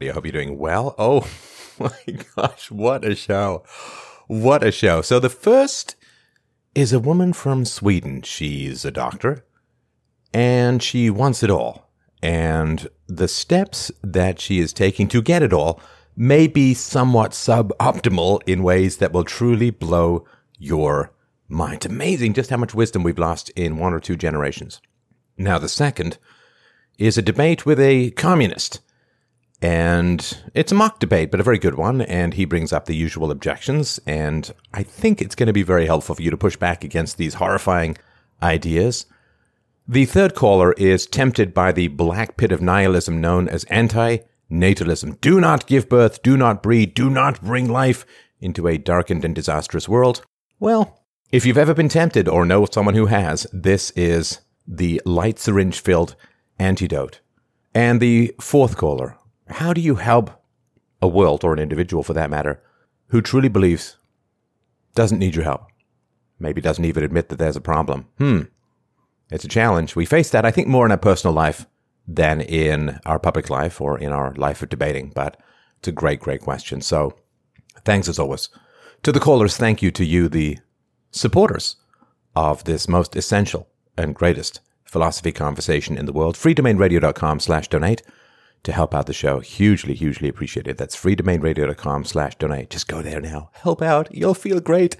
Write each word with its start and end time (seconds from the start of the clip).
I 0.00 0.06
hope 0.06 0.24
you're 0.24 0.32
doing 0.32 0.58
well. 0.58 0.94
Oh 1.78 1.84
my 1.84 2.24
gosh, 2.36 2.70
what 2.70 3.04
a 3.04 3.14
show. 3.14 3.62
What 4.28 4.64
a 4.64 4.72
show. 4.72 5.02
So 5.02 5.20
the 5.20 5.28
first 5.28 5.94
is 6.74 6.90
a 6.94 6.98
woman 6.98 7.34
from 7.34 7.66
Sweden. 7.66 8.22
She's 8.22 8.86
a 8.86 8.90
doctor 8.90 9.44
and 10.32 10.82
she 10.82 11.10
wants 11.10 11.42
it 11.42 11.50
all. 11.50 11.90
And 12.22 12.88
the 13.06 13.28
steps 13.28 13.92
that 14.02 14.40
she 14.40 14.58
is 14.58 14.72
taking 14.72 15.06
to 15.08 15.20
get 15.20 15.42
it 15.42 15.52
all 15.52 15.78
may 16.16 16.46
be 16.46 16.72
somewhat 16.72 17.32
suboptimal 17.32 18.40
in 18.46 18.62
ways 18.62 18.96
that 18.96 19.12
will 19.12 19.24
truly 19.24 19.68
blow 19.68 20.24
your 20.58 21.12
mind. 21.46 21.84
amazing 21.84 22.32
just 22.32 22.48
how 22.48 22.56
much 22.56 22.74
wisdom 22.74 23.02
we've 23.02 23.18
lost 23.18 23.50
in 23.50 23.76
one 23.76 23.92
or 23.92 24.00
two 24.00 24.16
generations. 24.16 24.80
Now, 25.36 25.58
the 25.58 25.68
second 25.68 26.16
is 26.98 27.18
a 27.18 27.22
debate 27.22 27.66
with 27.66 27.78
a 27.78 28.12
communist 28.12 28.80
and 29.62 30.42
it's 30.54 30.72
a 30.72 30.74
mock 30.74 30.98
debate, 30.98 31.30
but 31.30 31.40
a 31.40 31.44
very 31.44 31.58
good 31.58 31.76
one. 31.76 32.02
And 32.02 32.34
he 32.34 32.44
brings 32.44 32.72
up 32.72 32.86
the 32.86 32.96
usual 32.96 33.30
objections. 33.30 33.98
And 34.06 34.52
I 34.74 34.82
think 34.82 35.22
it's 35.22 35.34
going 35.34 35.46
to 35.46 35.52
be 35.52 35.62
very 35.62 35.86
helpful 35.86 36.14
for 36.14 36.22
you 36.22 36.30
to 36.30 36.36
push 36.36 36.56
back 36.56 36.84
against 36.84 37.16
these 37.16 37.34
horrifying 37.34 37.96
ideas. 38.42 39.06
The 39.88 40.04
third 40.04 40.34
caller 40.34 40.72
is 40.72 41.06
tempted 41.06 41.54
by 41.54 41.72
the 41.72 41.88
black 41.88 42.36
pit 42.36 42.52
of 42.52 42.60
nihilism 42.60 43.20
known 43.20 43.48
as 43.48 43.64
anti 43.64 44.18
natalism. 44.50 45.20
Do 45.20 45.40
not 45.40 45.66
give 45.66 45.88
birth, 45.88 46.22
do 46.22 46.36
not 46.36 46.62
breed, 46.62 46.94
do 46.94 47.08
not 47.08 47.42
bring 47.42 47.68
life 47.68 48.04
into 48.40 48.68
a 48.68 48.78
darkened 48.78 49.24
and 49.24 49.34
disastrous 49.34 49.88
world. 49.88 50.24
Well, 50.58 51.02
if 51.32 51.46
you've 51.46 51.58
ever 51.58 51.74
been 51.74 51.88
tempted 51.88 52.28
or 52.28 52.44
know 52.44 52.66
someone 52.66 52.94
who 52.94 53.06
has, 53.06 53.46
this 53.52 53.90
is 53.92 54.40
the 54.66 55.00
light 55.04 55.38
syringe 55.38 55.80
filled 55.80 56.14
antidote. 56.58 57.20
And 57.74 58.00
the 58.00 58.34
fourth 58.40 58.76
caller 58.76 59.16
how 59.48 59.72
do 59.72 59.80
you 59.80 59.96
help 59.96 60.30
a 61.00 61.08
world 61.08 61.44
or 61.44 61.52
an 61.52 61.58
individual 61.58 62.02
for 62.02 62.14
that 62.14 62.30
matter 62.30 62.62
who 63.08 63.20
truly 63.20 63.48
believes 63.48 63.96
doesn't 64.94 65.18
need 65.18 65.34
your 65.34 65.44
help? 65.44 65.66
Maybe 66.38 66.60
doesn't 66.60 66.84
even 66.84 67.04
admit 67.04 67.28
that 67.28 67.38
there's 67.38 67.56
a 67.56 67.60
problem. 67.60 68.08
Hmm. 68.18 68.42
It's 69.30 69.44
a 69.44 69.48
challenge. 69.48 69.96
We 69.96 70.04
face 70.04 70.30
that, 70.30 70.44
I 70.44 70.50
think, 70.50 70.68
more 70.68 70.86
in 70.86 70.92
our 70.92 70.98
personal 70.98 71.34
life 71.34 71.66
than 72.06 72.40
in 72.40 73.00
our 73.04 73.18
public 73.18 73.50
life 73.50 73.80
or 73.80 73.98
in 73.98 74.12
our 74.12 74.32
life 74.34 74.62
of 74.62 74.68
debating, 74.68 75.10
but 75.14 75.40
it's 75.78 75.88
a 75.88 75.92
great, 75.92 76.20
great 76.20 76.40
question. 76.40 76.80
So 76.80 77.16
thanks 77.84 78.08
as 78.08 78.18
always. 78.18 78.48
To 79.02 79.12
the 79.12 79.20
callers, 79.20 79.56
thank 79.56 79.82
you 79.82 79.90
to 79.92 80.04
you, 80.04 80.28
the 80.28 80.58
supporters 81.10 81.76
of 82.34 82.64
this 82.64 82.88
most 82.88 83.16
essential 83.16 83.68
and 83.96 84.14
greatest 84.14 84.60
philosophy 84.84 85.32
conversation 85.32 85.98
in 85.98 86.06
the 86.06 86.12
world. 86.12 86.36
freedomainradio.com 86.36 87.40
slash 87.40 87.68
donate 87.68 88.02
to 88.62 88.72
help 88.72 88.94
out 88.94 89.06
the 89.06 89.12
show. 89.12 89.40
Hugely, 89.40 89.94
hugely 89.94 90.28
appreciated. 90.28 90.76
That's 90.76 90.96
freedomainradio.com 90.96 92.04
slash 92.04 92.36
donate. 92.36 92.70
Just 92.70 92.88
go 92.88 93.02
there 93.02 93.20
now. 93.20 93.50
Help 93.52 93.82
out. 93.82 94.12
You'll 94.14 94.34
feel 94.34 94.60
great. 94.60 94.96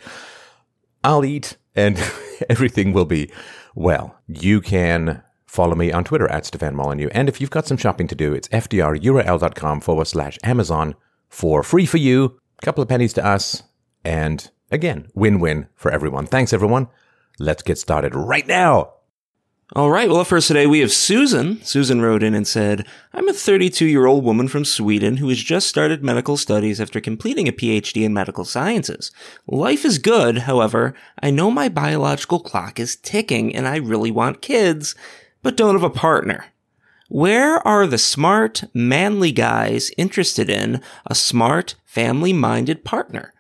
I'll 1.03 1.25
eat 1.25 1.57
and 1.75 1.99
everything 2.51 2.93
will 2.93 3.05
be 3.05 3.31
well. 3.75 4.19
You 4.27 4.61
can 4.61 5.23
follow 5.47 5.75
me 5.75 5.93
on 5.93 6.05
Twitter 6.05 6.29
at 6.31 6.47
Stefan 6.47 6.75
Molyneux. 6.75 7.09
And 7.13 7.29
if 7.29 7.41
you've 7.41 7.51
got 7.51 7.67
some 7.67 7.77
shopping 7.77 8.09
to 8.09 8.15
do, 8.15 8.35
it's 8.35 8.49
fdrurl.com 8.49 9.81
forward 9.81 10.07
slash 10.07 10.39
Amazon 10.43 10.95
for 11.29 11.63
free 11.63 11.87
for 11.87 11.99
you, 11.99 12.39
couple 12.63 12.83
of 12.83 12.89
pennies 12.89 13.13
to 13.15 13.25
us, 13.25 13.63
and 14.05 14.51
again, 14.71 15.09
win 15.15 15.41
win 15.41 15.69
for 15.75 15.91
everyone. 15.91 16.27
Thanks, 16.27 16.53
everyone. 16.53 16.89
Let's 17.39 17.63
get 17.63 17.79
started 17.79 18.15
right 18.15 18.47
now. 18.47 18.96
All 19.73 19.91
right. 19.91 20.09
Well, 20.09 20.23
first 20.23 20.47
today 20.47 20.69
we 20.69 20.79
have 20.79 20.93
Susan. 20.93 21.61
Susan 21.65 22.01
wrote 22.01 22.23
in 22.23 22.35
and 22.35 22.47
said, 22.47 22.87
I'm 23.13 23.29
a 23.29 23.33
32 23.33 23.85
year 23.85 24.07
old 24.07 24.23
woman 24.23 24.47
from 24.47 24.65
Sweden 24.65 25.17
who 25.17 25.29
has 25.29 25.43
just 25.43 25.67
started 25.67 26.05
medical 26.05 26.37
studies 26.37 26.81
after 26.81 27.01
completing 27.01 27.49
a 27.49 27.53
PhD 27.53 28.05
in 28.05 28.15
medical 28.15 28.45
sciences. 28.45 29.11
Life 29.49 29.85
is 29.85 29.99
good. 29.99 30.39
However, 30.39 30.95
I 31.21 31.33
know 31.33 31.51
my 31.51 31.69
biological 31.69 32.39
clock 32.39 32.79
is 32.79 32.95
ticking 32.95 33.57
and 33.57 33.67
I 33.67 33.79
really 33.79 34.13
want 34.13 34.41
kids, 34.41 34.95
but 35.43 35.57
don't 35.57 35.75
have 35.75 35.83
a 35.83 35.91
partner. 35.91 36.45
Where 37.09 37.59
are 37.67 37.89
the 37.89 37.99
smart, 37.99 38.63
manly 38.73 39.33
guys 39.33 39.91
interested 39.99 40.49
in 40.49 40.81
a 41.07 41.15
smart, 41.17 41.75
family 41.85 42.33
minded 42.33 42.85
partner? 42.85 43.33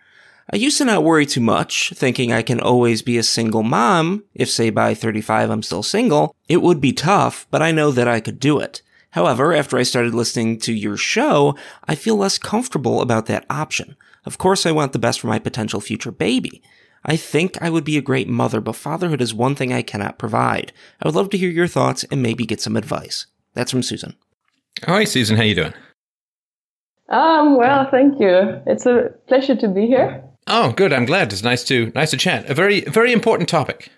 I 0.52 0.56
used 0.56 0.78
to 0.78 0.84
not 0.84 1.02
worry 1.02 1.26
too 1.26 1.40
much, 1.40 1.92
thinking 1.96 2.32
I 2.32 2.42
can 2.42 2.60
always 2.60 3.02
be 3.02 3.18
a 3.18 3.24
single 3.24 3.64
mom. 3.64 4.22
If 4.32 4.48
say 4.48 4.70
by 4.70 4.94
35 4.94 5.50
I'm 5.50 5.62
still 5.62 5.82
single, 5.82 6.36
it 6.48 6.62
would 6.62 6.80
be 6.80 6.92
tough, 6.92 7.46
but 7.50 7.62
I 7.62 7.72
know 7.72 7.90
that 7.90 8.06
I 8.06 8.20
could 8.20 8.38
do 8.38 8.60
it. 8.60 8.82
However, 9.10 9.52
after 9.52 9.76
I 9.76 9.82
started 9.82 10.14
listening 10.14 10.58
to 10.60 10.72
your 10.72 10.96
show, 10.96 11.56
I 11.88 11.94
feel 11.94 12.16
less 12.16 12.38
comfortable 12.38 13.00
about 13.00 13.26
that 13.26 13.46
option. 13.50 13.96
Of 14.24 14.38
course, 14.38 14.66
I 14.66 14.72
want 14.72 14.92
the 14.92 14.98
best 15.00 15.20
for 15.20 15.26
my 15.26 15.38
potential 15.38 15.80
future 15.80 16.12
baby. 16.12 16.62
I 17.04 17.16
think 17.16 17.60
I 17.62 17.70
would 17.70 17.84
be 17.84 17.96
a 17.96 18.02
great 18.02 18.28
mother, 18.28 18.60
but 18.60 18.76
fatherhood 18.76 19.20
is 19.20 19.32
one 19.32 19.54
thing 19.54 19.72
I 19.72 19.82
cannot 19.82 20.18
provide. 20.18 20.72
I 21.00 21.08
would 21.08 21.14
love 21.14 21.30
to 21.30 21.38
hear 21.38 21.50
your 21.50 21.68
thoughts 21.68 22.04
and 22.10 22.22
maybe 22.22 22.44
get 22.44 22.60
some 22.60 22.76
advice. 22.76 23.26
That's 23.54 23.70
from 23.70 23.82
Susan. 23.82 24.14
Hi, 24.84 25.04
Susan. 25.04 25.36
How 25.36 25.44
you 25.44 25.54
doing? 25.54 25.74
Um, 27.08 27.56
well, 27.56 27.88
thank 27.90 28.20
you. 28.20 28.60
It's 28.66 28.84
a 28.86 29.14
pleasure 29.28 29.56
to 29.56 29.68
be 29.68 29.86
here. 29.86 30.22
Oh, 30.46 30.72
good. 30.72 30.92
I'm 30.92 31.06
glad. 31.06 31.32
It's 31.32 31.42
nice 31.42 31.64
to 31.64 31.92
nice 31.94 32.10
to 32.10 32.16
chat. 32.16 32.48
A 32.48 32.54
very 32.54 32.80
very 32.82 33.12
important 33.12 33.48
topic. 33.48 33.90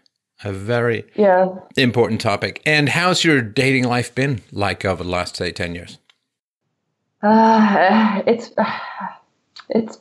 A 0.44 0.52
very 0.52 1.04
yeah 1.14 1.48
important 1.76 2.20
topic. 2.20 2.62
And 2.64 2.88
how's 2.88 3.24
your 3.24 3.40
dating 3.42 3.84
life 3.84 4.14
been 4.14 4.40
like 4.52 4.84
over 4.84 5.04
the 5.04 5.10
last 5.10 5.36
say 5.36 5.52
ten 5.52 5.74
years? 5.74 5.98
Uh, 7.22 8.22
it's 8.26 8.52
it's 9.68 9.98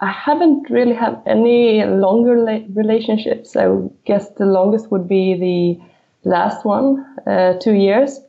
I 0.00 0.10
haven't 0.10 0.70
really 0.70 0.94
had 0.94 1.20
any 1.26 1.84
longer 1.84 2.34
relationships. 2.74 3.56
I 3.56 3.66
guess 4.06 4.30
the 4.30 4.46
longest 4.46 4.90
would 4.90 5.08
be 5.08 5.34
the 5.34 6.28
last 6.30 6.64
one, 6.64 7.04
uh, 7.26 7.54
two 7.58 7.74
years. 7.74 8.20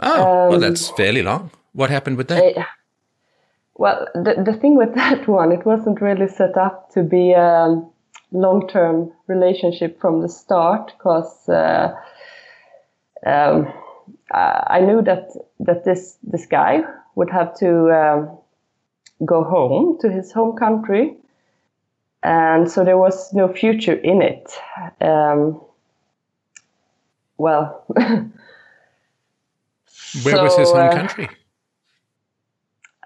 Oh, 0.00 0.44
um, 0.44 0.50
well, 0.50 0.60
that's 0.60 0.90
fairly 0.90 1.22
long. 1.22 1.50
What 1.72 1.90
happened 1.90 2.16
with 2.16 2.28
that? 2.28 2.56
Uh, 2.56 2.64
well, 3.78 4.08
the, 4.14 4.42
the 4.44 4.52
thing 4.52 4.76
with 4.76 4.94
that 4.96 5.26
one, 5.26 5.52
it 5.52 5.64
wasn't 5.64 6.02
really 6.02 6.28
set 6.28 6.56
up 6.58 6.90
to 6.92 7.02
be 7.02 7.32
a 7.32 7.82
long 8.32 8.68
term 8.68 9.10
relationship 9.26 9.98
from 10.00 10.20
the 10.20 10.28
start 10.28 10.92
because 10.98 11.48
uh, 11.48 11.94
um, 13.24 13.72
I 14.30 14.80
knew 14.80 15.00
that 15.02 15.30
that 15.60 15.84
this 15.84 16.18
this 16.22 16.46
guy 16.46 16.82
would 17.14 17.30
have 17.30 17.56
to 17.58 17.90
um, 17.90 18.38
go 19.24 19.42
home 19.44 19.98
to 20.00 20.10
his 20.10 20.32
home 20.32 20.56
country, 20.56 21.16
and 22.22 22.70
so 22.70 22.84
there 22.84 22.98
was 22.98 23.32
no 23.32 23.52
future 23.52 23.94
in 23.94 24.22
it. 24.22 24.52
Um, 25.00 25.60
well, 27.38 27.84
where 27.88 28.30
so, 30.22 30.42
was 30.42 30.56
his 30.56 30.70
home 30.70 30.88
uh, 30.88 30.92
country? 30.92 31.28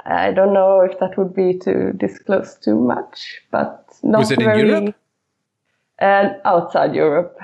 I 0.04 0.32
don't 0.32 0.52
know 0.52 0.80
if 0.80 0.98
that 0.98 1.16
would 1.16 1.34
be 1.34 1.58
to 1.60 1.92
disclose 1.92 2.56
too 2.56 2.78
much, 2.78 3.40
but 3.50 3.86
not 4.02 4.20
Was 4.20 4.30
it 4.32 4.40
very, 4.40 4.60
in 4.60 4.66
Europe? 4.66 4.94
And 5.98 6.36
outside 6.44 6.94
Europe. 6.94 7.38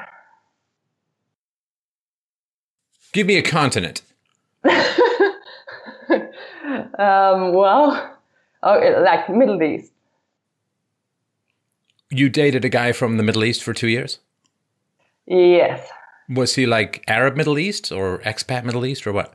Give 3.13 3.27
me 3.27 3.37
a 3.37 3.43
continent. 3.43 4.03
um, 4.65 4.73
well, 7.55 8.17
oh, 8.63 9.03
like 9.05 9.29
Middle 9.29 9.63
East. 9.63 9.93
You 12.11 12.29
dated 12.29 12.65
a 12.65 12.69
guy 12.69 12.93
from 12.93 13.19
the 13.19 13.23
Middle 13.23 13.45
East 13.45 13.63
for 13.63 13.73
two 13.73 13.89
years? 13.89 14.19
Yes. 15.27 15.89
Was 16.29 16.55
he 16.55 16.67
like 16.67 17.05
Arab 17.07 17.37
Middle 17.37 17.59
East 17.59 17.93
or 17.93 18.19
expat 18.21 18.65
Middle 18.65 18.85
East 18.85 19.07
or 19.07 19.13
what? 19.13 19.35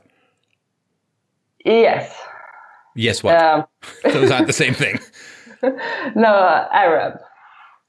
Yes. 1.64 2.14
Yes, 2.94 3.22
what? 3.22 3.36
Um, 3.36 3.64
Those 4.04 4.30
aren't 4.30 4.46
the 4.46 4.52
same 4.52 4.74
thing. 4.74 4.98
no, 5.62 6.28
uh, 6.28 6.68
Arab. 6.72 7.20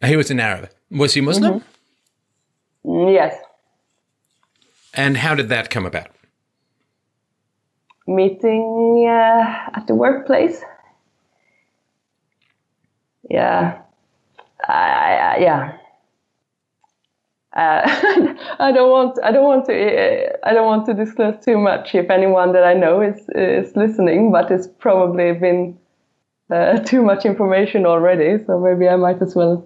He 0.04 0.16
was 0.16 0.32
an 0.32 0.40
Arab. 0.40 0.70
Was 0.92 1.14
he 1.14 1.22
Muslim? 1.22 1.64
Mm-hmm. 2.86 3.10
Yes. 3.10 3.36
And 4.94 5.18
how 5.18 5.36
did 5.36 5.50
that 5.50 5.70
come 5.70 5.86
about? 5.86 6.08
Meeting 8.08 9.08
uh, 9.10 9.78
at 9.78 9.86
the 9.88 9.96
workplace. 9.96 10.62
Yeah. 13.30 13.82
I, 14.68 14.74
I, 14.74 15.38
yeah. 15.40 15.78
Uh, 17.56 17.82
I 18.60 18.74
don't 18.74 18.92
want 18.92 19.18
I 19.24 19.32
don't 19.32 19.46
want 19.46 19.66
to 19.68 19.74
uh, 19.74 20.38
I 20.44 20.54
don't 20.54 20.66
want 20.66 20.86
to 20.88 20.94
disclose 20.94 21.36
too 21.44 21.58
much 21.58 21.96
if 21.96 22.10
anyone 22.10 22.52
that 22.52 22.66
I 22.66 22.74
know 22.74 23.02
is 23.02 23.30
is 23.30 23.74
listening, 23.78 24.32
but 24.32 24.52
it's 24.52 24.68
probably 24.68 25.32
been 25.32 25.78
uh, 26.52 26.80
too 26.86 27.02
much 27.02 27.26
information 27.26 27.86
already, 27.86 28.44
so 28.46 28.60
maybe 28.60 28.90
I 28.90 28.98
might 28.98 29.22
as 29.22 29.36
well 29.36 29.66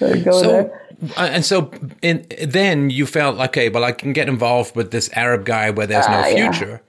uh, 0.00 0.14
go 0.16 0.42
so, 0.42 0.48
there. 0.48 0.86
Uh, 1.16 1.30
and 1.32 1.44
so 1.44 1.70
in, 2.02 2.26
then 2.46 2.90
you 2.90 3.06
felt 3.06 3.38
okay, 3.38 3.68
well 3.68 3.84
I 3.84 3.92
can 3.92 4.12
get 4.12 4.28
involved 4.28 4.74
with 4.74 4.90
this 4.90 5.08
Arab 5.12 5.44
guy 5.44 5.70
where 5.70 5.86
there's 5.86 6.08
no 6.08 6.24
future. 6.24 6.82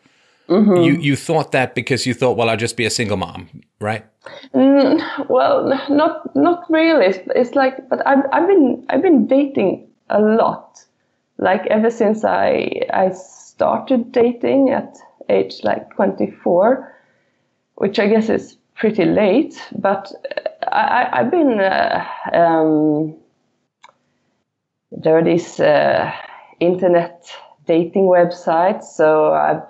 Yeah. 0.49 0.81
you 0.81 0.93
you 0.93 1.15
thought 1.15 1.51
that 1.51 1.75
because 1.75 2.07
you 2.07 2.15
thought, 2.15 2.35
well, 2.35 2.49
I'll 2.49 2.57
just 2.57 2.75
be 2.75 2.85
a 2.85 2.89
single 2.89 3.15
mom, 3.15 3.47
right? 3.79 4.03
Well, 4.53 5.79
not 5.87 6.35
not 6.35 6.65
really. 6.67 7.05
It's, 7.05 7.19
it's 7.35 7.53
like, 7.55 7.87
but 7.89 8.05
I've 8.07 8.25
I've 8.33 8.47
been 8.47 8.83
I've 8.89 9.03
been 9.03 9.27
dating 9.27 9.87
a 10.11 10.19
lot, 10.19 10.83
like 11.37 11.65
ever 11.67 11.89
since 11.89 12.23
I 12.23 12.81
I 12.93 13.09
started 13.11 14.11
dating 14.11 14.69
at 14.69 14.97
age 15.29 15.63
like 15.63 15.93
24, 15.95 16.93
which 17.75 17.99
I 17.99 18.07
guess 18.07 18.29
is 18.29 18.57
pretty 18.75 19.05
late. 19.05 19.55
But 19.77 20.11
I, 20.71 21.09
I 21.11 21.17
have 21.23 21.31
been 21.31 21.59
uh, 21.59 22.05
um, 22.33 23.15
there 24.91 25.17
are 25.17 25.23
these 25.23 25.59
uh, 25.59 26.11
internet 26.59 27.25
dating 27.65 28.03
websites, 28.03 28.83
so 28.83 29.33
I've 29.33 29.63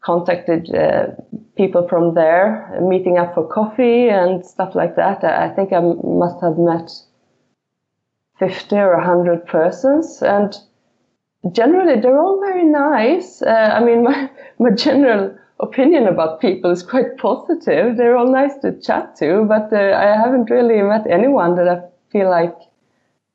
contacted 0.00 0.74
uh, 0.74 1.08
people 1.56 1.88
from 1.88 2.14
there, 2.14 2.78
meeting 2.82 3.18
up 3.18 3.34
for 3.34 3.46
coffee 3.46 4.08
and 4.08 4.44
stuff 4.44 4.74
like 4.74 4.96
that. 4.96 5.24
I 5.24 5.48
think 5.50 5.72
I 5.72 5.80
must 5.80 6.40
have 6.40 6.58
met 6.58 6.90
50 8.38 8.76
or 8.76 8.96
100 8.96 9.46
persons, 9.46 10.22
and 10.22 10.54
generally 11.52 12.00
they're 12.00 12.18
all 12.18 12.40
very 12.40 12.64
nice. 12.64 13.42
Uh, 13.42 13.74
I 13.74 13.84
mean, 13.84 14.02
my, 14.08 14.30
my 14.58 14.70
general 14.70 15.36
opinion 15.60 16.06
about 16.06 16.40
people 16.40 16.70
is 16.70 16.82
quite 16.82 17.16
positive. 17.18 17.96
They're 17.96 18.16
all 18.16 18.30
nice 18.30 18.56
to 18.62 18.78
chat 18.80 19.16
to, 19.16 19.44
but 19.48 19.72
uh, 19.72 19.96
I 19.96 20.16
haven't 20.16 20.50
really 20.50 20.80
met 20.82 21.06
anyone 21.10 21.56
that 21.56 21.68
I 21.68 21.80
feel 22.10 22.30
like 22.30 22.54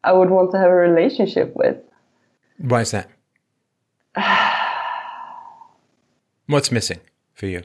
I 0.04 0.14
would 0.14 0.30
want 0.30 0.52
to 0.52 0.58
have 0.58 0.70
a 0.70 0.76
relationship 0.76 1.54
with. 1.56 1.78
Why 2.58 2.82
is 2.82 2.92
that? 2.92 3.10
What's 6.48 6.72
missing 6.72 7.00
for 7.34 7.48
you? 7.48 7.64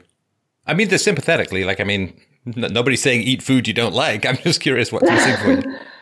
I 0.66 0.74
mean 0.74 0.88
this 0.88 1.04
sympathetically. 1.04 1.64
Like, 1.64 1.80
I 1.80 1.84
mean, 1.84 2.20
n- 2.46 2.72
nobody's 2.72 3.02
saying 3.02 3.22
eat 3.22 3.42
food 3.42 3.66
you 3.66 3.74
don't 3.74 3.94
like. 3.94 4.26
I'm 4.26 4.36
just 4.36 4.60
curious 4.60 4.92
what's 4.92 5.10
missing 5.10 5.36
for 5.36 5.52
you. 5.52 5.78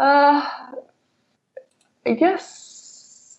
Uh, 0.00 0.48
I 2.06 2.12
guess 2.14 3.38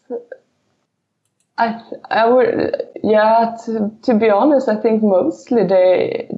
I 1.57 1.81
I 2.11 2.29
would 2.29 2.81
yeah. 3.03 3.57
To 3.65 3.91
to 4.03 4.13
be 4.13 4.29
honest, 4.29 4.69
I 4.69 4.75
think 4.75 5.01
mostly 5.01 5.65
they 5.65 6.29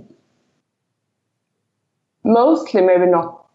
mostly 2.24 2.82
maybe 2.82 3.06
not 3.06 3.46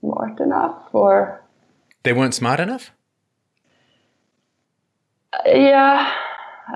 smart 0.00 0.38
enough 0.40 0.88
or 0.92 1.42
They 2.04 2.12
weren't 2.12 2.34
smart 2.34 2.60
enough? 2.60 2.92
yeah. 5.46 6.12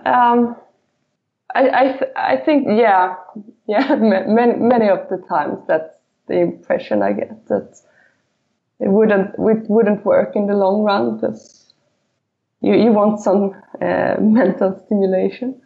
Um, 0.05 0.57
I 1.55 1.71
I 1.71 1.93
th- 1.93 2.13
I 2.17 2.37
think 2.45 2.67
yeah 2.69 3.15
yeah 3.69 3.95
many 4.39 4.55
many 4.59 4.89
of 4.89 5.09
the 5.11 5.19
times 5.29 5.59
that's 5.69 5.95
the 6.27 6.41
impression 6.41 7.03
I 7.03 7.13
get 7.13 7.47
that 7.47 7.81
it 8.81 8.89
wouldn't 8.89 9.35
it 9.35 9.69
wouldn't 9.69 10.05
work 10.05 10.37
in 10.37 10.47
the 10.47 10.55
long 10.55 10.83
run 10.83 11.17
because 11.17 11.73
you 12.61 12.75
you 12.75 12.93
want 12.93 13.21
some 13.21 13.55
uh, 13.81 14.17
mental 14.21 14.81
stimulation. 14.87 15.61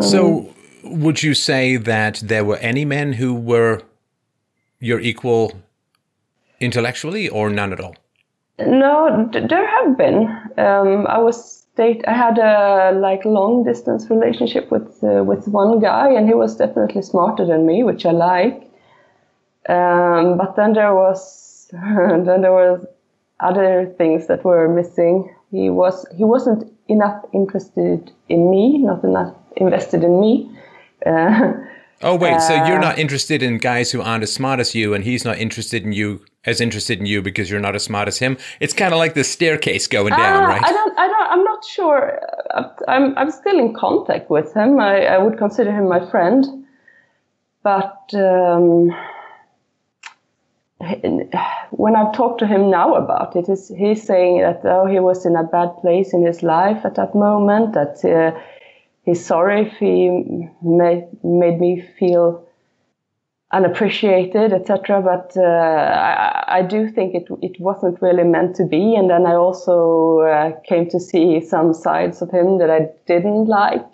So, 0.00 0.54
would 0.84 1.20
you 1.20 1.34
say 1.34 1.76
that 1.76 2.22
there 2.24 2.44
were 2.44 2.58
any 2.58 2.84
men 2.84 3.14
who 3.14 3.34
were 3.34 3.82
your 4.78 5.00
equal 5.00 5.52
intellectually, 6.60 7.28
or 7.28 7.50
none 7.50 7.72
at 7.72 7.80
all? 7.80 7.96
No, 8.58 9.28
d- 9.32 9.46
there 9.48 9.66
have 9.66 9.96
been. 9.96 10.28
Um, 10.58 11.06
I 11.08 11.18
was 11.18 11.66
date. 11.76 12.04
I 12.06 12.12
had 12.12 12.38
a 12.38 12.92
like 12.92 13.24
long 13.24 13.64
distance 13.64 14.08
relationship 14.10 14.70
with 14.70 15.02
uh, 15.02 15.24
with 15.24 15.48
one 15.48 15.80
guy, 15.80 16.08
and 16.12 16.28
he 16.28 16.34
was 16.34 16.56
definitely 16.56 17.02
smarter 17.02 17.44
than 17.44 17.66
me, 17.66 17.82
which 17.82 18.06
I 18.06 18.12
like. 18.12 18.70
Um, 19.68 20.36
but 20.38 20.56
then 20.56 20.72
there 20.72 20.94
was 20.94 21.49
then 22.26 22.40
there 22.42 22.52
was 22.52 22.84
other 23.40 23.92
things 23.98 24.26
that 24.26 24.44
were 24.44 24.68
missing. 24.68 25.34
He 25.50 25.70
was 25.70 26.06
he 26.16 26.24
wasn't 26.24 26.70
enough 26.88 27.24
interested 27.32 28.10
in 28.28 28.50
me, 28.50 28.78
not 28.78 29.02
enough 29.04 29.34
invested 29.56 30.04
in 30.04 30.20
me. 30.20 30.50
Uh, 31.06 31.52
Oh, 32.02 32.14
wait. 32.16 32.40
so 32.42 32.54
you're 32.66 32.78
not 32.78 32.98
interested 32.98 33.42
in 33.42 33.56
guys 33.58 33.90
who 33.90 34.00
aren't 34.02 34.22
as 34.22 34.32
smart 34.32 34.58
as 34.60 34.74
you, 34.74 34.92
and 34.94 35.02
he's 35.04 35.24
not 35.24 35.38
interested 35.38 35.82
in 35.82 35.92
you 35.92 36.20
as 36.44 36.60
interested 36.60 36.98
in 36.98 37.06
you 37.06 37.20
because 37.22 37.50
you're 37.50 37.60
not 37.60 37.74
as 37.74 37.84
smart 37.84 38.06
as 38.08 38.18
him. 38.18 38.36
It's 38.58 38.72
kind 38.74 38.92
of 38.94 38.98
like 38.98 39.12
the 39.14 39.24
staircase 39.24 39.86
going 39.86 40.10
down, 40.12 40.42
Ah, 40.44 40.46
right? 40.46 40.62
I 40.64 40.72
don't, 40.72 40.98
I 40.98 41.06
don't, 41.08 41.30
I'm 41.32 41.44
not 41.44 41.64
sure. 41.64 42.20
Uh, 42.54 42.68
I'm, 42.88 43.16
I'm 43.18 43.30
still 43.30 43.58
in 43.58 43.74
contact 43.74 44.28
with 44.30 44.52
him. 44.54 44.78
I, 44.80 45.04
I 45.06 45.18
would 45.18 45.36
consider 45.38 45.72
him 45.72 45.88
my 45.88 46.04
friend, 46.10 46.66
but 47.62 48.00
um, 48.14 48.90
when 51.70 51.94
I've 51.94 52.14
talked 52.14 52.40
to 52.40 52.46
him 52.46 52.70
now 52.70 52.94
about 52.94 53.36
it, 53.36 53.46
he's, 53.46 53.68
he's 53.68 54.02
saying 54.02 54.40
that 54.40 54.62
oh, 54.64 54.86
he 54.86 54.98
was 54.98 55.26
in 55.26 55.36
a 55.36 55.44
bad 55.44 55.76
place 55.80 56.14
in 56.14 56.24
his 56.24 56.42
life 56.42 56.84
at 56.84 56.94
that 56.94 57.14
moment. 57.14 57.74
That 57.74 58.02
uh, 58.04 58.38
he's 59.04 59.24
sorry 59.24 59.66
if 59.66 59.72
he 59.74 60.48
made 60.62 61.06
made 61.22 61.60
me 61.60 61.86
feel 61.98 62.46
unappreciated, 63.52 64.54
etc. 64.54 65.02
But 65.02 65.36
uh, 65.36 65.42
I, 65.42 66.44
I 66.60 66.62
do 66.62 66.88
think 66.88 67.14
it 67.14 67.28
it 67.42 67.60
wasn't 67.60 68.00
really 68.00 68.24
meant 68.24 68.56
to 68.56 68.64
be. 68.64 68.94
And 68.94 69.10
then 69.10 69.26
I 69.26 69.34
also 69.34 70.20
uh, 70.20 70.52
came 70.66 70.88
to 70.90 70.98
see 71.00 71.42
some 71.42 71.74
sides 71.74 72.22
of 72.22 72.30
him 72.30 72.58
that 72.58 72.70
I 72.70 72.88
didn't 73.06 73.46
like. 73.46 73.92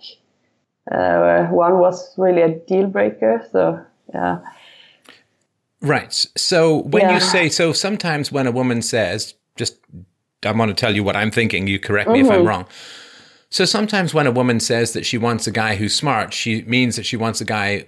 Uh, 0.90 1.46
one 1.46 1.80
was 1.80 2.16
really 2.16 2.42
a 2.42 2.54
deal 2.60 2.86
breaker. 2.86 3.44
So 3.50 3.84
yeah, 4.14 4.38
Right. 5.86 6.12
So 6.36 6.82
when 6.82 7.02
Yeah. 7.02 7.14
you 7.14 7.20
say, 7.20 7.48
so 7.48 7.72
sometimes 7.72 8.32
when 8.32 8.46
a 8.46 8.50
woman 8.50 8.82
says, 8.82 9.34
just, 9.56 9.78
I 10.44 10.52
want 10.52 10.68
to 10.70 10.74
tell 10.74 10.94
you 10.94 11.04
what 11.04 11.16
I'm 11.16 11.30
thinking, 11.30 11.66
you 11.66 11.78
correct 11.78 12.10
me 12.10 12.20
if 12.20 12.30
I'm 12.30 12.46
wrong. 12.46 12.66
So 13.48 13.64
sometimes 13.64 14.12
when 14.12 14.26
a 14.26 14.32
woman 14.32 14.58
says 14.60 14.92
that 14.92 15.06
she 15.06 15.18
wants 15.18 15.46
a 15.46 15.50
guy 15.52 15.76
who's 15.76 15.94
smart, 15.94 16.34
she 16.34 16.62
means 16.62 16.96
that 16.96 17.06
she 17.06 17.16
wants 17.16 17.40
a 17.40 17.44
guy 17.44 17.86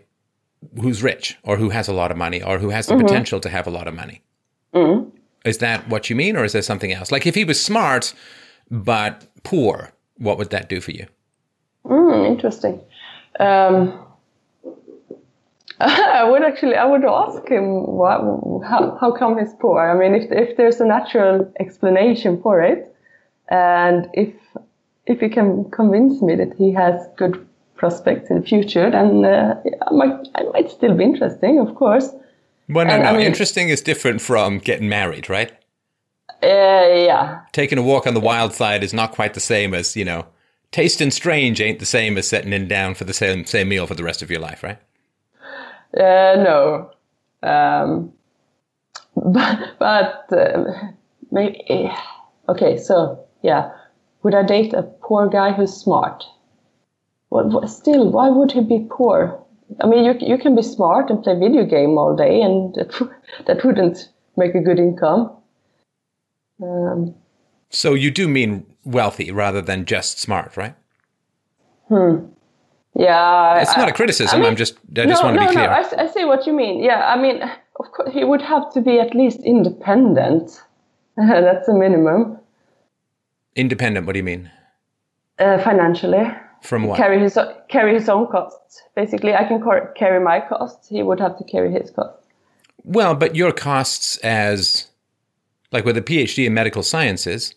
who's 0.81 1.03
rich 1.03 1.37
or 1.43 1.57
who 1.57 1.71
has 1.71 1.89
a 1.89 1.93
lot 1.93 2.11
of 2.11 2.17
money 2.17 2.43
or 2.43 2.59
who 2.59 2.71
has 2.71 2.87
the 2.87 2.97
potential 2.97 3.41
to 3.41 3.49
have 3.49 3.67
a 3.67 3.71
lot 3.71 3.89
of 3.89 3.95
money. 3.95 4.23
Is 5.45 5.59
that 5.59 5.89
what 5.89 6.11
you 6.11 6.17
mean, 6.17 6.37
or 6.37 6.45
is 6.45 6.53
there 6.53 6.63
something 6.63 6.93
else? 6.93 7.11
Like 7.11 7.27
if 7.27 7.35
he 7.35 7.45
was 7.45 7.61
smart 7.61 8.15
but 8.71 9.27
poor, 9.45 9.93
what 10.19 10.39
would 10.39 10.51
that 10.51 10.69
do 10.69 10.81
for 10.81 10.91
you? 10.93 11.07
Hmm, 11.87 12.25
interesting. 12.25 12.81
Um, 13.41 13.99
I 16.21 16.29
would 16.29 16.43
actually, 16.43 16.75
I 16.75 16.85
would 16.85 17.05
ask 17.05 17.47
him 17.49 17.85
why, 17.87 18.17
how, 18.67 18.97
how 19.01 19.13
come 19.13 19.39
he's 19.39 19.55
poor. 19.61 19.81
I 19.81 19.95
mean, 19.97 20.21
if 20.21 20.31
if 20.33 20.57
there's 20.57 20.81
a 20.81 20.87
natural 20.87 21.53
explanation 21.61 22.41
for 22.43 22.61
it, 22.63 22.95
and 23.49 24.09
if 24.13 24.35
if 25.07 25.21
he 25.21 25.29
can 25.29 25.71
convince 25.71 26.21
me 26.21 26.35
that 26.37 26.53
he 26.59 26.73
has 26.73 27.07
good 27.17 27.47
prospects 27.77 28.29
in 28.29 28.41
the 28.41 28.47
future, 28.47 28.91
then 28.91 29.25
uh, 29.25 29.63
I 29.87 29.93
might 29.93 30.29
I 30.35 30.43
might 30.53 30.71
still 30.71 30.97
be 30.97 31.05
interesting, 31.05 31.61
of 31.61 31.75
course. 31.77 32.11
Well, 32.69 32.85
no, 32.85 32.95
And, 32.95 33.03
no. 33.05 33.11
I 33.11 33.13
mean- 33.17 33.27
Interesting 33.27 33.69
is 33.69 33.81
different 33.81 34.21
from 34.21 34.59
getting 34.59 34.89
married, 34.89 35.31
right? 35.31 35.53
Uh, 36.43 36.47
yeah, 36.47 37.41
taking 37.53 37.79
a 37.79 37.83
walk 37.83 38.07
on 38.07 38.15
the 38.15 38.21
wild 38.21 38.53
side 38.53 38.85
is 38.85 38.93
not 38.93 39.13
quite 39.13 39.35
the 39.35 39.41
same 39.41 39.75
as 39.75 39.97
you 39.97 40.05
know 40.05 40.27
tasting 40.71 41.11
strange 41.11 41.61
ain't 41.61 41.79
the 41.79 41.87
same 41.87 42.19
as 42.19 42.29
setting 42.29 42.53
in 42.53 42.69
down 42.69 42.95
for 42.95 43.05
the 43.05 43.15
same 43.15 43.45
same 43.45 43.69
meal 43.69 43.87
for 43.87 43.95
the 43.95 44.05
rest 44.05 44.23
of 44.23 44.31
your 44.31 44.39
life 44.41 44.63
right 44.63 44.79
Uh, 45.97 46.35
no. 46.43 46.91
Um, 47.43 48.13
but 49.17 49.79
but 49.79 50.27
um, 50.33 50.97
maybe. 51.31 51.91
Okay, 52.49 52.77
so 52.77 53.25
yeah. 53.43 53.71
Would 54.23 54.35
I 54.35 54.43
date 54.43 54.75
a 54.75 54.83
poor 54.83 55.29
guy 55.29 55.53
who's 55.53 55.73
smart? 55.73 56.25
Well, 57.31 57.49
what, 57.51 57.71
still, 57.71 58.11
why 58.11 58.29
would 58.31 58.51
he 58.53 58.61
be 58.63 58.87
poor? 58.91 59.41
I 59.81 59.87
mean, 59.87 60.05
you 60.05 60.15
you 60.21 60.39
can 60.39 60.57
be 60.57 60.63
smart 60.63 61.11
and 61.11 61.23
play 61.23 61.39
video 61.39 61.65
game 61.65 61.97
all 61.99 62.17
day, 62.17 62.43
and 62.43 62.75
that, 62.75 62.91
that 63.47 63.65
wouldn't 63.65 64.09
make 64.37 64.55
a 64.55 64.61
good 64.61 64.79
income. 64.79 65.31
Um, 66.63 67.15
so 67.71 67.95
you 67.95 68.11
do 68.11 68.29
mean 68.29 68.67
wealthy 68.85 69.31
rather 69.31 69.61
than 69.61 69.85
just 69.85 70.19
smart 70.19 70.57
right 70.57 70.75
yeah, 73.07 73.61
it's 73.63 73.75
I- 73.77 73.81
not 73.81 73.89
a 73.89 73.93
criticism 74.01 74.35
I 74.37 74.39
mean- 74.41 74.49
i'm 74.51 74.57
just 74.65 74.75
i 75.03 75.07
just 75.13 75.23
want 75.25 75.35
to 75.39 75.41
no, 75.43 75.49
be 75.49 75.55
clear 75.55 75.69
No, 75.69 75.73
I, 75.81 76.05
I 76.05 76.07
see 76.17 76.25
what 76.31 76.41
you 76.47 76.53
mean. 76.63 76.77
Yeah, 76.89 77.01
I 77.15 77.17
mean, 77.25 77.37
of 77.81 77.87
course, 77.95 78.11
he 78.13 78.23
would 78.31 78.43
have 78.43 78.65
to 78.75 78.81
be 78.81 78.95
at 79.07 79.15
least 79.15 79.39
independent. 79.55 80.47
That's 81.17 81.67
the 81.67 81.75
minimum. 81.85 82.21
independent 83.57 84.07
what 84.07 84.13
do 84.15 84.19
you 84.19 84.25
mean 84.35 84.51
Uh, 85.39 85.59
financially, 85.69 86.25
from 86.69 86.81
what 86.89 86.97
carry 87.03 87.19
his 87.21 87.39
carry 87.75 87.93
his 87.95 88.09
own 88.09 88.27
costs. 88.35 88.83
Basically, 89.01 89.33
I 89.41 89.45
can 89.49 89.59
cor- 89.67 89.93
carry 90.01 90.21
my 90.31 90.39
costs. 90.51 90.89
He 90.89 91.01
would 91.09 91.21
have 91.21 91.35
to 91.39 91.45
carry 91.53 91.71
his 91.79 91.91
costs. 91.97 92.27
well 92.99 93.15
but 93.23 93.31
your 93.41 93.53
costs 93.53 94.17
as 94.25 94.89
like 95.75 95.85
with 95.89 95.97
a 96.03 96.07
phd 96.11 96.39
in 96.47 96.53
medical 96.55 96.83
sciences 96.83 97.55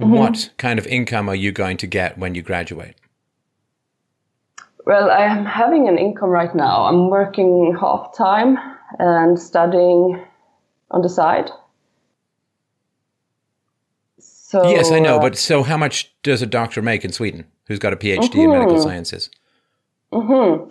Mm-hmm. 0.00 0.12
what 0.20 0.38
kind 0.58 0.78
of 0.78 0.86
income 0.86 1.26
are 1.32 1.34
you 1.44 1.50
going 1.62 1.76
to 1.78 1.86
get 1.98 2.10
when 2.22 2.32
you 2.36 2.42
graduate 2.50 2.94
Well, 4.88 5.10
I 5.10 5.24
am 5.24 5.44
having 5.44 5.86
an 5.86 5.98
income 5.98 6.30
right 6.30 6.54
now. 6.54 6.84
I'm 6.86 7.10
working 7.10 7.76
half 7.78 8.16
time 8.16 8.56
and 8.98 9.38
studying 9.38 10.24
on 10.90 11.02
the 11.02 11.10
side. 11.10 11.50
So 14.18 14.66
yes, 14.66 14.90
I 14.90 14.98
know. 14.98 15.16
Uh, 15.16 15.20
but 15.20 15.36
so, 15.36 15.62
how 15.62 15.76
much 15.76 16.10
does 16.22 16.40
a 16.40 16.46
doctor 16.46 16.80
make 16.80 17.04
in 17.04 17.12
Sweden 17.12 17.44
who's 17.66 17.78
got 17.78 17.92
a 17.92 17.96
PhD 17.96 18.30
mm-hmm. 18.30 18.40
in 18.40 18.50
medical 18.50 18.80
sciences? 18.80 19.28
Hmm. 20.10 20.64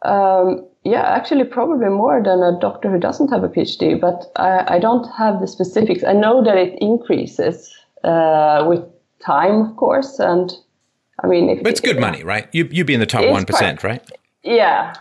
Um, 0.00 0.66
yeah, 0.84 1.02
actually, 1.02 1.44
probably 1.44 1.90
more 1.90 2.22
than 2.22 2.42
a 2.42 2.58
doctor 2.58 2.90
who 2.90 2.98
doesn't 2.98 3.28
have 3.28 3.44
a 3.44 3.50
PhD. 3.50 4.00
But 4.00 4.32
I, 4.36 4.76
I 4.76 4.78
don't 4.78 5.06
have 5.18 5.42
the 5.42 5.46
specifics. 5.46 6.04
I 6.04 6.14
know 6.14 6.42
that 6.42 6.56
it 6.56 6.78
increases 6.80 7.70
uh, 8.02 8.64
with 8.66 8.82
time, 9.22 9.60
of 9.60 9.76
course, 9.76 10.18
and 10.18 10.50
I 11.22 11.26
mean, 11.26 11.50
if, 11.50 11.62
but 11.62 11.70
it's 11.70 11.80
good 11.80 11.96
if, 11.96 12.00
money, 12.00 12.22
right? 12.22 12.48
You 12.52 12.68
you'd 12.70 12.86
be 12.86 12.94
in 12.94 13.00
the 13.00 13.06
top 13.06 13.28
one 13.28 13.44
percent, 13.44 13.82
right? 13.84 14.02
Yeah. 14.42 14.94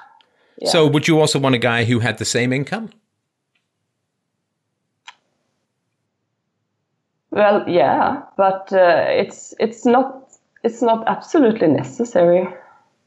yeah. 0.57 0.69
So, 0.69 0.87
would 0.87 1.07
you 1.07 1.19
also 1.19 1.39
want 1.39 1.55
a 1.55 1.59
guy 1.59 1.85
who 1.85 1.99
had 1.99 2.17
the 2.17 2.25
same 2.25 2.51
income? 2.51 2.89
Well, 7.31 7.63
yeah, 7.67 8.23
but 8.37 8.73
uh, 8.73 9.05
it's 9.07 9.53
it's 9.59 9.85
not 9.85 10.29
it's 10.63 10.81
not 10.81 11.07
absolutely 11.07 11.67
necessary. 11.67 12.47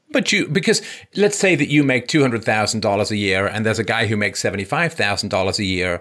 But 0.09 0.31
you 0.31 0.47
because 0.47 0.81
let's 1.15 1.37
say 1.37 1.55
that 1.55 1.69
you 1.69 1.83
make 1.83 2.07
two 2.07 2.21
hundred 2.21 2.43
thousand 2.43 2.79
dollars 2.79 3.11
a 3.11 3.17
year, 3.17 3.47
and 3.47 3.65
there's 3.65 3.79
a 3.79 3.83
guy 3.83 4.07
who 4.07 4.17
makes 4.17 4.39
seventy 4.39 4.63
five 4.63 4.93
thousand 4.93 5.29
dollars 5.29 5.59
a 5.59 5.65
year. 5.65 5.99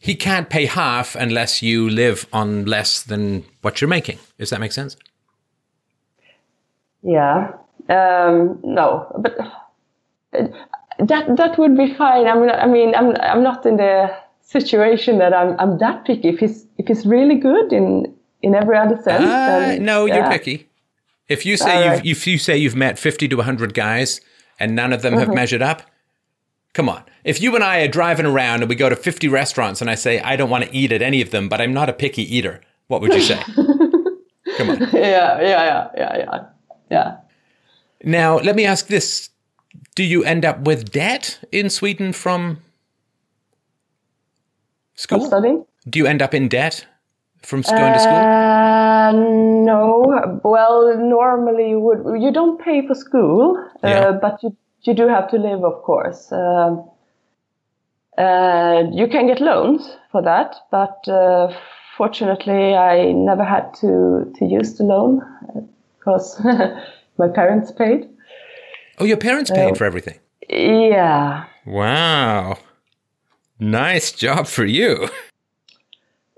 He 0.00 0.14
can't 0.14 0.48
pay 0.48 0.66
half 0.66 1.16
unless 1.16 1.62
you 1.62 1.88
live 1.88 2.26
on 2.32 2.66
less 2.66 3.02
than 3.02 3.44
what 3.62 3.80
you're 3.80 3.88
making. 3.88 4.18
Does 4.38 4.50
that 4.50 4.60
make 4.60 4.72
sense? 4.72 4.96
Yeah. 7.06 7.52
Um, 7.88 8.58
no, 8.64 9.06
but 9.18 9.38
uh, 9.38 10.48
that 10.98 11.36
that 11.36 11.56
would 11.56 11.76
be 11.76 11.94
fine. 11.94 12.26
I 12.26 12.34
mean, 12.34 12.50
I 12.50 12.66
mean, 12.66 12.94
I'm 12.94 13.14
I'm 13.20 13.42
not 13.44 13.64
in 13.64 13.76
the 13.76 14.12
situation 14.40 15.18
that 15.18 15.32
I'm 15.32 15.58
I'm 15.60 15.78
that 15.78 16.04
picky. 16.04 16.28
If 16.28 16.40
he's 16.40 16.66
if 16.78 16.88
he's 16.88 17.06
really 17.06 17.36
good 17.36 17.72
in 17.72 18.12
in 18.42 18.56
every 18.56 18.76
other 18.76 18.96
sense, 18.96 19.24
uh, 19.24 19.60
then, 19.60 19.84
no, 19.84 20.06
yeah. 20.06 20.16
you're 20.16 20.30
picky. 20.30 20.68
If 21.28 21.46
you 21.46 21.56
say 21.56 21.84
you've 21.84 21.98
right. 21.98 22.06
if 22.06 22.26
you 22.26 22.38
say 22.38 22.56
you've 22.56 22.76
met 22.76 22.98
fifty 22.98 23.28
to 23.28 23.40
hundred 23.42 23.72
guys 23.72 24.20
and 24.58 24.74
none 24.74 24.92
of 24.92 25.02
them 25.02 25.12
mm-hmm. 25.12 25.26
have 25.26 25.34
measured 25.34 25.62
up, 25.62 25.82
come 26.72 26.88
on. 26.88 27.04
If 27.22 27.40
you 27.40 27.54
and 27.54 27.62
I 27.62 27.80
are 27.80 27.88
driving 27.88 28.26
around 28.26 28.62
and 28.62 28.68
we 28.68 28.74
go 28.74 28.88
to 28.88 28.96
fifty 28.96 29.28
restaurants 29.28 29.80
and 29.80 29.88
I 29.88 29.94
say 29.94 30.18
I 30.20 30.34
don't 30.34 30.50
want 30.50 30.64
to 30.64 30.74
eat 30.74 30.90
at 30.90 31.02
any 31.02 31.20
of 31.20 31.30
them, 31.30 31.48
but 31.48 31.60
I'm 31.60 31.72
not 31.72 31.88
a 31.88 31.92
picky 31.92 32.22
eater, 32.36 32.62
what 32.88 33.00
would 33.00 33.12
you 33.14 33.20
say? 33.20 33.40
come 34.56 34.70
on. 34.70 34.80
Yeah, 34.80 34.90
yeah, 34.92 35.40
yeah, 35.40 35.88
yeah, 35.96 36.16
yeah, 36.18 36.44
yeah. 36.90 37.16
Now 38.04 38.38
let 38.38 38.56
me 38.56 38.64
ask 38.64 38.86
this: 38.86 39.30
Do 39.94 40.04
you 40.04 40.24
end 40.24 40.44
up 40.44 40.60
with 40.60 40.92
debt 40.92 41.38
in 41.52 41.70
Sweden 41.70 42.12
from 42.12 42.58
School? 44.94 45.26
studying. 45.26 45.64
Do 45.88 45.98
you 45.98 46.06
end 46.06 46.22
up 46.22 46.34
in 46.34 46.48
debt 46.48 46.86
from 47.42 47.62
going 47.62 47.92
to 47.92 47.98
school? 47.98 48.16
Uh, 48.16 49.12
no. 49.12 50.40
Well, 50.42 50.98
normally 50.98 51.70
you 51.70 51.80
would. 51.80 52.20
You 52.20 52.32
don't 52.32 52.60
pay 52.60 52.86
for 52.86 52.94
school, 52.94 53.62
uh, 53.82 54.12
but 54.12 54.42
you 54.42 54.56
you 54.82 54.94
do 54.94 55.08
have 55.08 55.28
to 55.30 55.36
live, 55.36 55.64
of 55.64 55.82
course. 55.82 56.32
Uh, 56.32 56.76
uh 58.18 58.84
you 58.92 59.06
can 59.08 59.26
get 59.26 59.40
loans 59.40 59.96
for 60.10 60.22
that, 60.22 60.56
but 60.70 61.06
uh, 61.08 61.52
fortunately, 61.96 62.74
I 62.74 63.12
never 63.12 63.44
had 63.44 63.74
to 63.80 64.32
to 64.36 64.44
use 64.44 64.78
the 64.78 64.84
loan 64.84 65.20
because 66.06 66.40
my 67.18 67.28
parents 67.28 67.72
paid. 67.72 68.08
Oh, 68.98 69.04
your 69.04 69.16
parents 69.16 69.50
paid 69.50 69.76
for 69.76 69.84
everything. 69.84 70.18
Yeah. 70.48 71.44
Wow. 71.66 72.58
Nice 73.58 74.12
job 74.12 74.46
for 74.46 74.64
you. 74.64 75.08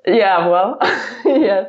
Yeah, 0.06 0.48
well, 0.48 0.78
yes. 1.24 1.66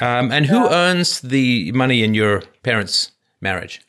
Um, 0.00 0.32
and 0.32 0.46
who 0.46 0.56
yeah. 0.56 0.72
earns 0.72 1.20
the 1.20 1.70
money 1.72 2.02
in 2.02 2.14
your 2.14 2.42
parents' 2.62 3.12
marriage? 3.40 3.80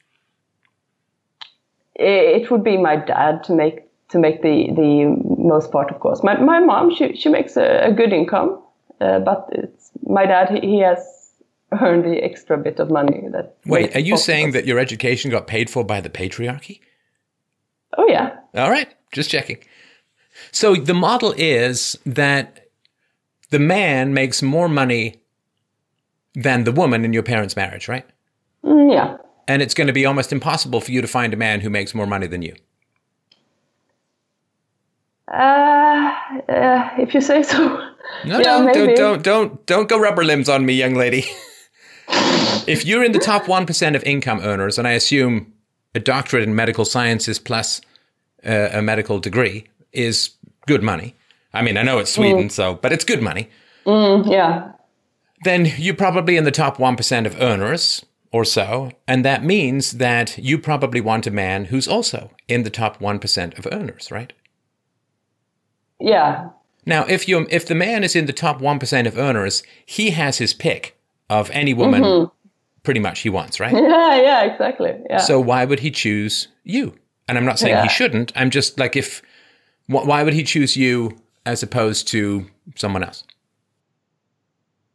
It 1.96 2.52
would 2.52 2.64
be 2.64 2.78
my 2.78 2.96
dad 2.96 3.44
to 3.46 3.54
make 3.54 3.90
to 4.10 4.20
make 4.20 4.42
the 4.42 4.72
the 4.76 5.16
most 5.38 5.72
part, 5.72 5.92
of 5.92 6.00
course. 6.00 6.24
My 6.24 6.40
my 6.40 6.60
mom 6.60 6.94
she 6.94 7.16
she 7.16 7.30
makes 7.30 7.58
a, 7.58 7.88
a 7.88 7.92
good 7.92 8.14
income, 8.14 8.62
uh, 9.02 9.20
but 9.20 9.50
it's 9.52 9.92
my 10.04 10.26
dad 10.26 10.50
he, 10.50 10.60
he, 10.62 10.80
has 10.80 11.19
earned 11.72 12.06
the 12.06 12.24
extra 12.24 12.58
bit 12.58 12.80
of 12.80 12.90
money 12.90 13.28
that. 13.32 13.58
Wait, 13.66 13.96
are 13.96 14.00
you 14.00 14.18
saying 14.18 14.52
that 14.52 14.66
your 14.66 14.80
education 14.80 15.32
got 15.32 15.48
paid 15.48 15.70
for 15.70 15.84
by 15.84 16.02
the 16.02 16.10
patriarchy? 16.10 16.80
Oh 17.98 18.08
yeah. 18.08 18.38
All 18.56 18.70
right, 18.70 18.88
just 19.12 19.30
checking. 19.30 19.58
So 20.52 20.76
the 20.76 20.94
model 20.94 21.34
is 21.38 21.98
that 22.06 22.68
the 23.50 23.60
man 23.60 24.14
makes 24.14 24.42
more 24.42 24.70
money 24.70 25.22
than 26.34 26.64
the 26.64 26.72
woman 26.72 27.04
in 27.04 27.14
your 27.14 27.24
parents' 27.24 27.56
marriage, 27.56 27.88
right? 27.88 28.06
Mm, 28.64 28.94
yeah. 28.94 29.18
And 29.48 29.62
it's 29.62 29.74
going 29.74 29.88
to 29.88 29.94
be 29.94 30.06
almost 30.06 30.32
impossible 30.32 30.80
for 30.82 30.92
you 30.92 31.02
to 31.02 31.08
find 31.08 31.34
a 31.34 31.38
man 31.38 31.62
who 31.62 31.70
makes 31.70 31.96
more 31.96 32.06
money 32.06 32.28
than 32.28 32.42
you. 32.42 32.56
Uh, 35.28 36.12
uh 36.50 36.90
if 36.98 37.14
you 37.14 37.22
say 37.22 37.44
so. 37.44 37.58
No, 38.26 38.40
yeah, 38.40 38.44
don't, 38.44 38.96
don't, 38.96 39.24
don't, 39.24 39.66
don't 39.66 39.90
go 39.90 40.00
rubber 40.00 40.24
limbs 40.24 40.50
on 40.50 40.66
me, 40.66 40.74
young 40.74 40.96
lady. 40.96 41.26
if 42.68 42.86
you're 42.86 43.04
in 43.04 43.12
the 43.12 43.20
top 43.20 43.44
1% 43.44 43.96
of 43.96 44.04
income 44.04 44.40
earners, 44.42 44.78
and 44.78 44.88
I 44.88 44.92
assume 44.92 45.54
a 45.96 46.00
doctorate 46.00 46.44
in 46.44 46.56
medical 46.56 46.86
sciences 46.86 47.40
plus 47.40 47.82
uh, 48.46 48.70
a 48.72 48.82
medical 48.82 49.20
degree, 49.20 49.66
is 49.92 50.32
good 50.68 50.84
money. 50.84 51.16
I 51.54 51.62
mean, 51.62 51.78
I 51.78 51.84
know 51.84 51.98
it's 52.00 52.14
Sweden, 52.14 52.46
mm. 52.46 52.52
so, 52.52 52.76
but 52.76 52.92
it's 52.92 53.04
good 53.04 53.22
money. 53.22 53.50
Mm, 53.86 54.30
yeah. 54.30 54.72
Then 55.44 55.66
you're 55.78 55.96
probably 55.96 56.38
in 56.38 56.44
the 56.44 56.52
top 56.52 56.78
1% 56.78 57.26
of 57.26 57.42
earners 57.42 58.06
or 58.32 58.46
so. 58.46 58.92
And 59.08 59.26
that 59.26 59.44
means 59.44 59.94
that 59.94 60.38
you 60.38 60.60
probably 60.60 61.02
want 61.02 61.26
a 61.28 61.32
man 61.32 61.66
who's 61.66 61.88
also 61.88 62.32
in 62.48 62.64
the 62.64 62.70
top 62.70 63.00
1% 63.00 63.58
of 63.58 63.68
earners, 63.72 64.12
right? 64.12 64.34
Yeah. 66.00 66.50
Now, 66.86 67.06
if 67.06 67.28
you 67.28 67.46
if 67.50 67.68
the 67.68 67.76
man 67.76 68.04
is 68.04 68.16
in 68.16 68.26
the 68.26 68.34
top 68.34 68.62
1% 68.62 69.08
of 69.08 69.18
earners, 69.18 69.64
he 69.86 70.12
has 70.12 70.38
his 70.38 70.54
pick 70.54 70.98
of 71.30 71.50
any 71.52 71.74
woman 71.74 72.04
mm-hmm. 72.04 72.39
Pretty 72.90 73.00
much 73.00 73.20
he 73.20 73.30
wants, 73.30 73.60
right? 73.60 73.72
Yeah, 73.72 74.20
yeah, 74.20 74.52
exactly. 74.52 74.96
Yeah. 75.12 75.20
So 75.20 75.40
why 75.40 75.64
would 75.64 75.80
he 75.80 75.92
choose 75.92 76.48
you? 76.64 76.96
And 77.28 77.38
I'm 77.38 77.46
not 77.46 77.60
saying 77.60 77.76
yeah. 77.76 77.84
he 77.84 77.90
shouldn't. 77.90 78.32
I'm 78.36 78.50
just 78.50 78.80
like 78.80 78.96
if 78.96 79.22
why 79.86 80.24
would 80.24 80.34
he 80.34 80.44
choose 80.44 80.76
you 80.76 81.16
as 81.46 81.62
opposed 81.62 82.08
to 82.08 82.48
someone 82.76 83.04
else? 83.04 83.24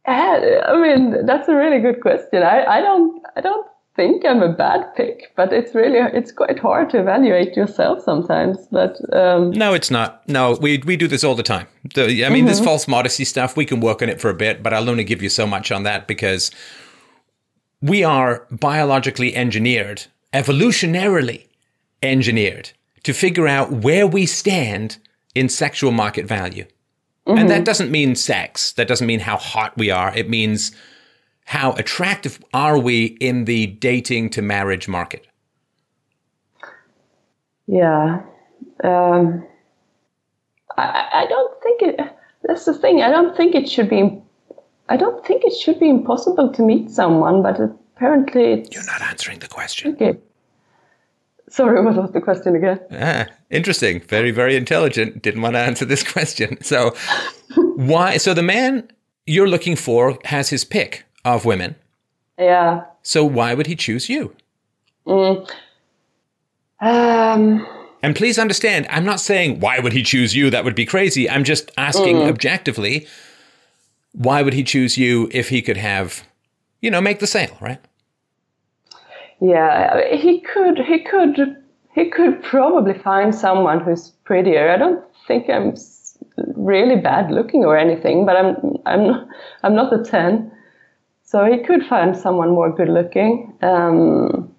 Uh, 0.05 0.11
I 0.11 0.75
mean, 0.81 1.25
that's 1.25 1.47
a 1.47 1.55
really 1.55 1.79
good 1.79 2.01
question. 2.01 2.43
I, 2.43 2.65
I 2.65 2.81
don't 2.81 3.23
I 3.37 3.39
don't 3.39 3.65
think 3.95 4.25
I'm 4.25 4.43
a 4.43 4.51
bad 4.51 4.93
pick, 4.97 5.31
but 5.37 5.53
it's 5.53 5.73
really 5.73 5.99
it's 5.99 6.33
quite 6.33 6.59
hard 6.59 6.89
to 6.89 6.99
evaluate 6.99 7.55
yourself 7.55 8.03
sometimes. 8.03 8.57
But 8.73 8.97
um, 9.13 9.51
no, 9.51 9.73
it's 9.73 9.89
not. 9.89 10.27
No, 10.27 10.57
we 10.59 10.79
we 10.85 10.97
do 10.97 11.07
this 11.07 11.23
all 11.23 11.35
the 11.35 11.43
time. 11.43 11.67
The, 11.93 12.03
I 12.03 12.27
mean, 12.27 12.39
mm-hmm. 12.39 12.47
this 12.47 12.59
false 12.59 12.89
modesty 12.89 13.23
stuff 13.23 13.55
we 13.55 13.65
can 13.65 13.79
work 13.79 14.01
on 14.01 14.09
it 14.09 14.19
for 14.19 14.29
a 14.29 14.33
bit, 14.33 14.61
but 14.61 14.73
I'll 14.73 14.89
only 14.89 15.05
give 15.05 15.23
you 15.23 15.29
so 15.29 15.47
much 15.47 15.71
on 15.71 15.83
that 15.83 16.07
because 16.07 16.51
we 17.81 18.03
are 18.03 18.47
biologically 18.51 19.35
engineered, 19.35 20.05
evolutionarily 20.33 21.47
engineered 22.01 22.71
to 23.03 23.13
figure 23.13 23.47
out 23.47 23.71
where 23.71 24.07
we 24.07 24.25
stand 24.25 24.97
in 25.33 25.49
sexual 25.49 25.91
market 25.91 26.25
value. 26.25 26.65
Mm-hmm. 27.27 27.37
And 27.37 27.49
that 27.49 27.65
doesn't 27.65 27.91
mean 27.91 28.15
sex. 28.15 28.71
That 28.73 28.87
doesn't 28.87 29.07
mean 29.07 29.19
how 29.19 29.37
hot 29.37 29.77
we 29.77 29.89
are. 29.91 30.15
It 30.15 30.29
means 30.29 30.71
how 31.45 31.73
attractive 31.73 32.43
are 32.53 32.77
we 32.77 33.05
in 33.19 33.45
the 33.45 33.67
dating 33.67 34.31
to 34.31 34.41
marriage 34.41 34.87
market? 34.87 35.27
Yeah. 37.67 38.21
Um, 38.83 39.45
I, 40.77 41.07
I 41.13 41.25
don't 41.27 41.63
think 41.63 41.81
it, 41.81 41.99
that's 42.43 42.65
the 42.65 42.73
thing. 42.73 43.01
I 43.01 43.09
don't 43.09 43.35
think 43.35 43.55
it 43.55 43.69
should 43.69 43.89
be, 43.89 44.21
I 44.89 44.97
don't 44.97 45.25
think 45.25 45.43
it 45.43 45.53
should 45.53 45.79
be 45.79 45.89
impossible 45.89 46.51
to 46.53 46.61
meet 46.61 46.91
someone, 46.91 47.41
but 47.41 47.59
apparently 47.59 48.67
You're 48.71 48.85
not 48.85 49.01
answering 49.01 49.39
the 49.39 49.47
question. 49.47 49.93
Okay. 49.93 50.17
Sorry, 51.49 51.83
what 51.83 51.95
was 51.95 52.11
the 52.11 52.21
question 52.21 52.55
again? 52.55 52.79
Ah, 52.91 53.27
interesting. 53.49 54.01
Very, 54.01 54.31
very 54.31 54.55
intelligent. 54.55 55.21
Didn't 55.21 55.41
want 55.41 55.55
to 55.55 55.59
answer 55.59 55.85
this 55.85 56.03
question. 56.13 56.61
So, 56.63 56.95
why? 57.55 58.17
So, 58.17 58.33
the 58.33 58.43
man 58.43 58.89
you're 59.25 59.47
looking 59.47 59.75
for 59.75 60.17
has 60.25 60.49
his 60.49 60.65
pick 60.65 61.05
of 61.23 61.45
women. 61.45 61.75
Yeah. 62.37 62.83
So, 63.03 63.23
why 63.23 63.53
would 63.53 63.67
he 63.67 63.75
choose 63.75 64.09
you? 64.09 64.35
Mm. 65.05 65.49
Um. 66.81 67.67
And 68.01 68.15
please 68.15 68.37
understand, 68.37 68.85
I'm 68.89 69.05
not 69.05 69.19
saying 69.19 69.59
why 69.59 69.79
would 69.79 69.93
he 69.93 70.03
choose 70.03 70.35
you? 70.35 70.49
That 70.49 70.63
would 70.63 70.75
be 70.75 70.85
crazy. 70.85 71.27
I'm 71.29 71.43
just 71.43 71.71
asking 71.77 72.17
mm. 72.17 72.27
objectively, 72.27 73.07
why 74.15 74.41
would 74.41 74.53
he 74.53 74.63
choose 74.63 74.97
you 74.97 75.29
if 75.31 75.49
he 75.49 75.61
could 75.61 75.77
have, 75.77 76.27
you 76.81 76.89
know, 76.89 77.01
make 77.01 77.19
the 77.19 77.27
sale, 77.27 77.57
right? 77.61 77.79
yeah, 79.41 80.15
he 80.15 80.39
could, 80.41 80.79
he 80.79 80.99
could, 80.99 81.57
he 81.93 82.09
could 82.09 82.41
probably 82.43 82.93
find 82.93 83.33
someone 83.33 83.81
who's 83.81 84.09
prettier. 84.23 84.71
I 84.71 84.77
don't 84.77 85.03
think 85.27 85.49
I'm 85.49 85.75
really 86.55 86.95
bad 86.95 87.31
looking 87.31 87.65
or 87.65 87.77
anything, 87.77 88.25
but 88.25 88.35
I'm, 88.35 88.77
I'm, 88.85 89.27
I'm 89.63 89.75
not 89.75 89.93
a 89.93 90.03
ten. 90.03 90.51
So 91.23 91.45
he 91.45 91.63
could 91.63 91.85
find 91.85 92.15
someone 92.15 92.49
more 92.49 92.71
good 92.71 92.89
looking. 92.89 93.53
Um, 93.61 94.53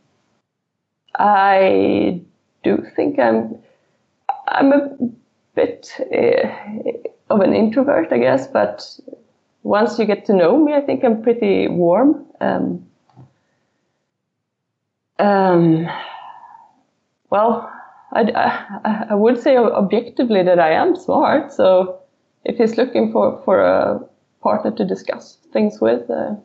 I 1.18 2.20
do 2.62 2.84
think 2.94 3.18
I'm, 3.18 3.56
I'm 4.48 4.72
a 4.72 4.90
bit 5.54 5.92
uh, 6.00 6.48
of 7.30 7.40
an 7.40 7.54
introvert, 7.54 8.12
I 8.12 8.18
guess, 8.18 8.46
but 8.46 8.98
once 9.66 9.98
you 9.98 10.04
get 10.04 10.24
to 10.26 10.32
know 10.32 10.56
me, 10.56 10.72
I 10.74 10.80
think 10.80 11.02
I'm 11.02 11.22
pretty 11.22 11.66
warm. 11.66 12.24
Um, 12.40 12.86
um, 15.18 15.88
well, 17.30 17.68
I, 18.12 18.20
I, 18.84 19.06
I 19.10 19.14
would 19.16 19.42
say 19.42 19.56
objectively 19.56 20.44
that 20.44 20.60
I 20.60 20.70
am 20.70 20.94
smart. 20.94 21.52
So 21.52 21.98
if 22.44 22.58
he's 22.58 22.76
looking 22.76 23.10
for, 23.10 23.42
for 23.44 23.60
a 23.60 24.00
partner 24.40 24.70
to 24.70 24.84
discuss 24.84 25.38
things 25.52 25.80
with, 25.80 26.08
uh, 26.08 26.36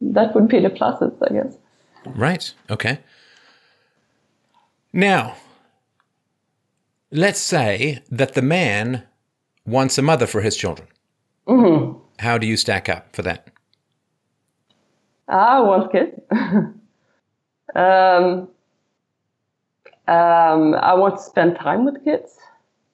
that 0.00 0.34
would 0.34 0.48
be 0.48 0.60
the 0.60 0.70
pluses, 0.70 1.14
I 1.28 1.34
guess. 1.34 1.58
Right. 2.06 2.54
Okay. 2.70 3.00
Now, 4.94 5.36
let's 7.10 7.40
say 7.40 8.02
that 8.10 8.32
the 8.32 8.40
man 8.40 9.02
wants 9.66 9.98
a 9.98 10.02
mother 10.02 10.26
for 10.26 10.40
his 10.40 10.56
children. 10.56 10.88
Mm-hmm. 11.48 11.98
How 12.18 12.38
do 12.38 12.46
you 12.46 12.56
stack 12.56 12.88
up 12.88 13.14
for 13.14 13.22
that? 13.22 13.48
I 15.28 15.60
want 15.60 15.92
kids. 15.92 16.20
um, 17.74 18.48
um, 20.06 20.74
I 20.74 20.94
want 20.94 21.16
to 21.16 21.22
spend 21.22 21.56
time 21.56 21.84
with 21.84 22.02
kids. 22.04 22.36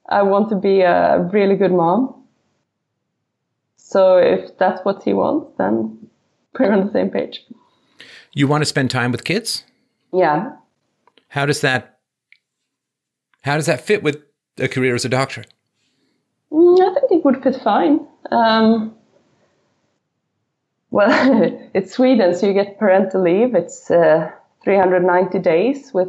I 0.08 0.22
want 0.22 0.48
to 0.50 0.56
be 0.56 0.82
a 0.82 1.20
really 1.32 1.56
good 1.56 1.72
mom. 1.72 2.22
So 3.76 4.18
if 4.18 4.56
that's 4.58 4.84
what 4.84 5.02
he 5.02 5.12
wants, 5.12 5.52
then 5.58 6.10
we're 6.58 6.72
on 6.72 6.86
the 6.86 6.92
same 6.92 7.10
page. 7.10 7.44
You 8.32 8.48
want 8.48 8.62
to 8.62 8.66
spend 8.66 8.90
time 8.90 9.12
with 9.12 9.24
kids? 9.24 9.64
Yeah. 10.12 10.52
How 11.28 11.46
does 11.46 11.60
that 11.60 11.98
how 13.42 13.56
does 13.56 13.66
that 13.66 13.80
fit 13.80 14.02
with 14.02 14.22
a 14.58 14.68
career 14.68 14.94
as 14.94 15.04
a 15.04 15.08
doctor? 15.08 15.44
Mm, 16.50 16.80
I 16.80 16.94
think 17.00 17.12
it 17.12 17.24
would 17.24 17.42
fit 17.42 17.60
fine. 17.62 18.06
Um, 18.30 18.94
well, 20.90 21.10
it's 21.74 21.92
Sweden, 21.92 22.34
so 22.34 22.46
you 22.46 22.52
get 22.52 22.78
parental 22.78 23.22
leave. 23.22 23.54
It's 23.54 23.90
uh, 23.90 24.30
390 24.64 25.38
days 25.40 25.92
with 25.92 26.08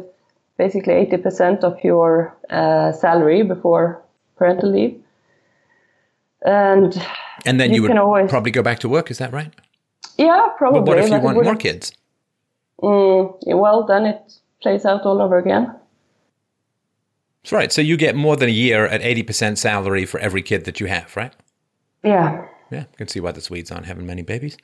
basically 0.58 0.94
80% 1.06 1.60
of 1.64 1.82
your 1.84 2.36
uh, 2.50 2.92
salary 2.92 3.42
before 3.42 4.02
parental 4.36 4.70
leave. 4.72 5.00
And 6.42 6.96
And 7.44 7.60
then 7.60 7.70
You 7.70 7.76
you, 7.76 7.82
would 7.82 7.88
can 7.88 7.98
always- 7.98 8.30
probably 8.30 8.50
go 8.52 8.62
back 8.62 8.78
to 8.80 8.88
work, 8.88 9.10
is 9.10 9.18
that 9.18 9.32
right? 9.32 9.52
yeah, 10.18 10.48
probably. 10.56 10.80
But 10.80 10.86
what 10.88 10.98
if 10.98 11.10
you 11.10 11.18
want 11.20 11.42
more 11.44 11.56
kids? 11.56 11.92
Mm, 12.80 13.36
well, 13.56 13.84
then 13.84 14.06
it 14.06 14.38
plays 14.62 14.84
out 14.86 15.02
all 15.02 15.20
over 15.20 15.36
again. 15.38 15.74
That's 17.42 17.52
right. 17.52 17.72
So 17.72 17.80
you 17.82 17.96
get 17.96 18.14
more 18.14 18.36
than 18.36 18.48
a 18.48 18.52
year 18.52 18.86
at 18.86 19.02
80% 19.02 19.58
salary 19.58 20.06
for 20.06 20.18
every 20.20 20.42
kid 20.42 20.64
that 20.64 20.80
you 20.80 20.86
have, 20.86 21.14
right? 21.16 21.32
Yeah. 22.06 22.46
Yeah, 22.70 22.84
I 22.92 22.96
can 22.96 23.08
see 23.08 23.20
why 23.20 23.32
the 23.32 23.40
Swedes 23.40 23.70
aren't 23.70 23.86
having 23.86 24.06
many 24.06 24.22
babies. 24.22 24.56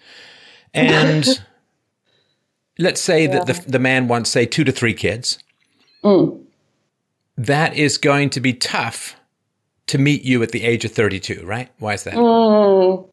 And 0.72 1.26
let's 2.78 3.00
say 3.00 3.26
that 3.26 3.46
the, 3.46 3.52
the 3.66 3.78
man 3.78 4.08
wants, 4.08 4.30
say, 4.30 4.46
two 4.46 4.64
to 4.64 4.72
three 4.72 4.94
kids. 4.94 5.38
That 7.36 7.74
is 7.74 7.98
going 7.98 8.30
to 8.30 8.40
be 8.40 8.52
tough 8.54 9.16
to 9.86 9.98
meet 9.98 10.22
you 10.24 10.42
at 10.42 10.52
the 10.52 10.64
age 10.64 10.84
of 10.84 10.92
32, 10.92 11.44
right? 11.44 11.68
Why 11.78 11.94
is 11.94 12.04
that? 12.04 12.14
Mm, 12.14 13.08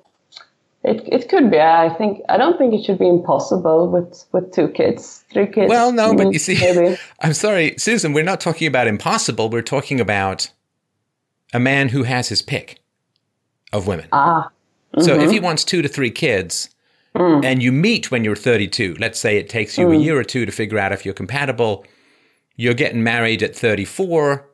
it, 0.83 1.03
it 1.07 1.29
could 1.29 1.49
be. 1.51 1.59
I 1.59 1.89
think 1.97 2.21
I 2.29 2.37
don't 2.37 2.57
think 2.57 2.73
it 2.73 2.83
should 2.83 2.99
be 2.99 3.07
impossible 3.07 3.89
with, 3.89 4.25
with 4.31 4.53
two 4.53 4.69
kids, 4.69 5.23
three 5.31 5.47
kids. 5.47 5.69
Well, 5.69 5.91
no, 5.91 6.15
but 6.15 6.27
mm, 6.27 6.33
you 6.33 6.39
see, 6.39 6.55
maybe. 6.59 6.97
I'm 7.21 7.33
sorry, 7.33 7.75
Susan, 7.77 8.13
we're 8.13 8.23
not 8.23 8.39
talking 8.39 8.67
about 8.67 8.87
impossible. 8.87 9.49
We're 9.49 9.61
talking 9.61 9.99
about 9.99 10.51
a 11.53 11.59
man 11.59 11.89
who 11.89 12.03
has 12.03 12.29
his 12.29 12.41
pick 12.41 12.78
of 13.73 13.87
women. 13.87 14.07
Ah, 14.11 14.49
So 14.99 15.19
if 15.19 15.31
he 15.31 15.39
wants 15.39 15.63
two 15.63 15.81
to 15.81 15.87
three 15.87 16.11
kids 16.11 16.69
and 17.43 17.61
you 17.61 17.71
meet 17.71 18.11
when 18.11 18.23
you're 18.23 18.35
32, 18.35 18.95
let's 18.99 19.19
say 19.19 19.37
it 19.37 19.49
takes 19.49 19.77
you 19.77 19.91
a 19.91 19.95
year 19.95 20.17
or 20.17 20.23
two 20.23 20.45
to 20.45 20.51
figure 20.51 20.79
out 20.79 20.91
if 20.91 21.05
you're 21.05 21.13
compatible, 21.13 21.85
you're 22.55 22.73
getting 22.73 23.03
married 23.03 23.43
at 23.43 23.55
34. 23.55 24.45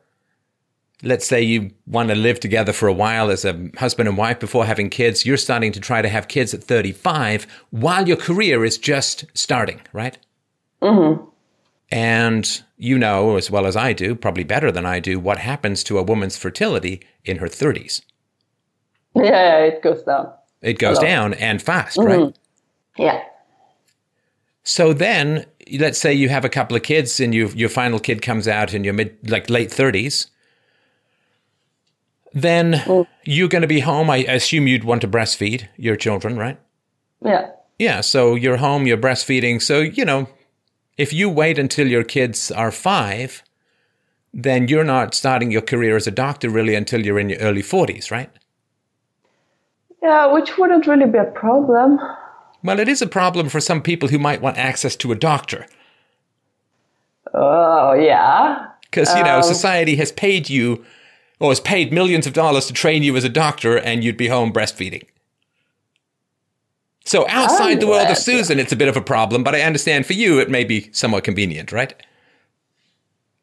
Let's 1.04 1.28
say 1.28 1.41
you 1.41 1.71
want 1.86 2.10
to 2.10 2.15
live 2.15 2.39
together 2.39 2.73
for 2.73 2.88
a 2.88 2.93
while 2.93 3.30
as 3.30 3.45
a 3.45 3.69
husband 3.78 4.08
and 4.10 4.17
wife 4.17 4.39
before 4.39 4.65
having 4.65 4.89
kids. 4.89 5.25
You're 5.25 5.38
starting 5.38 5.71
to 5.73 5.80
try 5.80 6.01
to 6.01 6.10
have 6.10 6.28
kids 6.28 6.54
at 6.54 6.63
35 6.63 7.45
while 7.69 8.08
your 8.08 8.17
career 8.17 8.63
is 8.65 8.78
just 8.78 9.25
starting, 9.34 9.82
right? 9.93 10.17
Mm-hmm. 10.82 11.25
And 11.91 12.62
you 12.78 12.97
know 12.97 13.38
as 13.38 13.51
well 13.51 13.65
as 13.65 13.75
I 13.75 13.93
do, 13.93 14.15
probably 14.15 14.43
better 14.43 14.71
than 14.71 14.86
I 14.86 14.99
do, 14.99 15.19
what 15.19 15.38
happens 15.38 15.84
to 15.86 15.99
a 15.99 16.04
woman's 16.04 16.38
fertility 16.38 17.01
in 17.23 17.38
her 17.38 17.47
30s. 17.47 18.01
Yeah, 19.15 19.60
it 19.60 19.82
goes 19.82 20.04
down. 20.04 20.32
It 20.62 20.80
goes 20.80 20.99
down 20.99 21.34
and 21.36 21.62
fast, 21.62 21.97
mm-hmm. 21.97 22.23
right? 22.23 22.38
Yeah. 22.97 23.23
So 24.63 24.93
then, 24.93 25.45
let's 25.78 25.99
say 25.99 26.13
you 26.13 26.30
have 26.30 26.43
a 26.43 26.49
couple 26.49 26.75
of 26.75 26.84
kids 26.84 27.19
and 27.19 27.36
you, 27.36 27.49
your 27.49 27.69
final 27.69 27.99
kid 27.99 28.21
comes 28.21 28.47
out 28.47 28.73
in 28.73 28.84
your 28.84 28.93
mid, 28.93 29.30
like 29.30 29.49
late 29.49 29.69
30s. 29.69 30.28
Then 32.34 32.73
mm. 32.73 33.08
you're 33.23 33.47
going 33.47 33.62
to 33.62 33.67
be 33.67 33.82
home. 33.82 34.10
I 34.10 34.17
assume 34.17 34.67
you'd 34.67 34.84
want 34.84 35.01
to 35.01 35.08
breastfeed 35.08 35.67
your 35.78 35.95
children, 35.95 36.36
right? 36.36 36.60
Yeah. 37.23 37.51
Yeah. 37.78 38.01
So 38.01 38.36
you're 38.36 38.58
home, 38.58 38.88
you're 38.88 38.97
breastfeeding. 38.97 39.62
So, 39.62 39.82
you 39.82 40.04
know, 40.04 40.28
if 40.97 41.13
you 41.13 41.30
wait 41.30 41.60
until 41.60 41.88
your 41.88 42.04
kids 42.04 42.51
are 42.51 42.71
five, 42.71 43.43
then 44.34 44.67
you're 44.67 44.84
not 44.84 45.13
starting 45.13 45.51
your 45.51 45.62
career 45.62 45.95
as 45.95 46.08
a 46.08 46.12
doctor 46.12 46.49
really 46.49 46.75
until 46.75 47.06
you're 47.06 47.19
in 47.19 47.30
your 47.30 47.39
early 47.39 47.63
40s, 47.63 48.12
right? 48.12 48.30
Yeah, 50.06 50.28
which 50.28 50.56
wouldn't 50.56 50.86
really 50.86 51.08
be 51.08 51.18
a 51.18 51.24
problem. 51.24 52.00
Well, 52.63 52.80
it 52.80 52.88
is 52.88 53.02
a 53.02 53.08
problem 53.08 53.50
for 53.50 53.60
some 53.60 53.82
people 53.82 54.10
who 54.10 54.20
might 54.20 54.39
want 54.39 54.56
access 54.56 54.96
to 54.98 55.12
a 55.12 55.15
doctor. 55.15 55.65
Oh, 57.34 57.94
yeah. 57.94 58.68
Because, 58.82 59.15
you 59.15 59.24
know, 59.24 59.38
um, 59.38 59.44
society 59.44 59.96
has 59.96 60.12
paid 60.12 60.48
you 60.48 60.86
or 61.39 61.50
has 61.50 61.60
paid 61.60 61.91
millions 61.91 62.28
of 62.28 62.34
dollars 62.34 62.68
to 62.68 62.74
train 62.74 63.02
you 63.02 63.18
as 63.18 63.24
a 63.24 63.30
doctor 63.30 63.80
and 63.80 64.04
you'd 64.04 64.15
be 64.15 64.28
home 64.28 64.54
breastfeeding. 64.54 65.08
So 67.04 67.28
outside 67.28 67.80
the 67.80 67.88
world 67.88 68.08
of 68.08 68.18
Susan, 68.18 68.60
it's 68.60 68.72
a 68.72 68.76
bit 68.76 68.88
of 68.88 68.96
a 68.96 69.02
problem, 69.02 69.44
but 69.44 69.56
I 69.56 69.62
understand 69.62 70.06
for 70.06 70.13
you 70.13 70.39
it 70.39 70.52
may 70.52 70.63
be 70.63 70.91
somewhat 70.91 71.24
convenient, 71.24 71.72
right? 71.72 71.96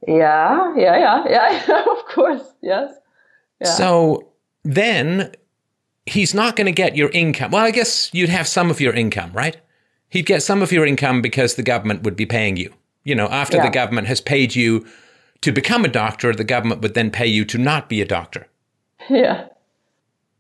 Yeah, 0.06 0.74
yeah, 0.76 0.96
yeah, 0.96 1.24
yeah, 1.28 1.84
of 1.90 2.04
course, 2.06 2.54
yes. 2.60 2.92
Yeah. 3.60 3.68
So 3.68 4.28
then 4.64 5.32
he's 6.06 6.34
not 6.34 6.56
going 6.56 6.66
to 6.66 6.72
get 6.72 6.96
your 6.96 7.10
income. 7.10 7.50
Well, 7.52 7.64
I 7.64 7.70
guess 7.70 8.10
you'd 8.12 8.28
have 8.28 8.46
some 8.48 8.70
of 8.70 8.80
your 8.80 8.92
income, 8.92 9.32
right? 9.32 9.56
He'd 10.08 10.26
get 10.26 10.42
some 10.42 10.62
of 10.62 10.72
your 10.72 10.84
income 10.86 11.22
because 11.22 11.54
the 11.54 11.62
government 11.62 12.02
would 12.02 12.16
be 12.16 12.26
paying 12.26 12.56
you. 12.56 12.72
You 13.04 13.14
know, 13.14 13.28
after 13.28 13.60
the 13.60 13.70
government 13.70 14.06
has 14.08 14.20
paid 14.20 14.54
you 14.54 14.86
to 15.40 15.50
become 15.52 15.84
a 15.84 15.88
doctor, 15.88 16.32
the 16.32 16.44
government 16.44 16.80
would 16.82 16.94
then 16.94 17.10
pay 17.10 17.26
you 17.26 17.44
to 17.46 17.58
not 17.58 17.88
be 17.88 18.00
a 18.00 18.06
doctor. 18.06 18.46
Yeah. 19.10 19.48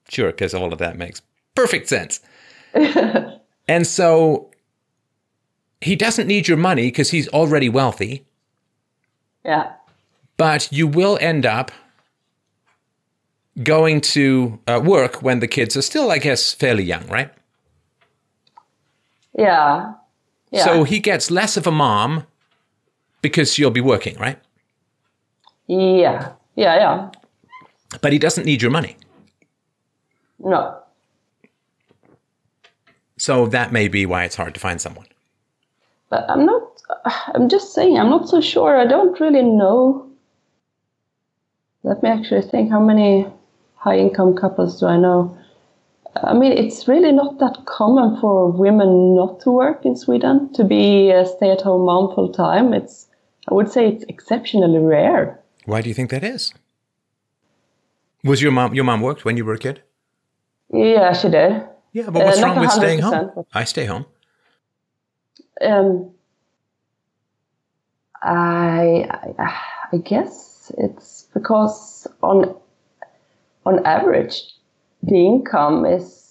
Sure, 0.08 0.30
because 0.30 0.54
all 0.54 0.72
of 0.72 0.78
that 0.78 0.96
makes 0.96 1.20
perfect 1.56 1.88
sense. 1.88 2.20
and 3.68 3.86
so 3.86 4.50
he 5.80 5.96
doesn't 5.96 6.28
need 6.28 6.46
your 6.46 6.56
money 6.58 6.82
because 6.88 7.10
he's 7.10 7.26
already 7.28 7.68
wealthy, 7.68 8.24
Yeah. 9.44 9.72
but 10.36 10.68
you 10.70 10.86
will 10.86 11.18
end 11.20 11.44
up 11.46 11.72
going 13.62 14.00
to 14.00 14.58
uh, 14.66 14.80
work 14.82 15.22
when 15.22 15.40
the 15.40 15.48
kids 15.48 15.76
are 15.76 15.82
still, 15.82 16.10
I 16.10 16.18
guess, 16.18 16.54
fairly 16.54 16.84
young, 16.84 17.06
right? 17.08 17.30
Yeah. 19.38 19.94
Yeah. 20.50 20.64
So 20.64 20.84
he 20.84 21.00
gets 21.00 21.30
less 21.30 21.56
of 21.56 21.66
a 21.66 21.70
mom 21.70 22.26
because 23.20 23.58
you'll 23.58 23.70
be 23.70 23.80
working, 23.80 24.16
right? 24.18 24.38
yeah. 25.68 26.32
Yeah, 26.54 26.74
yeah. 26.76 27.10
But 28.00 28.12
he 28.12 28.18
doesn't 28.18 28.44
need 28.44 28.60
your 28.60 28.70
money. 28.70 28.96
No. 30.38 30.78
So 33.16 33.46
that 33.46 33.72
may 33.72 33.88
be 33.88 34.04
why 34.04 34.24
it's 34.24 34.34
hard 34.34 34.54
to 34.54 34.60
find 34.60 34.80
someone. 34.80 35.06
But 36.10 36.28
I'm 36.28 36.44
not, 36.44 36.62
I'm 37.34 37.48
just 37.48 37.72
saying, 37.72 37.96
I'm 37.96 38.10
not 38.10 38.28
so 38.28 38.40
sure. 38.40 38.76
I 38.76 38.86
don't 38.86 39.18
really 39.20 39.42
know. 39.42 40.10
Let 41.84 42.02
me 42.02 42.10
actually 42.10 42.42
think 42.42 42.70
how 42.70 42.80
many 42.80 43.26
high 43.82 43.98
income 43.98 44.34
couples 44.36 44.78
do 44.80 44.86
I 44.86 44.96
know? 44.96 45.36
I 46.22 46.34
mean, 46.34 46.52
it's 46.52 46.86
really 46.86 47.10
not 47.10 47.38
that 47.38 47.64
common 47.66 48.20
for 48.20 48.50
women 48.50 49.16
not 49.16 49.40
to 49.40 49.50
work 49.50 49.84
in 49.84 49.96
Sweden 49.96 50.52
to 50.52 50.62
be 50.62 51.10
a 51.10 51.24
stay-at-home 51.26 51.84
mom 51.86 52.14
full 52.14 52.30
time. 52.32 52.74
It's, 52.74 53.06
I 53.50 53.54
would 53.54 53.70
say, 53.72 53.88
it's 53.88 54.04
exceptionally 54.08 54.78
rare. 54.78 55.40
Why 55.64 55.80
do 55.82 55.88
you 55.88 55.94
think 55.94 56.10
that 56.10 56.22
is? 56.22 56.52
Was 58.24 58.40
your 58.40 58.52
mom 58.52 58.72
your 58.74 58.84
mom 58.84 59.00
worked 59.00 59.24
when 59.24 59.36
you 59.36 59.44
were 59.44 59.54
a 59.54 59.58
kid? 59.58 59.82
Yeah, 60.72 61.12
she 61.12 61.28
did. 61.28 61.66
Yeah, 61.92 62.10
but 62.10 62.24
what's 62.24 62.38
Uh, 62.40 62.46
wrong 62.46 62.60
with 62.60 62.70
staying 62.70 63.00
home? 63.00 63.30
but- 63.34 63.46
I 63.52 63.64
stay 63.64 63.86
home. 63.86 64.04
Um, 65.60 66.10
I, 68.22 69.08
I 69.38 69.60
I 69.92 69.96
guess 69.98 70.70
it's 70.78 71.26
because 71.34 72.06
on 72.22 72.54
on 73.64 73.84
average, 73.86 74.42
the 75.02 75.16
income 75.16 75.84
is 75.84 76.22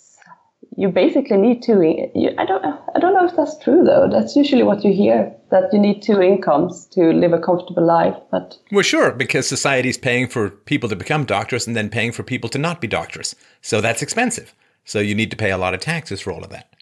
you 0.77 0.89
basically 0.89 1.37
need 1.37 1.61
two. 1.61 1.81
You, 2.15 2.31
I 2.37 2.45
don't 2.45 2.63
I 2.65 2.99
don't 2.99 3.13
know 3.13 3.25
if 3.25 3.35
that's 3.35 3.57
true 3.59 3.83
though. 3.83 4.07
That's 4.09 4.35
usually 4.35 4.63
what 4.63 4.83
you 4.83 4.93
hear 4.93 5.33
that 5.51 5.71
you 5.73 5.79
need 5.79 6.01
two 6.01 6.21
incomes 6.21 6.85
to 6.87 7.11
live 7.11 7.33
a 7.33 7.39
comfortable 7.39 7.85
life. 7.85 8.15
But 8.31 8.57
Well, 8.71 8.83
sure, 8.83 9.11
because 9.11 9.47
society's 9.47 9.97
paying 9.97 10.27
for 10.27 10.49
people 10.49 10.87
to 10.89 10.95
become 10.95 11.25
doctors 11.25 11.67
and 11.67 11.75
then 11.75 11.89
paying 11.89 12.11
for 12.11 12.23
people 12.23 12.49
to 12.51 12.57
not 12.57 12.79
be 12.79 12.87
doctors. 12.87 13.35
So 13.61 13.81
that's 13.81 14.01
expensive. 14.01 14.55
So 14.85 14.99
you 14.99 15.13
need 15.13 15.29
to 15.31 15.37
pay 15.37 15.51
a 15.51 15.57
lot 15.57 15.73
of 15.73 15.81
taxes 15.81 16.21
for 16.21 16.31
all 16.31 16.43
of 16.43 16.49
that. 16.49 16.73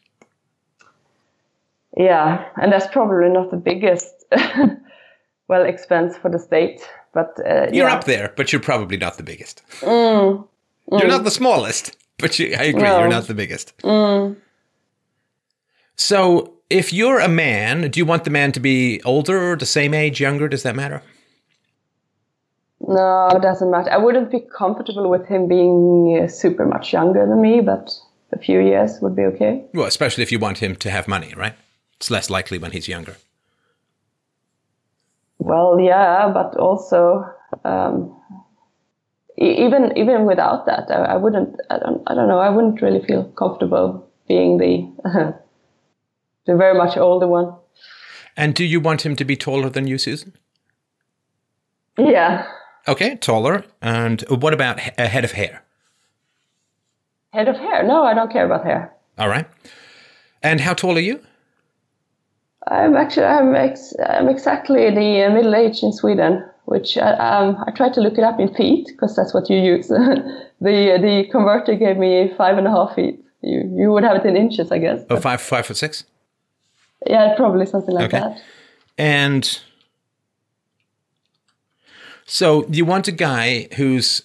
yeah, 1.98 2.46
and 2.62 2.72
that's 2.72 2.88
probably 2.88 3.30
not 3.30 3.52
the 3.52 3.58
biggest 3.58 4.26
well 5.48 5.66
expense 5.66 6.16
for 6.18 6.30
the 6.30 6.40
state. 6.40 6.88
But 7.13 7.38
uh, 7.45 7.67
You're 7.72 7.88
yeah. 7.89 7.95
up 7.95 8.04
there, 8.04 8.34
but 8.36 8.52
you're 8.52 8.62
probably 8.62 8.98
not 8.98 9.17
the 9.17 9.24
biggest. 9.24 9.62
You're 9.82 11.08
not 11.08 11.24
the 11.24 11.32
smallest, 11.32 11.95
but 12.17 12.38
you, 12.39 12.56
I 12.58 12.63
agree, 12.65 12.84
No. 12.84 13.00
you're 13.00 13.08
not 13.10 13.28
the 13.28 13.34
biggest. 13.34 13.74
So 15.95 16.54
if 16.69 16.93
you're 16.93 17.19
a 17.19 17.28
man, 17.28 17.89
do 17.91 18.00
you 18.00 18.06
want 18.06 18.24
the 18.24 18.30
man 18.30 18.52
to 18.54 18.60
be 18.60 19.02
older, 19.04 19.52
or 19.52 19.56
the 19.56 19.65
same 19.65 19.93
age, 19.93 20.19
younger? 20.22 20.48
Does 20.48 20.63
that 20.63 20.76
matter? 20.76 21.02
No, 22.88 23.28
it 23.36 23.41
doesn't 23.41 23.69
matter. 23.69 23.91
I 23.91 23.98
wouldn't 23.98 24.32
be 24.32 24.39
comfortable 24.39 25.10
with 25.10 25.28
him 25.28 25.48
being 25.48 26.22
uh, 26.24 26.28
super 26.28 26.65
much 26.65 26.93
younger 26.93 27.26
than 27.26 27.41
me, 27.41 27.60
but 27.60 27.91
a 28.32 28.39
few 28.39 28.60
years 28.62 29.00
would 29.02 29.15
be 29.15 29.24
okay. 29.24 29.63
Well, 29.74 29.86
especially 29.88 30.24
if 30.24 30.32
you 30.32 30.39
want 30.39 30.60
him 30.60 30.76
to 30.78 30.89
have 30.89 31.08
money, 31.08 31.34
right? 31.36 31.54
It's 31.98 32.10
less 32.10 32.30
likely 32.30 32.58
when 32.58 32.72
he's 32.72 32.88
younger. 32.88 33.17
Well, 35.39 35.80
yeah, 35.80 36.30
but 36.34 36.56
also 36.58 37.25
um, 37.63 38.15
even 39.38 39.97
even 39.97 40.25
without 40.25 40.65
that, 40.65 40.91
I, 40.91 41.13
I 41.13 41.15
wouldn't. 41.15 41.56
I 41.69 41.80
don't. 41.80 42.02
I 42.08 42.13
don't 42.13 42.28
know. 42.28 42.39
I 42.39 42.49
wouldn't 42.49 42.82
really 42.82 43.02
feel 43.06 43.23
comfortable 43.38 44.08
being 44.28 44.58
the 44.58 44.88
the 46.45 46.56
very 46.56 46.78
much 46.78 46.97
older 46.97 47.28
one. 47.28 47.56
And 48.38 48.54
do 48.54 48.63
you 48.63 48.80
want 48.80 49.06
him 49.06 49.15
to 49.15 49.25
be 49.25 49.36
taller 49.36 49.69
than 49.69 49.88
you, 49.88 49.97
Susan? 49.97 50.34
Yeah, 51.97 52.45
Okay, 52.88 53.15
taller. 53.17 53.65
And 53.82 54.21
what 54.30 54.54
about 54.54 54.80
a 54.97 55.08
head 55.08 55.23
of 55.25 55.34
hair? 55.34 55.63
head 57.34 57.47
of 57.47 57.56
hair. 57.58 57.84
No, 57.84 58.04
I 58.04 58.13
don't 58.13 58.32
care 58.32 58.45
about 58.45 58.65
hair. 58.65 58.91
All 59.17 59.28
right. 59.30 59.45
And 60.41 60.62
how 60.62 60.73
tall 60.73 60.97
are 60.97 61.02
you? 61.02 61.19
I'm 62.69 62.95
actually 62.95 63.25
I'm 63.25 63.55
ex, 63.55 63.93
I'm 64.08 64.29
exactly 64.29 64.89
the 64.91 65.25
uh, 65.25 65.34
middle 65.34 65.55
age 65.55 65.82
in 65.82 65.91
Sweden, 65.91 66.43
which 66.65 66.97
I, 66.97 67.13
um, 67.13 67.58
I 67.65 67.71
tried 67.71 67.93
to 67.95 68.01
look 68.01 68.17
it 68.17 68.23
up 68.23 68.39
in 68.39 68.53
feet 68.53 68.88
because 68.88 69.15
that's 69.15 69.34
what 69.34 69.49
you 69.49 69.58
use. 69.58 69.88
the 69.88 70.38
the 70.62 71.27
converter 71.32 71.75
gave 71.75 71.97
me 71.97 72.32
five 72.38 72.58
and 72.58 72.67
a 72.67 72.71
half 72.71 72.95
feet. 72.95 73.23
You 73.41 73.62
you 73.75 73.91
would 73.91 74.03
have 74.03 74.17
it 74.17 74.25
in 74.25 74.38
inches, 74.38 74.71
I 74.71 74.77
guess. 74.77 75.01
Oh, 75.10 75.17
five, 75.17 75.41
five 75.41 75.65
foot 75.65 75.77
six. 75.77 76.03
Yeah, 77.08 77.34
probably 77.36 77.65
something 77.65 77.95
like 77.95 78.13
Okay. 78.13 78.19
that. 78.19 78.41
And 78.97 79.60
so 82.25 82.67
you 82.69 82.86
want 82.86 83.08
a 83.08 83.12
guy 83.13 83.67
who's 83.77 84.23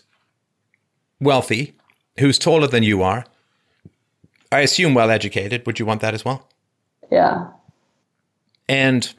wealthy, 1.20 1.74
who's 2.18 2.38
taller 2.38 2.66
than 2.66 2.82
you 2.82 3.02
are. 3.02 3.24
I 4.52 4.60
assume 4.60 4.92
well 4.94 5.10
educated. 5.10 5.64
Would 5.66 5.78
you 5.78 5.86
want 5.86 6.00
that 6.02 6.12
as 6.14 6.24
well? 6.24 6.48
Yeah. 7.10 7.46
And 8.68 9.12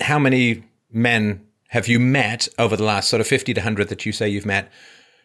how 0.00 0.18
many 0.18 0.64
men 0.92 1.46
have 1.68 1.88
you 1.88 2.00
met 2.00 2.48
over 2.58 2.76
the 2.76 2.84
last 2.84 3.08
sort 3.08 3.20
of 3.20 3.26
50 3.26 3.54
to 3.54 3.60
100 3.60 3.88
that 3.88 4.06
you 4.06 4.12
say 4.12 4.28
you've 4.28 4.46
met 4.46 4.70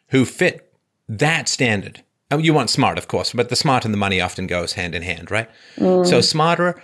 who 0.09 0.25
fit 0.25 0.73
that 1.07 1.47
standard? 1.47 2.03
Oh, 2.31 2.37
you 2.37 2.53
want 2.53 2.69
smart, 2.69 2.97
of 2.97 3.07
course, 3.07 3.33
but 3.33 3.49
the 3.49 3.55
smart 3.55 3.85
and 3.85 3.93
the 3.93 3.97
money 3.97 4.19
often 4.19 4.47
goes 4.47 4.73
hand 4.73 4.95
in 4.95 5.03
hand, 5.03 5.29
right? 5.29 5.49
So 6.05 6.21
smarter, 6.21 6.81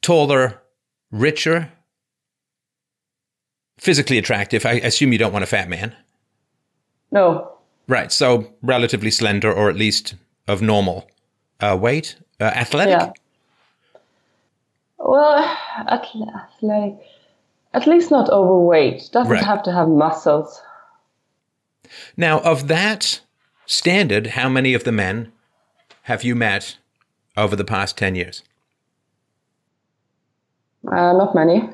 taller, 0.00 0.62
richer, 1.10 1.70
physically 3.78 4.18
attractive. 4.18 4.64
I 4.66 4.72
assume 4.74 5.12
you 5.12 5.18
don't 5.18 5.32
want 5.32 5.42
a 5.42 5.46
fat 5.46 5.68
man. 5.68 5.94
No. 7.10 7.52
Right. 7.86 8.12
So 8.12 8.52
relatively 8.62 9.10
slender 9.10 9.52
or 9.52 9.68
at 9.70 9.76
least 9.76 10.14
of 10.46 10.62
normal 10.62 11.10
uh, 11.60 11.76
weight, 11.80 12.16
uh, 12.40 12.44
athletic. 12.44 12.98
Yeah. 12.98 13.12
Well, 14.98 15.44
athle- 15.88 16.34
athletic. 16.34 16.98
At 17.74 17.86
least 17.86 18.10
not 18.10 18.28
overweight. 18.30 19.10
Doesn't 19.12 19.32
Right. 19.32 19.44
have 19.44 19.62
to 19.64 19.72
have 19.72 19.88
muscles. 19.88 20.62
Now, 22.16 22.40
of 22.40 22.68
that 22.68 23.20
standard, 23.66 24.28
how 24.28 24.48
many 24.48 24.74
of 24.74 24.84
the 24.84 24.92
men 24.92 25.32
have 26.02 26.24
you 26.24 26.34
met 26.34 26.78
over 27.36 27.54
the 27.56 27.64
past 27.64 27.96
10 27.96 28.14
years? 28.14 28.42
Uh, 30.86 31.12
not 31.12 31.34
many. 31.34 31.70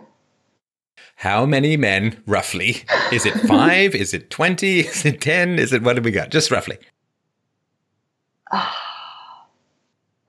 How 1.16 1.46
many 1.46 1.76
men, 1.76 2.22
roughly? 2.26 2.84
Is 3.12 3.24
it 3.24 3.34
five? 3.48 3.94
Is 3.94 4.12
it 4.12 4.30
20? 4.30 4.80
Is 4.80 5.04
it 5.04 5.20
10? 5.20 5.58
Is 5.58 5.72
it 5.72 5.82
what 5.82 5.96
do 5.96 6.02
we 6.02 6.10
got? 6.10 6.30
Just 6.30 6.50
roughly. 6.50 6.78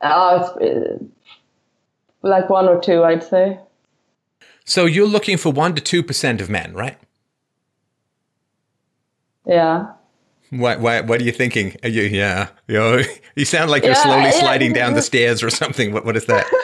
Oh, 0.01 0.57
it's 0.61 1.01
uh, 1.01 1.03
like 2.25 2.49
one 2.49 2.67
or 2.67 2.79
two, 2.81 3.03
I'd 3.03 3.23
say. 3.23 3.59
So 4.65 4.85
you're 4.85 5.07
looking 5.07 5.37
for 5.37 5.53
1% 5.53 5.75
to 5.83 6.03
2% 6.03 6.41
of 6.41 6.49
men, 6.49 6.73
right? 6.73 6.97
Yeah. 9.45 9.91
What, 10.49 10.79
what, 10.79 11.05
what 11.07 11.21
are 11.21 11.23
you 11.23 11.31
thinking? 11.31 11.75
Are 11.83 11.89
you, 11.89 12.03
yeah. 12.03 12.49
You, 12.67 13.03
you 13.35 13.45
sound 13.45 13.69
like 13.71 13.83
you're 13.83 13.93
Yeah, 13.93 14.03
slowly 14.03 14.23
yeah. 14.23 14.31
sliding 14.31 14.73
down 14.73 14.93
the 14.93 15.01
stairs 15.11 15.43
or 15.43 15.49
something. 15.49 15.93
What, 15.93 16.05
what 16.05 16.15
is 16.17 16.25
that? 16.25 16.45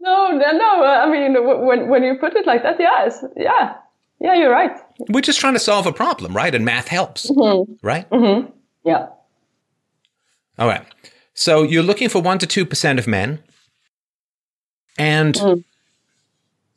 No, 0.00 0.28
no, 0.30 0.52
no. 0.52 0.84
uh, 0.84 1.04
I 1.04 1.10
mean, 1.10 1.34
when 1.66 1.88
when 1.88 2.02
you 2.02 2.14
put 2.18 2.34
it 2.34 2.46
like 2.46 2.62
that, 2.62 2.76
yes 2.78 3.22
yeah, 3.36 3.74
yeah, 4.20 4.34
you're 4.34 4.50
right. 4.50 4.70
We're 5.10 5.20
just 5.20 5.38
trying 5.40 5.52
to 5.54 5.58
solve 5.58 5.86
a 5.86 5.92
problem, 5.92 6.34
right? 6.34 6.54
And 6.54 6.64
math 6.64 6.88
helps, 6.88 7.30
right? 7.82 8.08
Mm-hmm. 8.08 8.50
Yeah. 8.84 9.08
All 10.58 10.66
right. 10.68 10.82
So 11.34 11.62
you're 11.62 11.82
looking 11.82 12.08
for 12.08 12.22
1% 12.22 12.38
to 12.46 12.64
2% 12.64 12.98
of 12.98 13.06
men. 13.06 13.40
And 14.98 15.64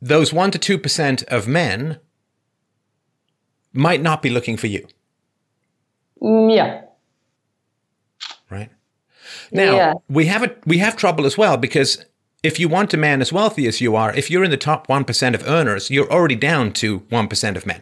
those 0.01 0.31
1% 0.31 0.51
to 0.59 0.77
2% 0.77 1.23
of 1.25 1.47
men 1.47 1.99
might 3.73 4.01
not 4.01 4.21
be 4.21 4.29
looking 4.29 4.57
for 4.57 4.67
you, 4.67 4.87
Mm, 6.21 6.55
yeah. 6.55 6.81
right? 8.49 8.69
Now, 9.51 9.75
Yeah. 9.75 9.93
we 10.09 10.25
have 10.27 10.43
a, 10.43 10.55
we 10.65 10.77
have 10.79 10.95
trouble 10.97 11.25
as 11.25 11.37
well 11.37 11.57
because 11.57 12.05
if 12.43 12.59
you 12.59 12.67
want 12.67 12.93
a 12.93 12.97
man 12.97 13.21
as 13.21 13.31
wealthy 13.31 13.65
as 13.67 13.79
you 13.81 13.95
are, 13.95 14.13
if 14.15 14.29
you're 14.29 14.43
in 14.43 14.51
the 14.51 14.57
top 14.57 14.87
1% 14.87 15.33
of 15.35 15.47
earners, 15.47 15.89
you're 15.89 16.11
already 16.11 16.35
down 16.35 16.73
to 16.73 16.99
1% 17.11 17.55
of 17.55 17.65
men. 17.65 17.81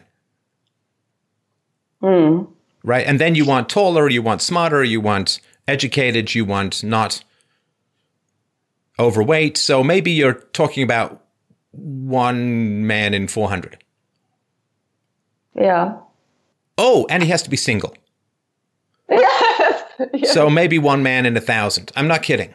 Right? 2.82 3.06
And 3.06 3.20
then 3.20 3.34
you 3.34 3.44
want 3.44 3.68
taller, 3.68 4.08
you 4.08 4.22
want 4.22 4.40
smarter, 4.42 4.82
you 4.82 5.00
want 5.00 5.40
educated, 5.68 6.34
you 6.34 6.44
want 6.46 6.82
not 6.82 7.22
overweight. 9.00 9.56
So 9.56 9.82
maybe 9.82 10.12
you're 10.12 10.34
talking 10.34 10.82
about 10.82 11.24
one 11.72 12.86
man 12.86 13.14
in 13.14 13.28
400. 13.28 13.82
Yeah. 15.54 15.96
Oh, 16.78 17.06
and 17.10 17.22
he 17.22 17.28
has 17.30 17.42
to 17.42 17.50
be 17.50 17.56
single. 17.56 17.94
Yes. 19.12 19.84
yeah. 20.14 20.32
So 20.32 20.48
maybe 20.48 20.78
one 20.78 21.02
man 21.02 21.26
in 21.26 21.36
a 21.36 21.40
thousand. 21.40 21.90
I'm 21.96 22.06
not 22.08 22.22
kidding. 22.22 22.54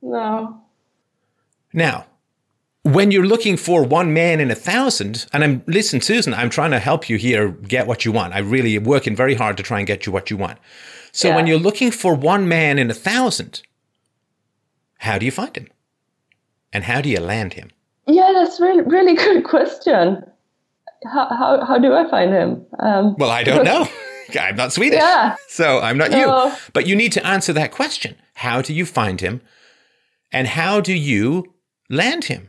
No. 0.00 0.62
Now, 1.72 2.06
when 2.84 3.10
you're 3.10 3.26
looking 3.26 3.56
for 3.56 3.82
one 3.82 4.14
man 4.14 4.40
in 4.40 4.50
a 4.50 4.54
thousand, 4.54 5.26
and 5.32 5.42
I'm 5.42 5.62
listen, 5.66 6.00
Susan, 6.00 6.32
I'm 6.32 6.48
trying 6.48 6.70
to 6.70 6.78
help 6.78 7.08
you 7.08 7.16
here 7.16 7.48
get 7.48 7.86
what 7.86 8.04
you 8.04 8.12
want. 8.12 8.34
I 8.34 8.38
really 8.38 8.76
am 8.76 8.84
working 8.84 9.16
very 9.16 9.34
hard 9.34 9.56
to 9.56 9.62
try 9.62 9.78
and 9.78 9.86
get 9.86 10.06
you 10.06 10.12
what 10.12 10.30
you 10.30 10.36
want. 10.36 10.58
So 11.10 11.34
when 11.34 11.46
you're 11.46 11.58
looking 11.58 11.90
for 11.90 12.14
one 12.14 12.48
man 12.48 12.78
in 12.78 12.90
a 12.90 12.94
thousand, 12.94 13.62
how 15.04 15.18
do 15.18 15.24
you 15.26 15.32
find 15.32 15.54
him? 15.56 15.68
And 16.72 16.84
how 16.84 17.00
do 17.00 17.08
you 17.08 17.20
land 17.20 17.52
him? 17.54 17.70
Yeah, 18.06 18.32
that's 18.34 18.60
really 18.60 18.82
really 18.82 19.14
good 19.26 19.44
question. 19.44 20.24
How 21.12 21.26
how 21.40 21.64
how 21.68 21.78
do 21.78 21.92
I 21.94 22.08
find 22.10 22.32
him? 22.32 22.66
Um, 22.78 23.14
Well, 23.18 23.30
I 23.30 23.42
don't 23.44 23.64
know. 23.72 23.86
I'm 24.40 24.56
not 24.56 24.72
Swedish. 24.72 25.00
Yeah. 25.00 25.36
So 25.48 25.80
I'm 25.80 25.98
not 25.98 26.10
No. 26.10 26.18
you. 26.46 26.52
But 26.72 26.86
you 26.86 26.96
need 26.96 27.12
to 27.12 27.26
answer 27.26 27.52
that 27.52 27.70
question. 27.72 28.16
How 28.34 28.62
do 28.62 28.72
you 28.72 28.86
find 28.86 29.20
him? 29.20 29.40
And 30.32 30.48
how 30.48 30.80
do 30.80 30.92
you 30.94 31.54
land 31.90 32.24
him 32.24 32.48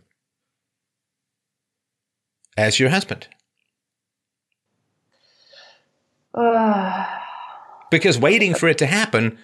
as 2.58 2.80
your 2.80 2.90
husband? 2.90 3.28
Uh, 6.34 7.06
Because 7.92 8.18
waiting 8.18 8.56
for 8.56 8.68
it 8.68 8.78
to 8.80 8.88
happen, 8.88 9.38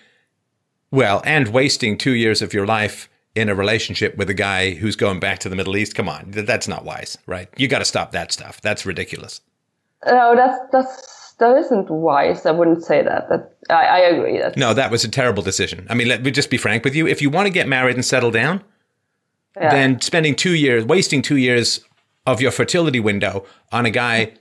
well, 0.92 1.22
and 1.26 1.48
wasting 1.48 1.98
two 1.98 2.14
years 2.14 2.42
of 2.42 2.54
your 2.54 2.66
life 2.66 3.10
in 3.34 3.48
a 3.48 3.56
relationship 3.56 4.18
with 4.18 4.30
a 4.30 4.34
guy 4.34 4.72
who's 4.72 4.96
going 4.96 5.20
back 5.20 5.40
to 5.40 5.50
the 5.50 5.56
Middle 5.56 5.78
East, 5.78 5.96
come 5.96 6.10
on, 6.10 6.32
that's 6.32 6.68
not 6.68 6.84
wise, 6.84 7.18
right? 7.26 7.48
You 7.58 7.68
got 7.68 7.80
to 7.80 7.86
stop 7.86 8.12
that 8.12 8.32
stuff. 8.32 8.62
That's 8.62 8.86
ridiculous. 8.86 9.42
no, 10.06 10.36
that's 10.36 10.60
that's 10.72 11.34
that 11.40 11.58
isn't 11.58 11.90
wise. 11.90 12.46
I 12.46 12.52
wouldn't 12.52 12.84
say 12.84 13.02
that. 13.02 13.30
That 13.30 13.56
I, 13.70 13.86
I 13.86 14.00
agree. 14.00 14.40
That 14.40 14.58
No, 14.58 14.74
that 14.74 14.92
was 14.92 15.04
a 15.04 15.10
terrible 15.10 15.42
decision. 15.42 15.88
I 15.90 15.96
mean, 15.96 16.08
let 16.08 16.24
me 16.24 16.32
just 16.32 16.50
be 16.50 16.58
frank 16.58 16.84
with 16.84 16.96
you. 16.96 17.08
If 17.08 17.22
you 17.22 17.30
want 17.30 17.48
to 17.48 17.54
get 17.54 17.68
married 17.68 17.96
and 17.96 18.06
settle 18.06 18.32
down, 18.32 18.64
yeah. 19.56 19.72
then 19.72 20.02
spending 20.02 20.36
two 20.36 20.56
years, 20.56 20.86
wasting 20.86 21.22
two 21.22 21.38
years 21.38 21.82
of 22.28 22.42
your 22.42 22.52
fertility 22.52 23.00
window 23.00 23.46
on 23.72 23.86
a 23.86 23.92
guy 23.92 24.34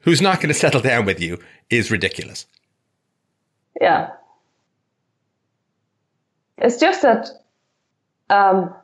who's 0.00 0.20
not 0.20 0.36
going 0.36 0.48
to 0.54 0.54
settle 0.54 0.80
down 0.80 1.06
with 1.06 1.20
you 1.20 1.38
is 1.70 1.90
ridiculous. 1.90 2.46
yeah. 3.80 4.10
It's 6.58 6.78
just 6.78 7.02
that 7.02 7.28
um, 8.30 8.74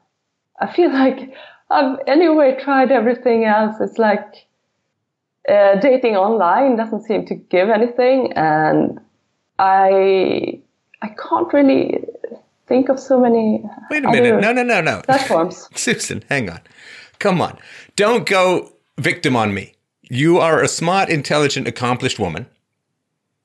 I 0.60 0.72
feel 0.72 0.92
like 0.92 1.34
I've 1.70 1.98
anyway 2.06 2.56
tried 2.60 2.92
everything 2.92 3.44
else. 3.44 3.76
It's 3.80 3.98
like 3.98 4.46
uh, 5.48 5.76
dating 5.80 6.16
online 6.16 6.76
doesn't 6.76 7.02
seem 7.02 7.26
to 7.26 7.34
give 7.34 7.68
anything, 7.68 8.32
and 8.34 9.00
I 9.58 10.60
I 11.02 11.08
can't 11.08 11.52
really 11.52 12.04
think 12.66 12.88
of 12.88 12.98
so 12.98 13.20
many. 13.20 13.62
Wait 13.90 14.04
a 14.04 14.10
minute. 14.10 14.40
No, 14.40 14.52
no, 14.52 14.62
no, 14.62 14.80
no. 14.80 15.02
Platforms. 15.02 15.68
Susan, 15.74 16.24
hang 16.28 16.48
on. 16.48 16.60
Come 17.18 17.40
on. 17.40 17.58
Don't 17.96 18.26
go 18.26 18.72
victim 18.98 19.36
on 19.36 19.54
me. 19.54 19.74
You 20.02 20.38
are 20.38 20.62
a 20.62 20.68
smart, 20.68 21.08
intelligent, 21.08 21.66
accomplished 21.66 22.18
woman. 22.18 22.46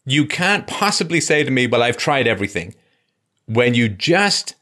You 0.06 0.26
can't 0.26 0.68
possibly 0.68 1.22
say 1.22 1.44
to 1.44 1.52
me, 1.52 1.68
well, 1.68 1.84
I've 1.84 1.98
tried 1.98 2.28
everything. 2.28 2.76
When 3.50 3.74
you 3.74 3.90
just 3.90 4.54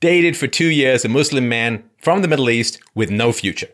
dated 0.00 0.36
for 0.36 0.48
two 0.48 0.66
years 0.66 1.04
a 1.04 1.08
Muslim 1.08 1.48
man 1.48 1.84
from 2.02 2.22
the 2.22 2.28
Middle 2.28 2.50
East 2.50 2.80
with 2.92 3.08
no 3.08 3.30
future. 3.30 3.68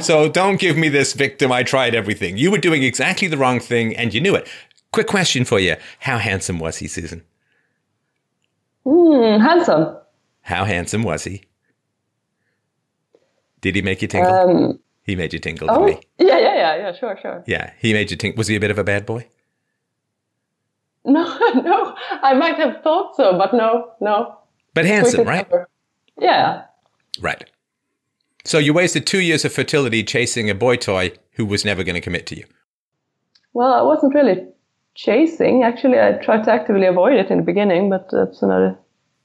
So 0.00 0.30
don't 0.32 0.58
give 0.58 0.78
me 0.78 0.88
this 0.88 1.12
victim, 1.12 1.52
I 1.52 1.62
tried 1.62 1.94
everything. 1.94 2.38
You 2.38 2.50
were 2.50 2.58
doing 2.58 2.82
exactly 2.82 3.28
the 3.28 3.36
wrong 3.36 3.60
thing 3.60 3.94
and 3.94 4.14
you 4.14 4.20
knew 4.22 4.34
it. 4.34 4.48
Quick 4.92 5.08
question 5.08 5.44
for 5.44 5.60
you. 5.60 5.76
How 6.00 6.16
handsome 6.16 6.58
was 6.58 6.78
he, 6.78 6.88
Susan? 6.88 7.22
Hmm, 8.84 9.40
handsome. 9.40 9.98
How 10.40 10.64
handsome 10.64 11.02
was 11.02 11.24
he? 11.24 11.42
Did 13.60 13.74
he 13.74 13.82
make 13.82 14.00
you 14.00 14.08
tingle? 14.08 14.32
Um, 14.32 14.80
he 15.02 15.16
made 15.16 15.34
you 15.34 15.38
tingle, 15.38 15.68
oh, 15.70 15.86
didn't 15.86 16.06
yeah, 16.18 16.38
yeah, 16.38 16.54
yeah, 16.54 16.76
yeah. 16.76 16.92
Sure, 16.94 17.18
sure. 17.20 17.44
Yeah, 17.46 17.72
he 17.78 17.92
made 17.92 18.10
you 18.10 18.16
tingle. 18.16 18.38
Was 18.38 18.46
he 18.46 18.56
a 18.56 18.60
bit 18.60 18.70
of 18.70 18.78
a 18.78 18.84
bad 18.84 19.04
boy? 19.04 19.28
No, 21.16 21.22
no. 21.54 21.94
I 22.10 22.34
might 22.34 22.56
have 22.56 22.82
thought 22.82 23.14
so, 23.16 23.38
but 23.38 23.54
no, 23.54 23.92
no. 24.00 24.36
But 24.74 24.86
handsome, 24.86 25.24
right? 25.24 25.46
Yeah. 26.18 26.64
Right. 27.20 27.48
So 28.44 28.58
you 28.58 28.74
wasted 28.74 29.06
two 29.06 29.20
years 29.20 29.44
of 29.44 29.52
fertility 29.52 30.02
chasing 30.02 30.50
a 30.50 30.54
boy 30.54 30.76
toy 30.76 31.12
who 31.32 31.46
was 31.46 31.64
never 31.64 31.84
going 31.84 31.94
to 31.94 32.00
commit 32.00 32.26
to 32.26 32.36
you. 32.36 32.44
Well, 33.52 33.72
I 33.72 33.82
wasn't 33.82 34.14
really 34.14 34.46
chasing. 34.96 35.62
Actually, 35.62 36.00
I 36.00 36.12
tried 36.14 36.42
to 36.44 36.52
actively 36.52 36.86
avoid 36.86 37.14
it 37.14 37.30
in 37.30 37.38
the 37.38 37.44
beginning, 37.44 37.88
but 37.88 38.08
that's 38.10 38.42
another. 38.42 38.76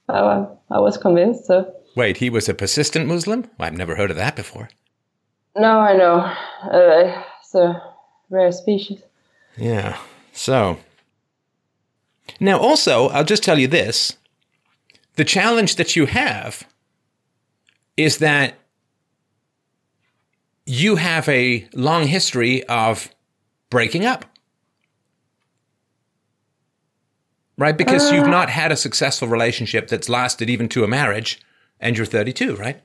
I, 0.08 0.46
I 0.70 0.78
was 0.78 0.96
convinced. 0.96 1.46
So 1.46 1.72
Wait, 1.96 2.18
he 2.18 2.30
was 2.30 2.48
a 2.48 2.54
persistent 2.54 3.06
Muslim? 3.06 3.50
I've 3.58 3.76
never 3.76 3.96
heard 3.96 4.10
of 4.10 4.16
that 4.16 4.36
before. 4.36 4.68
no, 5.56 5.80
I 5.80 5.96
know. 5.96 6.16
Uh, 6.70 7.22
it's 7.40 7.54
a 7.54 7.82
rare 8.30 8.52
species. 8.52 9.02
Yeah. 9.56 9.98
So 10.32 10.78
now 12.40 12.58
also, 12.58 13.08
I'll 13.08 13.24
just 13.24 13.42
tell 13.42 13.58
you 13.58 13.68
this. 13.68 14.16
The 15.16 15.24
challenge 15.24 15.76
that 15.76 15.94
you 15.96 16.06
have 16.06 16.66
is 17.96 18.18
that 18.18 18.58
you 20.66 20.96
have 20.96 21.28
a 21.28 21.68
long 21.74 22.06
history 22.06 22.64
of 22.64 23.08
breaking 23.70 24.04
up. 24.04 24.24
Right? 27.58 27.76
Because 27.76 28.10
you've 28.10 28.28
not 28.28 28.48
had 28.48 28.72
a 28.72 28.76
successful 28.76 29.28
relationship 29.28 29.88
that's 29.88 30.08
lasted 30.08 30.48
even 30.48 30.68
to 30.70 30.84
a 30.84 30.88
marriage, 30.88 31.40
and 31.78 31.96
you're 31.96 32.06
32, 32.06 32.56
right? 32.56 32.82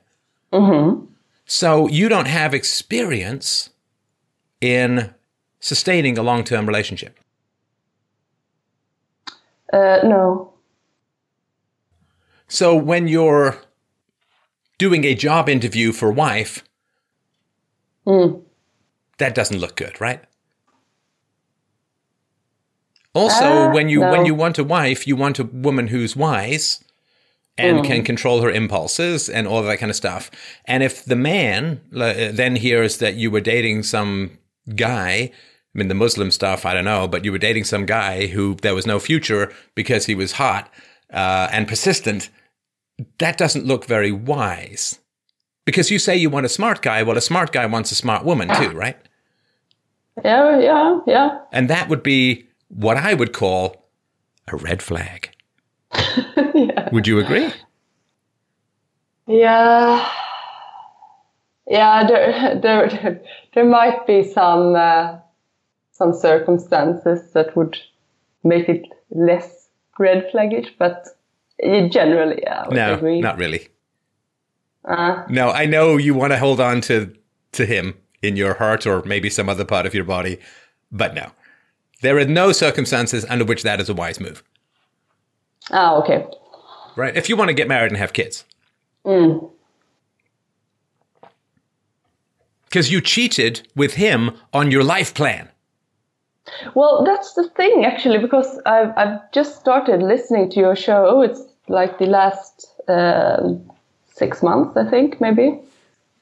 Mm-hmm. 0.52 1.06
So 1.46 1.88
you 1.88 2.10
don't 2.10 2.28
have 2.28 2.54
experience 2.54 3.70
in 4.60 5.14
sustaining 5.60 6.18
a 6.18 6.24
long 6.24 6.44
term 6.44 6.68
relationship. 6.68 7.18
Uh, 9.74 10.00
no. 10.04 10.54
So 12.48 12.76
when 12.76 13.08
you're 13.08 13.58
doing 14.78 15.04
a 15.06 15.14
job 15.16 15.50
interview 15.50 15.92
for 15.92 16.12
wife, 16.12 16.64
Mm. 18.06 18.42
that 19.18 19.36
doesn't 19.36 19.60
look 19.60 19.76
good, 19.76 20.00
right? 20.00 20.24
Also, 23.14 23.46
Uh, 23.68 23.74
when 23.74 23.90
you 23.90 24.00
no. 24.00 24.12
when 24.12 24.26
you 24.26 24.36
want 24.36 24.58
a 24.58 24.64
wife, 24.64 25.08
you 25.08 25.16
want 25.16 25.40
a 25.40 25.44
woman 25.44 25.88
who's 25.88 26.16
wise 26.16 26.84
and 27.58 27.84
can 27.84 28.04
control 28.04 28.42
her 28.42 28.52
impulses 28.52 29.28
and 29.28 29.48
all 29.48 29.64
that 29.64 29.80
kind 29.80 29.90
of 29.90 29.96
stuff. 29.96 30.30
And 30.66 30.84
if 30.84 31.04
the 31.04 31.16
man 31.16 31.82
then 31.92 32.56
hears 32.56 32.98
that 32.98 33.16
you 33.16 33.32
were 33.32 33.42
dating 33.42 33.82
some 33.84 34.38
guy, 34.76 35.32
I 35.78 35.80
mean 35.80 35.90
the 35.90 35.94
Muslim 35.94 36.32
stuff, 36.32 36.66
I 36.66 36.74
don't 36.74 36.86
know, 36.86 37.08
but 37.08 37.24
you 37.24 37.32
were 37.32 37.38
dating 37.38 37.66
some 37.66 37.86
guy 37.86 38.26
who 38.26 38.56
there 38.56 38.74
was 38.74 38.88
no 38.88 39.00
future 39.00 39.54
because 39.76 40.08
he 40.08 40.16
was 40.16 40.32
hot 40.34 40.74
uh, 41.14 41.50
and 41.52 41.68
persistent, 41.68 42.32
that 43.20 43.38
doesn't 43.38 43.66
look 43.66 43.86
very 43.86 44.12
wise. 44.12 44.98
Because 45.66 45.92
you 45.92 46.00
say 46.00 46.16
you 46.16 46.32
want 46.32 46.48
a 46.48 46.50
smart 46.50 46.82
guy, 46.82 47.04
well, 47.04 47.16
a 47.16 47.22
smart 47.22 47.52
guy 47.52 47.68
wants 47.68 47.92
a 47.92 47.96
smart 47.96 48.26
woman 48.26 48.48
too, 48.56 48.72
right? 48.72 48.98
Yeah, 50.26 50.60
yeah, 50.60 51.00
yeah. 51.06 51.40
And 51.52 51.70
that 51.70 51.90
would 51.90 52.02
be 52.02 52.48
what 52.70 52.98
I 52.98 53.14
would 53.14 53.32
call 53.32 53.88
a 54.48 54.56
red 54.56 54.82
flag. 54.82 55.30
yeah. 55.94 56.90
Would 56.92 57.06
you 57.06 57.20
agree? 57.20 57.52
Yeah. 59.28 60.12
Yeah, 61.68 62.08
there, 62.08 62.60
there, 62.64 63.22
there 63.54 63.66
might 63.66 64.08
be 64.08 64.24
some 64.24 64.74
uh, 64.74 65.18
some 65.98 66.14
circumstances 66.14 67.32
that 67.34 67.56
would 67.56 67.76
make 68.44 68.70
it 68.70 68.84
less 69.10 69.68
red 69.98 70.30
flaggish, 70.32 70.70
but 70.78 71.08
generally, 71.90 72.40
yeah, 72.44 72.66
I 72.70 72.74
No, 72.74 72.94
agree. 72.96 73.20
not 73.20 73.38
really. 73.40 73.70
Uh, 74.86 75.24
No, 75.30 75.50
I 75.50 75.66
know 75.66 75.98
you 75.98 76.14
want 76.14 76.34
to 76.34 76.40
hold 76.40 76.60
on 76.60 76.82
to 76.82 77.14
to 77.54 77.66
him 77.66 77.96
in 78.22 78.36
your 78.38 78.54
heart 78.56 78.86
or 78.86 79.02
maybe 79.04 79.30
some 79.30 79.50
other 79.50 79.66
part 79.66 79.86
of 79.86 79.94
your 79.94 80.04
body, 80.04 80.38
but 80.92 81.14
no. 81.16 81.32
There 82.02 82.18
are 82.20 82.26
no 82.26 82.52
circumstances 82.52 83.26
under 83.30 83.46
which 83.46 83.64
that 83.64 83.80
is 83.82 83.90
a 83.90 83.94
wise 83.94 84.20
move. 84.20 84.44
ah, 85.72 85.96
okay. 85.96 86.26
Right? 86.96 87.16
If 87.18 87.30
you 87.30 87.36
want 87.38 87.50
to 87.50 87.54
get 87.56 87.68
married 87.68 87.92
and 87.92 87.98
have 87.98 88.14
kids. 88.14 88.46
Mm. 89.06 89.50
Because 92.66 92.92
you 92.92 93.02
cheated 93.02 93.68
with 93.76 93.94
him 93.96 94.32
on 94.54 94.72
your 94.72 94.84
life 94.84 95.14
plan. 95.14 95.50
Well, 96.76 97.04
that's 97.04 97.34
the 97.34 97.50
thing, 97.50 97.86
actually, 97.86 98.20
because 98.20 98.60
I've, 98.66 98.92
I've 98.98 99.32
just 99.32 99.60
started 99.60 100.02
listening 100.02 100.50
to 100.52 100.60
your 100.60 100.76
show. 100.76 101.22
It's 101.22 101.42
like 101.68 102.00
the 102.00 102.06
last 102.06 102.68
um, 102.88 103.70
six 104.08 104.42
months, 104.42 104.78
I 104.78 104.90
think, 104.90 105.20
maybe. 105.22 105.60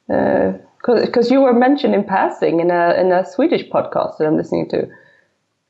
Because 0.07 1.31
you 1.31 1.41
were 1.41 1.53
mentioned 1.53 1.95
in 1.95 2.03
passing 2.03 2.59
in 2.59 2.71
a, 2.71 2.93
in 2.99 3.11
a 3.11 3.25
Swedish 3.25 3.69
podcast 3.69 4.17
that 4.17 4.27
I'm 4.27 4.38
listening 4.38 4.69
to. 4.69 4.88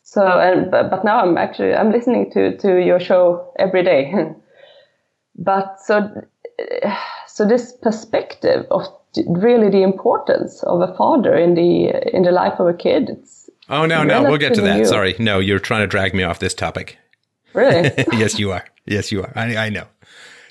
So, 0.03 0.23
and, 0.39 0.69
but, 0.69 0.89
but 0.89 1.03
now 1.03 1.19
I'm 1.21 1.37
actually 1.37 1.73
I'm 1.73 1.91
listening 1.91 2.31
to, 2.31 2.55
to 2.57 2.79
your 2.79 2.99
show 2.99 3.51
every 3.57 3.83
day. 3.83 4.13
but 5.35 5.79
so 5.81 6.09
so 7.27 7.45
this 7.45 7.73
perspective 7.73 8.65
of 8.71 8.83
really 9.27 9.69
the 9.69 9.83
importance 9.83 10.63
of 10.63 10.81
a 10.81 10.95
father 10.95 11.35
in 11.35 11.55
the 11.55 12.15
in 12.15 12.23
the 12.23 12.31
life 12.31 12.59
of 12.59 12.67
a 12.67 12.73
kid. 12.73 13.09
It's 13.09 13.44
Oh, 13.69 13.85
no, 13.85 14.03
no, 14.03 14.23
we'll 14.23 14.37
get 14.37 14.53
to 14.55 14.61
that. 14.61 14.77
new. 14.77 14.85
Sorry. 14.85 15.15
No, 15.17 15.39
you're 15.39 15.59
trying 15.59 15.81
to 15.81 15.87
drag 15.87 16.13
me 16.13 16.23
off 16.23 16.39
this 16.39 16.53
topic. 16.53 16.97
really 17.53 17.91
yes, 18.13 18.37
you 18.37 18.51
are. 18.51 18.65
Yes, 18.85 19.11
you 19.11 19.23
are. 19.23 19.31
I, 19.35 19.57
I 19.57 19.69
know. 19.69 19.87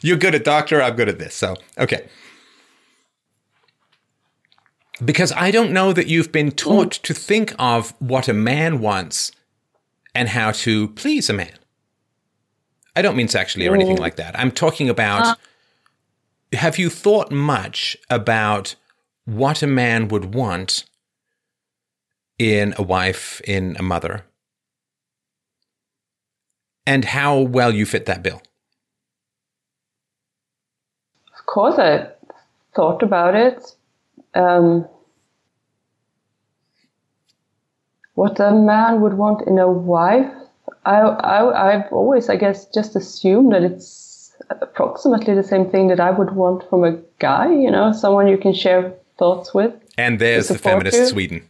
You're 0.00 0.16
good 0.16 0.34
at 0.34 0.44
doctor. 0.44 0.82
I'm 0.82 0.96
good 0.96 1.08
at 1.08 1.18
this. 1.18 1.34
So, 1.34 1.56
okay. 1.78 2.08
Because 5.04 5.32
I 5.32 5.50
don't 5.50 5.72
know 5.72 5.92
that 5.92 6.06
you've 6.06 6.32
been 6.32 6.50
taught 6.50 6.92
to 6.92 7.14
think 7.14 7.54
of 7.58 7.94
what 8.00 8.28
a 8.28 8.32
man 8.32 8.80
wants 8.80 9.32
and 10.14 10.28
how 10.28 10.52
to 10.52 10.88
please 10.88 11.28
a 11.28 11.32
man. 11.32 11.52
I 12.96 13.02
don't 13.02 13.16
mean 13.16 13.28
sexually 13.28 13.66
or 13.66 13.74
anything 13.74 13.96
like 13.96 14.16
that. 14.16 14.38
I'm 14.38 14.52
talking 14.52 14.88
about 14.88 15.36
have 16.52 16.78
you 16.78 16.88
thought 16.88 17.30
much 17.32 17.96
about 18.08 18.76
what 19.24 19.62
a 19.62 19.66
man 19.66 20.08
would 20.08 20.34
want 20.34 20.84
in 22.52 22.74
a 22.76 22.82
wife, 22.82 23.40
in 23.44 23.76
a 23.78 23.82
mother, 23.82 24.24
and 26.86 27.04
how 27.04 27.38
well 27.40 27.72
you 27.72 27.86
fit 27.86 28.06
that 28.06 28.22
bill? 28.22 28.42
Of 31.38 31.46
course, 31.46 31.78
I 31.78 32.08
thought 32.74 33.02
about 33.02 33.34
it. 33.34 33.76
Um, 34.34 34.86
what 38.14 38.38
a 38.40 38.52
man 38.52 39.00
would 39.00 39.14
want 39.14 39.46
in 39.46 39.58
a 39.58 39.70
wife, 39.70 40.30
I, 40.86 41.00
I, 41.00 41.72
I've 41.72 41.92
always, 41.92 42.28
I 42.28 42.36
guess, 42.36 42.66
just 42.66 42.94
assumed 42.96 43.52
that 43.52 43.62
it's 43.62 44.32
approximately 44.50 45.34
the 45.34 45.42
same 45.42 45.70
thing 45.70 45.88
that 45.88 46.00
I 46.00 46.10
would 46.10 46.32
want 46.32 46.68
from 46.68 46.84
a 46.84 46.98
guy. 47.18 47.50
You 47.52 47.70
know, 47.70 47.92
someone 47.92 48.28
you 48.28 48.38
can 48.38 48.52
share 48.52 48.92
thoughts 49.18 49.54
with. 49.54 49.72
And 49.96 50.18
there's 50.18 50.48
the 50.48 50.58
feminist 50.58 50.98
you. 50.98 51.06
Sweden. 51.06 51.48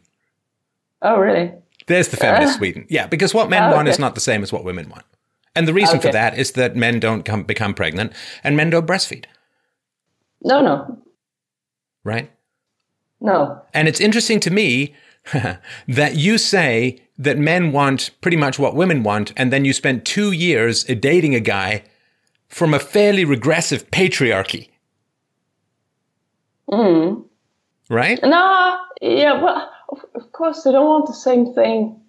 Oh, 1.05 1.19
really? 1.21 1.53
There's 1.87 2.09
the 2.09 2.17
feminist 2.17 2.55
Ah. 2.55 2.57
Sweden. 2.57 2.87
Yeah, 2.89 3.07
because 3.07 3.33
what 3.35 3.51
men 3.51 3.63
Ah, 3.65 3.73
want 3.73 3.89
is 3.89 3.99
not 3.99 4.15
the 4.17 4.21
same 4.21 4.43
as 4.43 4.53
what 4.53 4.65
women 4.65 4.89
want. 4.89 5.05
And 5.55 5.69
the 5.69 5.75
reason 5.75 6.01
for 6.01 6.11
that 6.11 6.37
is 6.37 6.53
that 6.53 6.75
men 6.75 6.99
don't 6.99 7.25
come, 7.25 7.45
become 7.45 7.75
pregnant 7.75 8.13
and 8.43 8.57
men 8.57 8.71
don't 8.71 8.87
breastfeed, 8.87 9.27
No, 10.43 10.61
no, 10.61 10.99
right? 12.03 12.31
no. 13.21 13.63
And 13.73 13.87
it's 13.87 14.01
interesting 14.01 14.41
to 14.41 14.51
me 14.51 14.95
that 15.87 16.17
you 16.17 16.39
say 16.39 17.01
that 17.19 17.39
men 17.39 17.71
want 17.71 18.11
pretty 18.21 18.37
much 18.37 18.59
what 18.59 18.75
women 18.75 19.05
want, 19.05 19.33
and 19.37 19.53
then 19.53 19.65
you 19.65 19.73
spent 19.73 20.05
two 20.05 20.33
years 20.33 20.83
dating 20.85 21.35
a 21.37 21.41
guy 21.41 21.85
from 22.49 22.75
a 22.75 22.79
fairly 22.81 23.25
regressive 23.25 23.89
patriarchy. 23.93 24.71
Mm. 26.71 27.25
Right? 27.91 28.19
No, 28.23 28.79
yeah, 29.01 29.41
well, 29.43 29.71
of, 30.15 30.33
course, 30.33 30.63
they 30.63 30.73
don't 30.73 30.87
want 30.87 31.07
the 31.07 31.15
same 31.15 31.55
thing. 31.55 32.01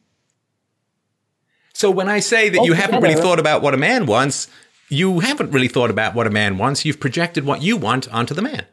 So 1.73 1.91
when 1.91 2.07
I 2.07 2.19
say 2.19 2.49
that 2.49 2.63
you 2.63 2.73
haven't 2.73 3.01
really 3.01 3.15
thought 3.15 3.39
about 3.39 3.61
what 3.61 3.73
a 3.73 3.77
man 3.77 4.05
wants, 4.05 4.47
you 4.89 5.19
haven't 5.19 5.51
really 5.51 5.67
thought 5.67 5.89
about 5.89 6.15
what 6.15 6.27
a 6.27 6.29
man 6.29 6.57
wants. 6.57 6.85
You've 6.85 6.99
projected 6.99 7.45
what 7.45 7.61
you 7.61 7.75
want 7.75 8.11
onto 8.13 8.33
the 8.33 8.41
man. 8.41 8.65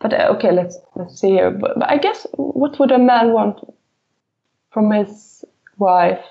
but 0.00 0.12
uh, 0.12 0.34
okay, 0.36 0.52
let's 0.52 0.76
let's 0.96 1.18
see 1.18 1.30
here. 1.30 1.50
But, 1.50 1.78
but 1.78 1.90
I 1.90 1.96
guess 1.96 2.26
what 2.34 2.78
would 2.78 2.92
a 2.92 2.98
man 2.98 3.32
want 3.32 3.58
from 4.70 4.90
his 4.90 5.44
wife? 5.78 6.24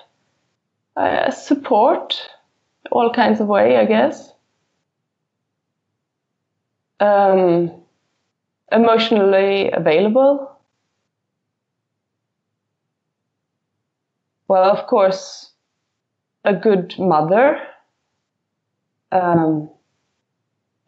Uh, 0.96 1.30
support, 1.30 2.20
all 2.90 3.12
kinds 3.12 3.40
of 3.40 3.46
way, 3.46 3.76
I 3.76 3.84
guess. 3.84 4.32
Um, 6.98 7.72
emotionally 8.70 9.70
available. 9.70 10.50
Well, 14.48 14.70
of 14.70 14.86
course, 14.86 15.52
a 16.44 16.54
good 16.54 16.94
mother. 16.98 17.58
Um, 19.12 19.70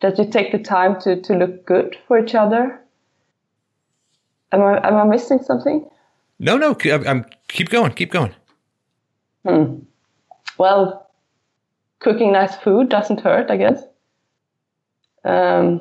that 0.02 0.18
you 0.18 0.28
take 0.28 0.52
the 0.52 0.58
time 0.58 1.00
to, 1.00 1.20
to 1.22 1.34
look 1.34 1.64
good 1.64 1.96
for 2.06 2.18
each 2.18 2.34
other. 2.34 2.80
Am 4.50 4.60
I, 4.60 4.86
am 4.86 4.96
I 4.96 5.04
missing 5.04 5.38
something? 5.42 5.88
No, 6.42 6.59
no. 6.59 6.76
I'm, 6.85 7.07
I'm- 7.07 7.24
keep 7.46 7.70
going. 7.70 7.92
Keep 7.92 8.11
going. 8.11 8.35
Hmm. 9.46 9.78
Well, 10.59 11.09
cooking 12.00 12.33
nice 12.33 12.57
food 12.57 12.88
doesn't 12.88 13.20
hurt, 13.20 13.50
I 13.50 13.57
guess. 13.57 13.83
Um, 15.24 15.81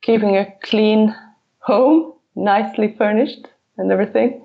keeping 0.00 0.36
a 0.36 0.46
clean 0.62 1.14
home, 1.58 2.14
nicely 2.34 2.94
furnished 2.96 3.46
and 3.76 3.92
everything. 3.92 4.42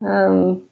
Um, 0.00 0.68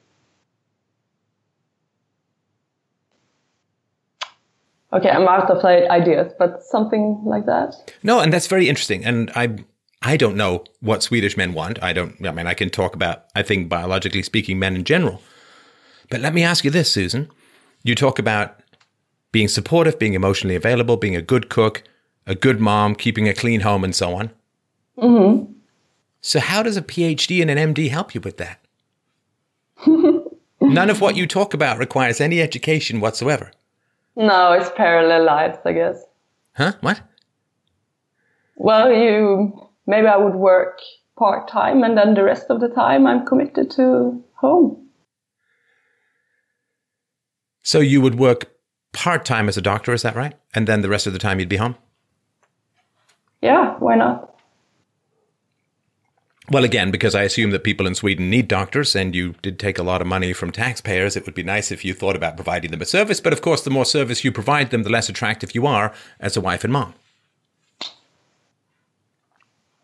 okay, 4.91 5.09
I'm 5.09 5.27
out 5.29 5.49
of 5.49 5.63
ideas, 5.63 6.33
but 6.37 6.61
something 6.63 7.21
like 7.25 7.45
that. 7.45 7.93
No, 8.03 8.19
and 8.19 8.33
that's 8.33 8.47
very 8.47 8.67
interesting. 8.67 9.05
And 9.05 9.31
I 9.33 9.55
I 10.01 10.15
don't 10.15 10.37
know 10.37 10.63
what 10.79 11.03
Swedish 11.03 11.35
men 11.35 11.53
want. 11.53 11.81
I 11.83 11.93
don't 11.93 12.25
I 12.25 12.31
mean 12.31 12.47
I 12.47 12.53
can 12.53 12.69
talk 12.69 12.95
about 12.95 13.25
I 13.35 13.43
think 13.43 13.69
biologically 13.69 14.23
speaking 14.23 14.59
men 14.59 14.75
in 14.75 14.83
general. 14.83 15.21
But 16.09 16.21
let 16.21 16.33
me 16.33 16.43
ask 16.43 16.63
you 16.63 16.71
this, 16.71 16.91
Susan. 16.91 17.29
You 17.83 17.95
talk 17.95 18.17
about 18.19 18.61
being 19.31 19.47
supportive, 19.47 19.99
being 19.99 20.13
emotionally 20.13 20.55
available, 20.55 20.97
being 20.97 21.15
a 21.15 21.21
good 21.21 21.49
cook, 21.49 21.83
a 22.25 22.35
good 22.35 22.59
mom, 22.59 22.95
keeping 22.95 23.27
a 23.27 23.33
clean 23.33 23.61
home 23.61 23.83
and 23.83 23.95
so 23.95 24.15
on. 24.15 24.31
Mm-hmm. 24.97 25.51
So 26.21 26.39
how 26.39 26.63
does 26.63 26.77
a 26.77 26.81
PhD 26.81 27.41
and 27.41 27.49
an 27.49 27.73
MD 27.73 27.89
help 27.89 28.13
you 28.13 28.21
with 28.21 28.37
that? 28.37 28.59
None 30.61 30.89
of 30.89 30.99
what 30.99 31.15
you 31.15 31.25
talk 31.25 31.53
about 31.53 31.77
requires 31.77 32.19
any 32.19 32.41
education 32.41 32.99
whatsoever. 32.99 33.51
No, 34.15 34.51
it's 34.51 34.69
parallel 34.75 35.23
lives, 35.23 35.59
I 35.63 35.73
guess. 35.73 36.03
Huh? 36.55 36.73
What? 36.81 37.01
Well, 38.55 38.91
you 38.91 39.68
maybe 39.89 40.07
I 40.07 40.17
would 40.17 40.35
work 40.35 40.79
part 41.17 41.49
time, 41.49 41.83
and 41.83 41.97
then 41.97 42.13
the 42.13 42.23
rest 42.23 42.45
of 42.49 42.61
the 42.61 42.69
time 42.69 43.07
I'm 43.07 43.25
committed 43.25 43.71
to 43.71 44.23
home. 44.35 44.87
So 47.63 47.79
you 47.79 47.99
would 47.99 48.17
work 48.17 48.51
part 48.93 49.25
time 49.25 49.49
as 49.49 49.57
a 49.57 49.61
doctor, 49.61 49.91
is 49.91 50.03
that 50.03 50.15
right? 50.15 50.35
And 50.53 50.67
then 50.67 50.81
the 50.81 50.89
rest 50.89 51.07
of 51.07 51.13
the 51.13 51.19
time 51.19 51.39
you'd 51.39 51.49
be 51.49 51.57
home? 51.57 51.75
Yeah, 53.41 53.75
why 53.79 53.95
not? 53.95 54.27
Well, 56.51 56.63
again, 56.63 56.89
because 56.89 57.13
I 57.13 57.23
assume 57.23 57.51
that 57.51 57.63
people 57.63 57.85
in 57.85 57.95
Sweden 57.95 58.29
need 58.29 58.47
doctors 58.47 58.95
and 58.95 59.15
you 59.15 59.35
did 59.41 59.59
take 59.59 59.77
a 59.77 59.83
lot 59.83 60.01
of 60.01 60.07
money 60.07 60.33
from 60.33 60.51
taxpayers, 60.51 61.15
it 61.15 61.25
would 61.25 61.35
be 61.35 61.43
nice 61.43 61.71
if 61.71 61.85
you 61.85 61.93
thought 61.93 62.15
about 62.15 62.37
providing 62.37 62.71
them 62.71 62.81
a 62.81 62.85
service. 62.85 63.21
But 63.21 63.33
of 63.33 63.41
course, 63.41 63.61
the 63.63 63.69
more 63.69 63.85
service 63.85 64.23
you 64.23 64.31
provide 64.31 64.71
them, 64.71 64.83
the 64.83 64.89
less 64.89 65.09
attractive 65.09 65.53
you 65.53 65.67
are 65.67 65.93
as 66.19 66.37
a 66.37 66.41
wife 66.41 66.63
and 66.63 66.73
mom. 66.73 66.95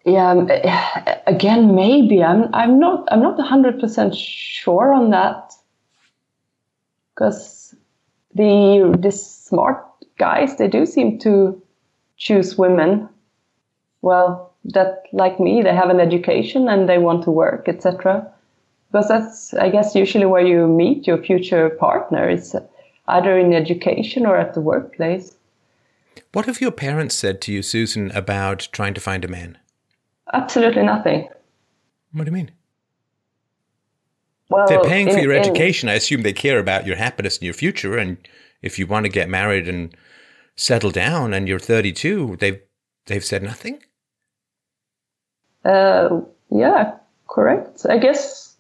Yeah, 0.06 0.30
um, 0.30 0.48
eh, 0.52 1.18
again, 1.26 1.76
maybe 1.76 2.24
I'm. 2.24 2.54
I'm 2.54 2.80
not. 2.80 3.08
I'm 3.12 3.22
not 3.22 3.40
hundred 3.40 3.80
percent 3.80 4.16
sure 4.16 4.94
on 4.94 5.10
that. 5.10 5.54
Because 7.14 7.76
the 8.36 8.98
the 9.02 9.12
smart 9.12 9.84
guys, 10.20 10.58
they 10.58 10.68
do 10.68 10.86
seem 10.86 11.18
to 11.20 11.60
choose 12.18 12.56
women. 12.56 13.10
Well, 14.02 14.54
that 14.66 15.04
like 15.12 15.40
me, 15.40 15.64
they 15.64 15.74
have 15.74 15.90
an 15.90 16.00
education 16.00 16.70
and 16.70 16.88
they 16.88 17.00
want 17.00 17.24
to 17.24 17.32
work, 17.32 17.68
etc. 17.68 18.32
Because 18.92 19.08
that's, 19.08 19.54
I 19.56 19.70
guess, 19.70 19.96
usually 19.96 20.26
where 20.26 20.46
you 20.46 20.68
meet 20.68 21.08
your 21.08 21.18
future 21.18 21.70
partner. 21.70 22.30
It's 22.30 22.56
either 23.08 23.38
in 23.38 23.54
education 23.54 24.26
or 24.26 24.38
at 24.38 24.54
the 24.54 24.62
workplace. 24.62 25.36
What 26.32 26.46
have 26.46 26.62
your 26.62 26.72
parents 26.72 27.16
said 27.16 27.42
to 27.42 27.52
you, 27.52 27.62
Susan, 27.62 28.12
about 28.12 28.68
trying 28.72 28.94
to 28.94 29.02
find 29.02 29.26
a 29.26 29.28
man? 29.28 29.58
Absolutely 30.34 30.84
nothing. 30.84 31.28
What 32.12 32.26
do 32.26 32.30
you 32.32 32.34
mean? 32.34 32.52
Well, 34.50 34.68
They're 34.68 34.84
paying 34.84 35.10
for 35.10 35.18
in- 35.18 35.24
your 35.24 35.34
in- 35.34 35.40
education. 35.40 35.90
I 35.90 35.94
assume 35.94 36.22
they 36.22 36.34
care 36.34 36.60
about 36.60 36.86
your 36.86 36.96
happiness 36.96 37.38
and 37.38 37.44
your 37.44 37.54
future. 37.54 37.98
And 37.98 38.18
if 38.62 38.78
you 38.80 38.88
want 38.88 39.06
to 39.06 39.10
get 39.10 39.30
married 39.30 39.68
and 39.68 39.96
settle 40.56 40.92
down 40.92 41.34
and 41.34 41.48
you're 41.48 41.60
32, 41.60 42.38
they've, 42.40 42.62
they've 43.08 43.26
said 43.26 43.44
nothing? 43.44 43.80
Uh, 45.64 46.22
yeah, 46.52 46.96
correct. 47.28 47.86
I 47.90 47.98
guess. 47.98 48.56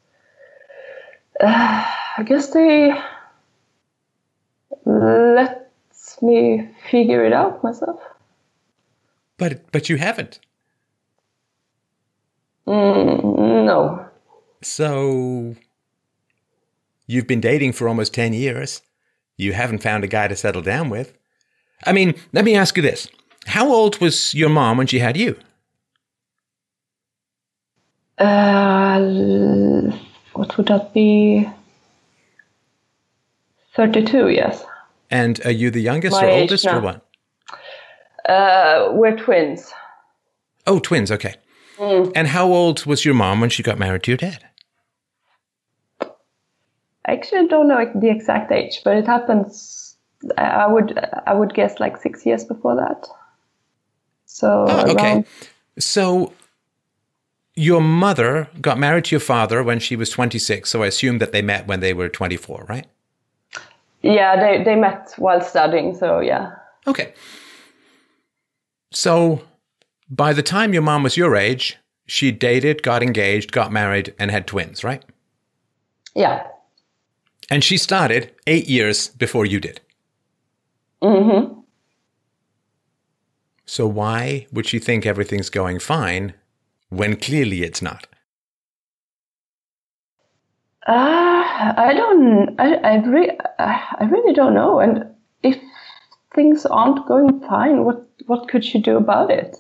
Uh, 1.39 1.83
I 2.17 2.23
guess 2.23 2.47
they 2.51 2.93
let 4.85 5.69
me 6.21 6.69
figure 6.89 7.25
it 7.25 7.33
out 7.33 7.63
myself. 7.63 7.99
But, 9.37 9.71
but 9.71 9.89
you 9.89 9.97
haven't. 9.97 10.39
Mm, 12.67 13.65
no. 13.65 14.07
So 14.61 15.55
you've 17.07 17.27
been 17.27 17.41
dating 17.41 17.73
for 17.73 17.87
almost 17.87 18.13
10 18.13 18.33
years. 18.33 18.81
You 19.37 19.53
haven't 19.53 19.83
found 19.83 20.03
a 20.03 20.07
guy 20.07 20.27
to 20.27 20.35
settle 20.35 20.61
down 20.61 20.89
with. 20.89 21.13
I 21.85 21.91
mean, 21.91 22.15
let 22.33 22.45
me 22.45 22.55
ask 22.55 22.75
you 22.77 22.83
this. 22.83 23.07
How 23.47 23.67
old 23.71 23.99
was 23.99 24.33
your 24.33 24.49
mom 24.49 24.77
when 24.77 24.87
she 24.87 24.99
had 24.99 25.17
you? 25.17 25.37
Uh, 28.17 28.99
what 30.33 30.57
would 30.57 30.67
that 30.67 30.93
be? 30.93 31.47
32, 33.75 34.29
yes. 34.29 34.63
And 35.11 35.45
are 35.45 35.51
you 35.51 35.69
the 35.69 35.81
youngest 35.81 36.13
My 36.13 36.25
or 36.25 36.29
oldest 36.29 36.65
or 36.65 36.71
now. 36.73 36.79
what? 36.81 37.05
Uh, 38.27 38.91
we're 38.93 39.17
twins. 39.17 39.71
Oh, 40.65 40.79
twins, 40.79 41.11
okay. 41.11 41.35
Mm. 41.77 42.11
And 42.15 42.27
how 42.27 42.47
old 42.47 42.85
was 42.85 43.03
your 43.05 43.13
mom 43.13 43.41
when 43.41 43.49
she 43.49 43.63
got 43.63 43.77
married 43.77 44.03
to 44.03 44.11
your 44.11 44.17
dad? 44.17 44.45
I 46.01 47.11
actually 47.13 47.47
don't 47.47 47.67
know 47.67 47.85
the 47.95 48.09
exact 48.09 48.51
age, 48.51 48.81
but 48.83 48.97
it 48.97 49.05
happens. 49.05 49.95
I 50.37 50.65
would 50.67 50.97
I 51.27 51.33
would 51.33 51.53
guess 51.53 51.79
like 51.79 51.97
six 51.97 52.25
years 52.25 52.43
before 52.43 52.75
that. 52.75 53.07
So 54.25 54.65
Oh, 54.67 54.91
okay. 54.91 55.11
around- 55.11 55.25
So 55.77 56.33
your 57.55 57.81
mother 57.81 58.47
got 58.61 58.79
married 58.79 59.05
to 59.05 59.15
your 59.15 59.19
father 59.21 59.61
when 59.63 59.79
she 59.79 59.95
was 59.95 60.09
26, 60.09 60.69
so 60.69 60.83
I 60.83 60.87
assume 60.87 61.19
that 61.19 61.31
they 61.31 61.41
met 61.41 61.67
when 61.67 61.79
they 61.79 61.93
were 61.93 62.09
24, 62.09 62.65
right? 62.67 62.87
yeah, 64.01 64.35
they 64.39 64.63
they 64.63 64.75
met 64.75 65.13
while 65.17 65.41
studying. 65.41 65.95
So 65.95 66.19
yeah, 66.21 66.51
Okay. 66.87 67.13
So 68.91 69.41
by 70.09 70.33
the 70.33 70.43
time 70.43 70.73
your 70.73 70.81
mom 70.81 71.03
was 71.03 71.17
your 71.17 71.35
age, 71.35 71.77
she 72.05 72.31
dated, 72.31 72.83
got 72.83 73.01
engaged, 73.01 73.51
got 73.51 73.71
married, 73.71 74.13
and 74.19 74.31
had 74.31 74.47
twins, 74.47 74.83
right? 74.83 75.03
yeah. 76.15 76.47
And 77.49 77.63
she 77.63 77.77
started 77.77 78.31
eight 78.47 78.67
years 78.67 79.09
before 79.09 79.45
you 79.45 79.59
did. 79.59 79.81
Mm-hmm. 81.01 81.59
So 83.65 83.87
why 83.87 84.47
would 84.51 84.65
she 84.65 84.79
think 84.79 85.05
everything's 85.05 85.49
going 85.49 85.79
fine 85.79 86.33
when 86.89 87.17
clearly 87.17 87.63
it's 87.63 87.81
not? 87.81 88.07
Uh, 90.87 90.93
I 91.77 91.93
don't. 91.95 92.59
I 92.59 92.75
I, 92.75 92.95
re- 93.05 93.37
I 93.59 94.07
really 94.09 94.33
don't 94.33 94.53
know. 94.53 94.79
And 94.79 95.05
if 95.41 95.57
things 96.33 96.65
aren't 96.65 97.07
going 97.07 97.41
fine, 97.41 97.85
what 97.85 98.07
what 98.27 98.47
could 98.47 98.63
she 98.63 98.79
do 98.79 98.97
about 98.97 99.31
it? 99.31 99.57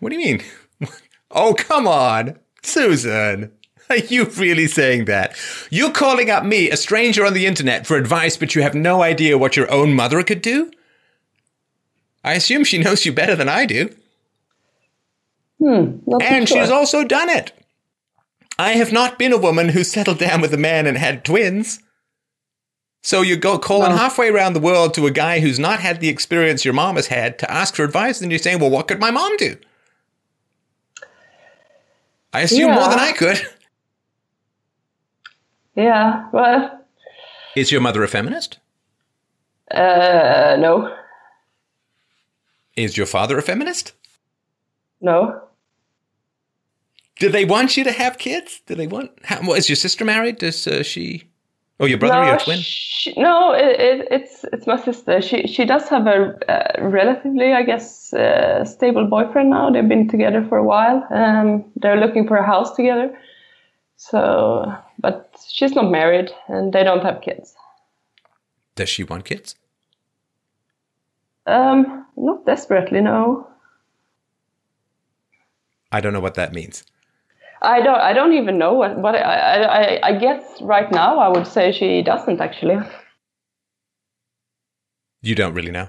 What 0.00 0.10
do 0.10 0.18
you 0.18 0.24
mean? 0.24 0.42
oh, 1.30 1.54
come 1.54 1.86
on, 1.86 2.38
Susan. 2.62 3.52
Are 3.90 3.96
you 3.96 4.24
really 4.24 4.66
saying 4.66 5.04
that? 5.04 5.36
You're 5.70 5.92
calling 5.92 6.30
up 6.30 6.44
me, 6.44 6.70
a 6.70 6.76
stranger 6.76 7.24
on 7.24 7.34
the 7.34 7.46
internet, 7.46 7.86
for 7.86 7.96
advice, 7.96 8.36
but 8.36 8.54
you 8.54 8.62
have 8.62 8.74
no 8.74 9.02
idea 9.02 9.38
what 9.38 9.56
your 9.56 9.70
own 9.70 9.94
mother 9.94 10.22
could 10.22 10.42
do? 10.42 10.70
I 12.24 12.34
assume 12.34 12.64
she 12.64 12.78
knows 12.78 13.06
you 13.06 13.12
better 13.12 13.36
than 13.36 13.48
I 13.48 13.66
do. 13.66 13.94
Hmm. 15.60 15.98
And 16.20 16.48
sure. 16.48 16.60
she's 16.60 16.70
also 16.70 17.04
done 17.04 17.28
it. 17.30 17.52
I 18.58 18.72
have 18.72 18.92
not 18.92 19.18
been 19.18 19.32
a 19.32 19.38
woman 19.38 19.68
who 19.68 19.84
settled 19.84 20.18
down 20.18 20.40
with 20.40 20.52
a 20.52 20.58
man 20.58 20.86
and 20.86 20.98
had 20.98 21.24
twins. 21.24 21.78
So 23.02 23.22
you 23.22 23.36
go 23.36 23.58
calling 23.58 23.90
No. 23.90 23.96
halfway 23.96 24.28
around 24.28 24.54
the 24.54 24.60
world 24.60 24.92
to 24.94 25.06
a 25.06 25.12
guy 25.12 25.38
who's 25.38 25.60
not 25.60 25.78
had 25.78 26.00
the 26.00 26.08
experience 26.08 26.64
your 26.64 26.74
mom 26.74 26.96
has 26.96 27.06
had 27.06 27.38
to 27.38 27.50
ask 27.50 27.76
for 27.76 27.84
advice, 27.84 28.20
and 28.20 28.32
you're 28.32 28.38
saying, 28.40 28.58
well, 28.58 28.70
what 28.70 28.88
could 28.88 28.98
my 28.98 29.12
mom 29.12 29.36
do? 29.36 29.56
I 32.32 32.42
assume 32.42 32.72
more 32.72 32.88
than 32.88 32.98
I 32.98 33.12
could. 33.12 33.40
Yeah. 35.76 36.30
Well. 36.32 36.86
Is 37.54 37.70
your 37.70 37.82
mother 37.82 38.02
a 38.02 38.08
feminist? 38.08 38.58
Uh. 39.70 40.56
No. 40.58 40.96
Is 42.76 42.96
your 42.96 43.06
father 43.06 43.36
a 43.36 43.42
feminist? 43.42 43.92
No. 45.00 45.42
Do 47.18 47.30
they 47.30 47.44
want 47.44 47.76
you 47.76 47.84
to 47.84 47.92
have 47.92 48.18
kids? 48.18 48.62
Do 48.66 48.74
they 48.74 48.86
want? 48.86 49.10
How, 49.22 49.40
well, 49.42 49.54
is 49.54 49.68
your 49.68 49.76
sister 49.76 50.04
married? 50.04 50.38
Does 50.38 50.66
uh, 50.66 50.82
she? 50.82 51.24
Oh, 51.78 51.84
your 51.84 51.98
brother, 51.98 52.14
no, 52.14 52.28
your 52.28 52.38
twin. 52.38 52.58
She, 52.58 53.12
no, 53.18 53.52
it, 53.52 53.80
it, 53.80 54.08
it's 54.10 54.44
it's 54.52 54.66
my 54.66 54.80
sister. 54.80 55.20
She 55.20 55.46
she 55.46 55.66
does 55.66 55.88
have 55.88 56.06
a 56.06 56.38
uh, 56.50 56.88
relatively, 56.88 57.52
I 57.52 57.62
guess, 57.62 58.14
uh, 58.14 58.64
stable 58.64 59.06
boyfriend 59.06 59.50
now. 59.50 59.70
They've 59.70 59.86
been 59.86 60.08
together 60.08 60.44
for 60.48 60.56
a 60.56 60.64
while. 60.64 61.06
Um, 61.10 61.64
they're 61.76 62.00
looking 62.00 62.26
for 62.26 62.36
a 62.36 62.46
house 62.46 62.74
together. 62.74 63.16
So, 63.96 64.74
but 64.98 65.36
she's 65.48 65.74
not 65.74 65.90
married, 65.90 66.30
and 66.48 66.72
they 66.72 66.82
don't 66.82 67.02
have 67.02 67.20
kids. 67.20 67.54
Does 68.74 68.88
she 68.88 69.04
want 69.04 69.24
kids? 69.24 69.54
Um, 71.46 72.06
not 72.16 72.44
desperately, 72.44 73.00
no. 73.00 73.48
I 75.92 76.00
don't 76.00 76.12
know 76.12 76.20
what 76.20 76.34
that 76.34 76.52
means. 76.52 76.84
I 77.62 77.80
don't. 77.80 78.00
I 78.00 78.12
don't 78.12 78.34
even 78.34 78.58
know 78.58 78.74
what. 78.74 79.00
But 79.00 79.14
I, 79.16 79.62
I, 79.62 80.08
I, 80.08 80.18
guess 80.18 80.42
right 80.60 80.90
now 80.92 81.18
I 81.18 81.28
would 81.28 81.46
say 81.46 81.72
she 81.72 82.02
doesn't 82.02 82.40
actually. 82.40 82.78
You 85.22 85.34
don't 85.34 85.54
really 85.54 85.70
know. 85.70 85.88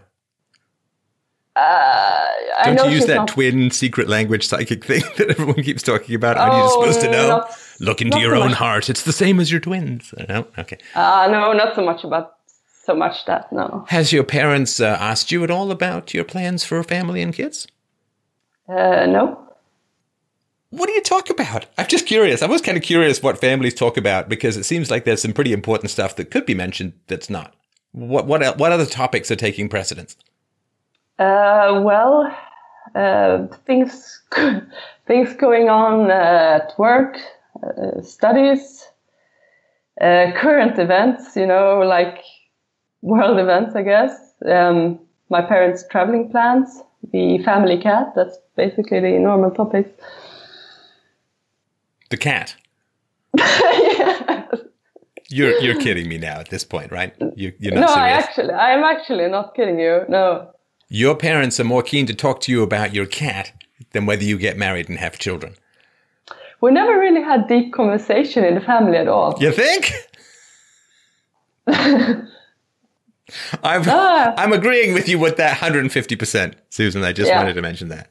Uh, 1.55 1.59
I 1.59 2.63
Don't 2.65 2.75
know 2.75 2.85
you 2.85 2.95
use 2.97 3.05
that 3.07 3.15
not- 3.15 3.27
twin 3.29 3.71
secret 3.71 4.07
language 4.07 4.47
psychic 4.47 4.85
thing 4.85 5.01
that 5.17 5.31
everyone 5.31 5.63
keeps 5.63 5.81
talking 5.81 6.13
about? 6.15 6.37
Aren't 6.37 6.53
you 6.53 6.61
Oh, 6.63 6.81
supposed 6.81 7.01
to 7.01 7.11
know? 7.11 7.27
not- 7.29 7.51
Look 7.79 8.01
into 8.01 8.19
your 8.19 8.35
so 8.35 8.41
own 8.43 8.49
much. 8.49 8.57
heart. 8.57 8.89
It's 8.89 9.03
the 9.03 9.11
same 9.13 9.39
as 9.39 9.51
your 9.51 9.59
twins. 9.59 10.13
No? 10.29 10.47
Okay. 10.57 10.77
Uh, 10.95 11.27
no, 11.31 11.53
not 11.53 11.75
so 11.75 11.83
much 11.83 12.03
about 12.03 12.33
so 12.83 12.95
much 12.95 13.25
that. 13.25 13.51
No. 13.51 13.85
Has 13.89 14.13
your 14.13 14.23
parents 14.23 14.79
uh, 14.79 14.97
asked 14.99 15.31
you 15.31 15.43
at 15.43 15.51
all 15.51 15.71
about 15.71 16.13
your 16.13 16.23
plans 16.23 16.63
for 16.63 16.81
family 16.83 17.21
and 17.21 17.33
kids? 17.33 17.67
Uh, 18.69 19.05
no. 19.07 19.46
What 20.77 20.85
do 20.85 20.93
you 20.93 21.01
talk 21.01 21.31
about? 21.31 21.65
I'm 21.79 21.87
just 21.87 22.05
curious. 22.05 22.43
I 22.43 22.45
was 22.45 22.61
kind 22.61 22.77
of 22.77 22.83
curious 22.83 23.23
what 23.23 23.41
families 23.41 23.73
talk 23.73 23.97
about 23.97 24.29
because 24.29 24.57
it 24.57 24.63
seems 24.63 24.91
like 24.91 25.05
there's 25.05 25.23
some 25.23 25.33
pretty 25.33 25.51
important 25.51 25.89
stuff 25.89 26.15
that 26.17 26.29
could 26.29 26.45
be 26.45 26.53
mentioned 26.53 26.93
that's 27.07 27.31
not. 27.31 27.55
What 27.93 28.27
what 28.27 28.59
what 28.59 28.71
other 28.71 28.85
topics 28.85 29.31
are 29.31 29.35
taking 29.35 29.69
precedence? 29.69 30.15
Uh, 31.17 31.81
well, 31.83 32.31
uh, 32.93 33.47
things 33.65 34.21
things 35.07 35.33
going 35.33 35.67
on 35.67 36.11
uh, 36.11 36.59
at 36.61 36.77
work, 36.77 37.17
uh, 37.63 37.99
studies, 38.03 38.87
uh, 39.99 40.31
current 40.35 40.77
events. 40.77 41.35
You 41.35 41.47
know, 41.47 41.79
like 41.79 42.19
world 43.01 43.39
events, 43.39 43.75
I 43.75 43.81
guess. 43.81 44.13
Um, 44.45 44.99
my 45.29 45.41
parents' 45.41 45.85
traveling 45.89 46.29
plans, 46.29 46.83
the 47.11 47.39
family 47.43 47.81
cat. 47.81 48.13
That's 48.15 48.37
basically 48.55 48.99
the 48.99 49.17
normal 49.17 49.49
topics. 49.49 49.89
The 52.09 52.17
cat. 52.17 52.55
You're 55.29 55.59
you're 55.59 55.75
kidding 55.75 56.07
me 56.07 56.17
now 56.17 56.39
at 56.39 56.49
this 56.49 56.63
point, 56.63 56.89
right? 56.89 57.13
You, 57.35 57.51
you're 57.59 57.73
not 57.73 57.81
no, 57.81 57.93
I 57.93 58.09
actually, 58.11 58.53
I 58.53 58.71
am 58.71 58.83
actually 58.85 59.27
not 59.27 59.55
kidding 59.55 59.77
you. 59.77 60.03
No. 60.07 60.51
Your 60.87 61.17
parents 61.17 61.59
are 61.59 61.65
more 61.65 61.83
keen 61.83 62.05
to 62.05 62.13
talk 62.13 62.39
to 62.41 62.51
you 62.51 62.63
about 62.63 62.93
your 62.93 63.05
cat 63.05 63.51
than 63.91 64.05
whether 64.05 64.23
you 64.23 64.37
get 64.37 64.57
married 64.57 64.87
and 64.87 64.97
have 64.99 65.19
children. 65.19 65.55
We 66.61 66.71
never 66.71 66.97
really 66.97 67.21
had 67.21 67.49
deep 67.49 67.73
conversation 67.73 68.45
in 68.45 68.55
the 68.55 68.61
family 68.61 68.97
at 68.97 69.09
all. 69.09 69.35
You 69.41 69.51
think? 69.51 69.91
I'm, 71.67 72.29
Ah. 73.63 74.33
I'm 74.37 74.53
agreeing 74.53 74.93
with 74.93 75.09
you 75.09 75.19
with 75.19 75.35
that 75.35 75.57
150%, 75.57 76.53
Susan. 76.69 77.03
I 77.03 77.11
just 77.11 77.27
Yeah. 77.27 77.37
wanted 77.37 77.55
to 77.55 77.61
mention 77.61 77.89
that. 77.89 78.07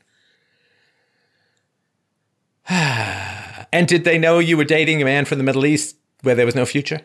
and 3.73 3.87
did 3.87 4.05
they 4.05 4.19
know 4.19 4.39
you 4.39 4.57
were 4.57 4.65
dating 4.65 5.01
a 5.03 5.05
man 5.05 5.25
from 5.25 5.39
the 5.39 5.45
Middle 5.45 5.67
East 5.67 5.97
where 6.23 6.35
there 6.35 6.47
was 6.47 6.55
no 6.55 6.67
future? 6.67 7.01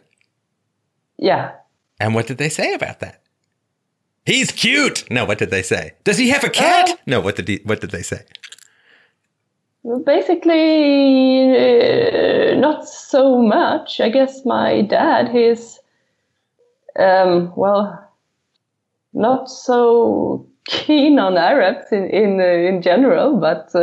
Yeah. 1.18 1.51
And 1.99 2.16
what 2.16 2.28
did 2.28 2.38
they 2.38 2.49
say 2.49 2.74
about 2.74 2.99
that? 2.99 3.22
He's 4.26 4.51
cute. 4.51 5.09
No, 5.09 5.26
what 5.26 5.38
did 5.38 5.49
they 5.49 5.64
say? 5.64 5.93
Does 6.03 6.18
he 6.18 6.30
have 6.30 6.43
a 6.43 6.49
cat? 6.49 6.89
Uh, 6.89 6.95
no, 7.05 7.20
what 7.20 7.36
did 7.36 7.47
he, 7.47 7.62
what 7.64 7.82
did 7.82 7.91
they 7.91 8.03
say? 8.03 8.24
Basically, 10.05 11.55
uh, 11.55 12.55
not 12.55 12.88
so 12.88 13.41
much. 13.41 13.99
I 13.99 14.09
guess 14.09 14.45
my 14.45 14.82
dad, 14.84 15.30
he's, 15.30 15.80
um, 16.99 17.51
well, 17.55 18.12
not 19.14 19.49
so 19.49 20.47
keen 20.66 21.20
on 21.20 21.38
Arabs 21.38 21.91
in 21.91 22.09
in 22.09 22.39
uh, 22.39 22.43
in 22.43 22.82
general, 22.82 23.38
but 23.38 23.74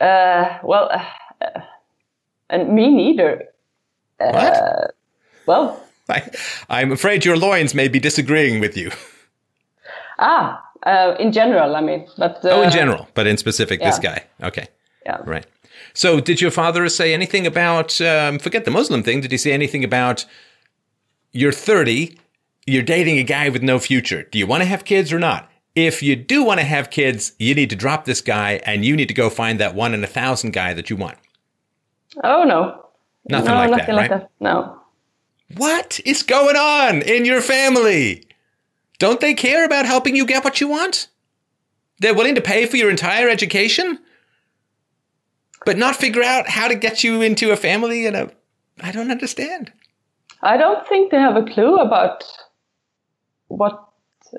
uh, 0.00 0.04
uh, 0.04 0.58
well, 0.62 0.90
uh, 0.90 1.60
and 2.50 2.74
me 2.74 2.88
neither. 2.88 3.48
What? 4.18 4.94
Well, 5.46 5.82
I, 6.08 6.30
I'm 6.68 6.92
afraid 6.92 7.24
your 7.24 7.36
loins 7.36 7.74
may 7.74 7.88
be 7.88 7.98
disagreeing 7.98 8.60
with 8.60 8.76
you. 8.76 8.90
ah, 10.18 10.62
uh, 10.84 11.14
in 11.18 11.32
general, 11.32 11.76
I 11.76 11.80
mean, 11.80 12.06
but 12.18 12.44
uh, 12.44 12.50
oh, 12.50 12.62
in 12.62 12.70
general, 12.70 13.08
but 13.14 13.26
in 13.26 13.36
specific, 13.36 13.80
this 13.80 13.98
guy. 13.98 14.24
Okay. 14.42 14.68
yeah. 15.04 15.18
Right. 15.24 15.46
So, 15.92 16.20
did 16.20 16.40
your 16.40 16.50
father 16.50 16.88
say 16.88 17.14
anything 17.14 17.46
about, 17.46 18.00
um, 18.00 18.38
forget 18.38 18.64
the 18.64 18.70
Muslim 18.70 19.02
thing, 19.02 19.20
did 19.20 19.30
he 19.30 19.38
say 19.38 19.52
anything 19.52 19.84
about 19.84 20.26
you're 21.32 21.52
30, 21.52 22.18
you're 22.66 22.82
dating 22.82 23.18
a 23.18 23.22
guy 23.22 23.48
with 23.48 23.62
no 23.62 23.78
future? 23.78 24.22
Do 24.24 24.38
you 24.38 24.46
want 24.46 24.62
to 24.62 24.68
have 24.68 24.84
kids 24.84 25.12
or 25.12 25.18
not? 25.18 25.50
If 25.74 26.02
you 26.02 26.14
do 26.16 26.44
want 26.44 26.60
to 26.60 26.66
have 26.66 26.90
kids, 26.90 27.32
you 27.38 27.54
need 27.54 27.70
to 27.70 27.76
drop 27.76 28.04
this 28.04 28.20
guy 28.20 28.60
and 28.64 28.84
you 28.84 28.94
need 28.94 29.08
to 29.08 29.14
go 29.14 29.28
find 29.28 29.58
that 29.60 29.74
one 29.74 29.92
in 29.92 30.04
a 30.04 30.08
thousand 30.08 30.52
guy 30.52 30.72
that 30.74 30.88
you 30.88 30.96
want. 30.96 31.18
Oh, 32.22 32.44
no. 32.44 32.86
Nothing 33.28 33.48
no, 33.48 33.54
like 33.54 33.70
nothing 33.70 33.86
that, 33.86 33.94
like 33.94 34.10
right? 34.10 34.20
that. 34.20 34.30
No. 34.38 34.80
What 35.56 36.00
is 36.04 36.22
going 36.22 36.56
on 36.56 37.02
in 37.02 37.24
your 37.24 37.40
family? 37.40 38.26
Don't 38.98 39.20
they 39.20 39.34
care 39.34 39.64
about 39.64 39.86
helping 39.86 40.14
you 40.14 40.26
get 40.26 40.44
what 40.44 40.60
you 40.60 40.68
want? 40.68 41.08
They're 41.98 42.14
willing 42.14 42.34
to 42.34 42.40
pay 42.40 42.66
for 42.66 42.76
your 42.76 42.90
entire 42.90 43.28
education, 43.28 43.98
but 45.64 45.78
not 45.78 45.96
figure 45.96 46.22
out 46.22 46.48
how 46.48 46.68
to 46.68 46.74
get 46.74 47.04
you 47.04 47.22
into 47.22 47.50
a 47.50 47.56
family 47.56 48.06
and 48.06 48.16
a. 48.16 48.30
I 48.80 48.92
don't 48.92 49.10
understand. 49.10 49.72
I 50.42 50.56
don't 50.56 50.86
think 50.88 51.10
they 51.10 51.18
have 51.18 51.36
a 51.36 51.44
clue 51.44 51.76
about 51.76 52.24
what, 53.48 53.88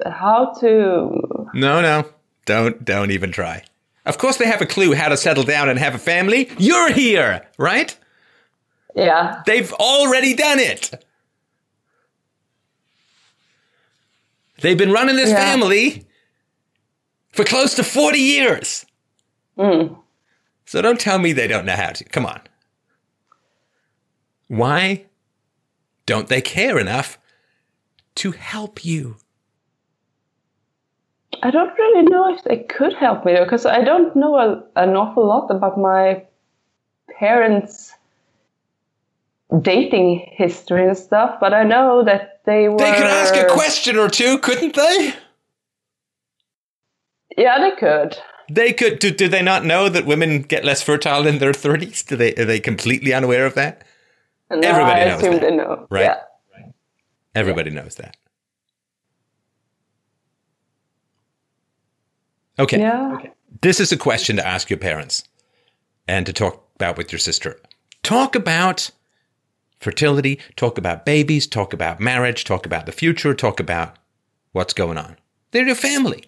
how 0.05 0.53
to. 0.59 1.24
No, 1.55 1.81
no, 1.81 2.09
don't, 2.45 2.83
don't 2.83 3.11
even 3.11 3.31
try. 3.31 3.63
Of 4.05 4.17
course, 4.19 4.37
they 4.37 4.45
have 4.45 4.61
a 4.61 4.65
clue 4.65 4.93
how 4.93 5.07
to 5.07 5.17
settle 5.17 5.43
down 5.43 5.69
and 5.69 5.79
have 5.79 5.95
a 5.95 5.97
family. 5.99 6.49
You're 6.59 6.91
here, 6.91 7.47
right? 7.57 7.97
Yeah. 8.95 9.41
They've 9.45 9.71
already 9.73 10.35
done 10.35 10.59
it. 10.59 10.91
They've 14.61 14.77
been 14.77 14.91
running 14.91 15.15
this 15.15 15.29
Yeah. 15.29 15.37
family 15.37 16.05
for 17.31 17.43
close 17.43 17.73
to 17.75 17.83
40 17.83 18.19
years. 18.19 18.85
Mm. 19.57 19.97
So 20.65 20.81
don't 20.81 20.99
tell 20.99 21.19
me 21.19 21.33
they 21.33 21.47
don't 21.47 21.65
know 21.65 21.75
how 21.75 21.91
to. 21.91 22.03
Come 22.05 22.25
on. 22.25 22.41
Why 24.47 25.05
don't 26.05 26.27
they 26.27 26.41
care 26.41 26.77
enough 26.79 27.17
to 28.15 28.31
help 28.31 28.85
you? 28.85 29.17
I 31.43 31.51
don't 31.51 31.77
really 31.77 32.03
know 32.03 32.33
if 32.33 32.43
they 32.43 32.57
could 32.57 32.93
help 32.93 33.25
me 33.25 33.33
though, 33.33 33.43
because 33.43 33.65
I 33.65 33.81
don't 33.83 34.15
know 34.15 34.35
a, 34.37 34.63
an 34.75 34.95
awful 34.95 35.27
lot 35.27 35.49
about 35.49 35.77
my 35.79 36.23
parents' 37.19 37.93
dating 39.61 40.27
history 40.31 40.87
and 40.87 40.97
stuff, 40.97 41.37
but 41.39 41.53
I 41.53 41.63
know 41.63 42.03
that 42.03 42.41
they 42.45 42.69
were. 42.69 42.77
They 42.77 42.93
could 42.93 43.03
ask 43.03 43.35
a 43.35 43.47
question 43.47 43.97
or 43.97 44.09
two, 44.09 44.37
couldn't 44.39 44.75
they? 44.75 45.13
Yeah, 47.37 47.59
they 47.59 47.75
could. 47.75 48.17
They 48.49 48.73
could. 48.73 48.99
Do, 48.99 49.11
do 49.11 49.27
they 49.27 49.41
not 49.41 49.65
know 49.65 49.89
that 49.89 50.05
women 50.05 50.41
get 50.43 50.63
less 50.63 50.81
fertile 50.81 51.27
in 51.27 51.39
their 51.39 51.51
30s? 51.51 52.05
Do 52.05 52.15
they, 52.15 52.33
are 52.35 52.45
they 52.45 52.59
completely 52.59 53.13
unaware 53.13 53.45
of 53.45 53.55
that? 53.55 53.83
And 54.49 54.63
Everybody 54.63 55.01
I 55.01 55.05
knows 55.05 55.19
assume 55.19 55.33
that, 55.33 55.41
they 55.41 55.55
know. 55.55 55.87
right? 55.89 56.03
Yeah. 56.03 56.65
Everybody 57.33 57.71
knows 57.71 57.95
that. 57.95 58.15
Okay. 62.57 62.79
Yeah. 62.79 63.17
This 63.61 63.79
is 63.79 63.91
a 63.91 63.97
question 63.97 64.35
to 64.37 64.47
ask 64.47 64.69
your 64.69 64.79
parents 64.79 65.23
and 66.07 66.25
to 66.25 66.33
talk 66.33 66.67
about 66.75 66.97
with 66.97 67.11
your 67.11 67.19
sister. 67.19 67.59
Talk 68.03 68.35
about 68.35 68.91
fertility, 69.79 70.39
talk 70.55 70.77
about 70.77 71.05
babies, 71.05 71.47
talk 71.47 71.73
about 71.73 71.99
marriage, 71.99 72.43
talk 72.43 72.65
about 72.65 72.85
the 72.85 72.91
future, 72.91 73.33
talk 73.33 73.59
about 73.59 73.97
what's 74.51 74.73
going 74.73 74.97
on. 74.97 75.17
They're 75.51 75.65
your 75.65 75.75
family. 75.75 76.25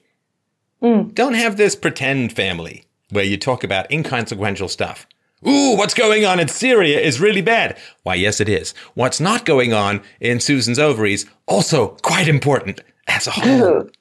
Mm. 0.81 1.13
Don't 1.13 1.33
have 1.33 1.57
this 1.57 1.75
pretend 1.75 2.33
family 2.33 2.85
where 3.09 3.23
you 3.23 3.37
talk 3.37 3.63
about 3.63 3.91
inconsequential 3.91 4.67
stuff. 4.67 5.07
Ooh, 5.47 5.77
what's 5.77 5.93
going 5.93 6.25
on 6.25 6.39
in 6.39 6.47
Syria 6.47 6.99
is 6.99 7.19
really 7.19 7.41
bad. 7.41 7.77
Why, 8.03 8.15
yes, 8.15 8.39
it 8.39 8.49
is. 8.49 8.73
What's 8.95 9.19
not 9.19 9.45
going 9.45 9.73
on 9.73 10.01
in 10.19 10.39
Susan's 10.39 10.79
ovaries, 10.79 11.25
also 11.45 11.89
quite 12.01 12.27
important 12.27 12.81
as 13.07 13.27
a 13.27 13.31
whole. 13.31 13.89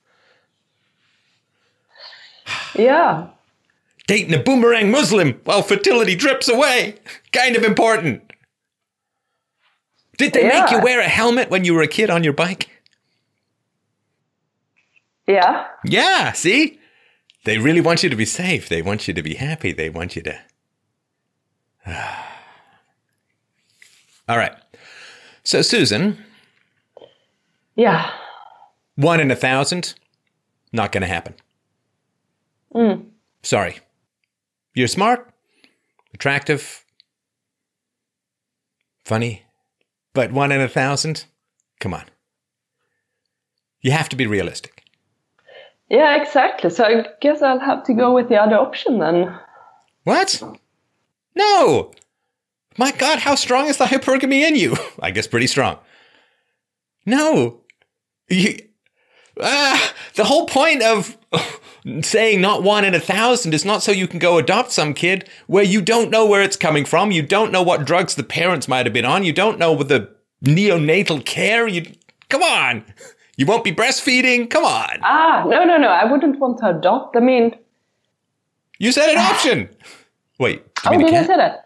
yeah. 2.78 3.28
Dating 4.06 4.34
a 4.34 4.38
boomerang 4.42 4.90
Muslim 4.90 5.40
while 5.44 5.62
fertility 5.62 6.14
drips 6.14 6.48
away. 6.48 6.94
Kind 7.32 7.56
of 7.56 7.64
important. 7.64 8.22
Did 10.16 10.32
they 10.32 10.48
make 10.48 10.70
you 10.70 10.80
wear 10.80 11.00
a 11.00 11.08
helmet 11.08 11.50
when 11.50 11.64
you 11.64 11.74
were 11.74 11.82
a 11.82 11.88
kid 11.88 12.08
on 12.08 12.22
your 12.22 12.32
bike? 12.32 12.68
Yeah. 15.26 15.66
Yeah, 15.84 16.32
see? 16.32 16.78
They 17.44 17.58
really 17.58 17.80
want 17.80 18.02
you 18.02 18.08
to 18.08 18.16
be 18.16 18.24
safe. 18.24 18.68
They 18.68 18.80
want 18.80 19.08
you 19.08 19.14
to 19.14 19.22
be 19.22 19.34
happy. 19.34 19.72
They 19.72 19.90
want 19.90 20.14
you 20.16 20.22
to. 20.22 20.38
All 24.28 24.36
right. 24.38 24.54
So, 25.44 25.62
Susan, 25.62 26.24
Yeah. 27.74 28.10
one 28.96 29.20
in 29.20 29.30
a 29.30 29.36
thousand, 29.36 29.94
not 30.72 30.90
going 30.92 31.02
to 31.02 31.06
happen. 31.08 31.34
Mm. 32.76 33.06
Sorry. 33.42 33.78
You're 34.74 34.88
smart, 34.88 35.32
attractive, 36.12 36.84
funny, 39.04 39.44
but 40.12 40.30
one 40.30 40.52
in 40.52 40.60
a 40.60 40.68
thousand? 40.68 41.24
Come 41.80 41.94
on. 41.94 42.04
You 43.80 43.92
have 43.92 44.10
to 44.10 44.16
be 44.16 44.26
realistic. 44.26 44.82
Yeah, 45.88 46.20
exactly. 46.20 46.68
So 46.70 46.84
I 46.84 47.06
guess 47.20 47.40
I'll 47.40 47.60
have 47.60 47.84
to 47.84 47.94
go 47.94 48.12
with 48.12 48.28
the 48.28 48.36
other 48.36 48.56
option 48.56 48.98
then. 48.98 49.34
What? 50.04 50.42
No! 51.34 51.92
My 52.76 52.92
God, 52.92 53.20
how 53.20 53.36
strong 53.36 53.68
is 53.68 53.78
the 53.78 53.84
hypergamy 53.86 54.42
in 54.42 54.56
you? 54.56 54.76
I 55.00 55.12
guess 55.12 55.26
pretty 55.26 55.46
strong. 55.46 55.78
No. 57.06 57.62
You, 58.28 58.58
ah, 59.40 59.94
the 60.16 60.24
whole 60.24 60.46
point 60.46 60.82
of 60.82 61.16
saying 62.02 62.40
not 62.40 62.62
one 62.62 62.84
in 62.84 62.94
a 62.94 63.00
thousand 63.00 63.54
is 63.54 63.64
not 63.64 63.82
so 63.82 63.92
you 63.92 64.08
can 64.08 64.18
go 64.18 64.38
adopt 64.38 64.72
some 64.72 64.92
kid 64.94 65.28
where 65.46 65.62
you 65.64 65.80
don't 65.80 66.10
know 66.10 66.26
where 66.26 66.42
it's 66.42 66.56
coming 66.56 66.84
from. 66.84 67.10
You 67.12 67.22
don't 67.22 67.52
know 67.52 67.62
what 67.62 67.84
drugs 67.84 68.14
the 68.14 68.24
parents 68.24 68.66
might 68.68 68.86
have 68.86 68.92
been 68.92 69.04
on. 69.04 69.24
You 69.24 69.32
don't 69.32 69.58
know 69.58 69.72
with 69.72 69.88
the 69.88 70.08
neonatal 70.44 71.24
care. 71.24 71.66
You 71.68 71.92
come 72.28 72.42
on. 72.42 72.84
You 73.36 73.46
won't 73.46 73.64
be 73.64 73.72
breastfeeding. 73.72 74.48
Come 74.50 74.64
on. 74.64 74.98
Ah, 75.02 75.44
no, 75.46 75.64
no, 75.64 75.76
no. 75.76 75.88
I 75.88 76.10
wouldn't 76.10 76.38
want 76.38 76.58
to 76.58 76.70
adopt. 76.76 77.16
I 77.16 77.20
mean, 77.20 77.54
You 78.78 78.92
said 78.92 79.10
an 79.10 79.18
option. 79.18 79.68
Wait. 80.38 80.58
you 80.84 80.90
oh, 80.90 80.98
did 80.98 81.14
I 81.14 81.24
say 81.24 81.36
that? 81.36 81.64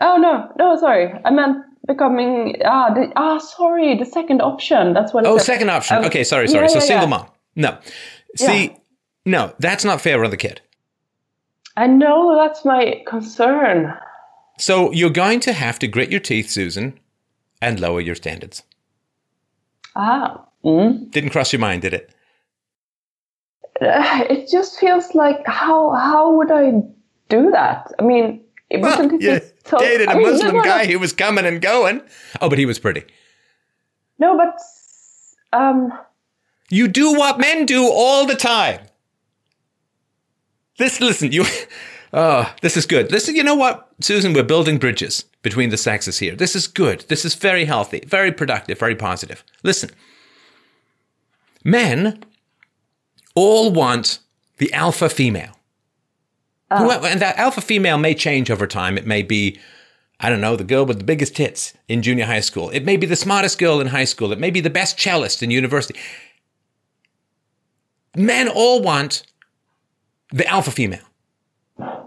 Oh 0.00 0.16
no, 0.18 0.50
no, 0.58 0.76
sorry. 0.78 1.12
I 1.24 1.30
meant 1.30 1.64
becoming. 1.86 2.56
Ah, 2.64 2.92
the, 2.92 3.10
ah, 3.16 3.38
sorry. 3.38 3.96
The 3.96 4.04
second 4.04 4.42
option. 4.42 4.92
That's 4.92 5.12
what. 5.14 5.26
I 5.26 5.30
Oh, 5.30 5.38
said. 5.38 5.44
second 5.54 5.70
option. 5.70 5.96
Um, 5.98 6.04
okay, 6.04 6.22
sorry, 6.24 6.48
sorry. 6.48 6.64
yeah, 6.64 6.68
so 6.68 6.74
yeah, 6.74 6.80
single 6.84 7.08
yeah. 7.08 7.16
mom. 7.16 7.26
No. 7.56 7.78
See. 8.36 8.76
No, 9.26 9.54
that's 9.58 9.84
not 9.84 10.00
fair 10.00 10.24
on 10.24 10.30
the 10.30 10.36
kid. 10.38 10.62
I 11.76 11.86
know 11.86 12.34
that's 12.36 12.64
my 12.64 13.02
concern. 13.06 13.92
So 14.58 14.90
you're 14.92 15.10
going 15.10 15.40
to 15.40 15.52
have 15.52 15.78
to 15.80 15.86
grit 15.86 16.10
your 16.10 16.20
teeth, 16.20 16.48
Susan, 16.48 16.98
and 17.60 17.78
lower 17.78 18.00
your 18.00 18.14
standards. 18.14 18.62
Ah. 19.94 20.46
Mm. 20.64 21.10
Didn't 21.10 21.30
cross 21.30 21.52
your 21.52 21.60
mind, 21.60 21.82
did 21.82 21.92
it? 21.92 22.10
Uh, 23.80 24.24
It 24.30 24.48
just 24.50 24.80
feels 24.80 25.14
like 25.14 25.46
how 25.46 25.90
how 25.92 26.32
would 26.32 26.50
I 26.50 26.72
do 27.28 27.50
that? 27.50 27.92
I 27.98 28.02
mean, 28.02 28.42
it 28.70 28.80
wasn't 28.80 29.12
it 29.12 29.22
you 29.22 29.40
so, 29.66 29.78
dated 29.78 30.08
a 30.08 30.10
I 30.12 30.14
mean, 30.14 30.30
Muslim 30.30 30.54
no, 30.54 30.58
no. 30.60 30.64
guy 30.64 30.86
who 30.86 30.98
was 30.98 31.12
coming 31.12 31.44
and 31.44 31.60
going. 31.60 32.00
Oh, 32.40 32.48
but 32.48 32.58
he 32.58 32.66
was 32.66 32.78
pretty. 32.78 33.04
No, 34.18 34.36
but 34.36 34.58
um, 35.52 35.92
You 36.70 36.88
do 36.88 37.12
what 37.12 37.38
men 37.38 37.66
do 37.66 37.84
all 37.86 38.24
the 38.26 38.34
time. 38.34 38.80
This, 40.78 41.00
listen, 41.00 41.32
you. 41.32 41.44
Oh, 42.12 42.54
this 42.62 42.76
is 42.76 42.86
good. 42.86 43.10
Listen, 43.10 43.34
you 43.34 43.42
know 43.42 43.54
what, 43.56 43.88
Susan? 44.00 44.32
We're 44.32 44.42
building 44.44 44.78
bridges 44.78 45.24
between 45.42 45.70
the 45.70 45.76
sexes 45.76 46.18
here. 46.18 46.34
This 46.36 46.54
is 46.54 46.66
good. 46.66 47.00
This 47.08 47.24
is 47.24 47.34
very 47.34 47.64
healthy, 47.64 48.00
very 48.06 48.30
productive, 48.32 48.78
very 48.78 48.94
positive. 48.94 49.42
Listen, 49.62 49.90
men 51.64 52.22
all 53.34 53.70
want 53.72 54.20
the 54.58 54.72
alpha 54.72 55.08
female. 55.08 55.52
Oh. 56.70 56.84
Who- 56.98 57.06
And 57.06 57.20
that 57.20 57.36
alpha 57.38 57.60
female 57.60 57.98
may 57.98 58.14
change 58.14 58.50
over 58.50 58.66
time. 58.66 58.96
It 58.96 59.06
may 59.06 59.22
be, 59.22 59.58
I 60.20 60.28
don't 60.30 60.40
know, 60.40 60.56
the 60.56 60.64
girl 60.64 60.86
with 60.86 60.98
the 60.98 61.04
biggest 61.04 61.34
tits 61.36 61.74
in 61.88 62.02
junior 62.02 62.26
high 62.26 62.40
school. 62.40 62.70
It 62.70 62.84
may 62.84 62.96
be 62.96 63.06
the 63.06 63.16
smartest 63.16 63.58
girl 63.58 63.80
in 63.80 63.88
high 63.88 64.04
school. 64.04 64.32
It 64.32 64.38
may 64.40 64.50
be 64.50 64.60
the 64.60 64.70
best 64.70 64.96
cellist 64.98 65.42
in 65.42 65.50
university. 65.50 65.98
Men 68.14 68.48
all 68.48 68.80
want 68.80 69.22
the 70.36 70.46
alpha 70.46 70.70
female. 70.70 71.06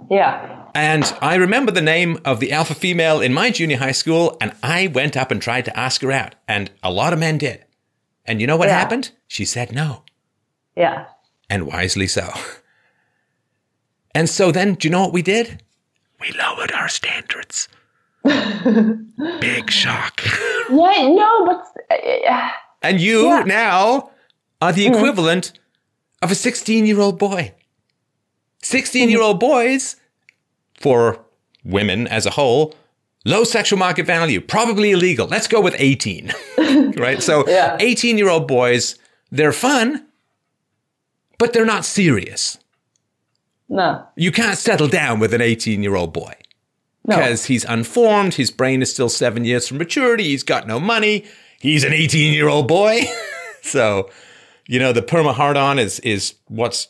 yeah, 0.09 0.65
And 0.75 1.03
I 1.21 1.35
remember 1.35 1.71
the 1.71 1.81
name 1.81 2.19
of 2.25 2.39
the 2.39 2.51
alpha 2.51 2.75
female 2.75 3.21
in 3.21 3.33
my 3.33 3.49
junior 3.49 3.77
high 3.77 3.91
school, 4.01 4.37
and 4.41 4.53
I 4.63 4.87
went 4.87 5.15
up 5.17 5.31
and 5.31 5.41
tried 5.41 5.65
to 5.65 5.77
ask 5.77 6.01
her 6.01 6.11
out. 6.11 6.35
And 6.47 6.69
a 6.83 6.91
lot 6.91 7.13
of 7.13 7.19
men 7.19 7.37
did. 7.37 7.65
And 8.25 8.39
you 8.39 8.47
know 8.47 8.57
what 8.57 8.67
Yeah. 8.69 8.77
happened? 8.79 9.11
She 9.27 9.45
said 9.45 9.71
no. 9.71 10.03
yeah. 10.75 11.05
And 11.49 11.65
wisely 11.65 12.07
so. 12.07 12.29
And 14.15 14.27
so 14.29 14.51
then, 14.51 14.73
do 14.75 14.87
you 14.87 14.91
know 14.91 15.01
what 15.01 15.13
we 15.13 15.21
did? 15.21 15.63
we 16.21 16.31
lowered 16.37 16.71
our 16.73 16.89
standards. 16.89 17.67
Big 19.39 19.71
shock. 19.71 20.21
Yeah, 20.71 21.07
no, 21.07 21.45
but 21.47 21.65
uh, 21.89 22.49
And 22.83 22.99
you 23.01 23.27
Yeah. 23.27 23.43
now 23.45 24.11
are 24.61 24.71
the 24.73 24.85
equivalent 24.85 25.53
of 26.21 26.29
a 26.31 26.35
16 26.35 26.85
year 26.85 26.99
old 26.99 27.17
boy. 27.17 27.53
16 28.61 29.09
year 29.09 29.21
old 29.21 29.39
boys, 29.39 29.95
for 30.79 31.19
women 31.63 32.07
as 32.07 32.25
a 32.25 32.31
whole, 32.31 32.75
low 33.25 33.43
sexual 33.43 33.77
market 33.77 34.05
value, 34.05 34.41
probably 34.41 34.91
illegal. 34.91 35.27
Let's 35.27 35.47
go 35.47 35.61
with 35.61 35.75
18. 35.77 36.33
right? 36.97 37.21
So 37.21 37.47
Yeah. 37.47 37.77
18 37.79 38.17
year 38.17 38.29
old 38.29 38.47
boys, 38.47 38.97
they're 39.31 39.53
fun, 39.53 40.05
but 41.37 41.53
they're 41.53 41.65
not 41.65 41.85
serious. 41.85 42.57
no, 43.67 44.05
You 44.15 44.31
can't 44.31 44.57
settle 44.57 44.87
down 44.87 45.19
with 45.19 45.33
an 45.33 45.41
18 45.41 45.83
year 45.83 45.95
old 45.95 46.13
boy 46.13 46.33
no. 47.05 47.15
because 47.17 47.45
he's 47.45 47.65
unformed. 47.65 48.35
His 48.35 48.51
brain 48.51 48.81
is 48.81 48.91
still 48.91 49.09
seven 49.09 49.45
years 49.45 49.67
from 49.67 49.77
maturity. 49.77 50.23
He's 50.25 50.43
got 50.43 50.67
no 50.67 50.79
money. 50.79 51.25
He's 51.59 51.83
an 51.83 51.93
18 51.93 52.33
year 52.33 52.47
old 52.47 52.67
boy. 52.67 53.01
so, 53.61 54.09
you 54.67 54.79
know, 54.79 54.93
the 54.93 55.01
perma 55.01 55.33
hard 55.33 55.57
on 55.57 55.77
is, 55.77 55.99
is 56.01 56.35
what's 56.47 56.87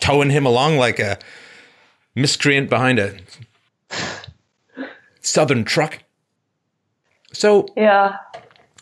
towing 0.00 0.30
him 0.30 0.46
along 0.46 0.76
like 0.76 0.98
a 0.98 1.18
miscreant 2.14 2.70
behind 2.70 2.98
a 2.98 3.16
southern 5.20 5.64
truck. 5.64 5.98
So, 7.32 7.68
Yeah, 7.76 8.16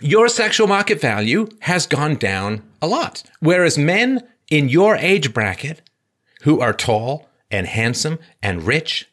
your 0.01 0.29
sexual 0.29 0.67
market 0.67 1.01
value 1.01 1.49
has 1.61 1.87
gone 1.87 2.17
down 2.17 2.63
a 2.81 2.87
lot. 2.87 3.23
Whereas 3.41 3.79
men 3.79 4.23
in 4.51 4.69
your 4.69 4.97
age 4.97 5.33
bracket 5.33 5.81
who 6.43 6.61
are 6.61 6.73
tall 6.73 7.29
and 7.51 7.67
handsome 7.67 8.19
and 8.43 8.63
rich 8.65 9.09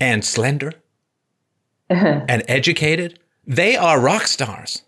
and 0.00 0.24
slender 0.24 0.74
and 1.88 2.42
educated, 2.46 3.18
they 3.46 3.76
are 3.76 4.00
rock 4.00 4.26
stars. 4.26 4.82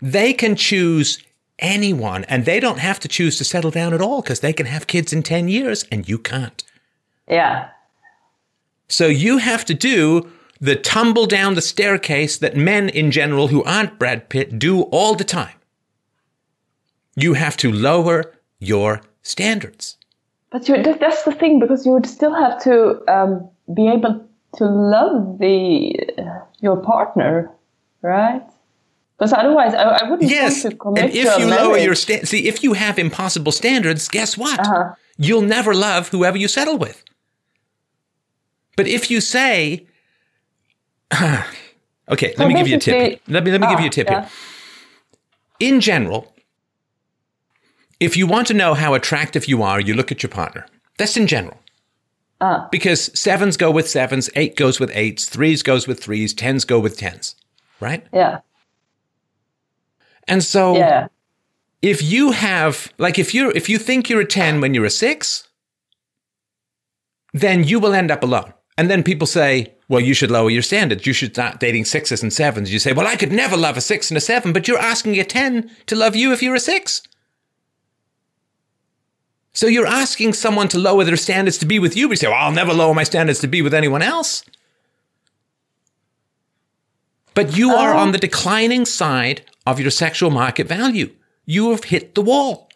They 0.00 0.32
can 0.32 0.56
choose 0.56 1.22
anyone 1.62 2.24
and 2.24 2.44
they 2.44 2.60
don't 2.60 2.78
have 2.78 3.00
to 3.00 3.08
choose 3.08 3.38
to 3.38 3.44
settle 3.44 3.70
down 3.70 3.94
at 3.94 4.02
all 4.02 4.20
because 4.20 4.40
they 4.40 4.52
can 4.52 4.66
have 4.66 4.86
kids 4.86 5.12
in 5.12 5.22
10 5.22 5.48
years 5.48 5.84
and 5.90 6.08
you 6.08 6.18
can't. 6.18 6.62
yeah, 7.28 7.68
So 8.88 9.06
you 9.06 9.38
have 9.38 9.64
to 9.66 9.74
do 9.74 10.30
the 10.60 10.76
tumble 10.76 11.26
down 11.26 11.54
the 11.54 11.62
staircase 11.62 12.36
that 12.38 12.56
men 12.56 12.88
in 12.88 13.10
general 13.10 13.48
who 13.48 13.64
aren't 13.64 13.98
Brad 13.98 14.28
Pitt 14.28 14.58
do 14.58 14.82
all 14.82 15.14
the 15.14 15.24
time. 15.24 15.56
You 17.16 17.34
have 17.34 17.56
to 17.58 17.72
lower 17.72 18.32
your 18.58 19.00
standards. 19.22 19.96
but 20.50 20.64
that's 20.66 21.22
the 21.24 21.32
thing 21.32 21.58
because 21.58 21.86
you 21.86 21.92
would 21.92 22.06
still 22.06 22.34
have 22.34 22.62
to 22.62 23.00
um, 23.10 23.48
be 23.74 23.88
able 23.88 24.24
to 24.56 24.64
love 24.66 25.38
the 25.38 25.96
your 26.60 26.76
partner, 26.76 27.50
right? 28.02 28.46
Because 29.22 29.34
otherwise, 29.38 29.72
I, 29.72 29.82
I 29.84 30.10
wouldn't 30.10 30.28
Yes, 30.28 30.64
want 30.64 30.72
to 30.72 30.78
commit 30.78 31.04
and 31.04 31.14
if 31.14 31.38
you 31.38 31.46
lower 31.46 31.78
your 31.78 31.94
sta- 31.94 32.24
see, 32.24 32.48
if 32.48 32.64
you 32.64 32.72
have 32.72 32.98
impossible 32.98 33.52
standards, 33.52 34.08
guess 34.08 34.36
what? 34.36 34.58
Uh-huh. 34.58 34.94
You'll 35.16 35.42
never 35.42 35.74
love 35.74 36.08
whoever 36.08 36.36
you 36.36 36.48
settle 36.48 36.76
with. 36.76 37.04
But 38.76 38.88
if 38.88 39.12
you 39.12 39.20
say, 39.20 39.86
okay, 42.08 42.34
let 42.36 42.48
me 42.48 42.54
give 42.54 42.66
you 42.66 42.78
a 42.78 42.80
tip. 42.80 42.96
here. 42.96 43.18
Let 43.28 43.44
me 43.44 43.52
let 43.52 43.60
me 43.60 43.68
give 43.68 43.78
Ah, 43.78 43.82
you 43.82 43.86
a 43.86 43.90
tip 43.90 44.08
yeah. 44.10 44.22
here. 44.22 44.30
In 45.60 45.80
general, 45.80 46.34
if 48.00 48.16
you 48.16 48.26
want 48.26 48.48
to 48.48 48.54
know 48.54 48.74
how 48.74 48.92
attractive 48.94 49.46
you 49.46 49.62
are, 49.62 49.80
you 49.80 49.94
look 49.94 50.10
at 50.10 50.24
your 50.24 50.30
partner. 50.30 50.66
That's 50.98 51.16
in 51.16 51.28
general. 51.28 51.60
Ah. 52.40 52.66
Because 52.72 53.16
sevens 53.16 53.56
go 53.56 53.70
with 53.70 53.88
sevens, 53.88 54.28
eight 54.34 54.56
goes 54.56 54.80
with 54.80 54.90
eights, 54.94 55.28
threes 55.28 55.62
goes 55.62 55.86
with 55.86 56.02
threes, 56.02 56.34
tens 56.34 56.64
go 56.64 56.80
with 56.80 56.98
tens, 56.98 57.36
right? 57.78 58.04
Yeah, 58.12 58.40
And 60.28 60.42
so 60.42 60.76
yeah, 60.76 61.08
if 61.82 62.00
you 62.00 62.30
have 62.30 62.92
like 62.98 63.18
if 63.18 63.34
you're 63.34 63.50
if 63.50 63.68
you 63.68 63.78
think 63.78 64.08
you're 64.08 64.20
a 64.20 64.26
10 64.26 64.60
when 64.60 64.72
you're 64.72 64.84
a 64.84 64.90
6 64.90 65.48
then 67.34 67.64
you 67.64 67.80
will 67.80 67.94
end 67.94 68.10
up 68.10 68.22
alone. 68.22 68.52
And 68.78 68.90
then 68.90 69.02
people 69.02 69.26
say 69.26 69.74
well 69.88 70.00
you 70.00 70.14
should 70.14 70.30
lower 70.30 70.50
your 70.50 70.62
standards. 70.62 71.06
You 71.06 71.12
should 71.12 71.34
start 71.34 71.60
dating 71.60 71.84
sixes 71.86 72.22
and 72.22 72.32
sevens. 72.32 72.72
You 72.72 72.78
say 72.78 72.92
well 72.92 73.06
i 73.06 73.16
could 73.16 73.32
never 73.32 73.56
love 73.56 73.76
a 73.76 73.80
6 73.80 74.10
and 74.10 74.18
a 74.18 74.20
7 74.20 74.52
but 74.52 74.68
you're 74.68 74.78
asking 74.78 75.18
a 75.18 75.24
10 75.24 75.70
to 75.86 75.96
love 75.96 76.14
you 76.14 76.32
if 76.32 76.42
you're 76.42 76.54
a 76.54 76.60
6 76.60 77.02
so 79.54 79.66
you're 79.66 79.86
asking 79.86 80.32
someone 80.32 80.68
to 80.68 80.78
lower 80.78 81.04
their 81.04 81.18
standards 81.18 81.58
to 81.58 81.66
be 81.66 81.78
with 81.78 81.94
you. 81.94 82.08
But 82.08 82.12
you 82.12 82.16
say 82.16 82.28
well 82.28 82.38
i'll 82.38 82.52
never 82.52 82.72
lower 82.72 82.94
my 82.94 83.04
standards 83.04 83.40
to 83.40 83.48
be 83.48 83.60
with 83.60 83.74
anyone 83.74 84.02
else. 84.02 84.44
But 87.34 87.56
you 87.56 87.70
are 87.70 87.94
oh. 87.94 87.98
on 87.98 88.12
the 88.12 88.18
declining 88.18 88.84
side 88.84 89.42
of 89.66 89.80
your 89.80 89.90
sexual 89.90 90.30
market 90.30 90.66
value. 90.66 91.10
You 91.46 91.70
have 91.70 91.84
hit 91.84 92.14
the 92.14 92.22
wall. 92.22 92.68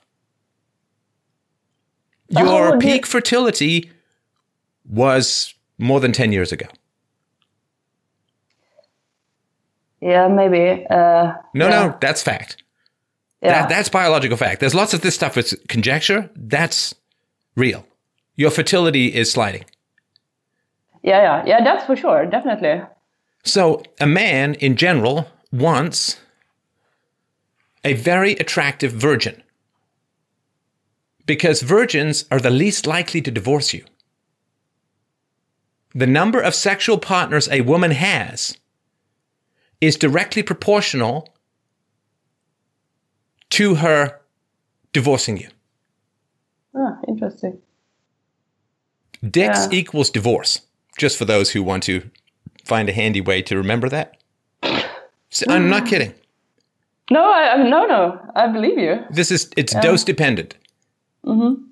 Your 2.29 2.79
peak 2.79 3.07
fertility 3.07 3.91
was 4.89 5.55
more 5.79 6.01
than 6.01 6.13
10 6.13 6.33
years 6.33 6.53
ago. 6.53 6.67
yeah, 10.01 10.29
maybe. 10.29 10.87
Uh, 10.89 11.35
No, 11.55 11.69
yeah, 11.69 11.87
no, 11.87 11.97
that's 12.01 12.23
fact. 12.23 12.63
yeah. 13.43 13.61
That, 13.63 13.69
that's 13.69 13.89
biological 13.89 14.37
fact. 14.37 14.61
There's 14.61 14.75
lots 14.75 14.95
of 14.95 15.01
this 15.01 15.15
stuff 15.15 15.35
that's 15.35 15.55
conjecture. 15.69 16.31
That's 16.37 16.95
real. 17.57 17.87
Your 18.37 18.51
fertility 18.51 19.07
is 19.15 19.31
sliding. 19.31 19.65
yeah, 21.03 21.23
yeah, 21.23 21.45
yeah. 21.47 21.65
That's 21.65 21.85
for 21.87 21.97
sure, 21.97 22.27
definitely. 22.27 22.83
So, 23.45 23.83
a 24.01 24.07
man 24.07 24.55
in 24.55 24.77
general 24.77 25.29
wants 25.53 26.19
a 27.85 27.95
very 27.95 28.33
attractive 28.33 28.93
virgin 28.93 29.43
because 31.27 31.63
virgins 31.63 32.25
are 32.31 32.41
the 32.41 32.51
least 32.51 32.87
likely 32.87 33.21
to 33.23 33.31
divorce 33.31 33.73
you. 33.75 33.85
The 35.95 36.07
number 36.07 36.41
of 36.41 36.55
sexual 36.55 36.99
partners 36.99 37.49
a 37.51 37.63
woman 37.63 37.91
has 37.93 38.57
is 39.81 39.97
directly 39.97 40.43
proportional 40.43 41.29
to 43.51 43.77
her 43.77 44.21
divorcing 44.93 45.39
you. 45.39 45.49
Ah, 46.75 46.99
interesting. 47.09 47.59
Dix 49.29 49.59
Yeah. 49.59 49.69
equals 49.79 50.11
divorce, 50.11 50.61
just 50.99 51.17
for 51.17 51.25
those 51.25 51.53
who 51.53 51.63
want 51.63 51.83
to 51.85 52.11
find 52.65 52.89
a 52.89 52.93
handy 52.93 53.21
way 53.21 53.41
to 53.43 53.57
remember 53.57 53.89
that. 53.89 54.17
So, 55.31 55.47
I'm 55.49 55.69
not 55.69 55.87
kidding. 55.87 56.15
No, 57.11 57.33
I, 57.33 57.63
no, 57.63 57.87
no. 57.87 58.21
I 58.35 58.49
believe 58.49 58.79
you. 58.79 59.05
This 59.11 59.31
is 59.31 59.51
it's 59.57 59.75
dose 59.75 60.05
dependent. 60.05 60.57
Mm-hmm. 61.25 61.63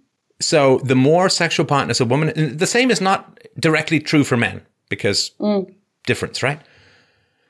So 0.41 0.79
the 0.79 0.95
more 0.95 1.29
sexual 1.29 1.67
partners 1.67 2.01
a 2.01 2.05
woman, 2.05 2.57
the 2.57 2.67
same 2.67 2.91
is 2.91 3.01
not 3.01 3.41
directly 3.59 4.01
true 4.01 4.25
for 4.25 4.37
men 4.37 4.63
because 4.89 5.31
mm. 5.41 5.73
difference, 6.07 6.43
right? 6.43 6.61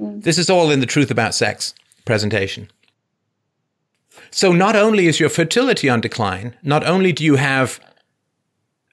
Mm. 0.00 0.22
This 0.22 0.38
is 0.38 0.50
all 0.50 0.70
in 0.70 0.80
the 0.80 0.86
truth 0.86 1.10
about 1.10 1.34
sex 1.34 1.74
presentation. 2.04 2.70
So 4.30 4.52
not 4.52 4.76
only 4.76 5.06
is 5.06 5.20
your 5.20 5.28
fertility 5.28 5.88
on 5.88 6.00
decline, 6.00 6.56
not 6.62 6.86
only 6.86 7.12
do 7.12 7.24
you 7.24 7.36
have 7.36 7.80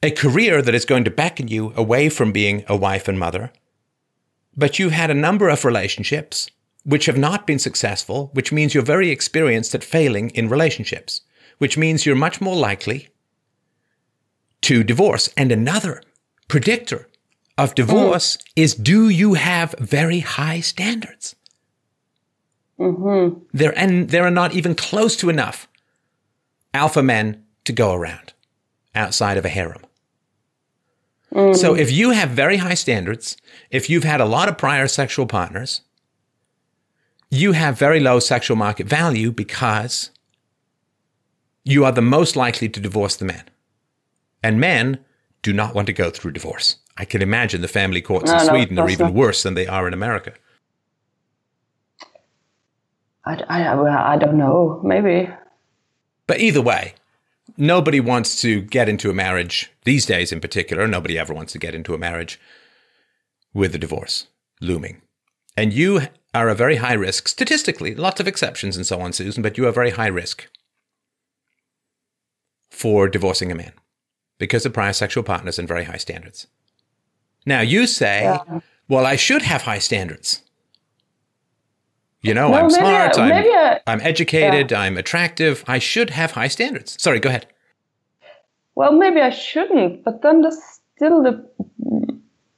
a 0.04 0.12
career 0.12 0.62
that 0.62 0.76
is 0.76 0.86
going 0.86 1.04
to 1.04 1.12
beckon 1.12 1.48
you 1.48 1.74
away 1.76 2.10
from 2.10 2.32
being 2.32 2.64
a 2.68 2.76
wife 2.76 3.08
and 3.08 3.20
mother, 3.20 3.52
but 4.56 4.80
you've 4.80 4.92
had 4.92 5.10
a 5.10 5.16
number 5.16 5.48
of 5.50 5.64
relationships 5.64 6.50
which 6.84 7.06
have 7.06 7.18
not 7.18 7.46
been 7.46 7.60
successful, 7.60 8.30
which 8.34 8.52
means 8.52 8.74
you're 8.74 8.84
very 8.84 9.10
experienced 9.10 9.76
at 9.76 9.84
failing 9.84 10.30
in 10.32 10.50
relationships, 10.50 11.22
which 11.58 11.78
means 11.78 12.06
you're 12.06 12.16
much 12.16 12.42
more 12.42 12.56
likely 12.56 13.10
to 14.62 14.84
divorce. 14.84 15.30
And 15.38 15.52
another 15.52 16.02
predictor 16.48 17.08
of 17.58 17.76
divorce 17.76 18.36
hmm. 18.36 18.42
is 18.56 18.76
do 18.76 19.10
you 19.10 19.36
have 19.36 19.76
very 19.80 20.20
high 20.20 20.60
standards? 20.60 21.36
Mm-hmm. 22.80 23.40
There 23.54 23.78
and 23.78 24.10
there 24.10 24.24
are 24.24 24.32
not 24.32 24.54
even 24.54 24.74
close 24.74 25.16
to 25.18 25.30
enough 25.30 25.68
alpha 26.74 27.04
men 27.04 27.44
to 27.66 27.74
go 27.74 27.94
around 27.94 28.34
outside 28.96 29.38
of 29.38 29.46
a 29.46 29.50
harem. 29.50 29.82
So 31.34 31.76
mm. 31.76 31.80
if 31.80 31.92
you 31.92 32.10
have 32.12 32.32
very 32.32 32.58
high 32.58 32.74
standards, 32.74 33.38
if 33.70 33.90
you've 33.90 34.04
had 34.04 34.20
a 34.20 34.26
lot 34.26 34.50
of 34.50 34.58
prior 34.58 34.88
sexual 34.88 35.26
partners, 35.26 35.82
you 37.32 37.54
have 37.54 37.80
very 37.80 38.00
low 38.00 38.20
sexual 38.20 38.58
market 38.58 38.86
value 38.88 39.32
because 39.32 40.12
you 41.64 41.86
are 41.86 41.92
the 41.92 42.02
most 42.02 42.36
likely 42.36 42.68
to 42.70 42.80
divorce 42.80 43.16
the 43.16 43.26
man. 43.26 43.46
And 44.44 44.60
men 44.60 45.00
do 45.42 45.54
not 45.54 45.74
want 45.74 45.88
to 45.88 45.94
go 45.94 46.10
through 46.10 46.32
divorce. 46.32 46.76
I 46.98 47.06
can 47.06 47.22
imagine 47.22 47.62
the 47.62 47.68
family 47.68 48.02
courts 48.02 48.30
in 48.30 48.38
No, 48.38 48.44
no, 48.44 48.50
Sweden 48.50 48.78
are 48.80 48.90
even 48.90 49.08
not. 49.08 49.16
worse 49.16 49.44
than 49.44 49.54
they 49.54 49.66
are 49.66 49.88
in 49.88 49.94
America. 49.94 50.34
I, 53.26 53.42
I, 53.50 54.14
I 54.14 54.18
don't 54.18 54.38
know. 54.38 54.82
Maybe. 54.84 55.30
But 56.28 56.40
either 56.40 56.62
way, 56.62 56.96
nobody 57.56 58.00
wants 58.00 58.42
to 58.42 58.62
get 58.62 58.90
into 58.90 59.10
a 59.10 59.14
marriage 59.14 59.72
these 59.86 60.06
days 60.06 60.32
in 60.32 60.42
particular. 60.42 60.88
Nobody 60.88 61.18
ever 61.18 61.34
wants 61.34 61.54
to 61.54 61.60
get 61.60 61.76
into 61.76 61.94
a 61.94 61.98
marriage 61.98 62.40
with 63.54 63.74
a 63.74 63.78
divorce 63.78 64.28
looming. 64.60 65.02
And 65.56 65.72
you 65.72 66.02
are 66.34 66.50
a 66.50 66.56
very 66.56 66.78
high 66.78 66.94
risk, 66.94 67.28
statistically, 67.28 67.94
lots 67.96 68.20
of 68.20 68.28
exceptions 68.28 68.78
and 68.78 68.86
so 68.86 69.02
on, 69.02 69.14
Susan, 69.14 69.44
but 69.44 69.58
you 69.58 69.68
are 69.68 69.72
very 69.72 69.92
high 69.92 70.08
risk 70.08 70.48
for 72.70 73.10
divorcing 73.10 73.52
a 73.52 73.56
man 73.56 73.74
because 74.38 74.66
of 74.66 74.74
prior 74.74 74.94
sexual 74.94 75.24
partners 75.24 75.60
and 75.60 75.68
very 75.68 75.84
high 75.84 75.98
standards. 75.98 76.48
Now, 77.46 77.62
you 77.62 77.86
say, 77.86 78.24
yeah. 78.24 78.60
well, 78.88 79.06
I 79.06 79.16
should 79.16 79.42
have 79.42 79.64
high 79.64 79.80
standards. 79.80 80.42
You 82.22 82.36
know, 82.36 82.54
I'm 82.54 82.70
smart, 82.70 83.18
I, 83.18 83.32
I'm, 83.32 83.32
I, 83.32 83.80
I'm 83.88 84.02
educated, 84.02 84.72
yeah. 84.72 84.80
I'm 84.80 84.96
attractive. 84.96 85.64
I 85.68 85.80
should 85.80 86.12
have 86.12 86.32
high 86.32 86.50
standards. 86.50 86.96
Sorry, 87.02 87.20
go 87.20 87.30
ahead. 87.30 87.48
Well, 88.76 88.94
maybe 88.94 89.20
I 89.22 89.32
shouldn't, 89.32 90.04
but 90.04 90.22
then 90.22 90.42
there's 90.42 90.62
still 90.96 91.24
the. 91.24 91.50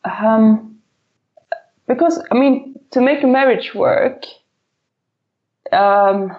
Um, 0.04 0.80
because, 1.88 2.22
I 2.30 2.36
mean, 2.36 2.76
to 2.94 3.02
make 3.02 3.24
a 3.24 3.28
marriage 3.28 3.74
work, 3.76 4.24
um, 5.72 6.32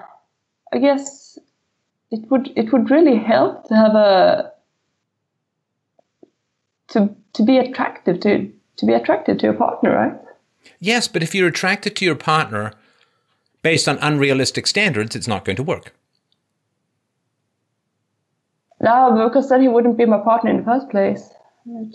I 0.72 0.78
guess 0.78 1.38
it 2.10 2.30
would 2.30 2.52
it 2.56 2.72
would 2.72 2.90
really 2.90 3.16
help 3.16 3.68
to 3.68 3.74
have 3.74 3.94
a 3.94 4.52
to 6.88 7.14
to 7.34 7.42
be 7.42 7.58
attractive 7.58 8.20
to 8.20 8.50
to 8.76 8.86
be 8.86 8.92
attracted 8.92 9.38
to 9.40 9.46
your 9.46 9.54
partner, 9.54 9.90
right? 9.94 10.20
Yes, 10.80 11.08
but 11.08 11.22
if 11.22 11.34
you're 11.34 11.48
attracted 11.48 11.96
to 11.96 12.04
your 12.04 12.14
partner 12.14 12.72
based 13.62 13.88
on 13.88 13.98
unrealistic 13.98 14.66
standards, 14.66 15.16
it's 15.16 15.28
not 15.28 15.44
going 15.44 15.56
to 15.56 15.62
work. 15.62 15.94
No, 18.80 19.28
because 19.28 19.48
then 19.48 19.62
he 19.62 19.68
wouldn't 19.68 19.96
be 19.96 20.04
my 20.04 20.18
partner 20.18 20.50
in 20.50 20.58
the 20.58 20.64
first 20.64 20.88
place. 20.90 21.30
Right. 21.64 21.94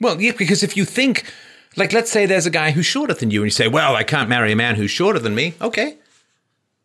Well, 0.00 0.20
yeah, 0.20 0.32
because 0.36 0.62
if 0.64 0.76
you 0.76 0.84
think, 0.84 1.32
like, 1.76 1.92
let's 1.92 2.10
say 2.10 2.26
there's 2.26 2.46
a 2.46 2.50
guy 2.50 2.70
who's 2.70 2.86
shorter 2.86 3.14
than 3.14 3.30
you, 3.30 3.42
and 3.42 3.46
you 3.46 3.50
say, 3.50 3.68
well, 3.68 3.96
I 3.96 4.04
can't 4.04 4.28
marry 4.28 4.52
a 4.52 4.56
man 4.56 4.74
who's 4.74 4.90
shorter 4.90 5.18
than 5.18 5.34
me. 5.34 5.54
Okay. 5.60 5.96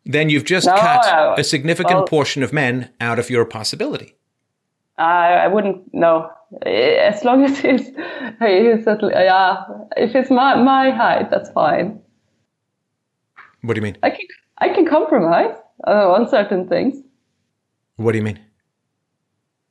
Then 0.04 0.30
you've 0.30 0.44
just 0.44 0.66
no, 0.66 0.76
cut 0.76 1.38
a 1.38 1.44
significant 1.44 1.96
well, 1.96 2.06
portion 2.06 2.42
of 2.42 2.52
men 2.52 2.90
out 3.00 3.18
of 3.18 3.28
your 3.28 3.44
possibility. 3.44 4.14
I, 4.96 5.34
I 5.34 5.46
wouldn't, 5.48 5.92
no. 5.92 6.30
As 6.64 7.24
long 7.24 7.44
as 7.48 7.58
he's, 7.58 7.86
he's 7.86 8.86
at, 8.86 9.00
yeah, 9.02 9.64
if 9.96 10.14
it's 10.14 10.30
my, 10.30 10.56
my 10.56 10.90
height, 10.90 11.30
that's 11.30 11.50
fine. 11.50 12.00
What 13.62 13.74
do 13.74 13.78
you 13.78 13.82
mean? 13.82 13.98
I 14.02 14.10
can 14.10 14.26
I 14.58 14.68
can 14.70 14.86
compromise 14.86 15.56
uh, 15.86 16.12
on 16.12 16.28
certain 16.28 16.68
things. 16.68 16.96
What 17.96 18.12
do 18.12 18.18
you 18.18 18.24
mean? 18.24 18.38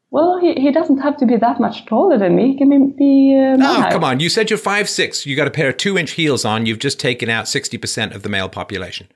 Well, 0.09 0.39
he, 0.39 0.53
he 0.53 0.71
doesn't 0.71 0.99
have 0.99 1.17
to 1.17 1.25
be 1.25 1.35
that 1.35 1.59
much 1.59 1.85
taller 1.85 2.17
than 2.17 2.35
me. 2.35 2.53
He 2.53 2.57
can 2.57 2.69
be. 2.91 3.35
Uh, 3.35 3.57
oh, 3.59 3.89
come 3.91 4.03
on! 4.03 4.19
You 4.19 4.29
said 4.29 4.49
you're 4.49 4.57
five 4.57 4.89
six. 4.89 5.25
You 5.25 5.35
got 5.35 5.47
a 5.47 5.51
pair 5.51 5.69
of 5.69 5.77
two 5.77 5.97
inch 5.97 6.11
heels 6.11 6.45
on. 6.45 6.65
You've 6.65 6.79
just 6.79 6.99
taken 6.99 7.29
out 7.29 7.47
sixty 7.47 7.77
percent 7.77 8.13
of 8.13 8.23
the 8.23 8.29
male 8.29 8.47
population. 8.47 9.07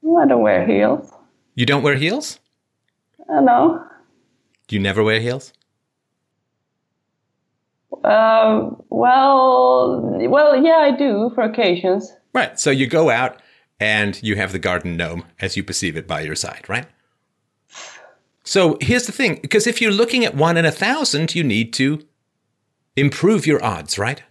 Well, 0.00 0.24
I 0.24 0.28
don't 0.28 0.42
wear 0.42 0.66
heels. 0.66 1.10
You 1.54 1.66
don't 1.66 1.82
wear 1.82 1.96
heels? 1.96 2.40
Uh, 3.28 3.40
no. 3.40 3.84
Do 4.68 4.76
you 4.76 4.80
never 4.80 5.02
wear 5.02 5.20
heels? 5.20 5.52
Uh, 8.02 8.70
well, 8.90 10.00
well, 10.28 10.62
yeah, 10.62 10.76
I 10.76 10.90
do 10.96 11.30
for 11.34 11.42
occasions. 11.42 12.12
Right. 12.34 12.58
So 12.58 12.70
you 12.70 12.86
go 12.86 13.08
out 13.08 13.40
and 13.78 14.20
you 14.22 14.36
have 14.36 14.52
the 14.52 14.58
garden 14.58 14.96
gnome 14.96 15.24
as 15.40 15.56
you 15.56 15.62
perceive 15.62 15.96
it 15.96 16.06
by 16.06 16.20
your 16.20 16.34
side, 16.34 16.64
right? 16.68 16.86
So 18.44 18.76
here's 18.80 19.06
the 19.06 19.12
thing 19.12 19.38
because 19.40 19.66
if 19.66 19.80
you're 19.80 19.90
looking 19.90 20.24
at 20.24 20.36
one 20.36 20.56
in 20.56 20.64
a 20.64 20.70
thousand, 20.70 21.34
you 21.34 21.42
need 21.42 21.72
to 21.74 22.06
improve 22.94 23.46
your 23.46 23.64
odds, 23.64 23.98
right? 23.98 24.22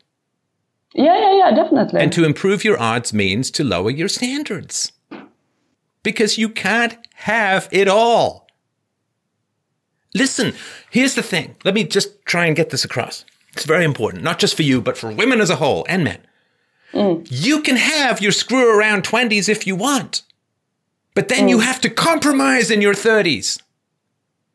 Yeah, 0.94 1.20
yeah, 1.20 1.38
yeah, 1.38 1.56
definitely. 1.56 2.00
And 2.00 2.14
to 2.14 2.24
improve 2.24 2.64
your 2.64 2.80
odds 2.80 3.14
means 3.14 3.50
to 3.52 3.64
lower 3.64 3.90
your 3.90 4.08
standards 4.08 4.92
because 6.04 6.38
you 6.38 6.50
can't 6.50 6.98
have 7.16 7.68
it 7.72 7.88
all. 7.88 8.48
Listen, 10.14 10.54
here's 10.92 11.16
the 11.16 11.24
thing. 11.24 11.56
Let 11.64 11.74
me 11.74 11.84
just 11.84 12.24
try 12.26 12.46
and 12.46 12.56
get 12.56 12.70
this 12.70 12.86
across. 12.86 13.26
It's 13.54 13.66
very 13.66 13.84
important, 13.84 14.24
not 14.24 14.38
just 14.38 14.56
for 14.56 14.62
you, 14.62 14.82
but 14.82 14.98
for 14.98 15.12
women 15.12 15.42
as 15.42 15.50
a 15.50 15.56
whole 15.56 15.86
and 15.90 16.04
men. 16.04 16.20
Mm. 16.94 17.28
You 17.32 17.62
can 17.62 17.78
have 17.78 18.22
your 18.22 18.32
screw 18.32 18.78
around 18.78 19.04
20s 19.04 19.50
if 19.50 19.66
you 19.66 19.76
want, 19.76 20.22
but 21.16 21.30
then 21.30 21.48
mm. 21.48 21.50
you 21.50 21.60
have 21.60 21.82
to 21.82 21.90
compromise 21.90 22.70
in 22.70 22.82
your 22.82 22.94
30s. 22.94 23.63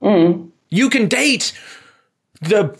Mm. 0.02 0.50
You 0.68 0.90
can 0.90 1.08
date 1.08 1.52
the 2.40 2.78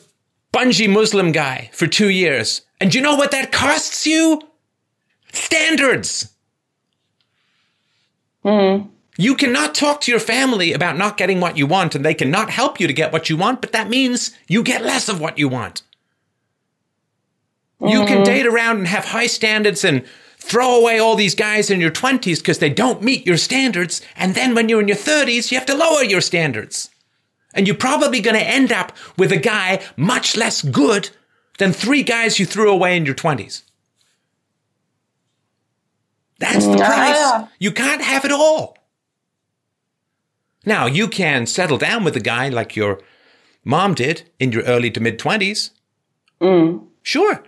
bungee 0.52 0.92
Muslim 0.92 1.32
guy 1.32 1.70
for 1.72 1.86
two 1.86 2.08
years. 2.08 2.62
And 2.80 2.94
you 2.94 3.00
know 3.00 3.16
what 3.16 3.30
that 3.32 3.52
costs 3.52 4.06
you? 4.06 4.40
Standards. 5.32 6.32
Mm. 8.44 8.88
You 9.16 9.34
cannot 9.34 9.74
talk 9.74 10.00
to 10.02 10.12
your 10.12 10.20
family 10.20 10.72
about 10.72 10.96
not 10.96 11.16
getting 11.16 11.40
what 11.40 11.56
you 11.56 11.66
want, 11.66 11.96
and 11.96 12.04
they 12.04 12.14
cannot 12.14 12.50
help 12.50 12.78
you 12.78 12.86
to 12.86 12.92
get 12.92 13.12
what 13.12 13.28
you 13.28 13.36
want, 13.36 13.60
but 13.60 13.72
that 13.72 13.88
means 13.88 14.30
you 14.46 14.62
get 14.62 14.84
less 14.84 15.08
of 15.08 15.20
what 15.20 15.38
you 15.38 15.48
want. 15.48 15.82
Mm-hmm. 17.80 17.88
You 17.88 18.06
can 18.06 18.18
mm-hmm. 18.18 18.24
date 18.24 18.46
around 18.46 18.78
and 18.78 18.86
have 18.86 19.06
high 19.06 19.26
standards 19.26 19.84
and 19.84 20.04
throw 20.38 20.80
away 20.80 21.00
all 21.00 21.16
these 21.16 21.34
guys 21.34 21.68
in 21.68 21.80
your 21.80 21.90
20s 21.90 22.38
because 22.38 22.60
they 22.60 22.70
don't 22.70 23.02
meet 23.02 23.26
your 23.26 23.36
standards. 23.36 24.00
And 24.16 24.36
then 24.36 24.54
when 24.54 24.68
you're 24.68 24.80
in 24.80 24.88
your 24.88 24.96
30s, 24.96 25.50
you 25.50 25.58
have 25.58 25.66
to 25.66 25.74
lower 25.74 26.04
your 26.04 26.20
standards. 26.20 26.88
And 27.54 27.66
you're 27.66 27.76
probably 27.76 28.20
going 28.20 28.36
to 28.36 28.46
end 28.46 28.72
up 28.72 28.92
with 29.16 29.32
a 29.32 29.36
guy 29.36 29.82
much 29.96 30.36
less 30.36 30.62
good 30.62 31.10
than 31.58 31.72
three 31.72 32.02
guys 32.02 32.38
you 32.38 32.46
threw 32.46 32.70
away 32.70 32.96
in 32.96 33.06
your 33.06 33.14
20s. 33.14 33.62
That's 36.38 36.66
the 36.66 36.76
price. 36.76 37.48
You 37.58 37.72
can't 37.72 38.02
have 38.02 38.24
it 38.24 38.30
all. 38.30 38.76
Now, 40.64 40.86
you 40.86 41.08
can 41.08 41.46
settle 41.46 41.78
down 41.78 42.04
with 42.04 42.14
a 42.16 42.20
guy 42.20 42.48
like 42.48 42.76
your 42.76 43.00
mom 43.64 43.94
did 43.94 44.30
in 44.38 44.52
your 44.52 44.62
early 44.62 44.90
to 44.92 45.00
mid 45.00 45.18
20s. 45.18 45.70
Mm. 46.40 46.86
Sure 47.02 47.42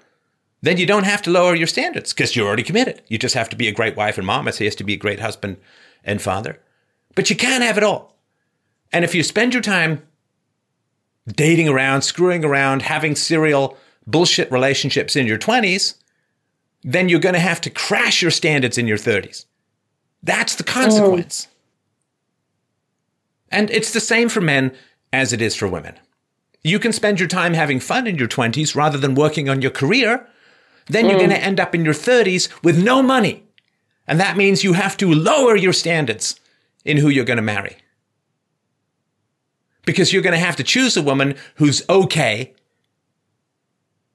then 0.62 0.76
you 0.76 0.86
don't 0.86 1.04
have 1.04 1.22
to 1.22 1.30
lower 1.30 1.54
your 1.54 1.66
standards 1.66 2.12
because 2.12 2.36
you're 2.36 2.46
already 2.46 2.62
committed. 2.62 3.02
You 3.08 3.18
just 3.18 3.34
have 3.34 3.48
to 3.50 3.56
be 3.56 3.68
a 3.68 3.72
great 3.72 3.96
wife 3.96 4.18
and 4.18 4.26
mom 4.26 4.48
as 4.48 4.58
he 4.58 4.66
has 4.66 4.74
to 4.76 4.84
be 4.84 4.94
a 4.94 4.98
great 4.98 5.20
husband 5.20 5.56
and 6.04 6.20
father. 6.20 6.60
But 7.14 7.30
you 7.30 7.36
can't 7.36 7.64
have 7.64 7.78
it 7.78 7.84
all. 7.84 8.16
And 8.92 9.04
if 9.04 9.14
you 9.14 9.22
spend 9.22 9.54
your 9.54 9.62
time 9.62 10.02
dating 11.26 11.68
around, 11.68 12.02
screwing 12.02 12.44
around, 12.44 12.82
having 12.82 13.14
serial 13.14 13.76
bullshit 14.06 14.50
relationships 14.50 15.16
in 15.16 15.26
your 15.26 15.38
20s, 15.38 15.94
then 16.82 17.08
you're 17.08 17.20
going 17.20 17.34
to 17.34 17.40
have 17.40 17.60
to 17.60 17.70
crash 17.70 18.22
your 18.22 18.30
standards 18.30 18.78
in 18.78 18.86
your 18.86 18.96
30s. 18.96 19.44
That's 20.22 20.56
the 20.56 20.64
consequence. 20.64 21.42
Mm. 21.42 21.48
And 23.52 23.70
it's 23.70 23.92
the 23.92 24.00
same 24.00 24.28
for 24.28 24.40
men 24.40 24.72
as 25.12 25.32
it 25.32 25.42
is 25.42 25.54
for 25.54 25.68
women. 25.68 25.98
You 26.62 26.78
can 26.78 26.92
spend 26.92 27.18
your 27.18 27.28
time 27.28 27.54
having 27.54 27.80
fun 27.80 28.06
in 28.06 28.16
your 28.16 28.28
20s 28.28 28.74
rather 28.74 28.98
than 28.98 29.14
working 29.14 29.48
on 29.48 29.62
your 29.62 29.70
career 29.70 30.26
then 30.90 31.06
you're 31.06 31.14
mm. 31.14 31.26
going 31.26 31.30
to 31.30 31.42
end 31.42 31.60
up 31.60 31.74
in 31.74 31.84
your 31.84 31.94
30s 31.94 32.48
with 32.62 32.82
no 32.82 33.02
money. 33.02 33.44
And 34.06 34.18
that 34.18 34.36
means 34.36 34.64
you 34.64 34.72
have 34.72 34.96
to 34.98 35.12
lower 35.12 35.56
your 35.56 35.72
standards 35.72 36.38
in 36.84 36.96
who 36.96 37.08
you're 37.08 37.24
going 37.24 37.36
to 37.36 37.42
marry. 37.42 37.76
Because 39.90 40.12
you're 40.12 40.22
going 40.22 40.38
to 40.38 40.46
have 40.46 40.54
to 40.56 40.62
choose 40.62 40.96
a 40.96 41.02
woman 41.02 41.34
who's 41.56 41.82
okay 41.88 42.54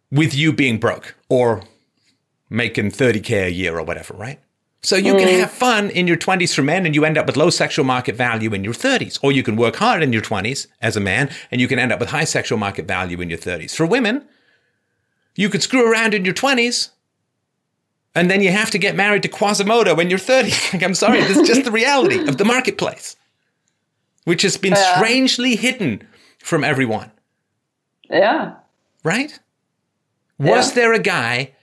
with 0.09 0.33
you 0.33 0.53
being 0.53 0.79
broke 0.79 1.15
or 1.27 1.63
making 2.49 2.91
30K 2.91 3.47
a 3.47 3.51
year 3.51 3.77
or 3.77 3.83
whatever, 3.83 4.13
right? 4.13 4.39
So 4.81 4.95
you 4.95 5.15
mm. 5.15 5.19
can 5.19 5.39
have 5.39 5.51
fun 5.51 5.89
in 5.89 6.07
your 6.07 6.15
20s 6.15 6.55
for 6.55 6.61
men 6.61 6.85
and 6.85 6.95
you 6.95 7.03
end 7.03 7.17
up 7.17 7.25
with 7.25 7.35
low 7.35 7.49
sexual 7.49 7.83
market 7.83 8.15
value 8.15 8.53
in 8.53 8.63
your 8.63 8.73
30s. 8.73 9.19
Or 9.21 9.33
you 9.33 9.43
can 9.43 9.57
work 9.57 9.75
hard 9.75 10.01
in 10.01 10.13
your 10.13 10.21
20s 10.21 10.67
as 10.81 10.95
a 10.95 11.01
man 11.01 11.29
and 11.51 11.59
you 11.59 11.67
can 11.67 11.77
end 11.77 11.91
up 11.91 11.99
with 11.99 12.09
high 12.09 12.23
sexual 12.23 12.57
market 12.57 12.87
value 12.87 13.19
in 13.19 13.29
your 13.29 13.39
30s. 13.39 13.75
For 13.75 13.85
women, 13.85 14.25
you 15.35 15.49
could 15.49 15.61
screw 15.61 15.91
around 15.91 16.13
in 16.13 16.23
your 16.23 16.33
20s, 16.33 16.91
and 18.15 18.31
then 18.31 18.41
you 18.41 18.51
have 18.51 18.71
to 18.71 18.77
get 18.77 18.95
married 18.95 19.23
to 19.23 19.27
Quasimodo 19.27 19.93
when 19.93 20.09
you're 20.09 20.17
30. 20.17 20.49
like, 20.73 20.83
I'm 20.83 20.95
sorry, 20.95 21.19
this 21.21 21.37
is 21.37 21.47
just 21.47 21.65
the 21.65 21.71
reality 21.71 22.25
of 22.27 22.37
the 22.37 22.45
marketplace, 22.45 23.17
which 24.25 24.41
has 24.41 24.57
been 24.57 24.73
yeah. 24.73 24.95
strangely 24.95 25.55
hidden 25.55 26.05
from 26.39 26.63
everyone. 26.63 27.11
Yeah. 28.09 28.55
Right? 29.03 29.39
Was 30.37 30.69
yeah. 30.69 30.75
there 30.75 30.93
a 30.93 30.99
guy, 30.99 31.53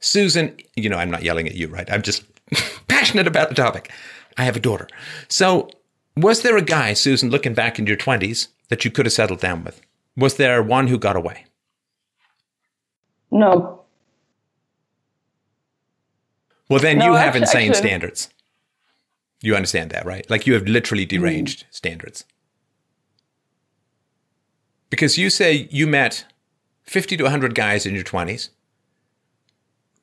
Susan, 0.00 0.56
you 0.76 0.88
know, 0.88 0.96
I'm 0.96 1.10
not 1.10 1.22
yelling 1.22 1.48
at 1.48 1.54
you, 1.54 1.68
right? 1.68 1.90
I'm 1.90 2.02
just 2.02 2.24
passionate 2.88 3.26
about 3.26 3.48
the 3.48 3.54
topic. 3.54 3.90
I 4.36 4.44
have 4.44 4.56
a 4.56 4.60
daughter. 4.60 4.86
So, 5.28 5.68
was 6.16 6.42
there 6.42 6.56
a 6.56 6.62
guy, 6.62 6.92
Susan, 6.92 7.30
looking 7.30 7.54
back 7.54 7.78
in 7.78 7.86
your 7.86 7.96
20s 7.96 8.48
that 8.68 8.84
you 8.84 8.90
could 8.90 9.06
have 9.06 9.12
settled 9.12 9.40
down 9.40 9.64
with? 9.64 9.80
Was 10.16 10.36
there 10.36 10.62
one 10.62 10.86
who 10.86 10.98
got 10.98 11.16
away? 11.16 11.46
No. 13.30 13.80
Well, 16.68 16.80
then 16.80 16.98
no, 16.98 17.06
you 17.06 17.14
have 17.14 17.36
insane 17.36 17.70
actually, 17.70 17.88
standards. 17.88 18.28
You 19.44 19.54
understand 19.54 19.90
that, 19.90 20.06
right? 20.06 20.28
Like 20.30 20.46
you 20.46 20.54
have 20.54 20.66
literally 20.66 21.04
deranged 21.04 21.64
mm. 21.64 21.66
standards. 21.70 22.24
Because 24.88 25.18
you 25.18 25.28
say 25.28 25.68
you 25.70 25.86
met 25.86 26.24
50 26.84 27.18
to 27.18 27.24
100 27.24 27.54
guys 27.54 27.84
in 27.84 27.94
your 27.94 28.04
20s, 28.04 28.48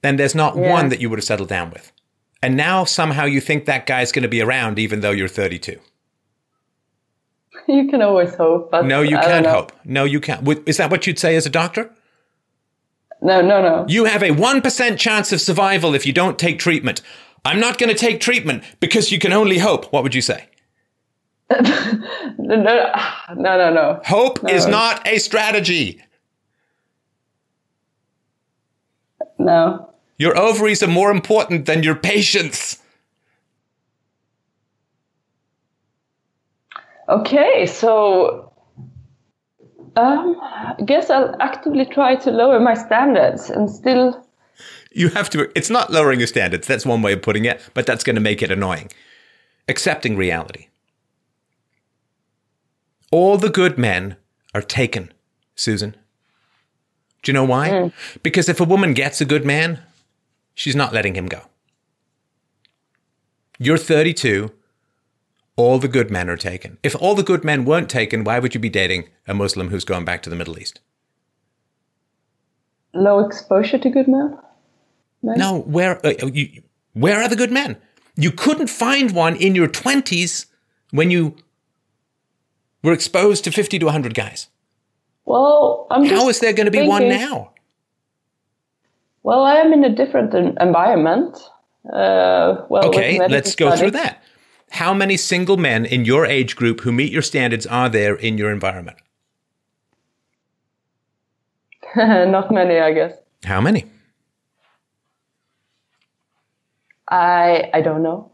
and 0.04 0.20
there's 0.20 0.36
not 0.36 0.56
Yeah. 0.56 0.70
one 0.70 0.90
that 0.90 1.02
you 1.02 1.10
would 1.10 1.18
have 1.18 1.26
settled 1.26 1.50
down 1.50 1.72
with. 1.72 1.92
And 2.44 2.56
now 2.56 2.84
somehow 2.84 3.26
you 3.26 3.42
think 3.42 3.66
that 3.66 3.88
guy's 3.88 4.12
going 4.12 4.24
to 4.24 4.30
be 4.30 4.42
around 4.42 4.78
even 4.78 5.02
though 5.02 5.12
you're 5.12 5.28
32. 5.28 5.80
You 7.68 7.88
can 7.88 8.02
always 8.04 8.36
hope, 8.36 8.70
but 8.70 8.86
No, 8.86 9.02
you 9.02 9.18
I 9.18 9.24
can't 9.24 9.46
hope. 9.46 9.72
No, 9.84 10.04
you 10.04 10.20
can't. 10.20 10.48
Is 10.68 10.78
that 10.78 10.92
what 10.92 11.08
you'd 11.08 11.20
say 11.20 11.36
as 11.36 11.48
a 11.48 11.50
doctor? 11.50 11.90
No, 13.24 13.42
no, 13.42 13.62
no. 13.62 13.86
You 13.88 14.06
have 14.06 14.24
a 14.24 14.30
1% 14.32 14.98
chance 14.98 15.32
of 15.32 15.42
survival 15.42 15.96
if 15.96 16.06
you 16.06 16.14
don't 16.14 16.38
take 16.40 16.60
treatment. 16.60 17.02
I'm 17.44 17.60
not 17.60 17.78
going 17.78 17.90
to 17.90 17.98
take 17.98 18.20
treatment 18.20 18.64
because 18.80 19.12
you 19.12 19.20
can 19.20 19.34
only 19.34 19.58
hope. 19.58 19.92
What 19.92 20.04
would 20.04 20.14
you 20.14 20.22
say? 20.22 20.48
No, 21.50 21.60
no, 22.38 22.56
no, 22.56 23.58
no, 23.58 23.74
no. 23.74 24.02
Hope 24.06 24.48
is 24.50 24.68
not 24.68 25.06
a 25.08 25.18
strategy. 25.18 26.02
No. 29.38 29.90
Your 30.18 30.38
ovaries 30.38 30.84
are 30.84 30.88
more 30.88 31.10
important 31.10 31.66
than 31.66 31.82
your 31.84 31.96
patients. 31.96 32.78
Okay, 37.10 37.66
so 37.66 38.54
um, 39.98 40.38
I 40.42 40.76
guess 40.86 41.10
I'll 41.10 41.36
actively 41.42 41.86
try 41.86 42.16
to 42.16 42.32
lower 42.32 42.60
my 42.60 42.76
standards 42.76 43.50
and 43.50 43.70
still. 43.70 44.26
You 44.92 45.10
have 45.10 45.30
to, 45.32 45.50
it's 45.56 45.70
not 45.70 45.92
lowering 45.92 46.20
your 46.20 46.28
standards. 46.28 46.68
That's 46.68 46.86
one 46.86 47.02
way 47.02 47.14
of 47.14 47.22
putting 47.22 47.46
it, 47.46 47.62
but 47.74 47.86
that's 47.86 48.04
going 48.04 48.16
to 48.16 48.22
make 48.22 48.42
it 48.42 48.52
annoying. 48.52 48.92
Accepting 49.68 50.18
reality. 50.18 50.68
All 53.12 53.38
the 53.38 53.50
good 53.50 53.78
men 53.78 54.18
are 54.54 54.62
taken, 54.62 55.12
Susan. 55.56 55.96
Do 57.24 57.32
you 57.32 57.34
know 57.34 57.46
why? 57.46 57.70
Hmm. 57.70 57.88
Because 58.24 58.50
if 58.50 58.60
a 58.60 58.66
woman 58.66 58.94
gets 58.94 59.22
a 59.22 59.26
good 59.26 59.46
man, 59.46 59.80
she's 60.54 60.76
not 60.76 60.94
letting 60.94 61.16
him 61.16 61.28
go. 61.28 61.42
You're 63.60 63.78
32. 63.78 64.52
All 65.56 65.78
the 65.78 65.88
good 65.88 66.10
men 66.10 66.30
are 66.30 66.38
taken. 66.38 66.78
If 66.82 66.96
all 66.96 67.14
the 67.14 67.24
good 67.24 67.44
men 67.44 67.66
weren't 67.66 67.90
taken, 67.90 68.24
why 68.24 68.40
would 68.40 68.56
you 68.56 68.60
be 68.60 68.70
dating 68.70 69.10
a 69.28 69.34
Muslim 69.34 69.70
who's 69.70 69.86
going 69.86 70.06
back 70.06 70.24
to 70.24 70.30
the 70.30 70.36
Middle 70.36 70.58
East? 70.58 70.80
Low 72.94 73.20
exposure 73.20 73.78
to 73.78 73.90
good 73.90 74.08
men? 74.08 74.38
Men? 75.24 75.38
No, 75.38 75.60
where 75.60 76.06
uh, 76.06 76.14
you, 76.28 76.64
where 76.94 77.22
are 77.22 77.30
the 77.30 77.36
good 77.36 77.52
men? 77.52 77.78
You 78.16 78.32
couldn't 78.32 78.68
find 78.68 79.12
one 79.12 79.36
in 79.36 79.56
your 79.56 79.68
twenties 79.68 80.48
when 80.92 81.12
you 81.12 81.36
were 82.84 82.94
exposed 82.94 83.44
to 83.46 83.52
fifty 83.52 83.80
to 83.80 83.90
hundred 83.90 84.14
guys. 84.14 84.48
Well, 85.26 85.88
I'm 85.92 86.06
How 86.06 86.30
is 86.30 86.40
there 86.40 86.54
going 86.54 86.66
to 86.66 86.72
be 86.72 86.88
one 86.88 87.08
now? 87.08 87.52
Well, 89.24 89.44
I 89.44 89.56
am 89.56 89.72
in 89.72 89.84
a 89.84 89.96
different 89.96 90.34
environment. 90.60 91.38
Uh, 91.86 92.66
well, 92.70 92.88
Okay, 92.88 93.20
let's 93.28 93.56
go 93.56 93.76
through 93.76 93.92
that. 93.92 94.24
How 94.72 94.94
many 94.94 95.18
single 95.18 95.58
men 95.58 95.86
in 95.86 96.06
your 96.06 96.26
age 96.26 96.56
group 96.56 96.82
who 96.82 96.92
meet 96.92 97.12
your 97.12 97.22
standards 97.22 97.68
are 97.68 97.90
there 97.90 98.16
in 98.16 98.38
your 98.38 98.52
environment? 98.52 98.98
Not 101.96 102.52
many, 102.52 102.80
I 102.80 102.94
guess. 102.94 103.14
How 103.44 103.60
many? 103.60 103.91
I 107.12 107.70
I 107.74 107.82
don't 107.82 108.02
know. 108.02 108.32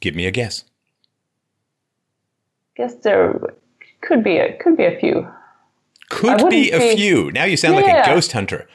Give 0.00 0.14
me 0.14 0.26
a 0.26 0.30
guess. 0.30 0.64
Guess 2.76 2.94
there 3.02 3.38
could 4.00 4.24
be 4.24 4.38
a 4.38 4.56
could 4.56 4.76
be 4.76 4.84
a 4.84 4.98
few. 4.98 5.28
Could 6.08 6.48
be 6.48 6.70
a 6.70 6.78
be- 6.78 6.96
few. 6.96 7.30
Now 7.32 7.44
you 7.44 7.56
sound 7.56 7.76
like 7.76 7.86
a 7.86 8.06
ghost 8.06 8.32
hunter. 8.32 8.68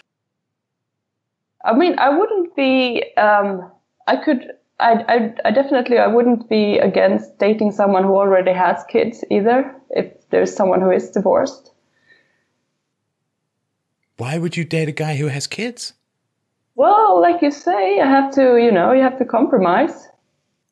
I 1.64 1.74
mean, 1.74 1.98
I 1.98 2.10
wouldn't 2.10 2.56
be. 2.56 3.04
Um, 3.18 3.72
I 4.08 4.18
could. 4.18 4.52
I, 4.80 4.92
I, 5.08 5.34
I 5.46 5.52
definitely. 5.52 5.98
I 5.98 6.08
wouldn't 6.08 6.48
be 6.50 6.78
against 6.78 7.40
dating 7.40 7.72
someone 7.72 8.04
who 8.04 8.16
already 8.16 8.54
has 8.54 8.84
kids 8.90 9.24
either. 9.32 9.74
If 9.90 10.30
there's 10.30 10.56
someone 10.56 10.82
who 10.82 10.92
is 10.92 11.10
divorced. 11.10 11.72
Why 14.18 14.38
would 14.38 14.56
you 14.56 14.64
date 14.64 14.88
a 14.88 14.94
guy 14.94 15.16
who 15.16 15.28
has 15.28 15.48
kids? 15.48 15.94
Well, 16.76 17.22
like 17.22 17.42
you 17.42 17.52
say, 17.52 18.00
I 18.00 18.08
have 18.08 18.34
to. 18.36 18.58
You 18.58 18.72
know, 18.72 18.92
you 18.92 19.02
have 19.02 19.18
to 19.20 19.26
compromise. 19.26 20.10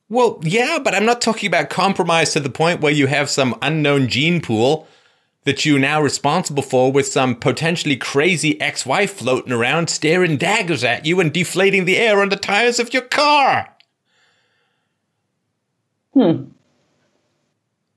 Well, 0.09 0.39
yeah, 0.43 0.79
but 0.83 0.93
I'm 0.93 1.05
not 1.05 1.21
talking 1.21 1.47
about 1.47 1.69
compromise 1.69 2.33
to 2.33 2.39
the 2.39 2.49
point 2.49 2.81
where 2.81 2.91
you 2.91 3.07
have 3.07 3.29
some 3.29 3.57
unknown 3.61 4.09
gene 4.09 4.41
pool 4.41 4.87
that 5.45 5.65
you're 5.65 5.79
now 5.79 6.01
responsible 6.01 6.63
for 6.63 6.91
with 6.91 7.07
some 7.07 7.35
potentially 7.35 7.95
crazy 7.95 8.59
ex 8.61 8.85
wife 8.85 9.13
floating 9.13 9.51
around 9.51 9.89
staring 9.89 10.37
daggers 10.37 10.83
at 10.83 11.05
you 11.05 11.19
and 11.19 11.33
deflating 11.33 11.85
the 11.85 11.97
air 11.97 12.21
on 12.21 12.29
the 12.29 12.35
tires 12.35 12.79
of 12.79 12.93
your 12.93 13.01
car. 13.01 13.69
Hmm. 16.13 16.45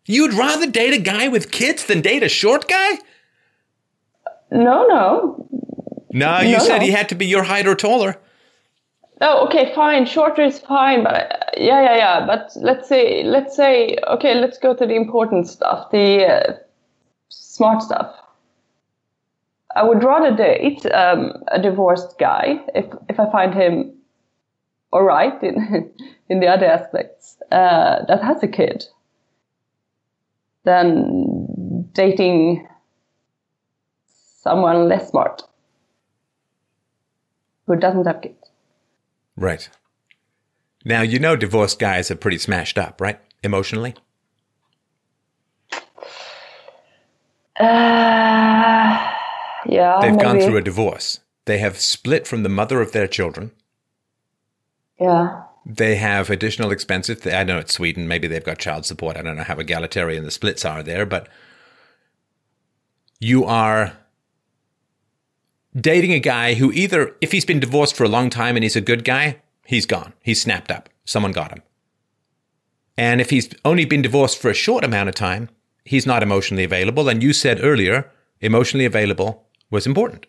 You'd 0.07 0.35
rather 0.35 0.71
date 0.71 0.95
a 0.95 1.01
guy 1.01 1.29
with 1.29 1.51
kids 1.51 1.85
than 1.85 2.01
date 2.01 2.23
a 2.23 2.29
short 2.29 2.69
guy? 2.69 2.99
No, 4.51 4.87
no. 4.87 5.49
No, 6.17 6.41
you 6.41 6.57
No, 6.57 6.59
said 6.61 6.81
he 6.81 6.93
had 6.93 7.11
to 7.11 7.14
be 7.14 7.27
your 7.27 7.43
height 7.43 7.67
or 7.67 7.75
taller. 7.75 8.17
Oh, 9.21 9.47
okay, 9.47 9.75
fine. 9.75 10.07
Shorter 10.07 10.43
is 10.45 10.59
fine, 10.59 11.05
but 11.05 11.14
uh, 11.14 11.37
yeah, 11.59 11.83
yeah, 11.83 11.97
yeah. 11.97 12.27
But 12.27 12.53
let's 12.57 12.89
say, 12.89 13.23
let's 13.23 13.55
say, 13.55 13.99
okay, 14.09 14.35
let's 14.35 14.57
go 14.57 14.75
to 14.75 14.87
the 14.87 14.95
important 14.95 15.47
stuff, 15.47 15.91
the 15.91 16.25
uh, 16.25 16.53
smart 17.29 17.83
stuff. 17.83 18.14
I 19.75 19.83
would 19.83 20.03
rather 20.03 20.35
date 20.35 20.87
um, 20.87 21.33
a 21.49 21.61
divorced 21.61 22.19
guy 22.19 22.61
if 22.75 22.87
if 23.11 23.21
I 23.21 23.31
find 23.31 23.53
him 23.53 23.93
all 24.93 25.03
right 25.03 25.43
in 25.43 25.93
in 26.31 26.41
the 26.41 26.47
other 26.47 26.64
aspects 26.64 27.37
uh, 27.53 28.07
that 28.09 28.23
has 28.23 28.43
a 28.43 28.49
kid 28.49 28.85
than 30.64 31.91
dating 31.93 32.67
someone 34.43 34.89
less 34.89 35.11
smart 35.11 35.43
who 37.67 37.77
doesn't 37.77 38.07
have 38.07 38.23
kids. 38.23 38.51
Right. 39.37 39.69
Now, 40.85 41.03
you 41.03 41.19
know 41.19 41.37
divorced 41.37 41.79
guys 41.79 42.11
are 42.11 42.17
pretty 42.17 42.39
smashed 42.39 42.79
up, 42.79 43.01
right? 43.01 43.19
Emotionally? 43.43 43.95
Uh, 47.59 49.12
yeah, 49.67 49.99
They've 50.01 50.19
gone 50.19 50.41
through 50.41 50.59
a 50.59 50.62
divorce. 50.62 51.21
They 51.47 51.59
have 51.59 51.79
split 51.79 52.27
from 52.27 52.43
the 52.43 52.49
mother 52.49 52.81
of 52.81 52.93
their 52.93 53.07
children. 53.07 53.53
Yeah, 55.01 55.43
They 55.64 55.97
have 55.97 56.31
additional 56.31 56.71
expenses. 56.71 57.27
I 57.27 57.45
know 57.45 57.59
it's 57.59 57.75
Sweden. 57.75 58.09
Maybe 58.09 58.29
they've 58.29 58.45
got 58.45 58.59
child 58.59 58.87
support. 58.87 59.17
I 59.17 59.23
don't 59.23 59.37
know 59.37 59.43
how 59.43 59.57
egalitarian 59.57 60.25
the 60.25 60.31
splits 60.31 60.64
are 60.64 60.83
there, 60.83 61.05
but 61.05 61.29
you 63.21 63.45
are 63.45 63.93
dating 65.79 66.12
a 66.12 66.20
guy 66.20 66.55
who 66.55 66.72
either, 66.72 67.14
if 67.20 67.33
he's 67.33 67.45
been 67.45 67.61
divorced 67.61 67.95
for 67.95 68.05
a 68.05 68.09
long 68.09 68.31
time 68.31 68.57
and 68.57 68.62
he's 68.62 68.77
a 68.77 68.81
good 68.81 69.05
guy, 69.05 69.43
he's 69.66 69.87
gone. 69.87 70.12
He's 70.22 70.41
snapped 70.41 70.70
up. 70.70 70.89
Someone 71.05 71.33
got 71.33 71.53
him. 71.53 71.62
And 72.97 73.20
if 73.20 73.31
he's 73.31 73.51
only 73.64 73.85
been 73.85 74.03
divorced 74.03 74.39
for 74.39 74.51
a 74.51 74.55
short 74.55 74.85
amount 74.85 75.09
of 75.09 75.14
time, 75.14 75.51
he's 75.85 76.07
not 76.07 76.22
emotionally 76.22 76.64
available. 76.64 77.09
And 77.09 77.22
you 77.22 77.33
said 77.33 77.62
earlier, 77.62 78.11
emotionally 78.41 78.87
available 78.87 79.47
was 79.70 79.87
important. 79.87 80.27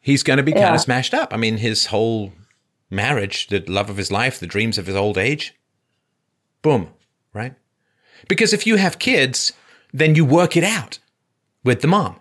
He's 0.00 0.22
going 0.22 0.36
to 0.36 0.42
be 0.42 0.52
kind 0.52 0.74
of 0.74 0.80
smashed 0.80 1.14
up. 1.14 1.32
I 1.32 1.38
mean, 1.38 1.56
his 1.56 1.86
whole 1.86 2.32
marriage, 2.90 3.46
the 3.46 3.60
love 3.60 3.88
of 3.88 3.96
his 3.96 4.12
life, 4.12 4.38
the 4.38 4.46
dreams 4.46 4.76
of 4.76 4.86
his 4.86 4.96
old 4.96 5.16
age, 5.16 5.54
boom, 6.60 6.90
right? 7.32 7.54
Because 8.28 8.52
if 8.52 8.66
you 8.66 8.76
have 8.76 8.98
kids, 8.98 9.54
then 9.92 10.14
you 10.14 10.26
work 10.26 10.56
it 10.56 10.64
out 10.64 10.98
with 11.62 11.80
the 11.80 11.88
mom. 11.88 12.16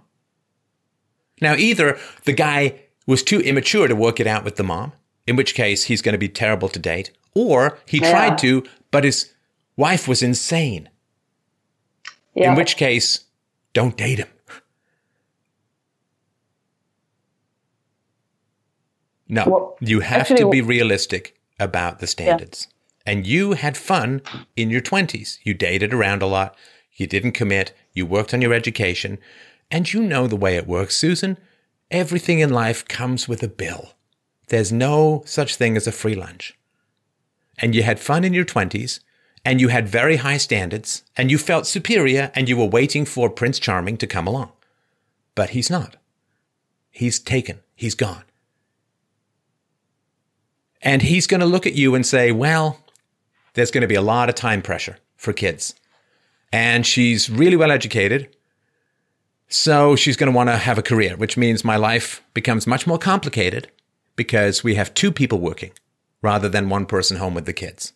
Now, 1.43 1.55
either 1.55 1.99
the 2.23 2.31
guy 2.31 2.75
was 3.05 3.21
too 3.21 3.41
immature 3.41 3.89
to 3.89 3.95
work 3.95 4.21
it 4.21 4.27
out 4.27 4.45
with 4.45 4.55
the 4.55 4.63
mom, 4.63 4.93
in 5.27 5.35
which 5.35 5.53
case 5.55 5.83
he's 5.83 6.01
going 6.01 6.13
to 6.13 6.17
be 6.17 6.29
terrible 6.29 6.69
to 6.69 6.79
date, 6.79 7.11
or 7.35 7.77
he 7.85 7.97
Yeah. 7.99 8.11
tried 8.11 8.37
to, 8.39 8.63
but 8.91 9.03
his 9.03 9.33
wife 9.75 10.07
was 10.07 10.23
insane, 10.23 10.87
yeah. 12.33 12.49
in 12.51 12.55
which 12.55 12.77
case, 12.77 13.25
don't 13.73 13.97
date 13.97 14.19
him. 14.19 14.29
No, 19.27 19.43
Well, 19.49 19.77
you 19.81 19.99
have 20.01 20.21
actually, 20.21 20.37
to 20.43 20.49
be 20.49 20.61
realistic 20.61 21.35
about 21.59 21.99
the 21.99 22.05
Yeah. 22.05 22.09
standards. 22.11 22.67
And 23.05 23.27
you 23.27 23.53
had 23.53 23.75
fun 23.75 24.21
in 24.55 24.69
your 24.69 24.79
20s. 24.81 25.39
You 25.43 25.53
dated 25.53 25.93
around 25.93 26.21
a 26.21 26.25
lot. 26.27 26.55
You 26.95 27.07
didn't 27.07 27.33
commit. 27.33 27.73
You 27.93 28.05
worked 28.05 28.33
on 28.33 28.41
your 28.41 28.53
education. 28.53 29.17
And 29.73 29.91
you 29.91 30.03
know 30.03 30.27
the 30.27 30.35
way 30.37 30.55
it 30.55 30.67
works, 30.67 30.95
Susan. 30.95 31.37
Everything 31.89 32.39
in 32.39 32.51
life 32.51 32.87
comes 32.87 33.27
with 33.27 33.41
a 33.41 33.47
bill. 33.47 33.95
There's 34.49 34.71
no 34.71 35.23
such 35.25 35.55
thing 35.55 35.75
as 35.75 35.87
a 35.87 35.91
free 35.91 36.13
lunch. 36.13 36.53
And 37.57 37.73
you 37.73 37.81
had 37.81 37.99
fun 37.99 38.23
in 38.23 38.33
your 38.33 38.45
20s. 38.45 38.99
and 39.45 39.59
you 39.59 39.67
had 39.67 39.87
very 39.89 40.17
high 40.17 40.37
standards 40.37 41.03
and 41.17 41.29
you 41.29 41.37
felt 41.37 41.67
superior 41.67 42.31
and 42.33 42.47
you 42.47 42.55
were 42.55 42.65
waiting 42.65 43.05
for 43.05 43.29
Prince 43.29 43.59
Charming 43.59 43.97
to 43.97 44.07
come 44.07 44.27
along. 44.27 44.51
But 45.35 45.49
he's 45.49 45.69
not. 45.69 45.97
He's 46.91 47.19
taken. 47.19 47.59
He's 47.75 47.95
gone. 47.95 48.23
And 50.81 51.01
he's 51.01 51.27
going 51.27 51.41
to 51.41 51.45
look 51.45 51.65
at 51.65 51.73
you 51.73 51.95
and 51.95 52.05
say, 52.05 52.31
well, 52.31 52.79
there's 53.53 53.71
going 53.71 53.81
to 53.81 53.87
be 53.87 53.95
a 53.95 54.01
lot 54.01 54.29
of 54.29 54.35
time 54.35 54.61
pressure 54.61 54.97
for 55.15 55.33
kids. 55.33 55.75
And 56.51 56.85
she's 56.85 57.29
really 57.29 57.57
well 57.57 57.71
educated. 57.71 58.35
So 59.47 59.95
she's 59.95 60.17
going 60.17 60.31
to 60.31 60.35
want 60.35 60.49
to 60.49 60.57
have 60.57 60.77
a 60.77 60.83
career, 60.83 61.15
which 61.15 61.37
means 61.37 61.63
my 61.63 61.75
life 61.75 62.23
becomes 62.33 62.65
much 62.65 62.87
more 62.87 62.97
complicated 62.97 63.69
because 64.15 64.63
we 64.63 64.75
have 64.75 64.93
two 64.93 65.11
people 65.11 65.39
working 65.39 65.71
rather 66.21 66.49
than 66.49 66.69
one 66.69 66.85
person 66.85 67.17
home 67.17 67.33
with 67.33 67.45
the 67.45 67.53
kids. 67.53 67.93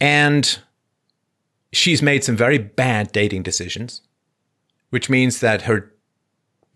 And 0.00 0.58
she's 1.72 2.02
made 2.02 2.24
some 2.24 2.36
very 2.36 2.58
bad 2.58 3.12
dating 3.12 3.42
decisions, 3.42 4.02
which 4.90 5.10
means 5.10 5.40
that 5.40 5.62
her 5.62 5.92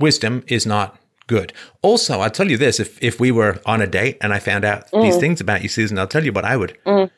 wisdom 0.01 0.45
is 0.49 0.67
not 0.67 0.99
good. 1.27 1.53
Also, 1.83 2.21
I'll 2.21 2.31
tell 2.31 2.51
you 2.51 2.57
this 2.57 2.81
if, 2.81 3.03
if 3.03 3.21
we 3.21 3.31
were 3.31 3.61
on 3.65 3.81
a 3.81 3.87
date 3.87 4.19
and 4.21 4.33
I 4.33 4.39
found 4.39 4.65
out 4.65 4.91
mm. 4.91 5.03
these 5.03 5.19
things 5.19 5.41
about 5.41 5.63
you, 5.63 5.69
Susan, 5.69 5.99
I'll 5.99 6.07
tell 6.07 6.25
you 6.25 6.33
what 6.33 6.45
I 6.45 6.57
would. 6.57 6.77
Mm. 6.85 7.11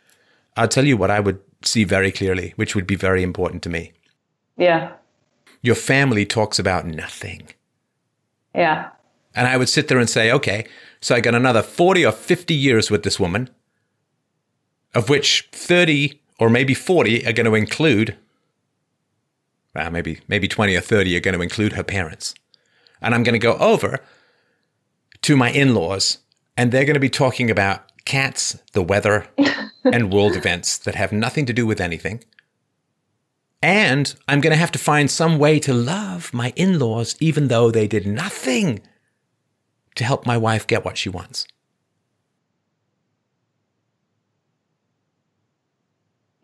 I'll 0.57 0.69
tell 0.69 0.85
you 0.85 0.97
what 0.97 1.11
I 1.11 1.21
would 1.21 1.41
see 1.63 1.85
very 1.85 2.13
clearly, 2.13 2.53
which 2.57 2.75
would 2.75 2.87
be 2.87 2.97
very 2.97 3.23
important 3.23 3.63
to 3.65 3.69
me. 3.69 3.93
Yeah. 4.57 4.93
Your 5.63 5.75
family 5.75 6.27
talks 6.27 6.59
about 6.59 6.87
nothing. 6.87 7.49
Yeah. 8.55 8.91
And 9.35 9.49
I 9.49 9.57
would 9.57 9.69
sit 9.69 9.89
there 9.89 9.99
and 9.99 10.09
say, 10.09 10.31
okay, 10.31 10.67
so 11.01 11.15
I 11.15 11.21
got 11.21 11.35
another 11.35 11.63
40 11.63 12.07
or 12.07 12.13
50 12.13 12.55
years 12.55 12.91
with 12.91 13.03
this 13.03 13.19
woman, 13.19 13.51
of 14.95 15.09
which 15.09 15.49
30 15.53 16.21
or 16.39 16.49
maybe 16.49 16.75
40 16.75 17.27
are 17.27 17.33
going 17.33 17.47
to 17.47 17.55
include, 17.55 18.17
well, 19.75 19.91
maybe, 19.91 20.21
maybe 20.29 20.47
20 20.47 20.77
or 20.77 20.81
30 20.81 21.17
are 21.17 21.21
going 21.21 21.35
to 21.35 21.43
include 21.43 21.73
her 21.73 21.83
parents. 21.83 22.35
And 23.01 23.15
I'm 23.15 23.23
going 23.23 23.35
to 23.35 23.39
go 23.39 23.57
over 23.59 24.01
to 25.23 25.37
my 25.37 25.51
in 25.51 25.75
laws, 25.75 26.19
and 26.57 26.71
they're 26.71 26.85
going 26.85 26.95
to 26.95 27.01
be 27.01 27.09
talking 27.09 27.51
about 27.51 27.91
cats, 28.05 28.59
the 28.73 28.83
weather, 28.83 29.27
and 29.85 30.13
world 30.13 30.37
events 30.37 30.79
that 30.79 30.95
have 30.95 31.13
nothing 31.13 31.47
to 31.47 31.53
do 31.53 31.67
with 31.67 31.81
anything. 31.81 32.23
And 33.65 34.15
I'm 34.29 34.43
going 34.43 34.51
to 34.51 34.59
have 34.59 34.73
to 34.73 34.79
find 34.79 35.11
some 35.11 35.39
way 35.39 35.59
to 35.61 35.73
love 35.73 36.35
my 36.35 36.53
in 36.55 36.79
laws, 36.79 37.17
even 37.19 37.49
though 37.49 37.71
they 37.71 37.87
did 37.87 38.07
nothing 38.07 38.83
to 39.95 40.05
help 40.05 40.27
my 40.27 40.37
wife 40.37 40.67
get 40.67 40.85
what 40.85 40.99
she 40.99 41.09
wants. 41.09 41.47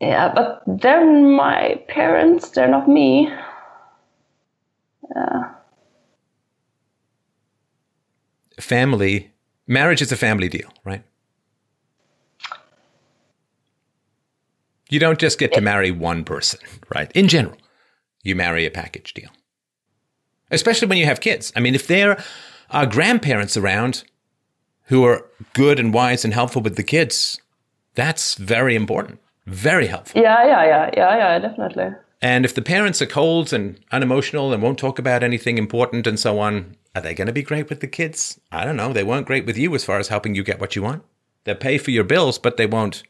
Yeah, 0.01 0.33
but 0.35 0.63
they're 0.67 1.05
my 1.05 1.85
parents, 1.89 2.49
they're 2.53 2.71
not 2.71 2.89
me. 2.89 3.31
Yeah. 5.15 5.51
Family, 8.59 9.31
marriage 9.67 10.01
is 10.01 10.11
a 10.11 10.17
family 10.17 10.49
deal, 10.49 10.73
right? 10.87 11.03
You 14.91 14.99
don't 14.99 15.19
just 15.19 15.39
get 15.39 15.53
to 15.55 15.61
marry 15.61 15.91
one 15.91 16.25
person, 16.25 16.61
right? 16.95 17.11
In 17.13 17.29
general, 17.29 17.57
you 18.23 18.35
marry 18.35 18.67
a 18.67 18.71
package 18.71 19.15
deal. 19.15 19.31
Especially 20.51 20.89
when 20.89 20.99
you 20.99 21.07
have 21.07 21.21
kids. 21.21 21.53
I 21.55 21.61
mean, 21.61 21.77
if 21.77 21.87
there 21.87 22.23
are 22.71 22.87
grandparents 22.87 23.57
around 23.57 24.03
who 24.87 25.05
are 25.05 25.27
good 25.53 25.79
and 25.79 25.95
wise 25.95 26.25
and 26.25 26.35
helpful 26.35 26.61
with 26.61 26.75
the 26.75 26.83
kids, 26.83 27.41
that's 27.95 28.35
very 28.35 28.75
important. 28.75 29.21
Very 29.47 29.87
helpful. 29.87 30.21
Yeah, 30.21 30.45
yeah, 30.45 30.65
yeah, 30.65 30.91
yeah, 30.97 31.17
yeah, 31.17 31.39
definitely. 31.39 31.91
And 32.21 32.45
if 32.45 32.55
the 32.55 32.63
parents 32.63 33.01
are 33.01 33.07
cold 33.07 33.53
and 33.53 33.81
unemotional 33.93 34.53
and 34.53 34.63
won't 34.63 34.79
talk 34.79 34.99
about 34.99 35.23
anything 35.23 35.57
important 35.57 36.07
and 36.07 36.19
so 36.19 36.41
on, 36.41 36.77
are 36.95 37.01
they 37.01 37.15
going 37.15 37.27
to 37.29 37.33
be 37.33 37.43
great 37.43 37.71
with 37.71 37.81
the 37.81 37.87
kids? 37.87 38.41
I 38.51 38.65
don't 38.65 38.77
know. 38.77 38.93
They 38.93 39.05
weren't 39.05 39.27
great 39.27 39.47
with 39.47 39.57
you 39.57 39.75
as 39.75 39.85
far 39.85 39.99
as 39.99 40.09
helping 40.09 40.35
you 40.35 40.43
get 40.43 40.61
what 40.61 40.75
you 40.75 40.83
want. 40.83 41.05
They'll 41.45 41.55
pay 41.55 41.79
for 41.79 41.93
your 41.93 42.05
bills, 42.05 42.39
but 42.39 42.57
they 42.57 42.67
won't 42.67 43.05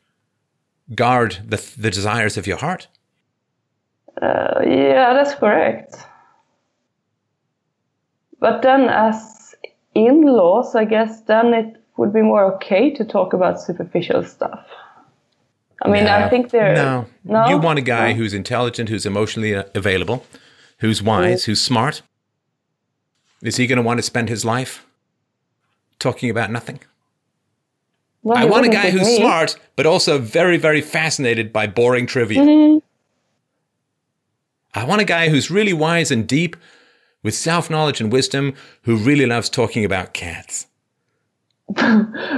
guard 0.94 1.38
the, 1.46 1.56
the 1.78 1.90
desires 1.90 2.36
of 2.36 2.46
your 2.46 2.56
heart. 2.56 2.88
Uh, 4.20 4.60
yeah, 4.66 5.14
that's 5.14 5.34
correct. 5.34 5.96
But 8.38 8.62
then, 8.62 8.88
as 8.88 9.54
in 9.94 10.22
laws, 10.22 10.74
I 10.74 10.84
guess 10.84 11.22
then 11.22 11.54
it 11.54 11.76
would 11.96 12.12
be 12.12 12.22
more 12.22 12.44
okay 12.54 12.90
to 12.90 13.04
talk 13.04 13.32
about 13.32 13.60
superficial 13.60 14.24
stuff. 14.24 14.66
I 15.82 15.88
mean, 15.88 16.04
no, 16.04 16.14
I 16.14 16.28
think 16.28 16.50
there. 16.50 16.74
No. 16.74 17.06
no, 17.24 17.48
you 17.48 17.58
want 17.58 17.78
a 17.78 17.82
guy 17.82 18.12
no. 18.12 18.18
who's 18.18 18.34
intelligent, 18.34 18.88
who's 18.88 19.06
emotionally 19.06 19.52
available, 19.52 20.26
who's 20.78 21.02
wise, 21.02 21.44
who's 21.44 21.60
smart. 21.60 22.02
Is 23.42 23.56
he 23.56 23.66
going 23.66 23.76
to 23.76 23.82
want 23.82 23.98
to 23.98 24.02
spend 24.02 24.28
his 24.28 24.44
life 24.44 24.86
talking 25.98 26.28
about 26.28 26.50
nothing? 26.50 26.80
Well, 28.22 28.36
I 28.36 28.44
want 28.44 28.66
a 28.66 28.68
guy 28.68 28.90
who's 28.90 29.06
me. 29.06 29.16
smart, 29.16 29.56
but 29.76 29.86
also 29.86 30.18
very, 30.18 30.58
very 30.58 30.82
fascinated 30.82 31.52
by 31.52 31.66
boring 31.66 32.06
trivia. 32.06 32.40
Mm-hmm. 32.40 32.78
I 34.74 34.84
want 34.84 35.00
a 35.00 35.06
guy 35.06 35.30
who's 35.30 35.50
really 35.50 35.72
wise 35.72 36.10
and 36.10 36.28
deep, 36.28 36.56
with 37.22 37.34
self 37.34 37.70
knowledge 37.70 38.00
and 38.00 38.12
wisdom, 38.12 38.54
who 38.82 38.96
really 38.96 39.26
loves 39.26 39.48
talking 39.48 39.84
about 39.84 40.12
cats. 40.12 40.66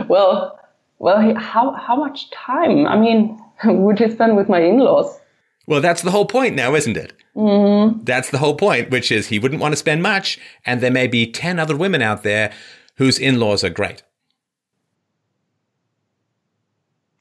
well, 0.09 0.59
well, 0.99 1.35
how 1.37 1.73
how 1.73 1.97
much 1.97 2.31
time? 2.31 2.87
I 2.87 2.97
mean, 2.97 3.39
would 3.65 3.99
you 3.99 4.11
spend 4.11 4.37
with 4.37 4.49
my 4.49 4.61
in-laws? 4.61 5.19
Well, 5.67 5.81
that's 5.81 6.03
the 6.03 6.11
whole 6.11 6.27
point 6.27 6.55
now, 6.57 6.75
isn't 6.75 6.97
it? 6.97 7.13
Mm-hmm. 7.37 8.05
That's 8.05 8.31
the 8.31 8.39
whole 8.39 8.57
point, 8.57 8.91
which 8.91 9.13
is 9.13 9.29
he 9.29 9.39
wouldn't 9.39 9.61
want 9.61 9.73
to 9.73 9.77
spend 9.77 10.03
much, 10.03 10.39
and 10.65 10.81
there 10.81 10.91
may 10.91 11.07
be 11.09 11.31
ten 11.31 11.59
other 11.59 11.77
women 11.77 12.03
out 12.03 12.23
there 12.23 12.53
whose 12.97 13.19
in-laws 13.19 13.65
are 13.65 13.71
great. 13.71 14.03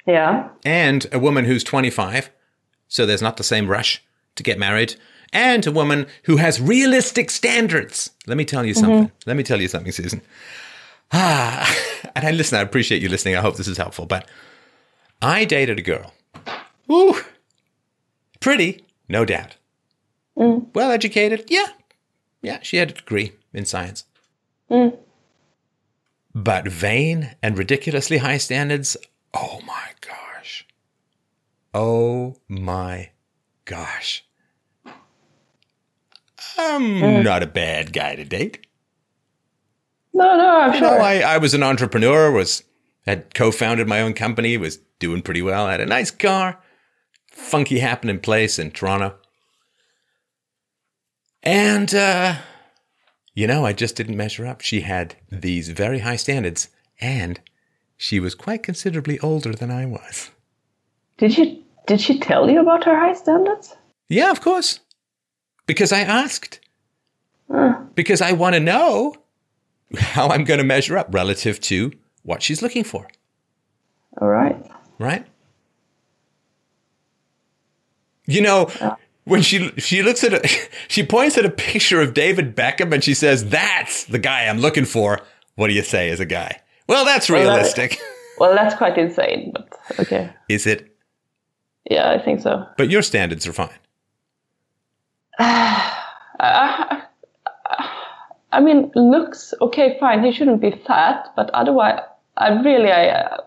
Yeah. 0.05 0.49
And 0.65 1.05
a 1.11 1.19
woman 1.19 1.45
who's 1.45 1.63
25, 1.63 2.31
so 2.87 3.05
there's 3.05 3.21
not 3.21 3.37
the 3.37 3.43
same 3.43 3.67
rush 3.67 4.03
to 4.35 4.43
get 4.43 4.59
married. 4.59 4.95
And 5.33 5.65
a 5.65 5.71
woman 5.71 6.07
who 6.23 6.37
has 6.37 6.59
realistic 6.59 7.29
standards. 7.29 8.11
Let 8.27 8.37
me 8.37 8.45
tell 8.45 8.65
you 8.65 8.73
something. 8.73 9.05
Mm-hmm. 9.05 9.29
Let 9.29 9.37
me 9.37 9.43
tell 9.43 9.61
you 9.61 9.67
something, 9.67 9.91
Susan. 9.91 10.21
Ah, 11.13 11.73
and 12.15 12.25
I 12.25 12.31
listen, 12.31 12.57
I 12.57 12.61
appreciate 12.61 13.01
you 13.01 13.09
listening. 13.09 13.35
I 13.35 13.41
hope 13.41 13.55
this 13.55 13.67
is 13.67 13.77
helpful. 13.77 14.05
But 14.05 14.27
I 15.21 15.45
dated 15.45 15.79
a 15.79 15.83
girl. 15.83 16.13
Ooh, 16.91 17.15
pretty, 18.39 18.83
no 19.07 19.23
doubt. 19.23 19.55
Mm. 20.37 20.67
Well 20.73 20.91
educated, 20.91 21.45
yeah. 21.47 21.67
Yeah, 22.41 22.59
she 22.61 22.77
had 22.77 22.91
a 22.91 22.93
degree 22.93 23.33
in 23.53 23.65
science. 23.65 24.05
Mm. 24.69 24.97
But 26.33 26.67
vain 26.67 27.35
and 27.43 27.57
ridiculously 27.57 28.17
high 28.17 28.37
standards, 28.37 28.97
Oh 29.33 29.61
my 29.65 29.89
gosh. 30.01 30.67
Oh 31.73 32.35
my 32.47 33.11
gosh. 33.65 34.25
I'm 36.57 36.81
mm. 36.81 37.23
not 37.23 37.43
a 37.43 37.47
bad 37.47 37.93
guy 37.93 38.15
to 38.15 38.25
date. 38.25 38.67
No, 40.13 40.37
no, 40.37 40.61
I'm 40.61 40.73
you 40.73 40.79
sure. 40.79 40.97
Know, 40.97 41.03
I, 41.03 41.19
I 41.19 41.37
was 41.37 41.53
an 41.53 41.63
entrepreneur, 41.63 42.31
was 42.31 42.63
had 43.05 43.33
co-founded 43.33 43.87
my 43.87 44.01
own 44.01 44.13
company, 44.13 44.57
was 44.57 44.79
doing 44.99 45.21
pretty 45.21 45.41
well. 45.41 45.65
I 45.65 45.71
had 45.71 45.81
a 45.81 45.85
nice 45.85 46.11
car, 46.11 46.61
funky 47.31 47.79
happening 47.79 48.19
place 48.19 48.59
in 48.59 48.71
Toronto. 48.71 49.15
And 51.41 51.93
uh, 51.95 52.35
you 53.33 53.47
know, 53.47 53.65
I 53.65 53.73
just 53.73 53.95
didn't 53.95 54.17
measure 54.17 54.45
up. 54.45 54.61
She 54.61 54.81
had 54.81 55.15
these 55.31 55.69
very 55.69 55.99
high 55.99 56.17
standards 56.17 56.69
and 56.99 57.39
she 58.01 58.19
was 58.19 58.33
quite 58.33 58.63
considerably 58.63 59.19
older 59.19 59.53
than 59.53 59.69
I 59.69 59.85
was. 59.85 60.31
Did 61.19 61.33
she 61.33 61.63
did 61.85 62.01
she 62.01 62.17
tell 62.17 62.49
you 62.49 62.59
about 62.59 62.83
her 62.85 62.99
high 62.99 63.13
standards? 63.13 63.75
Yeah, 64.09 64.31
of 64.31 64.41
course. 64.41 64.79
Because 65.67 65.91
I 65.91 65.99
asked. 65.99 66.59
Because 67.93 68.21
I 68.21 68.31
want 68.31 68.55
to 68.55 68.59
know 68.59 69.13
how 69.99 70.29
I'm 70.29 70.45
going 70.45 70.57
to 70.57 70.63
measure 70.63 70.97
up 70.97 71.13
relative 71.13 71.59
to 71.61 71.91
what 72.23 72.41
she's 72.41 72.63
looking 72.63 72.83
for. 72.83 73.07
All 74.19 74.29
right. 74.29 74.57
Right? 74.97 75.27
You 78.25 78.41
know, 78.41 78.71
uh. 78.79 78.95
when 79.25 79.43
she 79.43 79.71
she 79.77 80.01
looks 80.01 80.23
at 80.23 80.33
a 80.33 80.47
she 80.87 81.05
points 81.05 81.37
at 81.37 81.45
a 81.45 81.51
picture 81.51 82.01
of 82.01 82.15
David 82.15 82.55
Beckham 82.55 82.93
and 82.93 83.03
she 83.03 83.13
says, 83.13 83.49
"That's 83.49 84.05
the 84.05 84.19
guy 84.19 84.47
I'm 84.47 84.57
looking 84.57 84.85
for." 84.85 85.21
What 85.53 85.67
do 85.67 85.73
you 85.73 85.83
say 85.83 86.09
as 86.09 86.19
a 86.19 86.25
guy? 86.25 86.61
Well, 86.91 87.05
that's 87.05 87.29
realistic. 87.29 88.01
Well, 88.37 88.49
that, 88.49 88.55
well, 88.55 88.55
that's 88.55 88.75
quite 88.75 88.97
insane, 88.97 89.53
but 89.53 89.69
okay. 89.97 90.29
Is 90.49 90.67
it? 90.67 90.93
Yeah, 91.89 92.11
I 92.11 92.19
think 92.19 92.41
so. 92.41 92.67
But 92.77 92.89
your 92.89 93.01
standards 93.01 93.47
are 93.47 93.53
fine. 93.53 93.79
I, 95.39 97.03
I 98.51 98.59
mean, 98.59 98.91
looks 98.93 99.53
okay, 99.61 99.95
fine. 100.01 100.21
He 100.21 100.33
shouldn't 100.33 100.59
be 100.59 100.71
fat, 100.85 101.29
but 101.37 101.49
otherwise, 101.51 102.01
I 102.35 102.49
really, 102.61 102.91
I, 102.91 103.37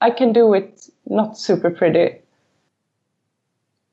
I 0.00 0.10
can 0.10 0.32
do 0.32 0.54
it 0.54 0.86
not 1.06 1.36
super 1.36 1.70
pretty. 1.70 2.22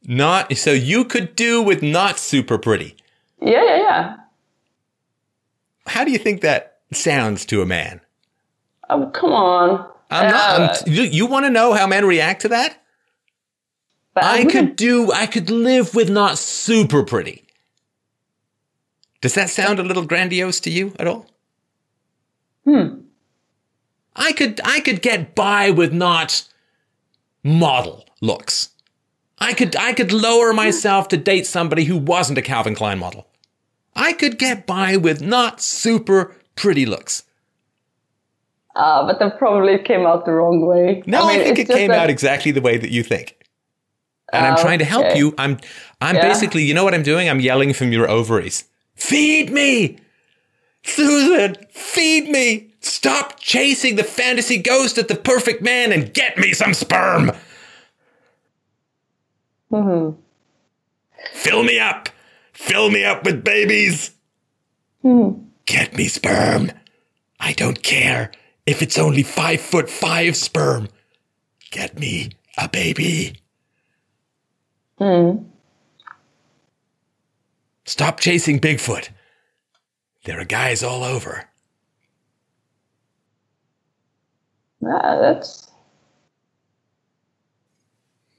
Not 0.03 0.55
so 0.55 0.71
you 0.71 1.03
could 1.03 1.35
do 1.35 1.61
with 1.61 1.83
not 1.83 2.17
super 2.19 2.57
pretty. 2.57 2.95
Yeah, 3.41 3.65
yeah, 3.65 3.77
yeah. 3.77 4.15
How 5.87 6.05
do 6.05 6.11
you 6.11 6.17
think 6.17 6.39
that 6.39 6.77
sounds 6.93 7.45
to 7.47 7.61
a 7.61 7.65
man? 7.65 7.99
Oh, 8.89 9.07
come 9.07 9.31
on. 9.33 9.89
I'm 10.09 10.31
not. 10.31 10.59
Uh, 10.59 10.77
I'm, 10.85 10.93
you 10.93 11.03
you 11.03 11.25
want 11.25 11.45
to 11.45 11.49
know 11.49 11.73
how 11.73 11.85
men 11.87 12.05
react 12.05 12.41
to 12.43 12.49
that? 12.49 12.81
I 14.15 14.37
wouldn't- 14.43 14.51
could 14.51 14.75
do. 14.75 15.11
I 15.11 15.25
could 15.27 15.49
live 15.49 15.93
with 15.93 16.09
not 16.09 16.37
super 16.37 17.03
pretty. 17.03 17.43
Does 19.21 19.33
that 19.33 19.49
sound 19.49 19.79
a 19.79 19.83
little 19.83 20.05
grandiose 20.05 20.59
to 20.61 20.69
you 20.69 20.93
at 20.99 21.07
all? 21.07 21.25
Hmm. 22.65 23.01
I 24.15 24.31
could. 24.31 24.61
I 24.63 24.79
could 24.79 25.01
get 25.01 25.35
by 25.35 25.71
with 25.71 25.91
not 25.93 26.43
model 27.43 28.05
looks. 28.21 28.69
I 29.39 29.53
could. 29.53 29.75
I 29.75 29.93
could 29.93 30.11
lower 30.11 30.53
myself 30.53 31.09
to 31.09 31.17
date 31.17 31.45
somebody 31.45 31.83
who 31.85 31.97
wasn't 31.97 32.37
a 32.39 32.41
Calvin 32.41 32.75
Klein 32.75 32.99
model. 32.99 33.27
I 33.95 34.13
could 34.13 34.37
get 34.37 34.65
by 34.65 34.95
with 34.97 35.21
not 35.21 35.61
super 35.61 36.35
pretty 36.55 36.85
looks. 36.85 37.23
Uh, 38.77 39.07
but 39.07 39.17
that 39.17 39.39
probably 39.39 39.79
came 39.79 40.05
out 40.05 40.23
the 40.25 40.31
wrong 40.31 40.63
way. 40.63 41.01
No, 41.07 41.23
I, 41.23 41.37
mean, 41.37 41.43
think 41.45 41.59
it 41.59 41.67
came 41.67 41.89
that- 41.89 41.97
out 41.97 42.09
exactly 42.11 42.51
the 42.51 42.61
way 42.61 42.77
that 42.77 42.91
you 42.91 43.01
think. 43.01 43.35
And 44.31 44.45
I'm 44.45 44.57
trying 44.57 44.79
to 44.79 44.85
help 44.85 45.05
okay. 45.05 45.17
you. 45.17 45.33
I'm 45.37 45.57
I'm 46.01 46.15
Yeah. 46.15 46.27
basically, 46.27 46.63
you 46.63 46.73
know 46.73 46.83
what 46.83 46.93
I'm 46.93 47.01
doing? 47.01 47.29
I'm 47.29 47.39
yelling 47.39 47.73
from 47.73 47.91
your 47.93 48.09
ovaries. 48.09 48.65
Feed 48.93 49.51
me! 49.51 49.97
Susan, 50.83 51.55
feed 51.71 52.29
me! 52.29 52.73
Stop 52.81 53.39
chasing 53.39 53.95
the 53.95 54.03
fantasy 54.03 54.57
ghost 54.57 54.97
at 54.97 55.07
the 55.07 55.15
perfect 55.15 55.61
man 55.61 55.91
and 55.91 56.13
get 56.13 56.37
me 56.37 56.53
some 56.53 56.73
sperm! 56.73 57.31
Mm-hmm. 59.71 60.19
Fill 61.33 61.63
me 61.63 61.79
up! 61.79 62.09
Fill 62.51 62.91
me 62.91 63.05
up 63.05 63.23
with 63.23 63.43
babies! 63.43 64.11
Hmm. 65.01 65.31
Get 65.65 65.95
me 65.95 66.09
sperm! 66.09 66.71
I 67.39 67.53
don't 67.53 67.81
care 67.81 68.31
if 68.67 68.81
it's 68.83 68.99
only 68.99 69.23
five 69.23 69.61
foot 69.61 69.89
five 69.89 70.35
sperm. 70.35 70.89
Get 71.71 71.97
me 71.97 72.29
a 72.57 72.69
baby. 72.69 73.41
Hmm. 74.99 75.37
Stop 77.85 78.19
chasing 78.19 78.59
Bigfoot. 78.59 79.09
There 80.25 80.39
are 80.39 80.45
guys 80.45 80.83
all 80.83 81.03
over. 81.03 81.45
Yeah, 84.81 85.17
that's 85.21 85.69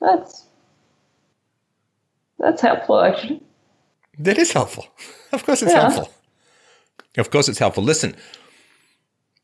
that's 0.00 0.46
that's 2.38 2.60
helpful 2.62 3.00
actually. 3.00 3.42
That 4.18 4.38
is 4.38 4.52
helpful. 4.52 4.86
Of 5.32 5.44
course, 5.44 5.62
it's 5.62 5.72
Yeah. 5.72 5.90
helpful. 5.90 6.10
Of 7.18 7.30
course, 7.30 7.50
it's 7.50 7.58
helpful. 7.58 7.84
Listen, 7.84 8.16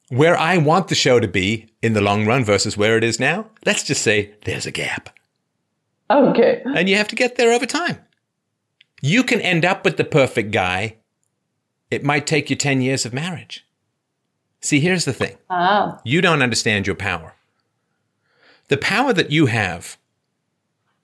where 0.09 0.37
I 0.37 0.59
want 0.59 0.89
the 0.89 0.95
show 0.95 1.19
to 1.21 1.29
be 1.29 1.69
in 1.83 1.93
the 1.95 2.01
long 2.01 2.27
run 2.27 2.45
versus 2.45 2.77
where 2.77 2.97
it 2.97 3.05
is 3.05 3.19
now, 3.19 3.47
let's 3.65 3.83
just 3.83 4.03
say 4.03 4.33
there's 4.45 4.67
a 4.67 4.71
gap. 4.71 5.11
Okay. 6.11 6.63
And 6.65 6.89
you 6.89 6.97
have 6.97 7.09
to 7.09 7.17
get 7.17 7.37
there 7.37 7.53
over 7.53 7.67
time. 7.67 7.99
You 9.01 9.23
can 9.23 9.41
end 9.41 9.65
up 9.65 9.85
with 9.85 9.97
the 9.97 10.05
perfect 10.05 10.51
guy. 10.51 10.97
It 11.91 12.05
might 12.05 12.27
take 12.27 12.51
you 12.51 12.57
10 12.57 12.81
years 12.83 13.05
of 13.07 13.13
marriage. 13.15 13.67
See, 14.61 14.81
here's 14.81 15.05
the 15.05 15.13
thing 15.13 15.37
Ah. 15.51 16.01
you 16.05 16.21
don't 16.21 16.43
understand 16.43 16.87
your 16.87 16.97
power. 16.97 17.35
The 18.69 18.79
power 18.79 19.13
that 19.13 19.31
you 19.31 19.47
have, 19.47 19.99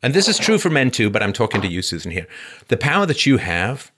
and 0.03 0.15
this 0.15 0.29
is 0.29 0.39
true 0.39 0.57
for 0.59 0.71
men 0.71 0.91
too, 0.91 1.11
but 1.11 1.23
I'm 1.23 1.35
talking 1.35 1.61
to 1.61 1.69
you, 1.69 1.83
Susan, 1.83 2.11
here. 2.11 2.27
The 2.69 2.79
power 2.79 3.05
that 3.05 3.27
you 3.27 3.37
have 3.37 3.93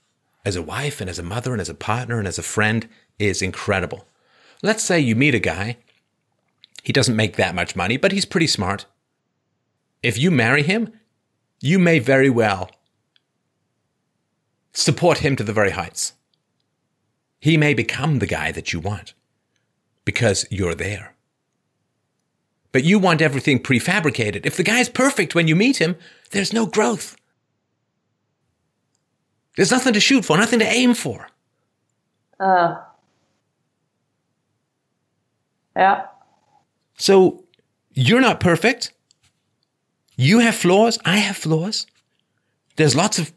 as 0.45 0.57
a 0.57 0.61
wife 0.61 0.99
and 0.99 1.09
as 1.09 1.17
a 1.19 1.23
mother 1.23 1.53
and 1.53 1.61
as 1.61 1.69
a 1.69 1.73
partner 1.73 2.19
and 2.19 2.27
as 2.27 2.37
a 2.37 2.43
friend 2.43 2.89
is 3.19 3.41
incredible. 3.41 4.05
Let's 4.63 4.81
say 4.81 4.97
you 4.97 5.13
meet 5.13 5.35
a 5.35 5.39
guy, 5.39 5.75
he 6.83 6.93
doesn't 6.93 7.17
make 7.17 7.35
that 7.35 7.53
much 7.53 7.75
money, 7.75 7.97
but 7.97 8.13
he's 8.13 8.25
pretty 8.25 8.47
smart. 8.47 8.85
If 10.01 10.17
you 10.17 10.31
marry 10.31 10.63
him, 10.63 10.93
you 11.61 11.77
may 11.77 11.99
very 11.99 12.29
well 12.29 12.71
support 14.71 15.17
him 15.19 15.35
to 15.35 15.43
the 15.43 15.53
very 15.53 15.71
heights. 15.71 16.13
He 17.41 17.57
may 17.57 17.73
become 17.73 18.19
the 18.19 18.25
guy 18.25 18.53
that 18.53 18.71
you 18.71 18.79
want 18.79 19.13
because 20.05 20.45
you're 20.49 20.75
there. 20.75 21.13
But 22.71 22.85
you 22.85 22.99
want 22.99 23.21
everything 23.21 23.59
prefabricated. 23.59 24.45
If 24.45 24.55
the 24.55 24.63
guy's 24.63 24.87
perfect 24.87 25.35
when 25.35 25.49
you 25.49 25.57
meet 25.57 25.77
him, 25.77 25.97
there's 26.31 26.53
no 26.53 26.65
growth. 26.65 27.17
There's 29.57 29.71
nothing 29.71 29.93
to 29.93 29.99
shoot 29.99 30.23
for, 30.23 30.37
nothing 30.37 30.59
to 30.59 30.65
aim 30.65 30.93
for. 30.93 31.27
Ah. 32.39 32.92
Yeah. 35.75 36.05
So 36.97 37.43
you're 37.93 38.21
not 38.21 38.39
perfect. 38.39 38.93
You 40.15 40.39
have 40.39 40.55
flaws. 40.55 40.99
I 41.05 41.17
have 41.17 41.37
flaws. 41.37 41.87
There's 42.75 42.95
lots 42.95 43.19
of 43.19 43.33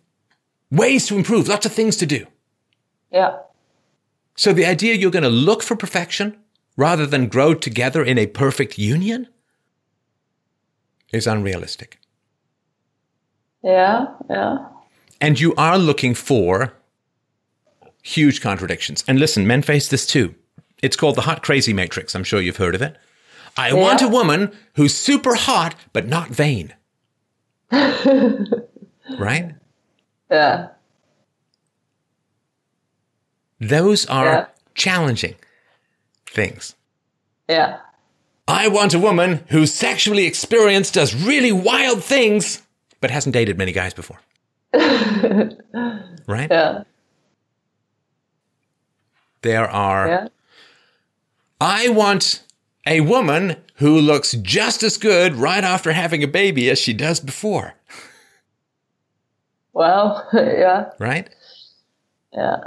ways 0.71 1.07
to 1.07 1.17
improve, 1.17 1.49
lots 1.49 1.67
of 1.67 1.73
things 1.73 1.97
to 1.99 2.07
do. 2.07 2.27
Yeah. 3.11 3.39
So 4.35 4.53
the 4.53 4.67
idea 4.67 4.95
you're 4.95 5.11
going 5.11 5.23
to 5.23 5.29
look 5.29 5.63
for 5.63 5.77
perfection 5.77 6.37
rather 6.77 7.07
than 7.07 7.29
grow 7.29 7.55
together 7.55 8.05
in 8.05 8.19
a 8.19 8.27
perfect 8.27 8.79
union 8.79 9.29
is 11.13 11.27
unrealistic. 11.27 11.99
Yeah. 13.63 14.07
Yeah. 14.29 14.59
And 15.21 15.41
you 15.41 15.55
are 15.57 15.79
looking 15.79 16.15
for 16.15 16.75
huge 18.03 18.41
contradictions. 18.41 19.03
And 19.09 19.19
listen, 19.19 19.47
men 19.47 19.63
face 19.63 19.89
this 19.89 20.07
too. 20.07 20.35
It's 20.83 20.97
called 20.97 21.15
the 21.17 21.23
hot 21.23 21.43
crazy 21.43 21.73
matrix. 21.73 22.15
I'm 22.15 22.25
sure 22.25 22.41
you've 22.41 22.59
heard 22.59 22.75
of 22.75 22.83
it. 22.83 22.97
I 23.57 23.73
want 23.73 24.03
a 24.03 24.09
woman 24.09 24.53
who's 24.75 24.95
super 24.95 25.35
hot, 25.35 25.75
but 25.93 26.07
not 26.07 26.29
vain. 26.29 26.75
right? 27.73 29.55
Yeah. 30.31 30.69
Those 33.59 34.05
are 34.07 34.25
Yeah. 34.27 34.47
challenging 34.75 35.37
things. 36.27 36.75
Yeah. 37.49 37.79
I 38.47 38.69
want 38.69 38.93
a 38.95 38.99
woman 38.99 39.45
who's 39.49 39.73
sexually 39.73 40.27
experienced, 40.27 40.95
does 40.95 41.15
really 41.15 41.51
wild 41.53 42.05
things, 42.05 42.63
but 43.01 43.11
hasn't 43.11 43.33
dated 43.33 43.57
many 43.59 43.73
guys 43.73 43.95
before. 43.95 44.21
right? 44.75 46.51
Yeah. 46.51 46.83
There 49.43 49.69
are. 49.69 50.09
Yeah. 50.09 50.29
I 51.61 51.89
want 51.89 52.43
a 52.87 53.01
woman 53.01 53.57
who 53.77 53.99
looks 53.99 54.33
just 54.33 54.83
as 54.83 54.97
good 54.97 55.35
right 55.35 55.65
after 55.65 55.93
having 55.93 56.23
a 56.23 56.29
baby 56.29 56.71
as 56.71 56.79
she 56.79 56.93
does 56.93 57.21
before. 57.21 57.75
Well, 59.73 60.29
yeah. 60.35 60.91
Right? 60.99 61.29
Yeah. 62.33 62.61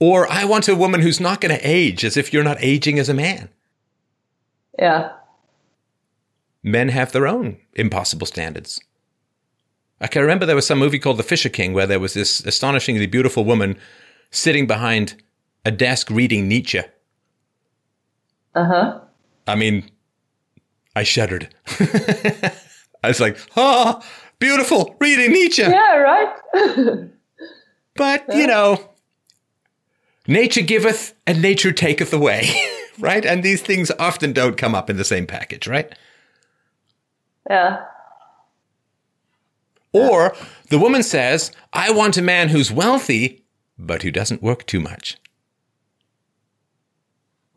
Or 0.00 0.30
I 0.30 0.44
want 0.44 0.68
a 0.68 0.76
woman 0.76 1.00
who's 1.00 1.20
not 1.20 1.40
going 1.40 1.56
to 1.56 1.68
age 1.68 2.04
as 2.04 2.16
if 2.16 2.32
you're 2.32 2.44
not 2.44 2.58
aging 2.60 2.98
as 2.98 3.08
a 3.08 3.14
man. 3.14 3.48
Yeah. 4.78 5.12
Men 6.62 6.88
have 6.90 7.12
their 7.12 7.26
own 7.26 7.58
impossible 7.74 8.26
standards. 8.26 8.80
I 10.00 10.06
can 10.06 10.22
remember 10.22 10.46
there 10.46 10.54
was 10.56 10.66
some 10.66 10.78
movie 10.78 11.00
called 11.00 11.16
The 11.16 11.24
Fisher 11.24 11.48
King 11.48 11.72
where 11.72 11.86
there 11.86 11.98
was 11.98 12.14
this 12.14 12.40
astonishingly 12.40 13.06
beautiful 13.06 13.44
woman 13.44 13.76
sitting 14.30 14.66
behind 14.66 15.20
a 15.64 15.72
desk 15.72 16.10
reading 16.10 16.46
Nietzsche. 16.46 16.82
Uh 18.54 18.64
huh. 18.64 19.00
I 19.46 19.54
mean, 19.54 19.90
I 20.96 21.02
shuddered. 21.04 21.54
I 21.80 23.08
was 23.08 23.20
like, 23.20 23.38
oh, 23.56 24.02
beautiful, 24.38 24.96
reading 25.00 25.32
Nietzsche. 25.32 25.62
Yeah. 25.62 25.96
Right. 25.96 27.08
But, 27.98 28.26
you 28.32 28.46
know, 28.46 28.90
nature 30.28 30.60
giveth 30.62 31.14
and 31.26 31.42
nature 31.42 31.72
taketh 31.72 32.12
away, 32.12 32.48
right? 33.00 33.26
And 33.26 33.42
these 33.42 33.60
things 33.60 33.90
often 33.98 34.32
don't 34.32 34.56
come 34.56 34.72
up 34.72 34.88
in 34.88 34.96
the 34.96 35.04
same 35.04 35.26
package, 35.26 35.66
right? 35.66 35.92
yeah. 37.50 37.84
Or 39.92 40.36
the 40.68 40.78
woman 40.78 41.02
says, 41.02 41.50
I 41.72 41.90
want 41.90 42.16
a 42.16 42.22
man 42.22 42.50
who's 42.50 42.70
wealthy, 42.70 43.42
but 43.76 44.02
who 44.02 44.12
doesn't 44.12 44.42
work 44.44 44.64
too 44.66 44.80
much. 44.80 45.16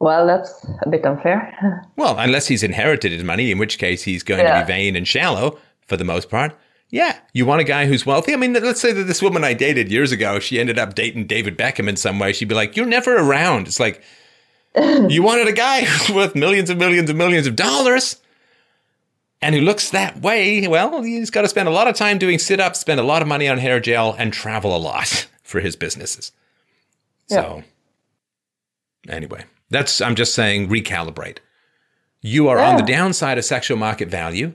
Well, 0.02 0.26
that's 0.26 0.66
a 0.82 0.90
bit 0.90 1.06
unfair. 1.06 1.86
Well, 1.96 2.18
unless 2.18 2.48
he's 2.48 2.64
inherited 2.64 3.12
his 3.12 3.24
money, 3.24 3.52
in 3.52 3.60
which 3.60 3.78
case 3.78 4.02
he's 4.02 4.24
going 4.24 4.44
to 4.44 4.60
be 4.60 4.66
vain 4.66 4.96
and 4.96 5.08
shallow 5.08 5.60
for 5.88 5.96
the 5.96 6.04
most 6.04 6.30
part. 6.30 6.58
Yeah, 6.90 7.18
you 7.34 7.46
want 7.46 7.62
a 7.62 7.64
guy 7.64 7.86
who's 7.86 8.06
wealthy? 8.06 8.34
I 8.34 8.36
mean, 8.38 8.54
let's 8.54 8.82
say 8.82 8.92
that 8.92 9.04
this 9.04 9.22
woman 9.22 9.44
I 9.44 9.54
dated 9.54 9.92
years 9.92 10.12
ago, 10.12 10.40
she 10.40 10.60
ended 10.60 10.80
up 10.80 10.96
dating 10.96 11.28
David 11.28 11.56
Beckham 11.58 11.88
in 11.88 11.96
some 11.96 12.18
way. 12.20 12.34
She'd 12.34 12.50
be 12.50 12.56
like, 12.56 12.76
You're 12.76 12.88
never 12.88 13.16
around. 13.16 13.68
It's 13.68 13.80
like, 13.80 14.02
you 14.76 15.22
wanted 15.22 15.48
a 15.48 15.54
guy 15.54 15.82
who's 15.86 16.14
worth 16.16 16.34
millions 16.36 16.70
and 16.72 16.80
millions 16.80 17.10
and 17.10 17.18
millions 17.20 17.46
of 17.46 17.56
dollars. 17.56 18.18
and 19.42 19.54
who 19.54 19.62
looks 19.62 19.92
that 19.92 20.20
way, 20.22 20.68
well, 20.68 21.04
he's 21.04 21.30
got 21.30 21.44
to 21.44 21.48
spend 21.48 21.68
a 21.70 21.72
lot 21.72 21.88
of 21.88 21.96
time 21.96 22.18
doing 22.18 22.40
sit 22.40 22.60
ups, 22.60 22.80
spend 22.80 23.00
a 23.00 23.04
lot 23.04 23.22
of 23.22 23.28
money 23.28 23.48
on 23.48 23.60
hair 23.60 23.80
gel, 23.80 24.16
and 24.18 24.34
travel 24.34 24.76
a 24.76 24.80
lot 24.80 25.28
for 25.44 25.60
his 25.60 25.76
businesses. 25.76 26.32
So, 27.28 27.64
anyway, 29.08 29.46
that's, 29.72 30.02
I'm 30.02 30.16
just 30.16 30.36
saying, 30.36 30.70
recalibrate. 30.70 31.38
You 32.22 32.50
are 32.50 32.60
on 32.60 32.76
the 32.76 32.84
downside 32.84 33.40
of 33.40 33.46
sexual 33.46 33.78
market 33.78 34.10
value. 34.10 34.54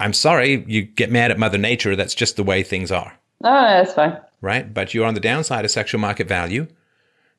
I'm 0.00 0.12
sorry, 0.12 0.64
you 0.66 0.82
get 0.82 1.12
mad 1.12 1.30
at 1.30 1.38
Mother 1.38 1.58
Nature. 1.58 1.94
That's 1.94 2.14
just 2.14 2.34
the 2.34 2.42
way 2.42 2.64
things 2.64 2.90
are, 2.90 3.18
No, 3.40 3.52
no, 3.52 3.68
that's 3.68 3.94
fine. 3.94 4.18
right? 4.40 4.74
But 4.74 4.92
you're 4.92 5.06
on 5.06 5.14
the 5.14 5.20
downside 5.20 5.64
of 5.64 5.70
sexual 5.70 6.00
market 6.00 6.26
value. 6.26 6.66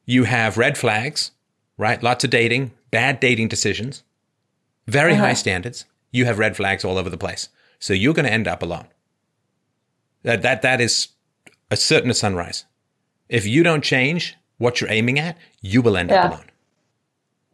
You 0.06 0.24
have 0.24 0.58
red 0.58 0.78
flags, 0.78 1.32
right? 1.78 2.02
Lots 2.02 2.24
of 2.24 2.30
dating, 2.30 2.72
bad 2.92 3.20
dating 3.20 3.50
decisions, 3.50 4.04
very 4.88 5.16
high 5.16 5.32
uh-huh. 5.32 5.36
standards. 5.36 5.86
You 6.12 6.26
have 6.26 6.40
red 6.40 6.56
flags 6.56 6.86
all 6.86 6.98
over 6.98 7.10
the 7.10 7.18
place. 7.18 7.50
So 7.80 7.94
you're 7.94 8.14
going 8.14 8.26
to 8.26 8.32
end 8.32 8.48
up 8.48 8.64
alone. 8.64 8.88
That, 10.24 10.42
that, 10.44 10.62
that 10.62 10.80
is 10.80 11.10
a 11.70 11.76
certain 11.76 12.14
sunrise. 12.14 12.64
If 13.28 13.46
you 13.46 13.64
don't 13.64 13.84
change 13.84 14.38
what 14.57 14.80
you're 14.80 14.90
aiming 14.90 15.19
at, 15.19 15.38
you 15.61 15.82
will 15.82 15.98
end 15.98 16.11
up 16.11 16.32
alone. 16.32 16.52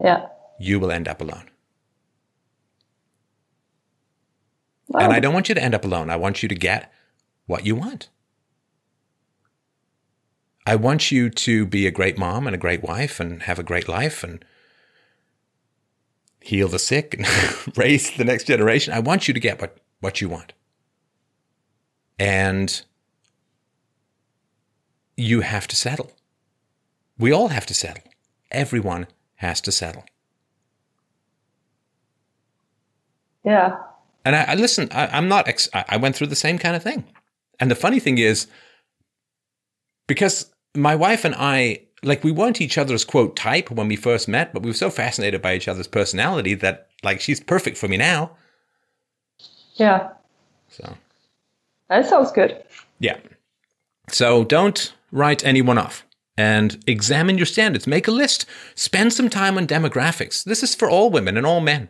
Yeah. 0.04 0.28
You 0.60 0.80
will 0.80 0.92
end 0.92 1.08
up 1.08 1.22
alone. 1.22 1.50
And 4.94 5.14
I 5.14 5.20
don't 5.20 5.34
want 5.34 5.50
you 5.50 5.56
to 5.56 5.64
end 5.64 5.74
up 5.74 5.86
alone. 5.86 6.10
I 6.10 6.18
want 6.18 6.44
you 6.44 6.50
to 6.50 6.56
get 6.56 6.92
what 7.46 7.66
you 7.66 7.76
want. 7.76 8.10
I 10.66 10.76
want 10.76 11.12
you 11.12 11.30
to 11.30 11.66
be 11.66 11.88
a 11.88 11.92
great 11.92 12.18
mom 12.18 12.46
and 12.46 12.56
a 12.56 12.60
great 12.60 12.84
wife 12.84 13.20
and 13.20 13.44
have 13.44 13.58
a 13.58 13.64
great 13.64 13.88
life 13.88 14.24
and 14.24 14.44
heal 16.40 16.68
the 16.68 16.80
sick 16.80 17.16
and 17.16 17.78
raise 17.78 18.16
the 18.16 18.26
next 18.26 18.46
generation. 18.46 18.94
I 18.94 19.00
want 19.00 19.28
you 19.28 19.34
to 19.34 19.40
get 19.40 19.60
what, 19.60 19.78
what 20.02 20.22
you 20.22 20.30
want. 20.30 20.54
And 22.20 22.82
you 25.18 25.42
have 25.42 25.68
to 25.68 25.76
settle. 25.76 26.12
We 27.22 27.32
all 27.32 27.48
have 27.50 27.66
to 27.68 27.74
settle. 27.74 28.04
Everyone 28.52 29.08
has 29.36 29.62
to 29.62 29.72
settle. 29.72 30.04
yeah. 33.44 33.78
And 34.24 34.36
I, 34.36 34.44
I 34.50 34.56
listen. 34.56 34.88
I, 34.92 35.08
I'm 35.08 35.28
not. 35.28 35.48
Ex- 35.48 35.70
I 35.74 35.84
I 35.90 35.98
went 35.98 36.16
through 36.16 36.28
the 36.28 36.36
same 36.36 36.60
kind 36.60 36.76
of 36.76 36.84
thing. 36.84 37.06
And 37.60 37.72
the 37.72 37.76
funny 37.76 38.00
thing 38.00 38.18
is, 38.20 38.46
because 40.06 40.52
my 40.76 40.96
wife 40.96 41.26
and 41.26 41.34
I, 41.38 41.82
like, 42.04 42.24
we 42.24 42.32
weren't 42.32 42.62
each 42.62 42.78
other's 42.78 43.04
quote 43.04 43.36
type 43.36 43.72
when 43.72 43.88
we 43.88 43.96
first 43.96 44.28
met, 44.28 44.54
but 44.54 44.62
we 44.62 44.70
were 44.70 44.76
so 44.76 44.90
fascinated 44.92 45.42
by 45.42 45.56
each 45.56 45.68
other's 45.68 45.88
personality 45.88 46.54
that, 46.56 46.88
like, 47.04 47.20
she's 47.20 47.40
perfect 47.40 47.78
for 47.78 47.88
me 47.88 47.98
now. 47.98 48.32
Yeah. 49.76 50.10
So 50.70 50.96
That 51.90 52.06
sounds 52.08 52.32
good. 52.32 52.64
yeah. 53.00 53.18
So 54.10 54.44
don't 54.44 54.94
write 55.12 55.44
anyone 55.46 55.78
off. 55.80 56.06
And 56.42 56.84
examine 56.88 57.38
your 57.38 57.46
standards. 57.46 57.86
Make 57.86 58.08
a 58.08 58.12
list. 58.12 58.48
Spend 58.74 59.14
some 59.14 59.30
time 59.30 59.60
on 59.60 59.68
demographics. 59.68 60.44
This 60.44 60.64
is 60.64 60.74
for 60.74 60.90
all 60.90 61.12
women 61.12 61.38
and 61.38 61.46
all 61.46 61.62
men. 61.62 61.88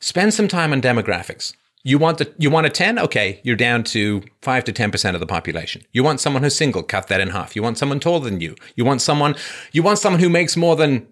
Spend 0.00 0.32
some 0.32 0.46
time 0.46 0.72
on 0.72 0.80
demographics. 0.80 1.52
You 1.82 1.98
want 1.98 2.18
the 2.18 2.32
you 2.38 2.50
want 2.50 2.66
a 2.66 2.70
10? 2.70 3.00
Okay, 3.00 3.40
you're 3.42 3.56
down 3.56 3.82
to 3.94 4.22
5 4.42 4.64
to 4.64 4.72
10% 4.72 5.14
of 5.14 5.20
the 5.20 5.26
population. 5.26 5.82
You 5.92 6.04
want 6.04 6.20
someone 6.20 6.44
who's 6.44 6.54
single, 6.54 6.84
cut 6.84 7.08
that 7.08 7.20
in 7.20 7.30
half. 7.30 7.56
You 7.56 7.64
want 7.64 7.78
someone 7.78 7.98
taller 7.98 8.24
than 8.30 8.40
you. 8.40 8.54
You 8.76 8.84
want 8.84 9.02
someone 9.02 9.34
you 9.72 9.82
want 9.82 9.98
someone 9.98 10.20
who 10.20 10.28
makes 10.28 10.56
more 10.56 10.76
than 10.76 11.08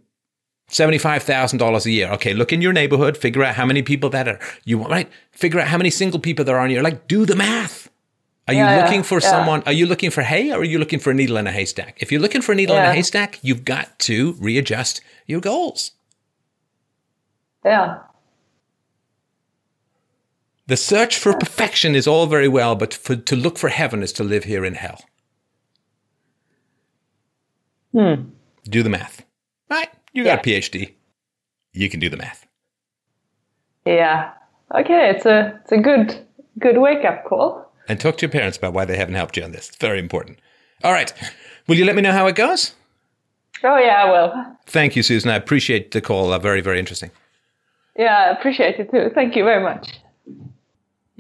$75,000 0.71 1.87
a 1.87 1.91
year. 1.91 2.09
Okay, 2.13 2.33
look 2.33 2.53
in 2.53 2.63
your 2.63 2.73
neighborhood, 2.73 3.17
figure 3.17 3.43
out 3.43 3.57
how 3.57 3.67
many 3.67 3.83
people 3.83 4.11
that 4.11 4.29
are. 4.29 4.39
You 4.65 4.79
want 4.79 4.93
right? 4.93 5.11
Figure 5.33 5.59
out 5.59 5.69
how 5.69 5.79
many 5.79 5.91
single 5.91 6.21
people 6.21 6.45
there 6.45 6.59
are 6.59 6.65
in 6.65 6.71
your 6.71 6.85
like 6.85 7.09
do 7.09 7.27
the 7.27 7.37
math. 7.37 7.91
Are 8.47 8.53
you 8.55 8.61
Yeah, 8.61 8.77
yeah, 8.77 8.85
looking 8.85 9.03
for 9.03 9.21
yeah. 9.21 9.31
someone? 9.31 9.63
Are 9.65 9.73
you 9.73 9.87
looking 9.87 10.11
for 10.11 10.23
hay 10.23 10.51
or 10.53 10.59
are 10.61 10.65
you 10.65 10.79
looking 10.79 10.99
for 10.99 11.11
a 11.11 11.15
needle 11.15 11.37
in 11.39 11.47
a 11.47 11.53
haystack? 11.53 11.97
If 12.03 12.13
you're 12.13 12.21
looking 12.21 12.43
for 12.43 12.53
a 12.53 12.55
needle 12.55 12.77
in 12.77 12.83
a 12.85 12.93
haystack, 12.93 13.39
you've 13.43 13.65
got 13.65 13.99
to 14.01 14.33
readjust 14.39 15.01
your 15.27 15.41
goals. 15.41 15.93
Yeah. 17.65 18.01
The 20.67 20.77
search 20.77 21.19
for 21.19 21.35
perfection 21.35 21.95
is 21.95 22.07
all 22.07 22.27
very 22.27 22.49
well, 22.49 22.75
but 22.75 22.93
for, 22.95 23.17
to 23.17 23.37
look 23.37 23.59
for 23.59 23.69
heaven 23.69 24.03
is 24.03 24.13
to 24.15 24.25
live 24.25 24.45
here 24.45 24.65
in 24.65 24.75
hell. 24.75 25.01
Hmm. 27.93 28.31
Do 28.65 28.83
the 28.83 28.91
math. 28.91 29.25
Right? 29.71 29.89
You 30.13 30.25
got 30.25 30.47
a 30.47 30.51
PhD. 30.51 30.93
You 31.73 31.89
can 31.89 32.01
do 32.01 32.09
the 32.09 32.17
math. 32.17 32.47
Yeah. 33.87 34.33
Okay. 34.75 35.11
It's 35.11 35.27
a 35.27 35.61
it's 35.63 35.73
a 35.73 35.79
good 35.79 36.27
good 36.59 36.79
wake 36.79 37.05
up 37.05 37.25
call. 37.25 37.64
And 37.89 38.01
talk 38.01 38.17
to 38.19 38.27
your 38.27 38.31
parents 38.31 38.57
about 38.57 38.73
why 38.73 38.85
they 38.85 38.97
haven't 38.97 39.15
helped 39.15 39.37
you 39.37 39.45
on 39.45 39.53
this. 39.53 39.69
It's 39.69 39.77
very 39.77 39.99
important. 39.99 40.39
All 40.83 40.93
right. 40.93 41.13
Will 41.67 41.77
you 41.77 41.85
let 41.85 41.97
me 41.97 42.03
know 42.03 42.13
how 42.13 42.27
it 42.27 42.35
goes? 42.35 42.75
Oh 43.63 43.79
yeah, 43.79 44.05
I 44.05 44.11
will. 44.11 44.57
Thank 44.67 44.97
you, 44.97 45.03
Susan. 45.03 45.31
I 45.31 45.37
appreciate 45.37 45.93
the 45.93 46.01
call. 46.01 46.33
Uh, 46.33 46.39
very, 46.39 46.61
very 46.61 46.79
interesting. 46.79 47.11
Yeah, 47.97 48.27
I 48.27 48.39
appreciate 48.39 48.79
it 48.79 48.91
too. 48.91 49.11
Thank 49.15 49.37
you 49.37 49.45
very 49.45 49.63
much. 49.63 49.89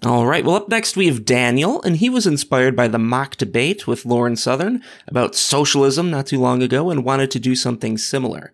All 0.04 0.26
right. 0.26 0.44
Well, 0.44 0.56
up 0.56 0.68
next 0.68 0.96
we 0.96 1.06
have 1.06 1.24
Daniel, 1.24 1.80
and 1.82 1.96
he 1.96 2.10
was 2.10 2.26
inspired 2.26 2.76
by 2.76 2.88
the 2.88 2.98
mock 2.98 3.36
debate 3.36 3.86
with 3.86 4.04
Lauren 4.04 4.36
Southern 4.36 4.82
about 5.06 5.34
socialism 5.34 6.10
not 6.10 6.26
too 6.26 6.40
long 6.40 6.62
ago 6.62 6.90
and 6.90 7.04
wanted 7.04 7.30
to 7.30 7.38
do 7.38 7.54
something 7.54 7.96
similar. 7.96 8.52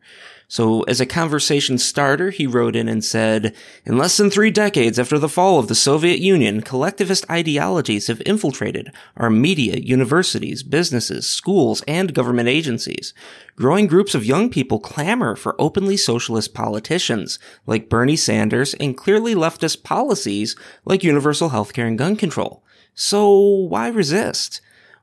So 0.50 0.82
as 0.82 1.00
a 1.00 1.06
conversation 1.06 1.78
starter, 1.78 2.30
he 2.30 2.44
wrote 2.44 2.74
in 2.74 2.88
and 2.88 3.04
said, 3.04 3.54
in 3.84 3.96
less 3.96 4.16
than 4.16 4.30
three 4.30 4.50
decades 4.50 4.98
after 4.98 5.16
the 5.16 5.28
fall 5.28 5.60
of 5.60 5.68
the 5.68 5.76
Soviet 5.76 6.18
Union, 6.18 6.60
collectivist 6.60 7.24
ideologies 7.30 8.08
have 8.08 8.20
infiltrated 8.26 8.90
our 9.16 9.30
media, 9.30 9.76
universities, 9.76 10.64
businesses, 10.64 11.28
schools, 11.28 11.84
and 11.86 12.14
government 12.14 12.48
agencies. 12.48 13.14
Growing 13.54 13.86
groups 13.86 14.12
of 14.12 14.24
young 14.24 14.50
people 14.50 14.80
clamor 14.80 15.36
for 15.36 15.54
openly 15.60 15.96
socialist 15.96 16.52
politicians 16.52 17.38
like 17.64 17.88
Bernie 17.88 18.16
Sanders 18.16 18.74
and 18.74 18.96
clearly 18.96 19.36
leftist 19.36 19.84
policies 19.84 20.56
like 20.84 21.04
universal 21.04 21.50
healthcare 21.50 21.86
and 21.86 21.96
gun 21.96 22.16
control. 22.16 22.64
So 22.92 23.38
why 23.38 23.86
resist? 23.86 24.60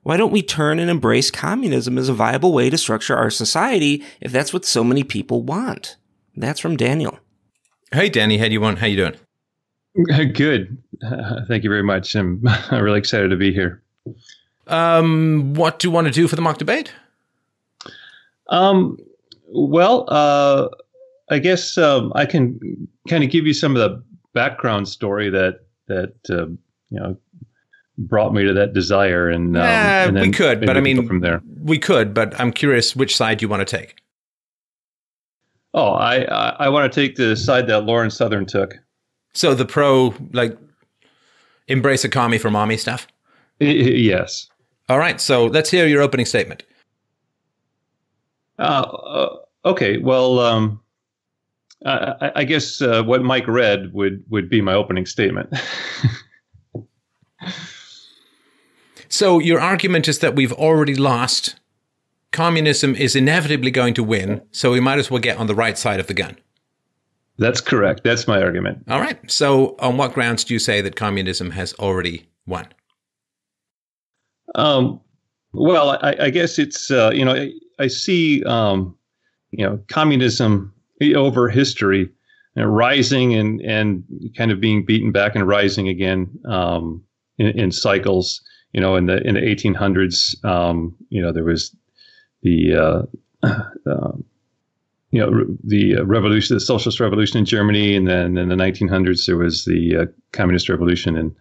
Why 0.08 0.16
don't 0.16 0.32
we 0.32 0.42
turn 0.42 0.80
and 0.80 0.90
embrace 0.90 1.30
communism 1.30 1.98
as 1.98 2.08
a 2.08 2.14
viable 2.14 2.54
way 2.54 2.70
to 2.70 2.78
structure 2.78 3.14
our 3.14 3.30
society 3.30 4.06
if 4.22 4.32
that's 4.32 4.54
what 4.54 4.64
so 4.64 4.82
many 4.82 5.04
people 5.04 5.42
want? 5.42 5.98
That's 6.34 6.62
from 6.62 6.78
Daniel. 6.78 7.20
Hey, 7.92 8.08
Danny. 8.08 8.38
How 8.38 8.46
you 8.46 8.62
want? 8.62 8.80
How 8.80 8.88
you 8.88 8.96
doing? 8.96 10.32
Good. 10.34 10.82
Uh, 11.06 11.42
thank 11.50 11.66
you 11.66 11.70
very 11.70 11.84
much. 11.84 12.16
I'm, 12.16 12.42
I'm 12.48 12.86
really 12.86 13.00
excited 13.00 13.32
to 13.32 13.36
be 13.36 13.52
here. 13.52 13.84
Um, 14.68 15.54
what 15.56 15.80
do 15.80 15.90
you 15.90 15.92
want 15.92 16.08
to 16.08 16.14
do 16.14 16.30
for 16.30 16.38
the 16.38 16.42
mock 16.42 16.58
debate? 16.58 16.94
Um, 18.48 18.96
well, 19.50 20.06
uh, 20.08 20.70
I 21.30 21.40
guess 21.40 21.78
um, 21.78 22.14
I 22.16 22.26
can 22.26 22.88
kind 23.10 23.26
of 23.26 23.30
give 23.30 23.46
you 23.46 23.54
some 23.54 23.76
of 23.76 23.82
the 23.82 24.02
background 24.34 24.88
story 24.88 25.30
that 25.32 25.66
that 25.88 26.16
uh, 26.30 26.46
you 26.92 26.98
know 26.98 27.18
brought 27.98 28.34
me 28.34 28.44
to 28.46 28.54
that 28.54 28.74
desire, 28.74 29.30
and, 29.30 29.58
um, 29.58 29.64
Yeah, 29.64 30.08
and 30.08 30.20
we 30.20 30.32
could, 30.32 30.60
but 30.66 30.78
I 30.78 30.82
we 30.82 30.90
can 30.90 30.96
go 30.98 31.02
mean- 31.02 31.08
from 31.08 31.20
there. 31.22 31.42
We 31.64 31.80
could, 31.80 32.14
but 32.14 32.40
I'm 32.40 32.52
curious 32.52 32.96
which 32.96 33.16
side 33.16 33.42
you 33.42 33.50
want 33.50 33.68
to 33.68 33.78
take. 33.78 33.96
Oh, 35.74 35.92
I 35.94 36.24
I, 36.24 36.50
I 36.66 36.70
want 36.70 36.92
to 36.92 37.02
take 37.02 37.16
the 37.18 37.36
side 37.36 37.68
that 37.68 37.82
Lauren 37.82 38.10
Southern 38.10 38.46
took. 38.46 38.76
So 39.34 39.54
the 39.54 39.66
pro, 39.66 40.14
like, 40.34 40.58
embrace 41.68 42.04
a 42.04 42.10
commie 42.10 42.38
for 42.38 42.50
mommy 42.50 42.78
stuff. 42.78 43.08
I- 43.62 43.66
I- 43.66 43.68
yes. 43.70 44.48
All 44.90 44.98
right. 44.98 45.20
So 45.20 45.46
let's 45.48 45.70
hear 45.70 45.86
your 45.88 46.02
opening 46.02 46.26
statement. 46.26 46.64
Uh, 48.58 48.62
uh, 48.64 49.36
okay. 49.66 49.98
Well, 49.98 50.40
um, 50.40 50.80
I, 51.86 52.14
I- 52.22 52.32
I 52.38 52.44
guess 52.46 52.82
uh, 52.82 53.04
what 53.04 53.22
Mike 53.24 53.48
read 53.48 53.92
would 53.94 54.24
would 54.30 54.50
be 54.50 54.62
my 54.62 54.74
opening 54.74 55.06
statement. 55.06 55.50
So 59.10 59.40
your 59.40 59.60
argument 59.60 60.08
is 60.08 60.20
that 60.20 60.36
we've 60.36 60.54
already 60.54 60.96
lost. 60.96 61.60
Communism 62.32 62.96
is 62.96 63.16
inevitably 63.16 63.72
going 63.72 63.94
to 63.96 64.04
win, 64.04 64.42
so 64.52 64.72
we 64.72 64.80
might 64.80 65.00
as 65.00 65.10
well 65.10 65.22
get 65.22 65.38
on 65.38 65.48
the 65.48 65.56
right 65.56 65.78
side 65.78 66.00
of 66.00 66.08
the 66.08 66.14
gun. 66.14 66.38
That's 67.38 67.62
correct. 67.62 68.04
That's 68.04 68.28
my 68.28 68.42
argument. 68.42 68.84
All 68.90 69.00
right. 69.00 69.20
So 69.30 69.76
on 69.80 69.98
what 69.98 70.14
grounds 70.14 70.44
do 70.44 70.54
you 70.54 70.60
say 70.60 70.82
that 70.82 70.96
communism 70.96 71.52
has 71.52 71.74
already 71.76 72.26
won? 72.46 72.68
Um, 74.56 75.00
well, 75.54 75.92
I, 76.02 76.16
I 76.20 76.30
guess 76.30 76.58
it's 76.60 76.90
uh, 76.90 77.12
you 77.14 77.24
know 77.24 77.34
I, 77.34 77.52
I 77.80 77.88
see 77.88 78.44
um, 78.44 78.98
you 79.52 79.66
know 79.66 79.80
communism 79.88 80.74
over 81.16 81.48
history 81.48 82.10
you 82.56 82.64
know, 82.64 82.66
rising 82.66 83.36
and 83.36 83.62
and 83.62 84.04
kind 84.36 84.52
of 84.52 84.60
being 84.60 84.84
beaten 84.84 85.12
back 85.12 85.36
and 85.36 85.48
rising 85.48 85.88
again 85.88 86.28
um, 86.50 87.04
in, 87.38 87.48
in 87.48 87.72
cycles. 87.72 88.42
You 88.74 88.82
know, 88.82 88.96
in 88.96 89.06
the 89.06 89.26
in 89.26 89.36
the 89.36 89.42
1800s, 89.42 90.44
um, 90.46 90.96
you 91.10 91.22
know 91.22 91.32
there 91.32 91.44
was 91.44 91.76
the 92.44 93.08
uh, 93.44 93.48
um, 93.86 94.24
you 95.12 95.22
know, 95.22 95.46
the 95.64 96.02
revolution, 96.04 96.56
the 96.56 96.60
socialist 96.60 97.00
revolution 97.00 97.40
in 97.40 97.46
Germany, 97.46 97.96
and 97.96 98.08
then 98.08 98.38
in 98.38 98.50
the 98.50 98.56
1900s 98.56 99.26
there 99.26 99.38
was 99.38 99.66
the 99.66 99.96
uh, 99.96 100.06
communist 100.34 100.68
revolution 100.68 101.16
in 101.16 101.36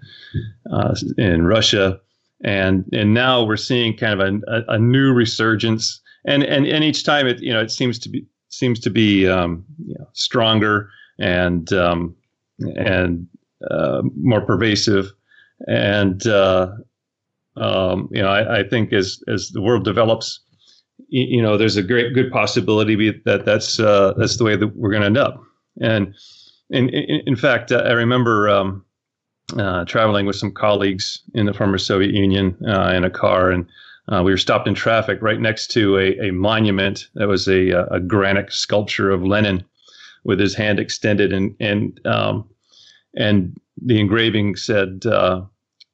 uh, 0.72 0.94
in 1.18 1.46
Russia, 1.46 2.00
and 2.44 2.84
and 2.92 3.12
now 3.12 3.44
we're 3.44 3.56
seeing 3.56 3.96
kind 3.96 4.20
of 4.20 4.42
a, 4.46 4.64
a, 4.68 4.78
new 4.78 5.12
resurgence, 5.12 6.00
and 6.24 6.44
and 6.44 6.66
and 6.66 6.84
each 6.84 7.04
time 7.04 7.26
it 7.26 7.40
you 7.42 7.52
know 7.52 7.60
it 7.60 7.70
seems 7.70 7.98
to 7.98 8.08
be 8.08 8.24
seems 8.50 8.78
to 8.80 8.90
be 8.90 9.26
um, 9.26 9.64
you 9.84 9.96
know, 9.98 10.08
stronger 10.12 10.88
and 11.18 11.72
um, 11.72 12.14
and 12.76 13.26
uh, 13.68 14.02
more 14.16 14.42
pervasive, 14.42 15.12
and 15.66 16.24
uh, 16.28 16.70
um, 17.56 18.08
you 18.10 18.22
know 18.22 18.28
I, 18.28 18.60
I 18.60 18.68
think 18.68 18.92
as 18.92 19.22
as 19.28 19.50
the 19.50 19.62
world 19.62 19.84
develops 19.84 20.40
you 21.08 21.42
know, 21.42 21.56
there's 21.56 21.76
a 21.76 21.82
great 21.82 22.14
good 22.14 22.30
possibility 22.30 23.12
that 23.24 23.44
that's 23.44 23.78
uh, 23.78 24.14
that's 24.16 24.36
the 24.36 24.44
way 24.44 24.56
that 24.56 24.76
we're 24.76 24.90
going 24.90 25.02
to 25.02 25.06
end 25.06 25.18
up. 25.18 25.42
And 25.80 26.14
in 26.70 26.88
in, 26.88 27.22
in 27.26 27.36
fact, 27.36 27.70
uh, 27.72 27.82
I 27.86 27.92
remember 27.92 28.48
um, 28.48 28.84
uh, 29.56 29.84
traveling 29.84 30.26
with 30.26 30.36
some 30.36 30.52
colleagues 30.52 31.22
in 31.34 31.46
the 31.46 31.54
former 31.54 31.78
Soviet 31.78 32.14
Union 32.14 32.56
uh, 32.66 32.92
in 32.94 33.04
a 33.04 33.10
car, 33.10 33.50
and 33.50 33.66
uh, 34.08 34.22
we 34.24 34.32
were 34.32 34.38
stopped 34.38 34.66
in 34.66 34.74
traffic 34.74 35.18
right 35.20 35.40
next 35.40 35.70
to 35.72 35.96
a, 35.98 36.28
a 36.28 36.32
monument 36.32 37.08
that 37.14 37.28
was 37.28 37.46
a, 37.46 37.70
a 37.90 38.00
granite 38.00 38.52
sculpture 38.52 39.10
of 39.10 39.22
Lenin 39.22 39.64
with 40.24 40.40
his 40.40 40.54
hand 40.54 40.80
extended, 40.80 41.32
and 41.32 41.54
and 41.60 42.00
um, 42.06 42.48
and 43.16 43.56
the 43.80 44.00
engraving 44.00 44.56
said. 44.56 45.04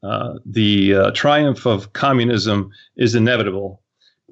Uh, 0.03 0.35
the 0.45 1.12
triumph 1.15 1.65
of 1.65 1.93
communism 1.93 2.70
is 2.97 3.15
inevitable 3.15 3.83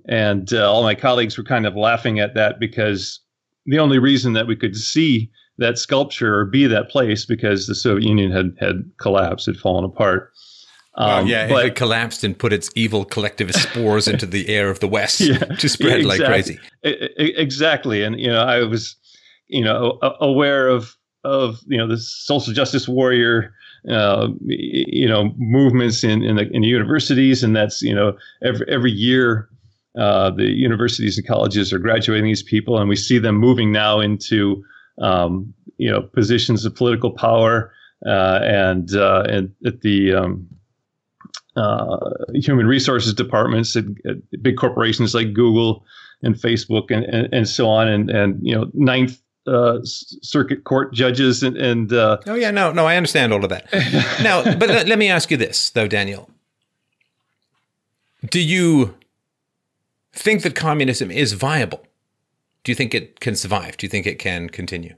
and 0.08 0.52
uh, 0.52 0.70
all 0.70 0.82
my 0.82 0.94
colleagues 0.94 1.36
were 1.36 1.44
kind 1.44 1.66
of 1.66 1.76
laughing 1.76 2.18
at 2.18 2.34
that 2.34 2.58
because 2.58 3.20
the 3.66 3.78
only 3.78 3.98
reason 3.98 4.32
that 4.32 4.46
we 4.46 4.56
could 4.56 4.76
see 4.76 5.30
that 5.58 5.78
sculpture 5.78 6.40
or 6.40 6.44
be 6.46 6.66
that 6.66 6.88
place 6.88 7.26
because 7.26 7.66
the 7.66 7.74
Soviet 7.74 8.08
Union 8.08 8.30
had 8.30 8.56
had 8.58 8.90
collapsed, 8.98 9.46
had 9.46 9.56
fallen 9.56 9.84
apart. 9.84 10.32
Um, 10.96 11.26
yeah, 11.26 11.48
but, 11.48 11.66
it 11.66 11.74
collapsed 11.76 12.24
and 12.24 12.36
put 12.36 12.52
its 12.52 12.70
evil 12.74 13.04
collectivist 13.04 13.62
spores 13.70 14.08
into 14.08 14.26
the 14.26 14.48
air 14.48 14.70
of 14.70 14.80
the 14.80 14.88
West 14.88 15.20
yeah, 15.20 15.38
to 15.38 15.68
spread 15.68 16.00
exactly, 16.00 16.18
like 16.18 16.28
crazy. 16.28 16.58
Exactly, 16.82 18.02
and 18.02 18.18
you 18.18 18.28
know, 18.28 18.42
I 18.42 18.64
was, 18.64 18.96
you 19.46 19.62
know, 19.62 19.98
aware 20.20 20.68
of 20.68 20.96
of 21.22 21.60
you 21.66 21.76
know 21.76 21.86
the 21.86 21.98
social 21.98 22.52
justice 22.52 22.88
warrior 22.88 23.52
uh, 23.88 24.28
you 24.46 25.08
know 25.08 25.32
movements 25.36 26.04
in 26.04 26.22
in 26.22 26.36
the, 26.36 26.50
in 26.50 26.62
the 26.62 26.68
universities, 26.68 27.42
and 27.42 27.54
that's 27.56 27.82
you 27.82 27.94
know 27.94 28.16
every 28.42 28.66
every 28.68 28.92
year 28.92 29.48
uh, 29.98 30.30
the 30.30 30.50
universities 30.50 31.18
and 31.18 31.26
colleges 31.26 31.72
are 31.72 31.78
graduating 31.78 32.26
these 32.26 32.42
people, 32.42 32.78
and 32.78 32.88
we 32.88 32.96
see 32.96 33.18
them 33.18 33.36
moving 33.36 33.72
now 33.72 34.00
into 34.00 34.62
um, 35.00 35.52
you 35.78 35.90
know 35.90 36.02
positions 36.02 36.64
of 36.64 36.74
political 36.74 37.10
power 37.10 37.72
uh, 38.06 38.40
and 38.42 38.94
uh, 38.94 39.24
and 39.28 39.52
at 39.66 39.80
the 39.80 40.14
um, 40.14 40.46
uh, 41.56 41.98
human 42.34 42.66
resources 42.66 43.12
departments 43.12 43.76
at, 43.76 43.84
at, 44.06 44.42
big 44.42 44.56
corporations 44.56 45.14
like 45.14 45.32
Google 45.32 45.84
and 46.22 46.34
Facebook 46.34 46.90
and, 46.90 47.04
and, 47.04 47.28
and 47.32 47.48
so 47.48 47.68
on, 47.68 47.88
and 47.88 48.10
and 48.10 48.38
you 48.42 48.54
know 48.54 48.70
ninth 48.74 49.20
uh, 49.50 49.78
circuit 49.82 50.64
court 50.64 50.92
judges 50.94 51.42
and, 51.42 51.56
and 51.56 51.92
uh, 51.92 52.18
oh 52.26 52.34
yeah 52.34 52.50
no 52.50 52.72
no 52.72 52.86
I 52.86 52.96
understand 52.96 53.32
all 53.32 53.42
of 53.42 53.50
that 53.50 53.66
now 54.22 54.42
but 54.42 54.68
let, 54.68 54.86
let 54.86 54.98
me 54.98 55.08
ask 55.08 55.30
you 55.30 55.36
this 55.36 55.70
though 55.70 55.88
Daniel 55.88 56.30
do 58.28 58.40
you 58.40 58.94
think 60.12 60.42
that 60.42 60.54
communism 60.54 61.10
is 61.10 61.32
viable? 61.32 61.86
Do 62.64 62.72
you 62.72 62.76
think 62.76 62.94
it 62.94 63.20
can 63.20 63.34
survive? 63.36 63.76
Do 63.76 63.86
you 63.86 63.88
think 63.88 64.06
it 64.06 64.18
can 64.18 64.50
continue? 64.50 64.94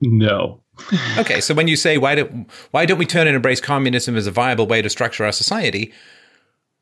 No. 0.00 0.60
okay, 1.18 1.40
so 1.40 1.54
when 1.54 1.68
you 1.68 1.76
say 1.76 1.96
why 1.96 2.14
don't 2.14 2.50
why 2.70 2.84
don't 2.84 2.98
we 2.98 3.06
turn 3.06 3.26
and 3.26 3.34
embrace 3.34 3.60
communism 3.60 4.14
as 4.14 4.26
a 4.26 4.30
viable 4.30 4.66
way 4.66 4.82
to 4.82 4.90
structure 4.90 5.24
our 5.24 5.32
society, 5.32 5.92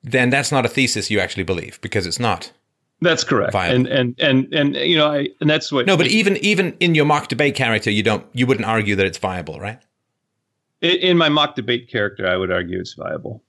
then 0.02 0.30
that's 0.30 0.50
not 0.50 0.66
a 0.66 0.68
thesis 0.68 1.10
you 1.10 1.20
actually 1.20 1.44
believe 1.44 1.80
because 1.80 2.06
it's 2.06 2.18
not. 2.18 2.52
That's 3.04 3.22
correct. 3.22 3.52
Viable. 3.52 3.76
And 3.76 3.86
and 3.86 4.20
and 4.20 4.54
and 4.54 4.76
you 4.76 4.96
know, 4.96 5.12
I 5.12 5.28
and 5.40 5.48
that's 5.48 5.70
what 5.70 5.86
No, 5.86 5.96
but 5.96 6.06
even 6.06 6.36
even 6.38 6.74
in 6.80 6.94
your 6.94 7.04
mock 7.04 7.28
debate 7.28 7.54
character, 7.54 7.90
you 7.90 8.02
don't 8.02 8.26
you 8.32 8.46
wouldn't 8.46 8.66
argue 8.66 8.96
that 8.96 9.06
it's 9.06 9.18
viable, 9.18 9.60
right? 9.60 9.78
In, 10.80 11.16
my 11.16 11.28
mock 11.28 11.54
debate 11.54 11.90
character, 11.90 12.26
I 12.26 12.36
would 12.36 12.50
argue 12.50 12.78
it's 12.78 12.92
viable, 12.94 13.42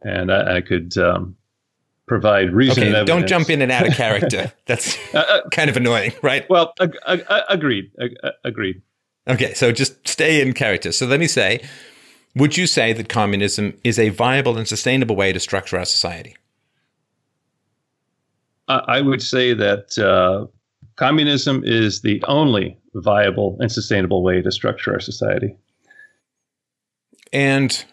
and 0.00 0.32
I, 0.32 0.56
I 0.56 0.60
could 0.62 0.96
um, 0.96 1.36
provide 2.06 2.54
reason. 2.54 2.94
Okay, 2.94 3.04
don't 3.04 3.26
jump 3.26 3.50
in 3.50 3.60
and 3.60 3.70
out 3.70 3.86
of 3.88 3.94
character. 3.94 4.52
That's 4.66 4.96
uh, 5.14 5.18
uh, 5.18 5.48
kind 5.50 5.68
of 5.68 5.76
annoying, 5.76 6.12
right? 6.22 6.48
Well, 6.48 6.72
ag- 6.80 6.96
ag- 7.06 7.24
agreed. 7.48 7.90
Ag- 8.00 8.16
agreed. 8.44 8.80
Okay, 9.28 9.52
so 9.54 9.72
just 9.72 10.06
stay 10.08 10.40
in 10.40 10.54
character. 10.54 10.92
So 10.92 11.06
let 11.06 11.20
me 11.20 11.26
say, 11.26 11.60
would 12.34 12.56
you 12.56 12.66
say 12.66 12.92
that 12.92 13.08
communism 13.08 13.78
is 13.84 13.98
a 13.98 14.08
viable 14.08 14.56
and 14.56 14.66
sustainable 14.66 15.16
way 15.16 15.32
to 15.32 15.40
structure 15.40 15.76
our 15.78 15.84
society? 15.84 16.36
I 18.86 19.00
would 19.00 19.22
say 19.22 19.54
that 19.54 19.98
uh, 19.98 20.46
communism 20.96 21.62
is 21.64 22.02
the 22.02 22.22
only 22.26 22.78
viable 22.94 23.56
and 23.60 23.70
sustainable 23.70 24.22
way 24.22 24.42
to 24.42 24.50
structure 24.50 24.92
our 24.92 25.00
society. 25.00 25.56
And 27.32 27.84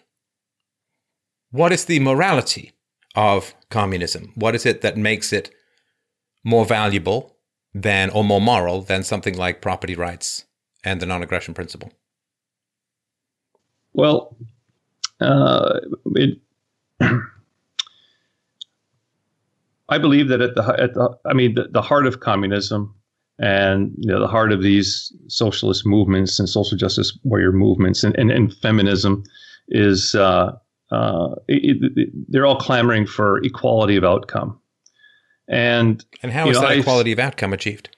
what 1.51 1.71
is 1.71 1.85
the 1.85 1.99
morality 1.99 2.73
of 3.15 3.53
communism? 3.69 4.31
What 4.35 4.55
is 4.55 4.65
it 4.65 4.81
that 4.81 4.97
makes 4.97 5.31
it 5.31 5.51
more 6.43 6.65
valuable 6.65 7.37
than 7.73 8.09
or 8.09 8.23
more 8.23 8.41
moral 8.41 8.81
than 8.81 9.03
something 9.03 9.37
like 9.37 9.61
property 9.61 9.95
rights 9.95 10.45
and 10.83 11.01
the 11.01 11.05
non-aggression 11.05 11.53
principle? 11.53 11.91
Well, 13.93 14.37
uh, 15.19 15.79
it, 16.15 16.39
I 19.89 19.97
believe 19.97 20.27
that 20.29 20.41
at 20.41 20.55
the 20.55 20.63
at 20.79 20.93
the 20.93 21.17
I 21.25 21.33
mean 21.33 21.55
the, 21.55 21.67
the 21.71 21.81
heart 21.81 22.07
of 22.07 22.19
communism 22.19 22.93
and 23.39 23.93
you 23.97 24.11
know, 24.11 24.19
the 24.19 24.27
heart 24.27 24.51
of 24.51 24.63
these 24.63 25.13
socialist 25.27 25.85
movements 25.85 26.39
and 26.39 26.49
social 26.49 26.77
justice 26.77 27.17
warrior 27.23 27.51
movements 27.51 28.03
and, 28.03 28.15
and, 28.17 28.31
and 28.31 28.53
feminism 28.57 29.23
is 29.69 30.15
uh, 30.15 30.51
uh, 30.91 31.35
it, 31.47 31.77
it, 31.95 32.09
they're 32.29 32.45
all 32.45 32.57
clamoring 32.57 33.05
for 33.05 33.43
equality 33.43 33.95
of 33.95 34.03
outcome. 34.03 34.59
And 35.47 36.03
and 36.23 36.31
how 36.31 36.49
is 36.49 36.55
know, 36.55 36.61
that 36.61 36.71
I, 36.71 36.73
equality 36.75 37.11
of 37.11 37.19
outcome 37.19 37.53
achieved? 37.53 37.95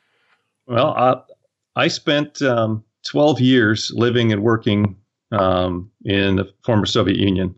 Well, 0.67 0.93
I, 0.95 1.83
I 1.83 1.87
spent 1.87 2.41
um, 2.41 2.83
12 3.07 3.39
years 3.39 3.91
living 3.95 4.31
and 4.31 4.43
working 4.43 4.95
um, 5.31 5.89
in 6.03 6.35
the 6.35 6.51
former 6.63 6.85
Soviet 6.85 7.17
Union. 7.17 7.55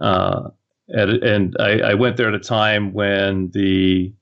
Uh, 0.00 0.50
at, 0.94 1.08
and 1.08 1.56
I, 1.58 1.80
I, 1.80 1.94
went 1.94 2.16
there 2.16 2.28
at 2.28 2.34
a 2.34 2.38
time 2.38 2.92
when 2.92 3.50
the 3.52 4.12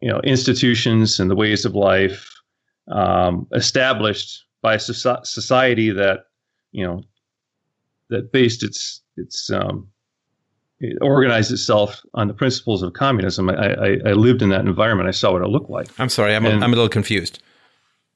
you 0.00 0.08
know 0.10 0.20
institutions 0.20 1.18
and 1.18 1.30
the 1.30 1.34
ways 1.34 1.64
of 1.64 1.74
life 1.74 2.30
um, 2.88 3.46
established 3.52 4.44
by 4.62 4.74
a 4.74 4.78
society 4.78 5.90
that 5.90 6.26
you 6.72 6.84
know 6.84 7.02
that 8.10 8.32
based 8.32 8.62
its 8.62 9.02
its 9.16 9.50
um, 9.50 9.88
it 10.80 10.98
organized 11.00 11.52
itself 11.52 12.02
on 12.14 12.28
the 12.28 12.34
principles 12.34 12.82
of 12.82 12.92
communism. 12.92 13.48
I, 13.48 13.54
I, 13.54 13.98
I, 14.06 14.12
lived 14.12 14.42
in 14.42 14.50
that 14.50 14.62
environment. 14.62 15.08
I 15.08 15.12
saw 15.12 15.32
what 15.32 15.42
it 15.42 15.48
looked 15.48 15.70
like. 15.70 15.88
I'm 15.98 16.08
sorry, 16.08 16.34
I'm, 16.34 16.44
and, 16.44 16.62
a, 16.62 16.64
I'm 16.64 16.72
a 16.72 16.76
little 16.76 16.88
confused. 16.88 17.38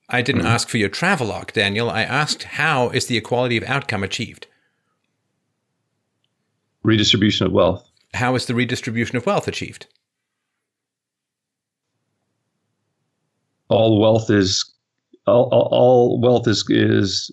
I 0.09 0.23
didn't 0.23 0.43
mm-hmm. 0.43 0.51
ask 0.51 0.69
for 0.69 0.79
your 0.79 0.89
travelogue, 0.89 1.53
Daniel. 1.53 1.91
I 1.91 2.03
asked 2.03 2.43
how 2.43 2.89
is 2.91 3.07
the 3.07 3.16
equality 3.16 3.57
of 3.57 3.65
outcome 3.65 4.03
achieved? 4.03 4.47
Redistribution 6.83 7.47
of 7.47 7.53
wealth. 7.53 7.88
How 8.15 8.35
is 8.35 8.47
the 8.47 8.55
redistribution 8.55 9.17
of 9.17 9.27
wealth 9.27 9.49
achieved? 9.49 9.87
All 13.69 14.01
wealth 14.01 14.31
is 14.31 14.65
all, 15.27 15.49
all, 15.53 16.21
wealth 16.21 16.49
is 16.49 16.65
is 16.71 17.31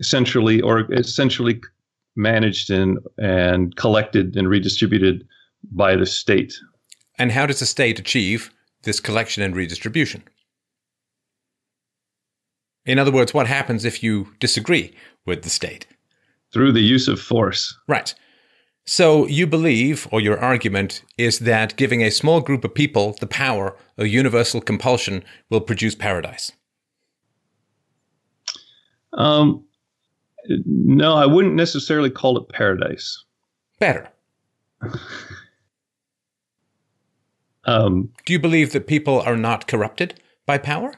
essentially 0.00 0.60
or 0.60 0.90
essentially 0.92 1.60
managed 2.16 2.70
and 2.70 2.98
and 3.18 3.76
collected 3.76 4.34
and 4.36 4.48
redistributed 4.48 5.26
by 5.72 5.96
the 5.96 6.06
state. 6.06 6.54
And 7.18 7.32
how 7.32 7.46
does 7.46 7.60
the 7.60 7.66
state 7.66 7.98
achieve 7.98 8.50
this 8.82 9.00
collection 9.00 9.42
and 9.42 9.54
redistribution? 9.54 10.24
In 12.86 12.98
other 12.98 13.12
words, 13.12 13.32
what 13.32 13.46
happens 13.46 13.84
if 13.84 14.02
you 14.02 14.28
disagree 14.40 14.94
with 15.24 15.42
the 15.42 15.50
state? 15.50 15.86
Through 16.52 16.72
the 16.72 16.82
use 16.82 17.08
of 17.08 17.20
force. 17.20 17.76
Right. 17.88 18.14
So 18.86 19.26
you 19.26 19.46
believe, 19.46 20.06
or 20.10 20.20
your 20.20 20.38
argument 20.38 21.02
is 21.16 21.38
that 21.40 21.76
giving 21.76 22.02
a 22.02 22.10
small 22.10 22.40
group 22.40 22.64
of 22.64 22.74
people 22.74 23.16
the 23.20 23.26
power 23.26 23.76
of 23.96 24.06
universal 24.06 24.60
compulsion 24.60 25.24
will 25.48 25.62
produce 25.62 25.94
paradise. 25.94 26.52
Um, 29.14 29.64
no, 30.66 31.14
I 31.14 31.24
wouldn't 31.26 31.54
necessarily 31.54 32.10
call 32.10 32.36
it 32.36 32.48
paradise. 32.48 33.24
Better. 33.78 34.08
Um, 37.66 38.12
Do 38.26 38.34
you 38.34 38.38
believe 38.38 38.72
that 38.72 38.86
people 38.86 39.22
are 39.22 39.38
not 39.38 39.66
corrupted 39.66 40.20
by 40.44 40.58
power? 40.58 40.94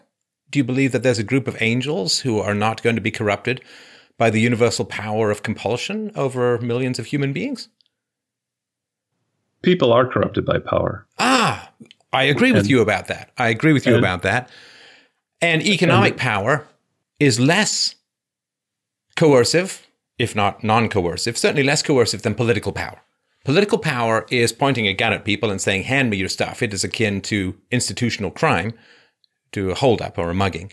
Do 0.51 0.59
you 0.59 0.65
believe 0.65 0.91
that 0.91 1.05
there's 1.05 1.21
a 1.21 1.23
group 1.23 1.47
of 1.47 1.63
angels 1.63 2.19
who 2.19 2.41
are 2.41 2.55
not 2.55 2.83
going 2.83 2.97
to 2.97 3.01
be 3.01 3.13
corrupted 3.13 3.63
by 4.19 4.31
the 4.31 4.41
universal 4.41 4.85
power 4.85 5.31
of 5.31 5.45
compulsion 5.45 6.11
over 6.17 6.59
millions 6.59 6.99
of 6.99 7.07
human 7.07 7.33
beings? 7.33 7.69
People 9.67 9.93
are 9.93 10.07
corrupted 10.07 10.47
by 10.47 10.61
power. 10.61 11.05
Ah, 11.19 11.73
I 12.13 12.23
agree 12.23 12.53
with 12.53 12.71
you 12.71 12.81
about 12.81 13.09
that. 13.09 13.33
I 13.37 13.49
agree 13.49 13.73
with 13.73 13.85
you 13.85 13.97
and- 13.97 14.05
about 14.05 14.23
that. 14.23 14.49
And 15.43 15.61
economic 15.61 16.17
power 16.17 16.69
is 17.19 17.41
less 17.41 17.97
coercive, 19.17 19.87
if 20.19 20.37
not 20.37 20.63
non 20.63 20.89
coercive, 20.89 21.37
certainly 21.37 21.65
less 21.65 21.83
coercive 21.83 22.23
than 22.23 22.37
political 22.37 22.73
power. 22.73 23.01
Political 23.45 23.79
power 23.79 24.25
is 24.31 24.53
pointing 24.53 24.87
a 24.87 24.95
gun 24.95 25.13
at 25.13 25.25
people 25.25 25.51
and 25.51 25.61
saying, 25.61 25.83
hand 25.83 26.11
me 26.11 26.17
your 26.17 26.29
stuff. 26.29 26.63
It 26.63 26.73
is 26.73 26.85
akin 26.85 27.21
to 27.23 27.57
institutional 27.73 28.31
crime, 28.31 28.73
to 29.51 29.73
a 29.73 29.75
holdup 29.75 30.17
or 30.17 30.31
a 30.31 30.35
mugging. 30.35 30.73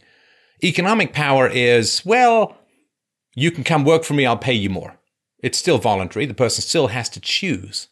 Economic 0.64 1.14
power 1.14 1.48
is, 1.48 2.06
well, 2.06 2.58
you 3.36 3.50
can 3.50 3.64
come 3.64 3.84
work 3.84 4.04
for 4.04 4.14
me, 4.14 4.26
I'll 4.26 4.38
pay 4.38 4.54
you 4.54 4.70
more. 4.70 5.00
It's 5.40 5.58
still 5.58 5.80
voluntary. 5.80 6.28
The 6.28 6.34
person 6.36 6.62
still 6.62 6.88
has 6.88 7.10
to 7.10 7.20
choose 7.20 7.90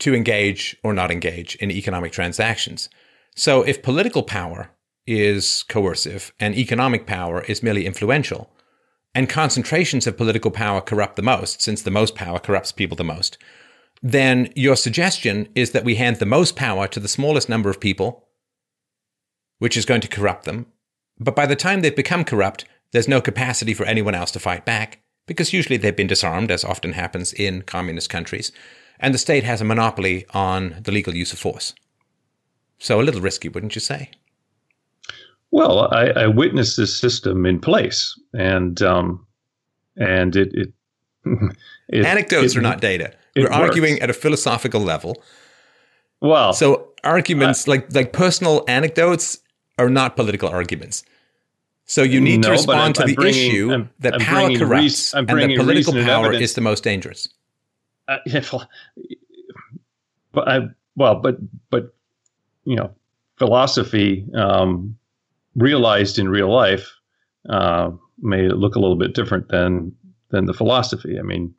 to 0.00 0.14
engage 0.14 0.76
or 0.82 0.92
not 0.92 1.10
engage 1.10 1.56
in 1.56 1.70
economic 1.70 2.12
transactions. 2.12 2.88
So 3.34 3.62
if 3.62 3.82
political 3.82 4.22
power 4.22 4.70
is 5.06 5.64
coercive 5.68 6.32
and 6.38 6.54
economic 6.54 7.06
power 7.06 7.42
is 7.42 7.62
merely 7.62 7.86
influential, 7.86 8.50
and 9.14 9.28
concentrations 9.28 10.06
of 10.06 10.16
political 10.16 10.50
power 10.50 10.80
corrupt 10.80 11.16
the 11.16 11.22
most, 11.22 11.62
since 11.62 11.82
the 11.82 11.90
most 11.90 12.14
power 12.14 12.38
corrupts 12.38 12.72
people 12.72 12.96
the 12.96 13.04
most, 13.04 13.38
then 14.02 14.52
your 14.54 14.76
suggestion 14.76 15.48
is 15.54 15.72
that 15.72 15.84
we 15.84 15.96
hand 15.96 16.16
the 16.16 16.26
most 16.26 16.54
power 16.54 16.86
to 16.86 17.00
the 17.00 17.08
smallest 17.08 17.48
number 17.48 17.70
of 17.70 17.80
people, 17.80 18.28
which 19.58 19.76
is 19.76 19.84
going 19.84 20.00
to 20.00 20.08
corrupt 20.08 20.44
them. 20.44 20.66
But 21.18 21.34
by 21.34 21.46
the 21.46 21.56
time 21.56 21.80
they've 21.80 21.96
become 21.96 22.24
corrupt, 22.24 22.64
there's 22.92 23.08
no 23.08 23.20
capacity 23.20 23.74
for 23.74 23.84
anyone 23.84 24.14
else 24.14 24.30
to 24.32 24.40
fight 24.40 24.64
back, 24.64 25.00
because 25.26 25.52
usually 25.52 25.76
they've 25.76 25.96
been 25.96 26.06
disarmed, 26.06 26.50
as 26.50 26.64
often 26.64 26.92
happens 26.92 27.32
in 27.32 27.62
communist 27.62 28.08
countries, 28.08 28.52
and 29.00 29.14
the 29.14 29.18
state 29.18 29.44
has 29.44 29.60
a 29.60 29.64
monopoly 29.64 30.26
on 30.34 30.76
the 30.82 30.92
legal 30.92 31.14
use 31.14 31.32
of 31.32 31.38
force. 31.38 31.74
So 32.78 33.00
a 33.00 33.02
little 33.02 33.20
risky, 33.20 33.48
wouldn't 33.48 33.74
you 33.74 33.80
say? 33.80 34.10
Well, 35.50 35.92
I, 35.92 36.08
I 36.08 36.26
witnessed 36.26 36.76
this 36.76 36.96
system 36.98 37.46
in 37.46 37.58
place, 37.60 38.18
and 38.34 38.80
um, 38.82 39.26
and 39.96 40.36
it, 40.36 40.50
it, 40.52 40.72
it 41.88 42.04
Anecdotes 42.04 42.54
it- 42.54 42.58
are 42.58 42.62
not 42.62 42.80
data. 42.80 43.12
We're 43.36 43.50
arguing 43.50 43.92
works. 43.94 44.02
at 44.02 44.10
a 44.10 44.14
philosophical 44.14 44.80
level. 44.80 45.22
well. 46.20 46.52
So 46.52 46.92
arguments 47.04 47.68
like 47.68 47.92
like 47.94 48.12
personal 48.12 48.64
anecdotes 48.68 49.38
are 49.78 49.88
not 49.88 50.16
political 50.16 50.48
arguments. 50.48 51.04
So 51.86 52.02
you 52.02 52.20
need 52.20 52.42
to 52.42 52.48
No, 52.48 52.48
I'm- 52.48 52.56
respond 52.56 52.94
to 52.96 53.02
I'm 53.02 53.06
the 53.08 53.14
bringing- 53.14 53.50
issue 53.50 53.70
I'm- 53.70 53.90
that 54.00 54.20
power 54.20 54.48
corrupts 54.56 54.82
reas- 54.82 55.14
I'm 55.14 55.28
and 55.30 55.38
that 55.52 55.56
political 55.56 55.92
power 55.94 56.32
is 56.32 56.54
the 56.54 56.60
most 56.60 56.82
dangerous. 56.84 57.28
Uh, 58.08 58.18
yeah, 58.26 58.42
well, 58.52 58.68
but 60.32 60.48
I 60.48 60.60
well, 60.96 61.16
but 61.16 61.36
but 61.70 61.94
you 62.64 62.76
know, 62.76 62.90
philosophy 63.36 64.26
um, 64.34 64.96
realized 65.54 66.18
in 66.18 66.28
real 66.28 66.52
life 66.52 66.90
uh, 67.48 67.90
may 68.20 68.48
look 68.48 68.74
a 68.74 68.80
little 68.80 68.96
bit 68.96 69.14
different 69.14 69.48
than 69.48 69.94
than 70.30 70.46
the 70.46 70.54
philosophy. 70.54 71.18
I 71.18 71.22
mean, 71.22 71.54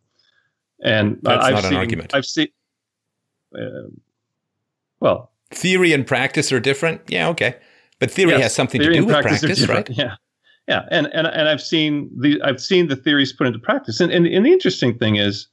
and 0.83 1.19
That's 1.21 1.45
I've 1.45 1.53
not 1.53 1.63
an 1.63 1.69
seen, 1.69 1.77
argument. 1.77 2.15
I've 2.15 2.25
seen. 2.25 2.47
Uh, 3.55 3.89
well, 4.99 5.31
Theory 5.51 5.93
and 5.93 6.05
practice 6.05 6.51
are 6.51 6.59
different. 6.59 7.01
Yeah, 7.07 7.29
okay. 7.29 7.55
But 7.97 8.11
theory 8.11 8.31
yes, 8.31 8.43
has 8.43 8.55
something 8.55 8.79
theory 8.79 8.95
to 8.95 9.01
do 9.01 9.07
with 9.07 9.13
practice 9.13 9.39
practice, 9.39 9.67
right? 9.67 9.89
Yeah, 9.89 10.15
yeah, 10.67 10.85
and 10.91 11.07
and 11.07 11.25
and 11.25 11.49
I've 11.49 11.61
seen 11.61 12.09
the 12.17 12.39
I've 12.43 12.61
seen 12.61 12.87
the 12.87 12.95
theories 12.95 13.33
put 13.33 13.47
into 13.47 13.59
practice, 13.59 13.99
and 13.99 14.11
and, 14.11 14.27
and 14.27 14.45
the 14.45 14.51
interesting 14.51 14.97
thing 14.97 15.15
is, 15.15 15.47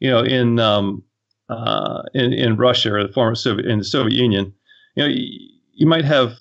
you 0.00 0.10
know, 0.10 0.22
in 0.22 0.58
um, 0.58 1.02
uh, 1.48 2.02
in 2.14 2.32
in 2.32 2.56
Russia 2.56 2.94
or 2.94 3.06
the 3.06 3.12
former 3.12 3.34
Soviet 3.34 3.66
in 3.66 3.78
the 3.78 3.84
Soviet 3.84 4.16
Union, 4.16 4.52
you 4.96 5.02
know, 5.02 5.08
you, 5.08 5.48
you 5.72 5.86
might 5.86 6.04
have 6.04 6.34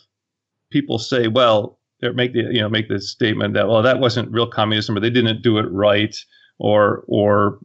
people 0.72 1.00
say, 1.00 1.28
well, 1.28 1.80
or 2.04 2.14
make 2.14 2.34
the 2.34 2.42
you 2.52 2.62
know 2.62 2.70
make 2.70 2.90
the 2.90 3.00
statement 3.00 3.54
that 3.54 3.68
well 3.68 3.82
that 3.82 4.00
wasn't 4.00 4.32
real 4.32 4.48
communism 4.48 4.96
or 4.98 5.00
they 5.00 5.10
didn't 5.10 5.42
do 5.42 5.58
it 5.58 5.68
right 5.72 6.16
or 6.58 7.04
or 7.08 7.60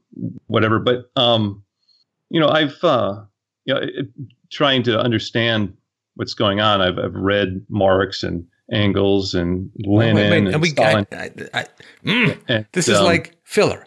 whatever, 0.46 0.78
but 0.78 1.10
um, 1.16 1.62
you 2.30 2.40
know, 2.40 2.48
I've 2.48 2.82
uh, 2.82 3.22
you 3.64 3.74
know, 3.74 3.80
it, 3.80 4.06
trying 4.50 4.82
to 4.84 4.98
understand 4.98 5.76
what's 6.14 6.34
going 6.34 6.60
on. 6.60 6.80
I've 6.80 6.98
I've 6.98 7.14
read 7.14 7.64
Marx 7.68 8.22
and 8.22 8.46
Engels 8.72 9.34
and 9.34 9.70
Wait, 9.86 10.14
Lenin 10.14 10.30
wait, 10.30 10.38
and 10.38 10.48
and 10.48 10.62
we, 10.62 10.68
I, 10.70 10.72
Stalin. 10.72 11.06
I, 11.12 11.30
I, 11.52 11.66
mm, 12.04 12.40
and, 12.48 12.66
this 12.72 12.88
is 12.88 12.98
um, 12.98 13.04
like 13.04 13.36
filler, 13.44 13.86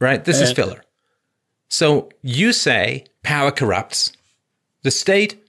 right? 0.00 0.24
This 0.24 0.40
is 0.40 0.52
filler. 0.52 0.82
So 1.68 2.08
you 2.22 2.52
say 2.52 3.04
power 3.22 3.50
corrupts. 3.50 4.12
The 4.82 4.90
state 4.90 5.44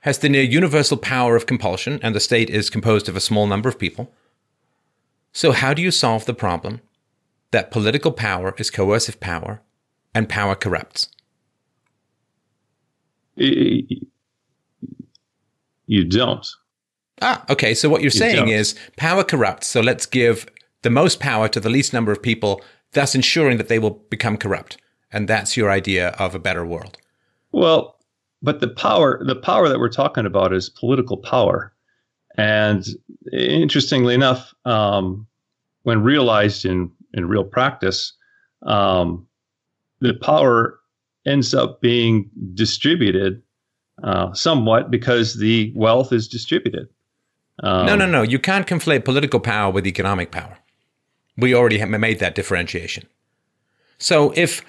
has 0.00 0.18
the 0.18 0.28
near 0.28 0.42
universal 0.42 0.96
power 0.96 1.36
of 1.36 1.46
compulsion, 1.46 1.98
and 2.02 2.14
the 2.14 2.20
state 2.20 2.50
is 2.50 2.68
composed 2.70 3.08
of 3.08 3.16
a 3.16 3.20
small 3.20 3.46
number 3.46 3.68
of 3.68 3.78
people. 3.78 4.12
So, 5.32 5.52
how 5.52 5.74
do 5.74 5.82
you 5.82 5.90
solve 5.90 6.26
the 6.26 6.34
problem 6.34 6.80
that 7.50 7.70
political 7.70 8.12
power 8.12 8.54
is 8.58 8.70
coercive 8.70 9.18
power 9.20 9.62
and 10.14 10.28
power 10.28 10.54
corrupts? 10.54 11.08
y- 13.36 13.84
y- 13.90 13.96
you 15.86 16.04
don't. 16.04 16.46
Ah, 17.20 17.44
okay. 17.48 17.74
So 17.74 17.88
what 17.88 18.02
you're 18.02 18.10
saying 18.10 18.36
don't. 18.36 18.48
is 18.48 18.74
power 18.96 19.22
corrupts. 19.24 19.66
So 19.66 19.80
let's 19.80 20.06
give 20.06 20.46
the 20.82 20.90
most 20.90 21.20
power 21.20 21.48
to 21.48 21.60
the 21.60 21.68
least 21.70 21.92
number 21.92 22.12
of 22.12 22.22
people, 22.22 22.62
thus 22.94 23.14
ensuring 23.14 23.58
that 23.58 23.68
they 23.68 23.78
will 23.78 24.02
become 24.10 24.36
corrupt. 24.36 24.78
And 25.12 25.28
that's 25.28 25.56
your 25.56 25.70
idea 25.70 26.08
of 26.18 26.34
a 26.34 26.40
better 26.40 26.64
world. 26.64 26.98
Well, 27.52 27.96
but 28.42 28.60
the 28.60 28.68
power 28.68 29.24
the 29.24 29.36
power 29.36 29.68
that 29.68 29.78
we're 29.78 29.88
talking 29.88 30.26
about 30.26 30.52
is 30.52 30.68
political 30.68 31.16
power, 31.16 31.72
and 32.36 32.84
interestingly 33.32 34.14
enough, 34.14 34.52
um, 34.64 35.26
when 35.84 36.02
realized 36.02 36.64
in 36.64 36.90
in 37.14 37.28
real 37.28 37.44
practice, 37.44 38.12
um, 38.66 39.26
the 40.00 40.14
power 40.14 40.80
ends 41.26 41.54
up 41.54 41.80
being 41.80 42.28
distributed 42.52 43.40
uh, 44.02 44.32
somewhat 44.34 44.90
because 44.90 45.36
the 45.36 45.72
wealth 45.74 46.12
is 46.12 46.28
distributed. 46.28 46.88
Um, 47.62 47.86
no, 47.86 47.96
no, 47.96 48.06
no. 48.06 48.22
You 48.22 48.38
can't 48.38 48.66
conflate 48.66 49.04
political 49.04 49.40
power 49.40 49.70
with 49.70 49.86
economic 49.86 50.32
power. 50.32 50.58
We 51.36 51.54
already 51.54 51.78
have 51.78 51.88
made 51.88 52.20
that 52.20 52.34
differentiation. 52.34 53.08
So 53.98 54.32
if 54.36 54.64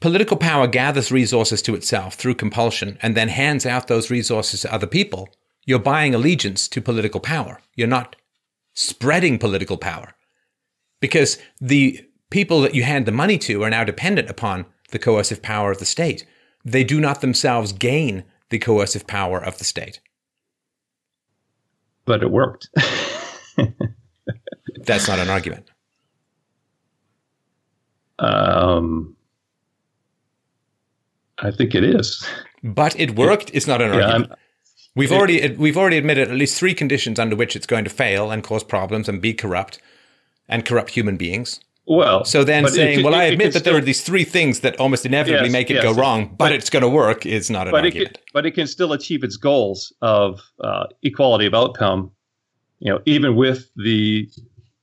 political 0.00 0.36
power 0.36 0.66
gathers 0.66 1.12
resources 1.12 1.62
to 1.62 1.74
itself 1.74 2.14
through 2.14 2.34
compulsion 2.34 2.98
and 3.02 3.16
then 3.16 3.28
hands 3.28 3.66
out 3.66 3.88
those 3.88 4.10
resources 4.10 4.62
to 4.62 4.72
other 4.72 4.86
people, 4.86 5.28
you're 5.64 5.78
buying 5.78 6.14
allegiance 6.14 6.68
to 6.68 6.80
political 6.80 7.20
power. 7.20 7.60
You're 7.74 7.88
not 7.88 8.16
spreading 8.74 9.38
political 9.38 9.76
power 9.76 10.14
because 11.00 11.38
the 11.60 12.06
people 12.30 12.60
that 12.60 12.74
you 12.74 12.82
hand 12.82 13.06
the 13.06 13.12
money 13.12 13.38
to 13.38 13.62
are 13.62 13.70
now 13.70 13.84
dependent 13.84 14.28
upon 14.30 14.66
the 14.90 14.98
coercive 14.98 15.42
power 15.42 15.70
of 15.70 15.78
the 15.78 15.84
state. 15.84 16.24
They 16.64 16.84
do 16.84 17.00
not 17.00 17.20
themselves 17.20 17.72
gain 17.72 18.24
the 18.50 18.58
coercive 18.58 19.06
power 19.06 19.42
of 19.42 19.58
the 19.58 19.64
state. 19.64 20.00
but 22.06 22.22
it 22.22 22.30
worked. 22.30 22.68
That's 24.84 25.08
not 25.08 25.18
an 25.18 25.28
argument. 25.28 25.68
Um, 28.18 29.14
I 31.38 31.50
think 31.50 31.74
it 31.74 31.84
is. 31.84 32.26
But 32.62 32.98
it 32.98 33.14
worked 33.16 33.50
It's 33.54 33.66
not 33.66 33.82
an 33.82 33.92
Yeah, 33.92 34.00
argument. 34.06 34.30
I'm- 34.32 34.38
We've 34.94 35.12
already 35.12 35.46
we've 35.56 35.76
already 35.76 35.98
admitted 35.98 36.28
at 36.30 36.36
least 36.38 36.58
three 36.58 36.72
conditions 36.72 37.18
under 37.18 37.36
which 37.36 37.54
it's 37.54 37.66
going 37.66 37.84
to 37.84 37.90
fail 37.90 38.30
and 38.30 38.42
cause 38.42 38.64
problems 38.64 39.10
and 39.10 39.20
be 39.20 39.34
corrupt 39.34 39.78
and 40.48 40.64
corrupt 40.64 40.88
human 40.92 41.18
beings. 41.18 41.60
Well, 41.86 42.24
So 42.24 42.44
then 42.44 42.64
it 42.64 42.70
saying, 42.70 43.04
"Well, 43.04 43.12
it- 43.12 43.18
I 43.18 43.24
admit 43.24 43.52
that 43.52 43.64
there 43.64 43.76
are 43.76 43.82
these 43.82 44.00
three 44.00 44.24
things 44.24 44.60
that 44.60 44.74
almost 44.80 45.04
inevitably 45.04 45.48
Yes, 45.48 45.52
make 45.52 45.70
it 45.70 45.74
yes. 45.74 45.82
go 45.84 45.92
wrong, 45.92 46.28
but, 46.28 46.38
But- 46.38 46.52
it's 46.52 46.70
going 46.70 46.82
to 46.82 46.88
work," 46.88 47.26
is 47.26 47.50
not 47.50 47.66
an 47.66 47.72
but 47.72 47.84
it 47.84 47.88
argument. 47.88 48.14
can, 48.14 48.22
but 48.32 48.46
it 48.46 48.52
can 48.52 48.66
still 48.66 48.94
achieve 48.94 49.22
its 49.22 49.36
goals 49.36 49.92
of 50.00 50.40
uh, 50.60 50.86
equality 51.02 51.44
of 51.44 51.52
outcome. 51.52 52.10
You 52.78 52.92
know, 52.94 53.02
even 53.04 53.36
with 53.36 53.68
the 53.76 54.30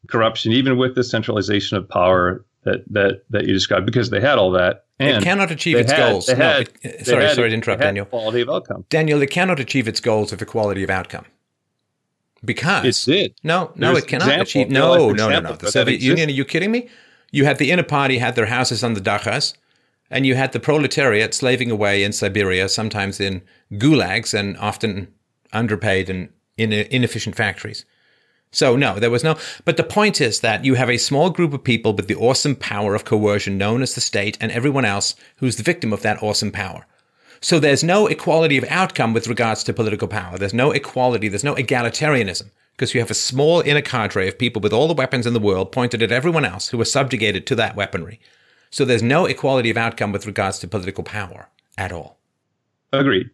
corruption, 0.08 0.52
even 0.54 0.78
with 0.78 0.94
the 0.94 1.04
centralization 1.04 1.76
of 1.76 1.90
power 1.90 2.46
that 2.66 2.84
that 2.92 3.24
that 3.30 3.46
you 3.46 3.54
described, 3.54 3.86
because 3.86 4.10
they 4.10 4.20
had 4.22 4.38
all 4.38 4.52
that, 4.52 4.86
and 5.00 5.18
it 5.18 5.24
cannot 5.24 5.52
achieve 5.52 5.78
its 5.78 5.92
had- 5.92 6.00
goals. 6.12 6.26
they 6.28 6.36
No, 6.36 6.46
had- 6.46 6.70
it- 6.82 6.98
they 7.00 7.04
sorry, 7.04 7.26
had- 7.26 7.36
sorry 7.36 7.50
to 7.50 7.56
interrupt, 7.56 7.82
had 7.82 7.88
Daniel. 7.90 8.06
Quality 8.06 8.42
of 8.42 8.50
outcome. 8.50 8.86
Daniel, 8.90 9.22
it 9.22 9.30
cannot 9.32 9.60
achieve 9.60 9.88
its 9.88 10.00
goals 10.00 10.32
of 10.34 10.42
equality 10.42 10.84
of 10.84 10.90
outcome 10.90 11.26
because 12.46 12.86
it's 12.86 13.08
It 13.08 13.12
did. 13.12 13.34
No, 13.44 13.72
no, 13.76 13.94
There's 13.94 14.04
it 14.04 14.08
cannot 14.08 14.26
example- 14.28 14.42
achieve. 14.44 14.70
No, 14.70 14.92
life 14.92 15.18
no, 15.18 15.30
no, 15.30 15.40
no. 15.40 15.54
The 15.56 15.72
Soviet. 15.72 16.02
Union. 16.02 16.30
Are 16.30 16.34
you 16.34 16.46
kidding 16.46 16.72
me? 16.72 16.90
You 17.32 17.46
had 17.46 17.58
the 17.58 17.72
inner 17.72 17.84
party 17.84 18.18
had 18.20 18.36
their 18.36 18.46
houses 18.48 18.84
on 18.84 18.94
the 18.94 19.02
dachas, 19.02 19.54
and 20.12 20.26
you 20.26 20.36
had 20.36 20.52
the 20.52 20.60
proletariat 20.60 21.34
slaving 21.34 21.72
away 21.72 22.04
in 22.04 22.12
Siberia, 22.12 22.70
sometimes 22.70 23.20
in 23.20 23.42
gulags 23.74 24.34
and 24.34 24.56
often 24.58 25.08
underpaid 25.52 26.10
and 26.10 26.30
in 26.58 26.72
inefficient 26.72 27.36
factories. 27.36 27.86
So 28.54 28.76
no, 28.76 29.00
there 29.00 29.10
was 29.10 29.24
no. 29.24 29.36
But 29.66 29.78
the 29.78 29.84
point 29.84 30.22
is 30.22 30.40
that 30.42 30.64
you 30.64 30.76
have 30.76 30.90
a 30.90 30.98
small 30.98 31.32
group 31.32 31.54
of 31.54 31.64
people 31.64 31.94
with 31.94 32.08
the 32.08 32.16
awesome 32.16 32.56
power 32.56 32.94
of 32.94 33.04
coercion 33.04 33.58
known 33.58 33.82
as 33.82 33.96
the 33.96 34.02
state 34.02 34.38
and 34.40 34.52
everyone 34.52 34.86
else 34.86 35.16
who's 35.38 35.58
the 35.58 35.64
victim 35.64 35.92
of 35.92 36.04
that 36.04 36.22
awesome 36.22 36.52
power. 36.52 36.86
So 37.42 37.60
there's 37.60 37.84
no 37.84 38.08
equality 38.08 38.58
of 38.58 38.64
outcome 38.70 39.12
with 39.12 39.28
regards 39.28 39.64
to 39.66 39.74
political 39.74 40.08
power. 40.08 40.38
There's 40.38 40.54
no 40.54 40.72
equality. 40.72 41.28
There's 41.28 41.44
no 41.44 41.56
egalitarianism 41.56 42.52
because 42.78 42.94
you 42.94 43.02
have 43.02 43.12
a 43.12 43.16
small 43.16 43.62
inner 43.62 43.82
cadre 43.82 44.28
of 44.28 44.38
people 44.38 44.62
with 44.62 44.72
all 44.72 44.88
the 44.88 44.94
weapons 44.94 45.26
in 45.26 45.34
the 45.34 45.40
world 45.40 45.72
pointed 45.72 46.04
at 46.04 46.12
everyone 46.12 46.46
else 46.46 46.70
who 46.70 46.80
are 46.80 46.86
subjugated 46.86 47.48
to 47.48 47.56
that 47.56 47.76
weaponry. 47.76 48.20
So 48.70 48.86
there's 48.86 49.04
no 49.04 49.26
equality 49.26 49.72
of 49.72 49.78
outcome 49.78 50.12
with 50.12 50.28
regards 50.28 50.60
to 50.60 50.68
political 50.68 51.04
power 51.04 51.50
at 51.78 51.92
all. 51.92 52.20
Agreed. 52.92 53.30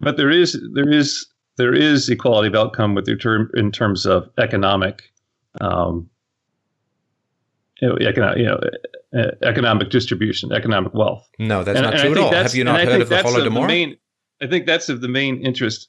But 0.00 0.16
there 0.16 0.30
is 0.30 0.60
there 0.72 0.90
is 0.90 1.26
there 1.56 1.74
is 1.74 2.08
equality 2.08 2.48
of 2.48 2.54
outcome 2.54 2.94
with 2.94 3.06
term 3.20 3.50
in 3.54 3.70
terms 3.70 4.06
of 4.06 4.28
economic, 4.38 5.02
um, 5.60 6.08
you 7.80 7.88
know, 7.88 7.96
economic, 7.98 8.38
you 8.38 8.46
know, 8.46 8.60
uh, 9.16 9.30
economic 9.42 9.90
distribution, 9.90 10.52
economic 10.52 10.94
wealth. 10.94 11.28
No, 11.38 11.64
that's 11.64 11.76
and, 11.76 11.84
not 11.84 11.94
and 11.94 12.02
true 12.02 12.12
at 12.12 12.18
all. 12.18 12.32
Have 12.32 12.54
you 12.54 12.64
not 12.64 12.80
heard 12.80 13.02
of 13.02 13.08
the? 13.08 13.50
Main, 13.50 13.96
I 14.40 14.46
think 14.46 14.66
that's 14.66 14.88
of 14.88 15.00
the 15.00 15.08
main 15.08 15.44
interest 15.44 15.88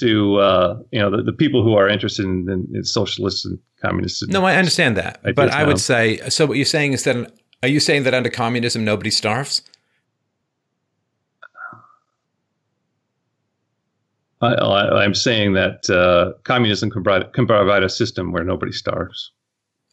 to 0.00 0.36
uh, 0.36 0.78
you 0.92 1.00
know 1.00 1.10
the, 1.10 1.22
the 1.22 1.32
people 1.32 1.62
who 1.62 1.74
are 1.74 1.88
interested 1.88 2.26
in, 2.26 2.48
in, 2.50 2.68
in 2.74 2.84
socialists 2.84 3.44
and 3.44 3.58
communists. 3.80 4.26
No, 4.28 4.44
I 4.44 4.56
understand 4.56 4.96
that, 4.98 5.20
but 5.34 5.50
I 5.50 5.64
would 5.64 5.80
say 5.80 6.18
so. 6.28 6.46
What 6.46 6.56
you're 6.56 6.66
saying 6.66 6.92
is 6.92 7.04
that 7.04 7.32
are 7.62 7.68
you 7.68 7.80
saying 7.80 8.02
that 8.04 8.14
under 8.14 8.30
communism 8.30 8.84
nobody 8.84 9.10
starves? 9.10 9.62
I, 14.40 15.04
am 15.04 15.14
saying 15.14 15.54
that 15.54 15.90
uh, 15.90 16.32
communism 16.44 16.90
can 16.90 17.02
provide, 17.02 17.32
can 17.32 17.46
provide 17.46 17.82
a 17.82 17.88
system 17.88 18.32
where 18.32 18.44
nobody 18.44 18.72
starves. 18.72 19.32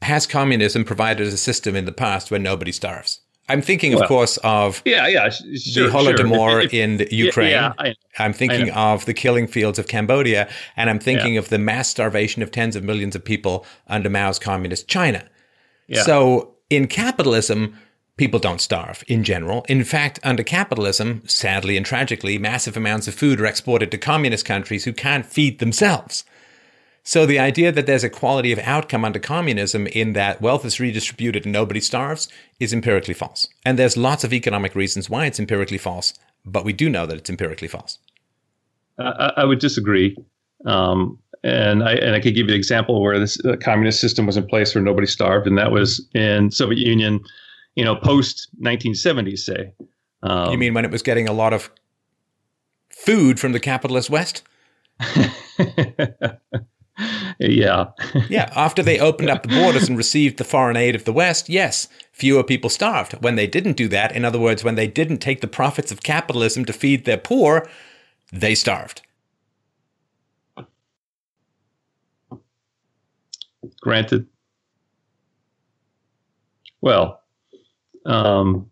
Has 0.01 0.27
communism 0.27 0.84
provided 0.84 1.27
a 1.27 1.38
system 1.38 1.76
in 1.76 1.85
the 1.85 1.91
past 1.91 2.30
where 2.30 2.39
nobody 2.39 2.72
starves? 2.72 3.22
I'm 3.47 3.61
thinking, 3.61 3.93
of 3.93 3.99
well, 3.99 4.07
course, 4.07 4.38
of 4.38 4.81
yeah, 4.85 5.07
yeah, 5.07 5.30
sure, 5.30 5.88
the 5.88 5.93
Holodomor 5.93 6.61
sure. 6.61 6.69
in 6.72 7.07
Ukraine. 7.11 7.51
Yeah, 7.51 7.73
yeah, 7.84 7.93
I, 8.17 8.26
am 8.26 8.34
thinking 8.34 8.72
of 8.72 9.05
the 9.05 9.13
killing 9.13 9.45
fields 9.45 9.77
of 9.77 9.88
Cambodia, 9.88 10.49
and 10.76 10.89
I'm 10.89 10.97
thinking 10.97 11.35
yeah. 11.35 11.39
of 11.39 11.49
the 11.49 11.59
mass 11.59 11.88
starvation 11.88 12.41
of 12.41 12.49
tens 12.49 12.76
of 12.76 12.84
millions 12.84 13.15
of 13.15 13.23
people 13.23 13.65
under 13.88 14.09
Mao's 14.09 14.39
communist 14.39 14.88
China. 14.88 15.23
So, 15.93 16.55
in 16.72 16.88
capitalism, 16.88 17.77
people 18.18 18.40
don't 18.40 18.62
starve 18.62 19.04
in 19.08 19.24
general. 19.24 19.66
In 19.68 19.84
fact, 19.84 20.20
under 20.24 20.44
capitalism, 20.44 21.24
sadly 21.26 21.78
and 21.78 21.86
tragically, 21.86 22.38
massive 22.38 22.78
amounts 22.78 23.08
of 23.08 23.16
food 23.16 23.42
are 23.42 23.46
exported 23.46 23.92
to 23.92 23.98
communist 23.98 24.46
countries 24.46 24.86
who 24.86 24.94
can't 24.94 25.26
feed 25.26 25.60
themselves. 25.60 26.24
So 27.04 27.26
the 27.26 27.38
idea 27.38 27.72
that 27.72 27.86
there's 27.86 28.04
a 28.04 28.10
quality 28.10 28.52
of 28.52 28.58
outcome 28.60 29.06
under 29.06 29.20
communism 29.20 29.86
in 29.88 30.14
that 30.14 30.42
wealth 30.42 30.66
is 30.66 30.80
redistributed 30.80 31.44
and 31.44 31.54
nobody 31.54 31.80
starves 31.80 32.28
is 32.60 32.74
empirically 32.74 33.14
false. 33.14 33.48
And 33.64 33.78
there's 33.78 33.96
lots 33.96 34.24
of 34.24 34.34
economic 34.34 34.74
reasons 34.74 35.08
why 35.08 35.28
it's 35.28 35.40
empirically 35.40 35.78
false, 35.78 36.16
but 36.46 36.66
we 36.66 36.74
do 36.74 36.90
know 36.90 37.06
that 37.06 37.18
it's 37.18 37.30
empirically 37.30 37.68
false. 37.68 38.00
I, 38.98 39.34
I 39.38 39.46
would 39.46 39.60
disagree. 39.60 40.18
Um, 40.66 41.20
and 41.44 41.84
I 41.84 41.94
and 41.94 42.16
I 42.16 42.20
could 42.20 42.34
give 42.34 42.48
you 42.48 42.54
an 42.54 42.60
example 42.60 43.00
where 43.00 43.20
this 43.20 43.38
uh, 43.46 43.56
communist 43.62 44.02
system 44.02 44.26
was 44.26 44.36
in 44.36 44.48
place 44.48 44.74
where 44.74 44.84
nobody 44.84 45.06
starved, 45.06 45.46
and 45.46 45.60
that 45.60 45.72
was 45.72 46.04
in 46.16 46.50
Soviet 46.50 46.80
Union 46.80 47.24
you 47.76 47.84
know, 47.84 47.95
post 47.95 48.49
1970s, 48.61 49.39
say. 49.39 49.73
Um, 50.23 50.52
you 50.52 50.57
mean 50.57 50.73
when 50.73 50.85
it 50.85 50.91
was 50.91 51.03
getting 51.03 51.27
a 51.27 51.34
lot 51.34 51.53
of 51.53 51.69
food 52.89 53.39
from 53.39 53.52
the 53.52 53.60
capitalist 53.60 54.10
West? 54.10 54.43
yeah. 57.39 57.85
yeah. 58.30 58.49
After 58.56 58.81
they 58.81 58.99
opened 58.99 59.30
up 59.30 59.43
the 59.43 59.49
borders 59.49 59.88
and 59.89 59.97
received 59.97 60.38
the 60.38 60.43
foreign 60.43 60.77
aid 60.77 60.95
of 60.95 61.03
the 61.03 61.14
West, 61.14 61.49
yes, 61.49 61.88
fewer 62.11 62.43
people 62.43 62.69
starved. 62.69 63.14
When 63.22 63.35
they 63.35 63.47
didn't 63.47 63.77
do 63.77 63.88
that, 63.89 64.15
in 64.15 64.26
other 64.26 64.39
words, 64.39 64.64
when 64.64 64.76
they 64.76 64.88
didn't 64.88 65.18
take 65.18 65.41
the 65.41 65.47
profits 65.47 65.91
of 65.91 66.02
capitalism 66.02 66.65
to 66.65 66.73
feed 66.73 67.06
their 67.06 67.18
poor, 67.18 67.68
they 68.31 68.56
starved. 68.56 69.02
Granted. 73.81 74.27
Well, 76.81 77.22
um, 78.06 78.69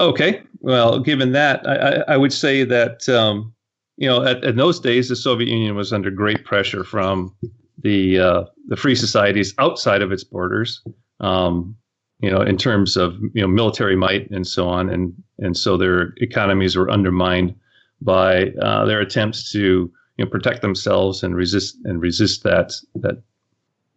okay, 0.00 0.42
well, 0.60 1.00
given 1.00 1.32
that, 1.32 1.66
I, 1.66 2.14
I 2.14 2.16
would 2.16 2.32
say 2.32 2.64
that 2.64 3.08
um, 3.08 3.54
you 3.96 4.08
know, 4.08 4.24
at, 4.24 4.44
in 4.44 4.56
those 4.56 4.80
days, 4.80 5.08
the 5.08 5.16
Soviet 5.16 5.48
Union 5.48 5.76
was 5.76 5.92
under 5.92 6.10
great 6.10 6.44
pressure 6.44 6.84
from 6.84 7.34
the 7.82 8.18
uh, 8.18 8.44
the 8.68 8.76
free 8.76 8.94
societies 8.94 9.54
outside 9.58 10.02
of 10.02 10.12
its 10.12 10.24
borders. 10.24 10.82
Um, 11.20 11.76
you 12.20 12.30
know, 12.30 12.40
in 12.40 12.56
terms 12.56 12.96
of 12.96 13.16
you 13.34 13.42
know 13.42 13.48
military 13.48 13.96
might 13.96 14.30
and 14.30 14.46
so 14.46 14.68
on, 14.68 14.88
and 14.88 15.14
and 15.38 15.56
so 15.56 15.76
their 15.76 16.14
economies 16.16 16.76
were 16.76 16.90
undermined 16.90 17.54
by 18.00 18.48
uh, 18.62 18.84
their 18.84 19.00
attempts 19.00 19.52
to 19.52 19.92
you 20.16 20.24
know 20.24 20.30
protect 20.30 20.62
themselves 20.62 21.22
and 21.22 21.36
resist 21.36 21.76
and 21.84 22.00
resist 22.00 22.42
that 22.42 22.72
that 22.96 23.22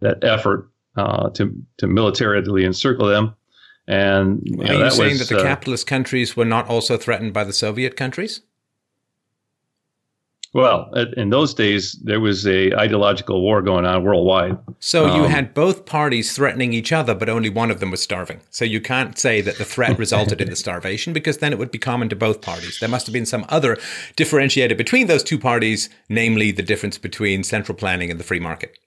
that 0.02 0.24
effort 0.24 0.70
uh, 0.98 1.30
to 1.32 1.54
to 1.78 1.88
militarily 1.88 2.66
encircle 2.66 3.08
them. 3.08 3.36
And 3.88 4.42
you 4.44 4.58
know, 4.58 4.66
are 4.66 4.86
you 4.86 4.92
saying 4.92 5.12
was, 5.12 5.20
that 5.20 5.36
the 5.36 5.40
uh, 5.40 5.44
capitalist 5.44 5.88
countries 5.88 6.36
were 6.36 6.46
not 6.46 6.68
also 6.68 6.98
threatened 6.98 7.34
by 7.34 7.44
the 7.44 7.54
Soviet 7.54 7.96
countries? 7.96 8.42
Well, 10.54 10.92
in 11.16 11.30
those 11.30 11.54
days, 11.54 11.94
there 12.04 12.20
was 12.20 12.48
a 12.48 12.74
ideological 12.74 13.42
war 13.42 13.62
going 13.62 13.86
on 13.86 14.04
worldwide. 14.04 14.58
So 14.80 15.06
you 15.16 15.26
um, 15.26 15.30
had 15.30 15.54
both 15.54 15.86
parties 15.86 16.36
threatening 16.36 16.74
each 16.74 16.92
other, 16.92 17.14
but 17.14 17.30
only 17.30 17.50
one 17.50 17.70
of 17.70 17.80
them 17.80 17.92
was 17.92 18.02
starving. 18.02 18.42
So 18.50 18.66
you 18.66 18.82
can't 18.82 19.18
say 19.20 19.42
that 19.42 19.58
the 19.58 19.66
threat 19.66 20.00
resulted 20.06 20.42
in 20.42 20.50
the 20.50 20.56
starvation 20.56 21.14
because 21.14 21.40
then 21.40 21.52
it 21.54 21.60
would 21.60 21.70
be 21.70 21.78
common 21.78 22.10
to 22.10 22.16
both 22.16 22.42
parties. 22.42 22.80
There 22.80 22.90
must 22.90 23.06
have 23.06 23.14
been 23.14 23.26
some 23.26 23.46
other 23.50 23.76
differentiator 24.16 24.76
between 24.76 25.08
those 25.08 25.24
two 25.24 25.38
parties, 25.38 25.90
namely 26.10 26.52
the 26.52 26.64
difference 26.64 26.98
between 26.98 27.44
central 27.44 27.78
planning 27.78 28.10
and 28.10 28.20
the 28.20 28.24
free 28.24 28.40
market. 28.40 28.80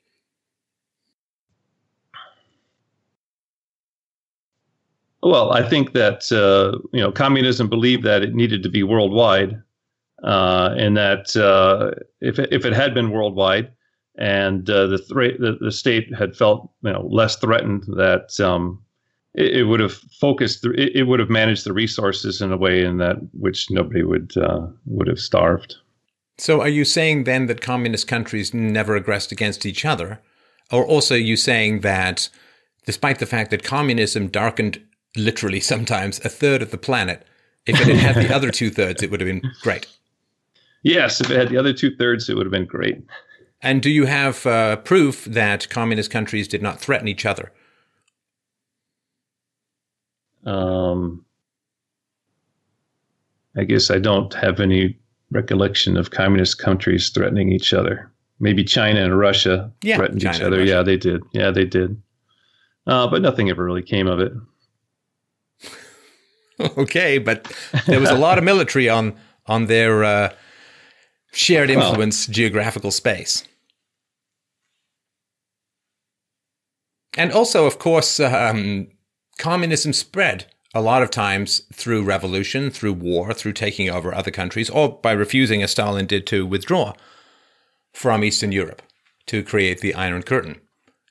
Well, 5.23 5.53
I 5.53 5.69
think 5.69 5.93
that 5.93 6.33
uh, 6.33 6.79
you 6.93 7.01
know 7.01 7.13
communism 7.13 7.69
believed 7.69 8.05
that 8.05 8.23
it 8.23 8.35
needed 8.35 8.63
to 8.63 8.71
be 8.71 8.83
worldwide, 8.83 9.63
uh, 10.25 10.75
and 10.79 10.97
that 10.97 11.37
uh, 11.37 11.91
if 12.21 12.39
it, 12.39 12.53
if 12.53 12.65
it 12.65 12.73
had 12.73 12.95
been 12.95 13.11
worldwide, 13.11 13.71
and 14.17 14.69
uh, 14.71 14.87
the, 14.87 14.99
th- 14.99 15.39
the, 15.39 15.59
the 15.61 15.73
state 15.73 16.15
had 16.15 16.37
felt 16.37 16.71
you 16.83 16.93
know 16.93 17.07
less 17.11 17.37
threatened, 17.37 17.85
that 17.97 18.41
um, 18.41 18.83
it, 19.35 19.59
it, 19.59 19.65
would 19.65 19.81
have 19.81 19.93
focused, 19.93 20.63
th- 20.63 20.75
it, 20.75 20.97
it, 20.97 21.03
would 21.05 21.21
have 21.21 21.31
managed 21.31 21.65
the 21.65 21.75
resources 21.75 22.41
in 22.41 22.51
a 22.51 22.57
way 22.57 22.83
in 22.83 22.97
that 22.99 23.17
which 23.33 23.71
nobody 23.71 24.03
would 24.03 24.35
uh, 24.39 24.67
would 24.87 25.07
have 25.07 25.21
starved. 25.21 25.77
So, 26.39 26.63
are 26.63 26.69
you 26.69 26.87
saying 26.87 27.25
then 27.25 27.47
that 27.47 27.61
communist 27.61 28.09
countries 28.09 28.55
never 28.55 28.97
aggressed 28.97 29.33
against 29.33 29.67
each 29.67 29.85
other, 29.85 30.23
or 30.73 30.87
also 30.87 31.15
you 31.15 31.37
saying 31.37 31.81
that? 31.81 32.31
Despite 32.87 33.19
the 33.19 33.27
fact 33.27 33.51
that 33.51 33.63
communism 33.63 34.29
darkened 34.29 34.83
literally 35.17 35.61
sometimes 35.61 36.21
a 36.25 36.29
third 36.29 36.63
of 36.63 36.71
the 36.71 36.79
planet. 36.79 37.27
If 37.67 37.81
it 37.81 37.89
had 37.89 38.17
had 38.17 38.25
the 38.25 38.35
other 38.35 38.51
two 38.51 38.71
thirds, 38.71 39.03
it 39.03 39.11
would 39.11 39.21
have 39.21 39.29
been 39.29 39.43
great. 39.63 39.87
Yes, 40.83 41.21
if 41.21 41.31
it 41.31 41.37
had 41.37 41.51
the 41.51 41.59
other 41.59 41.73
two 41.73 41.95
thirds, 41.95 42.29
it 42.29 42.37
would 42.37 42.47
have 42.47 42.53
been 42.53 42.67
great. 42.67 43.03
And 43.63 43.83
do 43.83 43.91
you 43.91 44.07
have 44.07 44.47
uh, 44.47 44.77
proof 44.77 45.25
that 45.27 45.69
communist 45.69 46.11
countries 46.11 46.49
did 46.49 46.63
not 46.63 46.81
threaten 46.81 47.09
each 47.09 47.27
other? 47.27 47.53
Um, 50.47 51.25
I 53.57 53.65
guess 53.65 53.91
I 53.91 53.99
don't 53.99 54.33
have 54.35 54.61
any 54.61 54.99
recollection 55.31 55.97
of 55.99 56.11
communist 56.11 56.59
countries 56.59 57.11
threatening 57.11 57.53
each 57.53 57.75
other. 57.75 58.11
Maybe 58.39 58.65
China 58.65 59.05
and 59.05 59.19
Russia 59.19 59.71
yeah, 59.83 59.97
threatened 59.97 60.23
China 60.23 60.37
each 60.37 60.43
other. 60.43 60.65
Yeah, 60.65 60.83
they 60.83 60.97
did. 60.97 61.23
Yeah, 61.33 61.51
they 61.51 61.67
did. 61.67 62.01
Uh, 62.87 63.07
but 63.07 63.21
nothing 63.21 63.51
ever 63.51 63.63
really 63.63 63.83
came 63.83 64.07
of 64.07 64.19
it. 64.19 64.33
okay, 66.79 67.19
but 67.19 67.53
there 67.87 68.01
was 68.01 68.11
a 68.11 68.19
lot 68.19 68.39
of 68.39 68.45
military 68.45 68.89
on 68.89 69.15
on 69.47 69.67
their 69.67 70.05
uh, 70.05 70.33
shared 71.33 71.71
influence 71.71 72.29
well, 72.29 72.35
geographical 72.35 72.91
space. 72.91 73.45
And 77.17 77.33
also, 77.33 77.67
of 77.67 77.79
course, 77.79 78.21
um, 78.21 78.89
communism 79.39 79.93
spread 79.93 80.47
a 80.73 80.81
lot 80.81 81.03
of 81.03 81.11
times 81.11 81.63
through 81.73 82.05
revolution, 82.05 82.71
through 82.71 82.93
war, 82.93 83.33
through 83.35 83.55
taking 83.55 83.91
over 83.91 84.15
other 84.15 84.31
countries, 84.31 84.71
or 84.71 85.01
by 85.03 85.13
refusing, 85.13 85.63
as 85.63 85.73
Stalin 85.73 86.07
did, 86.07 86.27
to 86.29 86.47
withdraw 86.47 86.93
from 87.93 88.23
Eastern 88.23 88.53
Europe 88.53 88.83
to 89.27 89.43
create 89.43 89.81
the 89.81 89.95
Iron 89.95 90.23
Curtain. 90.23 90.61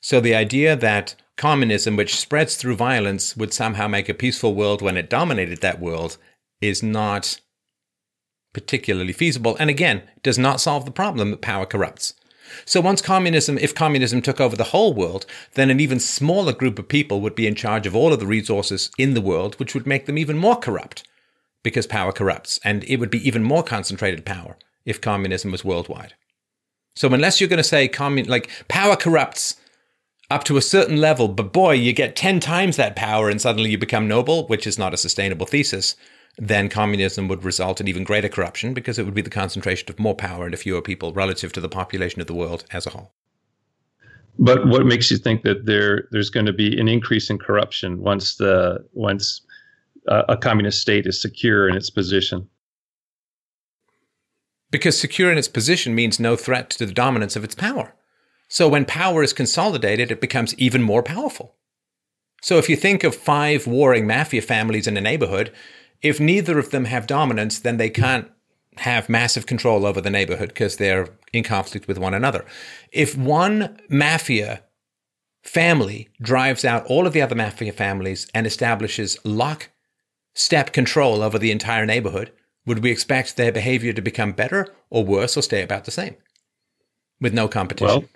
So 0.02 0.22
the 0.22 0.36
idea 0.36 0.76
that 0.78 1.16
communism, 1.40 1.96
which 1.96 2.20
spreads 2.20 2.56
through 2.56 2.76
violence, 2.76 3.36
would 3.36 3.54
somehow 3.54 3.88
make 3.88 4.10
a 4.10 4.14
peaceful 4.14 4.54
world 4.54 4.84
when 4.84 4.98
it 4.98 5.10
dominated 5.10 5.62
that 5.62 5.80
world 5.80 6.18
is 6.62 6.84
not 6.84 7.40
particularly 8.54 9.14
feasible. 9.14 9.56
And 9.60 9.70
again, 9.70 10.04
does 10.22 10.38
not 10.38 10.62
solve 10.62 10.86
the 10.86 10.92
problem 10.92 11.32
that 11.32 11.42
power 11.42 11.66
corrupts. 11.66 12.14
So 12.66 12.82
once 12.82 13.02
communism, 13.02 13.58
if 13.58 13.74
communism 13.74 14.22
took 14.22 14.42
over 14.42 14.56
the 14.56 14.66
whole 14.76 14.94
world, 14.94 15.26
then 15.54 15.70
an 15.70 15.80
even 15.80 16.00
smaller 16.00 16.52
group 16.52 16.78
of 16.78 16.88
people 16.88 17.22
would 17.22 17.36
be 17.36 17.48
in 17.48 17.56
charge 17.56 17.88
of 17.88 17.96
all 17.96 18.12
of 18.12 18.20
the 18.20 18.26
resources 18.26 18.92
in 18.98 19.14
the 19.14 19.22
world, 19.22 19.56
which 19.60 19.74
would 19.74 19.88
make 19.88 20.06
them 20.08 20.18
even 20.18 20.38
more 20.38 20.58
corrupt 20.58 21.08
because 21.64 21.88
power 21.88 22.12
corrupts. 22.12 22.60
And 22.64 22.84
it 22.86 22.98
would 22.98 23.12
be 23.12 23.26
even 23.28 23.44
more 23.44 23.64
concentrated 23.64 24.26
power 24.26 24.58
if 24.86 25.00
communism 25.00 25.52
was 25.52 25.64
worldwide. 25.64 26.16
So 26.96 27.14
unless 27.14 27.40
you're 27.40 27.50
going 27.50 27.58
to 27.58 27.64
say 27.64 27.88
commun 27.88 28.26
like 28.26 28.50
power 28.68 28.96
corrupts 28.96 29.56
up 30.30 30.44
to 30.44 30.58
a 30.58 30.62
certain 30.62 30.98
level, 30.98 31.28
but 31.28 31.52
boy, 31.52 31.74
you 31.74 31.92
get 31.92 32.16
10 32.16 32.40
times 32.40 32.78
that 32.78 32.96
power 32.96 33.30
and 33.30 33.42
suddenly 33.42 33.72
you 33.72 33.78
become 33.78 34.08
noble, 34.08 34.46
which 34.48 34.68
is 34.68 34.78
not 34.78 34.94
a 34.94 34.98
sustainable 34.98 35.46
thesis, 35.46 35.96
then 36.38 36.70
communism 36.70 37.28
would 37.28 37.44
result 37.44 37.82
in 37.82 37.88
even 37.88 38.04
greater 38.04 38.30
corruption 38.30 38.74
because 38.74 39.00
it 39.00 39.06
would 39.06 39.14
be 39.14 39.22
the 39.22 39.30
concentration 39.30 39.90
of 39.90 40.00
more 40.00 40.16
power 40.16 40.46
into 40.46 40.58
fewer 40.58 40.82
people 40.82 41.14
relative 41.14 41.52
to 41.54 41.62
the 41.62 41.70
population 41.70 42.22
of 42.22 42.28
the 42.28 42.34
world 42.34 42.64
as 42.72 42.86
a 42.86 42.92
whole. 42.92 43.12
But 44.38 44.68
what 44.68 44.86
makes 44.86 45.12
you 45.12 45.18
think 45.18 45.44
that 45.44 45.66
there 45.66 46.08
there's 46.12 46.30
going 46.30 46.46
to 46.46 46.54
be 46.54 46.80
an 46.80 46.88
increase 46.88 47.30
in 47.30 47.38
corruption 47.38 48.00
once 48.00 48.36
the 48.36 48.86
once 48.94 49.42
uh, 50.08 50.24
a 50.30 50.38
communist 50.38 50.80
state 50.80 51.06
is 51.06 51.22
secure 51.22 51.68
in 51.68 51.76
its 51.76 51.90
position? 51.90 52.48
Because 54.72 54.98
secure 54.98 55.30
in 55.30 55.38
its 55.38 55.50
position 55.50 55.94
means 55.94 56.22
no 56.22 56.38
threat 56.38 56.70
to 56.72 56.86
the 56.86 56.94
dominance 56.94 57.36
of 57.36 57.44
its 57.44 57.56
power. 57.56 57.94
So 58.50 58.68
when 58.68 58.86
power 58.86 59.24
is 59.24 59.32
consolidated, 59.32 60.12
it 60.12 60.20
becomes 60.20 60.56
even 60.56 60.82
more 60.82 61.04
powerful. 61.04 61.56
So 62.42 62.58
if 62.58 62.68
you 62.68 62.76
think 62.76 63.04
of 63.04 63.16
five 63.16 63.68
warring 63.68 64.08
mafia 64.08 64.42
families 64.42 64.88
in 64.88 64.98
a 64.98 65.02
neighborhood, 65.02 65.54
if 66.02 66.20
neither 66.20 66.58
of 66.58 66.72
them 66.72 66.86
have 66.86 67.08
dominance, 67.08 67.60
then 67.60 67.78
they 67.78 67.90
can't 67.90 68.30
have 68.78 69.10
massive 69.10 69.46
control 69.46 69.86
over 69.86 70.02
the 70.02 70.10
neighborhood 70.10 70.50
because 70.50 70.78
they're 70.78 71.10
in 71.32 71.44
conflict 71.44 71.88
with 71.88 71.98
one 71.98 72.14
another. 72.14 72.46
If 72.92 73.16
one 73.16 73.78
mafia 73.90 74.64
family 75.44 76.10
drives 76.22 76.66
out 76.66 76.86
all 76.86 77.06
of 77.06 77.14
the 77.14 77.22
other 77.22 77.36
mafia 77.36 77.74
families 77.74 78.28
and 78.34 78.48
establishes 78.48 79.18
lock 79.24 79.70
step 80.34 80.72
control 80.72 81.22
over 81.22 81.38
the 81.38 81.52
entire 81.52 81.86
neighborhood, 81.86 82.32
would 82.66 82.80
we 82.80 82.92
expect 82.92 83.36
their 83.36 83.52
behavior 83.52 83.94
to 83.94 84.02
become 84.02 84.32
better 84.32 84.74
or 84.90 85.04
worse 85.04 85.36
or 85.36 85.42
stay 85.42 85.62
about 85.62 85.86
the 85.86 85.92
same 85.92 86.16
with 87.20 87.34
no 87.34 87.48
competition? 87.48 87.88
Well, 87.88 88.10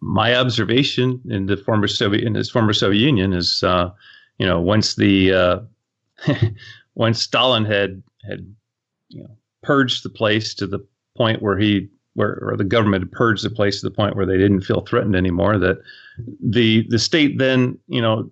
my 0.00 0.34
observation 0.34 1.20
in 1.28 1.46
the 1.46 1.56
former 1.56 1.88
Soviet 1.88 2.24
in 2.24 2.34
his 2.34 2.50
former 2.50 2.72
Soviet 2.72 3.00
Union 3.00 3.32
is, 3.32 3.62
uh, 3.62 3.90
you 4.38 4.46
know, 4.46 4.60
once 4.60 4.94
the 4.94 5.32
uh, 5.32 5.58
once 6.94 7.22
Stalin 7.22 7.64
had 7.64 8.02
had 8.28 8.54
you 9.08 9.22
know 9.22 9.30
purged 9.62 10.04
the 10.04 10.10
place 10.10 10.54
to 10.54 10.66
the 10.66 10.84
point 11.16 11.42
where 11.42 11.58
he 11.58 11.88
where 12.14 12.38
or 12.42 12.56
the 12.56 12.64
government 12.64 13.02
had 13.02 13.12
purged 13.12 13.44
the 13.44 13.50
place 13.50 13.80
to 13.80 13.88
the 13.88 13.94
point 13.94 14.16
where 14.16 14.26
they 14.26 14.38
didn't 14.38 14.62
feel 14.62 14.80
threatened 14.82 15.16
anymore, 15.16 15.58
that 15.58 15.78
the 16.42 16.86
the 16.88 16.98
state 16.98 17.38
then 17.38 17.78
you 17.88 18.00
know 18.00 18.30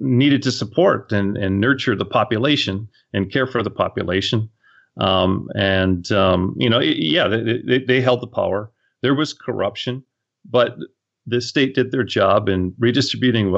needed 0.00 0.42
to 0.42 0.50
support 0.50 1.12
and, 1.12 1.36
and 1.36 1.60
nurture 1.60 1.94
the 1.94 2.06
population 2.06 2.88
and 3.12 3.30
care 3.30 3.46
for 3.46 3.62
the 3.62 3.70
population. 3.70 4.48
Um, 4.96 5.48
and 5.54 6.10
um, 6.10 6.54
you 6.58 6.68
know, 6.68 6.80
yeah, 6.80 7.28
they, 7.28 7.62
they, 7.66 7.78
they 7.78 8.00
held 8.00 8.22
the 8.22 8.26
power. 8.26 8.70
There 9.02 9.14
was 9.14 9.32
corruption 9.32 10.02
but 10.48 10.76
the 11.26 11.40
state 11.40 11.74
did 11.74 11.92
their 11.92 12.04
job 12.04 12.48
in 12.48 12.74
redistributing 12.78 13.52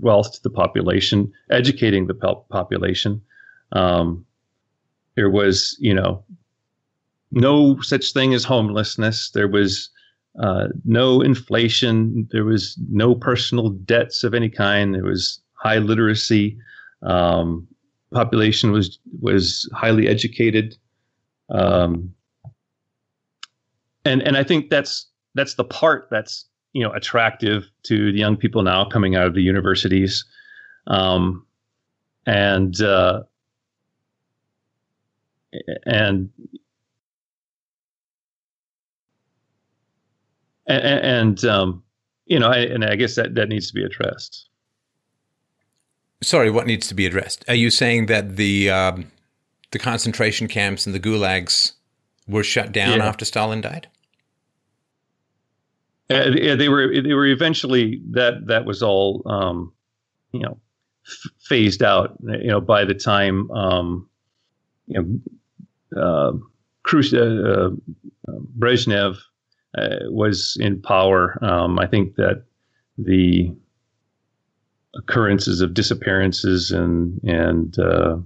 wealth 0.00 0.32
to 0.32 0.42
the 0.42 0.50
population, 0.50 1.32
educating 1.50 2.06
the 2.06 2.14
population. 2.50 3.20
Um, 3.72 4.24
there 5.16 5.30
was, 5.30 5.76
you 5.80 5.94
know, 5.94 6.24
no 7.32 7.80
such 7.80 8.12
thing 8.12 8.34
as 8.34 8.44
homelessness. 8.44 9.30
There 9.30 9.48
was 9.48 9.90
uh, 10.40 10.68
no 10.84 11.20
inflation. 11.20 12.28
There 12.30 12.44
was 12.44 12.78
no 12.90 13.14
personal 13.14 13.70
debts 13.70 14.22
of 14.22 14.34
any 14.34 14.48
kind. 14.48 14.94
There 14.94 15.04
was 15.04 15.40
high 15.54 15.78
literacy. 15.78 16.58
Um, 17.02 17.66
population 18.12 18.72
was 18.72 18.98
was 19.20 19.68
highly 19.74 20.06
educated. 20.06 20.76
Um, 21.50 22.12
and 24.04 24.22
and 24.22 24.36
I 24.36 24.44
think 24.44 24.70
that's 24.70 25.06
that's 25.36 25.54
the 25.54 25.64
part 25.64 26.08
that's 26.10 26.46
you 26.72 26.82
know 26.82 26.92
attractive 26.92 27.70
to 27.84 28.12
the 28.12 28.18
young 28.18 28.36
people 28.36 28.62
now 28.62 28.84
coming 28.84 29.14
out 29.14 29.26
of 29.26 29.34
the 29.34 29.42
universities, 29.42 30.24
um, 30.88 31.46
and 32.26 32.80
uh, 32.80 33.22
and 35.86 36.30
and, 40.66 41.04
and 41.04 41.44
um, 41.44 41.82
you 42.26 42.38
know, 42.38 42.48
I, 42.48 42.58
and 42.58 42.84
I 42.84 42.96
guess 42.96 43.14
that 43.14 43.34
that 43.34 43.48
needs 43.48 43.68
to 43.68 43.74
be 43.74 43.84
addressed. 43.84 44.48
Sorry, 46.22 46.50
what 46.50 46.66
needs 46.66 46.88
to 46.88 46.94
be 46.94 47.06
addressed? 47.06 47.44
Are 47.48 47.54
you 47.54 47.70
saying 47.70 48.06
that 48.06 48.36
the 48.36 48.70
um, 48.70 49.12
the 49.70 49.78
concentration 49.78 50.48
camps 50.48 50.86
and 50.86 50.94
the 50.94 51.00
gulags 51.00 51.72
were 52.26 52.42
shut 52.42 52.72
down 52.72 52.98
yeah. 52.98 53.06
after 53.06 53.24
Stalin 53.24 53.60
died? 53.60 53.88
Uh, 56.08 56.30
they 56.56 56.68
were 56.68 56.92
they 57.02 57.14
were 57.14 57.26
eventually 57.26 58.00
that 58.10 58.46
that 58.46 58.64
was 58.64 58.82
all 58.82 59.22
um, 59.26 59.72
you 60.32 60.40
know 60.40 60.58
f- 61.06 61.32
phased 61.40 61.82
out. 61.82 62.16
You 62.22 62.48
know 62.48 62.60
by 62.60 62.84
the 62.84 62.94
time 62.94 63.50
um, 63.50 64.08
you 64.86 65.20
know 65.92 66.00
uh, 66.00 66.32
uh, 66.32 67.70
uh, 68.28 68.38
Brezhnev 68.58 69.18
uh, 69.76 69.96
was 70.04 70.56
in 70.60 70.80
power. 70.80 71.38
Um, 71.42 71.78
I 71.78 71.86
think 71.86 72.14
that 72.16 72.44
the 72.98 73.52
occurrences 74.94 75.60
of 75.60 75.74
disappearances 75.74 76.70
and 76.70 77.20
and 77.24 77.78
uh, 77.78 78.16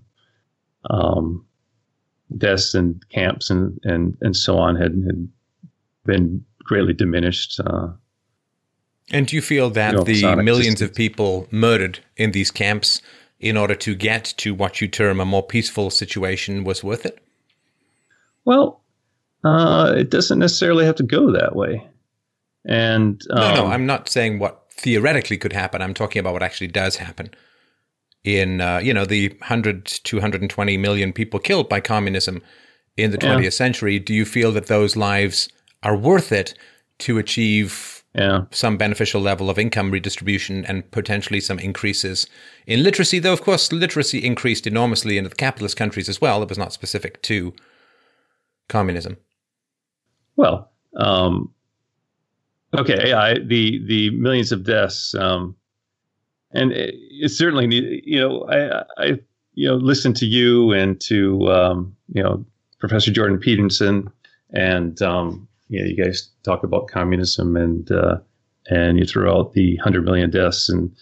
um, 0.91 1.47
deaths 2.37 2.75
and 2.75 3.07
camps 3.09 3.51
and 3.51 3.79
and 3.85 4.17
and 4.21 4.37
so 4.37 4.59
on 4.59 4.77
had, 4.77 4.93
had 5.07 5.29
been 6.05 6.45
greatly 6.71 6.93
diminished. 6.93 7.59
Uh, 7.59 7.89
and 9.11 9.27
do 9.27 9.35
you 9.35 9.43
feel 9.43 9.71
that 9.71 9.91
you 9.91 10.23
know, 10.23 10.37
the 10.37 10.43
millions 10.43 10.81
of 10.81 10.95
people 10.95 11.49
murdered 11.51 11.99
in 12.17 12.31
these 12.31 12.53
camps 12.53 13.03
in 13.41 13.57
order 13.57 13.75
to 13.75 13.93
get 13.97 14.33
to 14.37 14.55
what 14.55 14.81
you 14.81 14.87
term 14.87 15.19
a 15.19 15.25
more 15.25 15.43
peaceful 15.43 15.91
situation 15.91 16.63
was 16.63 16.85
worth 16.85 17.05
it? 17.05 17.19
Well, 18.45 18.83
uh, 19.43 19.95
it 19.97 20.11
doesn't 20.11 20.39
necessarily 20.39 20.85
have 20.85 20.95
to 20.97 21.03
go 21.03 21.33
that 21.33 21.57
way. 21.57 21.85
And 22.65 23.21
um, 23.31 23.41
no, 23.41 23.55
no, 23.55 23.65
um, 23.65 23.73
I'm 23.73 23.87
not 23.87 24.09
saying 24.09 24.39
what 24.39 24.67
theoretically 24.71 25.39
could 25.39 25.53
happen. 25.53 25.83
I'm 25.83 25.95
talking 25.95 26.21
about 26.21 26.35
what 26.35 26.45
actually 26.45 26.69
does 26.69 26.97
happen. 26.97 27.31
In 28.23 28.61
uh, 28.61 28.79
you 28.79 28.95
know 28.95 29.07
the 29.07 29.31
100 29.31 29.87
to 29.87 30.17
120 30.17 30.77
million 30.77 31.13
people 31.13 31.41
killed 31.41 31.69
by 31.69 31.81
communism 31.81 32.43
in 32.97 33.11
the 33.11 33.19
20th 33.19 33.43
yeah. 33.43 33.51
century, 33.51 33.99
do 33.99 34.15
you 34.15 34.25
feel 34.25 34.53
that 34.53 34.67
those 34.67 34.95
lives 34.95 35.49
are 35.83 35.97
worth 35.97 36.33
it 36.33 36.55
to 36.99 37.19
achieve 37.19 38.05
yeah. 38.15 38.43
some 38.51 38.77
beneficial 38.77 39.21
level 39.21 39.49
of 39.49 39.59
income 39.59 39.91
redistribution 39.91 40.65
and 40.67 40.91
potentially 40.91 41.41
some 41.41 41.59
increases 41.59 42.27
in 42.67 42.83
literacy. 42.83 43.19
Though, 43.19 43.33
of 43.33 43.43
course, 43.43 43.73
literacy 43.73 44.25
increased 44.25 44.67
enormously 44.67 45.17
in 45.17 45.25
the 45.25 45.31
capitalist 45.31 45.77
countries 45.77 46.09
as 46.09 46.21
well. 46.21 46.43
It 46.43 46.49
was 46.49 46.59
not 46.59 46.73
specific 46.73 47.23
to 47.23 47.55
communism. 48.69 49.17
Well, 50.37 50.71
um, 50.97 51.53
okay, 52.77 53.13
I, 53.13 53.35
the 53.35 53.85
the 53.87 54.11
millions 54.11 54.53
of 54.53 54.65
deaths, 54.65 55.15
um, 55.15 55.55
and 56.53 56.73
it, 56.73 56.95
it, 56.95 57.31
certainly, 57.31 58.03
you 58.05 58.19
know, 58.19 58.45
I, 58.45 58.83
I, 58.97 59.07
you 59.55 59.69
know, 59.69 59.77
listen 59.77 60.15
to 60.15 60.27
you 60.27 60.73
and 60.73 61.01
to 61.03 61.53
um, 61.53 61.97
you 62.13 62.23
know 62.23 62.45
Professor 62.79 63.13
Jordan 63.13 63.39
Peterson 63.39 64.11
and 64.53 65.01
um, 65.03 65.47
you 65.71 65.81
know, 65.81 65.87
you 65.87 65.97
guys 65.97 66.29
talk 66.43 66.65
about 66.65 66.89
communism 66.89 67.57
and 67.57 67.91
uh, 67.91 68.19
and 68.69 68.99
you 68.99 69.07
throw 69.07 69.39
out 69.39 69.53
the 69.53 69.77
hundred 69.77 70.05
million 70.05 70.31
deaths, 70.31 70.69
and 70.69 70.95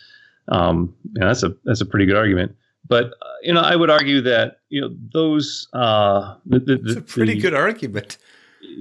um, 0.49 0.95
you 1.15 1.21
know, 1.21 1.27
that's 1.27 1.43
a 1.43 1.55
that's 1.65 1.81
a 1.81 1.87
pretty 1.87 2.07
good 2.07 2.17
argument. 2.17 2.55
But 2.87 3.07
uh, 3.07 3.35
you 3.43 3.53
know, 3.53 3.63
I 3.63 3.75
would 3.77 3.91
argue 3.91 4.21
that 4.21 4.61
you 4.69 4.81
know 4.81 4.95
those 5.13 5.69
uh, 5.73 6.37
the, 6.47 6.61
the, 6.61 6.81
it's 6.85 6.97
a 6.97 7.01
pretty 7.01 7.35
the, 7.35 7.41
good 7.41 7.55
argument. 7.55 8.19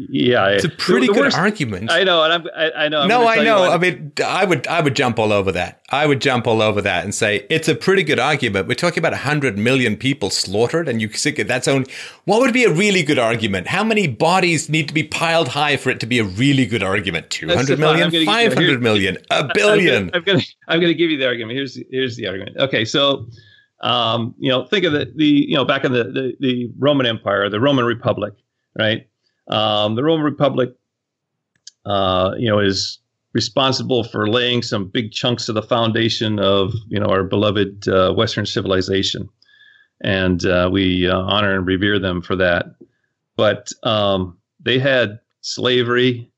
Yeah, 0.10 0.48
it's 0.50 0.66
a 0.66 0.70
pretty 0.70 1.08
the, 1.08 1.14
the 1.14 1.18
good 1.18 1.26
worst, 1.26 1.38
argument. 1.38 1.92
I 1.92 2.04
know, 2.04 2.24
and 2.24 2.34
I'm, 2.34 2.48
I, 2.56 2.72
I 2.86 2.90
know. 2.90 3.02
I'm 3.02 3.08
no, 3.08 3.28
I 3.28 3.44
know. 3.44 3.64
I 3.72 3.78
mean, 3.78 4.12
I 4.26 4.46
would, 4.46 4.68
I 4.68 4.82
would 4.82 4.96
jump 4.96 5.18
all 5.18 5.32
over 5.32 5.52
that. 5.52 5.82
I 5.90 6.06
would 6.06 6.22
jump 6.22 6.48
all 6.48 6.62
over 6.62 6.82
that 6.82 7.04
and 7.04 7.16
say 7.16 7.46
it's 7.50 7.68
a 7.68 7.76
pretty 7.76 8.04
good 8.04 8.20
argument. 8.20 8.68
We're 8.68 8.76
talking 8.76 9.00
about 9.00 9.14
hundred 9.14 9.58
million 9.58 9.98
people 9.98 10.30
slaughtered, 10.30 10.88
and 10.88 11.02
you 11.02 11.08
think 11.08 11.38
that's 11.48 11.68
only 11.68 11.92
what 12.26 12.42
would 12.42 12.54
be 12.54 12.64
a 12.64 12.72
really 12.72 13.04
good 13.04 13.20
argument. 13.20 13.68
How 13.68 13.84
many 13.84 14.08
bodies 14.08 14.70
need 14.70 14.88
to 14.88 14.94
be 14.94 15.04
piled 15.04 15.50
high 15.50 15.78
for 15.78 15.90
it 15.90 16.00
to 16.02 16.06
be 16.06 16.20
a 16.20 16.24
really 16.24 16.66
good 16.66 16.84
argument? 16.84 17.30
Two 17.30 17.48
hundred 17.48 17.80
million, 17.80 18.12
five 18.26 18.54
hundred 18.54 18.82
million, 18.82 19.18
a 19.32 19.50
billion. 19.54 20.12
I'm 20.14 20.24
going 20.24 20.40
to, 20.40 20.48
I'm 20.68 20.80
going 20.80 20.92
to 20.92 20.98
give 20.98 21.10
you 21.10 21.18
the 21.18 21.28
argument. 21.28 21.56
Here's, 21.56 21.80
here's 21.90 22.16
the 22.16 22.28
argument. 22.28 22.58
Okay, 22.58 22.86
so. 22.86 23.28
Um, 23.80 24.34
you 24.40 24.50
know, 24.50 24.66
think 24.66 24.86
of 24.86 24.94
the, 24.94 25.14
the 25.16 25.28
you 25.28 25.54
know 25.54 25.64
back 25.64 25.86
in 25.86 25.92
the, 25.92 26.06
the, 26.06 26.36
the 26.40 26.72
Roman 26.80 27.06
Empire, 27.06 27.48
the 27.48 27.60
Roman 27.60 27.86
Republic, 27.86 28.34
right? 28.76 29.08
Um, 29.50 29.96
the 29.96 30.04
Roman 30.04 30.26
Republic, 30.26 30.74
uh, 31.86 32.32
you 32.38 32.50
know, 32.50 32.60
is 32.60 33.00
responsible 33.34 34.04
for 34.04 34.28
laying 34.28 34.62
some 34.64 34.88
big 34.88 35.12
chunks 35.12 35.48
of 35.48 35.56
the 35.56 35.62
foundation 35.62 36.40
of 36.40 36.74
you 36.88 37.00
know 37.00 37.08
our 37.08 37.24
beloved 37.24 37.88
uh, 37.88 38.14
Western 38.14 38.46
civilization, 38.46 39.30
and 40.04 40.46
uh, 40.46 40.70
we 40.72 41.08
uh, 41.08 41.20
honor 41.20 41.56
and 41.56 41.66
revere 41.66 42.00
them 42.00 42.22
for 42.22 42.36
that. 42.36 42.66
But 43.36 43.72
um, 43.84 44.38
they 44.60 44.80
had 44.80 45.20
slavery, 45.42 46.32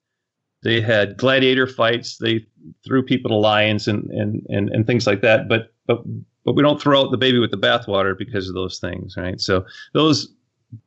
they 0.64 0.81
had 0.81 1.18
gladiator 1.18 1.68
fights, 1.68 2.18
they 2.18 2.45
threw 2.86 3.02
people 3.03 3.30
to 3.30 3.36
lions 3.36 3.88
and 3.88 4.10
and 4.11 4.45
and, 4.49 4.69
and 4.69 4.86
things 4.86 5.07
like 5.07 5.22
that. 5.22 5.48
But 5.48 5.73
but 5.88 6.03
but 6.45 6.56
we 6.56 6.64
don't 6.64 6.81
throw 6.81 7.02
out 7.02 7.11
the 7.11 7.18
baby 7.18 7.40
with 7.40 7.52
the 7.52 7.57
bathwater 7.57 8.18
because 8.18 8.48
of 8.48 8.56
those 8.56 8.80
things, 8.80 9.15
right? 9.18 9.40
So 9.40 9.65
those 9.94 10.34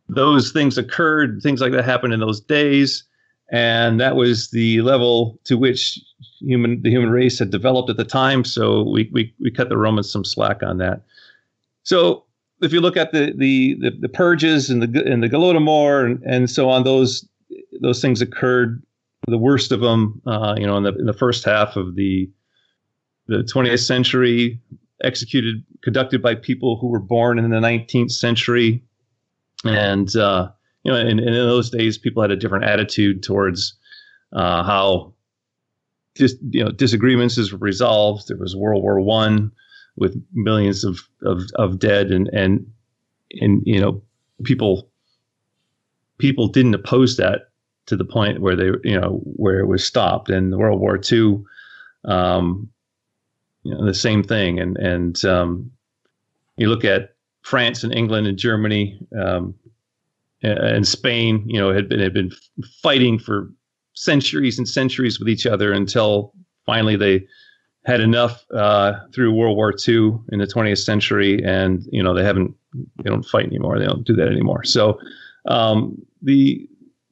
those 0.09 0.53
things 0.53 0.79
occurred, 0.79 1.41
things 1.43 1.61
like 1.61 1.73
that 1.73 1.85
happened 1.85 2.13
in 2.13 2.21
those 2.21 2.41
days, 2.41 3.05
and 3.51 4.01
that 4.01 4.17
was 4.17 4.51
the 4.51 4.81
level 4.83 5.39
to 5.45 5.57
which 5.57 5.99
human 6.41 6.83
the 6.83 6.91
human 6.91 7.11
race 7.11 7.39
had 7.39 7.51
developed 7.51 7.91
at 7.91 7.97
the 7.97 8.05
time. 8.05 8.45
So 8.45 8.83
we 8.83 9.11
we, 9.13 9.35
we 9.41 9.51
cut 9.51 9.69
the 9.69 9.77
Romans 9.77 10.11
some 10.11 10.25
slack 10.25 10.63
on 10.63 10.79
that. 10.79 11.03
So 11.83 12.25
if 12.61 12.73
you 12.73 12.81
look 12.81 12.97
at 12.97 13.13
the 13.13 13.33
the 13.37 13.77
the, 13.81 13.91
the 14.01 14.09
purges 14.09 14.71
and 14.71 14.83
the 14.83 15.05
and 15.05 15.23
the 15.23 15.29
Golodomor 15.29 16.07
and, 16.07 16.23
and 16.25 16.51
so 16.51 16.69
on, 16.69 16.85
those 16.85 17.29
those 17.81 18.01
things 18.01 18.21
occurred. 18.21 18.83
The 19.29 19.39
worst 19.39 19.71
of 19.71 19.81
them, 19.81 20.21
uh, 20.27 20.57
you 20.59 20.67
know, 20.67 20.77
in 20.77 20.83
the 20.83 20.95
in 20.97 21.07
the 21.07 21.13
first 21.13 21.45
half 21.45 21.77
of 21.77 21.95
the 21.95 22.29
the 23.29 23.49
20th 23.55 23.87
century, 23.87 24.61
executed 25.05 25.63
conducted 25.83 26.21
by 26.21 26.35
people 26.35 26.77
who 26.77 26.89
were 26.89 26.99
born 26.99 27.39
in 27.39 27.49
the 27.51 27.57
19th 27.57 28.11
century 28.11 28.83
and 29.65 30.15
uh, 30.17 30.51
you 30.83 30.93
know, 30.93 30.99
in, 30.99 31.19
in 31.19 31.33
those 31.33 31.71
days, 31.71 31.99
people 31.99 32.23
had 32.23 32.31
a 32.31 32.37
different 32.37 32.65
attitude 32.65 33.23
towards 33.23 33.75
uh, 34.33 34.63
how 34.63 35.15
just 36.15 36.37
you 36.51 36.65
know 36.65 36.71
disagreements 36.71 37.39
is 37.39 37.53
resolved. 37.53 38.29
There 38.29 38.37
was 38.37 38.57
World 38.57 38.83
War 38.83 39.01
One 39.01 39.53
with 39.97 40.23
millions 40.33 40.85
of, 40.85 41.01
of, 41.23 41.43
of 41.55 41.79
dead, 41.79 42.11
and 42.11 42.29
and 42.29 42.67
and 43.41 43.63
you 43.65 43.81
know 43.81 44.03
people 44.45 44.91
people 46.19 46.49
didn't 46.49 46.75
oppose 46.75 47.17
that 47.17 47.51
to 47.87 47.97
the 47.97 48.05
point 48.05 48.41
where 48.41 48.57
they 48.57 48.71
you 48.85 49.01
know 49.01 49.21
where 49.25 49.61
it 49.61 49.67
was 49.67 49.85
stopped. 49.85 50.29
And 50.31 50.57
World 50.57 50.81
War 50.81 50.99
Two, 50.99 51.47
um, 52.05 52.69
you 53.63 53.75
know, 53.75 53.85
the 53.85 53.95
same 53.95 54.23
thing. 54.23 54.59
And 54.59 54.77
and 54.77 55.25
um, 55.25 55.71
you 56.57 56.69
look 56.69 56.85
at 56.85 57.12
France 57.43 57.85
and 57.85 57.95
England 57.95 58.27
and 58.27 58.39
Germany 58.39 58.99
um, 59.21 59.55
and 60.43 60.87
Spain, 60.87 61.45
you 61.47 61.59
know, 61.61 61.73
had 61.73 61.89
been 61.89 62.01
had 62.01 62.15
been 62.15 62.31
fighting 62.83 63.19
for 63.19 63.51
centuries 63.95 64.59
and 64.59 64.69
centuries 64.69 65.19
with 65.19 65.29
each 65.29 65.47
other 65.47 65.73
until 65.73 66.33
finally 66.67 66.97
they 66.97 67.25
had 67.85 68.01
enough 68.01 68.45
uh, 68.55 68.95
through 69.13 69.33
World 69.33 69.57
War 69.57 69.73
II 69.73 70.15
in 70.31 70.39
the 70.39 70.47
20th 70.47 70.85
century, 70.85 71.43
and 71.45 71.85
you 71.91 72.03
know 72.03 72.15
they 72.15 72.25
haven't 72.25 72.55
they 73.03 73.11
don't 73.11 73.25
fight 73.25 73.47
anymore. 73.47 73.79
They 73.79 73.87
don't 73.87 74.05
do 74.05 74.15
that 74.17 74.29
anymore. 74.29 74.65
So 74.65 74.99
um, 75.47 76.01
the 76.23 76.69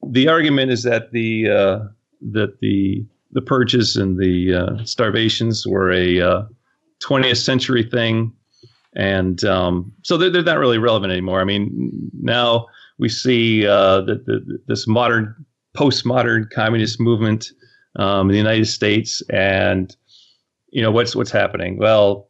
the 0.09 0.29
argument 0.29 0.71
is 0.71 0.83
that 0.85 1.13
the 1.13 1.51
uh, 1.51 1.79
that 2.33 2.61
the 2.61 3.05
the 3.33 3.43
purges 3.43 3.97
and 3.97 4.19
the 4.19 4.55
uh, 4.55 4.85
starvations 4.85 5.67
were 5.67 5.93
a 5.93 6.47
20th 7.01 7.31
uh, 7.31 7.35
century 7.35 7.83
thing 7.83 8.33
and 8.95 9.45
um, 9.45 9.93
so 10.03 10.17
they're, 10.17 10.31
they're 10.31 10.43
not 10.43 10.59
really 10.59 10.79
relevant 10.79 11.13
anymore. 11.13 11.41
I 11.41 11.45
mean, 11.45 12.11
now 12.21 12.67
we 12.99 13.09
see 13.09 13.67
uh, 13.67 14.03
the, 14.03 14.59
this 14.67 14.87
modern, 14.87 15.35
postmodern 15.77 16.51
communist 16.51 17.01
movement 17.01 17.53
um, 17.97 18.29
in 18.29 18.33
the 18.33 18.39
United 18.39 18.67
States, 18.67 19.23
and 19.31 19.95
you 20.71 20.83
know 20.83 20.91
what's 20.91 21.15
what's 21.15 21.31
happening. 21.31 21.79
Well, 21.79 22.29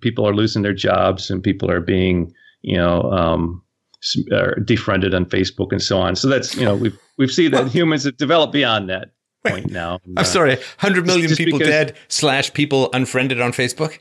people 0.00 0.26
are 0.26 0.34
losing 0.34 0.62
their 0.62 0.74
jobs, 0.74 1.30
and 1.30 1.42
people 1.42 1.70
are 1.70 1.80
being, 1.80 2.32
you 2.62 2.76
know, 2.76 3.02
um, 3.12 3.62
defriended 4.64 5.14
on 5.14 5.26
Facebook 5.26 5.72
and 5.72 5.82
so 5.82 5.98
on. 5.98 6.16
So 6.16 6.28
that's 6.28 6.54
you 6.56 6.64
know 6.64 6.74
we've 6.74 6.98
we've 7.16 7.32
seen 7.32 7.50
that 7.52 7.68
humans 7.68 8.04
have 8.04 8.16
developed 8.16 8.52
beyond 8.52 8.88
that 8.88 9.10
point 9.46 9.70
now. 9.70 10.00
I'm 10.06 10.18
uh, 10.18 10.24
sorry, 10.24 10.58
hundred 10.78 11.06
million 11.06 11.34
people 11.34 11.58
because, 11.58 11.72
dead 11.72 11.96
slash 12.08 12.52
people 12.52 12.90
unfriended 12.92 13.40
on 13.40 13.52
Facebook. 13.52 13.98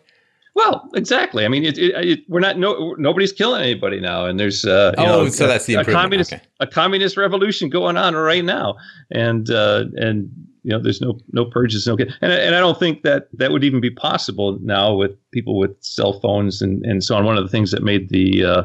Well, 0.58 0.90
exactly. 0.96 1.46
I 1.46 1.50
mean, 1.50 1.64
it, 1.64 1.78
it, 1.78 1.94
it, 1.94 2.20
we're 2.28 2.40
not 2.40 2.58
no 2.58 2.96
nobody's 2.98 3.32
killing 3.32 3.62
anybody 3.62 4.00
now, 4.00 4.26
and 4.26 4.40
there's 4.40 4.66
uh, 4.66 4.92
oh, 4.98 5.06
know, 5.06 5.30
so 5.30 5.46
that's 5.46 5.68
the 5.68 5.76
a 5.76 5.86
communist 5.86 6.34
okay. 6.34 6.42
a 6.60 6.66
communist 6.66 7.16
revolution 7.16 7.70
going 7.70 7.96
on 7.96 8.16
right 8.16 8.44
now, 8.44 8.76
and 9.12 9.52
uh, 9.52 9.86
and 9.98 10.28
you 10.64 10.72
know 10.72 10.82
there's 10.82 11.00
no 11.00 11.20
no 11.32 11.46
purges, 11.46 11.86
no 11.86 11.96
and 11.96 12.32
and 12.32 12.56
I 12.56 12.60
don't 12.60 12.80
think 12.80 13.04
that 13.04 13.28
that 13.34 13.52
would 13.52 13.64
even 13.64 13.80
be 13.82 13.92
possible 13.92 14.58
now 14.64 14.96
with 14.96 15.12
people 15.30 15.60
with 15.60 15.76
cell 15.82 16.20
phones 16.22 16.60
and 16.60 16.84
and 16.88 17.04
so 17.04 17.16
on. 17.16 17.24
One 17.24 17.38
of 17.38 17.44
the 17.44 17.52
things 17.52 17.70
that 17.70 17.84
made 17.84 18.10
the 18.10 18.44
uh, 18.44 18.64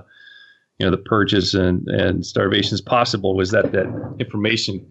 you 0.79 0.87
know 0.87 0.91
the 0.91 0.97
purges 0.97 1.53
and 1.53 1.87
and 1.89 2.25
starvations 2.25 2.81
possible 2.81 3.37
was 3.37 3.51
that 3.51 3.73
that 3.73 4.17
information 4.19 4.83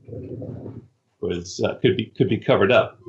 was 1.19 1.59
uh, 1.65 1.79
could 1.81 1.97
be 1.97 2.13
could 2.15 2.29
be 2.29 2.37
covered 2.37 2.71
up. 2.71 2.99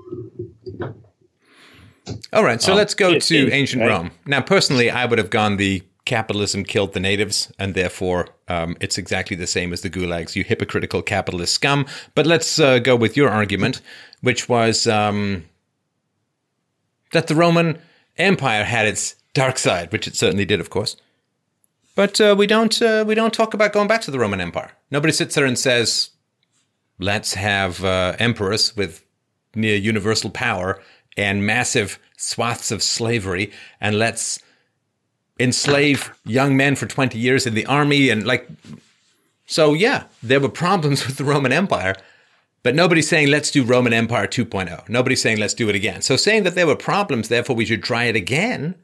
All 2.33 2.45
right, 2.45 2.61
so 2.61 2.73
um, 2.73 2.79
let's 2.79 2.95
go 2.95 3.19
to 3.19 3.51
ancient 3.53 3.83
right? 3.83 3.91
Rome. 3.91 4.11
Now, 4.27 4.41
personally, 4.41 4.91
I 4.91 5.05
would 5.05 5.19
have 5.19 5.31
gone 5.31 5.57
the 5.57 5.83
capitalism 6.05 6.65
killed 6.65 6.95
the 6.95 7.01
natives, 7.01 7.53
and 7.59 7.75
therefore 7.75 8.29
um, 8.49 8.77
it's 8.81 8.99
exactly 8.99 9.37
the 9.37 9.47
same 9.47 9.73
as 9.73 9.83
the 9.83 9.91
gulags, 9.91 10.35
you 10.35 10.45
hypocritical 10.45 11.03
capitalist 11.03 11.55
scum. 11.55 11.87
But 12.15 12.27
let's 12.27 12.59
uh, 12.59 12.81
go 12.81 12.97
with 12.97 13.17
your 13.17 13.29
argument, 13.29 13.81
which 14.21 14.49
was 14.49 14.87
um, 14.87 15.45
that 17.13 17.29
the 17.29 17.35
Roman 17.35 17.79
Empire 18.19 18.65
had 18.65 18.87
its 18.87 19.15
dark 19.35 19.59
side, 19.59 19.93
which 19.93 20.09
it 20.09 20.17
certainly 20.17 20.45
did, 20.45 20.61
of 20.61 20.71
course. 20.71 20.97
But 21.95 22.21
uh, 22.21 22.35
we 22.37 22.47
don't 22.47 22.81
uh, 22.81 23.05
we 23.07 23.15
don't 23.15 23.35
talk 23.35 23.55
about 23.55 23.73
going 23.73 23.89
back 23.89 24.01
to 24.03 24.11
the 24.11 24.19
Roman 24.19 24.41
Empire. 24.41 24.73
Nobody 24.91 25.13
sits 25.13 25.35
there 25.35 25.45
and 25.45 25.59
says, 25.59 26.11
"Let's 26.99 27.35
have 27.35 27.85
uh, 27.85 28.17
emperors 28.19 28.75
with 28.75 29.05
near 29.55 29.77
universal 29.77 30.31
power 30.31 30.81
and 31.17 31.47
massive 31.47 31.99
swaths 32.17 32.71
of 32.71 32.83
slavery 32.83 33.51
and 33.81 33.99
let's 33.99 34.41
enslave 35.39 36.13
young 36.25 36.57
men 36.57 36.77
for 36.77 36.87
20 36.87 37.19
years 37.19 37.47
in 37.47 37.55
the 37.55 37.67
army 37.67 38.11
and 38.11 38.27
like 38.27 38.49
so 39.47 39.75
yeah 39.75 40.05
there 40.23 40.41
were 40.41 40.49
problems 40.49 41.07
with 41.07 41.17
the 41.17 41.25
roman 41.25 41.53
empire 41.53 41.95
but 42.63 42.77
nobody's 42.77 43.09
saying 43.09 43.29
let's 43.29 43.51
do 43.51 43.65
roman 43.65 43.93
empire 43.93 44.27
2.0 44.27 44.89
nobody's 44.89 45.21
saying 45.21 45.39
let's 45.39 45.55
do 45.55 45.69
it 45.69 45.75
again. 45.75 46.01
So 46.03 46.17
saying 46.17 46.45
that 46.45 46.55
there 46.55 46.67
were 46.67 46.77
problems 46.77 47.29
therefore 47.29 47.57
we 47.57 47.65
should 47.65 47.83
try 47.83 48.05
it 48.05 48.17
again 48.17 48.77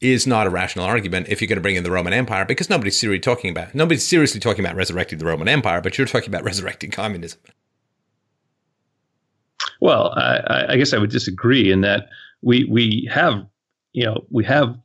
is 0.00 0.26
not 0.26 0.46
a 0.46 0.50
rational 0.50 0.84
argument 0.84 1.28
if 1.28 1.40
you're 1.40 1.48
going 1.48 1.56
to 1.56 1.62
bring 1.62 1.76
in 1.76 1.84
the 1.84 1.90
roman 1.90 2.12
empire 2.12 2.44
because 2.44 2.68
nobody's 2.68 2.98
seriously 2.98 3.20
talking 3.20 3.50
about 3.50 3.74
nobody's 3.74 4.06
seriously 4.06 4.40
talking 4.40 4.64
about 4.64 4.76
resurrecting 4.76 5.18
the 5.18 5.24
roman 5.24 5.48
empire 5.48 5.80
but 5.80 5.96
you're 5.96 6.06
talking 6.06 6.28
about 6.28 6.44
resurrecting 6.50 6.90
communism 6.90 7.40
well, 9.80 10.12
I, 10.16 10.66
I 10.70 10.76
guess 10.76 10.92
I 10.92 10.98
would 10.98 11.10
disagree 11.10 11.70
in 11.70 11.80
that 11.82 12.08
we 12.42 12.64
we 12.64 13.08
have 13.12 13.46
you 13.92 14.04
know 14.04 14.24
we 14.30 14.44
have 14.44 14.76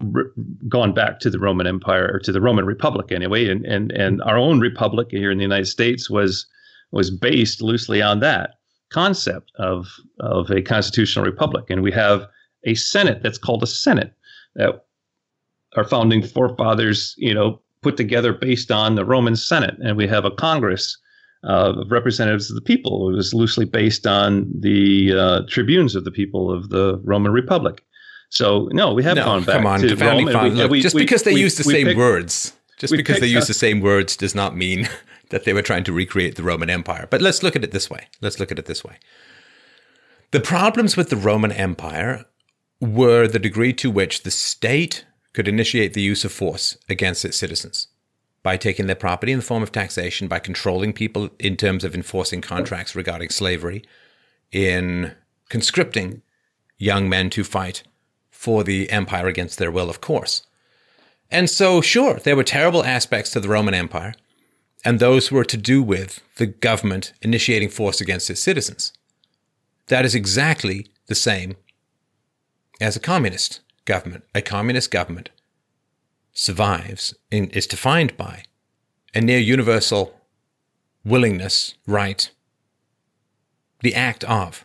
re- 0.00 0.30
gone 0.68 0.94
back 0.94 1.20
to 1.20 1.30
the 1.30 1.38
Roman 1.38 1.66
Empire 1.66 2.10
or 2.12 2.18
to 2.20 2.32
the 2.32 2.40
Roman 2.40 2.64
Republic 2.64 3.12
anyway, 3.12 3.48
and 3.48 3.64
and 3.64 3.92
and 3.92 4.22
our 4.22 4.36
own 4.36 4.60
republic 4.60 5.08
here 5.10 5.30
in 5.30 5.38
the 5.38 5.44
United 5.44 5.66
States 5.66 6.10
was 6.10 6.46
was 6.90 7.10
based 7.10 7.60
loosely 7.62 8.00
on 8.02 8.20
that 8.20 8.54
concept 8.90 9.50
of 9.56 9.86
of 10.20 10.50
a 10.50 10.62
constitutional 10.62 11.24
republic, 11.24 11.66
and 11.68 11.82
we 11.82 11.92
have 11.92 12.26
a 12.64 12.74
Senate 12.74 13.22
that's 13.22 13.38
called 13.38 13.62
a 13.62 13.66
Senate 13.66 14.12
that 14.54 14.84
our 15.76 15.84
founding 15.84 16.22
forefathers 16.22 17.14
you 17.18 17.34
know 17.34 17.60
put 17.82 17.96
together 17.96 18.32
based 18.32 18.70
on 18.70 18.94
the 18.94 19.04
Roman 19.04 19.36
Senate, 19.36 19.76
and 19.84 19.96
we 19.96 20.06
have 20.06 20.24
a 20.24 20.30
Congress 20.30 20.98
uh, 21.46 21.74
of 21.76 21.90
representatives 21.90 22.50
of 22.50 22.56
the 22.56 22.62
people. 22.62 23.10
It 23.10 23.16
was 23.16 23.34
loosely 23.34 23.64
based 23.64 24.06
on 24.06 24.50
the 24.58 25.12
uh, 25.12 25.42
tribunes 25.48 25.94
of 25.94 26.04
the 26.04 26.10
people 26.10 26.50
of 26.50 26.70
the 26.70 27.00
Roman 27.04 27.32
Republic. 27.32 27.84
So 28.30 28.68
no, 28.72 28.92
we 28.92 29.02
have 29.04 29.16
no, 29.16 29.24
gone 29.24 29.44
back 29.44 29.56
come 29.56 29.66
on, 29.66 29.80
to 29.80 29.94
Rome. 29.94 30.24
We, 30.24 30.32
Look, 30.32 30.70
we, 30.70 30.80
just 30.80 30.94
we, 30.94 31.02
because 31.02 31.22
they 31.22 31.34
use 31.34 31.56
the 31.56 31.64
same 31.64 31.86
picked, 31.86 31.98
words, 31.98 32.52
just 32.78 32.92
because 32.92 33.20
they 33.20 33.26
use 33.26 33.46
the 33.46 33.54
same 33.54 33.80
words, 33.80 34.16
does 34.16 34.34
not 34.34 34.56
mean 34.56 34.88
that 35.30 35.44
they 35.44 35.52
were 35.52 35.62
trying 35.62 35.84
to 35.84 35.92
recreate 35.92 36.36
the 36.36 36.42
Roman 36.42 36.70
Empire. 36.70 37.06
But 37.10 37.20
let's 37.22 37.42
look 37.42 37.54
at 37.54 37.62
it 37.62 37.70
this 37.70 37.88
way. 37.88 38.08
Let's 38.20 38.40
look 38.40 38.50
at 38.50 38.58
it 38.58 38.66
this 38.66 38.82
way. 38.82 38.96
The 40.32 40.40
problems 40.40 40.96
with 40.96 41.10
the 41.10 41.16
Roman 41.16 41.52
Empire 41.52 42.24
were 42.80 43.28
the 43.28 43.38
degree 43.38 43.72
to 43.74 43.90
which 43.90 44.24
the 44.24 44.30
state 44.32 45.04
could 45.32 45.46
initiate 45.46 45.94
the 45.94 46.02
use 46.02 46.24
of 46.24 46.32
force 46.32 46.76
against 46.88 47.24
its 47.24 47.36
citizens 47.36 47.88
by 48.44 48.58
taking 48.58 48.86
their 48.86 48.94
property 48.94 49.32
in 49.32 49.38
the 49.38 49.44
form 49.44 49.62
of 49.62 49.72
taxation, 49.72 50.28
by 50.28 50.38
controlling 50.38 50.92
people 50.92 51.30
in 51.40 51.56
terms 51.56 51.82
of 51.82 51.94
enforcing 51.94 52.42
contracts 52.42 52.94
regarding 52.94 53.30
slavery, 53.30 53.82
in 54.52 55.12
conscripting 55.48 56.22
young 56.76 57.08
men 57.08 57.30
to 57.30 57.42
fight 57.42 57.82
for 58.30 58.62
the 58.62 58.88
empire 58.90 59.26
against 59.26 59.58
their 59.58 59.72
will, 59.72 59.88
of 59.88 60.02
course. 60.02 60.46
And 61.30 61.48
so, 61.48 61.80
sure, 61.80 62.20
there 62.22 62.36
were 62.36 62.44
terrible 62.44 62.84
aspects 62.84 63.30
to 63.30 63.40
the 63.40 63.48
Roman 63.48 63.72
Empire, 63.72 64.14
and 64.84 65.00
those 65.00 65.32
were 65.32 65.46
to 65.46 65.56
do 65.56 65.82
with 65.82 66.20
the 66.36 66.46
government 66.46 67.14
initiating 67.22 67.70
force 67.70 68.02
against 68.02 68.28
its 68.28 68.42
citizens. 68.42 68.92
That 69.86 70.04
is 70.04 70.14
exactly 70.14 70.88
the 71.06 71.14
same 71.14 71.56
as 72.78 72.94
a 72.94 73.00
communist 73.00 73.60
government. 73.86 74.24
A 74.34 74.42
communist 74.42 74.90
government 74.90 75.30
survives 76.34 77.14
and 77.32 77.50
is 77.52 77.66
defined 77.66 78.16
by 78.16 78.42
a 79.14 79.20
near 79.20 79.38
universal 79.38 80.20
willingness, 81.04 81.74
right, 81.86 82.30
the 83.80 83.94
act 83.94 84.24
of 84.24 84.64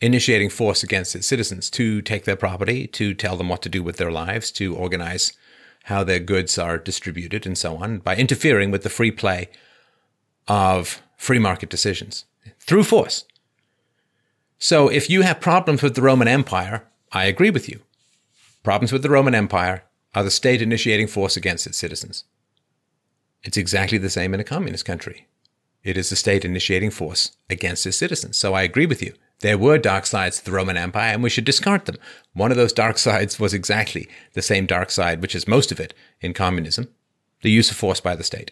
initiating 0.00 0.50
force 0.50 0.82
against 0.82 1.16
its 1.16 1.26
citizens 1.26 1.70
to 1.70 2.00
take 2.02 2.24
their 2.24 2.36
property, 2.36 2.86
to 2.86 3.14
tell 3.14 3.36
them 3.36 3.48
what 3.48 3.62
to 3.62 3.68
do 3.68 3.82
with 3.82 3.96
their 3.96 4.12
lives, 4.12 4.50
to 4.52 4.74
organize 4.76 5.32
how 5.84 6.04
their 6.04 6.20
goods 6.20 6.58
are 6.58 6.78
distributed, 6.78 7.46
and 7.46 7.58
so 7.58 7.76
on, 7.76 7.98
by 7.98 8.16
interfering 8.16 8.70
with 8.70 8.82
the 8.82 8.90
free 8.90 9.10
play 9.10 9.48
of 10.46 11.02
free 11.16 11.38
market 11.38 11.70
decisions 11.70 12.24
through 12.60 12.84
force. 12.84 13.24
So 14.58 14.88
if 14.88 15.10
you 15.10 15.22
have 15.22 15.40
problems 15.40 15.82
with 15.82 15.94
the 15.94 16.02
Roman 16.02 16.28
Empire, 16.28 16.86
I 17.12 17.24
agree 17.24 17.50
with 17.50 17.68
you. 17.68 17.80
Problems 18.62 18.92
with 18.92 19.02
the 19.02 19.10
Roman 19.10 19.34
Empire 19.34 19.84
are 20.14 20.22
the 20.22 20.30
state 20.30 20.62
initiating 20.62 21.06
force 21.06 21.36
against 21.36 21.66
its 21.66 21.78
citizens. 21.78 22.24
It's 23.42 23.56
exactly 23.56 23.98
the 23.98 24.10
same 24.10 24.32
in 24.32 24.40
a 24.40 24.44
communist 24.44 24.84
country. 24.84 25.26
It 25.82 25.98
is 25.98 26.08
the 26.08 26.16
state 26.16 26.44
initiating 26.44 26.90
force 26.90 27.36
against 27.50 27.86
its 27.86 27.98
citizens. 27.98 28.38
So 28.38 28.54
I 28.54 28.62
agree 28.62 28.86
with 28.86 29.02
you. 29.02 29.12
There 29.40 29.58
were 29.58 29.76
dark 29.76 30.06
sides 30.06 30.38
to 30.38 30.44
the 30.44 30.52
Roman 30.52 30.78
Empire, 30.78 31.12
and 31.12 31.22
we 31.22 31.28
should 31.28 31.44
discard 31.44 31.84
them. 31.84 31.96
One 32.32 32.50
of 32.50 32.56
those 32.56 32.72
dark 32.72 32.96
sides 33.08 33.38
was 33.38 33.52
exactly 33.52 34.08
the 34.32 34.42
same 34.42 34.64
dark 34.64 34.90
side, 34.90 35.20
which 35.20 35.34
is 35.34 35.46
most 35.46 35.70
of 35.70 35.80
it 35.80 35.92
in 36.20 36.32
communism 36.32 36.88
the 37.44 37.50
use 37.50 37.70
of 37.70 37.76
force 37.76 38.00
by 38.00 38.16
the 38.16 38.24
state. 38.24 38.50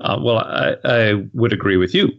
Uh, 0.00 0.18
well, 0.20 0.38
I, 0.38 0.74
I, 0.84 1.14
would 1.32 1.52
agree 1.52 1.76
with 1.76 1.94
you 1.94 2.10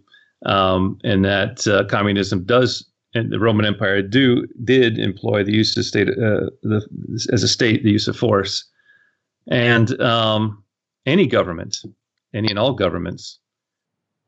um, 0.45 0.97
in 1.03 1.21
that 1.21 1.67
uh, 1.67 1.85
communism 1.85 2.43
does, 2.43 2.89
and 3.13 3.31
the 3.31 3.39
Roman 3.39 3.65
Empire 3.65 4.01
do 4.01 4.45
did 4.63 4.99
employ 4.99 5.43
the 5.43 5.53
use 5.53 5.75
of 5.77 5.85
state 5.85 6.09
uh, 6.09 6.49
the, 6.63 6.87
as 7.31 7.43
a 7.43 7.47
state 7.47 7.83
the 7.83 7.91
use 7.91 8.07
of 8.07 8.15
force, 8.15 8.65
and 9.47 9.99
um, 10.01 10.63
any 11.05 11.27
government, 11.27 11.77
any 12.33 12.49
and 12.49 12.59
all 12.59 12.73
governments 12.73 13.39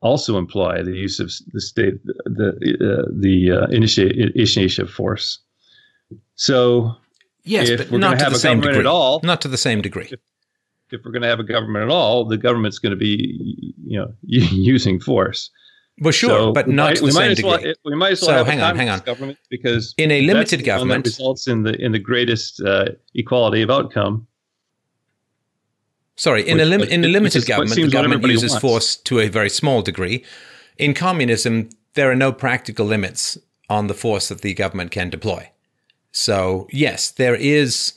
also 0.02 0.36
imply 0.36 0.82
the 0.82 0.96
use 0.96 1.20
of 1.20 1.32
the 1.52 1.60
state, 1.60 1.94
the 2.04 2.48
uh, 2.80 3.08
the 3.18 3.52
uh, 3.52 3.66
initiate, 3.68 4.16
initiation 4.34 4.84
of 4.84 4.90
force. 4.90 5.38
So, 6.34 6.94
yes, 7.44 7.70
but 7.88 7.98
not 7.98 8.18
to 8.18 8.30
the 8.30 8.38
same 8.38 8.60
degree. 8.60 8.80
At 8.80 8.86
all, 8.86 9.20
not 9.22 9.40
to 9.42 9.48
the 9.48 9.56
same 9.56 9.80
degree. 9.80 10.08
If, 10.10 10.20
if 10.90 11.00
we're 11.04 11.12
going 11.12 11.22
to 11.22 11.28
have 11.28 11.40
a 11.40 11.44
government 11.44 11.84
at 11.84 11.90
all, 11.90 12.24
the 12.24 12.36
government's 12.36 12.78
going 12.78 12.90
to 12.90 12.96
be, 12.96 13.74
you 13.84 13.98
know, 13.98 14.12
using 14.22 15.00
force. 15.00 15.50
Well, 16.02 16.12
sure, 16.12 16.30
so 16.30 16.52
but 16.52 16.68
not 16.68 16.90
might, 16.90 16.96
to 16.96 17.06
the 17.06 17.12
same 17.12 17.34
degree. 17.34 17.50
Well, 17.50 17.74
we 17.84 17.94
might 17.96 18.12
as 18.12 18.22
well 18.22 18.30
so 18.30 18.34
have 18.38 18.46
hang 18.46 18.60
a 18.60 18.64
on, 18.64 18.76
hang 18.76 18.88
on. 18.88 19.00
government 19.00 19.38
because 19.48 19.94
in 19.96 20.10
a 20.10 20.20
limited 20.22 20.64
government 20.64 21.06
results 21.06 21.46
in 21.46 21.62
the 21.62 21.74
in 21.84 21.92
the 21.92 21.98
greatest 21.98 22.60
uh, 22.60 22.86
equality 23.14 23.62
of 23.62 23.70
outcome 23.70 24.26
Sorry, 26.16 26.46
in, 26.46 26.58
which, 26.58 26.66
a, 26.66 26.68
lim- 26.68 26.82
in 26.82 27.04
a 27.04 27.08
limited 27.08 27.46
government, 27.46 27.74
the 27.74 27.88
government 27.88 28.24
uses 28.26 28.50
wants. 28.52 28.60
force 28.60 28.96
to 28.96 29.18
a 29.18 29.28
very 29.28 29.48
small 29.48 29.82
degree. 29.82 30.24
In 30.76 30.94
communism, 30.94 31.70
there 31.94 32.10
are 32.10 32.14
no 32.14 32.32
practical 32.32 32.86
limits 32.86 33.38
on 33.70 33.86
the 33.86 33.94
force 33.94 34.28
that 34.28 34.42
the 34.42 34.54
government 34.54 34.90
can 34.90 35.08
deploy. 35.08 35.50
So, 36.12 36.68
yes, 36.70 37.10
there 37.10 37.34
is 37.34 37.94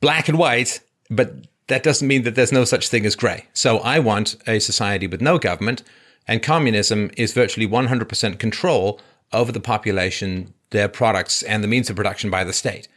black 0.00 0.28
and 0.28 0.38
white, 0.38 0.80
but 1.08 1.46
that 1.68 1.82
doesn't 1.82 2.06
mean 2.06 2.22
that 2.24 2.34
there's 2.34 2.52
no 2.52 2.64
such 2.64 2.88
thing 2.88 3.06
as 3.06 3.16
gray. 3.16 3.46
So, 3.54 3.78
I 3.78 3.98
want 3.98 4.36
a 4.46 4.58
society 4.58 5.06
with 5.06 5.22
no 5.22 5.38
government, 5.38 5.82
and 6.30 6.42
communism 6.42 7.10
is 7.16 7.34
virtually 7.34 7.68
100% 7.68 8.38
control 8.38 9.00
over 9.32 9.52
the 9.52 9.60
population, 9.60 10.54
their 10.70 10.88
products, 10.88 11.42
and 11.42 11.62
the 11.62 11.68
means 11.68 11.90
of 11.90 11.96
production 11.96 12.30
by 12.30 12.44
the 12.44 12.52
state. 12.52 12.88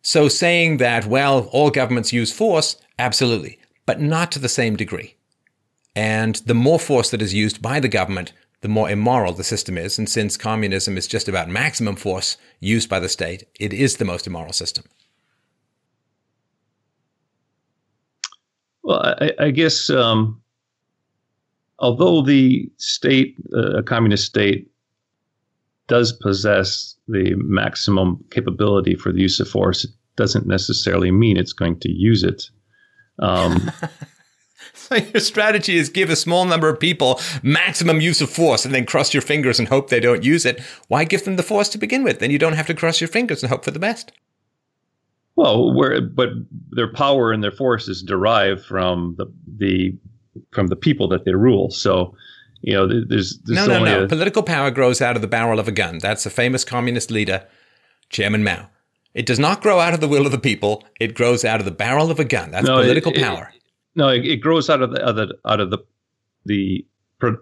So, 0.00 0.28
saying 0.28 0.78
that, 0.78 1.06
well, 1.06 1.48
all 1.52 1.70
governments 1.70 2.12
use 2.12 2.32
force 2.32 2.76
Absolutely, 2.98 3.58
but 3.86 4.00
not 4.00 4.30
to 4.32 4.38
the 4.38 4.48
same 4.48 4.76
degree. 4.76 5.16
And 5.96 6.36
the 6.46 6.54
more 6.54 6.78
force 6.78 7.10
that 7.10 7.22
is 7.22 7.34
used 7.34 7.60
by 7.60 7.80
the 7.80 7.88
government, 7.88 8.32
the 8.60 8.68
more 8.68 8.88
immoral 8.88 9.32
the 9.32 9.44
system 9.44 9.76
is. 9.76 9.98
And 9.98 10.08
since 10.08 10.36
communism 10.36 10.96
is 10.96 11.06
just 11.06 11.28
about 11.28 11.48
maximum 11.48 11.96
force 11.96 12.36
used 12.60 12.88
by 12.88 13.00
the 13.00 13.08
state, 13.08 13.44
it 13.60 13.72
is 13.72 13.96
the 13.96 14.04
most 14.04 14.26
immoral 14.26 14.52
system. 14.52 14.84
Well, 18.82 19.00
I, 19.20 19.32
I 19.38 19.50
guess 19.50 19.90
um, 19.90 20.40
although 21.78 22.22
the 22.22 22.70
state, 22.78 23.36
uh, 23.54 23.78
a 23.78 23.82
communist 23.82 24.24
state, 24.24 24.70
does 25.86 26.12
possess 26.12 26.96
the 27.08 27.34
maximum 27.36 28.24
capability 28.30 28.94
for 28.94 29.12
the 29.12 29.20
use 29.20 29.38
of 29.40 29.48
force, 29.48 29.84
it 29.84 29.90
doesn't 30.16 30.46
necessarily 30.46 31.10
mean 31.10 31.36
it's 31.36 31.52
going 31.52 31.78
to 31.80 31.90
use 31.90 32.22
it. 32.22 32.50
Um, 33.18 33.70
so 34.74 34.96
your 34.96 35.20
strategy 35.20 35.76
is 35.76 35.88
give 35.88 36.10
a 36.10 36.16
small 36.16 36.44
number 36.46 36.68
of 36.68 36.80
people 36.80 37.20
maximum 37.42 38.00
use 38.00 38.20
of 38.20 38.30
force 38.30 38.64
and 38.64 38.74
then 38.74 38.86
cross 38.86 39.12
your 39.12 39.20
fingers 39.20 39.58
and 39.58 39.68
hope 39.68 39.90
they 39.90 40.00
don't 40.00 40.24
use 40.24 40.46
it. 40.46 40.60
Why 40.88 41.04
give 41.04 41.24
them 41.24 41.36
the 41.36 41.42
force 41.42 41.68
to 41.70 41.78
begin 41.78 42.02
with? 42.02 42.18
Then 42.18 42.30
you 42.30 42.38
don't 42.38 42.54
have 42.54 42.66
to 42.68 42.74
cross 42.74 43.00
your 43.00 43.08
fingers 43.08 43.42
and 43.42 43.50
hope 43.50 43.64
for 43.64 43.70
the 43.70 43.78
best. 43.78 44.12
Well, 45.36 45.74
where 45.74 46.00
but 46.00 46.28
their 46.70 46.92
power 46.92 47.32
and 47.32 47.42
their 47.42 47.50
force 47.50 47.88
is 47.88 48.02
derived 48.02 48.64
from 48.64 49.16
the 49.18 49.26
the 49.58 49.98
from 50.52 50.68
the 50.68 50.76
people 50.76 51.08
that 51.08 51.24
they 51.24 51.34
rule. 51.34 51.70
So, 51.70 52.16
you 52.60 52.74
know, 52.74 52.86
there's, 52.86 53.38
there's 53.44 53.66
no, 53.66 53.78
no, 53.78 53.84
no. 53.84 54.04
A, 54.04 54.08
Political 54.08 54.42
power 54.44 54.70
grows 54.70 55.00
out 55.00 55.16
of 55.16 55.22
the 55.22 55.28
barrel 55.28 55.58
of 55.58 55.68
a 55.68 55.72
gun. 55.72 55.98
That's 55.98 56.26
a 56.26 56.30
famous 56.30 56.64
communist 56.64 57.10
leader, 57.10 57.46
Chairman 58.08 58.44
Mao. 58.44 58.68
It 59.14 59.26
does 59.26 59.38
not 59.38 59.62
grow 59.62 59.78
out 59.78 59.94
of 59.94 60.00
the 60.00 60.08
will 60.08 60.26
of 60.26 60.32
the 60.32 60.38
people. 60.38 60.82
It 60.98 61.14
grows 61.14 61.44
out 61.44 61.60
of 61.60 61.64
the 61.64 61.70
barrel 61.70 62.10
of 62.10 62.18
a 62.18 62.24
gun. 62.24 62.50
That's 62.50 62.66
no, 62.66 62.82
political 62.82 63.12
it, 63.12 63.22
power. 63.22 63.52
It, 63.54 63.62
no, 63.94 64.08
it, 64.08 64.24
it, 64.24 64.36
grows 64.38 64.68
out 64.68 64.82
of 64.82 64.90
the, 64.90 65.02
out 65.02 65.18
of 65.18 65.28
the, 65.28 65.38
out 65.46 65.60
of 65.60 65.70
the, 65.70 65.78
the 66.44 66.84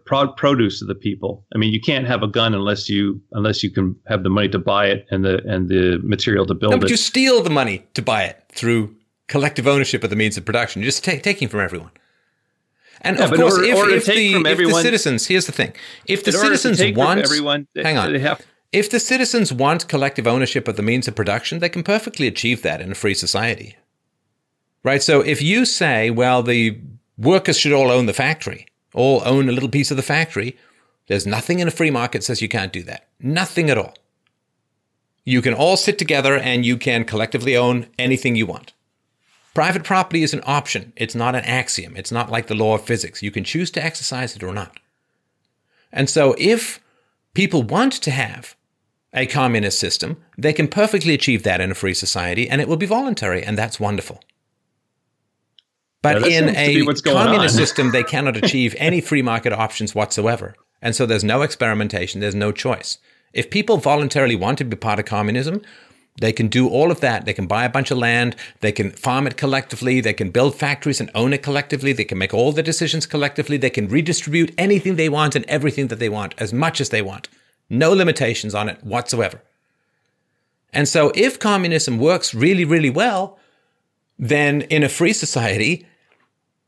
pro- 0.04 0.32
produce 0.32 0.82
of 0.82 0.88
the 0.88 0.94
people. 0.94 1.44
I 1.54 1.58
mean, 1.58 1.72
you 1.72 1.80
can't 1.80 2.06
have 2.06 2.22
a 2.22 2.28
gun 2.28 2.54
unless 2.54 2.88
you 2.88 3.20
unless 3.32 3.62
you 3.62 3.70
can 3.70 3.96
have 4.06 4.22
the 4.22 4.30
money 4.30 4.48
to 4.50 4.58
buy 4.58 4.86
it 4.86 5.06
and 5.10 5.24
the 5.24 5.42
and 5.46 5.68
the 5.68 5.98
material 6.02 6.46
to 6.46 6.54
build 6.54 6.72
no, 6.72 6.78
but 6.78 6.88
it. 6.88 6.90
you 6.90 6.96
steal 6.96 7.42
the 7.42 7.50
money 7.50 7.84
to 7.94 8.02
buy 8.02 8.24
it 8.24 8.44
through 8.50 8.94
collective 9.28 9.66
ownership 9.66 10.04
of 10.04 10.10
the 10.10 10.16
means 10.16 10.36
of 10.36 10.44
production. 10.44 10.82
You're 10.82 10.88
just 10.88 11.04
t- 11.04 11.18
taking 11.18 11.48
from 11.48 11.60
everyone. 11.60 11.90
And 13.02 13.18
yeah, 13.18 13.24
of 13.24 13.32
course, 13.32 13.54
order, 13.54 13.64
if, 13.64 13.76
order 13.76 13.94
if, 13.94 14.06
the, 14.06 14.34
if 14.34 14.46
everyone, 14.46 14.74
the 14.74 14.82
citizens, 14.82 15.26
here's 15.26 15.46
the 15.46 15.52
thing: 15.52 15.74
if 16.06 16.24
the 16.24 16.32
citizens 16.32 16.80
want 16.96 17.20
everyone, 17.20 17.66
hang 17.74 17.98
on. 17.98 18.14
Have, 18.14 18.46
if 18.72 18.88
the 18.88 19.00
citizens 19.00 19.52
want 19.52 19.88
collective 19.88 20.26
ownership 20.26 20.66
of 20.66 20.76
the 20.76 20.82
means 20.82 21.06
of 21.06 21.14
production, 21.14 21.58
they 21.58 21.68
can 21.68 21.82
perfectly 21.82 22.26
achieve 22.26 22.62
that 22.62 22.80
in 22.80 22.90
a 22.90 22.94
free 22.94 23.14
society. 23.14 23.76
Right? 24.82 25.02
So 25.02 25.20
if 25.20 25.42
you 25.42 25.64
say, 25.64 26.10
well, 26.10 26.42
the 26.42 26.80
workers 27.18 27.58
should 27.58 27.72
all 27.72 27.90
own 27.90 28.06
the 28.06 28.12
factory, 28.12 28.66
all 28.94 29.22
own 29.24 29.48
a 29.48 29.52
little 29.52 29.68
piece 29.68 29.90
of 29.90 29.96
the 29.96 30.02
factory, 30.02 30.56
there's 31.06 31.26
nothing 31.26 31.58
in 31.58 31.68
a 31.68 31.72
free 31.72 31.90
market 31.90 32.24
says 32.24 32.40
you 32.40 32.48
can't 32.48 32.72
do 32.72 32.82
that. 32.84 33.06
Nothing 33.20 33.68
at 33.68 33.78
all. 33.78 33.94
You 35.24 35.42
can 35.42 35.54
all 35.54 35.76
sit 35.76 35.98
together 35.98 36.36
and 36.36 36.64
you 36.64 36.76
can 36.76 37.04
collectively 37.04 37.56
own 37.56 37.86
anything 37.98 38.34
you 38.34 38.46
want. 38.46 38.71
Private 39.54 39.84
property 39.84 40.22
is 40.22 40.32
an 40.32 40.42
option. 40.46 40.92
It's 40.96 41.14
not 41.14 41.34
an 41.34 41.44
axiom. 41.44 41.96
It's 41.96 42.12
not 42.12 42.30
like 42.30 42.46
the 42.46 42.54
law 42.54 42.74
of 42.74 42.84
physics. 42.84 43.22
You 43.22 43.30
can 43.30 43.44
choose 43.44 43.70
to 43.72 43.84
exercise 43.84 44.34
it 44.34 44.42
or 44.42 44.54
not. 44.54 44.78
And 45.92 46.08
so 46.08 46.34
if 46.38 46.80
people 47.34 47.62
want 47.62 47.92
to 47.92 48.10
have 48.10 48.56
a 49.12 49.26
communist 49.26 49.78
system, 49.78 50.16
they 50.38 50.54
can 50.54 50.68
perfectly 50.68 51.12
achieve 51.12 51.42
that 51.42 51.60
in 51.60 51.70
a 51.70 51.74
free 51.74 51.92
society 51.92 52.48
and 52.48 52.60
it 52.62 52.68
will 52.68 52.78
be 52.78 52.86
voluntary, 52.86 53.42
and 53.42 53.58
that's 53.58 53.78
wonderful. 53.78 54.22
But 56.00 56.28
yeah, 56.28 56.38
in 56.38 56.56
a 56.56 56.84
communist 57.02 57.56
system, 57.62 57.92
they 57.92 58.02
cannot 58.02 58.36
achieve 58.36 58.74
any 58.78 59.00
free 59.00 59.22
market 59.22 59.52
options 59.52 59.94
whatsoever. 59.94 60.56
And 60.80 60.96
so 60.96 61.06
there's 61.06 61.22
no 61.22 61.42
experimentation, 61.42 62.20
there's 62.20 62.34
no 62.34 62.52
choice. 62.52 62.98
If 63.32 63.50
people 63.50 63.76
voluntarily 63.76 64.34
want 64.34 64.58
to 64.58 64.64
be 64.64 64.76
part 64.76 64.98
of 64.98 65.04
communism, 65.04 65.62
They 66.16 66.32
can 66.32 66.48
do 66.48 66.68
all 66.68 66.90
of 66.90 67.00
that. 67.00 67.24
They 67.24 67.32
can 67.32 67.46
buy 67.46 67.64
a 67.64 67.70
bunch 67.70 67.90
of 67.90 67.98
land. 67.98 68.36
They 68.60 68.72
can 68.72 68.90
farm 68.90 69.26
it 69.26 69.36
collectively. 69.36 70.00
They 70.00 70.12
can 70.12 70.30
build 70.30 70.54
factories 70.54 71.00
and 71.00 71.10
own 71.14 71.32
it 71.32 71.42
collectively. 71.42 71.92
They 71.92 72.04
can 72.04 72.18
make 72.18 72.34
all 72.34 72.52
the 72.52 72.62
decisions 72.62 73.06
collectively. 73.06 73.56
They 73.56 73.70
can 73.70 73.88
redistribute 73.88 74.54
anything 74.58 74.96
they 74.96 75.08
want 75.08 75.34
and 75.34 75.44
everything 75.46 75.88
that 75.88 75.98
they 75.98 76.10
want 76.10 76.34
as 76.38 76.52
much 76.52 76.80
as 76.80 76.90
they 76.90 77.02
want. 77.02 77.28
No 77.70 77.92
limitations 77.92 78.54
on 78.54 78.68
it 78.68 78.84
whatsoever. 78.84 79.40
And 80.72 80.86
so 80.86 81.12
if 81.14 81.38
communism 81.38 81.98
works 81.98 82.34
really, 82.34 82.64
really 82.64 82.90
well, 82.90 83.38
then 84.18 84.62
in 84.62 84.82
a 84.82 84.88
free 84.88 85.12
society, 85.12 85.86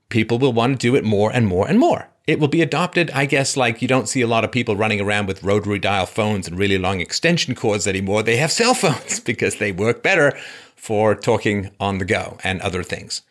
people 0.09 0.39
will 0.39 0.53
want 0.53 0.81
to 0.81 0.87
do 0.89 0.97
it 0.97 1.05
more 1.05 1.31
and 1.33 1.47
more 1.47 1.69
and 1.69 1.79
more. 1.79 2.09
It 2.27 2.41
will 2.41 2.49
be 2.49 2.63
adopted, 2.63 3.11
I 3.11 3.27
guess, 3.27 3.55
like 3.57 3.83
you 3.83 3.89
don't 3.89 4.09
see 4.09 4.23
a 4.23 4.27
lot 4.27 4.45
of 4.45 4.53
people 4.53 4.77
running 4.77 5.01
around 5.01 5.27
with 5.27 5.43
rotary 5.43 5.79
dial 5.79 6.07
phones 6.07 6.49
and 6.49 6.59
really 6.59 6.79
long 6.79 7.01
extension 7.01 7.55
cords 7.55 7.87
anymore. 7.87 8.23
They 8.23 8.39
have 8.39 8.51
cell 8.51 8.73
phones 8.73 9.21
because 9.25 9.57
they 9.57 9.73
work 9.73 10.03
better 10.03 10.33
for 10.75 11.15
talking 11.15 11.71
on 11.79 11.99
the 11.99 12.05
go 12.07 12.39
and 12.43 12.63
other 12.63 12.83
things. 12.83 13.23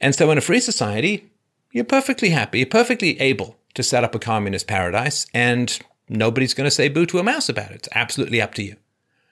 And 0.00 0.14
so 0.14 0.30
in 0.32 0.38
a 0.38 0.40
free 0.40 0.60
society, 0.60 1.30
you're 1.70 1.84
perfectly 1.84 2.30
happy, 2.30 2.58
you're 2.58 2.66
perfectly 2.66 3.20
able 3.20 3.56
to 3.74 3.82
set 3.82 4.04
up 4.04 4.14
a 4.14 4.18
communist 4.18 4.66
paradise, 4.66 5.26
and 5.32 5.78
nobody's 6.08 6.54
going 6.54 6.66
to 6.66 6.70
say 6.70 6.88
boo 6.88 7.06
to 7.06 7.18
a 7.18 7.22
mouse 7.24 7.48
about 7.48 7.70
it. 7.70 7.76
It's 7.76 7.88
absolutely 7.94 8.40
up 8.40 8.54
to 8.54 8.62
you. 8.62 8.76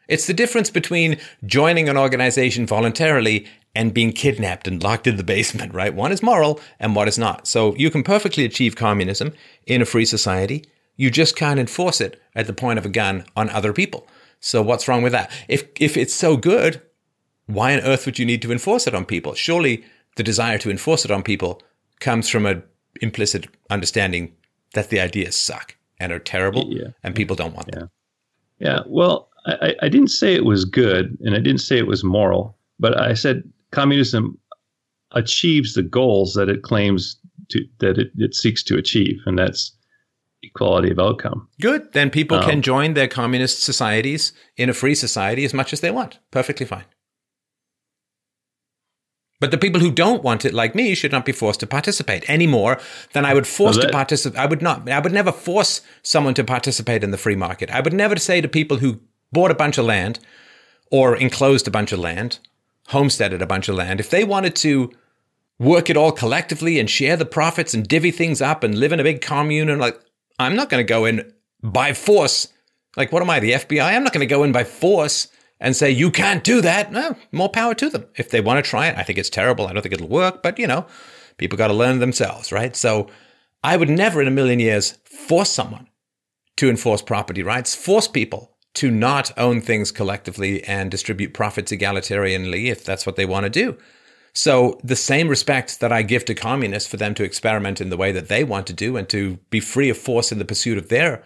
It's 0.08 0.26
the 0.26 0.34
difference 0.34 0.70
between 0.70 1.18
joining 1.44 1.88
an 1.88 1.96
organization 1.96 2.66
voluntarily 2.66 3.46
and 3.74 3.94
being 3.94 4.12
kidnapped 4.12 4.68
and 4.68 4.82
locked 4.82 5.06
in 5.06 5.16
the 5.16 5.24
basement, 5.24 5.74
right? 5.80 5.94
One 5.94 6.12
is 6.12 6.22
moral 6.22 6.60
and 6.78 6.94
one 6.94 7.08
is 7.08 7.18
not. 7.18 7.46
So 7.46 7.74
you 7.76 7.90
can 7.90 8.02
perfectly 8.02 8.44
achieve 8.44 8.76
communism 8.76 9.32
in 9.66 9.82
a 9.82 9.86
free 9.86 10.04
society. 10.04 10.64
You 10.96 11.10
just 11.10 11.36
can't 11.36 11.60
enforce 11.60 12.00
it 12.00 12.20
at 12.34 12.46
the 12.46 12.52
point 12.52 12.78
of 12.78 12.86
a 12.86 12.90
gun 12.90 13.24
on 13.34 13.48
other 13.50 13.72
people. 13.72 14.06
So 14.40 14.60
what's 14.60 14.88
wrong 14.88 15.02
with 15.02 15.12
that? 15.12 15.30
If 15.48 15.68
if 15.80 15.96
it's 15.96 16.14
so 16.14 16.36
good, 16.36 16.82
why 17.46 17.74
on 17.74 17.80
earth 17.80 18.06
would 18.06 18.18
you 18.18 18.26
need 18.26 18.42
to 18.42 18.52
enforce 18.52 18.86
it 18.86 18.94
on 18.94 19.04
people? 19.04 19.34
Surely 19.34 19.84
the 20.16 20.22
desire 20.22 20.58
to 20.58 20.70
enforce 20.70 21.04
it 21.04 21.10
on 21.10 21.22
people 21.22 21.62
comes 22.00 22.28
from 22.28 22.44
an 22.46 22.62
implicit 23.00 23.46
understanding 23.70 24.34
that 24.74 24.90
the 24.90 25.00
ideas 25.00 25.36
suck 25.36 25.76
and 25.98 26.12
are 26.12 26.18
terrible 26.18 26.64
yeah. 26.68 26.88
and 27.02 27.14
people 27.14 27.36
don't 27.36 27.54
want 27.54 27.70
them. 27.70 27.90
Yeah. 28.58 28.68
Yeah. 28.68 28.80
Well, 28.86 29.28
I, 29.46 29.74
I 29.82 29.88
didn't 29.88 30.08
say 30.08 30.34
it 30.34 30.44
was 30.44 30.64
good 30.64 31.16
and 31.20 31.34
I 31.34 31.38
didn't 31.38 31.60
say 31.60 31.78
it 31.78 31.86
was 31.86 32.04
moral, 32.04 32.56
but 32.78 33.00
I 33.00 33.14
said 33.14 33.42
communism 33.72 34.38
achieves 35.12 35.74
the 35.74 35.82
goals 35.82 36.34
that 36.34 36.48
it 36.48 36.62
claims 36.62 37.18
to 37.50 37.60
that 37.80 37.98
it, 37.98 38.10
it 38.16 38.34
seeks 38.34 38.62
to 38.64 38.78
achieve, 38.78 39.20
and 39.26 39.38
that's 39.38 39.76
equality 40.42 40.90
of 40.90 40.98
outcome. 40.98 41.48
Good. 41.60 41.92
Then 41.92 42.10
people 42.10 42.38
um, 42.38 42.44
can 42.44 42.62
join 42.62 42.94
their 42.94 43.08
communist 43.08 43.62
societies 43.62 44.32
in 44.56 44.68
a 44.68 44.74
free 44.74 44.94
society 44.94 45.44
as 45.44 45.54
much 45.54 45.72
as 45.72 45.80
they 45.80 45.90
want. 45.90 46.18
Perfectly 46.30 46.66
fine. 46.66 46.84
But 49.40 49.50
the 49.50 49.58
people 49.58 49.80
who 49.80 49.90
don't 49.90 50.22
want 50.22 50.44
it, 50.44 50.54
like 50.54 50.76
me, 50.76 50.94
should 50.94 51.10
not 51.10 51.24
be 51.24 51.32
forced 51.32 51.60
to 51.60 51.66
participate 51.66 52.28
any 52.28 52.46
more 52.46 52.78
than 53.12 53.24
I 53.24 53.34
would 53.34 53.46
force 53.46 53.76
that, 53.76 53.86
to 53.86 53.92
participate. 53.92 54.38
I 54.38 54.46
would 54.46 54.62
not. 54.62 54.88
I 54.88 55.00
would 55.00 55.12
never 55.12 55.32
force 55.32 55.80
someone 56.02 56.34
to 56.34 56.44
participate 56.44 57.02
in 57.02 57.10
the 57.10 57.18
free 57.18 57.34
market. 57.34 57.68
I 57.70 57.80
would 57.80 57.92
never 57.92 58.16
say 58.16 58.40
to 58.40 58.46
people 58.46 58.76
who 58.76 59.00
bought 59.32 59.50
a 59.50 59.56
bunch 59.56 59.78
of 59.78 59.84
land 59.84 60.20
or 60.92 61.16
enclosed 61.16 61.66
a 61.66 61.72
bunch 61.72 61.90
of 61.90 61.98
land 61.98 62.38
homesteaded 62.88 63.42
a 63.42 63.46
bunch 63.46 63.68
of 63.68 63.76
land, 63.76 64.00
if 64.00 64.10
they 64.10 64.24
wanted 64.24 64.56
to 64.56 64.92
work 65.58 65.88
it 65.88 65.96
all 65.96 66.12
collectively 66.12 66.78
and 66.78 66.90
share 66.90 67.16
the 67.16 67.24
profits 67.24 67.74
and 67.74 67.86
divvy 67.86 68.10
things 68.10 68.42
up 68.42 68.64
and 68.64 68.78
live 68.78 68.92
in 68.92 69.00
a 69.00 69.04
big 69.04 69.20
commune 69.20 69.68
and 69.68 69.80
like, 69.80 69.98
I'm 70.38 70.56
not 70.56 70.68
going 70.68 70.84
to 70.84 70.88
go 70.88 71.04
in 71.04 71.32
by 71.62 71.92
force. 71.92 72.48
Like, 72.96 73.12
what 73.12 73.22
am 73.22 73.30
I, 73.30 73.40
the 73.40 73.52
FBI? 73.52 73.82
I'm 73.82 74.02
not 74.02 74.12
going 74.12 74.26
to 74.26 74.34
go 74.34 74.42
in 74.42 74.52
by 74.52 74.64
force 74.64 75.28
and 75.60 75.76
say, 75.76 75.90
you 75.90 76.10
can't 76.10 76.42
do 76.42 76.60
that. 76.60 76.90
No, 76.90 77.16
more 77.30 77.48
power 77.48 77.74
to 77.74 77.88
them. 77.88 78.06
If 78.16 78.30
they 78.30 78.40
want 78.40 78.62
to 78.62 78.68
try 78.68 78.88
it, 78.88 78.98
I 78.98 79.04
think 79.04 79.18
it's 79.18 79.30
terrible. 79.30 79.66
I 79.66 79.72
don't 79.72 79.82
think 79.82 79.94
it'll 79.94 80.08
work, 80.08 80.42
but 80.42 80.58
you 80.58 80.66
know, 80.66 80.86
people 81.38 81.56
got 81.56 81.68
to 81.68 81.74
learn 81.74 82.00
themselves, 82.00 82.50
right? 82.50 82.74
So 82.74 83.08
I 83.62 83.76
would 83.76 83.88
never 83.88 84.20
in 84.20 84.28
a 84.28 84.32
million 84.32 84.58
years 84.58 84.98
force 85.04 85.50
someone 85.50 85.88
to 86.56 86.68
enforce 86.68 87.02
property 87.02 87.42
rights, 87.42 87.74
force 87.74 88.08
people 88.08 88.51
to 88.74 88.90
not 88.90 89.36
own 89.38 89.60
things 89.60 89.92
collectively 89.92 90.64
and 90.64 90.90
distribute 90.90 91.34
profits 91.34 91.72
egalitarianly 91.72 92.70
if 92.70 92.84
that's 92.84 93.06
what 93.06 93.16
they 93.16 93.26
want 93.26 93.44
to 93.44 93.50
do. 93.50 93.76
So, 94.34 94.80
the 94.82 94.96
same 94.96 95.28
respect 95.28 95.80
that 95.80 95.92
I 95.92 96.00
give 96.00 96.24
to 96.24 96.34
communists 96.34 96.88
for 96.88 96.96
them 96.96 97.14
to 97.14 97.24
experiment 97.24 97.82
in 97.82 97.90
the 97.90 97.98
way 97.98 98.12
that 98.12 98.28
they 98.28 98.44
want 98.44 98.66
to 98.68 98.72
do 98.72 98.96
and 98.96 99.06
to 99.10 99.36
be 99.50 99.60
free 99.60 99.90
of 99.90 99.98
force 99.98 100.32
in 100.32 100.38
the 100.38 100.46
pursuit 100.46 100.78
of 100.78 100.88
their 100.88 101.22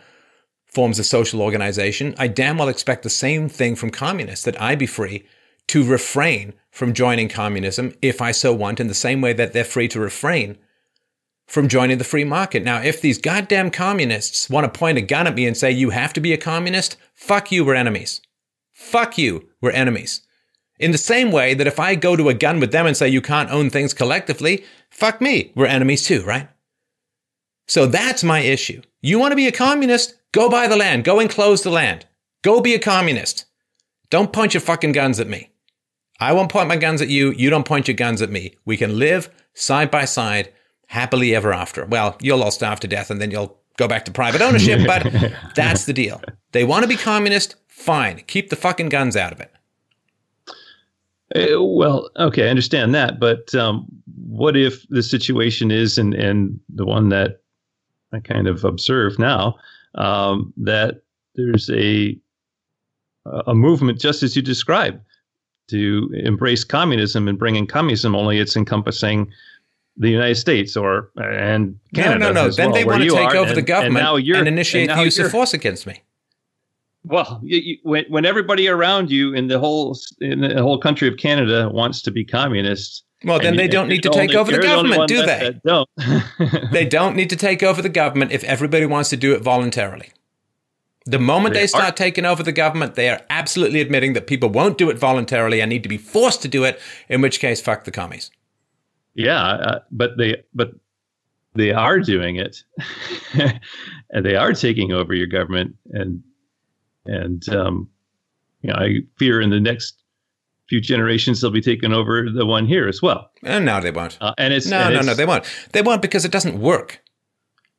forms 0.65 0.99
of 0.99 1.07
social 1.07 1.41
organization, 1.41 2.17
I 2.19 2.27
damn 2.27 2.59
well 2.59 2.69
expect 2.69 3.05
the 3.05 3.11
same 3.11 3.49
thing 3.49 3.77
from 3.77 3.91
communists 3.91 4.45
that 4.45 4.61
I 4.61 4.75
be 4.75 4.87
free 4.87 5.25
to 5.69 5.85
refrain 5.85 6.53
from 6.71 6.93
joining 6.93 7.29
communism 7.29 7.95
if 8.03 8.21
I 8.21 8.33
so 8.33 8.53
want, 8.53 8.81
in 8.81 8.89
the 8.89 8.95
same 8.95 9.21
way 9.21 9.33
that 9.35 9.53
they're 9.53 9.65
free 9.65 9.89
to 9.89 10.01
refrain 10.01 10.59
from 11.47 11.69
joining 11.69 11.99
the 11.99 12.05
free 12.05 12.25
market. 12.25 12.65
Now, 12.65 12.83
if 12.83 13.01
these 13.01 13.19
goddamn 13.19 13.71
communists 13.71 14.51
want 14.51 14.73
to 14.73 14.79
point 14.79 14.99
a 14.99 15.03
gun 15.03 15.27
at 15.27 15.35
me 15.35 15.47
and 15.47 15.57
say, 15.57 15.71
you 15.71 15.91
have 15.91 16.13
to 16.15 16.21
be 16.21 16.33
a 16.33 16.39
communist, 16.39 16.97
fuck 17.15 17.53
you, 17.53 17.65
we're 17.65 17.75
enemies. 17.75 18.21
Fuck 18.73 19.17
you, 19.17 19.49
we're 19.61 19.71
enemies. 19.71 20.23
In 20.79 20.91
the 20.91 20.99
same 20.99 21.31
way 21.31 21.55
that 21.55 21.67
if 21.67 21.81
I 21.81 21.95
go 21.95 22.17
to 22.17 22.29
a 22.29 22.35
gun 22.35 22.61
with 22.61 22.73
them 22.73 22.87
and 22.87 22.97
say, 22.97 23.09
you 23.09 23.23
can't 23.23 23.51
own 23.51 23.71
things 23.71 23.95
collectively, 23.95 24.65
fuck 24.91 25.21
me, 25.21 25.53
we're 25.55 25.67
enemies 25.67 26.05
too, 26.05 26.23
right? 26.23 26.49
So 27.69 27.87
that's 27.87 28.23
my 28.23 28.41
issue. 28.41 28.83
You 29.01 29.19
want 29.19 29.33
to 29.33 29.37
be 29.37 29.47
a 29.47 29.53
communist? 29.53 30.15
Go 30.33 30.51
buy 30.51 30.69
the 30.69 30.77
land. 30.77 31.05
Go 31.05 31.21
enclose 31.21 31.63
the 31.63 31.71
land. 31.71 32.07
Go 32.43 32.61
be 32.61 32.75
a 32.75 32.79
communist. 32.79 33.47
Don't 34.11 34.33
point 34.33 34.55
your 34.55 34.61
fucking 34.61 34.93
guns 34.93 35.19
at 35.19 35.29
me. 35.29 35.51
I 36.21 36.33
won't 36.33 36.51
point 36.51 36.69
my 36.69 36.77
guns 36.77 37.03
at 37.03 37.09
you. 37.09 37.33
You 37.33 37.51
don't 37.51 37.67
point 37.67 37.89
your 37.89 37.97
guns 37.97 38.23
at 38.23 38.31
me. 38.31 38.57
We 38.65 38.77
can 38.77 38.99
live 38.99 39.31
side 39.55 39.91
by 39.91 40.05
side 40.05 40.53
happily 40.87 41.35
ever 41.35 41.53
after. 41.53 41.85
Well, 41.85 42.17
you'll 42.21 42.43
all 42.43 42.51
starve 42.51 42.81
to 42.81 42.89
death 42.89 43.11
and 43.11 43.21
then 43.21 43.31
you'll 43.31 43.59
go 43.77 43.89
back 43.89 44.05
to 44.07 44.11
private 44.11 44.41
ownership, 44.41 44.87
but 44.87 45.33
that's 45.55 45.85
the 45.85 45.93
deal. 45.93 46.21
They 46.53 46.65
want 46.65 46.83
to 46.83 46.89
be 46.89 46.97
communist, 46.97 47.57
fine. 47.69 48.23
Keep 48.27 48.51
the 48.51 48.57
fucking 48.57 48.89
guns 48.89 49.17
out 49.17 49.33
of 49.33 49.41
it. 49.41 49.53
Uh, 51.35 51.63
well, 51.63 52.09
okay, 52.17 52.47
I 52.47 52.51
understand 52.51 52.95
that, 52.95 53.19
but 53.19 53.55
um, 53.55 53.87
what 54.29 54.57
if 54.57 54.89
the 54.89 55.03
situation 55.03 55.71
is, 55.71 55.99
and, 55.99 56.15
and 56.15 56.59
the 56.69 56.87
one 56.87 57.09
that 57.09 57.41
I 58.13 58.21
kind 58.21 58.47
of 58.47 58.65
observe 58.65 59.19
now, 59.19 59.57
um, 59.97 60.53
that 60.57 61.03
there's 61.35 61.69
a 61.71 62.19
a 63.47 63.55
movement 63.55 64.01
just 64.01 64.23
as 64.23 64.37
you 64.37 64.43
described 64.43 65.01
to 65.69 66.09
embrace 66.15 66.63
communism 66.63 67.27
and 67.27 67.39
bring 67.39 67.57
in 67.57 67.67
communism, 67.67 68.15
only 68.15 68.39
it's 68.39 68.57
encompassing 68.57 69.31
the 69.97 70.11
United 70.11 70.37
States 70.37 70.77
or 70.77 71.11
and 71.17 71.79
Canada. 71.95 72.19
No, 72.19 72.33
no, 72.33 72.47
no. 72.47 72.51
Then 72.51 72.71
well, 72.71 72.75
they 72.75 72.85
want 72.85 73.03
to 73.03 73.11
take 73.11 73.35
over 73.35 73.49
and, 73.49 73.57
the 73.57 73.63
government 73.63 74.07
and, 74.07 74.37
and 74.37 74.49
initiate 74.49 74.91
and 74.91 74.99
the 74.99 75.05
use 75.05 75.19
of 75.19 75.31
force 75.31 75.55
against 75.55 75.87
me. 75.87 76.03
Well, 77.05 77.41
you, 77.43 77.59
you, 77.59 77.77
when 77.85 78.05
when 78.09 78.25
everybody 78.25 78.69
around 78.69 79.11
you 79.11 79.33
in 79.33 79.47
the 79.47 79.59
whole 79.59 79.97
in 80.21 80.41
the 80.41 80.63
whole 80.63 80.79
country 80.79 81.09
of 81.09 81.17
Canada 81.17 81.69
wants 81.73 82.03
to 82.03 82.11
be 82.11 82.25
communist, 82.25 83.05
well, 83.25 83.39
then 83.39 83.57
they 83.57 83.69
don't 83.69 83.89
need 83.89 84.03
to 84.03 84.11
take 84.11 84.35
over 84.35 84.53
the 84.53 84.59
government, 84.59 85.09
do 85.09 85.25
they? 85.25 85.59
don't. 85.65 85.89
they 86.73 86.85
don't 86.85 87.17
need 87.17 87.31
to 87.31 87.37
take 87.37 87.63
over 87.63 87.81
the 87.81 87.89
government 87.89 88.33
if 88.33 88.45
everybody 88.45 88.87
wants 88.87 89.09
to 89.11 89.17
do 89.17 89.35
it 89.35 89.43
voluntarily. 89.43 90.13
The 91.09 91.21
moment 91.21 91.55
they, 91.55 91.69
start 91.69 91.97
taking 91.97 92.25
over 92.25 92.43
the 92.43 92.51
government, 92.51 92.97
they 92.97 93.09
are 93.09 93.21
absolutely 93.31 93.81
admitting 93.81 94.15
that 94.15 94.27
people 94.27 94.49
won't 94.49 94.77
do 94.77 94.91
it 94.91 94.99
voluntarily 94.99 95.61
and 95.61 95.69
need 95.69 95.85
to 95.85 95.89
be 95.89 95.99
forced 95.99 96.43
to 96.43 96.49
do 96.49 96.65
it, 96.65 96.81
in 97.09 97.21
which 97.21 97.39
case, 97.39 97.61
fuck 97.61 97.85
the 97.85 97.93
commies. 97.93 98.33
Yeah, 99.17 99.43
uh, 99.43 99.79
but 99.91 100.19
they 100.19 100.45
but 100.55 100.73
they 101.55 101.73
are 101.73 101.99
doing 101.99 102.37
it, 102.37 102.63
and 104.11 104.25
they 104.25 104.37
are 104.37 104.53
taking 104.53 104.93
over 104.93 105.15
your 105.15 105.27
government, 105.27 105.75
and 105.91 106.23
and 107.07 107.49
um, 107.49 107.89
you 108.61 108.71
know, 108.71 108.77
I 108.77 108.99
fear 109.19 109.41
in 109.41 109.51
the 109.51 109.59
next 109.59 110.03
few 110.69 110.81
generations 110.81 111.41
they'll 111.41 111.51
be 111.51 111.63
taking 111.63 111.93
over 111.93 112.29
the 112.31 112.45
one 112.45 112.67
here 112.67 112.89
as 112.89 113.01
well. 113.01 113.31
And 113.43 113.65
no, 113.65 113.81
they 113.81 113.91
won't. 113.91 114.19
Uh, 114.21 114.35
and 114.37 114.53
it's 114.53 114.67
no, 114.67 114.81
and 114.81 114.95
no, 114.95 114.99
it's, 114.99 115.07
no, 115.07 115.15
they 115.15 115.25
won't. 115.25 115.45
They 115.73 115.83
won't 115.83 116.03
because 116.03 116.25
it 116.25 116.33
doesn't 116.33 116.61
work. 116.61 117.03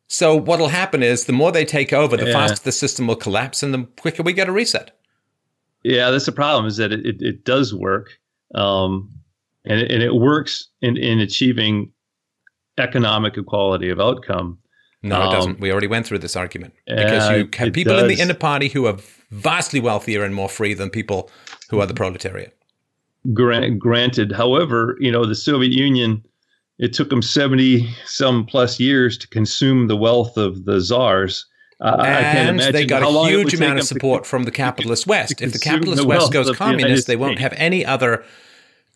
So 0.07 0.35
what'll 0.35 0.69
happen 0.69 1.03
is 1.03 1.25
the 1.25 1.33
more 1.33 1.51
they 1.51 1.65
take 1.65 1.91
over, 1.93 2.15
the 2.17 2.27
yeah. 2.27 2.33
faster 2.33 2.63
the 2.63 2.71
system 2.71 3.07
will 3.07 3.15
collapse, 3.15 3.61
and 3.61 3.73
the 3.73 3.83
quicker 3.99 4.23
we 4.23 4.33
get 4.33 4.49
a 4.49 4.51
reset. 4.51 4.97
Yeah, 5.83 6.09
that's 6.09 6.25
the 6.25 6.31
problem. 6.31 6.65
Is 6.65 6.77
that 6.77 6.91
it, 6.91 7.05
it, 7.05 7.21
it 7.21 7.45
does 7.45 7.75
work. 7.75 8.17
Um, 8.55 9.11
and 9.67 9.81
it, 9.81 9.91
and 9.91 10.01
it 10.01 10.15
works 10.15 10.67
in, 10.81 10.97
in 10.97 11.19
achieving 11.19 11.91
economic 12.77 13.37
equality 13.37 13.89
of 13.89 13.99
outcome. 13.99 14.57
No, 15.03 15.27
it 15.27 15.31
doesn't. 15.31 15.51
Um, 15.51 15.59
we 15.59 15.71
already 15.71 15.87
went 15.87 16.05
through 16.05 16.19
this 16.19 16.35
argument 16.35 16.73
because 16.87 17.29
you 17.29 17.49
have 17.57 17.73
people 17.73 17.93
does. 17.93 18.03
in 18.03 18.07
the 18.07 18.19
inner 18.19 18.33
party 18.33 18.67
who 18.67 18.87
are 18.87 18.97
vastly 19.31 19.79
wealthier 19.79 20.23
and 20.23 20.33
more 20.33 20.49
free 20.49 20.73
than 20.73 20.89
people 20.89 21.29
who 21.69 21.79
are 21.79 21.85
the 21.85 21.93
proletariat. 21.93 22.57
Grant, 23.33 23.77
granted, 23.77 24.31
however, 24.31 24.97
you 24.99 25.11
know 25.11 25.25
the 25.25 25.35
Soviet 25.35 25.71
Union. 25.71 26.23
It 26.79 26.93
took 26.93 27.09
them 27.09 27.21
seventy 27.21 27.89
some 28.05 28.45
plus 28.45 28.79
years 28.79 29.17
to 29.19 29.27
consume 29.27 29.87
the 29.87 29.97
wealth 29.97 30.37
of 30.37 30.65
the 30.65 30.79
czars. 30.79 31.45
Uh, 31.79 31.95
I 31.99 32.05
can't 32.05 32.61
and 32.61 32.73
they 32.73 32.85
got 32.85 33.03
a 33.03 33.09
long 33.09 33.29
it 33.29 33.35
would 33.35 33.51
huge 33.51 33.53
amount 33.55 33.79
of 33.79 33.81
to- 33.81 33.87
support 33.87 34.25
from 34.25 34.43
the 34.43 34.51
capitalist 34.51 35.05
West. 35.05 35.41
If 35.41 35.53
the 35.53 35.59
capitalist 35.59 36.01
the 36.01 36.07
West 36.07 36.33
goes 36.33 36.47
the 36.47 36.55
communist, 36.55 37.05
they 37.05 37.15
won't 37.15 37.39
have 37.39 37.53
any 37.55 37.85
other 37.85 38.23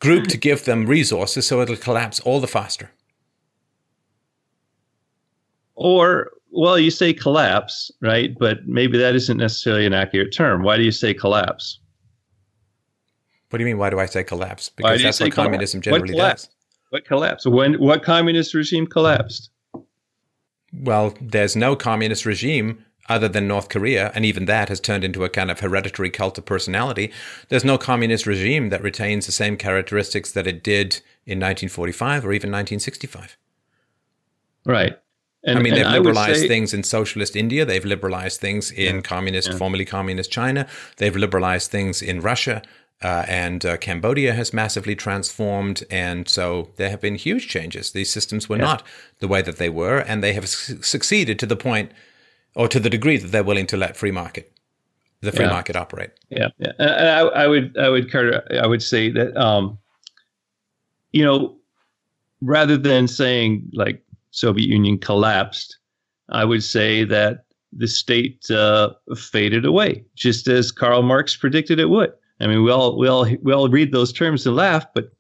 group 0.02 0.28
to 0.28 0.38
give 0.38 0.65
them 0.65 0.86
resources, 0.86 1.48
so 1.48 1.61
it'll 1.61 1.78
collapse 1.78 2.19
all 2.22 2.40
the 2.40 2.48
faster. 2.48 2.91
Or, 5.76 6.32
well, 6.52 6.78
you 6.78 6.91
say 6.91 7.14
collapse, 7.14 7.91
right? 8.02 8.36
But 8.38 8.68
maybe 8.68 8.98
that 8.98 9.15
isn't 9.15 9.38
necessarily 9.38 9.86
an 9.86 9.94
accurate 9.94 10.34
term. 10.36 10.64
Why 10.64 10.78
do 10.78 10.84
you 10.84 10.91
say 10.91 11.14
collapse? 11.14 11.80
What 13.49 13.57
do 13.57 13.64
you 13.64 13.68
mean? 13.68 13.78
Why 13.78 13.90
do 13.90 13.99
I 13.99 14.06
say 14.06 14.23
collapse? 14.23 14.69
Because 14.69 15.02
that's 15.02 15.19
what 15.19 15.32
communism 15.32 15.80
What 15.80 15.84
generally 15.84 16.10
collapse? 16.14 16.45
does. 16.45 16.56
What 16.90 17.06
collapse? 17.06 17.45
When 17.45 17.76
what 17.76 18.03
communist 18.03 18.53
regime 18.53 18.86
collapsed? 18.88 19.49
Well, 20.73 21.15
there's 21.22 21.56
no 21.56 21.76
communist 21.76 22.26
regime 22.26 22.84
other 23.10 23.28
than 23.28 23.48
North 23.48 23.69
Korea, 23.69 24.11
and 24.15 24.26
even 24.26 24.45
that 24.45 24.69
has 24.69 24.80
turned 24.80 25.03
into 25.03 25.23
a 25.23 25.30
kind 25.30 25.52
of 25.52 25.60
hereditary 25.60 26.10
cult 26.10 26.38
of 26.38 26.45
personality. 26.45 27.11
There's 27.49 27.65
no 27.65 27.78
communist 27.78 28.26
regime 28.26 28.69
that 28.69 28.84
retains 28.84 29.26
the 29.26 29.32
same 29.32 29.57
characteristics 29.57 30.32
that 30.32 30.48
it 30.48 30.64
did 30.64 31.02
in 31.26 31.40
1945 31.40 32.26
or 32.26 32.34
even 32.34 32.49
1965. 32.49 33.38
Right. 34.65 34.98
And, 35.44 35.57
I 35.57 35.61
mean, 35.61 35.73
they've 35.73 35.88
liberalized 35.88 36.41
say- 36.41 36.48
things 36.48 36.73
in 36.73 36.84
socialist 36.84 37.36
India. 37.36 37.65
They've 37.65 37.84
liberalized 37.84 38.40
things 38.40 38.72
in 38.72 39.02
communist, 39.02 39.53
formerly 39.56 39.86
communist 39.86 40.32
China. 40.32 40.68
They've 40.98 41.15
liberalized 41.15 41.72
things 41.72 42.02
in 42.02 42.22
Russia. 42.22 42.61
Uh, 43.02 43.26
and 43.28 43.65
uh, 43.65 43.78
Cambodia 43.78 44.34
has 44.34 44.53
massively 44.53 44.95
transformed. 44.95 45.84
And 45.90 46.30
so 46.30 46.69
there 46.76 46.91
have 46.91 47.02
been 47.02 47.15
huge 47.15 47.48
changes. 47.48 47.91
These 47.91 48.11
systems 48.11 48.48
were 48.48 48.60
not 48.60 48.84
the 49.18 49.28
way 49.28 49.41
that 49.41 49.57
they 49.57 49.69
were. 49.69 49.98
And 49.98 50.23
they 50.23 50.34
have 50.34 50.48
su- 50.48 50.84
succeeded 50.84 51.40
to 51.40 51.48
the 51.48 51.56
point 51.56 51.91
or 52.56 52.68
to 52.68 52.80
the 52.80 52.90
degree 52.90 53.18
that 53.18 53.32
they're 53.32 53.44
willing 53.44 53.68
to 53.68 53.78
let 53.78 53.95
free 53.98 54.11
market, 54.11 54.52
the 55.22 55.32
free 55.32 55.45
Yeah. 55.45 55.52
market 55.52 55.76
operate. 55.76 56.11
Yeah, 56.30 56.49
yeah. 56.60 56.72
And 56.80 57.07
I, 57.10 57.19
I 57.19 57.48
would, 57.48 57.78
I 57.78 57.90
would, 57.90 58.11
Carter, 58.11 58.44
I 58.61 58.68
would 58.68 58.84
say 58.84 59.10
that, 59.11 59.36
um, 59.38 59.78
you 61.11 61.23
know, 61.23 61.57
rather 62.41 62.78
than 62.78 63.07
saying 63.07 63.69
like 63.73 64.03
Soviet 64.32 64.68
Union 64.68 64.98
collapsed, 64.98 65.78
I 66.30 66.45
would 66.45 66.64
say 66.64 67.03
that 67.06 67.45
the 67.73 67.88
state 67.88 68.49
uh, 68.49 68.90
faded 69.15 69.65
away, 69.65 70.03
just 70.15 70.48
as 70.48 70.72
Karl 70.72 71.03
Marx 71.03 71.36
predicted 71.36 71.80
it 71.80 71.90
would. 71.90 72.11
I 72.40 72.48
mean, 72.48 72.64
we 72.64 72.72
all, 72.72 72.98
we 72.98 73.07
all, 73.07 73.28
we 73.44 73.53
all 73.53 73.69
read 73.69 73.91
those 73.91 74.11
terms 74.11 74.48
and 74.48 74.56
laugh, 74.56 74.86
but 74.95 75.11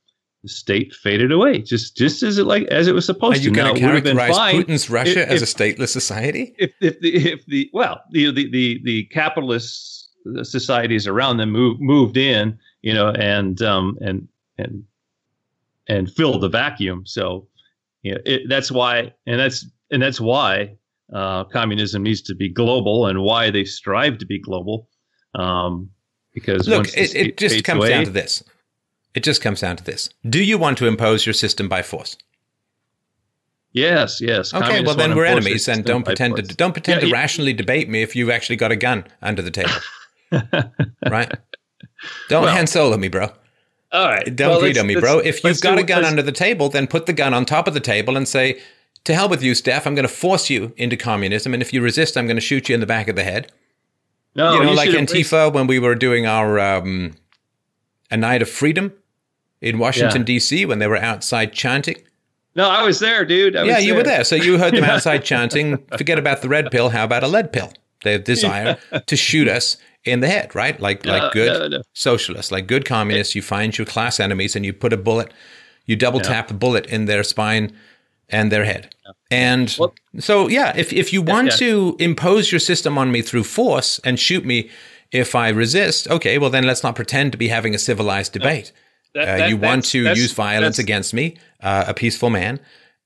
the 0.43 0.49
state 0.49 0.93
faded 0.93 1.31
away, 1.31 1.59
just, 1.59 1.95
just 1.95 2.23
as 2.23 2.37
it 2.39 2.45
like 2.45 2.63
as 2.69 2.87
it 2.87 2.93
was 2.95 3.03
Are 3.05 3.13
supposed 3.13 3.43
you 3.43 3.51
to. 3.51 3.57
Now, 3.57 3.67
it 3.73 3.73
would 3.73 3.81
have 3.93 4.03
been 4.03 4.17
characterize 4.17 4.35
fine 4.37 4.63
Putin's 4.63 4.89
Russia 4.89 5.21
if- 5.21 5.29
as 5.29 5.41
a 5.41 5.45
stateless 5.45 5.89
society? 5.89 6.55
if 6.57 6.71
if 6.81 6.99
the 6.99 7.15
if 7.33 7.45
the 7.45 7.69
well 7.73 8.01
the 8.11 8.31
the 8.31 8.49
the, 8.49 8.81
the 8.83 9.03
capitalist 9.05 10.09
societies 10.43 11.07
around 11.07 11.37
them 11.37 11.51
move, 11.51 11.79
moved 11.79 12.15
in 12.17 12.57
you 12.81 12.93
know 12.93 13.09
and 13.09 13.61
um 13.61 13.97
and 14.01 14.27
and 14.57 14.83
and 15.87 16.11
filled 16.11 16.41
the 16.41 16.49
vacuum 16.49 17.03
so 17.05 17.47
you 18.03 18.13
know, 18.13 18.19
it, 18.25 18.41
that's 18.47 18.71
why 18.71 19.11
and 19.25 19.39
that's 19.39 19.65
and 19.91 20.01
that's 20.01 20.21
why 20.21 20.75
uh, 21.13 21.43
communism 21.45 22.03
needs 22.03 22.21
to 22.21 22.33
be 22.35 22.47
global 22.49 23.07
and 23.07 23.21
why 23.21 23.49
they 23.51 23.63
strive 23.65 24.17
to 24.19 24.25
be 24.25 24.39
global 24.39 24.87
um 25.35 25.89
because 26.33 26.67
Look, 26.67 26.87
it, 26.97 27.13
it 27.15 27.37
just 27.37 27.63
comes 27.65 27.79
away- 27.79 27.89
down 27.89 28.05
to 28.05 28.09
this. 28.11 28.41
It 29.13 29.23
just 29.23 29.41
comes 29.41 29.61
down 29.61 29.75
to 29.77 29.83
this. 29.83 30.09
Do 30.29 30.41
you 30.43 30.57
want 30.57 30.77
to 30.77 30.87
impose 30.87 31.25
your 31.25 31.33
system 31.33 31.67
by 31.69 31.81
force? 31.81 32.17
yes 33.73 34.19
yes 34.19 34.53
Okay, 34.53 34.63
communists 34.67 34.85
well 34.87 34.95
then 35.07 35.15
we're 35.15 35.25
enemies, 35.25 35.67
and 35.69 35.85
don't 35.85 36.03
pretend 36.03 36.35
to 36.35 36.41
don't 36.41 36.73
pretend 36.73 36.97
Yeah, 36.97 37.01
to 37.01 37.07
yeah. 37.07 37.13
rationally 37.21 37.53
debate 37.53 37.87
me 37.89 38.01
if 38.01 38.15
you've 38.17 38.29
actually 38.29 38.57
got 38.57 38.71
a 38.71 38.75
gun 38.75 39.05
under 39.21 39.41
the 39.41 39.51
table, 39.51 39.71
right? 41.09 41.31
Don't 42.29 42.43
Well- 42.43 42.53
Han 42.55 42.67
Solo 42.67 42.97
me, 42.97 43.07
bro. 43.07 43.31
all 43.93 44.07
right 44.09 44.35
Don't 44.35 44.49
well, 44.49 44.61
let's- 44.61 44.83
me, 44.83 44.95
bro. 44.95 45.19
If 45.19 45.43
you've 45.43 45.61
got 45.61 45.75
do- 45.77 45.83
a 45.83 45.85
gun 45.85 46.03
under 46.03 46.21
the 46.21 46.31
table, 46.33 46.67
then 46.67 46.85
put 46.87 47.05
the 47.05 47.13
gun 47.13 47.33
on 47.33 47.45
top 47.45 47.65
of 47.67 47.73
the 47.73 47.79
table 47.79 48.17
and 48.17 48.27
say, 48.27 48.59
"To 49.05 49.13
hell 49.15 49.29
with 49.29 49.41
you, 49.41 49.55
Steph. 49.55 49.87
I'm 49.87 49.95
going 49.95 50.07
to 50.07 50.13
force 50.13 50.49
you 50.49 50.73
into 50.75 50.97
communism, 50.97 51.53
and 51.53 51.61
if 51.63 51.71
you 51.73 51.81
resist, 51.81 52.17
I'm 52.17 52.25
going 52.27 52.37
to 52.37 52.41
shoot 52.41 52.67
you 52.67 52.73
in 52.75 52.81
the 52.81 52.85
back 52.87 53.07
of 53.07 53.15
the 53.15 53.23
head." 53.23 53.51
no, 54.35 54.53
you 54.53 54.63
know, 54.63 54.73
like 54.73 54.89
Antifa 54.89 55.51
when 55.53 55.67
we 55.67 55.79
were 55.79 55.95
doing 55.95 56.25
our 56.25 56.59
um, 56.59 57.13
a 58.09 58.17
night 58.17 58.41
of 58.41 58.49
freedom 58.49 58.93
in 59.61 59.77
Washington 59.79 60.21
Yeah. 60.21 60.25
D.C. 60.25 60.65
when 60.65 60.79
they 60.79 60.87
were 60.87 60.97
outside 60.97 61.53
chanting. 61.53 61.95
no 62.55 62.69
I 62.69 62.83
was 62.83 62.99
there 62.99 63.23
dude 63.25 63.55
I 63.55 63.63
Yeah, 63.63 63.75
was 63.77 63.85
you 63.85 63.95
were 63.95 64.03
there. 64.03 64.23
So 64.23 64.35
you 64.35 64.57
heard 64.57 64.73
them 64.75 64.83
outside 64.93 65.23
chanting, 65.23 65.77
forget 65.97 66.17
about 66.19 66.41
the 66.41 66.49
red 66.49 66.71
pill. 66.71 66.89
How 66.89 67.03
about 67.05 67.23
a 67.23 67.27
lead 67.27 67.53
pill? 67.53 67.71
Their 68.03 68.17
desire 68.19 68.77
to 69.05 69.15
shoot 69.15 69.47
us 69.47 69.77
in 70.03 70.21
the 70.21 70.27
head, 70.27 70.55
right? 70.55 70.79
Like 70.79 71.05
No, 71.05 71.11
like 71.17 71.31
good 71.33 71.59
no, 71.71 71.77
no. 71.77 71.83
socialists, 71.93 72.51
like 72.51 72.65
good 72.65 72.83
communists, 72.85 73.35
you 73.35 73.43
find 73.43 73.77
your 73.77 73.85
class 73.85 74.19
enemies 74.19 74.55
and 74.55 74.65
you 74.65 74.73
put 74.73 74.91
a 74.93 74.97
bullet, 74.97 75.31
you 75.85 75.95
double 75.95 76.19
tap 76.19 76.47
the 76.47 76.55
bullet 76.55 76.87
in 76.87 77.05
their 77.05 77.23
spine 77.23 77.71
and 78.29 78.51
their 78.51 78.65
head. 78.65 78.95
And 79.29 79.73
Well- 79.77 79.93
so 80.19 80.47
yeah, 80.49 80.73
if 80.75 80.91
if 80.91 81.13
you 81.13 81.21
want 81.21 81.49
yeah. 81.49 81.55
to 81.57 81.95
impose 81.99 82.51
your 82.51 82.59
system 82.59 82.97
on 82.97 83.11
me 83.11 83.21
through 83.21 83.43
force 83.43 83.99
and 84.03 84.19
shoot 84.19 84.43
me 84.45 84.69
if 85.11 85.35
I 85.35 85.49
resist, 85.49 86.07
okay, 86.09 86.37
well 86.39 86.49
then 86.49 86.63
let's 86.65 86.81
not 86.83 86.95
pretend 86.95 87.31
to 87.33 87.37
be 87.37 87.49
having 87.49 87.75
a 87.75 87.79
civilized 87.79 88.33
debate. 88.33 88.71
That- 89.13 89.27
Uh, 89.27 89.37
that- 89.37 89.49
you 89.49 89.57
want 89.57 89.85
to 89.85 90.03
use 90.03 90.31
violence 90.33 90.79
against 90.79 91.13
me, 91.13 91.37
uh, 91.61 91.85
a 91.87 91.93
peaceful 91.93 92.29
man, 92.29 92.59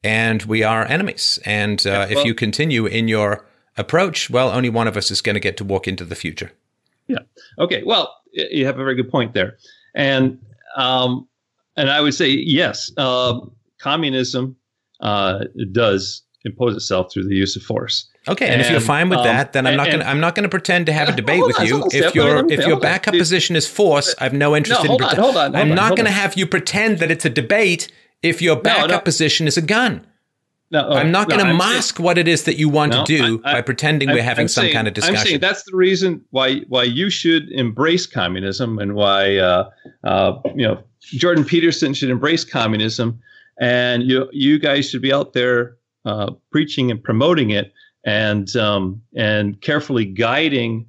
and 0.03 0.43
we 0.43 0.63
are 0.63 0.85
enemies. 0.85 1.39
And 1.45 1.85
uh, 1.85 2.07
if 2.09 2.15
well- 2.15 2.25
you 2.25 2.33
continue 2.35 2.85
in 2.85 3.07
your 3.07 3.45
approach, 3.77 4.29
well, 4.29 4.49
only 4.49 4.69
one 4.69 4.87
of 4.87 4.95
us 4.95 5.11
is 5.11 5.21
going 5.21 5.33
to 5.33 5.39
get 5.39 5.57
to 5.57 5.63
walk 5.63 5.87
into 5.87 6.05
the 6.05 6.15
future. 6.15 6.51
Yeah. 7.07 7.19
Okay. 7.59 7.83
Well, 7.83 8.13
you 8.31 8.65
have 8.65 8.75
a 8.75 8.83
very 8.83 8.95
good 8.95 9.09
point 9.09 9.33
there, 9.33 9.57
and 9.93 10.39
um, 10.75 11.27
and 11.77 11.89
I 11.89 12.01
would 12.01 12.13
say 12.13 12.29
yes, 12.29 12.91
um, 12.97 13.51
communism 13.79 14.55
uh, 14.99 15.45
does 15.71 16.23
impose 16.43 16.75
itself 16.75 17.11
through 17.11 17.27
the 17.27 17.35
use 17.35 17.55
of 17.55 17.63
force. 17.63 18.07
Okay, 18.27 18.47
and, 18.47 18.59
if 18.61 18.71
you're 18.71 18.79
fine 18.79 19.09
with 19.09 19.19
um, 19.19 19.25
that, 19.25 19.53
then 19.53 19.67
I'm 19.67 19.77
not 19.77 19.87
going. 19.87 19.99
to 19.99 20.07
I'm 20.07 20.19
not 20.19 20.33
going 20.33 20.43
to 20.43 20.49
pretend 20.49 20.87
to 20.87 20.93
have 20.93 21.09
a 21.09 21.11
debate 21.11 21.45
with 21.45 21.59
on, 21.59 21.67
you. 21.67 21.83
If 21.91 22.15
your 22.15 22.51
if 22.51 22.65
your 22.65 22.75
on. 22.75 22.81
backup 22.81 23.13
position 23.13 23.55
is 23.55 23.67
force, 23.67 24.15
I've 24.19 24.33
no 24.33 24.55
interest 24.55 24.79
No, 24.79 24.83
in. 24.83 24.87
hold 24.89 25.01
on, 25.03 25.15
hold 25.15 25.37
on, 25.37 25.53
hold 25.53 25.55
I'm 25.55 25.75
not 25.75 25.91
going 25.91 26.05
to 26.05 26.11
have 26.11 26.35
you 26.35 26.47
pretend 26.47 26.99
that 26.99 27.11
it's 27.11 27.25
a 27.25 27.29
debate 27.29 27.91
if 28.23 28.41
your 28.41 28.55
backup 28.55 28.89
no. 28.89 28.99
position 28.99 29.47
is 29.47 29.57
a 29.57 29.61
gun. 29.61 30.05
No, 30.71 30.89
I'm 30.89 31.11
not 31.11 31.29
no, 31.29 31.35
going 31.37 31.45
to 31.45 31.51
saying- 31.51 31.57
mask 31.75 31.99
what 31.99 32.17
it 32.17 32.27
is 32.27 32.43
that 32.45 32.57
you 32.57 32.67
want 32.67 32.91
No, 32.93 33.05
to 33.05 33.17
do 33.17 33.41
I- 33.45 33.51
I- 33.51 33.53
by 33.53 33.61
pretending 33.61 34.09
I'm- 34.09 34.17
we're 34.17 34.23
having 34.23 34.45
I'm 34.45 34.47
some 34.47 34.63
saying- 34.63 34.73
kind 34.73 34.87
of 34.87 34.95
discussion. 34.95 35.17
I'm 35.17 35.25
saying 35.25 35.39
that's 35.39 35.63
the 35.63 35.75
reason 35.75 36.21
why 36.31 36.61
why 36.67 36.83
you 36.83 37.11
should 37.11 37.49
embrace 37.51 38.07
communism 38.07 38.79
and 38.79 38.95
why 38.95 39.37
uh, 39.37 39.69
uh, 40.03 40.39
you 40.55 40.67
know 40.67 40.83
Jordan 41.01 41.45
Peterson 41.45 41.93
should 41.93 42.09
embrace 42.09 42.43
communism, 42.43 43.19
and 43.61 44.01
you 44.03 44.27
you 44.31 44.57
guys 44.57 44.89
should 44.89 45.03
be 45.03 45.13
out 45.13 45.33
there 45.33 45.77
uh, 46.05 46.31
preaching 46.51 46.89
and 46.89 47.03
promoting 47.03 47.51
it, 47.51 47.71
and 48.05 48.55
um, 48.55 49.01
and 49.15 49.59
carefully 49.61 50.05
guiding 50.05 50.85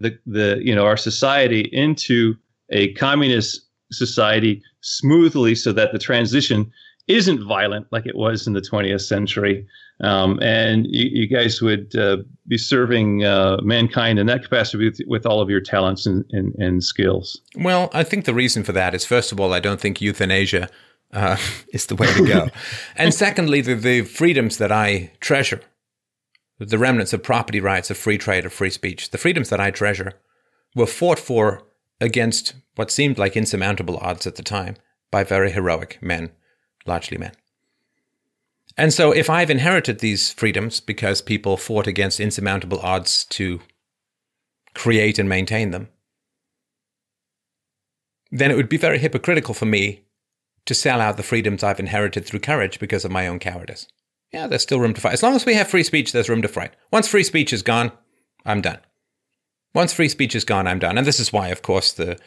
the 0.00 0.18
the 0.26 0.60
you 0.62 0.74
know 0.74 0.84
our 0.84 0.96
society 0.96 1.62
into 1.72 2.34
a 2.70 2.92
communist 2.94 3.62
society 3.90 4.62
smoothly, 4.80 5.54
so 5.54 5.72
that 5.72 5.92
the 5.92 5.98
transition 5.98 6.70
isn't 7.08 7.42
violent 7.46 7.86
like 7.90 8.06
it 8.06 8.14
was 8.14 8.46
in 8.46 8.52
the 8.52 8.60
20th 8.60 9.00
century. 9.00 9.66
Um, 10.00 10.38
and 10.40 10.86
you, 10.88 11.22
you 11.22 11.26
guys 11.26 11.60
would 11.60 11.96
uh, 11.96 12.18
be 12.46 12.58
serving 12.58 13.24
uh, 13.24 13.56
mankind 13.62 14.18
in 14.18 14.26
that 14.26 14.44
capacity 14.44 14.84
with, 14.84 15.00
with 15.06 15.26
all 15.26 15.40
of 15.40 15.50
your 15.50 15.60
talents 15.60 16.06
and, 16.06 16.24
and, 16.30 16.54
and 16.56 16.84
skills. 16.84 17.40
Well, 17.56 17.90
I 17.92 18.04
think 18.04 18.24
the 18.24 18.34
reason 18.34 18.62
for 18.62 18.72
that 18.72 18.94
is, 18.94 19.04
first 19.04 19.32
of 19.32 19.40
all, 19.40 19.52
I 19.52 19.58
don't 19.58 19.80
think 19.80 20.00
euthanasia 20.00 20.68
uh, 21.12 21.36
is 21.72 21.86
the 21.86 21.96
way 21.96 22.12
to 22.12 22.26
go. 22.26 22.48
and 22.96 23.12
secondly, 23.12 23.60
the, 23.60 23.74
the 23.74 24.02
freedoms 24.02 24.58
that 24.58 24.70
I 24.70 25.10
treasure, 25.20 25.62
the 26.58 26.78
remnants 26.78 27.12
of 27.12 27.22
property 27.22 27.60
rights, 27.60 27.90
of 27.90 27.96
free 27.96 28.18
trade, 28.18 28.44
of 28.44 28.52
free 28.52 28.70
speech, 28.70 29.10
the 29.10 29.18
freedoms 29.18 29.48
that 29.50 29.60
I 29.60 29.70
treasure 29.70 30.14
were 30.74 30.86
fought 30.86 31.18
for 31.18 31.62
against 32.00 32.54
what 32.74 32.90
seemed 32.90 33.18
like 33.18 33.36
insurmountable 33.36 33.98
odds 33.98 34.26
at 34.26 34.36
the 34.36 34.42
time 34.42 34.76
by 35.10 35.24
very 35.24 35.50
heroic 35.50 35.98
men, 36.00 36.30
largely 36.86 37.18
men. 37.18 37.32
And 38.76 38.92
so, 38.92 39.10
if 39.10 39.28
I've 39.28 39.50
inherited 39.50 39.98
these 39.98 40.32
freedoms 40.32 40.78
because 40.78 41.20
people 41.20 41.56
fought 41.56 41.86
against 41.86 42.20
insurmountable 42.20 42.78
odds 42.80 43.24
to 43.30 43.60
create 44.74 45.18
and 45.18 45.28
maintain 45.28 45.72
them, 45.72 45.88
then 48.30 48.50
it 48.50 48.56
would 48.56 48.68
be 48.68 48.76
very 48.76 48.98
hypocritical 48.98 49.54
for 49.54 49.66
me 49.66 50.04
to 50.66 50.74
sell 50.74 51.00
out 51.00 51.16
the 51.16 51.22
freedoms 51.22 51.64
I've 51.64 51.80
inherited 51.80 52.26
through 52.26 52.40
courage 52.40 52.78
because 52.78 53.04
of 53.04 53.10
my 53.10 53.26
own 53.26 53.38
cowardice. 53.38 53.88
Yeah, 54.32 54.46
there's 54.46 54.62
still 54.62 54.80
room 54.80 54.94
to 54.94 55.00
fight. 55.00 55.14
As 55.14 55.22
long 55.22 55.34
as 55.34 55.46
we 55.46 55.54
have 55.54 55.68
free 55.68 55.82
speech, 55.82 56.12
there's 56.12 56.28
room 56.28 56.42
to 56.42 56.48
fight. 56.48 56.74
Once 56.92 57.08
free 57.08 57.24
speech 57.24 57.52
is 57.52 57.62
gone, 57.62 57.92
I'm 58.44 58.60
done. 58.60 58.78
Once 59.74 59.92
free 59.92 60.08
speech 60.08 60.34
is 60.34 60.44
gone, 60.44 60.66
I'm 60.66 60.78
done. 60.78 60.98
And 60.98 61.06
this 61.06 61.20
is 61.20 61.32
why, 61.32 61.48
of 61.48 61.62
course, 61.62 61.92
the 61.92 62.18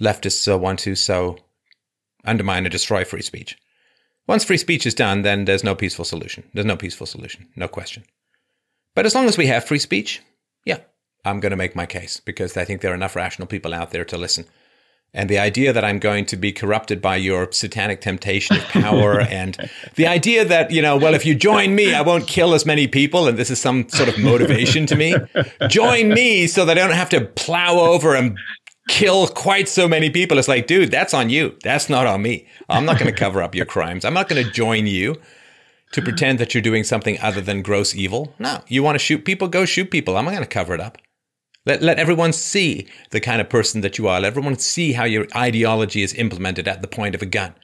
leftists 0.00 0.50
uh, 0.50 0.58
want 0.58 0.80
to 0.80 0.94
so 0.94 1.38
undermine 2.24 2.64
and 2.64 2.72
destroy 2.72 3.04
free 3.04 3.22
speech. 3.22 3.56
Once 4.26 4.44
free 4.44 4.56
speech 4.56 4.86
is 4.86 4.94
done, 4.94 5.22
then 5.22 5.44
there's 5.44 5.64
no 5.64 5.74
peaceful 5.74 6.04
solution. 6.04 6.44
There's 6.52 6.66
no 6.66 6.76
peaceful 6.76 7.06
solution, 7.06 7.48
no 7.54 7.68
question. 7.68 8.04
But 8.94 9.06
as 9.06 9.14
long 9.14 9.26
as 9.26 9.38
we 9.38 9.46
have 9.46 9.64
free 9.64 9.78
speech, 9.78 10.20
yeah, 10.64 10.78
I'm 11.24 11.40
going 11.40 11.50
to 11.50 11.56
make 11.56 11.76
my 11.76 11.86
case 11.86 12.20
because 12.20 12.56
I 12.56 12.64
think 12.64 12.80
there 12.80 12.92
are 12.92 12.96
enough 12.96 13.14
rational 13.14 13.46
people 13.46 13.72
out 13.72 13.92
there 13.92 14.04
to 14.06 14.18
listen. 14.18 14.46
And 15.14 15.30
the 15.30 15.38
idea 15.38 15.72
that 15.72 15.84
I'm 15.84 15.98
going 15.98 16.26
to 16.26 16.36
be 16.36 16.52
corrupted 16.52 17.00
by 17.00 17.16
your 17.16 17.50
satanic 17.50 18.02
temptation 18.02 18.56
of 18.56 18.64
power 18.64 19.20
and 19.30 19.70
the 19.94 20.06
idea 20.06 20.44
that, 20.44 20.70
you 20.70 20.82
know, 20.82 20.96
well, 20.96 21.14
if 21.14 21.24
you 21.24 21.34
join 21.34 21.74
me, 21.74 21.94
I 21.94 22.02
won't 22.02 22.26
kill 22.26 22.52
as 22.52 22.66
many 22.66 22.86
people 22.86 23.26
and 23.26 23.38
this 23.38 23.50
is 23.50 23.58
some 23.58 23.88
sort 23.88 24.10
of 24.10 24.18
motivation 24.18 24.84
to 24.86 24.96
me. 24.96 25.14
Join 25.68 26.10
me 26.10 26.46
so 26.46 26.66
that 26.66 26.76
I 26.76 26.86
don't 26.86 26.96
have 26.96 27.08
to 27.10 27.22
plow 27.22 27.78
over 27.78 28.14
and 28.14 28.36
kill 28.88 29.26
quite 29.28 29.68
so 29.68 29.88
many 29.88 30.10
people. 30.10 30.38
It's 30.38 30.48
like, 30.48 30.66
dude, 30.66 30.90
that's 30.90 31.14
on 31.14 31.30
you. 31.30 31.56
That's 31.62 31.88
not 31.88 32.06
on 32.06 32.22
me. 32.22 32.46
I'm 32.68 32.84
not 32.84 32.98
going 32.98 33.10
to 33.10 33.18
cover 33.18 33.42
up 33.42 33.54
your 33.54 33.66
crimes. 33.66 34.04
I'm 34.04 34.14
not 34.14 34.28
going 34.28 34.44
to 34.44 34.50
join 34.50 34.86
you 34.86 35.16
to 35.92 36.02
pretend 36.02 36.38
that 36.38 36.54
you're 36.54 36.62
doing 36.62 36.84
something 36.84 37.18
other 37.20 37.40
than 37.40 37.62
gross 37.62 37.94
evil. 37.94 38.34
No, 38.38 38.62
you 38.68 38.82
want 38.82 38.96
to 38.96 38.98
shoot 38.98 39.24
people? 39.24 39.48
Go 39.48 39.64
shoot 39.64 39.90
people. 39.90 40.16
I'm 40.16 40.24
not 40.24 40.32
going 40.32 40.42
to 40.42 40.48
cover 40.48 40.74
it 40.74 40.80
up. 40.80 40.98
Let, 41.66 41.82
let 41.82 41.98
everyone 41.98 42.32
see 42.32 42.86
the 43.10 43.20
kind 43.20 43.40
of 43.40 43.48
person 43.48 43.80
that 43.82 43.98
you 43.98 44.06
are. 44.08 44.20
Let 44.20 44.28
everyone 44.28 44.58
see 44.58 44.92
how 44.92 45.04
your 45.04 45.26
ideology 45.34 46.02
is 46.02 46.14
implemented 46.14 46.68
at 46.68 46.80
the 46.80 46.88
point 46.88 47.14
of 47.14 47.22
a 47.22 47.26
gun. 47.26 47.54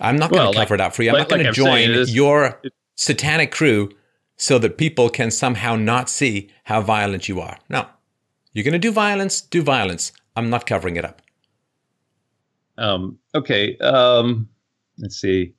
I'm 0.00 0.16
not 0.16 0.30
going 0.30 0.40
to 0.40 0.44
well, 0.46 0.52
cover 0.52 0.76
like, 0.76 0.80
it 0.80 0.86
up 0.86 0.94
for 0.94 1.02
you. 1.02 1.10
I'm 1.10 1.14
like, 1.14 1.22
not 1.22 1.30
going 1.30 1.46
like 1.46 1.54
to 1.54 1.60
join 1.60 2.06
your 2.14 2.60
satanic 2.94 3.50
crew 3.50 3.90
so 4.36 4.58
that 4.58 4.78
people 4.78 5.08
can 5.08 5.30
somehow 5.30 5.74
not 5.74 6.08
see 6.08 6.50
how 6.64 6.80
violent 6.80 7.28
you 7.28 7.40
are. 7.40 7.58
No. 7.68 7.86
You're 8.52 8.64
going 8.64 8.72
to 8.72 8.78
do 8.78 8.92
violence, 8.92 9.40
do 9.40 9.62
violence. 9.62 10.12
I'm 10.36 10.50
not 10.50 10.66
covering 10.66 10.96
it 10.96 11.04
up. 11.04 11.22
Um, 12.76 13.18
okay. 13.34 13.76
Um, 13.78 14.48
let's 14.98 15.16
see. 15.16 15.54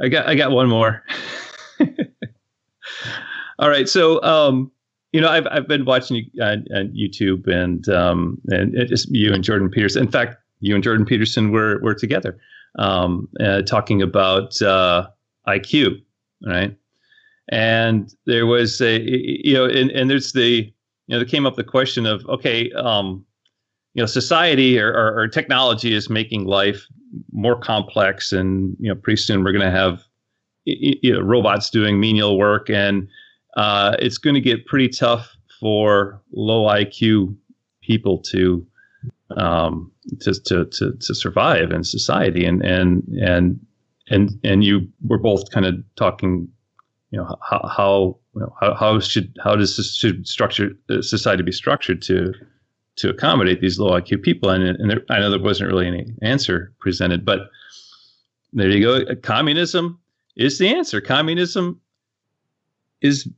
I 0.00 0.08
got 0.08 0.28
I 0.28 0.36
got 0.36 0.52
one 0.52 0.68
more. 0.68 1.04
All 3.58 3.68
right, 3.68 3.88
so 3.88 4.22
um, 4.22 4.70
you 5.12 5.20
know 5.20 5.28
I've 5.28 5.46
I've 5.50 5.68
been 5.68 5.84
watching 5.84 6.30
on, 6.40 6.64
on 6.74 6.88
YouTube 6.96 7.46
and 7.48 7.88
um, 7.88 8.40
and 8.48 8.74
just 8.88 9.08
you 9.10 9.32
and 9.32 9.42
Jordan 9.42 9.68
Peterson. 9.68 10.02
In 10.02 10.10
fact, 10.10 10.36
you 10.60 10.74
and 10.74 10.84
Jordan 10.84 11.04
Peterson 11.04 11.50
were 11.50 11.80
were 11.82 11.94
together 11.94 12.38
um, 12.78 13.28
uh, 13.40 13.62
talking 13.62 14.02
about 14.02 14.60
uh, 14.62 15.08
IQ, 15.46 16.00
right? 16.46 16.76
And 17.50 18.14
there 18.26 18.46
was 18.46 18.80
a 18.80 19.00
you 19.00 19.54
know 19.54 19.64
and, 19.64 19.90
and 19.90 20.08
there's 20.08 20.32
the 20.32 20.72
you 21.08 21.14
know 21.14 21.18
there 21.18 21.26
came 21.26 21.46
up 21.46 21.56
the 21.56 21.64
question 21.64 22.06
of 22.06 22.24
okay 22.26 22.70
um, 22.72 23.24
you 23.94 24.02
know 24.02 24.06
society 24.06 24.78
or, 24.78 24.92
or, 24.92 25.18
or 25.18 25.28
technology 25.28 25.94
is 25.94 26.08
making 26.08 26.44
life 26.44 26.86
more 27.32 27.58
complex 27.58 28.32
and 28.32 28.76
you 28.78 28.88
know 28.88 28.94
pretty 28.94 29.20
soon 29.20 29.42
we're 29.42 29.52
going 29.52 29.64
to 29.64 29.70
have 29.70 30.04
you 30.64 31.12
know 31.12 31.20
robots 31.20 31.70
doing 31.70 31.98
menial 31.98 32.38
work 32.38 32.68
and 32.68 33.08
uh, 33.58 33.96
it's 33.98 34.18
going 34.18 34.34
to 34.34 34.40
get 34.40 34.66
pretty 34.66 34.88
tough 34.88 35.36
for 35.58 36.22
low 36.32 36.68
IQ 36.68 37.36
people 37.82 38.18
to 38.18 38.64
um, 39.36 39.90
to, 40.20 40.32
to, 40.32 40.64
to, 40.66 40.92
to 40.92 41.14
survive 41.14 41.72
in 41.72 41.82
society. 41.84 42.44
And, 42.44 42.64
and, 42.64 43.02
and, 43.20 43.60
and, 44.08 44.30
and 44.44 44.64
you 44.64 44.88
were 45.06 45.18
both 45.18 45.50
kind 45.50 45.66
of 45.66 45.74
talking, 45.96 46.48
you 47.10 47.18
know, 47.18 47.36
how, 47.42 47.68
how, 47.68 48.18
you 48.34 48.40
know, 48.42 48.54
how, 48.60 48.74
how 48.74 49.00
should, 49.00 49.36
how 49.44 49.54
does 49.56 49.76
this 49.76 49.96
should 49.96 50.26
structure 50.26 50.70
uh, 50.88 51.02
society 51.02 51.42
be 51.42 51.52
structured 51.52 52.00
to, 52.02 52.32
to 52.96 53.10
accommodate 53.10 53.60
these 53.60 53.78
low 53.78 53.90
IQ 53.90 54.22
people? 54.22 54.50
And, 54.50 54.62
and 54.64 54.90
there, 54.90 55.02
I 55.10 55.18
know 55.18 55.30
there 55.30 55.40
wasn't 55.40 55.70
really 55.70 55.88
any 55.88 56.06
answer 56.22 56.72
presented, 56.78 57.24
but 57.24 57.50
there 58.52 58.70
you 58.70 58.80
go. 58.80 59.14
Communism 59.16 59.98
is 60.36 60.58
the 60.58 60.68
answer. 60.68 61.00
Communism 61.00 61.80
is 63.02 63.28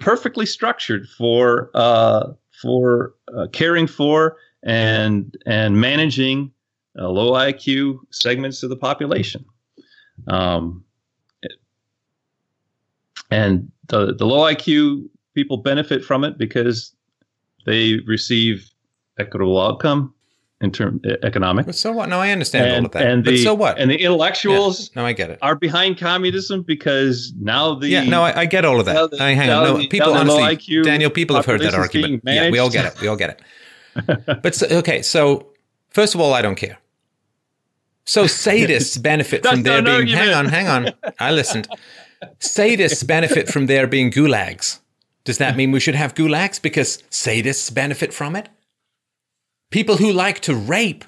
perfectly 0.00 0.46
structured 0.46 1.08
for 1.08 1.70
uh, 1.74 2.32
for 2.60 3.14
uh, 3.36 3.46
caring 3.52 3.86
for 3.86 4.36
and 4.62 5.36
and 5.46 5.80
managing 5.80 6.50
uh, 6.98 7.08
low 7.08 7.32
IQ 7.32 8.00
segments 8.10 8.62
of 8.62 8.70
the 8.70 8.76
population. 8.76 9.44
Um, 10.26 10.84
and 13.30 13.70
the, 13.86 14.14
the 14.14 14.26
low 14.26 14.40
IQ 14.52 15.08
people 15.34 15.58
benefit 15.58 16.04
from 16.04 16.24
it 16.24 16.36
because 16.36 16.94
they 17.64 18.00
receive 18.06 18.70
equitable 19.18 19.60
outcome 19.60 20.12
in 20.60 20.70
term 20.70 21.00
economic. 21.22 21.66
But 21.66 21.74
so 21.74 21.90
what? 21.92 22.08
No, 22.08 22.20
I 22.20 22.30
understand 22.30 22.66
and, 22.66 22.76
all 22.76 22.86
of 22.86 22.92
that. 22.92 23.06
And 23.06 23.24
the, 23.24 23.32
but 23.32 23.38
so 23.38 23.54
what? 23.54 23.78
And 23.78 23.90
the 23.90 23.96
intellectuals. 23.96 24.90
Yeah. 24.94 25.02
No, 25.02 25.06
I 25.06 25.12
get 25.12 25.30
it. 25.30 25.38
Are 25.40 25.54
behind 25.54 25.98
communism 25.98 26.62
because 26.62 27.32
now 27.40 27.74
the 27.74 27.88
yeah. 27.88 28.04
No, 28.04 28.22
I, 28.22 28.40
I 28.40 28.46
get 28.46 28.64
all 28.64 28.78
of 28.78 28.86
that. 28.86 29.10
The, 29.10 29.22
I, 29.22 29.32
hang 29.32 29.50
on. 29.50 29.64
No, 29.64 29.78
the, 29.78 29.88
people 29.88 30.12
honestly, 30.12 30.82
Daniel, 30.82 31.10
people 31.10 31.36
have 31.36 31.46
heard 31.46 31.60
that 31.62 31.74
argument. 31.74 32.22
Yeah, 32.26 32.50
we 32.50 32.58
all 32.58 32.70
get 32.70 32.84
it. 32.84 33.00
We 33.00 33.08
all 33.08 33.16
get 33.16 33.30
it. 33.96 34.42
but 34.42 34.54
so, 34.54 34.66
okay, 34.78 35.02
so 35.02 35.52
first 35.88 36.14
of 36.14 36.20
all, 36.20 36.34
I 36.34 36.42
don't 36.42 36.56
care. 36.56 36.78
So 38.04 38.24
sadists 38.26 39.02
benefit 39.02 39.46
from 39.46 39.62
there 39.62 39.82
being. 39.82 40.08
Hang 40.08 40.34
on, 40.34 40.46
hang 40.46 40.68
on. 40.68 40.92
I 41.18 41.32
listened. 41.32 41.68
Sadists 42.38 43.06
benefit 43.06 43.48
from 43.48 43.64
there 43.64 43.86
being 43.86 44.10
gulags. 44.10 44.80
Does 45.24 45.38
that 45.38 45.56
mean 45.56 45.70
we 45.70 45.80
should 45.80 45.94
have 45.94 46.14
gulags 46.14 46.60
because 46.60 46.98
sadists 47.10 47.72
benefit 47.72 48.12
from 48.12 48.36
it? 48.36 48.48
People 49.70 49.96
who 49.98 50.12
like 50.12 50.40
to 50.40 50.54
rape 50.54 51.04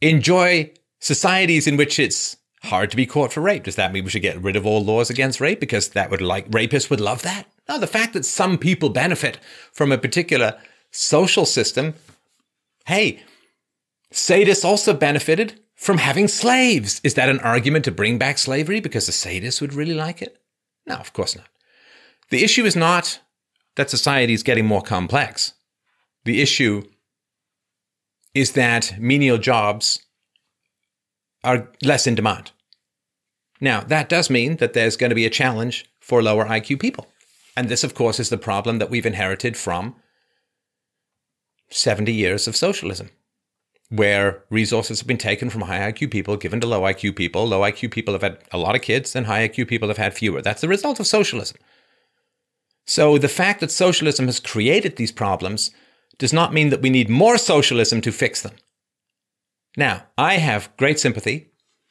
enjoy 0.00 0.72
societies 1.00 1.66
in 1.66 1.76
which 1.76 1.98
it's 1.98 2.36
hard 2.64 2.90
to 2.90 2.96
be 2.96 3.06
caught 3.06 3.32
for 3.32 3.40
rape. 3.40 3.64
Does 3.64 3.76
that 3.76 3.92
mean 3.92 4.04
we 4.04 4.10
should 4.10 4.22
get 4.22 4.40
rid 4.40 4.56
of 4.56 4.66
all 4.66 4.84
laws 4.84 5.10
against 5.10 5.40
rape 5.40 5.60
because 5.60 5.90
that 5.90 6.10
would 6.10 6.20
like 6.20 6.50
rapists 6.50 6.90
would 6.90 7.00
love 7.00 7.22
that? 7.22 7.46
No, 7.68 7.78
the 7.78 7.86
fact 7.86 8.12
that 8.12 8.24
some 8.24 8.58
people 8.58 8.90
benefit 8.90 9.38
from 9.72 9.92
a 9.92 9.98
particular 9.98 10.58
social 10.90 11.46
system. 11.46 11.94
Hey, 12.86 13.22
sadists 14.12 14.64
also 14.64 14.92
benefited 14.92 15.60
from 15.74 15.98
having 15.98 16.28
slaves. 16.28 17.00
Is 17.02 17.14
that 17.14 17.28
an 17.28 17.40
argument 17.40 17.84
to 17.86 17.90
bring 17.90 18.18
back 18.18 18.38
slavery 18.38 18.80
because 18.80 19.06
the 19.06 19.12
sadists 19.12 19.60
would 19.60 19.74
really 19.74 19.94
like 19.94 20.20
it? 20.22 20.38
No, 20.86 20.96
of 20.96 21.12
course 21.12 21.36
not. 21.36 21.46
The 22.30 22.44
issue 22.44 22.64
is 22.64 22.76
not 22.76 23.20
that 23.76 23.90
society 23.90 24.34
is 24.34 24.42
getting 24.42 24.66
more 24.66 24.82
complex. 24.82 25.54
The 26.24 26.40
issue 26.40 26.84
is 28.34 28.52
that 28.52 28.98
menial 28.98 29.38
jobs 29.38 30.00
are 31.44 31.70
less 31.82 32.06
in 32.06 32.14
demand. 32.14 32.50
Now, 33.60 33.80
that 33.82 34.08
does 34.08 34.28
mean 34.28 34.56
that 34.56 34.72
there's 34.72 34.96
going 34.96 35.10
to 35.10 35.14
be 35.16 35.26
a 35.26 35.30
challenge 35.30 35.86
for 36.00 36.22
lower 36.22 36.44
IQ 36.46 36.80
people. 36.80 37.06
And 37.56 37.68
this, 37.68 37.84
of 37.84 37.94
course, 37.94 38.18
is 38.18 38.28
the 38.28 38.38
problem 38.38 38.78
that 38.78 38.90
we've 38.90 39.06
inherited 39.06 39.56
from 39.56 39.94
70 41.70 42.12
years 42.12 42.48
of 42.48 42.56
socialism, 42.56 43.10
where 43.88 44.42
resources 44.50 45.00
have 45.00 45.06
been 45.06 45.18
taken 45.18 45.50
from 45.50 45.62
high 45.62 45.92
IQ 45.92 46.10
people, 46.10 46.36
given 46.36 46.60
to 46.60 46.66
low 46.66 46.82
IQ 46.82 47.14
people. 47.14 47.46
Low 47.46 47.60
IQ 47.60 47.92
people 47.92 48.12
have 48.12 48.22
had 48.22 48.38
a 48.50 48.58
lot 48.58 48.74
of 48.74 48.82
kids, 48.82 49.14
and 49.14 49.26
high 49.26 49.48
IQ 49.48 49.68
people 49.68 49.88
have 49.88 49.98
had 49.98 50.14
fewer. 50.14 50.42
That's 50.42 50.60
the 50.60 50.68
result 50.68 50.98
of 50.98 51.06
socialism. 51.06 51.56
So 52.86 53.16
the 53.16 53.28
fact 53.28 53.60
that 53.60 53.70
socialism 53.70 54.26
has 54.26 54.40
created 54.40 54.96
these 54.96 55.12
problems 55.12 55.70
does 56.18 56.32
not 56.32 56.52
mean 56.52 56.70
that 56.70 56.82
we 56.82 56.90
need 56.90 57.08
more 57.08 57.38
socialism 57.38 58.00
to 58.02 58.12
fix 58.12 58.42
them. 58.42 58.54
Now, 59.76 60.04
I 60.16 60.34
have 60.34 60.74
great 60.76 61.00
sympathy 61.00 61.50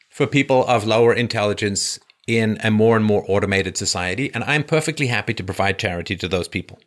for 0.10 0.28
people 0.28 0.66
of 0.68 0.86
lower 0.86 1.14
intelligence 1.14 2.00
in 2.28 2.58
a 2.64 2.72
more 2.72 2.95
and 2.95 3.06
more 3.06 3.26
automated 3.28 3.76
society, 3.76 4.32
and 4.34 4.44
I'm 4.45 4.64
perfectly 4.64 5.08
happy 5.08 5.34
to 5.34 5.44
provide 5.44 5.80
charity 5.80 6.16
to 6.16 6.28
those 6.28 6.48
people. 6.48 6.80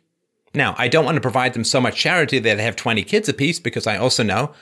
Now, 0.55 0.73
I 0.77 0.87
don't 0.87 1.05
want 1.05 1.15
to 1.15 1.21
provide 1.21 1.53
them 1.53 1.63
so 1.63 1.79
much 1.79 1.97
charity 1.97 2.39
that 2.39 2.57
they 2.57 2.63
have 2.63 2.75
20 2.75 3.03
kids 3.03 3.29
apiece 3.29 3.59
because 3.59 3.85
I 3.85 3.97
also 3.97 4.23
know 4.23 4.53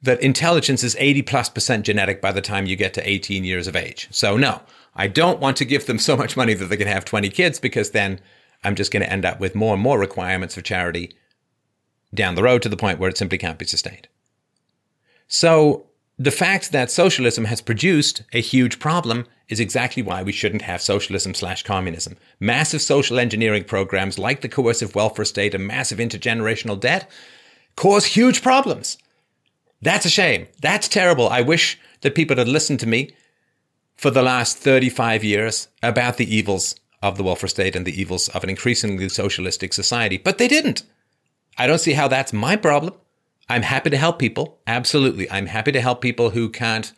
that 0.00 0.20
intelligence 0.20 0.82
is 0.82 0.96
80 0.98 1.22
plus 1.22 1.48
percent 1.48 1.86
genetic 1.86 2.20
by 2.20 2.32
the 2.32 2.40
time 2.40 2.66
you 2.66 2.74
get 2.74 2.94
to 2.94 3.08
18 3.08 3.44
years 3.44 3.68
of 3.68 3.76
age. 3.76 4.08
So, 4.10 4.36
no, 4.36 4.62
I 4.96 5.06
don't 5.06 5.38
want 5.38 5.56
to 5.58 5.64
give 5.64 5.86
them 5.86 5.98
so 5.98 6.16
much 6.16 6.36
money 6.36 6.54
that 6.54 6.64
they 6.64 6.76
can 6.76 6.88
have 6.88 7.04
20 7.04 7.28
kids 7.28 7.60
because 7.60 7.92
then 7.92 8.20
I'm 8.64 8.74
just 8.74 8.90
going 8.90 9.04
to 9.04 9.12
end 9.12 9.24
up 9.24 9.38
with 9.38 9.54
more 9.54 9.74
and 9.74 9.82
more 9.82 9.98
requirements 9.98 10.56
for 10.56 10.62
charity 10.62 11.14
down 12.14 12.34
the 12.34 12.42
road 12.42 12.62
to 12.62 12.68
the 12.68 12.76
point 12.76 12.98
where 12.98 13.08
it 13.08 13.18
simply 13.18 13.38
can't 13.38 13.58
be 13.58 13.64
sustained. 13.64 14.08
So, 15.28 15.86
the 16.18 16.30
fact 16.30 16.72
that 16.72 16.90
socialism 16.90 17.46
has 17.46 17.62
produced 17.62 18.22
a 18.32 18.40
huge 18.40 18.78
problem 18.78 19.26
is 19.48 19.60
exactly 19.60 20.02
why 20.02 20.22
we 20.22 20.30
shouldn't 20.30 20.62
have 20.62 20.82
socialism 20.82 21.34
slash 21.34 21.62
communism. 21.62 22.16
Massive 22.38 22.82
social 22.82 23.18
engineering 23.18 23.64
programs 23.64 24.18
like 24.18 24.40
the 24.40 24.48
coercive 24.48 24.94
welfare 24.94 25.24
state 25.24 25.54
and 25.54 25.66
massive 25.66 25.98
intergenerational 25.98 26.78
debt 26.78 27.10
cause 27.76 28.04
huge 28.04 28.42
problems. 28.42 28.98
That's 29.80 30.06
a 30.06 30.10
shame. 30.10 30.46
That's 30.60 30.86
terrible. 30.86 31.28
I 31.28 31.40
wish 31.40 31.78
that 32.02 32.14
people 32.14 32.36
had 32.36 32.48
listened 32.48 32.80
to 32.80 32.86
me 32.86 33.14
for 33.96 34.10
the 34.10 34.22
last 34.22 34.58
35 34.58 35.24
years 35.24 35.68
about 35.82 36.18
the 36.18 36.34
evils 36.34 36.76
of 37.02 37.16
the 37.16 37.24
welfare 37.24 37.48
state 37.48 37.74
and 37.74 37.86
the 37.86 38.00
evils 38.00 38.28
of 38.28 38.44
an 38.44 38.50
increasingly 38.50 39.08
socialistic 39.08 39.72
society, 39.72 40.18
but 40.18 40.38
they 40.38 40.46
didn't. 40.46 40.82
I 41.58 41.66
don't 41.66 41.78
see 41.78 41.92
how 41.92 42.08
that's 42.08 42.32
my 42.32 42.56
problem. 42.56 42.94
I'm 43.48 43.62
happy 43.62 43.90
to 43.90 43.96
help 43.96 44.18
people. 44.18 44.60
Absolutely. 44.66 45.30
I'm 45.30 45.46
happy 45.46 45.72
to 45.72 45.80
help 45.80 46.00
people 46.00 46.30
who 46.30 46.48
can't 46.48 46.92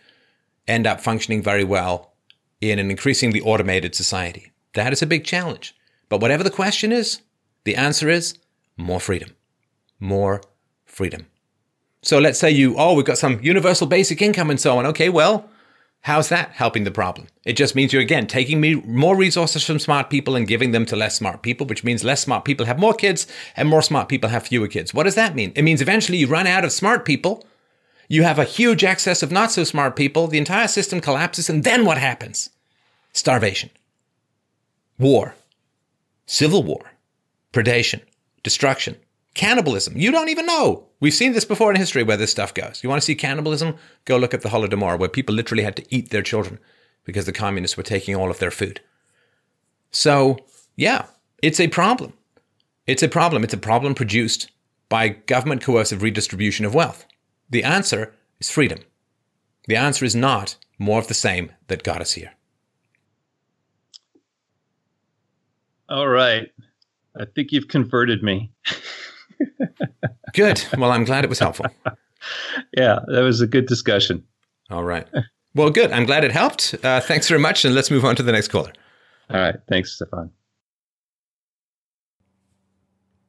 end 0.68 0.86
up 0.86 1.00
functioning 1.00 1.42
very 1.42 1.64
well 1.64 2.14
in 2.60 2.78
an 2.78 2.90
increasingly 2.90 3.40
automated 3.40 3.94
society. 3.94 4.52
That 4.74 4.92
is 4.92 5.02
a 5.02 5.06
big 5.06 5.24
challenge. 5.24 5.74
But 6.08 6.20
whatever 6.20 6.42
the 6.42 6.50
question 6.50 6.92
is, 6.92 7.20
the 7.64 7.76
answer 7.76 8.08
is 8.08 8.38
more 8.76 9.00
freedom. 9.00 9.30
More 9.98 10.42
freedom. 10.84 11.26
So 12.02 12.18
let's 12.18 12.38
say 12.38 12.50
you, 12.50 12.76
oh, 12.76 12.94
we've 12.94 13.04
got 13.04 13.18
some 13.18 13.40
universal 13.42 13.86
basic 13.86 14.20
income 14.20 14.50
and 14.50 14.60
so 14.60 14.78
on. 14.78 14.86
Okay, 14.86 15.08
well, 15.08 15.48
how's 16.04 16.28
that 16.28 16.50
helping 16.52 16.84
the 16.84 16.90
problem? 16.90 17.26
It 17.46 17.54
just 17.54 17.74
means 17.74 17.92
you're 17.92 18.02
again 18.02 18.26
taking 18.26 18.60
me 18.60 18.74
more 18.74 19.16
resources 19.16 19.64
from 19.64 19.78
smart 19.78 20.10
people 20.10 20.36
and 20.36 20.46
giving 20.46 20.70
them 20.70 20.84
to 20.86 20.96
less 20.96 21.16
smart 21.16 21.42
people, 21.42 21.66
which 21.66 21.82
means 21.82 22.04
less 22.04 22.22
smart 22.22 22.44
people 22.44 22.66
have 22.66 22.78
more 22.78 22.92
kids 22.92 23.26
and 23.56 23.68
more 23.68 23.80
smart 23.80 24.10
people 24.10 24.28
have 24.28 24.46
fewer 24.46 24.68
kids. 24.68 24.92
What 24.92 25.04
does 25.04 25.14
that 25.14 25.34
mean? 25.34 25.52
It 25.56 25.62
means 25.62 25.80
eventually 25.80 26.18
you 26.18 26.26
run 26.26 26.46
out 26.46 26.64
of 26.64 26.72
smart 26.72 27.06
people. 27.06 27.46
You 28.06 28.22
have 28.22 28.38
a 28.38 28.44
huge 28.44 28.84
excess 28.84 29.22
of 29.22 29.32
not 29.32 29.50
so 29.50 29.64
smart 29.64 29.96
people. 29.96 30.26
The 30.26 30.36
entire 30.36 30.68
system 30.68 31.00
collapses. 31.00 31.48
And 31.48 31.64
then 31.64 31.86
what 31.86 31.96
happens? 31.96 32.50
Starvation, 33.14 33.70
war, 34.98 35.34
civil 36.26 36.62
war, 36.62 36.92
predation, 37.50 38.02
destruction, 38.42 38.96
cannibalism. 39.34 39.96
You 39.96 40.10
don't 40.10 40.28
even 40.28 40.46
know. 40.46 40.86
We've 41.00 41.12
seen 41.14 41.32
this 41.32 41.44
before 41.44 41.70
in 41.70 41.76
history 41.76 42.02
where 42.02 42.16
this 42.16 42.30
stuff 42.30 42.54
goes. 42.54 42.80
You 42.82 42.88
want 42.88 43.02
to 43.02 43.04
see 43.04 43.14
cannibalism? 43.14 43.76
Go 44.04 44.16
look 44.16 44.32
at 44.32 44.42
the 44.42 44.48
Holodomor, 44.48 44.98
where 44.98 45.08
people 45.08 45.34
literally 45.34 45.64
had 45.64 45.76
to 45.76 45.94
eat 45.94 46.10
their 46.10 46.22
children 46.22 46.58
because 47.04 47.26
the 47.26 47.32
communists 47.32 47.76
were 47.76 47.82
taking 47.82 48.14
all 48.14 48.30
of 48.30 48.38
their 48.38 48.50
food. 48.50 48.80
So, 49.90 50.38
yeah, 50.76 51.06
it's 51.42 51.60
a 51.60 51.68
problem. 51.68 52.14
It's 52.86 53.02
a 53.02 53.08
problem. 53.08 53.44
It's 53.44 53.54
a 53.54 53.58
problem 53.58 53.94
produced 53.94 54.50
by 54.88 55.08
government 55.08 55.62
coercive 55.62 56.02
redistribution 56.02 56.64
of 56.64 56.74
wealth. 56.74 57.06
The 57.50 57.64
answer 57.64 58.14
is 58.40 58.50
freedom. 58.50 58.80
The 59.66 59.76
answer 59.76 60.04
is 60.04 60.14
not 60.14 60.56
more 60.78 60.98
of 60.98 61.08
the 61.08 61.14
same 61.14 61.52
that 61.68 61.82
got 61.82 62.00
us 62.00 62.12
here. 62.12 62.32
All 65.88 66.08
right. 66.08 66.50
I 67.18 67.24
think 67.34 67.52
you've 67.52 67.68
converted 67.68 68.22
me. 68.22 68.50
Good. 70.34 70.64
Well, 70.76 70.90
I'm 70.90 71.04
glad 71.04 71.24
it 71.24 71.28
was 71.28 71.38
helpful. 71.38 71.66
yeah, 72.76 72.98
that 73.06 73.20
was 73.20 73.40
a 73.40 73.46
good 73.46 73.66
discussion. 73.66 74.24
All 74.70 74.82
right. 74.84 75.06
Well, 75.54 75.70
good. 75.70 75.92
I'm 75.92 76.04
glad 76.06 76.24
it 76.24 76.32
helped. 76.32 76.74
Uh, 76.82 77.00
thanks 77.00 77.28
very 77.28 77.40
much. 77.40 77.64
And 77.64 77.74
let's 77.74 77.90
move 77.90 78.04
on 78.04 78.16
to 78.16 78.22
the 78.22 78.32
next 78.32 78.48
caller. 78.48 78.72
All 79.30 79.38
right. 79.38 79.56
Thanks, 79.68 79.92
Stefan. 79.92 80.30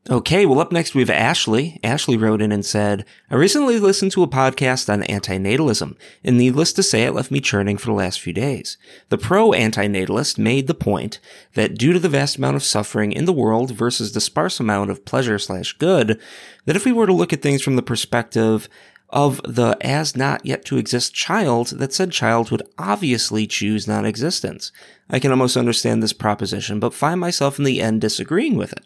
Okay, 0.08 0.46
well, 0.46 0.60
up 0.60 0.72
next 0.72 0.94
we 0.94 1.02
have 1.02 1.10
Ashley. 1.10 1.80
Ashley 1.84 2.16
wrote 2.16 2.40
in 2.40 2.52
and 2.52 2.64
said, 2.64 3.06
I 3.32 3.36
recently 3.36 3.80
listened 3.80 4.12
to 4.12 4.22
a 4.22 4.28
podcast 4.28 4.88
on 4.88 5.02
antinatalism, 5.02 5.98
and 6.24 6.38
needless 6.38 6.74
to 6.74 6.84
say, 6.84 7.06
it 7.06 7.14
left 7.14 7.32
me 7.32 7.42
churning 7.42 7.78
for 7.78 7.88
the 7.88 7.94
last 7.94 8.22
few 8.22 8.32
days. 8.32 8.78
The 9.10 9.18
pro-antinatalist 9.18 10.38
made 10.38 10.68
the 10.68 10.76
point 10.76 11.20
that 11.56 11.76
due 11.76 11.92
to 11.92 11.98
the 11.98 12.08
vast 12.08 12.38
amount 12.38 12.56
of 12.56 12.64
suffering 12.64 13.14
in 13.14 13.26
the 13.26 13.34
world 13.34 13.72
versus 13.72 14.14
the 14.14 14.22
sparse 14.22 14.60
amount 14.60 14.92
of 14.92 15.06
pleasure 15.06 15.40
slash 15.40 15.74
good, 15.74 16.22
that 16.66 16.76
if 16.76 16.86
we 16.86 16.92
were 16.92 17.08
to 17.08 17.14
look 17.14 17.34
at 17.34 17.42
things 17.42 17.64
from 17.64 17.76
the 17.76 17.82
perspective 17.82 18.70
of 19.10 19.42
the 19.44 19.76
as 19.82 20.16
not 20.16 20.46
yet 20.46 20.66
to 20.66 20.78
exist 20.78 21.16
child, 21.16 21.70
that 21.80 21.94
said 21.94 22.12
child 22.12 22.52
would 22.52 22.62
obviously 22.78 23.48
choose 23.48 23.88
non-existence. 23.88 24.72
I 25.10 25.18
can 25.18 25.32
almost 25.32 25.58
understand 25.58 26.04
this 26.04 26.14
proposition, 26.14 26.80
but 26.80 26.94
find 26.94 27.20
myself 27.20 27.58
in 27.58 27.66
the 27.66 27.82
end 27.82 28.02
disagreeing 28.02 28.56
with 28.56 28.72
it. 28.72 28.86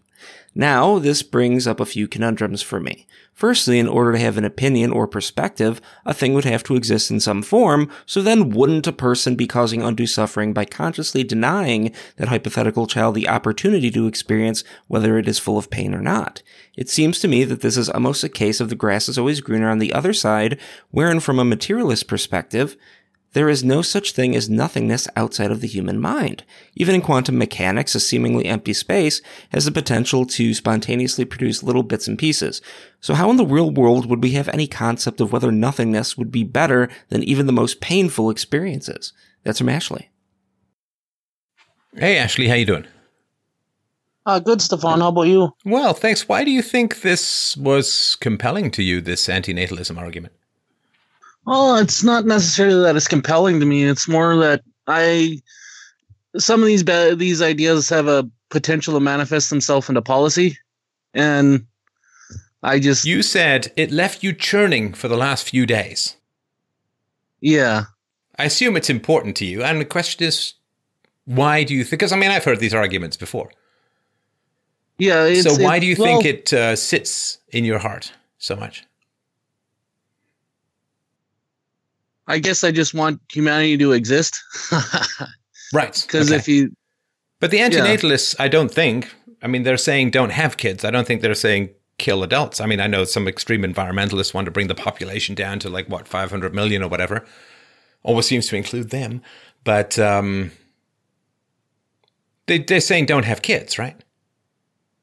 Now, 0.56 0.98
this 0.98 1.22
brings 1.22 1.68
up 1.68 1.80
a 1.80 1.86
few 1.86 2.08
conundrums 2.08 2.62
for 2.62 2.80
me. 2.80 3.06
Firstly, 3.34 3.80
in 3.80 3.88
order 3.88 4.14
to 4.14 4.20
have 4.20 4.38
an 4.38 4.44
opinion 4.44 4.92
or 4.92 5.08
perspective, 5.08 5.80
a 6.06 6.14
thing 6.14 6.34
would 6.34 6.44
have 6.44 6.64
to 6.64 6.76
exist 6.76 7.12
in 7.12 7.20
some 7.20 7.42
form, 7.42 7.90
so 8.06 8.22
then 8.22 8.50
wouldn't 8.50 8.88
a 8.88 8.92
person 8.92 9.36
be 9.36 9.48
causing 9.48 9.82
undue 9.82 10.08
suffering 10.08 10.52
by 10.52 10.66
consciously 10.66 11.24
denying 11.24 11.94
that 12.18 12.28
hypothetical 12.28 12.88
child 12.88 13.16
the 13.16 13.30
opportunity 13.30 13.92
to 13.92 14.08
experience 14.08 14.64
whether 14.88 15.18
it 15.18 15.28
is 15.28 15.40
full 15.40 15.58
of 15.58 15.70
pain 15.70 15.94
or 15.94 16.02
not? 16.02 16.42
It 16.76 16.90
seems 16.90 17.20
to 17.20 17.28
me 17.28 17.44
that 17.46 17.62
this 17.62 17.78
is 17.78 17.90
almost 17.90 18.24
a 18.24 18.30
case 18.30 18.60
of 18.60 18.70
the 18.70 18.76
grass 18.76 19.08
is 19.08 19.18
always 19.18 19.42
greener 19.42 19.70
on 19.70 19.80
the 19.80 19.94
other 19.94 20.14
side, 20.14 20.60
wherein 20.92 21.20
from 21.20 21.40
a 21.40 21.46
materialist 21.46 22.08
perspective, 22.08 22.76
there 23.34 23.50
is 23.50 23.64
no 23.64 23.82
such 23.82 24.12
thing 24.12 24.36
as 24.36 24.50
nothingness 24.50 25.08
outside 25.16 25.52
of 25.52 25.62
the 25.62 25.68
human 25.68 26.00
mind. 26.00 26.44
Even 26.76 26.96
in 26.96 27.02
quantum 27.02 27.38
mechanics, 27.38 27.94
a 27.94 28.00
seemingly 28.00 28.46
empty 28.46 28.74
space 28.74 29.22
has 29.52 29.66
the 29.66 29.72
potential 29.72 30.26
to 30.26 30.54
spontaneously 30.54 31.26
produce 31.26 31.62
little 31.62 31.84
bits 31.84 32.08
and 32.08 32.18
pieces. 32.18 32.62
So 33.00 33.14
how 33.14 33.30
in 33.30 33.38
the 33.38 33.46
real 33.46 33.70
world 33.70 34.08
would 34.08 34.24
we 34.24 34.32
have 34.32 34.48
any 34.50 34.68
concept 34.68 35.22
of 35.22 35.32
whether 35.32 35.52
nothingness 35.52 36.18
would 36.18 36.32
be 36.32 36.44
better 36.44 36.90
than 37.10 37.24
even 37.24 37.46
the 37.46 37.54
most 37.54 37.82
painful 37.82 38.30
experiences? 38.30 39.14
That's 39.44 39.60
from 39.60 39.70
Ashley. 39.70 40.10
Hey, 41.96 42.18
Ashley, 42.18 42.48
how 42.48 42.56
you 42.56 42.66
doing? 42.66 42.88
Uh, 44.26 44.40
good, 44.40 44.62
Stefan. 44.62 45.00
How 45.00 45.08
about 45.10 45.24
you? 45.24 45.52
Well, 45.66 45.94
thanks. 45.94 46.28
Why 46.28 46.44
do 46.44 46.52
you 46.52 46.62
think 46.62 47.02
this 47.02 47.58
was 47.58 48.16
compelling 48.20 48.70
to 48.72 48.84
you, 48.84 49.02
this 49.02 49.28
antinatalism 49.28 49.98
argument? 49.98 50.34
Well, 51.50 51.78
it's 51.78 52.04
not 52.04 52.28
necessarily 52.28 52.84
that 52.84 52.96
it's 52.96 53.08
compelling 53.08 53.60
to 53.60 53.66
me. 53.66 53.84
It's 53.84 54.08
more 54.08 54.36
that 54.38 54.62
I 54.86 55.42
some 56.38 56.62
of 56.62 56.68
these 56.68 56.84
ba- 56.84 57.16
these 57.16 57.42
ideas 57.42 57.90
have 57.90 58.08
a 58.08 58.30
potential 58.52 58.94
to 58.94 59.00
manifest 59.00 59.50
themselves 59.50 59.90
into 59.90 60.04
policy, 60.04 60.60
and 61.16 61.66
I 62.62 62.78
just 62.78 63.04
You 63.04 63.24
said 63.24 63.72
it 63.76 63.90
left 63.90 64.22
you 64.22 64.32
churning 64.32 64.94
for 64.94 65.08
the 65.08 65.18
last 65.18 65.50
few 65.50 65.66
days. 65.66 66.18
yeah 67.42 67.86
I 68.38 68.44
assume 68.46 68.78
it's 68.78 68.90
important 68.92 69.36
to 69.38 69.46
you, 69.46 69.64
and 69.64 69.82
the 69.82 69.86
question 69.86 70.28
is, 70.28 70.54
why 71.26 71.64
do 71.64 71.74
you 71.74 71.84
think? 71.84 72.00
Because 72.00 72.12
I 72.12 72.16
mean, 72.18 72.30
I've 72.30 72.44
heard 72.46 72.60
these 72.60 72.76
arguments 72.76 73.18
before. 73.18 73.50
yeah. 75.00 75.34
So 75.42 75.56
why 75.56 75.80
do 75.80 75.88
you 75.88 75.96
well, 75.98 76.22
think 76.22 76.26
it 76.26 76.54
uh, 76.54 76.76
sits 76.76 77.40
in 77.50 77.66
your 77.66 77.80
heart 77.80 78.14
so 78.38 78.56
much? 78.56 78.84
I 82.30 82.40
guess 82.40 82.64
I 82.64 82.72
just 82.72 82.94
want 82.94 83.20
humanity 83.32 83.78
to 83.80 83.92
exist 83.92 84.42
Right. 85.74 86.02
because 86.08 86.30
okay. 86.32 86.38
if 86.38 86.48
you 86.48 86.72
But 87.40 87.52
the 87.52 87.58
antinatalists, 87.58 88.36
I 88.40 88.48
don't 88.48 88.72
think. 88.72 89.14
I 89.42 89.48
mean, 89.48 89.64
they're 89.64 89.78
saying 89.78 90.12
don't 90.12 90.32
have 90.32 90.58
kids. 90.58 90.86
I 90.86 90.92
don't 90.92 91.06
think 91.08 91.22
they're 91.22 91.34
saying 91.36 91.70
kill 91.98 92.24
adults. 92.24 92.62
I 92.62 92.66
mean, 92.66 92.80
I 92.80 92.88
know 92.88 93.04
some 93.04 93.28
extreme 93.28 93.64
environmentalists 93.64 94.34
want 94.34 94.46
to 94.46 94.52
bring 94.52 94.68
the 94.68 94.76
population 94.76 95.36
down 95.36 95.60
to 95.60 95.70
like 95.70 95.88
what 95.90 96.08
500 96.08 96.54
million 96.54 96.82
or 96.84 96.88
whatever. 96.90 97.26
Always 98.04 98.26
seems 98.28 98.48
to 98.48 98.56
include 98.56 98.90
them, 98.92 99.22
but 99.66 100.00
um, 100.00 100.52
they, 102.48 102.60
they're 102.60 102.80
saying 102.80 103.06
don't 103.08 103.26
have 103.26 103.42
kids, 103.42 103.78
right? 103.78 103.96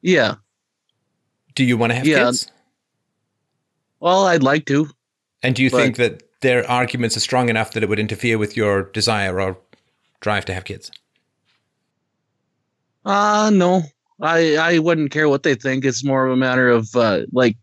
yeah 0.01 0.35
Do 1.55 1.63
you 1.63 1.77
want 1.77 1.91
to 1.91 1.95
have 1.95 2.07
Yeah. 2.07 2.25
kids? 2.25 2.51
well 3.99 4.25
I'd 4.27 4.43
like 4.43 4.65
to 4.65 4.87
And 5.43 5.55
do 5.55 5.63
you 5.63 5.69
think 5.69 5.97
that 5.97 6.23
their 6.41 6.69
arguments 6.69 7.17
are 7.17 7.21
strong 7.21 7.49
enough 7.49 7.71
that 7.73 7.83
it 7.83 7.89
would 7.89 7.99
interfere 7.99 8.37
with 8.37 8.55
your 8.55 8.83
desire 8.83 9.39
or 9.41 9.57
drive 10.21 10.45
to 10.45 10.53
have 10.53 10.65
kids? 10.65 10.91
Uh 13.05 13.49
no. 13.53 13.83
I 14.21 14.55
I 14.55 14.79
wouldn't 14.79 15.11
care 15.11 15.29
what 15.29 15.43
they 15.43 15.55
think. 15.55 15.85
It's 15.85 16.03
more 16.03 16.25
of 16.25 16.33
a 16.33 16.37
matter 16.37 16.69
of 16.69 16.89
uh 16.95 17.21
like 17.31 17.55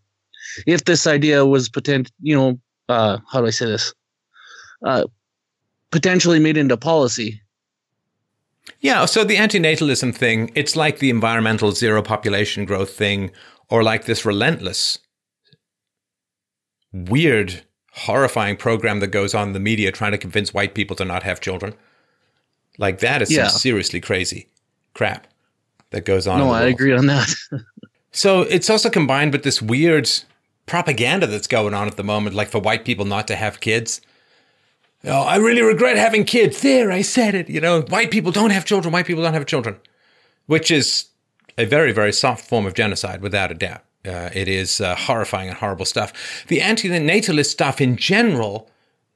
if 0.66 0.84
this 0.84 1.06
idea 1.06 1.44
was 1.46 1.68
potent 1.68 2.10
you 2.20 2.34
know, 2.34 2.58
uh 2.88 3.18
how 3.30 3.40
do 3.40 3.46
I 3.46 3.50
say 3.50 3.66
this? 3.66 3.92
Uh 4.84 5.04
potentially 5.90 6.38
made 6.40 6.56
into 6.56 6.76
policy. 6.76 7.40
Yeah, 8.80 9.04
so 9.04 9.24
the 9.24 9.36
antinatalism 9.36 10.14
thing, 10.14 10.50
it's 10.54 10.74
like 10.74 10.98
the 10.98 11.10
environmental 11.10 11.72
zero 11.72 12.02
population 12.02 12.64
growth 12.64 12.90
thing, 12.90 13.30
or 13.68 13.82
like 13.82 14.06
this 14.06 14.24
relentless, 14.24 14.98
weird, 16.92 17.62
horrifying 17.96 18.56
program 18.56 19.00
that 19.00 19.08
goes 19.08 19.34
on 19.34 19.48
in 19.48 19.52
the 19.54 19.60
media 19.60 19.92
trying 19.92 20.12
to 20.12 20.18
convince 20.18 20.52
white 20.52 20.74
people 20.74 20.96
to 20.96 21.04
not 21.04 21.22
have 21.22 21.40
children. 21.40 21.74
Like 22.78 22.98
that 23.00 23.22
is 23.22 23.30
Yeah. 23.30 23.46
some 23.48 23.58
seriously 23.58 24.00
crazy 24.00 24.48
crap 24.94 25.26
that 25.90 26.04
goes 26.04 26.26
on. 26.26 26.38
no, 26.40 26.50
I 26.50 26.62
agree 26.64 26.92
on 26.92 27.06
that. 27.06 27.28
So 28.16 28.42
it's 28.42 28.70
also 28.70 28.90
combined 28.90 29.32
with 29.32 29.42
this 29.42 29.60
weird 29.60 30.08
propaganda 30.66 31.26
that's 31.26 31.48
going 31.48 31.74
on 31.74 31.88
at 31.88 31.96
the 31.96 32.04
moment, 32.04 32.36
like 32.36 32.48
for 32.48 32.60
white 32.60 32.84
people 32.84 33.04
not 33.04 33.26
to 33.26 33.34
have 33.34 33.58
kids. 33.58 34.00
Oh, 35.02 35.22
I 35.22 35.34
really 35.34 35.62
regret 35.62 35.96
having 35.96 36.22
kids. 36.24 36.62
There, 36.62 36.92
I 36.92 37.02
said 37.02 37.34
it. 37.34 37.50
You 37.50 37.60
know, 37.60 37.80
white 37.82 38.12
people 38.12 38.30
don't 38.30 38.50
have 38.50 38.64
children. 38.64 38.92
White 38.92 39.06
people 39.06 39.24
don't 39.24 39.34
have 39.34 39.46
children, 39.46 39.80
which 40.46 40.70
is 40.70 41.06
a 41.58 41.64
very, 41.64 41.90
very 41.90 42.12
soft 42.12 42.48
form 42.48 42.66
of 42.66 42.74
genocide, 42.74 43.20
without 43.20 43.50
a 43.50 43.54
doubt. 43.54 43.82
Uh, 44.06 44.30
it 44.34 44.48
is 44.48 44.80
uh, 44.80 44.94
horrifying 44.94 45.48
and 45.48 45.58
horrible 45.58 45.86
stuff. 45.86 46.44
The 46.48 46.60
antinatalist 46.60 47.46
stuff 47.46 47.80
in 47.80 47.96
general 47.96 48.70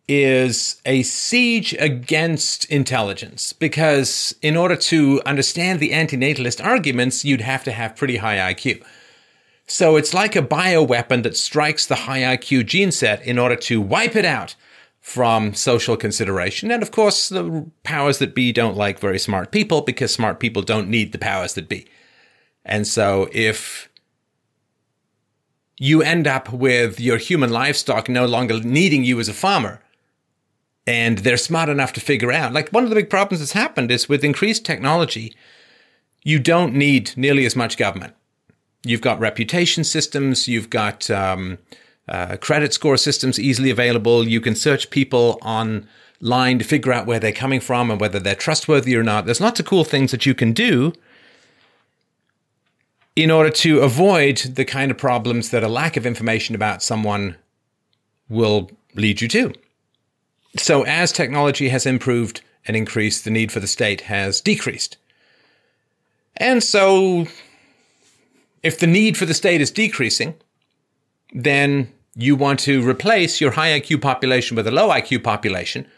is 0.08 0.80
a 0.86 1.02
siege 1.02 1.74
against 1.78 2.64
intelligence 2.66 3.52
because 3.52 4.34
in 4.40 4.56
order 4.56 4.76
to 4.76 5.20
understand 5.26 5.80
the 5.80 5.90
antinatalist 5.90 6.64
arguments, 6.64 7.24
you'd 7.24 7.42
have 7.42 7.62
to 7.64 7.72
have 7.72 7.94
pretty 7.94 8.16
high 8.16 8.54
IQ. 8.54 8.82
So 9.66 9.96
it's 9.96 10.14
like 10.14 10.34
a 10.34 10.40
bioweapon 10.40 11.22
that 11.24 11.36
strikes 11.36 11.84
the 11.84 11.94
high 11.94 12.20
IQ 12.20 12.64
gene 12.64 12.90
set 12.90 13.22
in 13.26 13.38
order 13.38 13.56
to 13.56 13.82
wipe 13.82 14.16
it 14.16 14.24
out 14.24 14.54
from 14.98 15.52
social 15.52 15.96
consideration. 15.96 16.70
And 16.70 16.82
of 16.82 16.90
course, 16.90 17.28
the 17.28 17.66
powers 17.82 18.18
that 18.18 18.34
be 18.34 18.50
don't 18.50 18.76
like 18.76 18.98
very 18.98 19.18
smart 19.18 19.52
people 19.52 19.82
because 19.82 20.12
smart 20.12 20.40
people 20.40 20.62
don't 20.62 20.88
need 20.88 21.12
the 21.12 21.18
powers 21.18 21.52
that 21.54 21.68
be. 21.68 21.86
And 22.64 22.86
so 22.86 23.28
if 23.32 23.87
you 25.78 26.02
end 26.02 26.26
up 26.26 26.52
with 26.52 27.00
your 27.00 27.18
human 27.18 27.50
livestock 27.50 28.08
no 28.08 28.26
longer 28.26 28.60
needing 28.60 29.04
you 29.04 29.20
as 29.20 29.28
a 29.28 29.34
farmer, 29.34 29.80
and 30.86 31.18
they're 31.18 31.36
smart 31.36 31.68
enough 31.68 31.92
to 31.92 32.00
figure 32.00 32.32
out, 32.32 32.52
like 32.52 32.70
one 32.70 32.84
of 32.84 32.90
the 32.90 32.96
big 32.96 33.10
problems 33.10 33.40
that's 33.40 33.52
happened 33.52 33.90
is 33.90 34.08
with 34.08 34.24
increased 34.24 34.64
technology, 34.64 35.34
you 36.24 36.38
don't 36.38 36.74
need 36.74 37.12
nearly 37.16 37.46
as 37.46 37.54
much 37.54 37.76
government. 37.76 38.14
You've 38.84 39.00
got 39.00 39.20
reputation 39.20 39.84
systems, 39.84 40.48
you've 40.48 40.70
got 40.70 41.10
um, 41.10 41.58
uh, 42.08 42.36
credit 42.38 42.72
score 42.72 42.96
systems 42.96 43.38
easily 43.38 43.70
available. 43.70 44.26
You 44.26 44.40
can 44.40 44.54
search 44.54 44.90
people 44.90 45.38
online 45.42 46.58
to 46.58 46.64
figure 46.64 46.92
out 46.92 47.06
where 47.06 47.20
they're 47.20 47.32
coming 47.32 47.60
from 47.60 47.90
and 47.90 48.00
whether 48.00 48.18
they're 48.18 48.34
trustworthy 48.34 48.96
or 48.96 49.02
not. 49.02 49.26
There's 49.26 49.40
lots 49.40 49.60
of 49.60 49.66
cool 49.66 49.84
things 49.84 50.10
that 50.10 50.26
you 50.26 50.34
can 50.34 50.52
do 50.52 50.92
in 53.18 53.32
order 53.32 53.50
to 53.50 53.80
avoid 53.80 54.36
the 54.38 54.64
kind 54.64 54.92
of 54.92 54.96
problems 54.96 55.50
that 55.50 55.64
a 55.64 55.68
lack 55.68 55.96
of 55.96 56.06
information 56.06 56.54
about 56.54 56.84
someone 56.84 57.34
will 58.28 58.70
lead 58.94 59.20
you 59.20 59.26
to. 59.26 59.52
So, 60.56 60.84
as 60.84 61.10
technology 61.10 61.68
has 61.70 61.84
improved 61.84 62.42
and 62.64 62.76
increased, 62.76 63.24
the 63.24 63.32
need 63.32 63.50
for 63.50 63.58
the 63.58 63.66
state 63.66 64.02
has 64.02 64.40
decreased. 64.40 64.98
And 66.36 66.62
so, 66.62 67.26
if 68.62 68.78
the 68.78 68.86
need 68.86 69.16
for 69.16 69.26
the 69.26 69.34
state 69.34 69.60
is 69.60 69.72
decreasing, 69.72 70.34
then 71.34 71.92
you 72.14 72.36
want 72.36 72.60
to 72.60 72.88
replace 72.88 73.40
your 73.40 73.50
high 73.50 73.80
IQ 73.80 74.00
population 74.00 74.56
with 74.56 74.68
a 74.68 74.70
low 74.70 74.90
IQ 74.90 75.24
population 75.24 75.88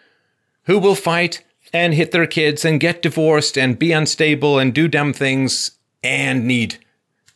who 0.64 0.78
will 0.78 0.94
fight 0.94 1.44
and 1.70 1.92
hit 1.92 2.12
their 2.12 2.26
kids 2.26 2.64
and 2.64 2.80
get 2.80 3.02
divorced 3.02 3.59
and 3.59 3.78
be 3.78 3.92
unstable 3.92 4.59
and 4.59 4.72
do 4.72 4.88
dumb 4.88 5.12
things 5.12 5.72
and 6.02 6.47
need 6.47 6.78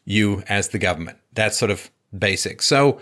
you 0.05 0.43
as 0.49 0.69
the 0.69 0.79
government. 0.79 1.19
That's 1.33 1.57
sort 1.57 1.71
of 1.71 1.91
basic. 2.17 2.63
So, 2.63 3.01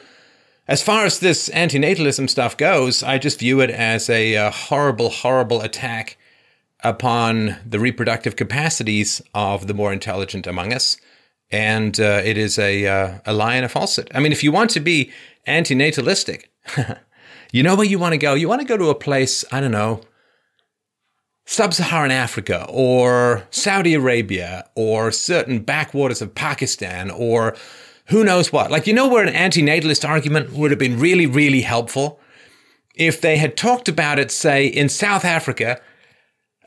as 0.68 0.82
far 0.82 1.04
as 1.04 1.18
this 1.18 1.48
antinatalism 1.48 2.30
stuff 2.30 2.56
goes, 2.56 3.02
I 3.02 3.18
just 3.18 3.40
view 3.40 3.60
it 3.60 3.70
as 3.70 4.08
a, 4.08 4.34
a 4.34 4.50
horrible, 4.50 5.10
horrible 5.10 5.60
attack 5.60 6.16
upon 6.84 7.56
the 7.66 7.80
reproductive 7.80 8.36
capacities 8.36 9.20
of 9.34 9.66
the 9.66 9.74
more 9.74 9.92
intelligent 9.92 10.46
among 10.46 10.72
us. 10.72 10.96
And 11.50 11.98
uh, 12.00 12.22
it 12.24 12.38
is 12.38 12.58
a, 12.58 12.86
uh, 12.86 13.18
a 13.26 13.32
lie 13.32 13.56
and 13.56 13.64
a 13.64 13.68
falsehood. 13.68 14.10
I 14.14 14.20
mean, 14.20 14.32
if 14.32 14.42
you 14.42 14.52
want 14.52 14.70
to 14.70 14.80
be 14.80 15.12
antinatalistic, 15.46 16.44
you 17.52 17.62
know 17.62 17.74
where 17.76 17.86
you 17.86 17.98
want 17.98 18.12
to 18.12 18.18
go? 18.18 18.34
You 18.34 18.48
want 18.48 18.60
to 18.62 18.66
go 18.66 18.76
to 18.76 18.88
a 18.88 18.94
place, 18.94 19.44
I 19.52 19.60
don't 19.60 19.72
know, 19.72 20.00
sub 21.44 21.74
Saharan 21.74 22.10
Africa 22.10 22.66
or 22.68 23.44
Saudi 23.50 23.94
Arabia 23.94 24.68
or 24.74 25.10
certain 25.10 25.60
backwaters 25.60 26.22
of 26.22 26.34
Pakistan 26.34 27.10
or 27.10 27.56
who 28.06 28.24
knows 28.24 28.52
what. 28.52 28.70
Like, 28.70 28.86
you 28.86 28.92
know 28.92 29.08
where 29.08 29.24
an 29.24 29.34
antinatalist 29.34 30.08
argument 30.08 30.52
would 30.52 30.70
have 30.70 30.78
been 30.78 30.98
really, 30.98 31.26
really 31.26 31.62
helpful? 31.62 32.20
If 32.94 33.20
they 33.20 33.36
had 33.38 33.56
talked 33.56 33.88
about 33.88 34.18
it, 34.18 34.30
say, 34.30 34.66
in 34.66 34.88
South 34.88 35.24
Africa 35.24 35.80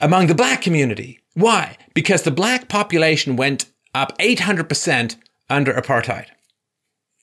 among 0.02 0.28
the 0.28 0.36
black 0.36 0.62
community. 0.62 1.20
Why? 1.34 1.78
Because 1.94 2.24
the 2.24 2.32
black 2.32 2.68
population 2.68 3.36
went 3.36 3.68
up 3.94 4.18
800% 4.18 5.16
under 5.50 5.74
apartheid. 5.74 6.28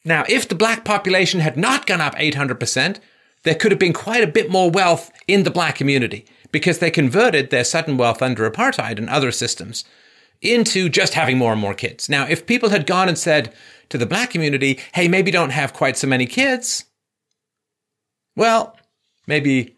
Now, 0.04 0.24
if 0.28 0.48
the 0.48 0.54
black 0.54 0.84
population 0.84 1.40
had 1.40 1.56
not 1.56 1.86
gone 1.86 2.00
up 2.00 2.14
800%, 2.16 2.98
there 3.44 3.54
could 3.54 3.72
have 3.72 3.78
been 3.78 3.92
quite 3.92 4.22
a 4.22 4.28
bit 4.28 4.50
more 4.50 4.70
wealth 4.70 5.10
in 5.26 5.42
the 5.42 5.50
black 5.50 5.76
community 5.76 6.26
because 6.52 6.78
they 6.78 6.90
converted 6.90 7.50
their 7.50 7.64
sudden 7.64 7.96
wealth 7.96 8.22
under 8.22 8.48
apartheid 8.48 8.98
and 8.98 9.08
other 9.10 9.32
systems 9.32 9.84
into 10.40 10.88
just 10.88 11.14
having 11.14 11.38
more 11.38 11.52
and 11.52 11.60
more 11.60 11.74
kids. 11.74 12.08
Now, 12.08 12.26
if 12.26 12.46
people 12.46 12.68
had 12.68 12.86
gone 12.86 13.08
and 13.08 13.18
said 13.18 13.52
to 13.88 13.98
the 13.98 14.06
black 14.06 14.30
community, 14.30 14.78
hey, 14.94 15.08
maybe 15.08 15.30
don't 15.30 15.50
have 15.50 15.72
quite 15.72 15.96
so 15.96 16.06
many 16.06 16.26
kids, 16.26 16.84
well, 18.36 18.76
maybe 19.26 19.76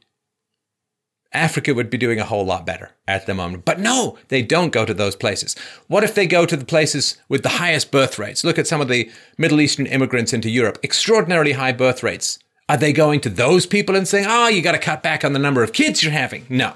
Africa 1.33 1.75
would 1.75 1.91
be 1.91 1.99
doing 1.99 2.21
a 2.21 2.25
whole 2.25 2.47
lot 2.47 2.65
better 2.65 2.93
at 3.09 3.27
the 3.27 3.35
moment. 3.35 3.65
But 3.65 3.81
no, 3.81 4.17
they 4.29 4.41
don't 4.41 4.73
go 4.73 4.85
to 4.87 4.95
those 4.95 5.17
places. 5.17 5.57
What 5.89 6.05
if 6.05 6.15
they 6.15 6.27
go 6.27 6.47
to 6.47 6.57
the 6.57 6.65
places 6.65 7.19
with 7.29 7.43
the 7.43 7.49
highest 7.51 7.91
birth 7.91 8.19
rates? 8.19 8.45
Look 8.45 8.59
at 8.59 8.69
some 8.69 8.81
of 8.81 8.89
the 8.89 9.11
Middle 9.37 9.61
Eastern 9.61 9.87
immigrants 9.87 10.33
into 10.33 10.49
Europe, 10.49 10.79
extraordinarily 10.85 11.53
high 11.53 11.73
birth 11.73 12.03
rates. 12.03 12.39
Are 12.69 12.77
they 12.77 12.93
going 12.93 13.21
to 13.21 13.29
those 13.29 13.67
people 13.67 13.95
and 13.95 14.09
saying, 14.09 14.27
oh, 14.29 14.49
you 14.49 14.63
got 14.63 14.73
to 14.73 14.79
cut 14.79 15.03
back 15.03 15.25
on 15.25 15.33
the 15.33 15.39
number 15.39 15.63
of 15.63 15.73
kids 15.73 16.03
you're 16.03 16.13
having? 16.13 16.47
No. 16.49 16.75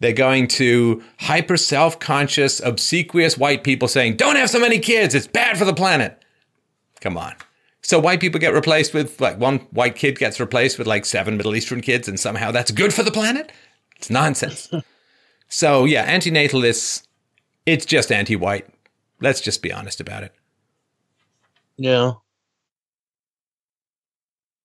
They're 0.00 0.12
going 0.12 0.46
to 0.48 1.02
hyper 1.18 1.56
self 1.56 1.98
conscious, 1.98 2.60
obsequious 2.60 3.36
white 3.36 3.64
people 3.64 3.88
saying, 3.88 4.16
don't 4.16 4.36
have 4.36 4.50
so 4.50 4.60
many 4.60 4.78
kids. 4.78 5.14
It's 5.14 5.26
bad 5.26 5.58
for 5.58 5.64
the 5.64 5.74
planet. 5.74 6.22
Come 7.00 7.16
on. 7.16 7.34
So 7.82 7.98
white 7.98 8.20
people 8.20 8.40
get 8.40 8.52
replaced 8.52 8.92
with, 8.92 9.20
like, 9.20 9.38
one 9.38 9.60
white 9.70 9.96
kid 9.96 10.18
gets 10.18 10.38
replaced 10.38 10.78
with 10.78 10.86
like 10.86 11.06
seven 11.06 11.36
Middle 11.36 11.56
Eastern 11.56 11.80
kids, 11.80 12.06
and 12.06 12.20
somehow 12.20 12.50
that's 12.50 12.70
good 12.70 12.92
for 12.92 13.02
the 13.02 13.10
planet? 13.10 13.50
It's 13.96 14.10
nonsense. 14.10 14.68
so, 15.48 15.84
yeah, 15.84 16.14
antinatalists, 16.14 17.06
it's 17.66 17.86
just 17.86 18.12
anti 18.12 18.36
white. 18.36 18.66
Let's 19.20 19.40
just 19.40 19.62
be 19.62 19.72
honest 19.72 20.00
about 20.00 20.22
it. 20.22 20.32
Yeah. 21.76 22.12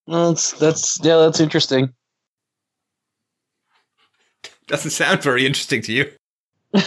That's 0.08 0.52
that's 0.54 1.00
yeah, 1.04 1.18
that's 1.18 1.40
interesting. 1.40 1.94
Doesn't 4.68 4.92
sound 4.92 5.22
very 5.22 5.46
interesting 5.46 5.82
to 5.84 5.94
you. 5.94 6.12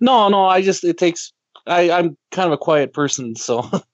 no, 0.00 0.28
no, 0.28 0.46
I 0.46 0.62
just 0.62 0.84
it 0.84 0.98
takes 0.98 1.32
I 1.66 1.90
I'm 1.90 2.16
kind 2.30 2.46
of 2.46 2.52
a 2.52 2.58
quiet 2.58 2.92
person, 2.92 3.36
so 3.36 3.68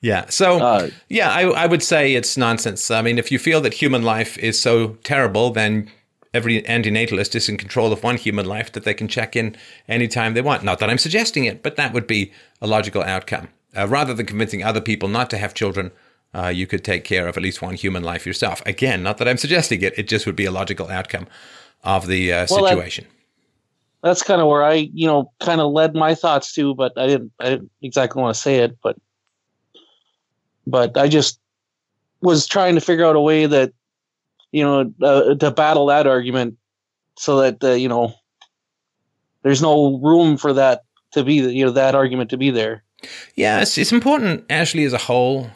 Yeah. 0.00 0.26
So, 0.28 0.60
uh, 0.60 0.90
yeah, 1.08 1.30
I, 1.32 1.42
I 1.42 1.66
would 1.66 1.82
say 1.82 2.14
it's 2.14 2.36
nonsense. 2.36 2.90
I 2.90 3.02
mean, 3.02 3.18
if 3.18 3.32
you 3.32 3.38
feel 3.38 3.60
that 3.62 3.74
human 3.74 4.02
life 4.02 4.38
is 4.38 4.60
so 4.60 4.96
terrible, 5.02 5.50
then 5.50 5.90
every 6.34 6.62
antinatalist 6.62 7.34
is 7.34 7.48
in 7.48 7.56
control 7.56 7.92
of 7.92 8.02
one 8.02 8.16
human 8.16 8.46
life 8.46 8.70
that 8.72 8.84
they 8.84 8.94
can 8.94 9.08
check 9.08 9.34
in 9.34 9.56
anytime 9.88 10.34
they 10.34 10.42
want. 10.42 10.62
Not 10.62 10.78
that 10.78 10.90
I'm 10.90 10.98
suggesting 10.98 11.44
it, 11.44 11.62
but 11.62 11.76
that 11.76 11.92
would 11.92 12.06
be 12.06 12.30
a 12.60 12.66
logical 12.66 13.02
outcome. 13.02 13.48
Uh, 13.76 13.86
rather 13.88 14.14
than 14.14 14.26
convincing 14.26 14.62
other 14.62 14.80
people 14.80 15.08
not 15.08 15.28
to 15.30 15.38
have 15.38 15.54
children, 15.54 15.90
uh, 16.36 16.48
you 16.48 16.66
could 16.66 16.84
take 16.84 17.04
care 17.04 17.26
of 17.26 17.36
at 17.36 17.42
least 17.42 17.62
one 17.62 17.74
human 17.74 18.02
life 18.02 18.26
yourself. 18.26 18.62
Again, 18.66 19.02
not 19.02 19.18
that 19.18 19.28
I'm 19.28 19.38
suggesting 19.38 19.82
it, 19.82 19.98
it 19.98 20.08
just 20.08 20.26
would 20.26 20.36
be 20.36 20.44
a 20.44 20.50
logical 20.50 20.88
outcome 20.88 21.26
of 21.82 22.06
the 22.06 22.32
uh, 22.32 22.46
well, 22.50 22.66
situation. 22.66 23.04
That, 23.04 24.08
that's 24.08 24.22
kind 24.22 24.40
of 24.40 24.48
where 24.48 24.62
I, 24.62 24.90
you 24.92 25.06
know, 25.06 25.32
kind 25.40 25.60
of 25.60 25.72
led 25.72 25.94
my 25.94 26.14
thoughts 26.14 26.52
to, 26.54 26.74
but 26.74 26.92
I 26.96 27.06
didn't, 27.06 27.32
I 27.40 27.50
didn't 27.50 27.70
exactly 27.82 28.20
want 28.20 28.34
to 28.34 28.40
say 28.40 28.56
it, 28.58 28.76
but, 28.82 28.96
but 30.66 30.96
I 30.98 31.08
just 31.08 31.40
was 32.20 32.46
trying 32.46 32.74
to 32.74 32.80
figure 32.80 33.06
out 33.06 33.16
a 33.16 33.20
way 33.20 33.46
that, 33.46 33.72
you 34.52 34.62
know, 34.62 34.92
uh, 35.02 35.34
to 35.34 35.50
battle 35.50 35.86
that 35.86 36.06
argument, 36.06 36.56
so 37.18 37.40
that 37.40 37.62
uh, 37.64 37.72
you 37.72 37.88
know, 37.88 38.14
there's 39.42 39.62
no 39.62 39.98
room 39.98 40.36
for 40.36 40.52
that 40.52 40.82
to 41.12 41.24
be, 41.24 41.34
you 41.34 41.64
know, 41.64 41.70
that 41.72 41.94
argument 41.94 42.30
to 42.30 42.36
be 42.36 42.50
there. 42.50 42.82
Yeah, 43.34 43.60
it's, 43.60 43.76
it's 43.78 43.92
important, 43.92 44.44
Ashley, 44.50 44.84
as 44.84 44.92
a 44.92 44.98
whole. 44.98 45.50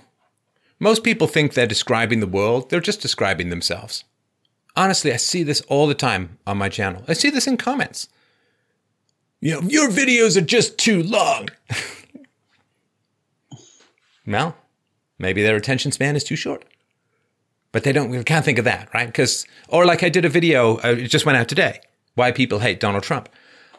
Most 0.80 1.04
people 1.04 1.26
think 1.26 1.52
they're 1.52 1.66
describing 1.66 2.20
the 2.20 2.26
world, 2.26 2.70
they're 2.70 2.80
just 2.80 3.02
describing 3.02 3.50
themselves. 3.50 4.04
Honestly, 4.74 5.12
I 5.12 5.16
see 5.16 5.42
this 5.42 5.60
all 5.62 5.86
the 5.86 5.94
time 5.94 6.38
on 6.46 6.56
my 6.56 6.70
channel. 6.70 7.04
I 7.06 7.12
see 7.12 7.28
this 7.28 7.46
in 7.46 7.58
comments. 7.58 8.08
You 9.40 9.60
know, 9.60 9.68
your 9.68 9.90
videos 9.90 10.36
are 10.36 10.42
just 10.42 10.78
too 10.78 11.02
long. 11.02 11.50
well, 14.26 14.56
maybe 15.18 15.42
their 15.42 15.56
attention 15.56 15.92
span 15.92 16.16
is 16.16 16.24
too 16.24 16.36
short. 16.36 16.64
But 17.72 17.84
they 17.84 17.92
don't, 17.92 18.10
we 18.10 18.22
can't 18.24 18.44
think 18.44 18.58
of 18.58 18.64
that, 18.64 18.92
right? 18.94 19.06
Because, 19.06 19.46
or 19.68 19.84
like 19.84 20.02
I 20.02 20.08
did 20.08 20.24
a 20.24 20.30
video, 20.30 20.78
uh, 20.78 20.96
it 20.98 21.08
just 21.08 21.26
went 21.26 21.38
out 21.38 21.48
today, 21.48 21.80
why 22.14 22.32
people 22.32 22.60
hate 22.60 22.80
Donald 22.80 23.04
Trump. 23.04 23.28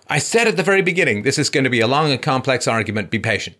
I 0.07 0.19
said 0.19 0.48
at 0.48 0.56
the 0.56 0.64
very 0.64 0.82
beginning, 0.82 1.23
this 1.23 1.38
is 1.38 1.49
going 1.49 1.64
to 1.64 1.69
be 1.69 1.82
a 1.82 1.88
long 1.88 2.11
and 2.11 2.22
complex 2.22 2.68
argument, 2.68 3.10
be 3.10 3.19
patient. 3.19 3.57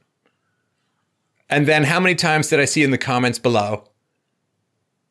And 1.52 1.68
then 1.68 1.84
how 1.84 2.00
many 2.00 2.16
times 2.16 2.48
did 2.48 2.62
I 2.62 2.66
see 2.66 2.82
in 2.82 2.92
the 2.92 2.98
comments 2.98 3.38
below? 3.38 3.84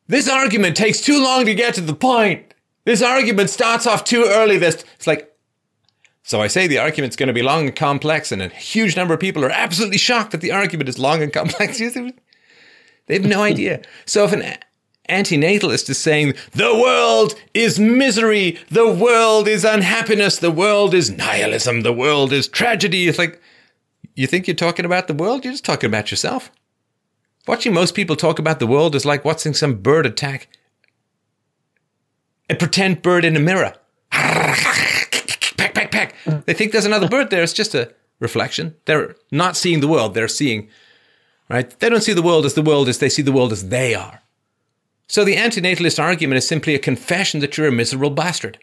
This 0.07 0.27
argument 0.27 0.75
takes 0.75 0.99
too 0.99 1.23
long 1.23 1.45
to 1.45 1.53
get 1.53 1.75
to 1.75 1.81
the 1.81 1.93
point. 1.93 2.53
This 2.83 3.03
argument 3.03 3.51
starts 3.51 3.85
off 3.85 4.03
too 4.03 4.25
early. 4.27 4.57
This 4.57 4.83
it's 4.95 5.07
like 5.07 5.31
so 6.23 6.41
I 6.41 6.47
say 6.47 6.67
the 6.67 6.79
argument's 6.79 7.15
going 7.15 7.27
to 7.27 7.33
be 7.33 7.41
long 7.41 7.67
and 7.67 7.75
complex, 7.75 8.31
and 8.31 8.41
a 8.41 8.49
huge 8.49 8.95
number 8.95 9.13
of 9.13 9.19
people 9.19 9.45
are 9.45 9.51
absolutely 9.51 9.97
shocked 9.97 10.31
that 10.31 10.41
the 10.41 10.51
argument 10.51 10.89
is 10.89 10.99
long 10.99 11.21
and 11.21 11.31
complex. 11.31 11.81
They 13.07 13.15
have 13.15 13.25
no 13.25 13.41
idea. 13.41 13.81
So 14.05 14.23
if 14.23 14.31
an 14.31 14.57
antinatalist 15.09 15.89
is 15.89 15.97
saying 15.97 16.35
the 16.51 16.73
world 16.73 17.33
is 17.53 17.79
misery, 17.79 18.57
the 18.69 18.89
world 18.89 19.47
is 19.47 19.65
unhappiness, 19.65 20.37
the 20.37 20.51
world 20.51 20.93
is 20.93 21.09
nihilism, 21.11 21.81
the 21.81 21.91
world 21.91 22.31
is 22.31 22.47
tragedy, 22.47 23.07
it's 23.07 23.17
like 23.17 23.41
you 24.15 24.27
think 24.27 24.47
you're 24.47 24.55
talking 24.55 24.85
about 24.85 25.07
the 25.07 25.13
world? 25.13 25.43
You're 25.43 25.53
just 25.53 25.65
talking 25.65 25.89
about 25.89 26.11
yourself. 26.11 26.51
Watching 27.47 27.73
most 27.73 27.95
people 27.95 28.15
talk 28.15 28.39
about 28.39 28.59
the 28.59 28.67
world 28.67 28.95
is 28.95 29.05
like 29.05 29.25
watching 29.25 29.53
some 29.53 29.75
bird 29.75 30.05
attack 30.05 30.47
a 32.49 32.55
pretend 32.55 33.01
bird 33.01 33.23
in 33.23 33.37
a 33.37 33.39
mirror. 33.39 33.73
Pack, 34.11 35.73
pack, 35.73 35.91
pack. 35.91 36.15
They 36.45 36.53
think 36.53 36.71
there's 36.71 36.85
another 36.85 37.07
bird 37.07 37.29
there. 37.29 37.43
It's 37.43 37.53
just 37.53 37.75
a 37.75 37.93
reflection. 38.19 38.75
They're 38.85 39.15
not 39.31 39.55
seeing 39.55 39.79
the 39.79 39.87
world, 39.87 40.13
they're 40.13 40.27
seeing, 40.27 40.69
right? 41.49 41.69
They 41.79 41.89
don't 41.89 42.01
see 42.01 42.13
the 42.13 42.21
world 42.21 42.45
as 42.45 42.55
the 42.55 42.61
world 42.61 42.89
is, 42.89 42.99
they 42.99 43.09
see 43.09 43.21
the 43.21 43.31
world 43.31 43.51
as 43.51 43.69
they 43.69 43.93
are. 43.93 44.21
So 45.07 45.23
the 45.23 45.35
antinatalist 45.35 46.01
argument 46.01 46.37
is 46.37 46.47
simply 46.47 46.73
a 46.73 46.79
confession 46.79 47.41
that 47.41 47.57
you're 47.57 47.67
a 47.67 47.71
miserable 47.71 48.09
bastard. 48.09 48.59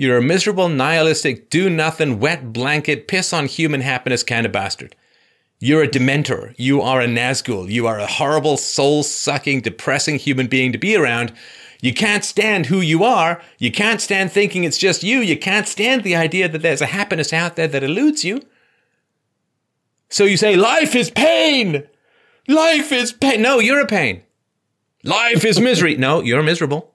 You're 0.00 0.16
a 0.16 0.22
miserable, 0.22 0.70
nihilistic, 0.70 1.50
do 1.50 1.68
nothing, 1.68 2.20
wet 2.20 2.54
blanket, 2.54 3.06
piss 3.06 3.34
on 3.34 3.44
human 3.44 3.82
happiness 3.82 4.22
kind 4.22 4.46
of 4.46 4.52
bastard. 4.52 4.96
You're 5.58 5.82
a 5.82 5.88
dementor. 5.88 6.54
You 6.56 6.80
are 6.80 7.02
a 7.02 7.06
Nazgul. 7.06 7.70
You 7.70 7.86
are 7.86 7.98
a 7.98 8.06
horrible, 8.06 8.56
soul 8.56 9.02
sucking, 9.02 9.60
depressing 9.60 10.16
human 10.16 10.46
being 10.46 10.72
to 10.72 10.78
be 10.78 10.96
around. 10.96 11.34
You 11.82 11.92
can't 11.92 12.24
stand 12.24 12.64
who 12.64 12.80
you 12.80 13.04
are. 13.04 13.42
You 13.58 13.70
can't 13.70 14.00
stand 14.00 14.32
thinking 14.32 14.64
it's 14.64 14.78
just 14.78 15.02
you. 15.02 15.18
You 15.18 15.38
can't 15.38 15.68
stand 15.68 16.02
the 16.02 16.16
idea 16.16 16.48
that 16.48 16.62
there's 16.62 16.80
a 16.80 16.86
happiness 16.86 17.34
out 17.34 17.56
there 17.56 17.68
that 17.68 17.84
eludes 17.84 18.24
you. 18.24 18.40
So 20.08 20.24
you 20.24 20.38
say, 20.38 20.56
Life 20.56 20.94
is 20.94 21.10
pain. 21.10 21.86
Life 22.48 22.90
is 22.90 23.12
pain. 23.12 23.42
No, 23.42 23.58
you're 23.58 23.82
a 23.82 23.86
pain. 23.86 24.22
Life 25.04 25.44
is 25.44 25.60
misery. 25.60 25.98
No, 25.98 26.22
you're 26.22 26.42
miserable. 26.42 26.94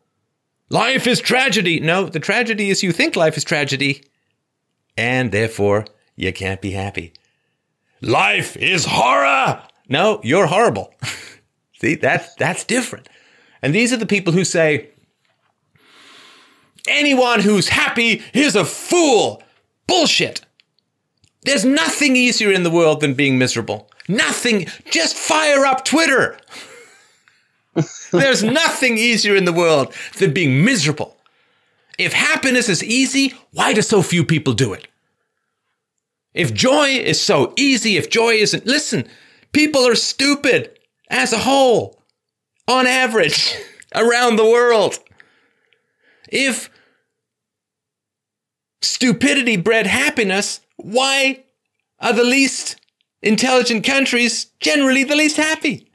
Life 0.70 1.06
is 1.08 1.20
tragedy. 1.20 1.80
No, 1.80 2.06
the 2.06 2.20
tragedy 2.20 2.70
is 2.70 2.84
you 2.84 2.92
think 2.92 3.16
life 3.16 3.38
is 3.38 3.44
tragedy. 3.44 4.04
And 4.98 5.32
therefore, 5.32 5.86
you 6.16 6.34
can't 6.34 6.62
be 6.62 6.72
happy. 6.72 7.14
Life 8.02 8.58
is 8.58 8.86
horror. 8.86 9.62
No, 9.88 10.20
you're 10.24 10.48
horrible. 10.48 10.94
See, 11.80 11.96
that's, 11.96 12.34
that's 12.36 12.64
different. 12.64 13.10
And 13.62 13.76
these 13.76 13.94
are 13.94 13.98
the 13.98 14.06
people 14.06 14.34
who 14.34 14.46
say, 14.46 14.90
anyone 16.88 17.42
who's 17.42 17.70
happy 17.70 18.24
is 18.34 18.56
a 18.56 18.66
fool. 18.66 19.44
Bullshit. 19.88 20.42
There's 21.44 21.66
nothing 21.66 22.16
easier 22.16 22.52
in 22.52 22.64
the 22.64 22.72
world 22.72 23.02
than 23.02 23.14
being 23.14 23.38
miserable. 23.38 23.90
Nothing. 24.08 24.68
Just 24.90 25.16
fire 25.16 25.66
up 25.66 25.86
Twitter. 25.86 26.40
There's 28.20 28.44
nothing 28.44 28.98
easier 28.98 29.36
in 29.36 29.46
the 29.46 29.54
world 29.54 29.94
than 30.18 30.34
being 30.34 30.64
miserable. 30.64 31.16
If 31.98 32.14
happiness 32.14 32.70
is 32.70 32.84
easy, 32.84 33.34
why 33.52 33.74
do 33.74 33.82
so 33.82 34.02
few 34.02 34.26
people 34.26 34.54
do 34.54 34.74
it? 34.74 34.88
If 36.34 36.54
joy 36.54 36.90
is 36.90 37.22
so 37.22 37.54
easy, 37.56 37.96
if 37.96 38.10
joy 38.10 38.34
isn't, 38.34 38.66
listen, 38.66 39.08
people 39.54 39.88
are 39.88 39.96
stupid 39.96 40.78
as 41.10 41.32
a 41.32 41.38
whole, 41.38 42.02
on 42.68 42.88
average, 42.88 43.56
around 43.96 44.36
the 44.36 44.46
world. 44.46 45.00
If 46.30 46.70
stupidity 48.82 49.56
bred 49.56 49.88
happiness, 49.88 50.60
why 50.76 51.44
are 52.00 52.14
the 52.14 52.24
least 52.24 52.82
intelligent 53.22 53.86
countries 53.86 54.48
generally 54.60 55.04
the 55.06 55.16
least 55.16 55.38
happy? 55.38 55.90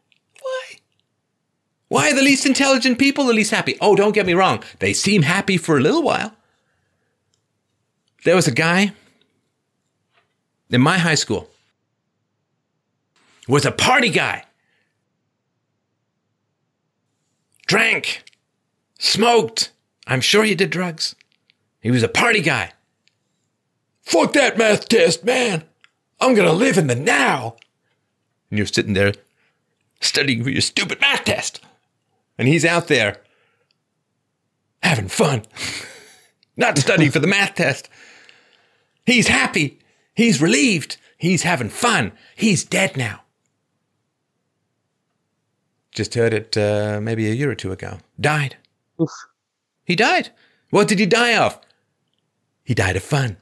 Why? 1.90 2.10
Are 2.10 2.14
the 2.14 2.22
least 2.22 2.46
intelligent 2.46 2.98
people 2.98 3.26
the 3.26 3.34
least 3.34 3.50
happy? 3.50 3.76
Oh, 3.80 3.94
don't 3.94 4.14
get 4.14 4.24
me 4.24 4.32
wrong. 4.32 4.62
They 4.78 4.94
seem 4.94 5.22
happy 5.22 5.58
for 5.58 5.76
a 5.76 5.80
little 5.80 6.02
while. 6.02 6.32
There 8.24 8.36
was 8.36 8.48
a 8.48 8.52
guy 8.52 8.92
in 10.70 10.80
my 10.80 10.98
high 10.98 11.16
school 11.16 11.50
was 13.50 13.66
a 13.66 13.72
party 13.72 14.10
guy. 14.10 14.44
Drank, 17.66 18.22
smoked. 18.98 19.72
I'm 20.06 20.20
sure 20.20 20.44
he 20.44 20.54
did 20.54 20.70
drugs. 20.70 21.16
He 21.80 21.90
was 21.90 22.04
a 22.04 22.08
party 22.08 22.40
guy. 22.40 22.72
Fuck 24.02 24.32
that 24.34 24.56
math 24.56 24.88
test, 24.88 25.24
man. 25.24 25.64
I'm 26.20 26.34
going 26.34 26.46
to 26.46 26.54
live 26.54 26.78
in 26.78 26.86
the 26.86 26.94
now. 26.94 27.56
And 28.50 28.58
you're 28.58 28.66
sitting 28.66 28.94
there 28.94 29.14
studying 30.00 30.44
for 30.44 30.50
your 30.50 30.60
stupid 30.60 31.00
math 31.00 31.24
test. 31.24 31.60
And 32.40 32.48
he's 32.48 32.64
out 32.64 32.88
there 32.88 33.20
having 34.82 35.08
fun, 35.08 35.42
not 36.56 36.78
studying 36.78 37.10
for 37.10 37.18
the 37.18 37.26
math 37.26 37.54
test. 37.54 37.90
He's 39.04 39.28
happy. 39.28 39.78
He's 40.14 40.40
relieved. 40.40 40.96
He's 41.18 41.42
having 41.42 41.68
fun. 41.68 42.12
He's 42.34 42.64
dead 42.64 42.96
now. 42.96 43.24
Just 45.92 46.14
heard 46.14 46.32
it 46.32 46.56
uh, 46.56 46.98
maybe 47.02 47.30
a 47.30 47.34
year 47.34 47.50
or 47.50 47.54
two 47.54 47.72
ago. 47.72 47.98
Died. 48.18 48.56
Oof. 48.98 49.10
He 49.84 49.94
died. 49.94 50.30
What 50.70 50.88
did 50.88 50.98
he 50.98 51.04
die 51.04 51.36
of? 51.36 51.60
He 52.64 52.72
died 52.72 52.96
of 52.96 53.02
fun. 53.02 53.36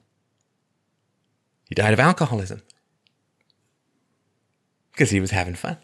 He 1.69 1.77
died 1.77 1.93
of 1.93 2.01
alcoholism. 2.01 2.63
Because 4.91 5.11
he 5.11 5.21
was 5.21 5.31
having 5.31 5.55
fun. 5.55 5.77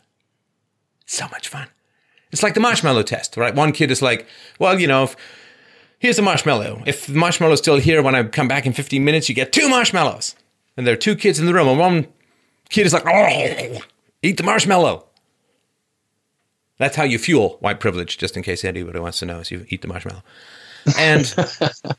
So 1.07 1.29
much 1.29 1.47
fun. 1.47 1.69
It's 2.35 2.43
like 2.43 2.55
the 2.55 2.61
marshmallow 2.61 3.05
test, 3.05 3.37
right? 3.37 3.55
One 3.55 3.71
kid 3.71 3.93
is 3.93 4.03
like, 4.03 4.27
well, 4.59 4.81
you 4.81 4.89
know, 4.89 5.05
if, 5.05 5.15
here's 6.01 6.19
a 6.19 6.23
marshmallow. 6.23 6.83
If 6.85 7.07
the 7.07 7.15
marshmallow's 7.15 7.61
still 7.61 7.77
here 7.77 8.03
when 8.03 8.17
I 8.17 8.25
come 8.25 8.49
back 8.49 8.67
in 8.67 8.73
15 8.73 9.05
minutes, 9.05 9.29
you 9.29 9.37
get 9.37 9.53
two 9.53 9.69
marshmallows. 9.69 10.35
And 10.77 10.85
there 10.85 10.95
are 10.95 10.97
two 10.97 11.15
kids 11.15 11.39
in 11.39 11.47
the 11.47 11.55
room, 11.55 11.69
and 11.69 11.79
one 11.79 12.09
kid 12.71 12.87
is 12.87 12.93
like, 12.93 13.07
oh, 13.07 13.79
eat 14.21 14.37
the 14.37 14.43
marshmallow. 14.43 15.07
That's 16.77 16.97
how 16.97 17.05
you 17.05 17.21
fuel 17.21 17.51
white 17.61 17.79
privilege, 17.79 18.19
just 18.19 18.37
in 18.37 18.43
case 18.43 18.65
anybody 18.65 18.99
wants 18.99 19.21
to 19.21 19.27
know, 19.27 19.39
is 19.39 19.53
you 19.53 19.65
eat 19.69 19.83
the 19.83 19.87
marshmallow. 19.87 20.25
And 20.99 21.25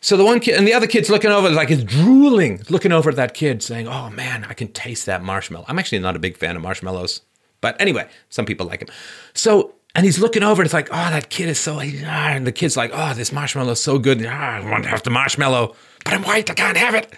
so 0.02 0.18
the 0.18 0.26
one 0.26 0.42
kid 0.42 0.56
and 0.56 0.68
the 0.68 0.74
other 0.74 0.86
kid's 0.86 1.10
looking 1.10 1.32
over, 1.32 1.50
like 1.50 1.70
he's 1.70 1.86
drooling, 1.86 2.62
looking 2.70 2.92
over 2.92 3.10
at 3.10 3.16
that 3.16 3.36
kid, 3.36 3.64
saying, 3.64 3.88
Oh 3.88 4.10
man, 4.10 4.44
I 4.50 4.54
can 4.54 4.68
taste 4.68 5.06
that 5.06 5.24
marshmallow. 5.24 5.64
I'm 5.70 5.80
actually 5.80 6.00
not 6.00 6.18
a 6.18 6.20
big 6.20 6.36
fan 6.36 6.58
of 6.58 6.62
marshmallows. 6.62 7.22
But 7.62 7.80
anyway, 7.80 8.10
some 8.30 8.46
people 8.46 8.68
like 8.68 8.82
them. 8.82 8.90
So 9.34 9.75
and 9.96 10.04
he's 10.06 10.20
looking 10.20 10.44
over 10.44 10.62
and 10.62 10.68
it's 10.68 10.74
like, 10.74 10.90
oh, 10.92 11.10
that 11.10 11.30
kid 11.30 11.48
is 11.48 11.58
so, 11.58 11.78
ah, 11.78 11.80
and 11.80 12.46
the 12.46 12.52
kid's 12.52 12.76
like, 12.76 12.92
oh, 12.94 13.14
this 13.14 13.32
marshmallow 13.32 13.72
is 13.72 13.82
so 13.82 13.98
good. 13.98 14.24
Ah, 14.26 14.58
I 14.58 14.70
want 14.70 14.84
to 14.84 14.90
have 14.90 15.04
the 15.04 15.10
marshmallow, 15.10 15.74
but 16.04 16.14
I'm 16.14 16.24
white. 16.24 16.50
I 16.50 16.54
can't 16.54 16.78
have 16.78 16.94
it. 16.94 17.14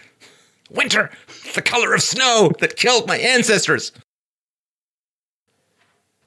Winter, 0.69 1.09
the 1.55 1.61
color 1.63 1.95
of 1.95 2.03
snow 2.03 2.51
that 2.59 2.75
killed 2.75 3.07
my 3.07 3.17
ancestors. 3.17 3.91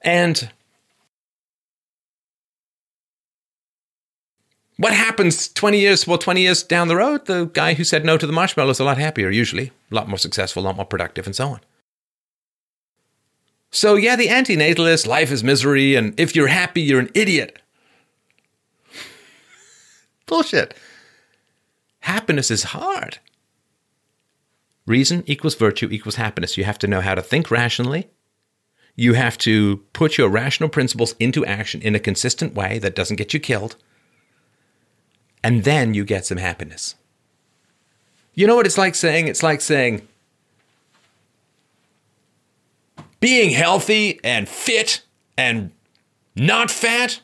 And 0.01 0.51
what 4.75 4.93
happens 4.93 5.47
20 5.47 5.79
years, 5.79 6.05
well, 6.05 6.17
20 6.17 6.41
years 6.41 6.63
down 6.63 6.89
the 6.89 6.97
road? 6.97 7.27
The 7.27 7.45
guy 7.45 7.75
who 7.75 7.85
said 7.85 8.03
no 8.03 8.17
to 8.17 8.27
the 8.27 8.33
marshmallow 8.33 8.71
is 8.71 8.79
a 8.79 8.83
lot 8.83 8.97
happier, 8.97 9.29
usually, 9.29 9.71
a 9.89 9.95
lot 9.95 10.09
more 10.09 10.17
successful, 10.17 10.63
a 10.63 10.65
lot 10.65 10.75
more 10.75 10.85
productive, 10.85 11.25
and 11.27 11.35
so 11.35 11.47
on. 11.49 11.59
So, 13.71 13.95
yeah, 13.95 14.17
the 14.17 14.27
antinatalist, 14.27 15.07
life 15.07 15.31
is 15.31 15.43
misery, 15.43 15.95
and 15.95 16.17
if 16.19 16.35
you're 16.35 16.47
happy, 16.47 16.81
you're 16.81 16.99
an 16.99 17.09
idiot. 17.15 17.59
Bullshit. 20.25 20.75
Happiness 22.01 22.51
is 22.51 22.63
hard. 22.63 23.19
Reason 24.85 25.23
equals 25.25 25.55
virtue 25.55 25.87
equals 25.89 26.15
happiness. 26.15 26.57
You 26.57 26.65
have 26.65 26.79
to 26.79 26.87
know 26.87 26.99
how 26.99 27.15
to 27.15 27.21
think 27.21 27.49
rationally. 27.49 28.09
You 28.95 29.13
have 29.13 29.37
to 29.39 29.77
put 29.93 30.17
your 30.17 30.27
rational 30.27 30.67
principles 30.67 31.15
into 31.19 31.45
action 31.45 31.81
in 31.81 31.95
a 31.95 31.99
consistent 31.99 32.53
way 32.53 32.77
that 32.79 32.95
doesn't 32.95 33.15
get 33.15 33.33
you 33.33 33.39
killed. 33.39 33.77
And 35.43 35.63
then 35.63 35.93
you 35.93 36.03
get 36.03 36.25
some 36.25 36.37
happiness. 36.37 36.95
You 38.33 38.47
know 38.47 38.55
what 38.55 38.65
it's 38.65 38.77
like 38.77 38.95
saying? 38.95 39.27
It's 39.27 39.43
like 39.43 39.61
saying, 39.61 40.07
being 43.21 43.51
healthy 43.51 44.19
and 44.23 44.49
fit 44.49 45.03
and 45.37 45.71
not 46.35 46.69
fat, 46.69 47.21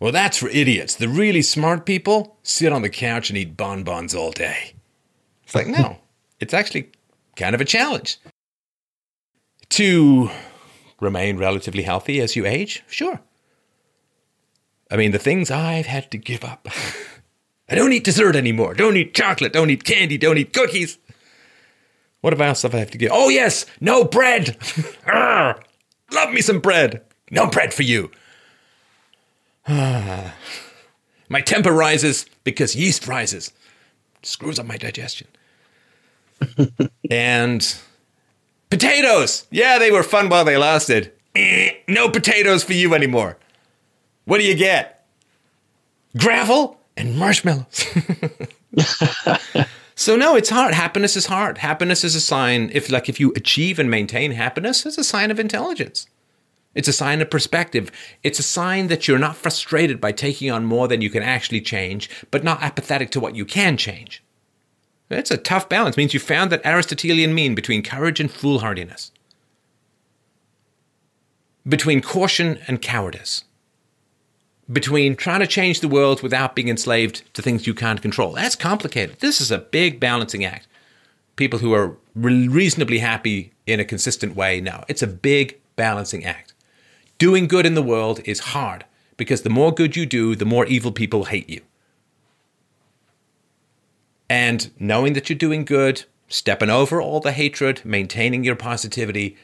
well, 0.00 0.10
that's 0.10 0.38
for 0.38 0.48
idiots. 0.48 0.96
The 0.96 1.08
really 1.08 1.42
smart 1.42 1.86
people 1.86 2.36
sit 2.42 2.72
on 2.72 2.82
the 2.82 2.90
couch 2.90 3.30
and 3.30 3.38
eat 3.38 3.56
bonbons 3.56 4.14
all 4.14 4.32
day. 4.32 4.74
It's 5.44 5.54
like, 5.54 5.68
no, 5.68 5.98
it's 6.40 6.52
actually 6.52 6.90
kind 7.36 7.54
of 7.54 7.60
a 7.60 7.64
challenge. 7.64 8.18
To 9.70 10.30
remain 11.00 11.36
relatively 11.36 11.82
healthy 11.82 12.20
as 12.20 12.36
you 12.36 12.46
age, 12.46 12.82
sure. 12.86 13.20
I 14.90 14.96
mean, 14.96 15.12
the 15.12 15.18
things 15.18 15.50
I've 15.50 15.86
had 15.86 16.10
to 16.10 16.18
give 16.18 16.44
up. 16.44 16.68
I 17.68 17.74
don't 17.74 17.92
eat 17.92 18.04
dessert 18.04 18.36
anymore. 18.36 18.74
Don't 18.74 18.96
eat 18.96 19.14
chocolate. 19.14 19.52
Don't 19.52 19.70
eat 19.70 19.84
candy. 19.84 20.18
Don't 20.18 20.38
eat 20.38 20.52
cookies. 20.52 20.98
What 22.24 22.40
else 22.40 22.62
have 22.62 22.74
I 22.74 22.78
have 22.78 22.90
to 22.92 22.96
give? 22.96 23.10
Oh, 23.12 23.28
yes, 23.28 23.66
no 23.82 24.02
bread. 24.02 24.56
Arr, 25.06 25.60
love 26.10 26.32
me 26.32 26.40
some 26.40 26.58
bread. 26.58 27.02
No 27.30 27.48
bread 27.48 27.74
for 27.74 27.82
you. 27.82 28.10
my 29.68 30.32
temper 31.44 31.70
rises 31.70 32.24
because 32.42 32.74
yeast 32.74 33.06
rises. 33.06 33.52
Screws 34.22 34.58
up 34.58 34.64
my 34.64 34.78
digestion. 34.78 35.26
and 37.10 37.76
potatoes. 38.70 39.46
Yeah, 39.50 39.78
they 39.78 39.90
were 39.90 40.02
fun 40.02 40.30
while 40.30 40.46
they 40.46 40.56
lasted. 40.56 41.12
Eh, 41.34 41.72
no 41.88 42.08
potatoes 42.08 42.64
for 42.64 42.72
you 42.72 42.94
anymore. 42.94 43.36
What 44.24 44.38
do 44.38 44.44
you 44.44 44.54
get? 44.54 45.06
Gravel 46.16 46.80
and 46.96 47.18
marshmallows. 47.18 47.84
So 49.96 50.16
no, 50.16 50.34
it's 50.34 50.50
hard. 50.50 50.74
Happiness 50.74 51.16
is 51.16 51.26
hard. 51.26 51.58
Happiness 51.58 52.02
is 52.02 52.14
a 52.14 52.20
sign 52.20 52.70
if 52.72 52.90
like 52.90 53.08
if 53.08 53.20
you 53.20 53.32
achieve 53.36 53.78
and 53.78 53.90
maintain 53.90 54.32
happiness, 54.32 54.84
it's 54.84 54.98
a 54.98 55.04
sign 55.04 55.30
of 55.30 55.38
intelligence. 55.38 56.08
It's 56.74 56.88
a 56.88 56.92
sign 56.92 57.20
of 57.20 57.30
perspective. 57.30 57.92
It's 58.24 58.40
a 58.40 58.42
sign 58.42 58.88
that 58.88 59.06
you're 59.06 59.18
not 59.18 59.36
frustrated 59.36 60.00
by 60.00 60.10
taking 60.10 60.50
on 60.50 60.64
more 60.64 60.88
than 60.88 61.00
you 61.00 61.10
can 61.10 61.22
actually 61.22 61.60
change, 61.60 62.10
but 62.32 62.42
not 62.42 62.62
apathetic 62.62 63.10
to 63.10 63.20
what 63.20 63.36
you 63.36 63.44
can 63.44 63.76
change. 63.76 64.22
It's 65.08 65.30
a 65.30 65.36
tough 65.36 65.68
balance. 65.68 65.96
It 65.96 65.98
means 65.98 66.14
you 66.14 66.20
found 66.20 66.50
that 66.50 66.66
Aristotelian 66.66 67.34
mean 67.34 67.54
between 67.54 67.82
courage 67.82 68.18
and 68.18 68.30
foolhardiness, 68.30 69.12
between 71.68 72.00
caution 72.00 72.58
and 72.66 72.82
cowardice, 72.82 73.44
between 74.72 75.16
trying 75.16 75.40
to 75.40 75.46
change 75.46 75.80
the 75.80 75.88
world 75.88 76.22
without 76.22 76.54
being 76.54 76.68
enslaved 76.68 77.22
to 77.34 77.42
things 77.42 77.66
you 77.66 77.74
can't 77.74 78.00
control. 78.00 78.32
That's 78.32 78.56
complicated. 78.56 79.20
This 79.20 79.40
is 79.40 79.50
a 79.50 79.58
big 79.58 80.00
balancing 80.00 80.44
act. 80.44 80.66
People 81.36 81.58
who 81.58 81.74
are 81.74 81.96
re- 82.14 82.48
reasonably 82.48 82.98
happy 82.98 83.52
in 83.66 83.80
a 83.80 83.84
consistent 83.84 84.34
way, 84.36 84.60
no, 84.60 84.84
it's 84.88 85.02
a 85.02 85.06
big 85.06 85.60
balancing 85.76 86.24
act. 86.24 86.54
Doing 87.18 87.46
good 87.46 87.66
in 87.66 87.74
the 87.74 87.82
world 87.82 88.20
is 88.24 88.40
hard 88.40 88.84
because 89.16 89.42
the 89.42 89.50
more 89.50 89.72
good 89.72 89.96
you 89.96 90.06
do, 90.06 90.34
the 90.34 90.44
more 90.44 90.66
evil 90.66 90.92
people 90.92 91.24
hate 91.24 91.48
you. 91.48 91.60
And 94.28 94.70
knowing 94.78 95.12
that 95.12 95.28
you're 95.28 95.38
doing 95.38 95.64
good, 95.64 96.04
stepping 96.28 96.70
over 96.70 97.00
all 97.00 97.20
the 97.20 97.32
hatred, 97.32 97.82
maintaining 97.84 98.42
your 98.44 98.56
positivity, 98.56 99.36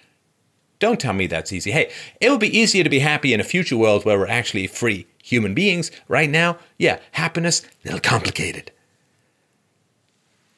don't 0.81 0.99
tell 0.99 1.13
me 1.13 1.27
that's 1.27 1.53
easy. 1.53 1.71
Hey, 1.71 1.93
it 2.21 2.31
would 2.31 2.41
be 2.41 2.59
easier 2.59 2.83
to 2.83 2.91
be 2.91 2.99
happy 2.99 3.33
in 3.33 3.41
a 3.41 3.45
future 3.45 3.77
world 3.77 4.05
where 4.05 4.19
we're 4.19 4.27
actually 4.27 4.67
free 4.67 5.07
human 5.23 5.55
beings. 5.55 5.91
Right 6.09 6.29
now, 6.29 6.59
yeah, 6.79 6.99
happiness, 7.13 7.63
a 7.63 7.89
little 7.89 8.01
complicated. 8.01 8.73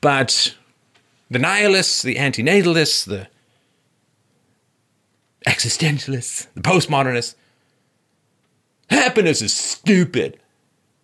But 0.00 0.54
the 1.30 1.38
nihilists, 1.38 2.02
the 2.02 2.16
antinatalists, 2.16 3.04
the 3.04 3.28
existentialists, 5.46 6.46
the 6.54 6.60
postmodernists, 6.60 7.34
happiness 8.88 9.42
is 9.42 9.52
stupid. 9.52 10.38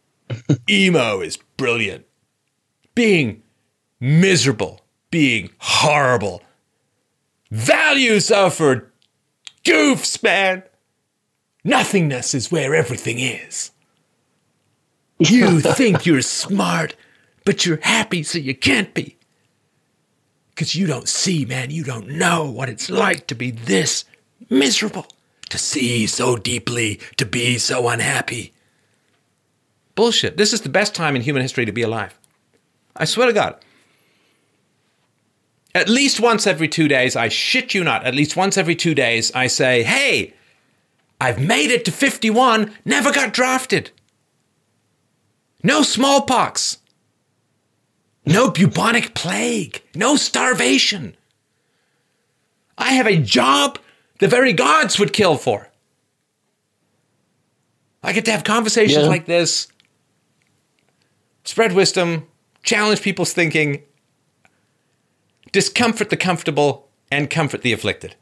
Emo 0.70 1.20
is 1.20 1.38
brilliant. 1.56 2.06
Being 2.94 3.42
miserable, 4.00 4.80
being 5.10 5.50
horrible. 5.58 6.42
Values 7.50 8.30
are 8.30 8.50
for 8.50 8.87
goofs, 9.64 10.22
man. 10.22 10.62
Nothingness 11.64 12.34
is 12.34 12.50
where 12.50 12.74
everything 12.74 13.18
is. 13.18 13.70
You 15.18 15.60
think 15.60 16.06
you're 16.06 16.22
smart, 16.22 16.94
but 17.44 17.66
you're 17.66 17.80
happy, 17.82 18.22
so 18.22 18.38
you 18.38 18.54
can't 18.54 18.94
be. 18.94 19.16
Because 20.50 20.74
you 20.74 20.86
don't 20.86 21.08
see, 21.08 21.44
man. 21.44 21.70
You 21.70 21.84
don't 21.84 22.08
know 22.08 22.50
what 22.50 22.68
it's 22.68 22.90
like 22.90 23.26
to 23.28 23.34
be 23.34 23.50
this 23.50 24.04
miserable, 24.50 25.06
to 25.50 25.58
see 25.58 26.06
so 26.06 26.36
deeply, 26.36 27.00
to 27.16 27.26
be 27.26 27.58
so 27.58 27.88
unhappy. 27.88 28.52
Bullshit. 29.94 30.36
This 30.36 30.52
is 30.52 30.60
the 30.60 30.68
best 30.68 30.94
time 30.94 31.16
in 31.16 31.22
human 31.22 31.42
history 31.42 31.64
to 31.64 31.72
be 31.72 31.82
alive. 31.82 32.18
I 32.96 33.04
swear 33.04 33.26
to 33.26 33.32
God. 33.32 33.56
At 35.78 35.88
least 35.88 36.18
once 36.18 36.44
every 36.44 36.66
two 36.66 36.88
days, 36.88 37.14
I 37.14 37.28
shit 37.28 37.72
you 37.72 37.84
not, 37.84 38.04
at 38.04 38.12
least 38.12 38.36
once 38.36 38.58
every 38.58 38.74
two 38.74 38.96
days, 38.96 39.30
I 39.32 39.46
say, 39.46 39.84
hey, 39.84 40.34
I've 41.20 41.40
made 41.40 41.70
it 41.70 41.84
to 41.84 41.92
51, 41.92 42.72
never 42.84 43.12
got 43.12 43.32
drafted. 43.32 43.92
No 45.62 45.82
smallpox. 45.82 46.78
No 48.26 48.50
bubonic 48.50 49.14
plague. 49.14 49.80
No 49.94 50.16
starvation. 50.16 51.16
I 52.76 52.94
have 52.94 53.06
a 53.06 53.16
job 53.16 53.78
the 54.18 54.26
very 54.26 54.52
gods 54.52 54.98
would 54.98 55.12
kill 55.12 55.36
for. 55.36 55.68
I 58.02 58.12
get 58.12 58.24
to 58.24 58.32
have 58.32 58.42
conversations 58.42 59.04
Yeah. 59.04 59.08
like 59.08 59.26
this, 59.26 59.68
spread 61.44 61.72
wisdom, 61.72 62.26
challenge 62.64 63.00
people's 63.00 63.32
thinking, 63.32 63.84
discomfort 65.52 66.10
the 66.10 66.16
comfortable, 66.16 66.88
and 67.10 67.30
comfort 67.30 67.62
the 67.62 67.72
afflicted. 67.72 68.16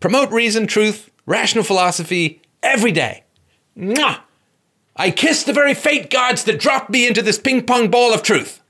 Promote 0.00 0.30
reason, 0.30 0.66
truth, 0.66 1.10
rational 1.26 1.64
philosophy 1.64 2.40
every 2.62 2.92
day. 2.92 3.24
Mwah! 3.76 4.20
I 4.96 5.10
kiss 5.10 5.44
the 5.44 5.52
very 5.52 5.74
fate 5.74 6.10
gods 6.10 6.44
that 6.44 6.58
dropped 6.60 6.90
me 6.90 7.06
into 7.06 7.22
this 7.22 7.38
ping 7.38 7.64
pong 7.64 7.90
ball 7.90 8.12
of 8.12 8.22
truth. 8.22 8.60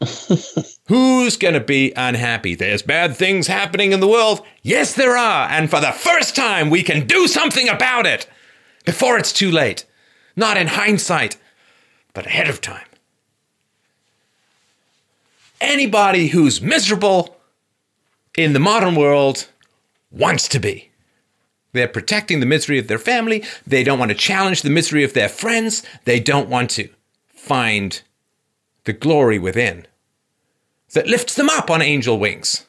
Who's 0.88 1.36
going 1.36 1.54
to 1.54 1.60
be 1.60 1.92
unhappy? 1.96 2.54
There's 2.54 2.82
bad 2.82 3.16
things 3.16 3.46
happening 3.46 3.92
in 3.92 4.00
the 4.00 4.08
world. 4.08 4.44
Yes, 4.62 4.94
there 4.94 5.16
are. 5.16 5.48
And 5.48 5.70
for 5.70 5.80
the 5.80 5.92
first 5.92 6.36
time, 6.36 6.68
we 6.68 6.82
can 6.82 7.06
do 7.06 7.28
something 7.28 7.68
about 7.68 8.06
it 8.06 8.28
before 8.84 9.16
it's 9.18 9.32
too 9.32 9.50
late. 9.50 9.86
Not 10.34 10.56
in 10.56 10.66
hindsight, 10.66 11.38
but 12.12 12.26
ahead 12.26 12.48
of 12.48 12.60
time. 12.60 12.86
Anybody 15.60 16.28
who's 16.28 16.60
miserable 16.60 17.36
in 18.36 18.52
the 18.52 18.60
modern 18.60 18.94
world 18.94 19.48
wants 20.10 20.48
to 20.48 20.58
be. 20.58 20.90
They're 21.72 21.88
protecting 21.88 22.40
the 22.40 22.46
misery 22.46 22.78
of 22.78 22.88
their 22.88 22.98
family. 22.98 23.44
They 23.66 23.84
don't 23.84 23.98
want 23.98 24.10
to 24.10 24.16
challenge 24.16 24.62
the 24.62 24.70
misery 24.70 25.04
of 25.04 25.12
their 25.12 25.28
friends. 25.28 25.82
They 26.04 26.20
don't 26.20 26.48
want 26.48 26.70
to 26.70 26.88
find 27.28 28.00
the 28.84 28.92
glory 28.92 29.38
within 29.38 29.86
that 30.94 31.06
lifts 31.06 31.34
them 31.34 31.50
up 31.50 31.70
on 31.70 31.82
angel 31.82 32.18
wings. 32.18 32.64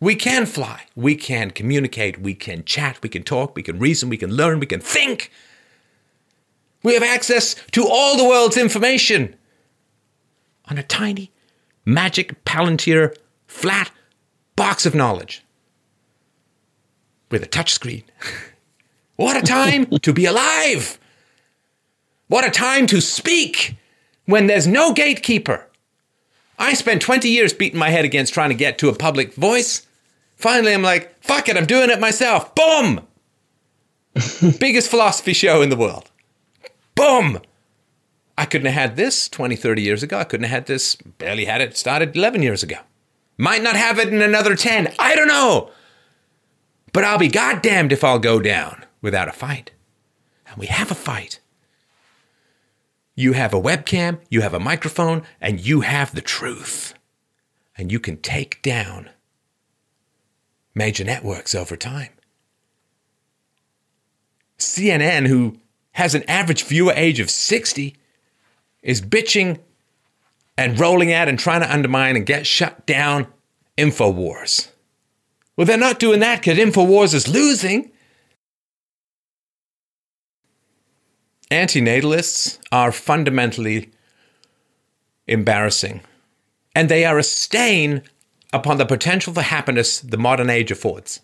We 0.00 0.16
can 0.16 0.46
fly. 0.46 0.86
We 0.96 1.14
can 1.14 1.50
communicate. 1.50 2.20
We 2.20 2.34
can 2.34 2.64
chat. 2.64 3.00
We 3.02 3.08
can 3.08 3.22
talk. 3.22 3.54
We 3.54 3.62
can 3.62 3.78
reason. 3.78 4.08
We 4.08 4.16
can 4.16 4.32
learn. 4.32 4.58
We 4.58 4.66
can 4.66 4.80
think. 4.80 5.30
We 6.82 6.94
have 6.94 7.02
access 7.02 7.54
to 7.72 7.86
all 7.86 8.16
the 8.16 8.24
world's 8.24 8.56
information 8.56 9.36
on 10.68 10.78
a 10.78 10.82
tiny, 10.82 11.30
magic 11.84 12.44
Palantir 12.44 13.16
flat 13.46 13.90
box 14.56 14.86
of 14.86 14.94
knowledge 14.94 15.42
with 17.30 17.42
a 17.42 17.48
touchscreen. 17.48 18.04
what 19.16 19.36
a 19.36 19.42
time 19.42 19.86
to 20.02 20.12
be 20.12 20.24
alive! 20.24 20.98
What 22.28 22.46
a 22.46 22.50
time 22.50 22.86
to 22.88 23.00
speak 23.00 23.74
when 24.26 24.46
there's 24.46 24.66
no 24.66 24.92
gatekeeper. 24.92 25.66
I 26.60 26.74
spent 26.74 27.02
20 27.02 27.28
years 27.28 27.52
beating 27.52 27.78
my 27.78 27.90
head 27.90 28.04
against 28.04 28.34
trying 28.34 28.50
to 28.50 28.54
get 28.54 28.78
to 28.78 28.88
a 28.88 28.94
public 28.94 29.34
voice. 29.34 29.86
Finally, 30.36 30.74
I'm 30.74 30.82
like, 30.82 31.12
fuck 31.22 31.48
it, 31.48 31.56
I'm 31.56 31.66
doing 31.66 31.90
it 31.90 31.98
myself. 31.98 32.54
Boom! 32.54 33.00
Biggest 34.60 34.90
philosophy 34.90 35.32
show 35.32 35.62
in 35.62 35.70
the 35.70 35.76
world. 35.76 36.10
Boom! 36.94 37.40
I 38.40 38.46
couldn't 38.46 38.72
have 38.72 38.88
had 38.88 38.96
this 38.96 39.28
20, 39.28 39.54
30 39.54 39.82
years 39.82 40.02
ago. 40.02 40.18
I 40.18 40.24
couldn't 40.24 40.44
have 40.44 40.60
had 40.60 40.66
this, 40.66 40.96
barely 40.96 41.44
had 41.44 41.60
it 41.60 41.76
started 41.76 42.16
11 42.16 42.40
years 42.40 42.62
ago. 42.62 42.78
Might 43.36 43.62
not 43.62 43.76
have 43.76 43.98
it 43.98 44.08
in 44.08 44.22
another 44.22 44.56
10. 44.56 44.94
I 44.98 45.14
don't 45.14 45.28
know. 45.28 45.70
But 46.94 47.04
I'll 47.04 47.18
be 47.18 47.28
goddamned 47.28 47.92
if 47.92 48.02
I'll 48.02 48.18
go 48.18 48.40
down 48.40 48.86
without 49.02 49.28
a 49.28 49.32
fight. 49.32 49.72
And 50.46 50.56
we 50.56 50.68
have 50.68 50.90
a 50.90 50.94
fight. 50.94 51.38
You 53.14 53.34
have 53.34 53.52
a 53.52 53.60
webcam, 53.60 54.20
you 54.30 54.40
have 54.40 54.54
a 54.54 54.58
microphone, 54.58 55.22
and 55.38 55.60
you 55.60 55.82
have 55.82 56.14
the 56.14 56.22
truth. 56.22 56.94
And 57.76 57.92
you 57.92 58.00
can 58.00 58.16
take 58.16 58.62
down 58.62 59.10
major 60.74 61.04
networks 61.04 61.54
over 61.54 61.76
time. 61.76 62.12
CNN, 64.58 65.26
who 65.26 65.58
has 65.92 66.14
an 66.14 66.22
average 66.22 66.62
viewer 66.62 66.94
age 66.96 67.20
of 67.20 67.28
60, 67.28 67.96
is 68.82 69.00
bitching 69.00 69.58
and 70.56 70.78
rolling 70.78 71.12
out 71.12 71.28
and 71.28 71.38
trying 71.38 71.60
to 71.60 71.72
undermine 71.72 72.16
and 72.16 72.26
get 72.26 72.46
shut 72.46 72.84
down 72.86 73.26
InfoWars. 73.78 74.68
Well, 75.56 75.66
they're 75.66 75.78
not 75.78 75.98
doing 75.98 76.20
that 76.20 76.40
because 76.40 76.58
InfoWars 76.58 77.14
is 77.14 77.28
losing. 77.28 77.90
Antinatalists 81.50 82.58
are 82.70 82.92
fundamentally 82.92 83.90
embarrassing, 85.26 86.00
and 86.74 86.88
they 86.88 87.04
are 87.04 87.18
a 87.18 87.22
stain 87.22 88.02
upon 88.52 88.78
the 88.78 88.86
potential 88.86 89.32
for 89.32 89.42
happiness 89.42 90.00
the 90.00 90.16
modern 90.16 90.50
age 90.50 90.70
affords. 90.70 91.20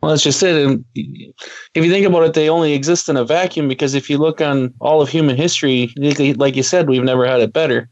Well, 0.00 0.10
that's 0.10 0.22
just 0.22 0.42
it. 0.42 0.64
And 0.64 0.84
if 0.94 1.84
you 1.84 1.90
think 1.90 2.06
about 2.06 2.22
it, 2.22 2.34
they 2.34 2.48
only 2.48 2.72
exist 2.72 3.08
in 3.08 3.16
a 3.16 3.24
vacuum 3.24 3.66
because 3.66 3.94
if 3.94 4.08
you 4.08 4.18
look 4.18 4.40
on 4.40 4.72
all 4.80 5.02
of 5.02 5.08
human 5.08 5.36
history, 5.36 5.92
like 5.96 6.54
you 6.54 6.62
said, 6.62 6.88
we've 6.88 7.02
never 7.02 7.26
had 7.26 7.40
it 7.40 7.52
better. 7.52 7.88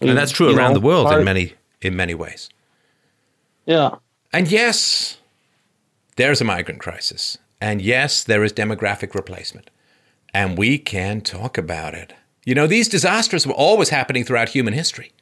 And 0.00 0.16
that's 0.16 0.32
true 0.32 0.56
around 0.56 0.72
know, 0.72 0.80
the 0.80 0.86
world 0.86 1.12
in 1.12 1.24
many 1.24 1.52
in 1.82 1.96
many 1.96 2.14
ways. 2.14 2.48
Yeah. 3.66 3.96
And 4.32 4.50
yes, 4.50 5.18
there's 6.16 6.40
a 6.40 6.44
migrant 6.44 6.80
crisis. 6.80 7.36
And 7.60 7.82
yes, 7.82 8.24
there 8.24 8.42
is 8.42 8.52
demographic 8.52 9.14
replacement. 9.14 9.68
And 10.32 10.56
we 10.56 10.78
can 10.78 11.20
talk 11.20 11.58
about 11.58 11.94
it. 11.94 12.14
You 12.46 12.54
know, 12.54 12.66
these 12.66 12.88
disasters 12.88 13.46
were 13.46 13.52
always 13.52 13.90
happening 13.90 14.24
throughout 14.24 14.50
human 14.50 14.72
history. 14.72 15.12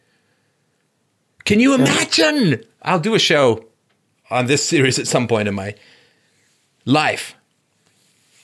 Can 1.45 1.59
you 1.59 1.75
imagine? 1.75 2.63
I'll 2.83 3.01
do 3.01 3.15
a 3.15 3.19
show 3.19 3.68
on 4.31 4.47
this 4.47 4.65
series 4.65 4.99
at 4.99 5.07
some 5.07 5.27
point 5.27 5.49
in 5.49 5.55
my 5.55 5.75
life. 6.85 7.35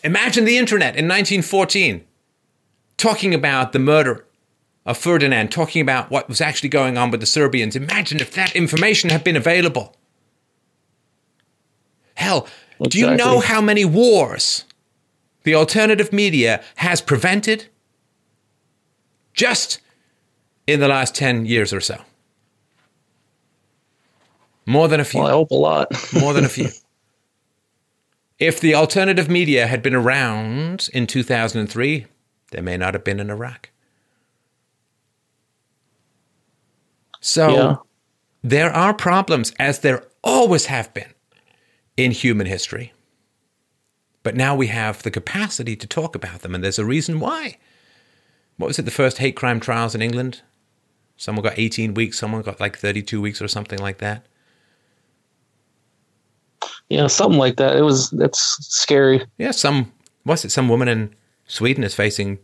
Imagine 0.02 0.44
the 0.44 0.58
internet 0.58 0.96
in 0.96 1.08
1914 1.08 2.04
talking 2.96 3.34
about 3.34 3.72
the 3.72 3.78
murder 3.78 4.26
of 4.86 4.98
Ferdinand, 4.98 5.50
talking 5.50 5.80
about 5.80 6.10
what 6.10 6.28
was 6.28 6.40
actually 6.40 6.68
going 6.68 6.98
on 6.98 7.10
with 7.10 7.20
the 7.20 7.26
Serbians. 7.26 7.74
Imagine 7.74 8.20
if 8.20 8.32
that 8.32 8.54
information 8.54 9.10
had 9.10 9.24
been 9.24 9.36
available. 9.36 9.96
Hell, 12.14 12.46
do 12.82 12.98
you 12.98 13.14
know 13.16 13.40
how 13.40 13.60
many 13.60 13.84
wars 13.84 14.64
the 15.44 15.54
alternative 15.54 16.12
media 16.12 16.62
has 16.76 17.00
prevented 17.00 17.66
just 19.32 19.80
in 20.66 20.80
the 20.80 20.88
last 20.88 21.14
10 21.14 21.46
years 21.46 21.72
or 21.72 21.80
so? 21.80 22.00
More 24.66 24.88
than 24.88 25.00
a 25.00 25.04
few. 25.04 25.20
Well, 25.20 25.28
I 25.28 25.32
hope 25.32 25.50
a 25.50 25.54
lot. 25.54 25.92
More 26.20 26.32
than 26.32 26.44
a 26.44 26.48
few. 26.48 26.68
If 28.36 28.58
the 28.58 28.74
alternative 28.74 29.30
media 29.30 29.68
had 29.68 29.80
been 29.80 29.94
around 29.94 30.88
in 30.92 31.06
2003, 31.06 32.06
there 32.50 32.62
may 32.62 32.76
not 32.76 32.92
have 32.94 33.04
been 33.04 33.20
an 33.20 33.30
Iraq. 33.30 33.70
So 37.20 37.54
yeah. 37.54 37.76
there 38.42 38.70
are 38.72 38.92
problems, 38.92 39.52
as 39.60 39.78
there 39.78 40.04
always 40.22 40.66
have 40.66 40.92
been 40.92 41.14
in 41.96 42.10
human 42.10 42.46
history. 42.46 42.92
But 44.24 44.34
now 44.34 44.56
we 44.56 44.66
have 44.66 45.02
the 45.02 45.10
capacity 45.10 45.76
to 45.76 45.86
talk 45.86 46.16
about 46.16 46.40
them, 46.40 46.54
and 46.54 46.64
there's 46.64 46.78
a 46.78 46.84
reason 46.84 47.20
why. 47.20 47.58
What 48.56 48.66
was 48.66 48.78
it, 48.78 48.82
the 48.82 48.90
first 48.90 49.18
hate 49.18 49.36
crime 49.36 49.60
trials 49.60 49.94
in 49.94 50.02
England? 50.02 50.42
Someone 51.16 51.44
got 51.44 51.58
18 51.58 51.94
weeks, 51.94 52.18
someone 52.18 52.42
got 52.42 52.60
like 52.60 52.76
32 52.76 53.20
weeks 53.20 53.40
or 53.40 53.48
something 53.48 53.78
like 53.78 53.98
that. 53.98 54.26
Yeah, 56.88 57.06
something 57.06 57.38
like 57.38 57.56
that. 57.56 57.76
It 57.76 57.82
was 57.82 58.10
that's 58.10 58.40
scary. 58.60 59.24
Yeah, 59.38 59.52
some 59.52 59.92
what's 60.24 60.44
it? 60.44 60.50
Some 60.50 60.68
woman 60.68 60.88
in 60.88 61.14
Sweden 61.46 61.84
is 61.84 61.94
facing 61.94 62.38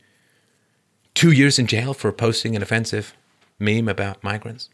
two 1.15 1.33
years 1.33 1.59
in 1.59 1.67
jail 1.67 1.95
for 1.95 2.13
posting 2.13 2.57
an 2.57 2.63
offensive 2.63 3.15
meme 3.59 3.89
about 3.89 4.23
migrants. 4.25 4.69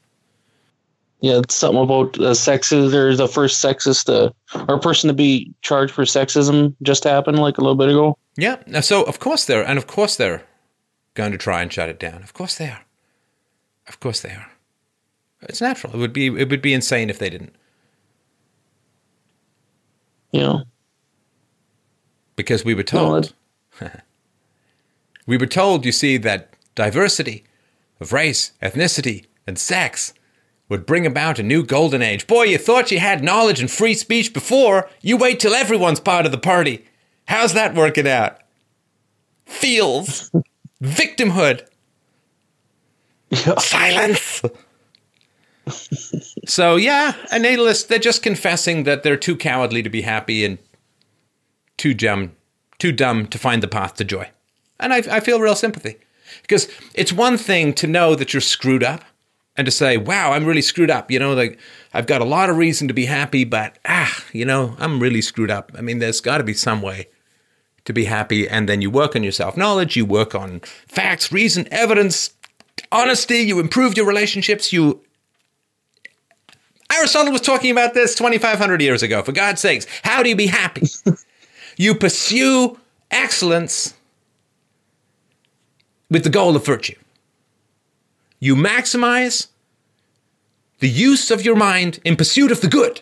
Yeah, 1.20 1.39
it's 1.39 1.55
something 1.55 1.83
about 1.83 2.19
uh, 2.19 2.33
sexist 2.33 2.93
or 2.93 3.17
the 3.17 3.27
first 3.27 3.65
sexist 3.65 4.09
uh, 4.12 4.31
or 4.69 4.78
person 4.78 5.09
to 5.09 5.15
be 5.15 5.53
charged 5.62 5.95
for 5.95 6.05
sexism 6.05 6.75
just 6.83 7.05
happened 7.05 7.39
like 7.39 7.59
a 7.59 7.62
little 7.62 7.75
bit 7.75 7.89
ago. 7.89 8.19
Yeah, 8.36 8.81
so 8.81 9.03
of 9.05 9.19
course 9.19 9.47
they're 9.47 9.67
and 9.67 9.78
of 9.78 9.86
course 9.86 10.17
they're 10.17 10.45
going 11.15 11.33
to 11.33 11.39
try 11.39 11.62
and 11.62 11.73
shut 11.73 11.89
it 11.89 11.99
down. 11.99 12.23
Of 12.23 12.35
course 12.35 12.57
they 12.57 12.69
are. 12.69 12.85
Of 13.89 13.99
course 13.99 14.20
they 14.20 14.31
are. 14.31 14.51
It's 15.43 15.61
natural. 15.61 15.95
It 15.95 15.99
would 15.99 16.12
be 16.12 16.27
it 16.27 16.51
would 16.51 16.62
be 16.62 16.75
insane 16.75 17.09
if 17.09 17.19
they 17.19 17.31
didn't. 17.31 17.55
You 20.36 20.42
know, 20.42 20.65
because 22.36 22.62
we 22.62 22.74
were 22.74 22.84
No, 22.92 23.23
told. 23.23 23.32
we 25.26 25.39
were 25.39 25.47
told, 25.47 25.86
you 25.86 25.92
see, 25.92 26.18
that 26.18 26.50
diversity 26.74 27.44
of 28.00 28.12
race, 28.12 28.52
ethnicity, 28.62 29.24
and 29.47 29.58
sex 29.58 30.12
would 30.68 30.84
bring 30.84 31.06
about 31.06 31.39
a 31.39 31.42
new 31.42 31.62
golden 31.65 32.02
age. 32.02 32.26
Boy, 32.26 32.42
you 32.44 32.58
thought 32.58 32.90
you 32.90 32.98
had 32.98 33.24
knowledge 33.24 33.60
and 33.60 33.70
free 33.70 33.94
speech 33.94 34.34
before. 34.34 34.90
You 35.00 35.16
wait 35.16 35.40
till 35.40 35.55
everyone's 35.55 36.00
part 36.00 36.26
of 36.26 36.32
the 36.32 36.39
party. 36.39 36.84
How's 37.28 37.55
that 37.55 37.74
working 37.74 38.06
out? 38.06 38.39
Feels. 39.47 40.31
Victimhood. 40.82 41.66
Silence. 43.58 44.42
so 46.47 46.76
yeah, 46.76 47.15
a 47.31 47.39
natalist, 47.39 47.89
they're 47.89 47.99
just 47.99 48.23
confessing 48.23 48.84
that 48.84 49.02
they're 49.02 49.16
too 49.16 49.36
cowardly 49.36 49.83
to 49.83 49.91
be 49.91 50.02
happy 50.02 50.44
and 50.44 50.58
too 51.76 51.94
dumb, 51.94 52.33
too 52.78 52.92
dumb 52.92 53.26
to 53.28 53.39
find 53.39 53.62
the 53.62 53.68
path 53.68 53.94
to 53.94 54.05
joy. 54.05 54.31
And 54.78 54.92
I, 54.92 54.99
I 55.10 55.20
feel 55.20 55.41
real 55.41 55.57
sympathy 55.57 55.97
because 56.42 56.68
it's 56.94 57.12
one 57.12 57.36
thing 57.36 57.73
to 57.75 57.86
know 57.86 58.15
that 58.15 58.33
you're 58.33 58.41
screwed 58.41 58.84
up 58.84 59.05
and 59.57 59.65
to 59.65 59.70
say, 59.70 59.97
"Wow, 59.97 60.33
I'm 60.33 60.44
really 60.44 60.62
screwed 60.62 60.91
up." 60.91 61.10
You 61.10 61.18
know, 61.18 61.34
like 61.34 61.58
I've 61.94 62.07
got 62.07 62.20
a 62.20 62.26
lot 62.26 62.50
of 62.50 62.57
reason 62.57 62.89
to 62.89 62.94
be 62.94 63.07
happy, 63.07 63.44
but 63.44 63.78
ah, 63.86 64.25
you 64.33 64.44
know, 64.44 64.76
I'm 64.78 65.00
really 65.00 65.23
screwed 65.23 65.50
up. 65.50 65.73
I 65.76 65.81
mean, 65.81 65.99
there's 65.99 66.20
got 66.20 66.39
to 66.39 66.44
be 66.44 66.55
some 66.55 66.83
way 66.83 67.08
to 67.84 67.92
be 67.92 68.05
happy, 68.05 68.49
and 68.49 68.68
then 68.68 68.83
you 68.83 68.91
work 68.91 69.16
on 69.16 69.23
your 69.23 69.33
self 69.33 69.57
knowledge, 69.57 69.97
you 69.97 70.05
work 70.05 70.34
on 70.34 70.60
facts, 70.89 71.33
reason, 71.33 71.66
evidence, 71.70 72.31
honesty. 72.92 73.39
You 73.39 73.58
improve 73.60 73.97
your 73.97 74.07
relationships. 74.07 74.73
You 74.73 75.00
Aristotle 76.97 77.33
was 77.33 77.41
talking 77.41 77.70
about 77.70 77.94
this 77.94 78.15
2,500 78.15 78.81
years 78.81 79.02
ago. 79.02 79.23
For 79.23 79.33
God's 79.33 79.60
sakes, 79.60 79.86
how 80.02 80.23
do 80.23 80.28
you 80.28 80.36
be 80.36 80.47
happy? 80.47 80.86
you 81.76 81.94
pursue 81.94 82.78
excellence 83.10 83.94
with 86.10 86.25
the 86.25 86.31
goal 86.31 86.57
of 86.57 86.65
virtue. 86.65 86.97
You 88.39 88.55
maximize 88.57 89.49
the 90.81 90.89
use 90.89 91.31
of 91.31 91.44
your 91.44 91.57
mind 91.57 92.00
in 92.05 92.16
pursuit 92.16 92.52
of 92.52 92.60
the 92.60 92.68
good. 92.68 93.00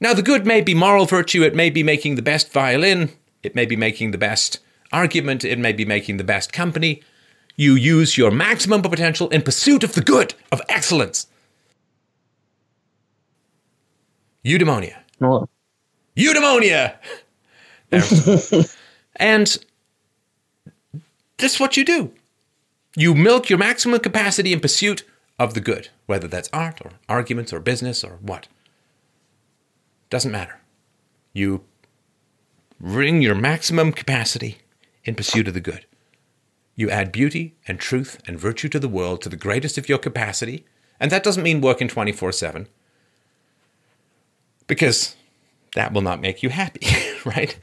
Now, 0.00 0.14
the 0.14 0.22
good 0.22 0.46
may 0.46 0.60
be 0.60 0.74
moral 0.74 1.06
virtue, 1.06 1.42
it 1.42 1.54
may 1.54 1.70
be 1.70 1.82
making 1.82 2.14
the 2.14 2.22
best 2.22 2.52
violin, 2.52 3.10
it 3.42 3.54
may 3.54 3.66
be 3.66 3.76
making 3.76 4.10
the 4.12 4.18
best 4.18 4.58
argument, 4.92 5.44
it 5.44 5.58
may 5.58 5.72
be 5.72 5.84
making 5.84 6.16
the 6.16 6.24
best 6.24 6.52
company. 6.52 7.02
You 7.56 7.74
use 7.74 8.16
your 8.16 8.30
maximum 8.30 8.82
potential 8.82 9.28
in 9.28 9.42
pursuit 9.42 9.84
of 9.84 9.92
the 9.92 10.00
good, 10.00 10.34
of 10.50 10.62
excellence. 10.68 11.26
Eudaimonia. 14.44 14.96
No, 15.20 15.48
Eudaimonia! 16.16 16.96
and 19.16 19.64
this 21.38 21.54
is 21.54 21.60
what 21.60 21.76
you 21.76 21.84
do. 21.84 22.12
You 22.96 23.14
milk 23.14 23.48
your 23.48 23.58
maximum 23.58 24.00
capacity 24.00 24.52
in 24.52 24.60
pursuit 24.60 25.04
of 25.38 25.54
the 25.54 25.60
good, 25.60 25.88
whether 26.06 26.28
that's 26.28 26.50
art 26.52 26.80
or 26.84 26.92
arguments 27.08 27.52
or 27.52 27.60
business 27.60 28.04
or 28.04 28.18
what. 28.20 28.48
Doesn't 30.10 30.32
matter. 30.32 30.60
You 31.32 31.64
bring 32.80 33.22
your 33.22 33.34
maximum 33.34 33.92
capacity 33.92 34.58
in 35.04 35.14
pursuit 35.14 35.48
of 35.48 35.54
the 35.54 35.60
good. 35.60 35.86
You 36.74 36.90
add 36.90 37.12
beauty 37.12 37.54
and 37.68 37.78
truth 37.78 38.20
and 38.26 38.40
virtue 38.40 38.68
to 38.70 38.78
the 38.78 38.88
world 38.88 39.22
to 39.22 39.28
the 39.28 39.36
greatest 39.36 39.78
of 39.78 39.88
your 39.88 39.98
capacity. 39.98 40.64
And 40.98 41.10
that 41.10 41.22
doesn't 41.22 41.42
mean 41.42 41.60
working 41.60 41.88
24 41.88 42.32
7, 42.32 42.68
because 44.70 45.16
that 45.74 45.92
will 45.92 46.00
not 46.00 46.20
make 46.20 46.44
you 46.44 46.48
happy, 46.48 46.86
right? 47.24 47.58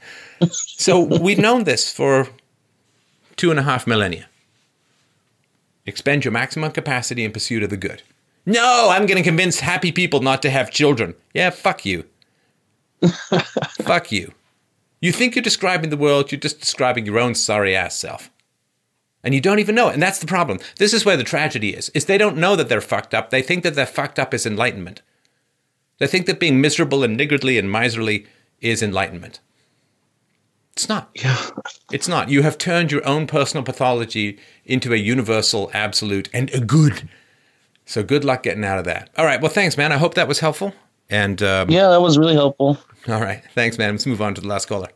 so 0.50 1.00
we've 1.00 1.38
known 1.38 1.64
this 1.64 1.90
for 1.90 2.28
two 3.36 3.50
and 3.50 3.58
a 3.58 3.62
half 3.62 3.86
millennia. 3.86 4.28
Expend 5.86 6.26
your 6.26 6.32
maximum 6.32 6.70
capacity 6.70 7.24
in 7.24 7.32
pursuit 7.32 7.62
of 7.62 7.70
the 7.70 7.78
good. 7.78 8.02
No, 8.44 8.90
I'm 8.90 9.06
going 9.06 9.16
to 9.16 9.26
convince 9.26 9.60
happy 9.60 9.90
people 9.90 10.20
not 10.20 10.42
to 10.42 10.50
have 10.50 10.70
children. 10.70 11.14
Yeah, 11.32 11.48
fuck 11.48 11.86
you. 11.86 12.04
fuck 13.80 14.12
you. 14.12 14.34
You 15.00 15.10
think 15.10 15.34
you're 15.34 15.42
describing 15.42 15.88
the 15.88 15.96
world, 15.96 16.30
you're 16.30 16.38
just 16.38 16.60
describing 16.60 17.06
your 17.06 17.18
own 17.18 17.34
sorry 17.34 17.74
ass 17.74 17.96
self. 17.96 18.30
And 19.24 19.34
you 19.34 19.40
don't 19.40 19.60
even 19.60 19.74
know 19.74 19.88
it. 19.88 19.94
And 19.94 20.02
that's 20.02 20.18
the 20.18 20.26
problem. 20.26 20.58
This 20.76 20.92
is 20.92 21.06
where 21.06 21.16
the 21.16 21.24
tragedy 21.24 21.74
is. 21.74 21.88
Is 21.90 22.04
they 22.04 22.18
don't 22.18 22.36
know 22.36 22.54
that 22.54 22.68
they're 22.68 22.82
fucked 22.82 23.14
up. 23.14 23.30
They 23.30 23.42
think 23.42 23.62
that 23.62 23.74
they're 23.74 23.86
fucked 23.86 24.18
up 24.18 24.34
is 24.34 24.44
enlightenment. 24.44 25.00
They 25.98 26.06
think 26.06 26.26
that 26.26 26.40
being 26.40 26.60
miserable 26.60 27.02
and 27.02 27.16
niggardly 27.16 27.58
and 27.58 27.70
miserly 27.70 28.26
is 28.60 28.82
enlightenment. 28.82 29.40
It's 30.72 30.88
not. 30.88 31.10
yeah, 31.14 31.36
It's 31.90 32.06
not. 32.06 32.28
You 32.28 32.42
have 32.42 32.56
turned 32.56 32.92
your 32.92 33.04
own 33.06 33.26
personal 33.26 33.64
pathology 33.64 34.38
into 34.64 34.92
a 34.92 34.96
universal, 34.96 35.70
absolute, 35.74 36.28
and 36.32 36.50
a 36.54 36.60
good. 36.60 37.08
So 37.84 38.04
good 38.04 38.24
luck 38.24 38.44
getting 38.44 38.64
out 38.64 38.78
of 38.78 38.84
that. 38.84 39.10
All 39.16 39.24
right. 39.24 39.40
Well, 39.40 39.50
thanks, 39.50 39.76
man. 39.76 39.90
I 39.90 39.96
hope 39.96 40.14
that 40.14 40.28
was 40.28 40.38
helpful. 40.38 40.72
And 41.10 41.42
um, 41.42 41.68
yeah, 41.70 41.88
that 41.88 42.00
was 42.00 42.16
really 42.16 42.34
helpful. 42.34 42.78
all 43.08 43.20
right. 43.20 43.42
Thanks, 43.54 43.76
man. 43.76 43.92
Let's 43.92 44.06
move 44.06 44.22
on 44.22 44.34
to 44.34 44.40
the 44.40 44.46
last 44.46 44.68
caller. 44.68 44.88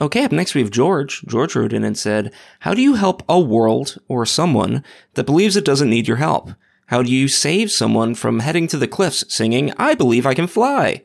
Okay, 0.00 0.24
up 0.24 0.32
next 0.32 0.54
we 0.54 0.60
have 0.62 0.70
George. 0.70 1.22
George 1.26 1.54
wrote 1.56 1.72
in 1.72 1.84
and 1.84 1.98
said, 1.98 2.32
How 2.60 2.72
do 2.72 2.80
you 2.80 2.94
help 2.94 3.22
a 3.28 3.40
world 3.40 3.98
or 4.08 4.24
someone 4.24 4.84
that 5.14 5.24
believes 5.26 5.56
it 5.56 5.64
doesn't 5.64 5.90
need 5.90 6.06
your 6.06 6.16
help? 6.18 6.50
How 6.86 7.02
do 7.02 7.10
you 7.10 7.28
save 7.28 7.70
someone 7.70 8.14
from 8.14 8.40
heading 8.40 8.66
to 8.68 8.76
the 8.76 8.88
cliffs 8.88 9.24
singing, 9.28 9.72
I 9.78 9.94
believe 9.94 10.26
I 10.26 10.34
can 10.34 10.46
fly? 10.46 11.02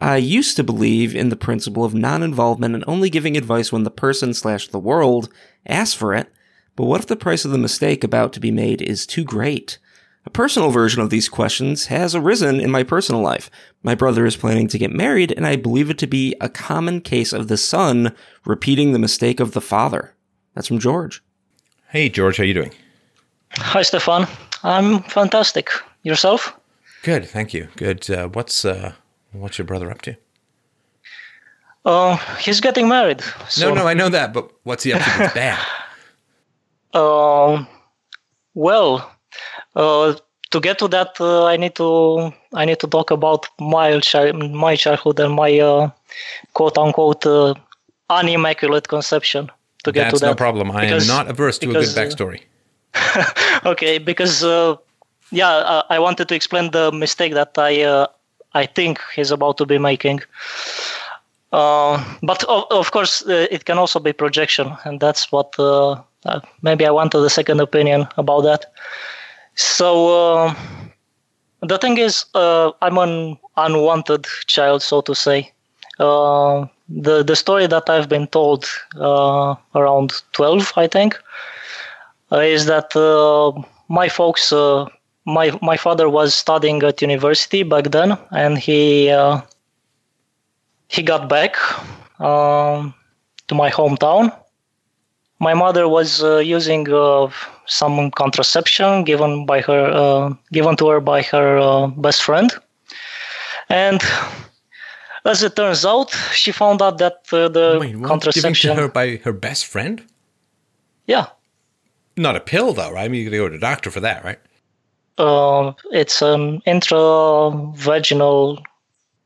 I 0.00 0.16
used 0.16 0.56
to 0.56 0.64
believe 0.64 1.14
in 1.14 1.28
the 1.28 1.36
principle 1.36 1.84
of 1.84 1.92
non-involvement 1.92 2.74
and 2.74 2.84
only 2.86 3.10
giving 3.10 3.36
advice 3.36 3.72
when 3.72 3.82
the 3.82 3.90
person 3.90 4.32
slash 4.32 4.68
the 4.68 4.78
world 4.78 5.28
asks 5.66 5.94
for 5.94 6.14
it. 6.14 6.32
But 6.76 6.84
what 6.84 7.00
if 7.00 7.08
the 7.08 7.16
price 7.16 7.44
of 7.44 7.50
the 7.50 7.58
mistake 7.58 8.04
about 8.04 8.32
to 8.34 8.40
be 8.40 8.52
made 8.52 8.80
is 8.80 9.06
too 9.06 9.24
great? 9.24 9.78
A 10.24 10.30
personal 10.30 10.70
version 10.70 11.02
of 11.02 11.10
these 11.10 11.28
questions 11.28 11.86
has 11.86 12.14
arisen 12.14 12.60
in 12.60 12.70
my 12.70 12.82
personal 12.82 13.22
life. 13.22 13.50
My 13.82 13.94
brother 13.94 14.24
is 14.26 14.36
planning 14.36 14.68
to 14.68 14.78
get 14.78 14.92
married, 14.92 15.32
and 15.32 15.46
I 15.46 15.56
believe 15.56 15.90
it 15.90 15.98
to 15.98 16.06
be 16.06 16.36
a 16.40 16.48
common 16.48 17.00
case 17.00 17.32
of 17.32 17.48
the 17.48 17.56
son 17.56 18.14
repeating 18.44 18.92
the 18.92 18.98
mistake 18.98 19.40
of 19.40 19.52
the 19.52 19.60
father. 19.60 20.14
That's 20.54 20.68
from 20.68 20.78
George. 20.78 21.22
Hey, 21.88 22.08
George, 22.08 22.36
how 22.36 22.44
you 22.44 22.54
doing? 22.54 22.72
Hi, 23.52 23.82
Stefan. 23.82 24.28
I'm 24.62 25.02
fantastic. 25.04 25.70
Yourself? 26.02 26.54
Good, 27.02 27.26
thank 27.28 27.52
you. 27.54 27.68
Good. 27.76 28.08
Uh, 28.10 28.28
what's 28.28 28.64
uh, 28.64 28.92
what's 29.32 29.58
your 29.58 29.66
brother 29.66 29.90
up 29.90 30.02
to? 30.02 30.16
Uh, 31.84 32.16
he's 32.40 32.60
getting 32.60 32.88
married. 32.88 33.22
No, 33.58 33.72
no, 33.74 33.86
I 33.86 33.94
know 33.94 34.08
that, 34.08 34.32
but 34.32 34.50
what's 34.64 34.82
he 34.84 34.92
up 34.92 35.00
to 35.02 35.10
that's 35.18 35.34
bad? 35.34 35.58
Um, 36.94 37.66
well, 38.54 39.12
uh, 39.76 40.14
to 40.50 40.60
get 40.60 40.78
to 40.78 40.88
that, 40.88 41.20
uh, 41.20 41.44
I 41.44 41.58
need 41.58 41.74
to 41.76 42.32
I 42.54 42.64
need 42.64 42.80
to 42.80 42.86
talk 42.86 43.10
about 43.10 43.46
my 43.60 44.00
chi- 44.00 44.32
my 44.32 44.74
childhood 44.74 45.20
and 45.20 45.34
my 45.34 45.58
uh, 45.60 45.90
quote 46.54 46.78
unquote 46.78 47.26
uh, 47.26 47.54
unimmaculate 48.08 48.88
conception. 48.88 49.50
To 49.84 49.92
get 49.92 50.04
That's 50.04 50.14
to 50.20 50.20
that, 50.20 50.30
no 50.30 50.34
problem. 50.34 50.70
I 50.70 50.80
Because- 50.86 51.08
am 51.08 51.14
not 51.16 51.28
averse 51.30 51.58
to 51.58 51.66
a 51.70 51.72
good 51.74 51.80
because, 51.80 51.96
uh, 51.96 52.00
backstory. 52.00 52.40
okay, 53.66 53.98
because 53.98 54.44
uh, 54.44 54.76
yeah, 55.30 55.50
uh, 55.50 55.82
I 55.90 55.98
wanted 55.98 56.28
to 56.28 56.34
explain 56.34 56.70
the 56.70 56.90
mistake 56.92 57.34
that 57.34 57.56
I 57.58 57.82
uh, 57.82 58.06
I 58.54 58.66
think 58.66 59.00
he's 59.14 59.30
about 59.30 59.58
to 59.58 59.66
be 59.66 59.78
making. 59.78 60.20
Uh, 61.52 62.02
but 62.22 62.44
of, 62.44 62.64
of 62.70 62.90
course, 62.90 63.26
uh, 63.26 63.46
it 63.50 63.64
can 63.64 63.78
also 63.78 64.00
be 64.00 64.12
projection, 64.12 64.76
and 64.84 65.00
that's 65.00 65.32
what 65.32 65.58
uh, 65.58 65.96
maybe 66.62 66.86
I 66.86 66.90
wanted 66.90 67.24
a 67.24 67.30
second 67.30 67.60
opinion 67.60 68.06
about 68.16 68.42
that. 68.42 68.66
So 69.54 70.54
the 71.62 71.78
thing 71.78 71.98
is, 71.98 72.24
I'm 72.34 72.98
an 72.98 73.38
unwanted 73.56 74.26
child, 74.46 74.82
so 74.82 75.00
to 75.02 75.14
say. 75.14 75.52
The 75.98 77.22
the 77.22 77.36
story 77.36 77.66
that 77.66 77.90
I've 77.90 78.08
been 78.08 78.28
told 78.28 78.66
around 79.74 80.22
twelve, 80.32 80.72
I 80.76 80.86
think, 80.86 81.18
is 82.32 82.66
that 82.66 82.94
uh, 82.94 83.52
my 83.88 84.08
folks, 84.08 84.52
uh, 84.52 84.86
my 85.24 85.56
my 85.62 85.76
father 85.76 86.08
was 86.08 86.34
studying 86.34 86.82
at 86.82 87.02
university 87.02 87.62
back 87.62 87.90
then, 87.90 88.16
and 88.30 88.58
he 88.58 89.10
uh, 89.10 89.40
he 90.88 91.02
got 91.02 91.28
back 91.28 91.56
um, 92.20 92.94
to 93.46 93.54
my 93.54 93.70
hometown. 93.70 94.32
My 95.40 95.54
mother 95.54 95.88
was 95.88 96.22
uh, 96.22 96.38
using 96.38 96.92
uh, 96.92 97.30
some 97.66 98.10
contraception 98.10 99.04
given 99.04 99.46
by 99.46 99.60
her, 99.60 99.86
uh, 99.86 100.34
given 100.52 100.76
to 100.76 100.88
her 100.88 101.00
by 101.00 101.22
her 101.22 101.58
uh, 101.58 101.86
best 101.86 102.22
friend, 102.22 102.50
and 103.68 104.02
as 105.24 105.42
it 105.42 105.56
turns 105.56 105.84
out, 105.84 106.10
she 106.32 106.52
found 106.52 106.82
out 106.82 106.98
that 106.98 107.26
uh, 107.32 107.48
the 107.48 107.78
Wait, 107.80 107.96
what? 107.96 108.34
Giving 108.34 108.54
to 108.54 108.74
her 108.74 108.88
by 108.88 109.16
her 109.24 109.32
best 109.32 109.66
friend? 109.66 110.02
Yeah, 111.06 111.26
Not 112.18 112.36
a 112.36 112.40
pill, 112.40 112.72
though, 112.74 112.90
right? 112.90 113.04
I 113.04 113.08
mean, 113.08 113.20
you 113.22 113.30
got 113.30 113.36
to 113.36 113.36
go 113.38 113.48
to 113.48 113.56
the 113.56 113.60
doctor 113.60 113.90
for 113.90 114.00
that, 114.00 114.24
right? 114.24 114.38
uh, 115.18 115.72
it's 115.90 116.22
an 116.22 116.62
intravaginal 116.66 118.62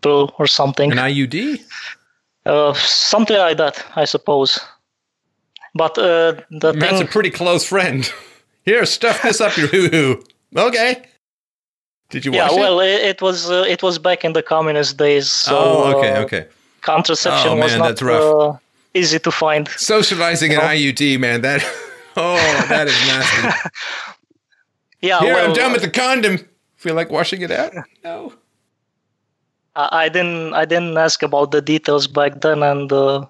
pill 0.00 0.34
or 0.38 0.46
something. 0.46 0.92
An 0.92 0.98
IUD? 0.98 1.62
Uh, 2.44 2.72
something 2.74 3.36
like 3.36 3.58
that, 3.58 3.84
I 3.94 4.04
suppose. 4.04 4.58
But 5.74 5.96
uh, 5.96 6.40
the 6.50 6.72
That's 6.72 7.00
a 7.00 7.06
pretty 7.06 7.30
close 7.30 7.64
friend. 7.64 8.10
Here, 8.64 8.84
stuff 8.86 9.22
this 9.22 9.40
up 9.40 9.56
your 9.56 9.66
hoo 9.72 9.88
hoo. 9.88 10.22
Okay. 10.56 11.02
Did 12.10 12.24
you 12.24 12.32
yeah, 12.32 12.48
watch 12.48 12.56
well, 12.56 12.80
it? 12.80 12.88
it, 12.88 13.04
it 13.06 13.22
was 13.22 13.50
uh, 13.50 13.64
it 13.66 13.82
was 13.82 13.98
back 13.98 14.24
in 14.24 14.34
the 14.34 14.42
communist 14.42 14.98
days, 14.98 15.30
so 15.30 15.56
oh, 15.56 15.98
okay, 15.98 16.12
uh, 16.12 16.22
okay. 16.24 16.46
contraception 16.82 17.52
Oh, 17.52 17.56
was 17.56 17.74
not. 17.76 18.02
Uh, 18.02 18.58
easy 18.94 19.18
to 19.18 19.30
find. 19.30 19.66
Socializing 19.68 20.52
an 20.52 20.60
IUD, 20.60 21.18
man. 21.18 21.40
That. 21.40 21.64
Oh, 22.16 22.66
that 22.68 22.88
is 22.88 23.06
nasty. 23.06 23.70
Yeah, 25.02 25.18
Here, 25.18 25.34
well, 25.34 25.48
I'm 25.48 25.52
done 25.52 25.72
with 25.72 25.82
the 25.82 25.90
condom. 25.90 26.38
Feel 26.76 26.94
like 26.94 27.10
washing 27.10 27.42
it 27.42 27.50
out? 27.50 27.72
No. 28.04 28.32
I, 29.74 30.08
didn't 30.08 30.54
I 30.54 30.64
didn't 30.64 30.96
ask 30.96 31.24
about 31.24 31.50
the 31.50 31.60
details 31.60 32.06
back 32.06 32.40
then, 32.40 32.62
and 32.62 32.92
uh, 32.92 33.26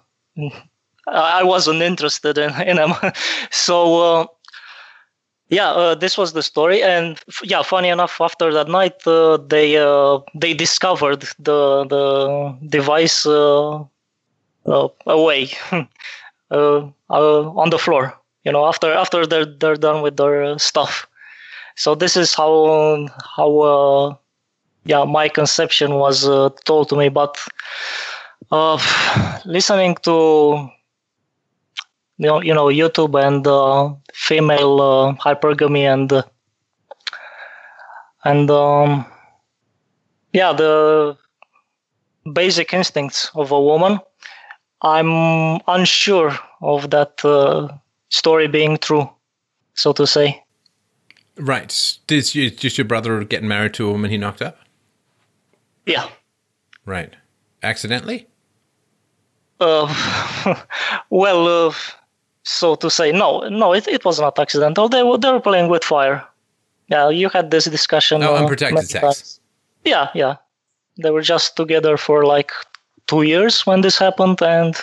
I 1.07 1.43
wasn't 1.43 1.81
interested 1.81 2.37
in, 2.37 2.53
in 2.63 2.77
them. 2.77 2.93
so 3.51 4.01
uh, 4.01 4.27
yeah, 5.49 5.71
uh, 5.71 5.95
this 5.95 6.17
was 6.17 6.33
the 6.33 6.43
story, 6.43 6.83
and 6.83 7.19
f- 7.29 7.43
yeah, 7.45 7.63
funny 7.63 7.89
enough, 7.89 8.21
after 8.21 8.53
that 8.53 8.69
night, 8.69 9.07
uh, 9.07 9.37
they 9.37 9.77
uh, 9.77 10.19
they 10.35 10.55
discovered 10.55 11.23
the 11.39 11.85
the 11.85 12.57
device 12.69 13.27
uh, 13.27 13.81
uh, 14.67 14.89
away 15.07 15.51
uh, 15.73 15.85
uh, 16.51 16.91
on 17.11 17.71
the 17.71 17.79
floor. 17.79 18.15
You 18.45 18.53
know, 18.53 18.67
after 18.67 18.93
after 18.93 19.27
they're 19.27 19.47
they're 19.47 19.77
done 19.77 20.03
with 20.03 20.17
their 20.17 20.43
uh, 20.45 20.59
stuff. 20.59 21.07
So 21.77 21.95
this 21.95 22.17
is 22.17 22.35
how 22.35 23.09
how. 23.37 23.61
Uh, 23.61 24.15
yeah, 24.85 25.05
my 25.05 25.29
conception 25.29 25.95
was 25.95 26.27
uh, 26.27 26.51
told 26.65 26.89
to 26.89 26.97
me, 26.97 27.09
but 27.09 27.39
uh, 28.51 28.79
listening 29.45 29.97
to 30.03 30.69
you 32.19 32.27
know, 32.27 32.41
you 32.41 32.55
know 32.55 32.67
YouTube 32.67 33.15
and 33.21 33.47
uh, 33.47 33.95
female 34.15 34.81
uh, 34.81 35.15
hypergamy 35.15 35.83
and 35.83 36.13
and 38.25 38.51
um, 38.51 39.05
yeah, 40.33 40.53
the 40.53 41.17
basic 42.33 42.73
instincts 42.73 43.31
of 43.35 43.51
a 43.51 43.61
woman, 43.61 43.99
I'm 44.83 45.61
unsure 45.67 46.39
of 46.61 46.91
that 46.91 47.25
story 48.13 48.47
being 48.47 48.79
true, 48.79 49.11
so 49.75 49.93
to 49.95 50.07
say. 50.07 50.45
Right. 51.37 51.99
Did 52.07 52.35
you, 52.35 52.51
just 52.51 52.79
your 52.79 52.85
brother 52.85 53.25
getting 53.25 53.49
married 53.49 53.75
to 53.75 53.89
a 53.89 53.93
woman 53.93 54.11
he 54.11 54.19
knocked 54.19 54.43
up? 54.43 54.59
Yeah. 55.87 56.09
Right. 56.85 57.15
Accidentally? 57.63 58.27
Uh, 59.59 60.57
well, 61.11 61.69
uh, 61.69 61.75
so 62.45 62.75
to 62.77 62.91
say, 62.91 63.13
no, 63.13 63.41
no, 63.49 63.73
it, 63.73 63.89
it 63.89 64.05
was 64.05 64.21
not 64.21 64.39
accidental. 64.39 64.89
They 64.89 65.03
were 65.03 65.19
they 65.19 65.31
were 65.31 65.41
playing 65.41 65.69
with 65.69 65.85
fire. 65.85 66.25
Yeah, 66.89 67.09
you 67.09 67.29
had 67.29 67.51
this 67.51 67.67
discussion. 67.67 68.23
Oh, 68.23 68.35
uh, 68.35 68.41
unprotected 68.41 68.89
sex. 68.89 69.01
times. 69.01 69.41
Yeah, 69.85 70.09
yeah. 70.15 70.37
They 71.01 71.11
were 71.11 71.23
just 71.23 71.57
together 71.57 71.97
for 71.97 72.27
like 72.27 72.51
two 73.07 73.23
years 73.23 73.65
when 73.65 73.83
this 73.83 73.97
happened, 73.97 74.43
and 74.43 74.75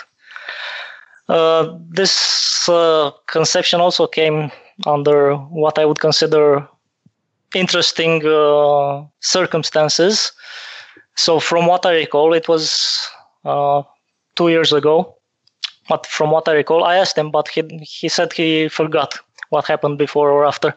uh, 1.30 1.78
this 1.90 2.68
uh, 2.68 3.12
conception 3.28 3.80
also 3.80 4.08
came 4.08 4.52
under 4.86 5.36
what 5.36 5.78
I 5.78 5.86
would 5.86 6.00
consider 6.00 6.68
interesting 7.56 8.26
uh, 8.26 9.06
circumstances. 9.20 10.32
So, 11.16 11.40
from 11.40 11.68
what 11.68 11.86
I 11.86 11.94
recall, 11.94 12.34
it 12.34 12.48
was 12.48 13.00
uh, 13.46 13.84
two 14.36 14.50
years 14.50 14.74
ago. 14.74 15.16
But 15.88 16.06
from 16.06 16.32
what 16.32 16.48
I 16.48 16.54
recall, 16.54 16.84
I 16.84 16.98
asked 16.98 17.18
him, 17.18 17.32
but 17.32 17.48
he 17.48 17.64
he 17.82 18.10
said 18.10 18.32
he 18.34 18.68
forgot 18.70 19.18
what 19.50 19.66
happened 19.66 19.98
before 19.98 20.30
or 20.30 20.46
after. 20.46 20.76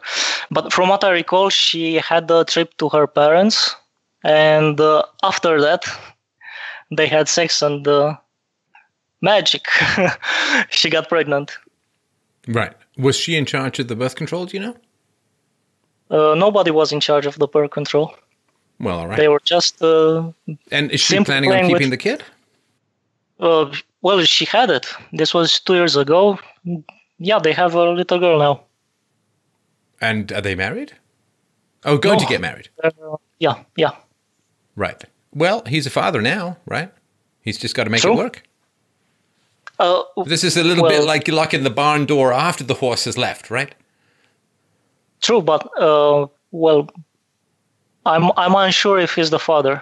But 0.49 0.73
from 0.73 0.89
what 0.89 1.03
I 1.03 1.11
recall, 1.11 1.49
she 1.49 1.95
had 1.95 2.29
a 2.31 2.43
trip 2.45 2.75
to 2.77 2.89
her 2.89 3.05
parents, 3.05 3.75
and 4.23 4.79
uh, 4.79 5.03
after 5.21 5.61
that, 5.61 5.85
they 6.91 7.07
had 7.07 7.27
sex 7.27 7.61
and 7.61 7.87
magic. 9.23 9.65
she 10.69 10.89
got 10.89 11.09
pregnant. 11.09 11.57
Right. 12.47 12.73
Was 12.97 13.15
she 13.15 13.35
in 13.35 13.45
charge 13.45 13.79
of 13.79 13.87
the 13.87 13.95
birth 13.95 14.15
control, 14.15 14.45
do 14.45 14.57
you 14.57 14.63
know? 14.63 14.75
Uh, 16.11 16.35
nobody 16.35 16.69
was 16.69 16.91
in 16.91 16.99
charge 16.99 17.25
of 17.25 17.39
the 17.39 17.47
birth 17.47 17.71
control. 17.71 18.13
Well, 18.79 18.99
all 18.99 19.07
right. 19.07 19.17
They 19.17 19.29
were 19.29 19.41
just 19.43 19.81
uh, 19.81 20.31
and 20.69 20.91
is 20.91 20.99
she 20.99 21.23
planning 21.23 21.49
on 21.49 21.55
playing 21.57 21.71
with- 21.71 21.79
keeping 21.79 21.89
the 21.89 21.97
kid? 21.97 22.23
uh, 23.39 23.73
well, 24.01 24.21
she 24.25 24.45
had 24.45 24.69
it. 24.69 24.85
This 25.13 25.33
was 25.33 25.59
two 25.59 25.73
years 25.75 25.95
ago. 25.95 26.37
Yeah, 27.17 27.39
they 27.39 27.53
have 27.53 27.73
a 27.73 27.91
little 27.91 28.19
girl 28.19 28.37
now. 28.39 28.63
And 30.01 30.31
are 30.33 30.41
they 30.41 30.55
married? 30.55 30.91
Oh, 31.85 31.97
going 31.97 32.19
to 32.19 32.25
get 32.25 32.41
married. 32.41 32.69
Uh, 32.83 32.91
yeah, 33.39 33.63
yeah. 33.77 33.91
Right. 34.75 35.03
Well, 35.33 35.63
he's 35.65 35.87
a 35.87 35.89
father 35.89 36.21
now, 36.21 36.57
right? 36.65 36.91
He's 37.41 37.57
just 37.57 37.75
got 37.75 37.85
to 37.85 37.89
make 37.89 38.01
True. 38.01 38.13
it 38.13 38.17
work. 38.17 38.43
Uh, 39.83 40.23
This 40.25 40.43
is 40.43 40.55
a 40.57 40.63
little 40.63 40.83
bit 40.87 40.99
Well- 40.99 41.07
like 41.15 41.27
locking 41.27 41.63
the 41.63 41.69
barn 41.81 42.05
door 42.05 42.31
after 42.33 42.63
the 42.63 42.75
horse 42.75 43.05
has 43.05 43.17
left, 43.17 43.49
right? 43.49 43.73
true, 45.21 45.41
but 45.41 45.61
uh, 45.79 46.27
well, 46.51 46.89
I'm 48.05 48.31
I'm 48.37 48.55
unsure 48.55 48.99
if 49.03 49.15
he's 49.15 49.29
the 49.29 49.39
father. 49.39 49.81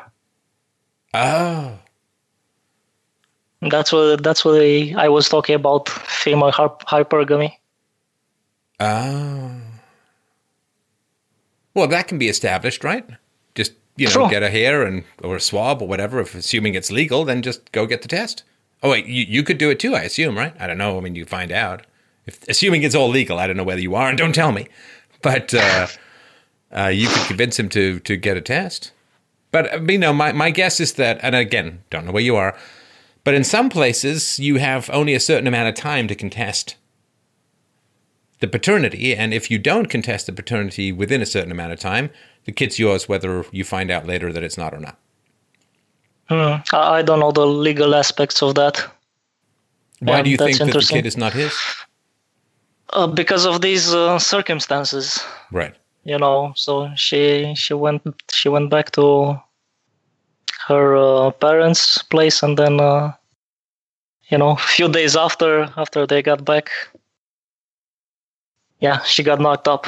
Oh. 1.13 1.79
That's 3.61 3.91
what 3.91 4.23
that's 4.23 4.45
what 4.45 4.55
I, 4.61 4.93
I 5.05 5.09
was 5.09 5.29
talking 5.29 5.55
about 5.55 5.89
female 5.89 6.51
hyp- 6.51 6.83
hypergamy. 6.85 7.51
Oh. 8.79 9.51
Well, 11.73 11.87
that 11.87 12.07
can 12.07 12.17
be 12.17 12.27
established, 12.29 12.83
right? 12.83 13.05
Just, 13.55 13.73
you 13.97 14.07
know, 14.07 14.11
Sure. 14.13 14.29
get 14.29 14.43
a 14.43 14.49
hair 14.49 14.83
and 14.83 15.03
or 15.23 15.35
a 15.35 15.39
swab 15.39 15.81
or 15.81 15.87
whatever, 15.87 16.19
if 16.21 16.35
assuming 16.35 16.75
it's 16.75 16.91
legal, 16.91 17.25
then 17.25 17.41
just 17.41 17.71
go 17.71 17.85
get 17.85 18.01
the 18.01 18.07
test. 18.07 18.43
Oh 18.83 18.91
wait, 18.91 19.05
you, 19.05 19.25
you 19.27 19.43
could 19.43 19.57
do 19.57 19.69
it 19.69 19.79
too, 19.79 19.95
I 19.95 20.01
assume, 20.01 20.37
right? 20.37 20.55
I 20.59 20.67
don't 20.67 20.77
know. 20.77 20.97
I 20.97 21.01
mean 21.01 21.15
you 21.15 21.25
find 21.25 21.51
out. 21.51 21.85
if, 22.25 22.47
assuming 22.47 22.83
it's 22.83 22.95
all 22.95 23.09
legal. 23.09 23.39
I 23.39 23.47
don't 23.47 23.57
know 23.57 23.63
whether 23.63 23.81
you 23.81 23.95
are, 23.95 24.09
and 24.09 24.17
don't 24.17 24.33
tell 24.33 24.51
me. 24.51 24.67
But 25.21 25.53
uh, 25.53 25.87
uh, 26.75 26.87
you 26.87 27.07
could 27.07 27.27
convince 27.27 27.59
him 27.59 27.69
to 27.69 27.99
to 27.99 28.17
get 28.17 28.37
a 28.37 28.41
test. 28.41 28.91
But 29.51 29.73
uh, 29.73 29.81
you 29.87 29.97
know, 29.97 30.13
my 30.13 30.31
my 30.31 30.49
guess 30.49 30.79
is 30.79 30.93
that, 30.93 31.19
and 31.21 31.35
again, 31.35 31.83
don't 31.89 32.05
know 32.05 32.11
where 32.11 32.23
you 32.23 32.35
are, 32.35 32.57
but 33.23 33.33
in 33.33 33.43
some 33.43 33.69
places 33.69 34.39
you 34.39 34.57
have 34.57 34.89
only 34.91 35.13
a 35.13 35.19
certain 35.19 35.47
amount 35.47 35.69
of 35.69 35.75
time 35.75 36.07
to 36.07 36.15
contest 36.15 36.75
the 38.39 38.47
paternity, 38.47 39.15
and 39.15 39.33
if 39.33 39.51
you 39.51 39.59
don't 39.59 39.89
contest 39.89 40.25
the 40.25 40.33
paternity 40.33 40.91
within 40.91 41.21
a 41.21 41.27
certain 41.27 41.51
amount 41.51 41.73
of 41.73 41.79
time, 41.79 42.09
the 42.45 42.51
kid's 42.51 42.79
yours, 42.79 43.07
whether 43.07 43.45
you 43.51 43.63
find 43.63 43.91
out 43.91 44.07
later 44.07 44.33
that 44.33 44.43
it's 44.43 44.57
not 44.57 44.73
or 44.73 44.79
not. 44.79 44.97
Hmm. 46.31 46.63
I 46.71 46.99
I 46.99 47.01
don't 47.01 47.19
know 47.19 47.31
the 47.33 47.45
legal 47.45 47.93
aspects 47.93 48.41
of 48.41 48.55
that. 48.55 48.79
Why 49.99 50.17
Yeah, 50.17 50.23
do 50.23 50.29
you 50.29 50.37
that's 50.37 50.47
think 50.47 50.59
that 50.59 50.65
the 50.65 50.69
interesting. 50.69 50.97
kid 50.97 51.05
is 51.05 51.17
not 51.17 51.33
his? 51.33 51.51
Uh, 52.93 53.07
because 53.07 53.45
of 53.45 53.59
these 53.61 53.93
uh, 53.93 54.17
circumstances, 54.19 55.19
Right. 55.51 55.75
you 56.03 56.17
know. 56.17 56.53
So 56.55 56.89
she 56.95 57.53
she 57.55 57.73
went 57.73 58.01
she 58.31 58.47
went 58.49 58.69
back 58.69 58.91
to 58.91 59.35
her 60.67 60.95
uh, 60.95 61.31
parents' 61.31 62.01
place, 62.03 62.41
and 62.43 62.57
then 62.57 62.79
uh, 62.79 63.11
you 64.29 64.37
know, 64.37 64.51
a 64.51 64.57
few 64.75 64.87
days 64.87 65.15
after 65.17 65.67
after 65.75 66.07
they 66.07 66.21
got 66.21 66.45
back, 66.45 66.69
yeah, 68.79 69.01
she 69.03 69.23
got 69.23 69.39
knocked 69.39 69.67
up. 69.67 69.85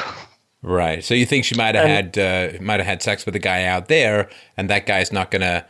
Right. 0.62 1.02
So 1.04 1.14
you 1.14 1.26
think 1.26 1.44
she 1.44 1.54
might 1.56 1.74
have 1.74 1.86
had 1.86 2.18
uh, 2.18 2.58
might 2.60 2.80
have 2.80 2.86
had 2.86 3.02
sex 3.02 3.24
with 3.26 3.34
a 3.36 3.40
guy 3.40 3.64
out 3.64 3.88
there, 3.88 4.28
and 4.56 4.68
that 4.70 4.86
guy's 4.86 5.12
not 5.12 5.30
going 5.30 5.42
to 5.42 5.64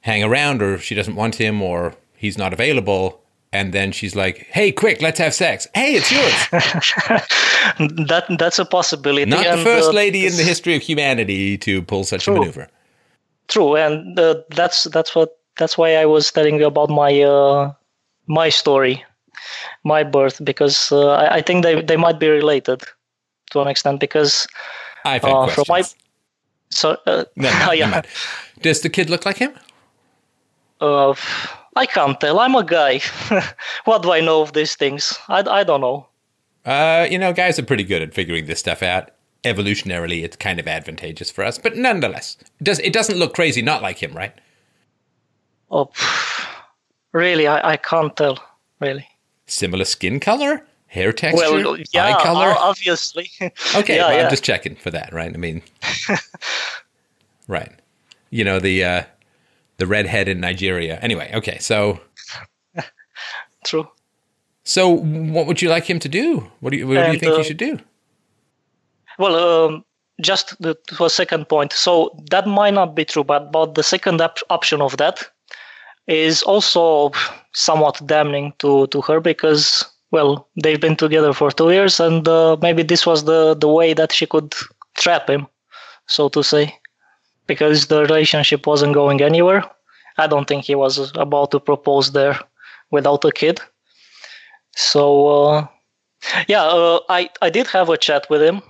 hang 0.00 0.22
around, 0.22 0.62
or 0.62 0.78
she 0.78 0.94
doesn't 0.94 1.14
want 1.14 1.36
him, 1.36 1.62
or 1.62 1.94
he's 2.16 2.38
not 2.38 2.52
available, 2.52 3.22
and 3.52 3.72
then 3.72 3.92
she's 3.92 4.14
like, 4.14 4.46
"Hey, 4.50 4.72
quick, 4.72 5.02
let's 5.02 5.18
have 5.18 5.34
sex." 5.34 5.66
Hey, 5.74 5.94
it's 5.94 6.10
yours. 6.10 6.32
that 8.08 8.24
that's 8.38 8.58
a 8.58 8.64
possibility. 8.64 9.30
not 9.30 9.44
the 9.44 9.52
and, 9.52 9.62
first 9.62 9.90
uh, 9.90 9.92
lady 9.92 10.26
in 10.26 10.36
the 10.36 10.42
history 10.42 10.76
of 10.76 10.82
humanity 10.82 11.58
to 11.58 11.82
pull 11.82 12.04
such 12.04 12.28
a 12.28 12.32
maneuver. 12.32 12.68
True, 13.48 13.76
and 13.76 14.18
uh, 14.18 14.36
that's 14.50 14.84
that's 14.84 15.14
what 15.14 15.38
that's 15.56 15.76
why 15.76 15.96
I 15.96 16.06
was 16.06 16.30
telling 16.30 16.60
you 16.60 16.66
about 16.66 16.90
my 16.90 17.22
uh, 17.22 17.72
my 18.26 18.48
story, 18.48 19.04
my 19.84 20.04
birth, 20.04 20.42
because 20.44 20.92
uh, 20.92 21.10
I, 21.10 21.36
I 21.36 21.42
think 21.42 21.64
they 21.64 21.82
they 21.82 21.96
might 21.96 22.20
be 22.20 22.28
related 22.28 22.82
to 23.50 23.60
an 23.60 23.68
extent. 23.68 24.00
Because 24.00 24.46
I've 25.04 25.22
had 25.22 25.32
uh, 25.32 25.46
from 25.48 25.64
my 25.68 25.82
so 26.70 26.96
uh, 27.06 27.24
No, 27.36 27.50
no, 27.66 27.72
yeah, 27.72 28.02
the 28.62 28.90
kid 28.92 29.10
look 29.10 29.26
like 29.26 29.38
him? 29.38 29.52
Uh, 30.80 31.14
I 31.76 31.86
can't 31.86 32.18
tell. 32.20 32.40
I'm 32.40 32.54
a 32.54 32.64
guy. 32.64 33.00
what 33.84 34.02
do 34.02 34.12
I 34.12 34.20
know 34.20 34.42
of 34.42 34.52
these 34.52 34.74
things? 34.76 35.18
I, 35.28 35.40
I 35.48 35.64
don't 35.64 35.80
know. 35.80 36.06
Uh, 36.64 37.06
you 37.10 37.18
know, 37.18 37.32
guys 37.32 37.58
are 37.58 37.62
pretty 37.64 37.84
good 37.84 38.02
at 38.02 38.14
figuring 38.14 38.46
this 38.46 38.58
stuff 38.60 38.82
out. 38.82 39.10
Evolutionarily, 39.44 40.22
it's 40.22 40.36
kind 40.36 40.60
of 40.60 40.68
advantageous 40.68 41.30
for 41.30 41.42
us, 41.44 41.56
but 41.56 41.74
nonetheless, 41.74 42.36
it 42.60 42.64
does 42.64 42.78
it 42.80 42.92
doesn't 42.92 43.16
look 43.16 43.32
crazy 43.34 43.62
not 43.62 43.80
like 43.80 43.96
him, 44.02 44.12
right? 44.12 44.34
Oh, 45.70 45.90
really, 47.12 47.46
I, 47.46 47.70
I 47.72 47.76
can't 47.78 48.14
tell. 48.14 48.38
Really. 48.80 49.08
Similar 49.46 49.86
skin 49.86 50.20
color, 50.20 50.62
hair 50.88 51.12
texture, 51.14 51.38
Well, 51.50 51.78
yeah, 51.92 52.16
eye 52.16 52.22
color. 52.22 52.54
obviously. 52.58 53.30
Okay, 53.74 53.96
yeah, 53.96 54.08
well, 54.08 54.16
yeah. 54.16 54.24
I'm 54.24 54.30
just 54.30 54.44
checking 54.44 54.74
for 54.76 54.90
that, 54.90 55.10
right? 55.12 55.32
I 55.32 55.38
mean, 55.38 55.62
right. 57.48 57.72
You 58.28 58.44
know 58.44 58.60
the 58.60 58.84
uh, 58.84 59.02
the 59.80 59.86
redhead 59.86 60.28
in 60.28 60.40
Nigeria. 60.40 60.98
Anyway, 61.02 61.30
okay. 61.34 61.58
So, 61.58 62.00
True. 63.64 63.88
so 64.64 64.88
what 64.88 65.46
would 65.46 65.60
you 65.62 65.68
like 65.68 65.84
him 65.90 65.98
to 66.00 66.08
do? 66.08 66.46
What 66.60 66.70
do 66.70 66.76
you 66.78 66.86
What 66.86 66.94
do 66.94 67.00
you 67.00 67.06
And, 67.06 67.20
think 67.20 67.34
he 67.34 67.40
uh, 67.40 67.44
should 67.44 67.56
do? 67.58 67.78
Well, 69.18 69.34
um, 69.36 69.84
just 70.22 70.54
the, 70.62 70.76
to 70.88 71.04
a 71.04 71.10
second 71.10 71.48
point. 71.48 71.72
So 71.72 72.10
that 72.30 72.46
might 72.46 72.74
not 72.74 72.94
be 72.94 73.04
true, 73.04 73.24
but 73.24 73.50
but 73.52 73.74
the 73.74 73.82
second 73.82 74.20
op- 74.20 74.38
option 74.50 74.80
of 74.82 74.96
that 74.96 75.26
is 76.06 76.42
also 76.42 77.12
somewhat 77.52 78.00
damning 78.06 78.52
to 78.58 78.86
to 78.88 79.00
her 79.02 79.20
because 79.20 79.84
well 80.10 80.48
they've 80.62 80.80
been 80.80 80.96
together 80.96 81.32
for 81.32 81.50
two 81.50 81.70
years 81.70 82.00
and 82.00 82.26
uh, 82.28 82.56
maybe 82.62 82.82
this 82.82 83.06
was 83.06 83.24
the 83.24 83.54
the 83.54 83.68
way 83.68 83.94
that 83.94 84.12
she 84.12 84.26
could 84.26 84.54
trap 84.96 85.28
him, 85.28 85.46
so 86.08 86.28
to 86.28 86.42
say, 86.42 86.74
because 87.50 87.88
the 87.88 88.00
relationship 88.02 88.64
wasn't 88.64 88.94
going 88.94 89.20
anywhere. 89.20 89.62
I 90.22 90.28
don't 90.28 90.46
think 90.46 90.62
he 90.64 90.76
was 90.76 90.94
about 91.16 91.50
to 91.50 91.58
propose 91.58 92.12
there 92.12 92.38
without 92.92 93.24
a 93.24 93.32
kid. 93.32 93.58
So 94.76 95.02
uh, 95.26 95.66
yeah, 96.46 96.62
uh, 96.62 97.00
I 97.08 97.28
I 97.42 97.50
did 97.50 97.66
have 97.74 97.88
a 97.90 97.98
chat 98.06 98.30
with 98.30 98.42
him. 98.48 98.62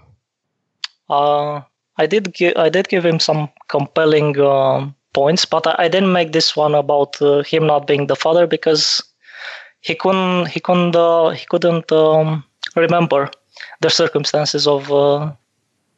Uh, 1.11 1.61
I 2.03 2.07
did 2.07 2.33
give 2.33 2.57
I 2.57 2.71
did 2.71 2.89
give 2.89 3.05
him 3.05 3.21
some 3.21 3.49
compelling 3.69 4.41
um, 4.41 4.95
points, 5.13 5.45
but 5.45 5.67
I, 5.67 5.75
I 5.85 5.89
didn't 5.89 6.17
make 6.17 6.33
this 6.33 6.57
one 6.57 6.75
about 6.75 7.21
uh, 7.21 7.43
him 7.43 7.67
not 7.67 7.87
being 7.87 8.07
the 8.07 8.17
father 8.25 8.47
because 8.47 9.03
he 9.81 9.95
couldn't 9.95 10.49
he 10.49 10.61
couldn't 10.61 10.97
uh, 10.97 11.37
he 11.37 11.45
couldn't 11.53 11.93
um, 11.93 12.45
remember 12.77 13.31
the 13.83 13.91
circumstances 13.91 14.67
of 14.67 14.91
uh, 14.91 15.33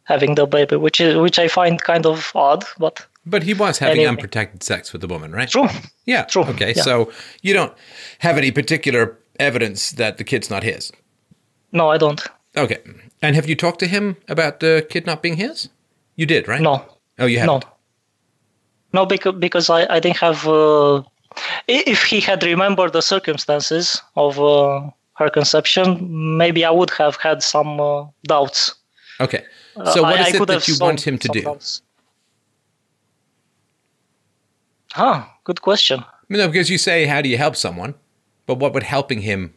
having 0.04 0.34
the 0.34 0.46
baby, 0.46 0.76
which 0.76 1.00
is 1.00 1.16
which 1.16 1.38
I 1.38 1.48
find 1.48 1.80
kind 1.82 2.06
of 2.06 2.32
odd, 2.34 2.64
but 2.78 3.06
But 3.26 3.42
he 3.44 3.54
was 3.54 3.78
having 3.78 3.98
anyway. 3.98 4.08
unprotected 4.10 4.62
sex 4.62 4.92
with 4.92 5.00
the 5.00 5.06
woman, 5.08 5.32
right? 5.32 5.48
true. 5.50 5.68
Yeah. 6.06 6.24
True, 6.24 6.44
Okay. 6.44 6.72
yeah. 6.76 6.82
So 6.82 7.12
you 7.42 7.54
don't 7.54 7.72
have 8.18 8.36
any 8.38 8.50
particular 8.52 9.16
evidence 9.38 9.92
that 9.96 10.16
the 10.18 10.24
kid's 10.24 10.50
not 10.50 10.62
his. 10.64 10.92
No, 11.70 11.88
I 11.94 11.98
don't. 11.98 12.20
Okay. 12.56 12.78
And 13.22 13.36
have 13.36 13.48
you 13.48 13.54
talked 13.56 13.78
to 13.78 13.86
him 13.86 14.16
about 14.28 14.58
the 14.60 14.84
kid 14.90 15.06
not 15.06 15.22
being 15.22 15.36
his? 15.36 15.68
You 16.16 16.26
did, 16.26 16.48
right? 16.48 16.60
No, 16.60 16.84
Oh, 17.18 17.26
you 17.26 17.36
no, 17.38 17.42
haven't. 17.54 17.64
no, 18.92 19.06
because 19.06 19.34
because 19.38 19.70
I 19.70 19.86
I 19.96 20.00
didn't 20.00 20.18
have. 20.20 20.46
Uh, 20.48 21.02
if 21.68 22.02
he 22.10 22.20
had 22.20 22.42
remembered 22.42 22.92
the 22.92 23.00
circumstances 23.02 24.02
of 24.16 24.38
uh, 24.38 24.90
her 25.14 25.30
conception, 25.30 25.86
maybe 26.36 26.60
I 26.64 26.70
would 26.70 26.90
have 26.98 27.16
had 27.16 27.42
some 27.42 27.80
uh, 27.80 28.04
doubts. 28.26 28.74
Okay. 29.20 29.44
Uh, 29.76 29.92
So 29.92 30.02
what 30.02 30.18
I- 30.20 30.28
is 30.28 30.34
I 30.34 30.42
it 30.42 30.46
that 30.46 30.68
you 30.68 30.76
want 30.80 31.06
him 31.06 31.18
to 31.18 31.26
some 31.28 31.34
do? 31.34 31.58
Huh, 34.92 35.24
good 35.44 35.62
question. 35.62 36.04
No, 36.28 36.46
because 36.48 36.68
you 36.70 36.78
say, 36.78 37.06
how 37.06 37.22
do 37.22 37.28
you 37.28 37.38
help 37.38 37.56
someone? 37.56 37.94
But 38.46 38.58
what 38.58 38.74
would 38.74 38.82
helping 38.82 39.22
him, 39.22 39.54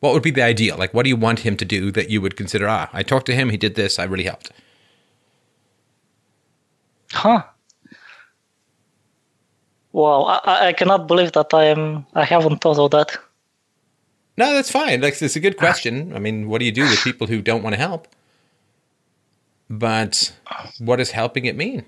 what 0.00 0.12
would 0.12 0.22
be 0.22 0.30
the 0.32 0.42
ideal? 0.42 0.76
Like, 0.76 0.92
what 0.94 1.04
do 1.04 1.08
you 1.08 1.16
want 1.16 1.40
him 1.40 1.56
to 1.56 1.64
do 1.64 1.92
that 1.92 2.10
you 2.10 2.20
would 2.20 2.36
consider, 2.36 2.68
ah, 2.68 2.88
I 2.92 3.02
talked 3.02 3.26
to 3.26 3.34
him, 3.34 3.50
he 3.50 3.56
did 3.56 3.74
this, 3.76 3.98
I 3.98 4.04
really 4.04 4.24
helped? 4.24 4.50
Huh. 7.12 7.44
Wow, 9.92 10.22
I, 10.24 10.40
I- 10.44 10.66
I 10.68 10.72
cannot 10.72 11.06
believe 11.06 11.32
that 11.32 11.54
I 11.54 11.64
am. 11.66 12.04
I 12.14 12.24
haven't 12.24 12.60
thought 12.60 12.78
of 12.78 12.90
that. 12.90 13.16
No, 14.36 14.52
that's 14.52 14.70
fine. 14.72 15.00
Like, 15.00 15.22
it's 15.22 15.36
a 15.36 15.40
good 15.40 15.56
question. 15.56 16.12
I 16.16 16.18
mean, 16.18 16.48
what 16.48 16.58
do 16.58 16.64
you 16.64 16.72
do 16.72 16.82
with 16.82 16.98
people 17.04 17.28
who 17.28 17.40
don't 17.40 17.62
want 17.62 17.74
to 17.74 17.80
help? 17.80 18.08
But 19.70 20.32
what 20.78 20.96
does 20.96 21.10
helping 21.10 21.44
it 21.46 21.56
mean? 21.56 21.84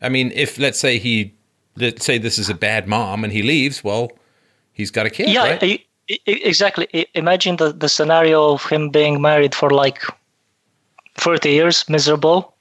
I 0.00 0.08
mean, 0.08 0.32
if, 0.34 0.58
let's 0.58 0.80
say 0.80 0.98
he, 0.98 1.34
let's 1.76 2.04
say 2.04 2.18
this 2.18 2.38
is 2.38 2.48
a 2.48 2.54
bad 2.54 2.88
mom 2.88 3.22
and 3.24 3.32
he 3.32 3.42
leaves, 3.42 3.84
well, 3.84 4.10
he's 4.72 4.90
got 4.90 5.06
a 5.06 5.10
kid, 5.10 5.28
yeah, 5.28 5.42
right? 5.50 5.62
I- 5.62 5.84
I- 6.10 6.18
exactly. 6.26 7.06
Imagine 7.14 7.56
the, 7.56 7.72
the 7.72 7.88
scenario 7.88 8.52
of 8.52 8.64
him 8.64 8.90
being 8.90 9.20
married 9.22 9.54
for 9.54 9.70
like 9.70 10.02
30 11.16 11.50
years, 11.50 11.88
miserable. 11.88 12.54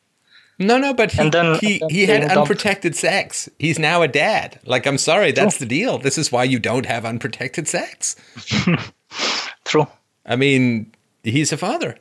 No, 0.60 0.78
no, 0.78 0.94
but 0.94 1.12
he, 1.12 1.30
then- 1.30 1.58
he, 1.60 1.82
he 1.90 2.02
had 2.02 2.08
being 2.08 2.22
dumped. 2.22 2.38
unprotected 2.38 2.96
sex. 2.96 3.50
He's 3.58 3.80
now 3.80 4.04
a 4.04 4.08
dad. 4.08 4.60
Like, 4.66 4.86
I'm 4.86 5.00
sorry, 5.00 5.32
that's 5.32 5.58
the 5.58 5.66
deal. 5.66 5.98
This 5.98 6.18
is 6.20 6.32
why 6.32 6.44
you 6.44 6.60
don't 6.60 6.86
have 6.86 7.04
unprotected 7.06 7.68
sex. 7.68 8.16
True. 9.66 9.88
I 10.26 10.36
mean, 10.36 10.92
he's 11.24 11.52
a 11.52 11.58
father. 11.58 11.98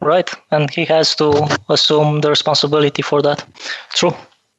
Right. 0.00 0.30
And 0.50 0.70
he 0.70 0.84
has 0.84 1.14
to 1.16 1.48
assume 1.68 2.20
the 2.20 2.30
responsibility 2.30 3.02
for 3.02 3.20
that. 3.22 3.44
True. 3.90 4.14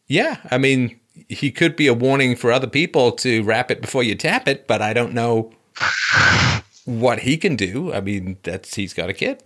Yeah, 0.07 0.37
I 0.51 0.57
mean, 0.57 0.99
he 1.29 1.51
could 1.51 1.75
be 1.75 1.87
a 1.87 1.93
warning 1.93 2.35
for 2.35 2.51
other 2.51 2.67
people 2.67 3.11
to 3.13 3.43
wrap 3.43 3.71
it 3.71 3.81
before 3.81 4.03
you 4.03 4.15
tap 4.15 4.47
it, 4.47 4.67
but 4.67 4.81
I 4.81 4.93
don't 4.93 5.13
know 5.13 5.53
what 6.85 7.19
he 7.19 7.37
can 7.37 7.55
do. 7.55 7.93
I 7.93 8.01
mean, 8.01 8.37
that's 8.43 8.75
he's 8.75 8.93
got 8.93 9.09
a 9.09 9.13
kid. 9.13 9.43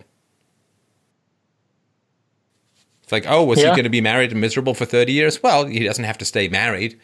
It's 3.02 3.12
like, 3.12 3.26
oh, 3.28 3.44
was 3.44 3.58
he 3.58 3.66
going 3.66 3.84
to 3.84 3.90
be 3.90 4.00
married 4.00 4.32
and 4.32 4.40
miserable 4.40 4.72
for 4.72 4.86
30 4.86 5.12
years? 5.12 5.42
Well, 5.42 5.66
he 5.66 5.84
doesn't 5.84 6.04
have 6.04 6.16
to 6.18 6.24
stay 6.24 6.48
married 6.48 6.98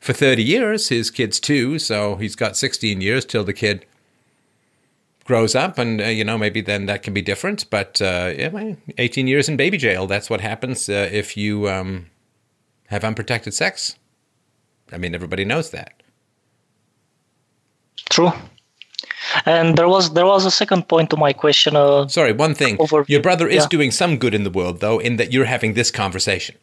for 0.00 0.12
30 0.12 0.42
years. 0.42 0.88
His 0.88 1.08
kid's 1.08 1.38
two, 1.38 1.78
so 1.78 2.16
he's 2.16 2.34
got 2.34 2.56
16 2.56 3.00
years 3.00 3.24
till 3.24 3.44
the 3.44 3.52
kid 3.52 3.86
grows 5.26 5.54
up, 5.54 5.78
and, 5.78 6.00
uh, 6.00 6.04
you 6.04 6.24
know, 6.24 6.38
maybe 6.38 6.60
then 6.60 6.86
that 6.86 7.02
can 7.02 7.12
be 7.12 7.22
different. 7.22 7.68
But 7.70 8.00
uh, 8.00 8.32
yeah, 8.36 8.74
18 8.98 9.26
years 9.26 9.48
in 9.48 9.56
baby 9.56 9.76
jail, 9.76 10.06
that's 10.06 10.30
what 10.30 10.40
happens 10.40 10.88
uh, 10.88 11.08
if 11.12 11.36
you 11.36 11.68
um, 11.68 12.06
have 12.88 13.04
unprotected 13.04 13.52
sex. 13.52 13.96
I 14.92 14.98
mean, 14.98 15.14
everybody 15.14 15.44
knows 15.44 15.70
that. 15.70 15.92
True. 18.08 18.30
And 19.44 19.76
there 19.76 19.88
was 19.88 20.12
there 20.14 20.24
was 20.26 20.46
a 20.46 20.50
second 20.50 20.88
point 20.88 21.10
to 21.10 21.16
my 21.16 21.32
question. 21.32 21.74
Uh, 21.76 22.06
Sorry, 22.08 22.32
one 22.32 22.54
thing. 22.54 22.76
Overview. 22.78 23.08
Your 23.08 23.20
brother 23.20 23.48
is 23.48 23.64
Yeah. 23.64 23.68
doing 23.68 23.90
some 23.90 24.16
good 24.18 24.34
in 24.34 24.44
the 24.44 24.50
world, 24.50 24.80
though, 24.80 24.98
in 25.00 25.16
that 25.16 25.32
you're 25.32 25.44
having 25.46 25.74
this 25.74 25.90
conversation, 25.90 26.56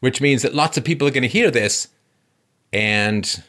which 0.00 0.20
means 0.20 0.42
that 0.42 0.54
lots 0.54 0.76
of 0.76 0.84
people 0.84 1.08
are 1.08 1.10
going 1.10 1.22
to 1.22 1.28
hear 1.28 1.50
this, 1.50 1.88
and 2.72 3.42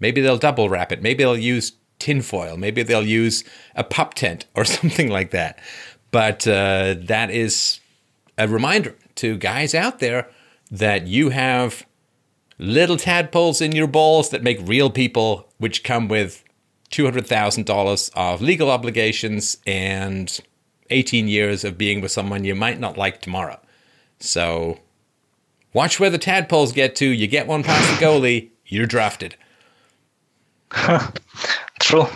maybe 0.00 0.20
they'll 0.20 0.36
double 0.38 0.68
wrap 0.68 0.90
it. 0.90 1.00
Maybe 1.00 1.22
they'll 1.22 1.36
use 1.38 1.72
tinfoil. 1.98 2.56
Maybe 2.56 2.82
they'll 2.82 3.06
use 3.06 3.44
a 3.74 3.84
pup 3.84 4.14
tent 4.14 4.46
or 4.54 4.64
something 4.64 5.08
like 5.08 5.30
that. 5.30 5.58
But 6.10 6.46
uh, 6.46 6.94
that 6.98 7.30
is 7.30 7.80
a 8.38 8.48
reminder 8.48 8.94
to 9.16 9.36
guys 9.36 9.74
out 9.74 9.98
there 9.98 10.28
that 10.70 11.06
you 11.06 11.30
have 11.30 11.86
little 12.58 12.96
tadpoles 12.96 13.60
in 13.60 13.72
your 13.72 13.86
balls 13.86 14.30
that 14.30 14.42
make 14.42 14.58
real 14.62 14.90
people, 14.90 15.48
which 15.58 15.84
come 15.84 16.08
with 16.08 16.44
$200,000 16.90 18.10
of 18.14 18.40
legal 18.40 18.70
obligations 18.70 19.58
and 19.66 20.40
18 20.90 21.28
years 21.28 21.64
of 21.64 21.76
being 21.78 22.00
with 22.00 22.12
someone 22.12 22.44
you 22.44 22.54
might 22.54 22.78
not 22.78 22.96
like 22.96 23.20
tomorrow. 23.20 23.58
So 24.20 24.78
watch 25.72 25.98
where 25.98 26.10
the 26.10 26.18
tadpoles 26.18 26.72
get 26.72 26.94
to. 26.96 27.06
You 27.06 27.26
get 27.26 27.46
one 27.46 27.64
past 27.64 27.98
the 27.98 28.04
goalie, 28.04 28.50
you're 28.66 28.86
drafted. 28.86 29.36
True. 31.84 32.06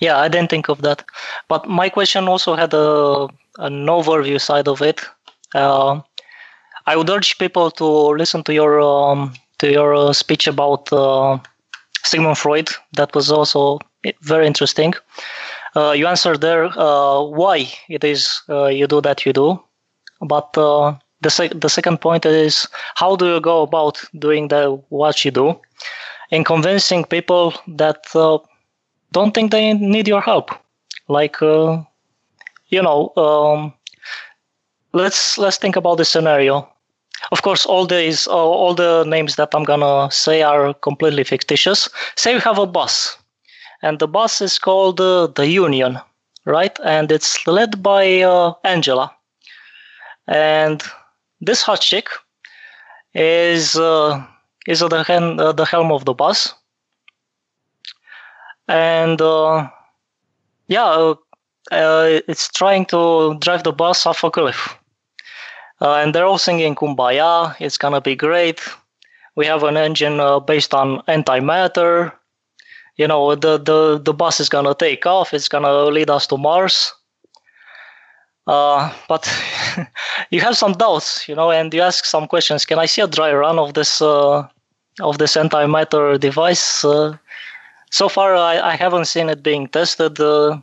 Yeah, 0.00 0.18
I 0.18 0.28
didn't 0.28 0.50
think 0.50 0.68
of 0.68 0.82
that. 0.82 1.04
But 1.48 1.68
my 1.68 1.88
question 1.88 2.28
also 2.28 2.54
had 2.54 2.74
a 2.74 3.28
an 3.58 3.86
overview 3.86 4.40
side 4.40 4.68
of 4.68 4.82
it. 4.82 5.00
Uh, 5.54 6.00
I 6.86 6.96
would 6.96 7.10
urge 7.10 7.38
people 7.38 7.70
to 7.72 7.86
listen 8.20 8.42
to 8.44 8.54
your 8.54 8.80
um, 8.80 9.34
to 9.58 9.70
your 9.70 9.94
uh, 9.94 10.12
speech 10.12 10.46
about 10.48 10.92
uh, 10.92 11.38
Sigmund 12.04 12.38
Freud. 12.38 12.68
That 12.94 13.14
was 13.14 13.30
also 13.32 13.80
very 14.22 14.46
interesting. 14.46 14.94
Uh, 15.76 15.92
you 15.92 16.06
answered 16.06 16.40
there 16.40 16.66
uh, 16.78 17.22
why 17.22 17.68
it 17.88 18.04
is 18.04 18.42
uh, 18.48 18.66
you 18.66 18.86
do 18.86 19.00
that 19.02 19.26
you 19.26 19.32
do, 19.32 19.60
but 20.20 20.52
the 20.54 21.30
sec- 21.30 21.60
the 21.60 21.68
second 21.68 22.00
point 22.00 22.26
is 22.26 22.68
how 22.96 23.16
do 23.16 23.26
you 23.34 23.40
go 23.40 23.62
about 23.62 24.02
doing 24.18 24.48
the 24.48 24.62
what 24.90 25.24
you 25.24 25.30
do, 25.32 25.60
and 26.32 26.46
convincing 26.46 27.04
people 27.04 27.54
that 27.68 28.06
don't 29.14 29.34
think 29.34 29.52
they 29.52 29.72
need 29.74 30.08
your 30.08 30.20
help. 30.20 30.50
Like, 31.08 31.42
uh, 31.42 31.82
you 32.68 32.82
know, 32.82 33.12
um, 33.16 33.74
let's 34.92 35.38
let's 35.38 35.58
think 35.58 35.76
about 35.76 35.96
the 35.98 36.04
scenario. 36.04 36.68
Of 37.32 37.42
course, 37.42 37.66
all 37.66 37.86
these 37.86 38.26
uh, 38.28 38.32
all 38.32 38.74
the 38.74 39.04
names 39.04 39.36
that 39.36 39.54
I'm 39.54 39.64
gonna 39.64 40.10
say 40.10 40.42
are 40.42 40.74
completely 40.74 41.24
fictitious. 41.24 41.88
Say 42.16 42.32
you 42.34 42.40
have 42.40 42.58
a 42.58 42.66
bus, 42.66 43.16
and 43.82 43.98
the 43.98 44.08
bus 44.08 44.40
is 44.40 44.58
called 44.58 45.00
uh, 45.00 45.28
the 45.28 45.48
Union, 45.48 45.98
right? 46.46 46.78
And 46.84 47.12
it's 47.12 47.46
led 47.46 47.82
by 47.82 48.22
uh, 48.22 48.54
Angela, 48.64 49.12
and 50.28 50.82
this 51.40 51.62
hot 51.62 51.80
chick 51.80 52.08
is 53.14 53.76
uh, 53.76 54.24
is 54.66 54.82
at 54.82 54.90
the, 54.90 55.04
hen- 55.04 55.40
uh, 55.40 55.52
the 55.52 55.64
helm 55.64 55.92
of 55.92 56.04
the 56.04 56.14
bus 56.14 56.54
and 58.68 59.20
uh, 59.20 59.68
yeah, 60.68 60.84
uh, 60.84 61.14
uh, 61.72 62.20
it's 62.28 62.48
trying 62.48 62.86
to 62.86 63.36
drive 63.40 63.64
the 63.64 63.72
bus 63.72 64.06
off 64.06 64.24
a 64.24 64.30
cliff. 64.30 64.76
Uh, 65.80 65.96
and 65.96 66.14
they're 66.14 66.26
all 66.26 66.38
singing 66.38 66.74
"Kumbaya." 66.74 67.54
It's 67.60 67.78
gonna 67.78 68.00
be 68.00 68.14
great. 68.16 68.60
We 69.36 69.46
have 69.46 69.64
an 69.64 69.76
engine 69.76 70.20
uh, 70.20 70.40
based 70.40 70.72
on 70.72 71.02
antimatter. 71.08 72.12
You 72.96 73.08
know, 73.08 73.34
the, 73.34 73.58
the 73.58 73.98
the 73.98 74.14
bus 74.14 74.40
is 74.40 74.48
gonna 74.48 74.74
take 74.74 75.04
off. 75.04 75.34
It's 75.34 75.48
gonna 75.48 75.72
lead 75.86 76.10
us 76.10 76.26
to 76.28 76.36
Mars. 76.36 76.92
Uh, 78.46 78.92
but 79.08 79.26
you 80.30 80.40
have 80.40 80.56
some 80.56 80.72
doubts, 80.72 81.26
you 81.28 81.34
know, 81.34 81.50
and 81.50 81.72
you 81.72 81.80
ask 81.80 82.04
some 82.04 82.28
questions. 82.28 82.66
Can 82.66 82.78
I 82.78 82.86
see 82.86 83.00
a 83.00 83.08
dry 83.08 83.32
run 83.32 83.58
of 83.58 83.74
this 83.74 84.00
uh, 84.00 84.46
of 85.00 85.18
this 85.18 85.36
antimatter 85.36 86.20
device? 86.20 86.84
Uh, 86.84 87.16
so 87.94 88.08
far 88.08 88.34
I, 88.34 88.54
I 88.72 88.76
haven't 88.76 89.04
seen 89.04 89.28
it 89.28 89.42
being 89.42 89.68
tested 89.68 90.18
uh, 90.20 90.58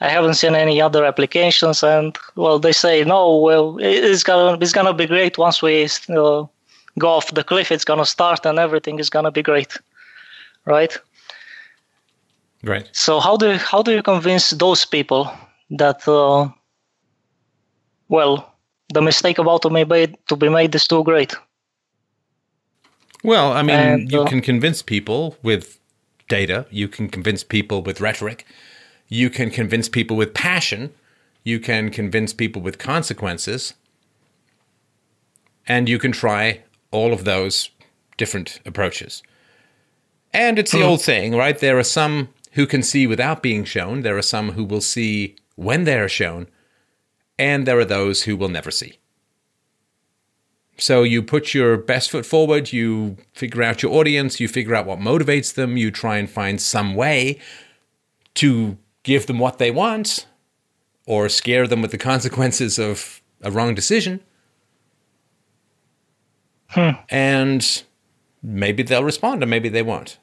i 0.00 0.08
haven't 0.16 0.34
seen 0.34 0.54
any 0.54 0.80
other 0.86 1.04
applications 1.04 1.82
and 1.82 2.16
well 2.36 2.58
they 2.58 2.72
say 2.72 3.04
no 3.04 3.38
well 3.38 3.78
it's 3.80 4.22
gonna 4.22 4.58
it's 4.60 4.74
gonna 4.78 4.92
be 4.92 5.06
great 5.06 5.38
once 5.38 5.62
we 5.62 5.84
uh, 5.84 6.44
go 6.98 7.08
off 7.16 7.34
the 7.34 7.44
cliff 7.44 7.72
it's 7.72 7.84
gonna 7.90 8.04
start 8.04 8.46
and 8.46 8.58
everything 8.58 8.98
is 8.98 9.10
gonna 9.10 9.30
be 9.30 9.42
great 9.42 9.72
right 10.66 10.98
Right. 12.64 12.88
so 12.92 13.20
how 13.20 13.36
do 13.36 13.56
how 13.72 13.82
do 13.82 13.92
you 13.92 14.02
convince 14.02 14.50
those 14.50 14.84
people 14.84 15.30
that 15.78 16.06
uh, 16.08 16.48
well 18.08 18.34
the 18.94 19.00
mistake 19.00 19.38
about 19.38 19.62
to 19.62 19.70
be 19.70 19.84
made 19.84 20.16
to 20.26 20.36
be 20.36 20.48
made 20.48 20.74
is 20.74 20.86
too 20.86 21.02
great 21.04 21.34
Well, 23.24 23.52
I 23.60 23.62
mean, 23.62 23.80
And, 23.80 24.12
you 24.12 24.20
uh, 24.20 24.28
can 24.28 24.40
convince 24.40 24.82
people 24.82 25.34
with 25.42 25.78
data, 26.28 26.66
you 26.70 26.88
can 26.88 27.08
convince 27.08 27.42
people 27.42 27.82
with 27.82 28.00
rhetoric, 28.00 28.44
you 29.08 29.30
can 29.30 29.50
convince 29.50 29.88
people 29.88 30.16
with 30.16 30.34
passion, 30.34 30.92
you 31.42 31.58
can 31.58 31.90
convince 31.90 32.32
people 32.32 32.62
with 32.62 32.78
consequences, 32.78 33.74
and 35.66 35.88
you 35.88 35.98
can 35.98 36.12
try 36.12 36.62
all 36.90 37.12
of 37.12 37.24
those 37.24 37.70
different 38.16 38.60
approaches. 38.66 39.22
And 40.32 40.58
it's 40.58 40.72
the 40.72 40.78
hmm. 40.78 40.84
old 40.84 41.00
saying, 41.00 41.34
right? 41.34 41.58
There 41.58 41.78
are 41.78 41.84
some 41.84 42.28
who 42.52 42.66
can 42.66 42.82
see 42.82 43.06
without 43.06 43.42
being 43.42 43.64
shown, 43.64 44.02
there 44.02 44.16
are 44.16 44.22
some 44.22 44.52
who 44.52 44.64
will 44.64 44.80
see 44.80 45.36
when 45.54 45.84
they 45.84 45.98
are 45.98 46.08
shown, 46.08 46.48
and 47.38 47.66
there 47.66 47.78
are 47.78 47.84
those 47.84 48.22
who 48.22 48.36
will 48.36 48.48
never 48.48 48.70
see. 48.70 48.97
So 50.78 51.02
you 51.02 51.22
put 51.22 51.54
your 51.54 51.76
best 51.76 52.10
foot 52.10 52.24
forward, 52.24 52.72
you 52.72 53.16
figure 53.32 53.64
out 53.64 53.82
your 53.82 53.92
audience, 53.92 54.38
you 54.38 54.46
figure 54.46 54.76
out 54.76 54.86
what 54.86 55.00
motivates 55.00 55.54
them, 55.54 55.76
you 55.76 55.90
try 55.90 56.18
and 56.18 56.30
find 56.30 56.60
some 56.60 56.94
way 56.94 57.38
to 58.34 58.78
give 59.02 59.26
them 59.26 59.40
what 59.40 59.58
they 59.58 59.72
want 59.72 60.26
or 61.04 61.28
scare 61.28 61.66
them 61.66 61.82
with 61.82 61.90
the 61.90 61.98
consequences 61.98 62.78
of 62.78 63.20
a 63.42 63.50
wrong 63.50 63.74
decision. 63.74 64.20
Hmm. 66.68 66.90
And 67.08 67.82
maybe 68.40 68.84
they'll 68.84 69.02
respond 69.02 69.42
or 69.42 69.46
maybe 69.46 69.68
they 69.68 69.82
won't. 69.82 70.18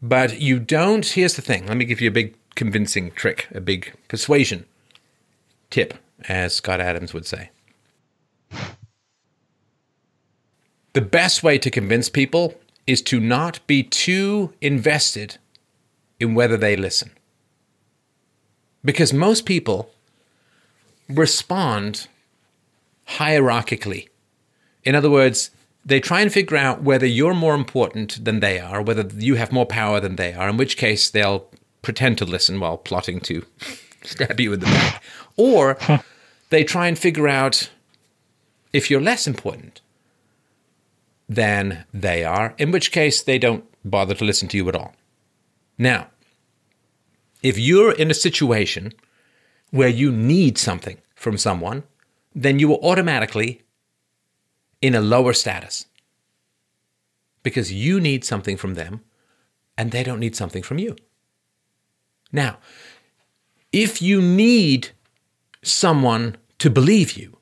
But 0.00 0.40
you 0.40 0.58
don't, 0.58 1.04
here's 1.04 1.34
the 1.34 1.42
thing. 1.42 1.66
Let 1.66 1.76
me 1.76 1.84
give 1.84 2.00
you 2.00 2.08
a 2.08 2.12
big 2.12 2.34
convincing 2.54 3.10
trick, 3.10 3.48
a 3.52 3.60
big 3.60 3.92
persuasion 4.08 4.64
tip, 5.70 5.94
as 6.28 6.54
Scott 6.54 6.80
Adams 6.80 7.12
would 7.12 7.26
say. 7.26 7.50
The 10.98 11.04
best 11.04 11.44
way 11.44 11.58
to 11.58 11.70
convince 11.70 12.08
people 12.08 12.54
is 12.84 13.02
to 13.02 13.20
not 13.20 13.64
be 13.68 13.84
too 13.84 14.52
invested 14.60 15.38
in 16.18 16.34
whether 16.34 16.56
they 16.56 16.74
listen. 16.74 17.12
Because 18.84 19.12
most 19.12 19.46
people 19.46 19.92
respond 21.08 22.08
hierarchically. 23.10 24.08
In 24.82 24.96
other 24.96 25.08
words, 25.08 25.52
they 25.84 26.00
try 26.00 26.20
and 26.20 26.32
figure 26.32 26.56
out 26.56 26.82
whether 26.82 27.06
you're 27.06 27.32
more 27.32 27.54
important 27.54 28.24
than 28.24 28.40
they 28.40 28.58
are, 28.58 28.82
whether 28.82 29.06
you 29.16 29.36
have 29.36 29.52
more 29.52 29.66
power 29.66 30.00
than 30.00 30.16
they 30.16 30.32
are, 30.34 30.48
in 30.48 30.56
which 30.56 30.76
case 30.76 31.08
they'll 31.08 31.46
pretend 31.80 32.18
to 32.18 32.24
listen 32.24 32.58
while 32.58 32.76
plotting 32.76 33.20
to 33.20 33.46
stab 34.02 34.40
you 34.40 34.52
in 34.52 34.58
the 34.58 34.66
back. 34.66 35.04
Or 35.36 35.78
they 36.50 36.64
try 36.64 36.88
and 36.88 36.98
figure 36.98 37.28
out 37.28 37.70
if 38.72 38.90
you're 38.90 39.00
less 39.00 39.28
important 39.28 39.80
than 41.28 41.84
they 41.92 42.24
are, 42.24 42.54
in 42.58 42.70
which 42.70 42.90
case 42.92 43.22
they 43.22 43.38
don't 43.38 43.64
bother 43.84 44.14
to 44.14 44.24
listen 44.24 44.48
to 44.48 44.56
you 44.56 44.68
at 44.68 44.76
all. 44.76 44.94
Now, 45.76 46.08
if 47.42 47.58
you're 47.58 47.92
in 47.92 48.10
a 48.10 48.14
situation 48.14 48.92
where 49.70 49.88
you 49.88 50.10
need 50.10 50.58
something 50.58 50.98
from 51.14 51.36
someone, 51.36 51.84
then 52.34 52.58
you 52.58 52.72
are 52.72 52.78
automatically 52.78 53.62
in 54.80 54.94
a 54.94 55.00
lower 55.00 55.32
status 55.32 55.86
because 57.42 57.72
you 57.72 58.00
need 58.00 58.24
something 58.24 58.56
from 58.56 58.74
them 58.74 59.00
and 59.76 59.90
they 59.90 60.02
don't 60.02 60.20
need 60.20 60.36
something 60.36 60.62
from 60.62 60.78
you. 60.78 60.96
Now, 62.32 62.58
if 63.72 64.02
you 64.02 64.20
need 64.20 64.90
someone 65.62 66.36
to 66.58 66.70
believe 66.70 67.12
you, 67.12 67.37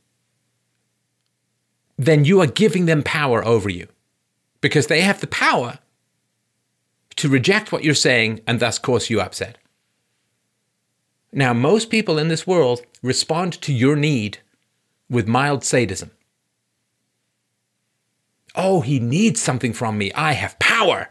then 1.97 2.25
you 2.25 2.41
are 2.41 2.47
giving 2.47 2.87
them 2.87 3.03
power 3.03 3.45
over 3.45 3.69
you 3.69 3.89
because 4.61 4.87
they 4.87 5.01
have 5.01 5.21
the 5.21 5.27
power 5.27 5.79
to 7.17 7.29
reject 7.29 7.73
what 7.73 7.85
you're 7.85 7.95
saying 7.95 8.41
and 8.47 8.61
thus 8.61 8.79
cause 8.79 9.09
you 9.09 9.21
upset. 9.21 9.59
Now, 11.33 11.53
most 11.53 11.91
people 11.91 12.19
in 12.19 12.29
this 12.29 12.47
world 12.47 12.83
respond 13.03 13.55
to 13.63 13.73
your 13.73 13.97
need 13.97 14.39
with 15.09 15.27
mild 15.27 15.65
sadism. 15.65 16.11
Oh, 18.55 18.81
he 18.81 18.99
needs 18.99 19.41
something 19.41 19.73
from 19.73 19.99
me. 19.99 20.13
I 20.13 20.33
have 20.33 20.59
power. 20.59 21.09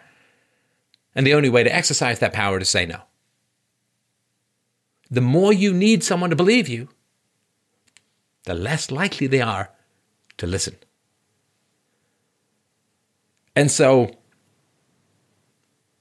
And 1.13 1.25
the 1.25 1.33
only 1.33 1.49
way 1.49 1.63
to 1.63 1.73
exercise 1.73 2.19
that 2.19 2.33
power 2.33 2.57
is 2.57 2.67
to 2.67 2.71
say 2.71 2.85
no. 2.85 3.01
The 5.09 5.21
more 5.21 5.53
you 5.53 5.73
need 5.73 6.03
someone 6.03 6.31
to 6.31 6.35
believe 6.35 6.67
you, 6.67 6.89
the 8.43 8.55
less 8.55 8.89
likely 8.89 9.27
they 9.27 9.41
are 9.41 9.69
to 10.37 10.47
listen. 10.47 10.77
And 13.55 13.71
so, 13.71 14.11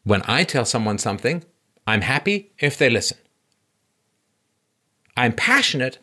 when 0.02 0.22
I 0.26 0.44
tell 0.44 0.64
someone 0.64 0.98
something, 0.98 1.44
I'm 1.86 2.00
happy 2.00 2.52
if 2.58 2.76
they 2.76 2.90
listen. 2.90 3.18
I'm 5.16 5.32
passionate 5.32 5.98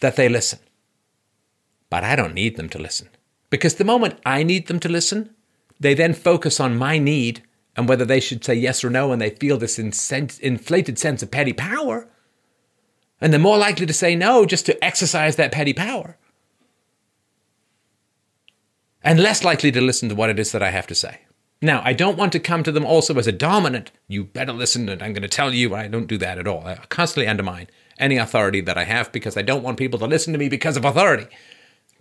that 0.00 0.16
they 0.16 0.28
listen. 0.28 0.60
But 1.90 2.04
I 2.04 2.14
don't 2.14 2.34
need 2.34 2.56
them 2.56 2.68
to 2.70 2.78
listen. 2.78 3.08
Because 3.50 3.74
the 3.74 3.84
moment 3.84 4.20
I 4.24 4.44
need 4.44 4.68
them 4.68 4.78
to 4.80 4.88
listen, 4.88 5.34
they 5.80 5.94
then 5.94 6.14
focus 6.14 6.60
on 6.60 6.76
my 6.76 6.98
need 6.98 7.42
and 7.76 7.88
whether 7.88 8.04
they 8.04 8.20
should 8.20 8.44
say 8.44 8.54
yes 8.54 8.84
or 8.84 8.90
no, 8.90 9.12
and 9.12 9.20
they 9.20 9.30
feel 9.30 9.56
this 9.56 9.78
inflated 9.78 10.98
sense 10.98 11.22
of 11.22 11.30
petty 11.30 11.52
power. 11.52 12.08
And 13.20 13.32
they're 13.32 13.40
more 13.40 13.58
likely 13.58 13.86
to 13.86 13.92
say 13.92 14.14
no 14.14 14.44
just 14.44 14.66
to 14.66 14.84
exercise 14.84 15.36
that 15.36 15.52
petty 15.52 15.72
power. 15.72 16.16
And 19.02 19.18
less 19.18 19.44
likely 19.44 19.72
to 19.72 19.80
listen 19.80 20.08
to 20.08 20.14
what 20.14 20.30
it 20.30 20.38
is 20.38 20.52
that 20.52 20.62
I 20.62 20.70
have 20.70 20.86
to 20.88 20.94
say. 20.94 21.20
Now, 21.62 21.82
I 21.84 21.92
don't 21.92 22.16
want 22.16 22.32
to 22.32 22.40
come 22.40 22.62
to 22.62 22.72
them 22.72 22.86
also 22.86 23.18
as 23.18 23.26
a 23.26 23.32
dominant, 23.32 23.90
you 24.08 24.24
better 24.24 24.52
listen 24.52 24.88
and 24.88 25.02
I'm 25.02 25.12
going 25.12 25.22
to 25.22 25.28
tell 25.28 25.52
you. 25.52 25.74
I 25.74 25.88
don't 25.88 26.06
do 26.06 26.16
that 26.18 26.38
at 26.38 26.46
all. 26.46 26.66
I 26.66 26.76
constantly 26.88 27.26
undermine 27.26 27.68
any 27.98 28.16
authority 28.16 28.62
that 28.62 28.78
I 28.78 28.84
have 28.84 29.12
because 29.12 29.36
I 29.36 29.42
don't 29.42 29.62
want 29.62 29.76
people 29.78 29.98
to 29.98 30.06
listen 30.06 30.32
to 30.32 30.38
me 30.38 30.48
because 30.48 30.76
of 30.76 30.86
authority, 30.86 31.26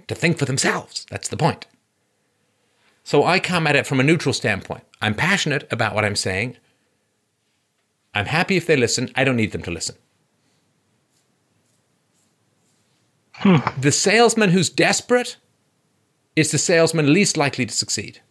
to 0.07 0.15
think 0.15 0.37
for 0.37 0.45
themselves. 0.45 1.05
That's 1.09 1.27
the 1.27 1.37
point. 1.37 1.65
So 3.03 3.25
I 3.25 3.39
come 3.39 3.67
at 3.67 3.75
it 3.75 3.85
from 3.85 3.99
a 3.99 4.03
neutral 4.03 4.33
standpoint. 4.33 4.83
I'm 5.01 5.15
passionate 5.15 5.67
about 5.71 5.93
what 5.93 6.05
I'm 6.05 6.15
saying. 6.15 6.55
I'm 8.13 8.27
happy 8.27 8.55
if 8.55 8.65
they 8.65 8.77
listen. 8.77 9.11
I 9.15 9.23
don't 9.23 9.35
need 9.35 9.51
them 9.51 9.63
to 9.63 9.71
listen. 9.71 9.95
Hmm. 13.33 13.57
The 13.79 13.91
salesman 13.91 14.51
who's 14.51 14.69
desperate 14.69 15.37
is 16.39 16.51
the 16.51 16.57
salesman 16.57 17.13
least 17.13 17.35
likely 17.35 17.65
to 17.65 17.73
succeed. 17.73 18.21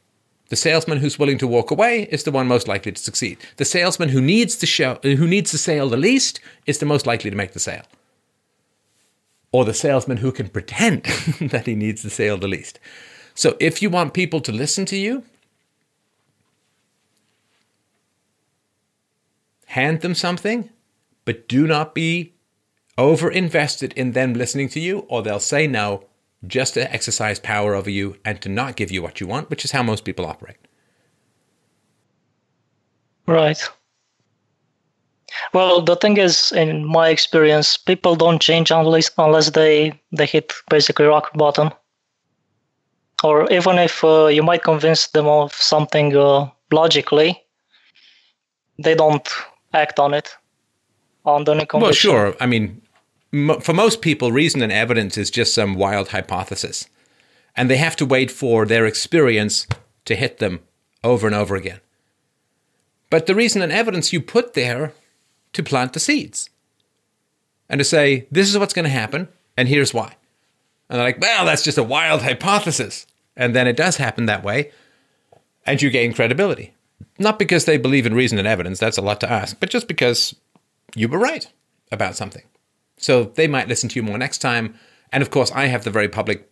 The 0.49 0.57
salesman 0.57 0.99
who's 0.99 1.19
willing 1.19 1.37
to 1.39 1.47
walk 1.47 1.71
away 1.71 2.05
is 2.05 2.25
the 2.25 2.31
one 2.31 2.49
most 2.49 2.67
likely 2.67 2.93
to 2.93 3.03
succeed. 3.03 3.37
The 3.59 3.67
salesman 3.67 4.09
who 4.09 4.23
needs 4.23 4.57
to 4.57 4.67
show, 4.67 4.93
uh, 5.05 5.09
who 5.09 5.27
needs 5.27 5.53
the 5.53 5.59
sale 5.59 5.91
the 5.91 5.99
least 5.99 6.41
is 6.65 6.79
the 6.79 6.87
most 6.87 7.07
likely 7.07 7.29
to 7.29 7.37
make 7.37 7.53
the 7.53 7.61
sale. 7.61 7.85
Or 9.53 9.67
the 9.67 9.75
salesman 9.75 10.19
who 10.19 10.33
can 10.33 10.49
pretend 10.49 11.05
that 11.41 11.67
he 11.67 11.75
needs 11.75 12.03
the 12.03 12.09
sale 12.09 12.39
the 12.39 12.49
least. 12.49 12.81
So 13.35 13.57
if 13.61 13.83
you 13.83 13.91
want 13.91 14.15
people 14.15 14.41
to 14.41 14.53
listen 14.53 14.87
to 14.87 14.97
you, 14.97 15.25
hand 19.67 20.01
them 20.01 20.15
something, 20.15 20.71
but 21.27 21.47
do 21.47 21.67
not 21.67 21.95
be 21.95 22.33
over 22.97 23.31
invested 23.31 23.93
in 23.93 24.13
them 24.13 24.33
listening 24.33 24.71
to 24.71 24.81
you, 24.81 25.01
or 25.09 25.23
they'll 25.23 25.39
say 25.41 25.67
no 25.67 26.05
just 26.47 26.75
to 26.75 26.93
exercise 26.93 27.41
power 27.41 27.75
over 27.75 27.91
you 27.91 28.17
and 28.25 28.41
to 28.43 28.49
not 28.49 28.77
give 28.77 28.91
you 28.91 29.03
what 29.03 29.21
you 29.21 29.27
want, 29.27 29.51
which 29.51 29.65
is 29.65 29.73
how 29.73 29.83
most 29.83 30.05
people 30.05 30.27
operate. 30.27 30.57
Right. 33.27 33.63
Well, 35.53 35.83
the 35.83 35.97
thing 35.97 36.17
is, 36.17 36.53
in 36.53 36.85
my 36.85 37.11
experience, 37.11 37.77
people 37.77 38.17
don't 38.17 38.41
change 38.41 38.71
unless 38.71 39.11
unless 39.19 39.51
they 39.51 39.93
they 40.11 40.27
hit 40.27 40.53
basically 40.71 41.07
rock 41.07 41.33
bottom. 41.35 41.71
Or 43.25 43.51
even 43.53 43.79
if 43.79 44.05
uh, 44.05 44.27
you 44.27 44.43
might 44.43 44.63
convince 44.63 45.09
them 45.09 45.27
of 45.27 45.53
something 45.53 46.17
uh, 46.17 46.49
logically, 46.71 47.43
they 48.79 48.95
don't 48.95 49.29
act 49.75 49.99
on 49.99 50.15
it 50.15 50.37
on 51.25 51.45
the 51.45 51.55
conviction. 51.67 51.81
Well, 51.81 51.93
sure. 51.93 52.35
I 52.41 52.47
mean, 52.47 52.81
for 53.61 53.75
most 53.75 54.01
people, 54.01 54.33
reason 54.33 54.63
and 54.63 54.73
evidence 54.73 55.19
is 55.19 55.31
just 55.31 55.55
some 55.55 55.75
wild 55.75 56.09
hypothesis. 56.09 56.89
And 57.57 57.69
they 57.69 57.77
have 57.77 57.97
to 57.97 58.07
wait 58.07 58.31
for 58.31 58.65
their 58.65 58.87
experience 58.87 59.67
to 60.05 60.15
hit 60.15 60.39
them 60.39 60.61
over 61.05 61.27
and 61.27 61.35
over 61.35 61.57
again. 61.57 61.81
But 63.11 63.27
the 63.27 63.35
reason 63.35 63.63
and 63.63 63.73
evidence 63.73 64.13
you 64.13 64.21
put 64.21 64.55
there 64.55 64.93
to 65.55 65.63
plant 65.63 65.93
the 65.93 66.01
seeds 66.01 66.51
and 67.69 67.79
to 67.79 67.85
say, 67.85 68.27
this 68.31 68.49
is 68.49 68.59
what's 68.59 68.75
going 68.75 68.85
to 68.85 68.91
happen, 68.91 69.29
and 69.57 69.69
here's 69.69 69.95
why. 69.95 70.17
And 70.89 70.99
they're 70.99 71.07
like, 71.07 71.21
well, 71.21 71.45
that's 71.45 71.65
just 71.65 71.79
a 71.79 71.83
wild 71.83 72.23
hypothesis. 72.23 73.07
And 73.37 73.55
then 73.55 73.67
it 73.67 73.77
does 73.77 73.97
happen 73.97 74.27
that 74.27 74.45
way, 74.45 74.73
and 75.67 75.81
you 75.81 75.91
gain 75.91 76.13
credibility. 76.13 76.75
Not 77.19 77.39
because 77.39 77.65
they 77.65 77.77
believe 77.77 78.07
in 78.07 78.15
reason 78.15 78.39
and 78.39 78.49
evidence, 78.49 78.79
that's 78.79 78.99
a 78.99 79.03
lot 79.03 79.21
to 79.21 79.31
ask, 79.31 79.59
but 79.61 79.71
just 79.71 79.89
because 79.89 80.35
you 80.95 81.09
were 81.09 81.19
right 81.19 81.51
about 81.93 82.17
something. 82.17 82.43
So 82.99 83.25
they 83.25 83.47
might 83.47 83.69
listen 83.69 83.89
to 83.89 83.97
you 83.97 84.03
more 84.03 84.19
next 84.19 84.39
time. 84.39 84.75
And 85.11 85.23
of 85.23 85.31
course, 85.31 85.51
I 85.53 85.67
have 85.67 85.85
the 85.85 85.91
very 85.91 86.09
public 86.09 86.51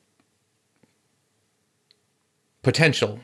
potential 2.62 3.20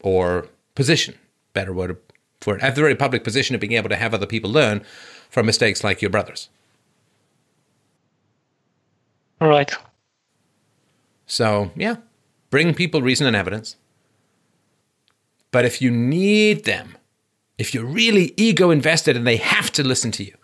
or 0.00 0.48
position, 0.74 1.14
better 1.52 1.72
word 1.72 1.96
for 2.40 2.56
it. 2.56 2.62
I 2.62 2.66
have 2.66 2.74
the 2.74 2.82
very 2.82 2.94
public 2.94 3.24
position 3.24 3.54
of 3.54 3.60
being 3.60 3.72
able 3.72 3.88
to 3.88 3.96
have 3.96 4.12
other 4.12 4.26
people 4.26 4.50
learn 4.50 4.84
from 5.30 5.46
mistakes 5.46 5.82
like 5.82 6.02
your 6.02 6.10
brothers. 6.10 6.48
All 9.40 9.48
right. 9.48 9.72
So, 11.26 11.70
yeah, 11.74 11.96
bring 12.50 12.74
people 12.74 13.02
reason 13.02 13.26
and 13.26 13.36
evidence. 13.36 13.76
But 15.50 15.64
if 15.64 15.82
you 15.82 15.90
need 15.90 16.64
them, 16.64 16.96
if 17.58 17.74
you're 17.74 17.84
really 17.84 18.34
ego 18.36 18.70
invested 18.70 19.16
and 19.16 19.26
they 19.26 19.36
have 19.36 19.72
to 19.72 19.82
listen 19.82 20.10
to 20.12 20.24
you, 20.24 20.36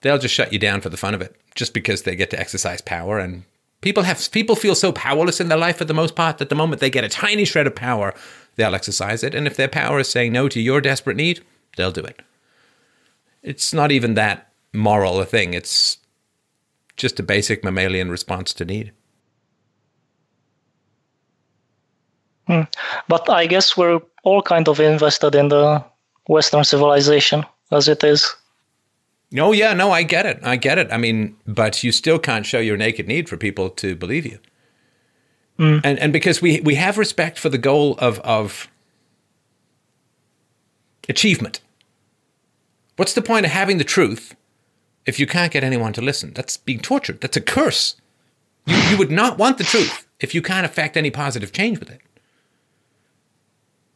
they'll 0.00 0.18
just 0.18 0.34
shut 0.34 0.52
you 0.52 0.58
down 0.58 0.80
for 0.80 0.88
the 0.88 0.96
fun 0.96 1.14
of 1.14 1.22
it, 1.22 1.36
just 1.54 1.74
because 1.74 2.02
they 2.02 2.16
get 2.16 2.30
to 2.30 2.40
exercise 2.40 2.80
power. 2.80 3.18
And 3.18 3.44
people 3.80 4.02
have 4.02 4.30
people 4.32 4.56
feel 4.56 4.74
so 4.74 4.92
powerless 4.92 5.40
in 5.40 5.48
their 5.48 5.58
life 5.58 5.78
for 5.78 5.84
the 5.84 5.94
most 5.94 6.14
part 6.14 6.38
that 6.38 6.48
the 6.48 6.54
moment 6.54 6.80
they 6.80 6.90
get 6.90 7.04
a 7.04 7.08
tiny 7.08 7.44
shred 7.44 7.66
of 7.66 7.74
power, 7.74 8.14
they'll 8.56 8.74
exercise 8.74 9.22
it. 9.22 9.34
And 9.34 9.46
if 9.46 9.56
their 9.56 9.68
power 9.68 9.98
is 9.98 10.08
saying 10.08 10.32
no 10.32 10.48
to 10.48 10.60
your 10.60 10.80
desperate 10.80 11.16
need, 11.16 11.42
they'll 11.76 11.92
do 11.92 12.02
it. 12.02 12.20
It's 13.42 13.72
not 13.72 13.92
even 13.92 14.14
that 14.14 14.50
moral 14.72 15.20
a 15.20 15.24
thing. 15.24 15.54
It's 15.54 15.98
just 16.96 17.20
a 17.20 17.22
basic 17.22 17.62
mammalian 17.62 18.10
response 18.10 18.52
to 18.54 18.64
need. 18.64 18.92
Hmm. 22.46 22.62
But 23.08 23.28
I 23.28 23.46
guess 23.46 23.76
we're 23.76 24.00
all 24.22 24.42
kind 24.42 24.68
of 24.68 24.80
invested 24.80 25.34
in 25.34 25.48
the 25.48 25.84
Western 26.28 26.64
civilization 26.64 27.44
as 27.70 27.88
it 27.88 28.02
is. 28.04 28.34
Oh 29.34 29.52
yeah, 29.52 29.74
no, 29.74 29.90
I 29.90 30.02
get 30.02 30.26
it. 30.26 30.38
I 30.42 30.56
get 30.56 30.78
it. 30.78 30.88
I 30.92 30.98
mean, 30.98 31.36
but 31.46 31.82
you 31.82 31.90
still 31.90 32.18
can't 32.18 32.46
show 32.46 32.60
your 32.60 32.76
naked 32.76 33.08
need 33.08 33.28
for 33.28 33.36
people 33.36 33.70
to 33.70 33.96
believe 33.96 34.24
you. 34.24 34.38
Mm. 35.58 35.80
And 35.84 35.98
and 35.98 36.12
because 36.12 36.40
we 36.40 36.60
we 36.60 36.74
have 36.76 36.98
respect 36.98 37.38
for 37.38 37.48
the 37.48 37.58
goal 37.58 37.96
of 37.98 38.20
of 38.20 38.68
achievement. 41.08 41.60
What's 42.96 43.14
the 43.14 43.22
point 43.22 43.46
of 43.46 43.52
having 43.52 43.78
the 43.78 43.84
truth 43.84 44.34
if 45.04 45.18
you 45.18 45.26
can't 45.26 45.52
get 45.52 45.64
anyone 45.64 45.92
to 45.94 46.00
listen? 46.00 46.32
That's 46.34 46.56
being 46.56 46.80
tortured. 46.80 47.20
That's 47.20 47.36
a 47.36 47.40
curse. 47.40 47.96
You 48.64 48.76
you 48.90 48.96
would 48.96 49.10
not 49.10 49.38
want 49.38 49.58
the 49.58 49.64
truth 49.64 50.06
if 50.20 50.34
you 50.34 50.42
can't 50.42 50.66
affect 50.66 50.96
any 50.96 51.10
positive 51.10 51.52
change 51.52 51.80
with 51.80 51.90
it. 51.90 52.00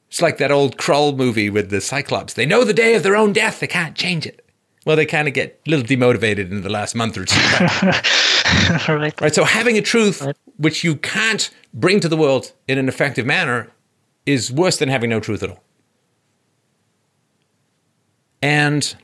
It's 0.09 0.21
like 0.21 0.39
that 0.39 0.51
old 0.51 0.77
Krull 0.77 1.17
movie 1.17 1.51
with 1.51 1.71
the 1.71 1.81
Cyclops. 1.81 2.35
They 2.35 2.45
know 2.45 2.65
the 2.65 2.75
day 2.75 2.97
of 2.97 3.05
their 3.05 3.15
own 3.15 3.33
death. 3.33 3.61
They 3.61 3.69
can't 3.69 3.95
change 3.95 4.27
it. 4.27 4.40
Well, 4.87 4.97
they 4.97 5.07
kind 5.07 5.29
of 5.29 5.35
get 5.35 5.61
a 5.67 5.71
little 5.71 5.85
demotivated 5.85 6.51
in 6.51 6.63
the 6.63 6.71
last 6.71 6.95
month 6.95 7.19
or 7.19 7.25
two. 7.27 7.39
right. 8.93 9.21
Right. 9.21 9.35
So 9.35 9.45
having 9.45 9.77
a 9.77 9.83
truth 9.83 10.23
right. 10.23 10.37
which 10.57 10.83
you 10.83 10.97
can't 10.97 11.51
bring 11.75 12.01
to 12.01 12.09
the 12.09 12.17
world 12.17 12.53
in 12.67 12.79
an 12.79 12.89
effective 12.89 13.27
manner 13.27 13.71
is 14.25 14.51
worse 14.51 14.79
than 14.79 14.89
having 14.89 15.11
no 15.11 15.21
truth 15.21 15.43
at 15.43 15.51
all. 15.51 15.63
And 18.43 18.95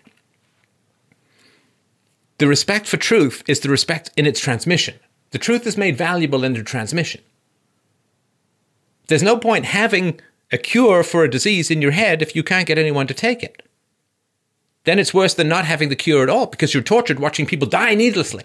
the 2.38 2.46
respect 2.46 2.86
for 2.86 2.96
truth 2.96 3.42
is 3.46 3.60
the 3.60 3.68
respect 3.68 4.10
in 4.16 4.26
its 4.26 4.40
transmission. 4.40 4.98
The 5.30 5.38
truth 5.38 5.66
is 5.66 5.76
made 5.76 5.98
valuable 5.98 6.42
in 6.42 6.55
the 6.55 6.62
transmission. 6.62 7.20
There's 9.08 9.22
no 9.22 9.36
point 9.36 9.66
having 9.66 10.20
a 10.50 10.58
cure 10.58 11.02
for 11.02 11.22
a 11.22 11.30
disease 11.30 11.70
in 11.70 11.82
your 11.82 11.90
head 11.90 12.22
if 12.22 12.34
you 12.34 12.42
can't 12.42 12.66
get 12.66 12.78
anyone 12.78 13.06
to 13.08 13.14
take 13.14 13.42
it 13.42 13.65
then 14.86 14.98
it's 15.00 15.12
worse 15.12 15.34
than 15.34 15.48
not 15.48 15.65
having 15.65 15.89
the 15.89 15.97
cure 15.97 16.23
at 16.23 16.31
all 16.31 16.47
because 16.47 16.73
you're 16.73 16.82
tortured 16.82 17.18
watching 17.18 17.44
people 17.44 17.68
die 17.68 17.94
needlessly. 17.94 18.44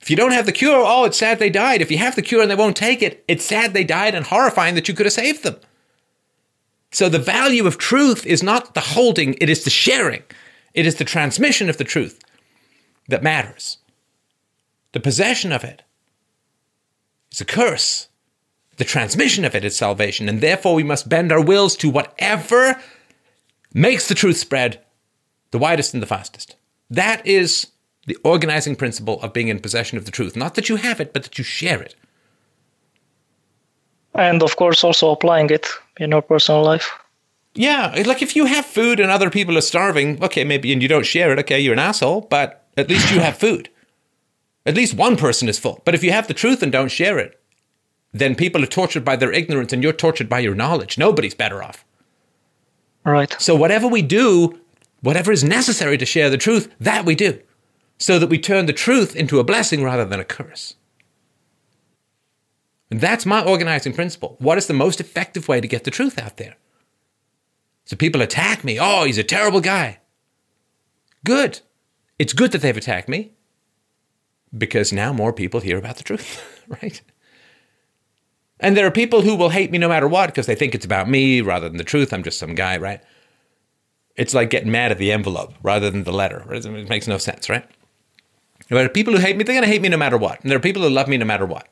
If 0.00 0.08
you 0.08 0.16
don't 0.16 0.32
have 0.32 0.46
the 0.46 0.52
cure, 0.52 0.82
oh, 0.86 1.04
it's 1.04 1.18
sad 1.18 1.38
they 1.38 1.50
died. 1.50 1.82
If 1.82 1.90
you 1.90 1.98
have 1.98 2.14
the 2.16 2.22
cure 2.22 2.40
and 2.40 2.50
they 2.50 2.54
won't 2.54 2.76
take 2.76 3.02
it, 3.02 3.22
it's 3.28 3.44
sad 3.44 3.74
they 3.74 3.84
died 3.84 4.14
and 4.14 4.24
horrifying 4.24 4.76
that 4.76 4.88
you 4.88 4.94
could 4.94 5.06
have 5.06 5.12
saved 5.12 5.42
them. 5.42 5.56
So 6.92 7.08
the 7.08 7.18
value 7.18 7.66
of 7.66 7.76
truth 7.76 8.24
is 8.24 8.42
not 8.42 8.74
the 8.74 8.80
holding, 8.80 9.34
it 9.34 9.50
is 9.50 9.64
the 9.64 9.70
sharing. 9.70 10.22
It 10.74 10.86
is 10.86 10.94
the 10.94 11.04
transmission 11.04 11.68
of 11.68 11.76
the 11.76 11.84
truth 11.84 12.20
that 13.08 13.22
matters. 13.22 13.78
The 14.92 15.00
possession 15.00 15.52
of 15.52 15.64
it 15.64 15.82
is 17.32 17.40
a 17.40 17.44
curse. 17.44 18.08
The 18.76 18.84
transmission 18.84 19.44
of 19.44 19.56
it 19.56 19.64
is 19.64 19.76
salvation. 19.76 20.28
And 20.28 20.40
therefore, 20.40 20.74
we 20.74 20.84
must 20.84 21.08
bend 21.08 21.32
our 21.32 21.42
wills 21.42 21.76
to 21.76 21.90
whatever 21.90 22.80
makes 23.74 24.08
the 24.08 24.14
truth 24.14 24.36
spread 24.36 24.84
the 25.50 25.58
widest 25.58 25.94
and 25.94 26.02
the 26.02 26.06
fastest. 26.06 26.56
That 26.88 27.26
is 27.26 27.68
the 28.06 28.16
organizing 28.24 28.76
principle 28.76 29.20
of 29.22 29.32
being 29.32 29.48
in 29.48 29.60
possession 29.60 29.98
of 29.98 30.04
the 30.04 30.10
truth. 30.10 30.36
Not 30.36 30.54
that 30.54 30.68
you 30.68 30.76
have 30.76 31.00
it, 31.00 31.12
but 31.12 31.22
that 31.22 31.38
you 31.38 31.44
share 31.44 31.82
it. 31.82 31.94
And 34.14 34.42
of 34.42 34.56
course, 34.56 34.82
also 34.82 35.10
applying 35.10 35.50
it 35.50 35.68
in 35.98 36.10
your 36.10 36.22
personal 36.22 36.62
life. 36.62 36.90
Yeah, 37.54 38.02
like 38.06 38.22
if 38.22 38.36
you 38.36 38.46
have 38.46 38.64
food 38.64 39.00
and 39.00 39.10
other 39.10 39.30
people 39.30 39.58
are 39.58 39.62
starving, 39.62 40.22
okay, 40.22 40.44
maybe, 40.44 40.72
and 40.72 40.82
you 40.82 40.88
don't 40.88 41.06
share 41.06 41.32
it, 41.32 41.38
okay, 41.40 41.58
you're 41.58 41.72
an 41.72 41.78
asshole, 41.78 42.22
but 42.22 42.66
at 42.76 42.88
least 42.88 43.12
you 43.12 43.20
have 43.20 43.38
food. 43.38 43.68
At 44.64 44.76
least 44.76 44.94
one 44.94 45.16
person 45.16 45.48
is 45.48 45.58
full. 45.58 45.82
But 45.84 45.94
if 45.94 46.04
you 46.04 46.12
have 46.12 46.28
the 46.28 46.34
truth 46.34 46.62
and 46.62 46.70
don't 46.70 46.90
share 46.90 47.18
it, 47.18 47.40
then 48.12 48.34
people 48.34 48.62
are 48.62 48.66
tortured 48.66 49.04
by 49.04 49.16
their 49.16 49.32
ignorance 49.32 49.72
and 49.72 49.82
you're 49.82 49.92
tortured 49.92 50.28
by 50.28 50.40
your 50.40 50.54
knowledge. 50.54 50.98
Nobody's 50.98 51.34
better 51.34 51.62
off. 51.62 51.84
Right. 53.04 53.34
So 53.40 53.56
whatever 53.56 53.88
we 53.88 54.02
do, 54.02 54.59
whatever 55.02 55.32
is 55.32 55.44
necessary 55.44 55.98
to 55.98 56.06
share 56.06 56.30
the 56.30 56.38
truth, 56.38 56.72
that 56.78 57.04
we 57.04 57.14
do. 57.14 57.40
So 57.98 58.18
that 58.18 58.28
we 58.28 58.38
turn 58.38 58.66
the 58.66 58.72
truth 58.72 59.14
into 59.14 59.38
a 59.38 59.44
blessing 59.44 59.82
rather 59.82 60.04
than 60.04 60.20
a 60.20 60.24
curse. 60.24 60.74
And 62.90 63.00
that's 63.00 63.26
my 63.26 63.44
organizing 63.44 63.92
principle. 63.92 64.36
What 64.40 64.58
is 64.58 64.66
the 64.66 64.74
most 64.74 65.00
effective 65.00 65.48
way 65.48 65.60
to 65.60 65.68
get 65.68 65.84
the 65.84 65.90
truth 65.90 66.18
out 66.18 66.38
there? 66.38 66.56
So 67.84 67.96
people 67.96 68.22
attack 68.22 68.64
me. 68.64 68.78
Oh, 68.80 69.04
he's 69.04 69.18
a 69.18 69.24
terrible 69.24 69.60
guy. 69.60 70.00
Good. 71.24 71.60
It's 72.18 72.32
good 72.32 72.52
that 72.52 72.62
they've 72.62 72.76
attacked 72.76 73.08
me 73.08 73.32
because 74.56 74.92
now 74.92 75.12
more 75.12 75.32
people 75.32 75.60
hear 75.60 75.78
about 75.78 75.96
the 75.96 76.04
truth, 76.04 76.64
right? 76.82 77.00
And 78.58 78.76
there 78.76 78.86
are 78.86 78.90
people 78.90 79.22
who 79.22 79.36
will 79.36 79.48
hate 79.50 79.70
me 79.70 79.78
no 79.78 79.88
matter 79.88 80.08
what 80.08 80.26
because 80.26 80.46
they 80.46 80.54
think 80.54 80.74
it's 80.74 80.84
about 80.84 81.08
me 81.08 81.40
rather 81.40 81.68
than 81.68 81.78
the 81.78 81.84
truth. 81.84 82.12
I'm 82.12 82.22
just 82.22 82.38
some 82.38 82.54
guy, 82.54 82.76
right? 82.76 83.02
It's 84.16 84.34
like 84.34 84.50
getting 84.50 84.70
mad 84.70 84.90
at 84.90 84.98
the 84.98 85.12
envelope 85.12 85.54
rather 85.62 85.90
than 85.90 86.04
the 86.04 86.12
letter. 86.12 86.44
Right? 86.46 86.64
It 86.64 86.88
makes 86.88 87.06
no 87.06 87.18
sense, 87.18 87.48
right? 87.48 87.64
There 88.68 88.84
are 88.84 88.88
people 88.88 89.14
who 89.14 89.20
hate 89.20 89.36
me, 89.36 89.44
they're 89.44 89.54
going 89.54 89.64
to 89.64 89.70
hate 89.70 89.82
me 89.82 89.88
no 89.88 89.96
matter 89.96 90.16
what. 90.16 90.40
And 90.42 90.50
there 90.50 90.58
are 90.58 90.62
people 90.62 90.82
who 90.82 90.90
love 90.90 91.08
me 91.08 91.16
no 91.16 91.24
matter 91.24 91.46
what. 91.46 91.68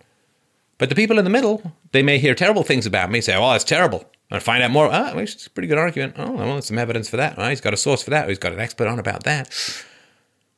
But 0.79 0.89
the 0.89 0.95
people 0.95 1.19
in 1.19 1.25
the 1.25 1.31
middle, 1.31 1.73
they 1.93 2.03
may 2.03 2.19
hear 2.19 2.35
terrible 2.35 2.63
things 2.63 2.87
about 2.87 3.11
me, 3.11 3.21
say, 3.21 3.37
oh, 3.37 3.51
that's 3.51 3.65
terrible. 3.65 4.05
And 4.31 4.43
find 4.43 4.63
out 4.63 4.71
more. 4.71 4.89
Oh, 4.93 5.19
it's 5.19 5.47
a 5.47 5.51
pretty 5.51 5.69
good 5.69 5.79
argument. 5.79 6.15
Oh, 6.19 6.33
well, 6.33 6.53
there's 6.53 6.67
some 6.67 6.79
evidence 6.79 7.09
for 7.09 7.17
that. 7.17 7.35
Oh, 7.39 7.49
he's 7.49 7.61
got 7.61 7.75
a 7.75 7.79
source 7.79 8.03
for 8.03 8.11
that. 8.11 8.29
he's 8.29 8.39
got 8.39 8.53
an 8.53 8.61
expert 8.61 8.87
on 8.87 8.99
about 8.99 9.25
that. 9.25 9.53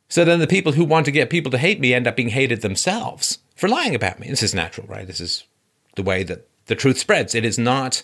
So 0.08 0.24
then 0.24 0.40
the 0.40 0.48
people 0.48 0.72
who 0.72 0.84
want 0.84 1.06
to 1.06 1.12
get 1.12 1.30
people 1.30 1.50
to 1.52 1.58
hate 1.58 1.78
me 1.78 1.94
end 1.94 2.06
up 2.06 2.16
being 2.16 2.30
hated 2.30 2.62
themselves 2.62 3.38
for 3.54 3.68
lying 3.68 3.94
about 3.94 4.18
me. 4.18 4.28
This 4.28 4.42
is 4.42 4.54
natural, 4.54 4.88
right? 4.88 5.06
This 5.06 5.20
is 5.20 5.44
the 5.94 6.02
way 6.02 6.24
that 6.24 6.48
the 6.66 6.74
truth 6.74 6.98
spreads. 6.98 7.34
It 7.34 7.44
is 7.44 7.58
not 7.58 8.02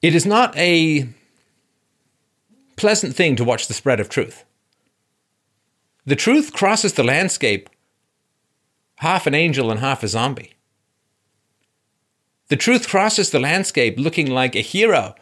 it 0.00 0.14
is 0.14 0.24
not 0.24 0.56
a 0.56 1.08
pleasant 2.78 3.14
thing 3.14 3.36
to 3.36 3.44
watch 3.44 3.66
the 3.66 3.74
spread 3.74 4.00
of 4.00 4.08
truth. 4.08 4.44
The 6.06 6.16
truth 6.16 6.52
crosses 6.52 6.94
the 6.94 7.02
landscape 7.04 7.68
half 8.96 9.26
an 9.26 9.34
angel 9.34 9.70
and 9.70 9.80
half 9.80 10.02
a 10.02 10.08
zombie. 10.08 10.54
The 12.48 12.56
truth 12.56 12.88
crosses 12.88 13.30
the 13.30 13.38
landscape 13.38 13.98
looking 13.98 14.30
like 14.30 14.56
a 14.56 14.60
hero 14.60 15.14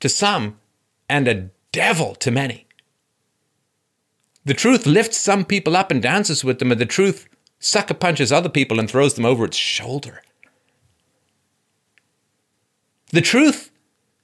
to 0.00 0.08
some 0.08 0.58
and 1.08 1.28
a 1.28 1.50
devil 1.70 2.14
to 2.16 2.30
many. 2.30 2.66
The 4.44 4.54
truth 4.54 4.86
lifts 4.86 5.16
some 5.16 5.44
people 5.44 5.76
up 5.76 5.90
and 5.90 6.02
dances 6.02 6.44
with 6.44 6.58
them, 6.58 6.72
and 6.72 6.80
the 6.80 6.86
truth 6.86 7.28
sucker 7.58 7.94
punches 7.94 8.32
other 8.32 8.48
people 8.48 8.78
and 8.78 8.90
throws 8.90 9.14
them 9.14 9.24
over 9.24 9.44
its 9.44 9.56
shoulder. 9.56 10.22
The 13.10 13.20
truth 13.20 13.70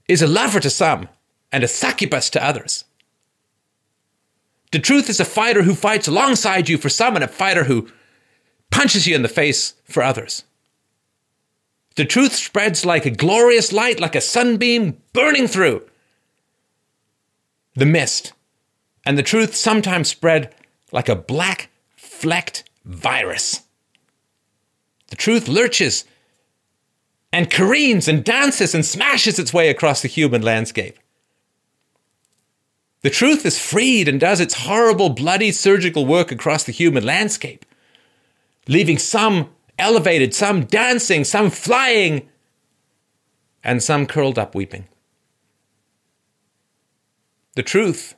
is 0.09 0.23
a 0.23 0.27
lover 0.27 0.61
to 0.61 0.71
some 0.71 1.09
and 1.53 1.63
a 1.63 1.69
succubus 1.69 2.31
to 2.31 2.45
others. 2.45 2.85
The 4.73 4.79
truth 4.79 5.11
is 5.11 5.21
a 5.21 5.25
fighter 5.25 5.63
who 5.63 5.75
fights 5.75 6.09
alongside 6.09 6.69
you 6.69 6.79
for 6.79 6.89
some 6.89 7.15
and 7.15 7.23
a 7.23 7.29
fighter 7.29 7.65
who 7.65 7.89
punches 8.71 9.07
you 9.07 9.15
in 9.15 9.23
the 9.23 9.29
face 9.29 9.75
for 9.85 10.03
others. 10.03 10.45
The 11.97 12.07
truth 12.07 12.35
spreads 12.35 12.87
like 12.87 13.05
a 13.05 13.11
glorious 13.11 13.71
light, 13.71 14.01
like 14.01 14.15
a 14.15 14.21
sunbeam 14.21 14.97
burning 15.13 15.47
through 15.47 15.83
the 17.75 17.85
mist. 17.87 18.33
And 19.05 19.19
the 19.19 19.23
truth 19.23 19.55
sometimes 19.55 20.09
spread 20.09 20.55
like 20.91 21.09
a 21.09 21.17
black 21.17 21.69
flecked 21.97 22.65
virus. 22.85 23.63
The 25.09 25.17
truth 25.17 25.49
lurches 25.49 26.05
and 27.31 27.51
careens 27.51 28.09
and 28.09 28.25
dances 28.25 28.75
and 28.75 28.87
smashes 28.87 29.39
its 29.39 29.53
way 29.53 29.69
across 29.69 30.01
the 30.01 30.09
human 30.09 30.41
landscape. 30.41 30.99
The 33.03 33.11
truth 33.11 33.45
is 33.45 33.59
freed 33.59 34.09
and 34.09 34.21
does 34.21 34.41
its 34.41 34.55
horrible, 34.55 35.11
bloody 35.11 35.51
surgical 35.51 36.07
work 36.07 36.31
across 36.31 36.65
the 36.65 36.73
human 36.73 37.05
landscape, 37.05 37.67
leaving 38.69 38.97
some 38.97 39.51
elevated, 39.79 40.35
some 40.35 40.65
dancing, 40.65 41.25
some 41.25 41.51
flying, 41.51 42.29
and 43.65 43.83
some 43.83 44.07
curled 44.07 44.39
up 44.39 44.55
weeping. 44.55 44.87
The 47.55 47.65
truth 47.65 48.15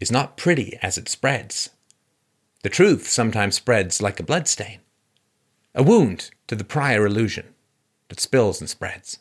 is 0.00 0.10
not 0.10 0.36
pretty 0.36 0.76
as 0.82 0.98
it 0.98 1.08
spreads. 1.08 1.70
The 2.62 2.68
truth 2.68 3.08
sometimes 3.08 3.54
spreads 3.54 4.02
like 4.02 4.18
a 4.18 4.24
bloodstain, 4.24 4.80
a 5.74 5.82
wound 5.82 6.30
to 6.48 6.56
the 6.56 6.64
prior 6.64 7.06
illusion 7.06 7.54
that 8.08 8.20
spills 8.20 8.60
and 8.60 8.68
spreads. 8.68 9.18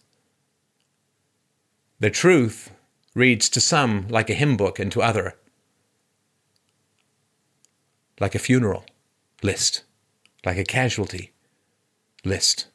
The 1.99 2.09
truth 2.09 2.71
reads 3.13 3.49
to 3.49 3.61
some 3.61 4.07
like 4.07 4.29
a 4.29 4.33
hymn 4.33 4.57
book 4.57 4.79
and 4.79 4.91
to 4.91 5.01
other 5.01 5.35
like 8.19 8.35
a 8.35 8.39
funeral 8.39 8.85
list, 9.41 9.83
like 10.45 10.57
a 10.57 10.63
casualty 10.63 11.31
list. 12.23 12.67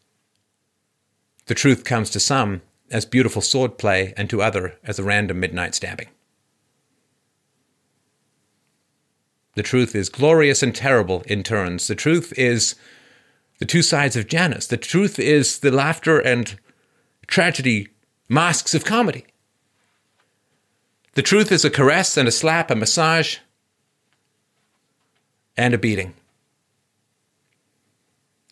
The 1.46 1.54
truth 1.54 1.84
comes 1.84 2.10
to 2.10 2.20
some 2.20 2.62
as 2.90 3.04
beautiful 3.04 3.40
swordplay 3.40 4.12
and 4.16 4.28
to 4.30 4.42
other 4.42 4.76
as 4.84 4.98
a 4.98 5.04
random 5.04 5.38
midnight 5.38 5.74
stabbing. 5.74 6.08
The 9.54 9.62
truth 9.62 9.94
is 9.94 10.08
glorious 10.08 10.62
and 10.62 10.74
terrible 10.74 11.22
in 11.26 11.42
turns. 11.42 11.86
The 11.86 11.94
truth 11.94 12.32
is 12.36 12.74
the 13.58 13.64
two 13.64 13.82
sides 13.82 14.16
of 14.16 14.26
Janus. 14.26 14.66
The 14.66 14.76
truth 14.76 15.18
is 15.18 15.60
the 15.60 15.70
laughter 15.70 16.18
and 16.18 16.58
tragedy 17.26 17.88
masks 18.28 18.74
of 18.74 18.84
comedy. 18.84 19.24
The 21.16 21.22
truth 21.22 21.50
is 21.50 21.64
a 21.64 21.70
caress 21.70 22.18
and 22.18 22.28
a 22.28 22.30
slap, 22.30 22.70
a 22.70 22.74
massage, 22.74 23.38
and 25.56 25.72
a 25.72 25.78
beating. 25.78 26.12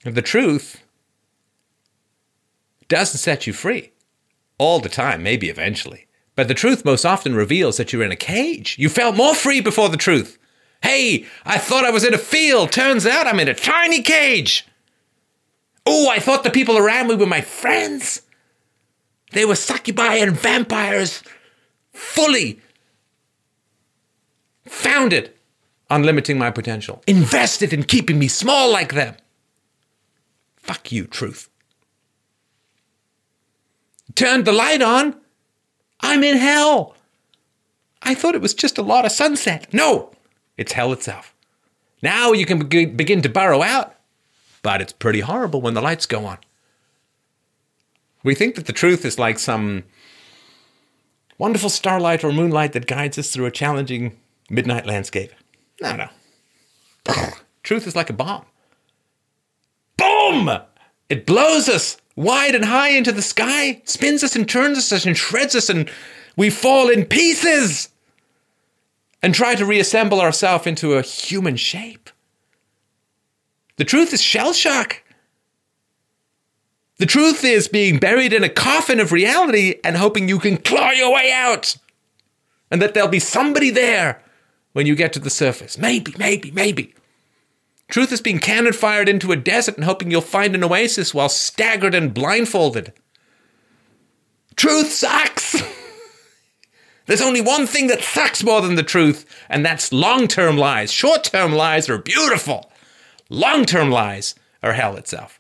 The 0.03 0.23
truth 0.23 0.83
doesn't 2.89 3.19
set 3.19 3.47
you 3.47 3.53
free 3.53 3.93
all 4.57 4.81
the 4.81 4.89
time, 4.89 5.23
maybe 5.23 5.51
eventually. 5.51 6.07
But 6.37 6.49
the 6.49 6.55
truth 6.55 6.87
most 6.87 7.05
often 7.05 7.35
reveals 7.35 7.77
that 7.77 7.93
you're 7.93 8.03
in 8.03 8.11
a 8.11 8.17
cage. 8.17 8.79
You 8.79 8.89
felt 8.89 9.15
more 9.15 9.35
free 9.35 9.61
before 9.61 9.91
the 9.91 9.99
truth. 9.99 10.39
Hey, 10.83 11.27
I 11.45 11.59
thought 11.59 11.85
I 11.85 11.91
was 11.91 12.05
in 12.05 12.15
a 12.15 12.19
field. 12.19 12.73
Turns 12.73 13.05
out 13.05 13.27
I'm 13.27 13.41
in 13.41 13.49
a 13.49 13.55
tiny 13.55 14.01
cage. 14.01 14.67
Oh, 15.85 16.09
I 16.09 16.19
thought 16.19 16.45
the 16.45 16.51
people 16.51 16.79
around 16.79 17.09
me 17.09 17.17
were 17.17 17.27
my 17.27 17.43
friends. 17.43 18.23
They 19.33 19.45
were 19.45 19.55
succubi 19.55 20.15
and 20.15 20.33
vampires, 20.33 21.23
fully 21.95 22.61
founded 24.67 25.33
on 25.89 26.03
limiting 26.03 26.39
my 26.39 26.51
potential, 26.51 27.03
invested 27.07 27.73
in 27.73 27.85
keeping 27.85 28.19
me 28.19 28.29
small 28.29 28.71
like 28.71 28.93
them. 28.93 29.17
Fuck 30.57 30.93
you, 30.93 31.07
truth. 31.07 31.49
Turned 34.15 34.45
the 34.45 34.53
light 34.53 34.83
on. 34.83 35.17
I'm 36.01 36.23
in 36.23 36.37
hell. 36.37 36.97
I 38.03 38.15
thought 38.15 38.35
it 38.35 38.43
was 38.43 38.55
just 38.55 38.77
a 38.77 38.83
lot 38.83 39.07
of 39.07 39.13
sunset. 39.13 39.73
No, 39.73 40.13
it's 40.57 40.73
hell 40.73 40.93
itself. 40.93 41.35
Now 42.03 42.33
you 42.33 42.45
can 42.45 42.67
begin 42.67 43.23
to 43.23 43.29
burrow 43.29 43.63
out, 43.63 43.95
but 44.63 44.81
it's 44.83 44.93
pretty 44.93 45.21
horrible 45.21 45.63
when 45.63 45.75
the 45.75 45.81
lights 45.81 46.07
go 46.07 46.27
on. 46.27 46.39
We 48.23 48.35
think 48.35 48.55
that 48.57 48.67
the 48.67 48.73
truth 48.73 49.05
is 49.05 49.19
like 49.19 49.39
some 49.39 49.85
wonderful 51.39 51.71
starlight 51.71 52.25
or 52.25 52.33
moonlight 52.33 52.73
that 52.73 52.87
guides 52.87 53.19
us 53.19 53.31
through 53.31 53.47
a 53.47 53.51
challenging 53.51 54.17
midnight 54.51 54.87
landscape. 54.87 55.33
No, 55.81 55.97
no. 55.97 56.09
truth 57.63 57.87
is 57.87 57.97
like 57.97 58.11
a 58.11 58.15
bomb. 58.15 58.45
Boom! 59.97 60.51
It 61.09 61.27
blows 61.27 61.69
us 61.69 61.97
wide 62.17 62.55
and 62.55 62.65
high 62.65 62.91
into 62.91 63.13
the 63.13 63.23
sky, 63.23 63.83
spins 63.85 64.23
us 64.23 64.37
and 64.37 64.49
turns 64.49 64.93
us 64.93 65.07
and 65.07 65.17
shreds 65.17 65.55
us, 65.55 65.69
and 65.69 65.91
we 66.37 66.51
fall 66.51 66.89
in 66.89 67.05
pieces 67.05 67.91
and 69.23 69.35
try 69.35 69.55
to 69.55 69.65
reassemble 69.65 70.21
ourselves 70.21 70.67
into 70.67 70.95
a 70.95 71.03
human 71.03 71.57
shape. 71.57 72.11
The 73.77 73.85
truth 73.85 74.13
is 74.13 74.23
shell 74.23 74.53
shock. 74.53 75.03
The 76.99 77.07
truth 77.07 77.45
is 77.45 77.67
being 77.67 77.99
buried 77.99 78.33
in 78.33 78.45
a 78.45 78.49
coffin 78.49 79.01
of 79.01 79.11
reality 79.11 79.81
and 79.83 79.97
hoping 79.97 80.29
you 80.29 80.39
can 80.39 80.59
claw 80.59 80.91
your 80.91 81.13
way 81.13 81.33
out. 81.33 81.77
And 82.71 82.81
that 82.81 82.95
there'll 82.95 83.09
be 83.09 83.19
somebody 83.19 83.71
there 83.71 84.23
when 84.73 84.87
you 84.87 84.95
get 84.95 85.13
to 85.15 85.19
the 85.19 85.31
surface. 85.31 85.77
Maybe, 85.77 86.15
maybe, 86.19 86.51
maybe. 86.53 86.95
Truth 87.89 88.13
is 88.13 88.21
being 88.21 88.39
cannon 88.39 88.73
fired 88.73 89.09
into 89.09 89.33
a 89.33 89.37
desert 89.37 89.77
and 89.77 89.85
hoping 89.85 90.11
you'll 90.11 90.21
find 90.21 90.55
an 90.55 90.65
oasis 90.65 91.13
while 91.13 91.29
staggered 91.29 91.95
and 91.95 92.15
blindfolded. 92.15 92.93
Truth 94.57 94.93
sucks! 94.93 95.63
There's 97.07 97.21
only 97.21 97.43
one 97.43 97.67
thing 97.67 97.89
that 97.89 98.03
sucks 98.03 98.43
more 98.43 98.63
than 98.63 98.77
the 98.77 98.83
truth, 98.83 99.27
and 99.51 99.65
that's 99.65 99.93
long 99.93 100.27
term 100.27 100.57
lies. 100.57 100.91
Short 100.91 101.25
term 101.25 101.53
lies 101.53 101.91
are 101.91 101.99
beautiful, 101.99 102.73
long 103.29 103.67
term 103.67 103.91
lies 103.91 104.35
are 104.63 104.73
hell 104.73 104.97
itself. 104.97 105.39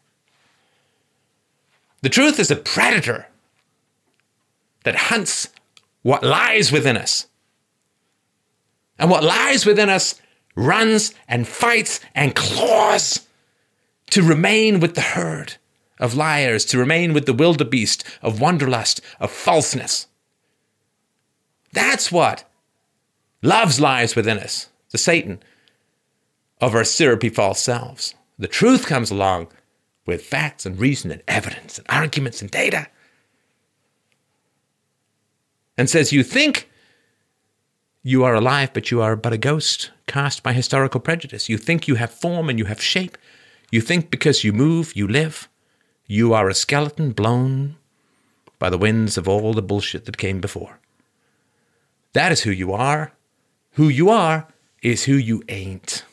The 2.05 2.10
truth 2.10 2.39
is 2.39 2.50
a 2.50 2.57
predator 2.57 3.28
that 4.83 4.94
hunts 4.94 5.49
what 6.02 6.23
lies 6.23 6.70
within 6.70 6.99
us. 6.99 7.28
And 8.99 9.10
what 9.10 9.24
lies 9.24 9.65
within 9.65 9.89
us 9.89 10.20
runs 10.55 11.15
and 11.26 11.49
fights 11.49 12.00
and 12.15 12.34
claws 12.34 13.26
to 14.10 14.23
remain 14.23 14.81
with 14.81 14.97
the 14.97 15.00
herd 15.00 15.55
of 15.99 16.15
liars, 16.15 16.66
to 16.66 16.78
remain 16.78 17.15
with 17.15 17.24
the 17.24 17.33
wildebeest 17.33 18.05
of 18.20 18.39
wanderlust, 18.39 19.00
of 19.18 19.31
falseness. 19.31 20.07
That's 21.73 22.12
what 22.12 22.44
loves 23.41 23.81
lies 23.81 24.15
within 24.15 24.39
us, 24.39 24.68
the 24.91 24.99
Satan 24.99 25.42
of 26.60 26.74
our 26.74 26.84
syrupy 26.84 27.31
false 27.31 27.62
selves. 27.62 28.15
The 28.39 28.47
truth 28.47 28.84
comes 28.84 29.10
along 29.10 29.49
with 30.07 30.23
facts 30.23 30.66
and 30.66 30.78
reason 30.78 31.10
and 31.10 31.23
evidence 31.26 31.78
and 31.78 31.86
arguments 31.89 32.42
and 32.42 32.50
data 32.50 32.89
and 35.76 35.89
says, 35.89 36.12
You 36.12 36.23
think 36.23 36.68
you 38.02 38.24
are 38.24 38.34
alive, 38.34 38.70
but 38.73 38.91
you 38.91 39.00
are 39.00 39.16
but 39.16 39.33
a 39.33 39.39
ghost 39.39 39.91
cast 40.07 40.42
by 40.42 40.52
historical 40.52 41.00
prejudice. 41.00 41.49
You 41.49 41.58
think 41.58 41.89
you 41.89 41.94
have 41.97 42.10
form 42.10 42.49
and 42.49 42.58
you 42.58 42.66
have 42.66 42.83
shape. 42.83 43.16
You 43.70 43.81
think 43.81 44.10
because 44.10 44.44
you 44.44 44.52
move, 44.52 44.94
you 44.94 45.08
live. 45.08 45.49
You 46.07 46.34
are 46.34 46.49
a 46.49 46.55
skeleton 46.55 47.12
blown 47.12 47.76
by 48.58 48.70
the 48.70 48.78
winds 48.78 49.16
of 49.16 49.26
all 49.26 49.55
the 49.55 49.62
bullshit 49.62 50.05
that 50.05 50.18
came 50.18 50.41
before. 50.41 50.78
That 52.12 52.31
is 52.31 52.42
who 52.42 52.50
you 52.50 52.73
are. 52.73 53.12
Who 53.73 53.89
you 53.89 54.10
are 54.10 54.47
is 54.83 55.05
who 55.05 55.15
you 55.15 55.42
ain't. 55.49 56.05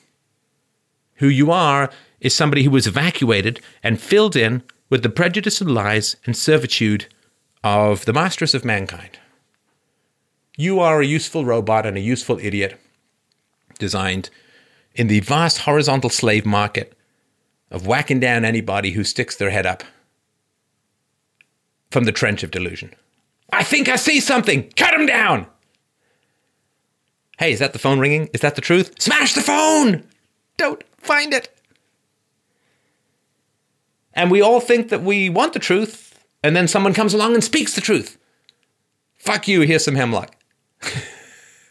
Who 1.15 1.27
you 1.27 1.51
are 1.51 1.91
is 2.21 2.35
somebody 2.35 2.63
who 2.63 2.69
was 2.69 2.87
evacuated 2.87 3.59
and 3.83 3.99
filled 3.99 4.35
in 4.35 4.63
with 4.89 5.03
the 5.03 5.09
prejudice 5.09 5.59
and 5.59 5.73
lies 5.73 6.15
and 6.25 6.37
servitude 6.37 7.07
of 7.63 8.05
the 8.05 8.13
masters 8.13 8.55
of 8.55 8.63
mankind. 8.63 9.19
You 10.55 10.79
are 10.79 11.01
a 11.01 11.05
useful 11.05 11.43
robot 11.43 11.85
and 11.85 11.97
a 11.97 12.01
useful 12.01 12.39
idiot 12.39 12.79
designed 13.79 14.29
in 14.93 15.07
the 15.07 15.21
vast 15.21 15.59
horizontal 15.59 16.09
slave 16.09 16.45
market 16.45 16.95
of 17.71 17.87
whacking 17.87 18.19
down 18.19 18.45
anybody 18.45 18.91
who 18.91 19.03
sticks 19.03 19.35
their 19.35 19.49
head 19.49 19.65
up 19.65 19.83
from 21.89 22.03
the 22.03 22.11
trench 22.11 22.43
of 22.43 22.51
delusion. 22.51 22.93
I 23.51 23.63
think 23.63 23.89
I 23.89 23.95
see 23.95 24.19
something. 24.19 24.69
Cut 24.75 24.93
him 24.93 25.05
down. 25.05 25.47
Hey, 27.37 27.51
is 27.51 27.59
that 27.59 27.73
the 27.73 27.79
phone 27.79 27.99
ringing? 27.99 28.29
Is 28.33 28.41
that 28.41 28.55
the 28.55 28.61
truth? 28.61 29.01
Smash 29.01 29.33
the 29.33 29.41
phone! 29.41 30.03
Don't 30.57 30.83
find 30.97 31.33
it. 31.33 31.49
And 34.13 34.29
we 34.29 34.41
all 34.41 34.59
think 34.59 34.89
that 34.89 35.03
we 35.03 35.29
want 35.29 35.53
the 35.53 35.59
truth, 35.59 36.19
and 36.43 36.55
then 36.55 36.67
someone 36.67 36.93
comes 36.93 37.13
along 37.13 37.33
and 37.33 37.43
speaks 37.43 37.73
the 37.73 37.81
truth. 37.81 38.17
Fuck 39.15 39.47
you, 39.47 39.61
here's 39.61 39.85
some 39.85 39.95
hemlock. 39.95 40.35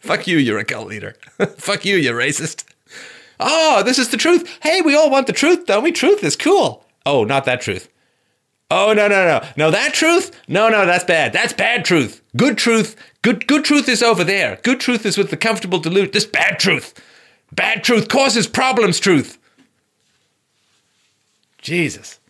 Fuck 0.01 0.27
you, 0.27 0.37
you're 0.37 0.59
a 0.59 0.65
cult 0.65 0.87
leader. 0.87 1.15
Fuck 1.57 1.85
you, 1.85 1.97
you're 1.97 2.17
racist. 2.17 2.63
Oh, 3.39 3.83
this 3.83 3.99
is 3.99 4.09
the 4.09 4.17
truth. 4.17 4.59
Hey, 4.61 4.81
we 4.81 4.95
all 4.95 5.09
want 5.09 5.27
the 5.27 5.33
truth, 5.33 5.65
don't 5.65 5.83
we? 5.83 5.91
Truth 5.91 6.23
is 6.23 6.35
cool. 6.35 6.85
Oh, 7.05 7.23
not 7.23 7.45
that 7.45 7.61
truth. 7.61 7.89
Oh 8.73 8.93
no 8.93 9.09
no 9.09 9.27
no 9.27 9.45
no 9.57 9.69
that 9.69 9.93
truth 9.93 10.31
no 10.47 10.69
no 10.69 10.85
that's 10.85 11.03
bad 11.03 11.33
that's 11.33 11.51
bad 11.51 11.83
truth 11.83 12.21
good 12.37 12.57
truth 12.57 12.95
good 13.21 13.45
good 13.45 13.65
truth 13.65 13.89
is 13.89 14.01
over 14.01 14.23
there 14.23 14.59
good 14.63 14.79
truth 14.79 15.05
is 15.05 15.17
with 15.17 15.29
the 15.29 15.35
comfortable 15.35 15.77
dilute 15.77 16.13
this 16.13 16.25
bad 16.25 16.57
truth 16.57 16.93
bad 17.51 17.83
truth 17.83 18.07
causes 18.07 18.47
problems 18.47 18.97
truth 18.97 19.37
Jesus 21.57 22.20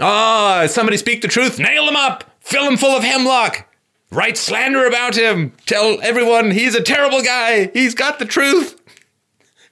oh 0.00 0.66
somebody 0.66 0.96
speak 0.96 1.22
the 1.22 1.28
truth. 1.28 1.58
Nail 1.58 1.88
him 1.88 1.96
up. 1.96 2.24
Fill 2.40 2.64
him 2.64 2.76
full 2.76 2.96
of 2.96 3.04
hemlock. 3.04 3.66
Write 4.10 4.38
slander 4.38 4.86
about 4.86 5.16
him. 5.16 5.52
Tell 5.66 6.00
everyone 6.02 6.50
he's 6.50 6.74
a 6.74 6.82
terrible 6.82 7.22
guy. 7.22 7.70
He's 7.74 7.94
got 7.94 8.18
the 8.18 8.24
truth. 8.24 8.80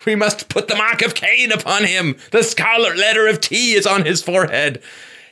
We 0.04 0.14
must 0.14 0.48
put 0.48 0.68
the 0.68 0.76
mark 0.76 1.02
of 1.02 1.14
Cain 1.14 1.50
upon 1.50 1.84
him. 1.84 2.16
The 2.30 2.44
scarlet 2.44 2.96
letter 2.96 3.26
of 3.26 3.40
T 3.40 3.72
is 3.72 3.86
on 3.86 4.04
his 4.04 4.22
forehead. 4.22 4.82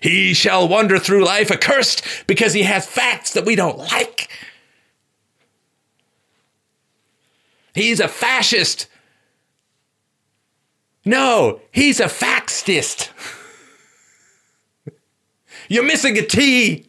He 0.01 0.35
shall 0.35 0.69
wander 0.69 0.99
through 0.99 1.25
life 1.25 1.51
accursed 1.51 2.05
because 2.27 2.53
he 2.53 2.65
has 2.65 2.87
facts 2.87 3.33
that 3.35 3.47
we 3.47 3.57
don't 3.57 3.79
like. 3.79 4.29
He's 7.75 8.01
a 8.01 8.09
fascist. 8.09 8.87
No, 11.05 11.61
he's 11.73 12.01
a 12.01 12.07
faxist. 12.07 13.11
You're 15.69 15.85
missing 15.85 16.19
a 16.19 16.23
T. 16.23 16.87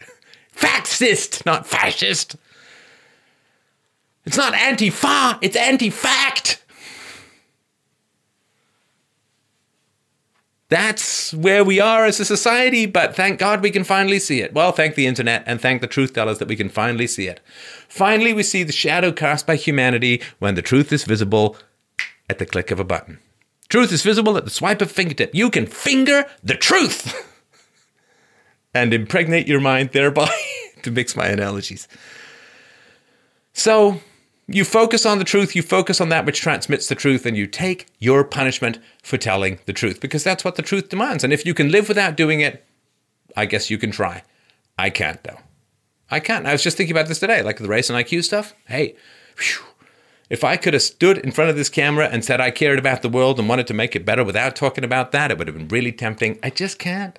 Faxist, 0.56 1.46
not 1.46 1.68
fascist. 1.68 2.36
It's 4.26 4.38
not 4.38 4.54
anti 4.54 4.90
fa, 4.90 5.38
it's 5.42 5.56
anti 5.56 5.90
fact. 5.90 6.66
that's 10.70 11.34
where 11.34 11.64
we 11.64 11.80
are 11.80 12.06
as 12.06 12.20
a 12.20 12.26
society, 12.26 12.86
but 12.86 13.16
thank 13.16 13.40
God 13.40 13.62
we 13.62 13.72
can 13.72 13.84
finally 13.84 14.20
see 14.20 14.42
it. 14.42 14.54
Well, 14.54 14.72
thank 14.72 14.96
the 14.96 15.06
internet 15.06 15.44
and 15.46 15.62
thank 15.62 15.82
the 15.82 15.88
truth 15.88 16.14
tellers 16.14 16.40
that 16.40 16.48
we 16.48 16.56
can 16.56 16.70
finally 16.70 17.08
see 17.08 17.28
it. 17.28 17.40
Finally, 17.88 18.34
we 18.34 18.44
see 18.44 18.64
the 18.64 18.74
shadow 18.74 19.12
cast 19.12 19.46
by 19.46 19.56
humanity 19.56 20.22
when 20.40 20.56
the 20.56 20.62
truth 20.62 20.92
is 20.92 21.04
visible 21.04 21.56
at 22.30 22.40
the 22.40 22.46
click 22.46 22.72
of 22.72 22.80
a 22.80 22.84
button. 22.84 23.20
Truth 23.70 23.92
is 23.92 24.04
visible 24.04 24.38
at 24.38 24.46
the 24.46 24.52
swipe 24.52 24.82
of 24.82 24.92
fingertip. 24.92 25.34
You 25.34 25.50
can 25.50 25.66
finger 25.66 26.26
the 26.44 26.56
truth 26.56 27.14
and 28.76 28.94
impregnate 28.94 29.48
your 29.48 29.62
mind 29.62 29.92
thereby, 29.94 30.30
to 30.84 30.92
mix 30.92 31.16
my 31.16 31.28
analogies. 31.28 31.88
So, 33.54 34.02
you 34.48 34.64
focus 34.64 35.06
on 35.06 35.18
the 35.18 35.24
truth, 35.24 35.56
you 35.56 35.64
focus 35.64 36.00
on 36.00 36.10
that 36.10 36.26
which 36.26 36.42
transmits 36.42 36.88
the 36.88 36.94
truth, 36.94 37.26
and 37.26 37.36
you 37.36 37.48
take 37.48 37.88
your 37.98 38.24
punishment 38.24 38.78
for 39.02 39.18
telling 39.18 39.60
the 39.66 39.74
truth 39.74 40.00
because 40.00 40.24
that's 40.24 40.44
what 40.44 40.56
the 40.56 40.62
truth 40.62 40.90
demands. 40.90 41.24
And 41.24 41.34
if 41.34 41.46
you 41.46 41.54
can 41.54 41.72
live 41.72 41.88
without 41.88 42.18
doing 42.18 42.42
it, 42.42 42.64
I 43.36 43.46
guess 43.46 43.72
you 43.72 43.78
can 43.78 43.92
try. 43.92 44.24
I 44.78 44.90
can't, 44.90 45.24
though. 45.24 45.40
I 46.12 46.20
can't. 46.20 46.46
I 46.46 46.52
was 46.52 46.62
just 46.62 46.78
thinking 46.78 46.96
about 46.96 47.08
this 47.08 47.20
today, 47.20 47.42
like 47.42 47.58
the 47.58 47.68
race 47.68 47.90
and 47.90 47.98
IQ 47.98 48.26
stuff. 48.26 48.54
Hey, 48.68 48.96
whew, 49.38 49.66
if 50.30 50.44
I 50.44 50.58
could 50.58 50.74
have 50.74 50.84
stood 50.84 51.18
in 51.20 51.32
front 51.32 51.50
of 51.50 51.56
this 51.56 51.70
camera 51.70 52.08
and 52.08 52.24
said 52.24 52.42
I 52.42 52.52
cared 52.52 52.78
about 52.78 53.02
the 53.02 53.10
world 53.10 53.40
and 53.40 53.48
wanted 53.48 53.68
to 53.68 53.74
make 53.74 53.96
it 53.96 54.06
better 54.06 54.24
without 54.24 54.56
talking 54.56 54.84
about 54.84 55.12
that, 55.14 55.32
it 55.32 55.38
would 55.38 55.48
have 55.48 55.58
been 55.58 55.70
really 55.70 55.92
tempting. 55.92 56.40
I 56.44 56.50
just 56.50 56.78
can't. 56.78 57.18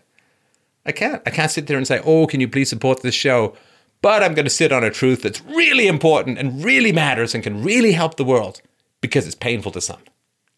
I 0.86 0.92
can't. 0.92 1.20
I 1.26 1.30
can't 1.30 1.50
sit 1.50 1.66
there 1.66 1.76
and 1.76 1.86
say, 1.86 2.00
oh, 2.04 2.26
can 2.26 2.40
you 2.40 2.48
please 2.48 2.70
support 2.70 3.02
this 3.02 3.14
show? 3.14 3.56
but 4.02 4.22
I'm 4.22 4.34
going 4.34 4.44
to 4.44 4.50
sit 4.50 4.72
on 4.72 4.84
a 4.84 4.90
truth 4.90 5.22
that's 5.22 5.42
really 5.42 5.86
important 5.86 6.38
and 6.38 6.64
really 6.64 6.92
matters 6.92 7.34
and 7.34 7.42
can 7.42 7.62
really 7.62 7.92
help 7.92 8.16
the 8.16 8.24
world 8.24 8.60
because 9.00 9.26
it's 9.26 9.34
painful 9.34 9.72
to 9.72 9.80
some. 9.80 10.00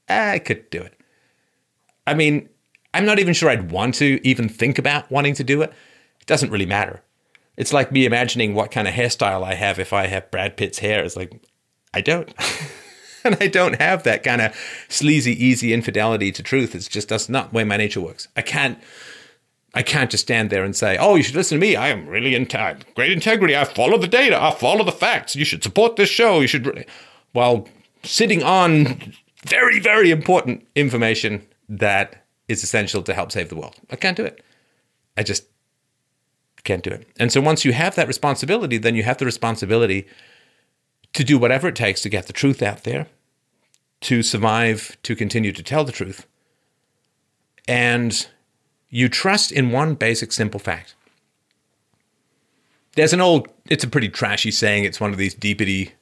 I 0.08 0.38
could 0.38 0.68
do 0.70 0.82
it. 0.82 0.94
I 2.06 2.14
mean, 2.14 2.48
I'm 2.94 3.04
not 3.04 3.18
even 3.18 3.34
sure 3.34 3.50
I'd 3.50 3.70
want 3.70 3.94
to 3.96 4.20
even 4.22 4.48
think 4.48 4.78
about 4.78 5.10
wanting 5.10 5.34
to 5.34 5.44
do 5.44 5.62
it. 5.62 5.72
It 6.20 6.26
doesn't 6.26 6.50
really 6.50 6.66
matter. 6.66 7.02
It's 7.56 7.72
like 7.72 7.92
me 7.92 8.06
imagining 8.06 8.54
what 8.54 8.70
kind 8.70 8.88
of 8.88 8.94
hairstyle 8.94 9.42
I 9.42 9.54
have 9.54 9.78
if 9.78 9.92
I 9.92 10.06
have 10.06 10.30
Brad 10.30 10.56
Pitt's 10.56 10.78
hair. 10.78 11.04
It's 11.04 11.16
like, 11.16 11.32
I 11.92 12.00
don't. 12.00 12.32
and 13.24 13.36
I 13.40 13.48
don't 13.48 13.80
have 13.80 14.04
that 14.04 14.22
kind 14.22 14.40
of 14.40 14.54
sleazy, 14.88 15.32
easy 15.44 15.72
infidelity 15.72 16.32
to 16.32 16.42
truth. 16.42 16.74
It's 16.74 16.88
just 16.88 17.08
that's 17.08 17.28
not 17.28 17.50
the 17.50 17.56
way 17.56 17.64
my 17.64 17.76
nature 17.76 18.00
works. 18.00 18.28
I 18.36 18.42
can't 18.42 18.78
I 19.74 19.82
can't 19.82 20.10
just 20.10 20.24
stand 20.24 20.50
there 20.50 20.64
and 20.64 20.74
say, 20.74 20.96
"Oh, 20.98 21.16
you 21.16 21.22
should 21.22 21.36
listen 21.36 21.60
to 21.60 21.66
me. 21.66 21.76
I 21.76 21.88
am 21.88 22.06
really 22.06 22.34
in 22.34 22.46
time, 22.46 22.80
great 22.94 23.12
integrity. 23.12 23.56
I 23.56 23.64
follow 23.64 23.98
the 23.98 24.08
data. 24.08 24.40
I 24.40 24.52
follow 24.52 24.84
the 24.84 24.92
facts. 24.92 25.36
You 25.36 25.44
should 25.44 25.62
support 25.62 25.96
this 25.96 26.08
show. 26.08 26.40
You 26.40 26.46
should." 26.46 26.66
Re-. 26.66 26.86
While 27.32 27.68
sitting 28.02 28.42
on 28.42 29.12
very, 29.46 29.78
very 29.78 30.10
important 30.10 30.66
information 30.74 31.46
that 31.68 32.24
is 32.48 32.64
essential 32.64 33.02
to 33.02 33.14
help 33.14 33.30
save 33.30 33.50
the 33.50 33.56
world, 33.56 33.76
I 33.90 33.96
can't 33.96 34.16
do 34.16 34.24
it. 34.24 34.42
I 35.16 35.22
just 35.22 35.44
can't 36.64 36.82
do 36.82 36.90
it. 36.90 37.06
And 37.18 37.30
so 37.30 37.40
once 37.40 37.64
you 37.64 37.72
have 37.72 37.94
that 37.96 38.08
responsibility, 38.08 38.78
then 38.78 38.94
you 38.94 39.02
have 39.02 39.18
the 39.18 39.24
responsibility 39.24 40.06
to 41.12 41.24
do 41.24 41.38
whatever 41.38 41.68
it 41.68 41.76
takes 41.76 42.02
to 42.02 42.08
get 42.08 42.26
the 42.26 42.32
truth 42.32 42.62
out 42.62 42.84
there, 42.84 43.06
to 44.02 44.22
survive, 44.22 44.96
to 45.02 45.14
continue 45.14 45.52
to 45.52 45.62
tell 45.62 45.84
the 45.84 45.92
truth, 45.92 46.26
and 47.66 48.28
you 48.90 49.08
trust 49.08 49.52
in 49.52 49.70
one 49.70 49.94
basic 49.94 50.32
simple 50.32 50.60
fact. 50.60 50.94
There's 52.94 53.12
an 53.12 53.20
old, 53.20 53.48
it's 53.66 53.84
a 53.84 53.88
pretty 53.88 54.08
trashy 54.08 54.50
saying. 54.50 54.84
It's 54.84 55.00
one 55.00 55.12
of 55.12 55.18
these 55.18 55.34
deepity 55.34 55.92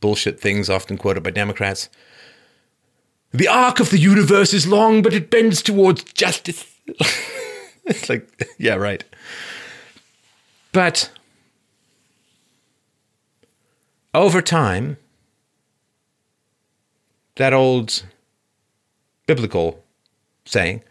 bullshit 0.00 0.40
things 0.40 0.70
often 0.70 0.96
quoted 0.96 1.22
by 1.22 1.30
Democrats. 1.30 1.88
The 3.32 3.48
arc 3.48 3.78
of 3.80 3.90
the 3.90 3.98
universe 3.98 4.52
is 4.52 4.66
long, 4.66 5.02
but 5.02 5.12
it 5.12 5.30
bends 5.30 5.62
towards 5.62 6.02
justice. 6.04 6.64
it's 7.84 8.08
like, 8.08 8.28
yeah, 8.58 8.74
right. 8.74 9.04
But 10.72 11.10
over 14.14 14.40
time, 14.40 14.96
that 17.36 17.52
old 17.52 18.04
biblical 19.26 19.84
saying, 20.44 20.82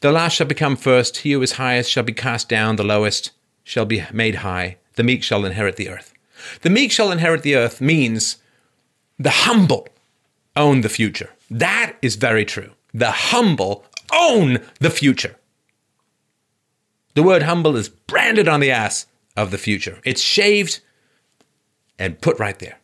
the 0.00 0.12
last 0.12 0.34
shall 0.34 0.46
become 0.46 0.76
first, 0.76 1.18
he 1.18 1.32
who 1.32 1.42
is 1.42 1.52
highest 1.52 1.90
shall 1.90 2.02
be 2.02 2.12
cast 2.12 2.48
down, 2.48 2.76
the 2.76 2.84
lowest 2.84 3.32
shall 3.64 3.84
be 3.84 4.04
made 4.12 4.36
high, 4.36 4.76
the 4.96 5.02
meek 5.02 5.22
shall 5.22 5.44
inherit 5.44 5.76
the 5.76 5.88
earth. 5.88 6.14
The 6.62 6.70
meek 6.70 6.90
shall 6.90 7.12
inherit 7.12 7.42
the 7.42 7.54
earth 7.54 7.80
means 7.80 8.38
the 9.18 9.30
humble 9.30 9.88
own 10.56 10.80
the 10.80 10.88
future. 10.88 11.30
That 11.50 11.96
is 12.00 12.16
very 12.16 12.44
true. 12.44 12.70
The 12.94 13.10
humble 13.10 13.84
own 14.12 14.58
the 14.78 14.90
future. 14.90 15.36
The 17.14 17.22
word 17.22 17.42
humble 17.42 17.76
is 17.76 17.88
branded 17.88 18.48
on 18.48 18.60
the 18.60 18.70
ass 18.70 19.06
of 19.36 19.50
the 19.50 19.58
future. 19.58 20.00
It's 20.04 20.22
shaved 20.22 20.80
and 21.98 22.20
put 22.20 22.38
right 22.38 22.58
there. 22.58 22.78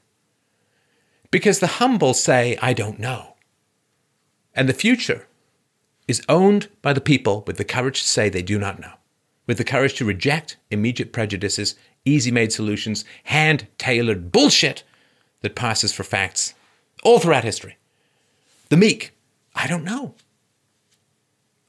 Because 1.30 1.60
the 1.60 1.66
humble 1.66 2.14
say, 2.14 2.58
I 2.60 2.72
don't 2.72 2.98
know. 2.98 3.34
And 4.54 4.68
the 4.68 4.74
future 4.74 5.25
is 6.08 6.22
owned 6.28 6.68
by 6.82 6.92
the 6.92 7.00
people 7.00 7.42
with 7.46 7.56
the 7.56 7.64
courage 7.64 8.02
to 8.02 8.08
say 8.08 8.28
they 8.28 8.42
do 8.42 8.58
not 8.58 8.78
know, 8.78 8.92
with 9.46 9.58
the 9.58 9.64
courage 9.64 9.94
to 9.94 10.04
reject 10.04 10.56
immediate 10.70 11.12
prejudices, 11.12 11.74
easy 12.04 12.30
made 12.30 12.52
solutions, 12.52 13.04
hand 13.24 13.66
tailored 13.78 14.30
bullshit 14.32 14.84
that 15.42 15.56
passes 15.56 15.92
for 15.92 16.04
facts 16.04 16.54
all 17.02 17.18
throughout 17.18 17.44
history. 17.44 17.76
The 18.68 18.76
meek, 18.76 19.12
I 19.54 19.66
don't 19.66 19.84
know. 19.84 20.14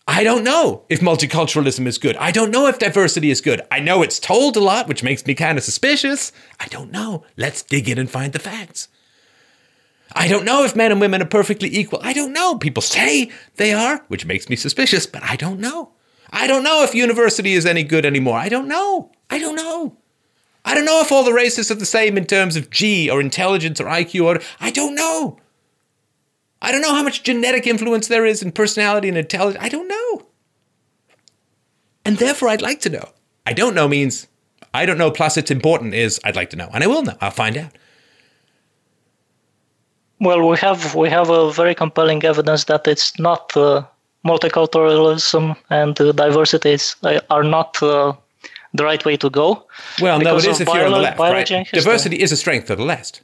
I 0.07 0.23
don't 0.23 0.43
know 0.43 0.83
if 0.87 1.01
multiculturalism 1.01 1.85
is 1.85 1.97
good. 1.97 2.15
I 2.15 2.31
don't 2.31 2.49
know 2.49 2.67
if 2.67 2.79
diversity 2.79 3.29
is 3.29 3.41
good. 3.41 3.61
I 3.69 3.79
know 3.79 4.01
it's 4.01 4.19
told 4.19 4.55
a 4.55 4.61
lot, 4.61 4.87
which 4.87 5.03
makes 5.03 5.25
me 5.25 5.35
kind 5.35 5.57
of 5.57 5.63
suspicious. 5.65 6.31
I 6.59 6.67
don't 6.67 6.91
know. 6.91 7.25
Let's 7.35 7.61
dig 7.61 7.89
in 7.89 7.97
and 7.97 8.09
find 8.09 8.31
the 8.31 8.39
facts. 8.39 8.87
I 10.13 10.27
don't 10.27 10.45
know 10.45 10.63
if 10.63 10.75
men 10.75 10.91
and 10.91 11.01
women 11.01 11.21
are 11.21 11.25
perfectly 11.25 11.75
equal. 11.75 11.99
I 12.01 12.13
don't 12.13 12.33
know. 12.33 12.57
People 12.57 12.81
say 12.81 13.31
they 13.55 13.73
are, 13.73 14.03
which 14.07 14.25
makes 14.25 14.49
me 14.49 14.55
suspicious, 14.55 15.05
but 15.05 15.23
I 15.23 15.35
don't 15.35 15.59
know. 15.59 15.91
I 16.31 16.47
don't 16.47 16.63
know 16.63 16.83
if 16.83 16.95
university 16.95 17.53
is 17.53 17.65
any 17.65 17.83
good 17.83 18.05
anymore. 18.05 18.37
I 18.37 18.49
don't 18.49 18.67
know. 18.67 19.11
I 19.29 19.39
don't 19.39 19.55
know. 19.55 19.97
I 20.65 20.73
don't 20.75 20.85
know 20.85 21.01
if 21.01 21.11
all 21.11 21.23
the 21.23 21.33
races 21.33 21.71
are 21.71 21.75
the 21.75 21.85
same 21.85 22.17
in 22.17 22.25
terms 22.25 22.55
of 22.55 22.69
G 22.69 23.09
or 23.09 23.21
intelligence 23.21 23.79
or 23.79 23.85
IQ 23.85 24.25
or 24.25 24.41
I 24.59 24.71
don't 24.71 24.95
know. 24.95 25.39
I 26.61 26.71
don't 26.71 26.81
know 26.81 26.93
how 26.93 27.03
much 27.03 27.23
genetic 27.23 27.67
influence 27.67 28.07
there 28.07 28.25
is 28.25 28.41
in 28.41 28.51
personality 28.51 29.07
and 29.07 29.17
intelligence. 29.17 29.63
I 29.63 29.69
don't 29.69 29.87
know. 29.87 30.27
And 32.03 32.17
therefore, 32.17 32.49
I'd 32.49 32.61
like 32.61 32.79
to 32.81 32.89
know. 32.89 33.09
I 33.45 33.53
don't 33.53 33.75
know 33.75 33.87
means 33.87 34.27
I 34.73 34.85
don't 34.85 34.97
know, 34.97 35.11
plus 35.11 35.37
it's 35.37 35.51
important, 35.51 35.93
is 35.93 36.19
I'd 36.23 36.35
like 36.35 36.49
to 36.51 36.57
know. 36.57 36.69
And 36.73 36.83
I 36.83 36.87
will 36.87 37.03
know. 37.03 37.17
I'll 37.21 37.31
find 37.31 37.57
out. 37.57 37.71
Well, 40.19 40.47
we 40.47 40.57
have 40.57 40.95
we 40.95 41.09
have 41.09 41.29
a 41.29 41.51
very 41.51 41.75
compelling 41.75 42.23
evidence 42.23 42.63
that 42.65 42.87
it's 42.87 43.19
not 43.19 43.55
uh, 43.55 43.83
multiculturalism 44.25 45.55
and 45.69 45.99
uh, 46.01 46.11
diversity 46.11 46.71
is, 46.71 46.95
uh, 47.03 47.19
are 47.29 47.43
not 47.43 47.81
uh, 47.83 48.13
the 48.73 48.83
right 48.83 49.03
way 49.05 49.17
to 49.17 49.29
go. 49.29 49.65
Well, 50.01 50.19
no, 50.19 50.37
it 50.37 50.45
is 50.45 50.61
if 50.61 50.67
you're 50.67 50.85
on 50.85 50.91
the 50.91 50.97
left. 50.97 51.19
Right? 51.19 51.67
Diversity 51.71 52.19
is 52.19 52.31
a 52.31 52.37
strength 52.37 52.67
to 52.67 52.75
the 52.75 52.83
left. 52.83 53.21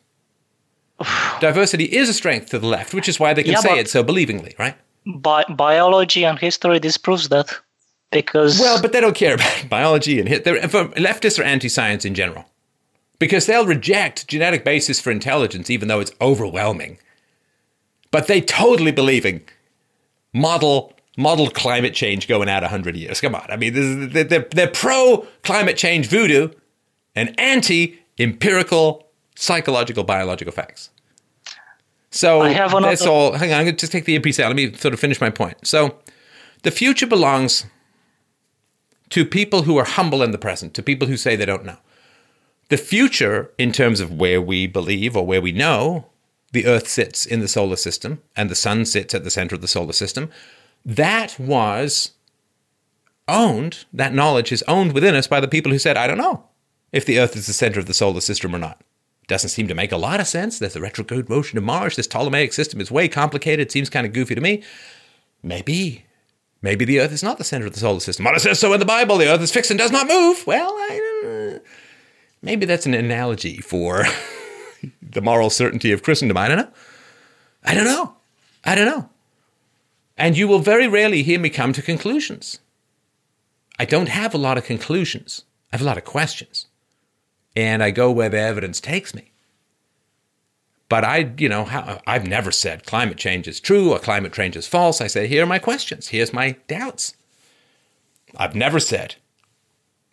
Diversity 1.40 1.86
is 1.86 2.10
a 2.10 2.14
strength 2.14 2.50
to 2.52 2.60
the 2.60 2.68
left, 2.68 2.94
which 2.94 3.10
is 3.10 3.20
why 3.20 3.34
they 3.34 3.44
can 3.44 3.54
yeah, 3.54 3.60
say 3.60 3.80
it 3.80 3.90
so 3.90 4.04
believingly, 4.04 4.58
right? 4.60 4.76
Bi- 5.06 5.46
biology 5.50 6.24
and 6.26 6.38
history 6.38 6.80
disproves 6.80 7.30
that 7.30 7.60
because 8.12 8.60
well, 8.60 8.80
but 8.82 8.94
they 8.94 9.02
don't 9.02 9.16
care 9.16 9.34
about 9.34 9.66
biology 9.70 10.20
and 10.20 10.30
history. 10.30 10.60
Leftists 10.60 11.40
are 11.40 11.44
anti-science 11.44 12.06
in 12.06 12.14
general 12.14 12.46
because 13.24 13.46
they'll 13.46 13.66
reject 13.66 14.28
genetic 14.28 14.66
basis 14.66 15.00
for 15.00 15.10
intelligence, 15.10 15.70
even 15.70 15.88
though 15.88 16.02
it's 16.02 16.12
overwhelming. 16.20 16.98
But 18.12 18.28
they 18.28 18.42
totally 18.42 18.92
believing 18.92 19.44
model 20.34 20.92
model 21.16 21.50
climate 21.50 21.94
change 21.94 22.28
going 22.28 22.50
out 22.50 22.64
hundred 22.66 22.98
years. 22.98 23.22
Come 23.22 23.34
on, 23.34 23.46
I 23.50 23.56
mean, 23.56 23.78
is, 23.78 24.12
they're, 24.12 24.46
they're 24.52 24.68
pro 24.68 25.26
climate 25.42 25.78
change 25.78 26.08
voodoo 26.08 26.50
and 27.16 27.34
anti 27.40 27.98
empirical 28.20 29.08
psychological 29.38 30.04
biological 30.04 30.52
facts. 30.52 30.90
So 32.12 32.42
I 32.42 32.50
have 32.50 32.72
another- 32.72 32.88
that's 32.88 33.06
all. 33.06 33.32
Hang 33.32 33.54
on, 33.54 33.60
I'm 33.60 33.66
going 33.68 33.78
to 33.78 33.80
just 33.80 33.94
take 33.94 34.04
the 34.04 34.20
piece 34.20 34.38
out. 34.38 34.48
Let 34.48 34.58
me 34.58 34.74
sort 34.74 34.94
of 34.94 35.00
finish 35.00 35.22
my 35.22 35.30
point. 35.30 35.66
So 35.66 35.98
the 36.64 36.72
future 36.72 37.08
belongs 37.08 37.68
to 39.12 39.24
people 39.26 39.62
who 39.62 39.78
are 39.78 39.86
humble 39.86 40.22
in 40.22 40.32
the 40.32 40.38
present, 40.38 40.74
to 40.74 40.84
people 40.84 41.08
who 41.08 41.16
say 41.16 41.38
they 41.38 41.46
don't 41.46 41.64
know. 41.64 41.78
The 42.70 42.78
future, 42.78 43.52
in 43.58 43.72
terms 43.72 44.00
of 44.00 44.12
where 44.12 44.42
we 44.42 44.68
believe 44.68 45.16
or 45.16 45.26
where 45.26 45.42
we 45.42 45.52
know 45.52 46.08
the 46.52 46.66
Earth 46.66 46.88
sits 46.88 47.26
in 47.26 47.40
the 47.40 47.48
solar 47.48 47.76
system 47.76 48.22
and 48.36 48.50
the 48.50 48.56
sun 48.56 48.86
sits 48.86 49.14
at 49.14 49.24
the 49.24 49.32
center 49.32 49.56
of 49.56 49.62
the 49.62 49.68
solar 49.68 49.94
system, 49.94 50.30
that 50.86 51.38
was 51.40 52.12
owned, 53.28 53.86
that 53.94 54.14
knowledge 54.14 54.52
is 54.52 54.64
owned 54.68 54.94
within 54.94 55.16
us 55.16 55.28
by 55.28 55.40
the 55.40 55.48
people 55.48 55.72
who 55.72 55.80
said, 55.80 55.98
I 55.98 56.08
don't 56.08 56.18
know 56.18 56.46
if 56.92 57.06
the 57.06 57.20
Earth 57.20 57.36
is 57.36 57.48
the 57.48 57.54
center 57.54 57.80
of 57.80 57.86
the 57.86 57.94
solar 57.94 58.22
system 58.22 58.56
or 58.56 58.60
not. 58.60 58.82
Doesn't 59.28 59.50
seem 59.50 59.68
to 59.70 59.76
make 59.76 59.92
a 59.92 59.98
lot 59.98 60.20
of 60.20 60.28
sense. 60.28 60.60
There's 60.60 60.76
a 60.76 60.82
retrograde 60.82 61.30
motion 61.30 61.58
of 61.58 61.64
Mars. 61.64 61.96
This 61.96 62.08
Ptolemaic 62.08 62.52
system 62.54 62.82
is 62.82 62.92
way 62.92 63.08
complicated. 63.08 63.68
It 63.68 63.72
seems 63.72 63.90
kind 63.90 64.06
of 64.06 64.14
goofy 64.14 64.36
to 64.36 64.42
me. 64.42 64.64
Maybe. 65.42 66.06
Maybe 66.62 66.86
the 66.86 67.00
Earth 67.00 67.14
is 67.14 67.24
not 67.24 67.38
the 67.38 67.44
center 67.44 67.66
of 67.66 67.74
the 67.74 67.80
solar 67.80 68.02
system. 68.02 68.26
Well, 68.26 68.36
it 68.36 68.42
says 68.42 68.60
so 68.60 68.74
in 68.74 68.80
the 68.80 68.86
Bible. 68.86 69.18
The 69.18 69.30
Earth 69.30 69.42
is 69.42 69.52
fixed 69.52 69.72
and 69.72 69.78
does 69.78 69.92
not 69.92 70.08
move. 70.08 70.46
Well, 70.46 70.72
I, 70.72 71.33
maybe 72.44 72.68
that's 72.68 72.86
an 72.86 72.94
analogy 72.94 73.58
for 73.58 74.06
the 75.02 75.22
moral 75.22 75.50
certainty 75.50 75.92
of 75.92 76.04
Christendom. 76.04 76.38
I 76.38 76.48
don't 76.48 76.58
know. 76.58 76.72
I 77.64 77.74
don't 77.74 77.86
know. 77.86 78.16
I 78.64 78.76
don't 78.76 78.86
know. 78.86 79.10
And 80.18 80.38
you 80.38 80.48
will 80.48 80.60
very 80.60 80.88
rarely 80.88 81.24
hear 81.24 81.40
me 81.40 81.50
come 81.50 81.74
to 81.74 81.82
conclusions. 81.82 82.60
I 83.80 83.86
don't 83.86 84.10
have 84.10 84.36
a 84.36 84.38
lot 84.38 84.60
of 84.60 84.66
conclusions. 84.66 85.44
I 85.72 85.78
have 85.78 85.82
a 85.82 85.86
lot 85.86 85.98
of 85.98 86.04
questions 86.04 86.68
and 87.56 87.82
I 87.82 87.92
go 87.92 88.12
where 88.12 88.30
the 88.30 88.40
evidence 88.40 88.80
takes 88.80 89.16
me. 89.16 89.32
But 90.90 91.04
I, 91.04 91.34
you 91.38 91.50
know, 91.50 92.00
I've 92.06 92.28
never 92.28 92.52
said 92.52 92.86
climate 92.86 93.18
change 93.18 93.48
is 93.48 93.60
true 93.60 93.92
or 93.92 94.00
climate 94.00 94.34
change 94.34 94.56
is 94.56 94.68
false. 94.68 95.02
I 95.02 95.08
say, 95.08 95.28
here 95.28 95.44
are 95.44 95.48
my 95.48 95.60
questions. 95.60 96.10
Here's 96.10 96.34
my 96.34 96.52
doubts. 96.68 97.16
I've 98.38 98.56
never 98.56 98.80
said, 98.80 99.16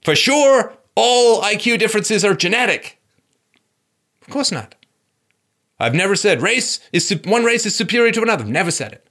for 0.02 0.14
sure, 0.14 0.72
all 0.94 1.42
IQ 1.42 1.78
differences 1.78 2.24
are 2.24 2.34
genetic. 2.34 3.00
Of 4.22 4.28
course 4.28 4.52
not. 4.52 4.74
I've 5.78 5.94
never 5.94 6.14
said 6.14 6.42
race 6.42 6.78
is 6.92 7.10
one 7.24 7.44
race 7.44 7.64
is 7.64 7.74
superior 7.74 8.12
to 8.12 8.22
another. 8.22 8.44
Never 8.44 8.70
said 8.70 8.92
it. 8.92 9.08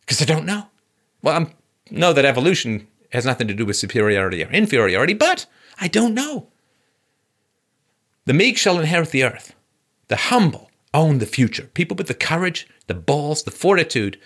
Because 0.00 0.22
I 0.22 0.24
don't 0.24 0.46
know. 0.46 0.66
Well, 1.22 1.42
I 1.42 1.54
know 1.90 2.12
that 2.12 2.24
evolution 2.24 2.86
has 3.10 3.26
nothing 3.26 3.48
to 3.48 3.54
do 3.54 3.66
with 3.66 3.76
superiority 3.76 4.42
or 4.42 4.50
inferiority, 4.50 5.14
but 5.14 5.46
I 5.80 5.88
don't 5.88 6.14
know. 6.14 6.48
The 8.24 8.32
meek 8.32 8.56
shall 8.56 8.78
inherit 8.78 9.10
the 9.10 9.24
earth. 9.24 9.54
The 10.08 10.16
humble 10.16 10.70
own 10.94 11.18
the 11.18 11.26
future. 11.26 11.70
People 11.74 11.96
with 11.96 12.06
the 12.06 12.14
courage, 12.14 12.68
the 12.86 12.94
balls, 12.94 13.42
the 13.42 13.50
fortitude 13.50 14.18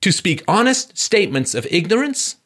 to 0.00 0.12
speak 0.12 0.42
honest 0.46 0.96
statements 0.96 1.54
of 1.54 1.66
ignorance, 1.70 2.36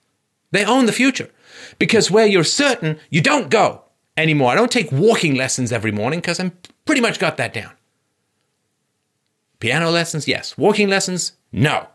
they 0.51 0.65
own 0.65 0.87
the 0.87 0.93
future. 0.93 1.31
Because 1.79 2.11
where 2.11 2.27
you're 2.27 2.45
certain, 2.45 2.99
you 3.11 3.21
don't 3.21 3.51
go 3.51 3.85
anymore. 4.17 4.53
I 4.53 4.55
don't 4.55 4.71
take 4.71 4.93
walking 4.93 5.35
lessons 5.35 5.73
every 5.73 5.93
morning 5.93 6.21
because 6.21 6.41
I'm 6.41 6.53
pretty 6.85 7.01
much 7.01 7.19
got 7.19 7.37
that 7.37 7.53
down. 7.53 7.73
Piano 9.61 9.91
lessons, 9.91 10.27
yes. 10.27 10.59
Walking 10.59 10.89
lessons, 10.89 11.33
no. 11.53 11.87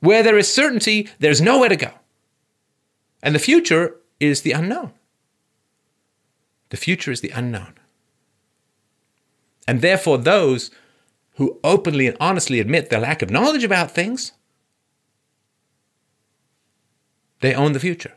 Where 0.00 0.22
there 0.22 0.38
is 0.38 0.52
certainty, 0.52 1.08
there's 1.18 1.40
nowhere 1.40 1.68
to 1.68 1.76
go. 1.76 1.90
And 3.22 3.34
the 3.34 3.40
future 3.40 3.96
is 4.20 4.42
the 4.42 4.52
unknown. 4.52 4.92
The 6.70 6.76
future 6.76 7.10
is 7.10 7.20
the 7.20 7.30
unknown. 7.30 7.74
And 9.68 9.82
therefore, 9.82 10.18
those 10.18 10.70
who 11.36 11.58
openly 11.62 12.06
and 12.06 12.16
honestly 12.20 12.60
admit 12.60 12.90
their 12.90 13.00
lack 13.00 13.22
of 13.22 13.30
knowledge 13.30 13.64
about 13.64 13.90
things, 13.90 14.32
they 17.40 17.54
own 17.54 17.72
the 17.72 17.80
future. 17.80 18.14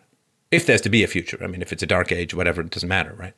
If 0.51 0.65
there's 0.65 0.81
to 0.81 0.89
be 0.89 1.03
a 1.03 1.07
future. 1.07 1.37
I 1.41 1.47
mean, 1.47 1.61
if 1.61 1.71
it's 1.71 1.83
a 1.83 1.87
dark 1.87 2.11
age, 2.11 2.33
whatever, 2.33 2.61
it 2.61 2.71
doesn't 2.71 2.89
matter, 2.89 3.13
right? 3.13 3.33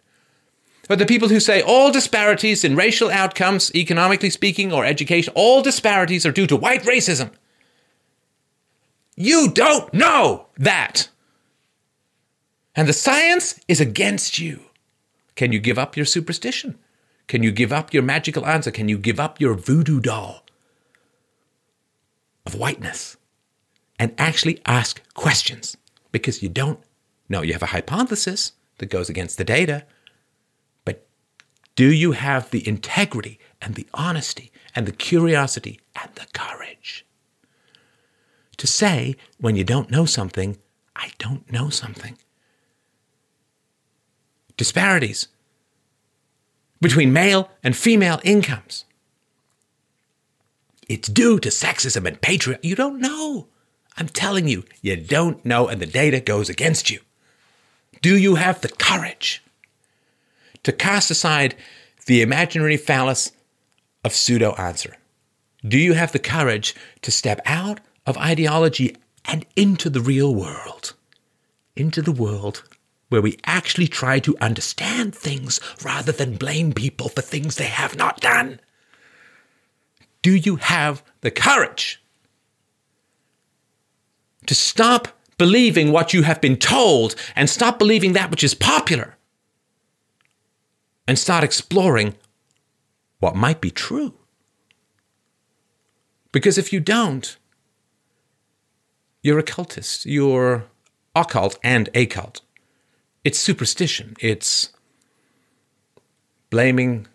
But 0.88 1.00
the 1.00 1.06
people 1.06 1.30
who 1.30 1.40
say 1.40 1.61
all 1.61 1.92
disparities 1.92 2.64
in 2.64 2.76
racial 2.76 3.10
outcomes, 3.10 3.74
economically 3.76 4.30
speaking, 4.30 4.72
or 4.72 4.85
education, 4.85 5.34
all 5.35 5.61
disparities 5.61 6.26
are 6.26 6.32
due 6.32 6.48
to 6.48 6.56
white 6.56 6.84
racism. 6.84 7.32
You 9.16 9.51
don't 9.51 9.93
know 9.93 10.48
that. 10.58 11.10
And 12.76 12.88
the 12.88 12.93
science 12.93 13.60
is 13.68 13.82
against 13.82 14.40
you. 14.40 14.61
Can 15.35 15.51
you 15.51 15.60
give 15.60 15.77
up 15.77 15.98
your 15.98 16.06
superstition? 16.06 16.77
Can 17.32 17.43
you 17.43 17.53
give 17.53 17.72
up 17.72 17.93
your 17.93 18.03
magical 18.03 18.45
answer? 18.45 18.72
Can 18.72 18.90
you 18.90 18.98
give 18.98 19.18
up 19.18 19.40
your 19.40 19.53
voodoo 19.53 20.01
doll 20.01 20.43
of 22.45 22.56
whiteness 22.56 23.16
and 23.98 24.14
actually 24.18 24.60
ask 24.66 25.01
questions? 25.14 25.77
Because 26.11 26.43
you 26.43 26.50
don't 26.50 26.82
know. 27.30 27.42
You 27.42 27.53
have 27.53 27.64
a 27.64 27.68
hypothesis 27.77 28.51
that 28.80 28.88
goes 28.88 29.10
against 29.10 29.38
the 29.38 29.45
data, 29.45 29.85
but 30.84 31.08
do 31.77 31.90
you 31.90 32.11
have 32.11 32.50
the 32.50 32.68
integrity 32.68 33.40
and 33.61 33.76
the 33.76 33.88
honesty 33.93 34.51
and 34.76 34.85
the 34.85 34.92
curiosity 34.92 35.80
and 36.03 36.14
the 36.16 36.27
courage 36.34 37.06
to 38.58 38.68
say 38.68 39.16
when 39.40 39.56
you 39.56 39.64
don't 39.64 39.90
know 39.90 40.03
something, 40.03 40.58
I 40.98 41.11
don't 41.18 41.50
know 41.50 41.69
something? 41.69 42.18
Disparities 44.58 45.30
between 46.82 47.14
male 47.14 47.50
and 47.64 47.76
female 47.76 48.19
incomes. 48.24 48.85
It's 50.90 51.08
due 51.08 51.40
to 51.40 51.50
sexism 51.50 52.06
and 52.06 52.19
patriarchy. 52.19 52.64
You 52.64 52.76
don't 52.76 53.00
know. 53.00 53.48
I'm 53.98 54.10
telling 54.10 54.48
you, 54.48 54.66
you 54.82 54.98
don't 54.98 55.45
know, 55.45 55.68
and 55.68 55.80
the 55.82 55.85
data 55.85 56.19
goes 56.19 56.50
against 56.50 56.90
you. 56.90 57.00
Do 58.01 58.18
you 58.18 58.35
have 58.35 58.61
the 58.61 58.69
courage 58.69 59.43
to 60.64 60.72
cast 60.72 61.11
aside 61.11 61.56
the 62.08 62.22
imaginary 62.22 62.77
phallus 62.77 63.32
of 64.03 64.14
pseudo 64.14 64.53
answer? 64.53 64.98
Do 65.66 65.77
you 65.77 65.93
have 65.93 66.11
the 66.11 66.19
courage 66.19 66.76
to 67.03 67.11
step 67.11 67.40
out 67.45 67.80
of 68.08 68.18
ideology 68.18 68.95
and 69.26 69.45
into 69.56 69.90
the 69.90 70.01
real 70.01 70.34
world? 70.34 70.93
Into 71.76 72.01
the 72.01 72.11
world 72.11 72.64
where 73.12 73.22
we 73.22 73.38
actually 73.44 73.90
try 73.90 74.20
to 74.20 74.38
understand 74.40 75.14
things 75.14 75.60
rather 75.84 76.14
than 76.14 76.38
blame 76.38 76.72
people 76.72 77.10
for 77.10 77.22
things 77.22 77.58
they 77.58 77.66
have 77.66 77.98
not 77.98 78.22
done. 78.22 78.58
Do 80.22 80.34
you 80.34 80.56
have 80.56 81.04
the 81.20 81.30
courage 81.30 82.02
to 84.46 84.56
stop 84.56 85.10
believing 85.38 85.92
what 85.92 86.14
you 86.14 86.24
have 86.24 86.40
been 86.40 86.56
told 86.56 87.16
and 87.36 87.50
stop 87.50 87.78
believing 87.78 88.14
that 88.14 88.32
which 88.32 88.46
is 88.46 88.54
popular 88.54 89.18
and 91.06 91.20
start 91.20 91.44
exploring 91.44 92.16
what 93.20 93.36
might 93.36 93.60
be 93.60 93.72
true? 93.72 94.14
Because 96.32 96.58
if 96.58 96.72
you 96.72 96.80
don't, 96.80 97.36
you're 99.22 99.38
a 99.38 99.44
cultist, 99.44 100.06
you're 100.06 100.64
occult 101.14 101.60
and 101.62 101.90
a 101.94 102.06
cult 102.06 102.40
it's 103.24 103.40
superstition. 103.40 104.16
It's 104.19 104.72
blaming 106.50 107.08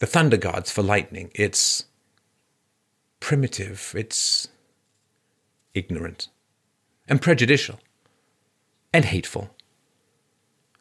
the 0.00 0.06
thunder 0.06 0.36
gods 0.36 0.70
for 0.70 0.82
lightning. 0.82 1.30
It's 1.34 1.84
primitive. 3.20 3.94
It's 3.96 4.48
ignorant 5.74 6.28
and 7.08 7.20
prejudicial 7.20 7.78
and 8.92 9.04
hateful. 9.04 9.50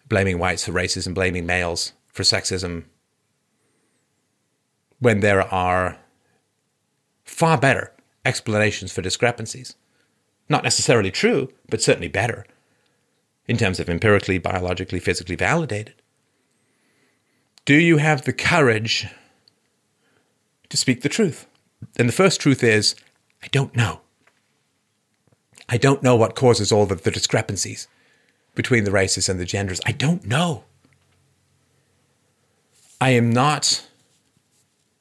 Blaming 0.07 0.37
whites 0.37 0.65
for 0.65 0.71
racism, 0.71 1.13
blaming 1.13 1.45
males 1.45 1.93
for 2.07 2.23
sexism, 2.23 2.83
when 4.99 5.21
there 5.21 5.41
are 5.41 5.97
far 7.23 7.57
better 7.57 7.91
explanations 8.25 8.91
for 8.91 9.01
discrepancies. 9.01 9.75
Not 10.49 10.63
necessarily 10.63 11.09
true, 11.09 11.49
but 11.69 11.81
certainly 11.81 12.09
better 12.09 12.45
in 13.47 13.57
terms 13.57 13.79
of 13.79 13.89
empirically, 13.89 14.37
biologically, 14.37 14.99
physically 14.99 15.35
validated? 15.35 15.95
Do 17.65 17.75
you 17.75 17.97
have 17.97 18.23
the 18.23 18.33
courage 18.33 19.07
to 20.69 20.77
speak 20.77 21.01
the 21.01 21.09
truth? 21.09 21.45
And 21.97 22.07
the 22.07 22.13
first 22.13 22.41
truth 22.41 22.63
is 22.63 22.95
I 23.41 23.47
don't 23.47 23.75
know. 23.75 24.01
I 25.69 25.77
don't 25.77 26.03
know 26.03 26.15
what 26.15 26.35
causes 26.35 26.71
all 26.71 26.91
of 26.91 27.03
the 27.03 27.11
discrepancies 27.11 27.87
between 28.55 28.83
the 28.83 28.91
races 28.91 29.29
and 29.29 29.39
the 29.39 29.45
genders. 29.45 29.81
I 29.85 29.91
don't 29.91 30.25
know. 30.25 30.63
I 33.01 33.11
am 33.11 33.31
not 33.31 33.85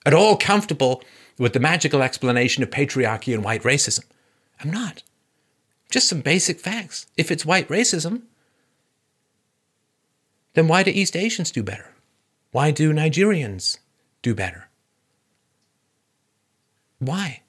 at 0.05 0.15
all 0.15 0.37
comfortable 0.37 1.03
with 1.39 1.53
the 1.53 1.61
magical 1.61 2.03
explanation 2.03 2.63
of 2.63 2.71
patriarchy 2.71 3.35
and 3.35 3.45
white 3.45 3.63
racism. 3.63 4.05
I'm 4.61 4.71
not. 4.71 5.03
Just 5.91 6.09
some 6.09 6.21
basic 6.21 6.59
facts. 6.59 7.07
If 7.17 7.31
it's 7.31 7.45
white 7.45 7.69
racism, 7.69 8.23
then 10.55 10.69
why 10.69 10.83
do 10.83 10.91
East 10.91 11.17
Asians 11.17 11.51
do 11.51 11.63
better? 11.63 11.95
Why 12.51 12.71
do 12.71 12.93
Nigerians 12.93 13.79
do 14.21 14.35
better? 14.35 14.69
Why? 16.99 17.43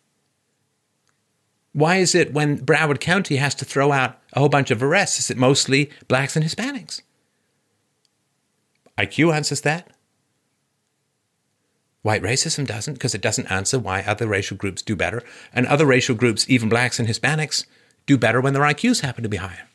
Why 1.74 1.98
is 1.98 2.16
it 2.16 2.34
when 2.34 2.60
Broward 2.60 3.00
County 3.00 3.38
has 3.38 3.56
to 3.56 3.66
throw 3.66 3.92
out 3.92 4.20
a 4.34 4.40
whole 4.40 4.50
bunch 4.50 4.72
of 4.72 4.82
arrests, 4.82 5.20
is 5.20 5.32
it 5.32 5.38
mostly 5.38 5.90
blacks 6.08 6.36
and 6.36 6.46
Hispanics? 6.46 7.02
IQ 8.98 9.34
answers 9.34 9.62
that. 9.62 9.90
White 12.04 12.22
racism 12.22 12.68
doesn't, 12.68 12.94
because 12.94 13.16
it 13.16 13.22
doesn't 13.22 13.52
answer 13.52 13.80
why 13.80 14.02
other 14.02 14.28
racial 14.28 14.58
groups 14.58 14.82
do 14.82 14.96
better, 14.96 15.24
and 15.54 15.66
other 15.66 15.86
racial 15.86 16.16
groups, 16.16 16.48
even 16.50 16.70
blacks 16.70 17.00
and 17.00 17.08
Hispanics, 17.08 17.66
do 18.06 18.18
better 18.18 18.42
when 18.42 18.54
their 18.54 18.64
IQs 18.64 19.02
happen 19.02 19.24
to 19.24 19.30
be 19.30 19.38
higher. 19.38 19.68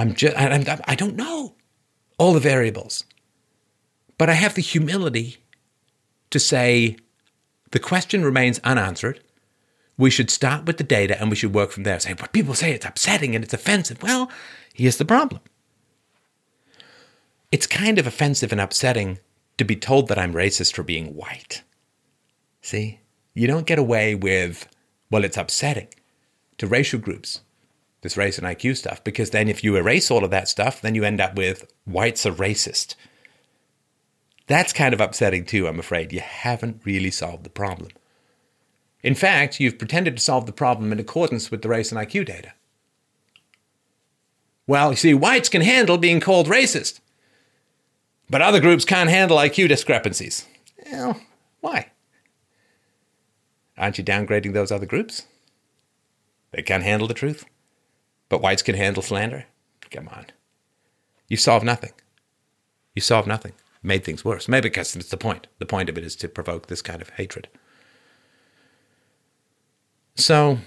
I'm 0.00 0.14
just, 0.14 0.36
I'm, 0.36 0.64
I 0.86 0.94
don't 0.94 1.16
know 1.16 1.54
all 2.18 2.32
the 2.32 2.40
variables. 2.40 3.04
But 4.16 4.30
I 4.30 4.34
have 4.34 4.54
the 4.54 4.62
humility 4.62 5.38
to 6.30 6.38
say 6.38 6.96
the 7.70 7.78
question 7.78 8.24
remains 8.24 8.58
unanswered. 8.64 9.20
We 9.98 10.10
should 10.10 10.30
start 10.30 10.64
with 10.64 10.78
the 10.78 10.84
data 10.84 11.20
and 11.20 11.28
we 11.28 11.36
should 11.36 11.54
work 11.54 11.70
from 11.70 11.82
there. 11.82 12.00
Say, 12.00 12.14
but 12.14 12.32
people 12.32 12.54
say 12.54 12.72
it's 12.72 12.86
upsetting 12.86 13.34
and 13.34 13.44
it's 13.44 13.52
offensive. 13.52 14.02
Well, 14.02 14.30
here's 14.72 14.96
the 14.96 15.04
problem 15.04 15.42
it's 17.52 17.66
kind 17.66 17.98
of 17.98 18.06
offensive 18.06 18.52
and 18.52 18.60
upsetting 18.60 19.18
to 19.58 19.64
be 19.64 19.76
told 19.76 20.08
that 20.08 20.18
I'm 20.18 20.32
racist 20.32 20.74
for 20.74 20.82
being 20.82 21.14
white. 21.14 21.62
See? 22.62 23.00
You 23.34 23.46
don't 23.46 23.66
get 23.66 23.78
away 23.78 24.14
with, 24.14 24.66
well, 25.10 25.24
it's 25.24 25.36
upsetting 25.36 25.88
to 26.58 26.66
racial 26.66 26.98
groups 26.98 27.40
this 28.02 28.16
race 28.16 28.38
and 28.38 28.46
IQ 28.46 28.76
stuff, 28.76 29.04
because 29.04 29.30
then 29.30 29.48
if 29.48 29.62
you 29.62 29.76
erase 29.76 30.10
all 30.10 30.24
of 30.24 30.30
that 30.30 30.48
stuff, 30.48 30.80
then 30.80 30.94
you 30.94 31.04
end 31.04 31.20
up 31.20 31.36
with 31.36 31.70
whites 31.84 32.24
are 32.24 32.32
racist. 32.32 32.94
That's 34.46 34.72
kind 34.72 34.94
of 34.94 35.00
upsetting 35.00 35.44
too, 35.44 35.68
I'm 35.68 35.78
afraid. 35.78 36.12
You 36.12 36.20
haven't 36.20 36.82
really 36.84 37.10
solved 37.10 37.44
the 37.44 37.50
problem. 37.50 37.90
In 39.02 39.14
fact, 39.14 39.60
you've 39.60 39.78
pretended 39.78 40.16
to 40.16 40.22
solve 40.22 40.46
the 40.46 40.52
problem 40.52 40.92
in 40.92 40.98
accordance 40.98 41.50
with 41.50 41.62
the 41.62 41.68
race 41.68 41.92
and 41.92 42.00
IQ 42.00 42.26
data. 42.26 42.52
Well, 44.66 44.90
you 44.90 44.96
see, 44.96 45.14
whites 45.14 45.48
can 45.48 45.62
handle 45.62 45.98
being 45.98 46.20
called 46.20 46.46
racist, 46.46 47.00
but 48.28 48.42
other 48.42 48.60
groups 48.60 48.84
can't 48.84 49.10
handle 49.10 49.38
IQ 49.38 49.68
discrepancies. 49.68 50.46
Well, 50.90 51.20
why? 51.60 51.90
Aren't 53.76 53.98
you 53.98 54.04
downgrading 54.04 54.52
those 54.52 54.70
other 54.70 54.86
groups? 54.86 55.26
They 56.52 56.62
can't 56.62 56.82
handle 56.82 57.08
the 57.08 57.14
truth. 57.14 57.44
But 58.30 58.40
whites 58.40 58.62
can 58.62 58.76
handle 58.76 59.02
slander? 59.02 59.44
Come 59.90 60.08
on. 60.08 60.26
You 61.28 61.36
solve 61.36 61.62
nothing. 61.62 61.92
You 62.94 63.02
solve 63.02 63.26
nothing. 63.26 63.52
Made 63.82 64.04
things 64.04 64.24
worse. 64.24 64.48
Maybe 64.48 64.68
because 64.70 64.96
it's 64.96 65.10
the 65.10 65.16
point. 65.18 65.48
The 65.58 65.66
point 65.66 65.90
of 65.90 65.98
it 65.98 66.04
is 66.04 66.16
to 66.16 66.28
provoke 66.28 66.68
this 66.68 66.80
kind 66.80 67.02
of 67.02 67.10
hatred. 67.10 67.48
So, 70.14 70.58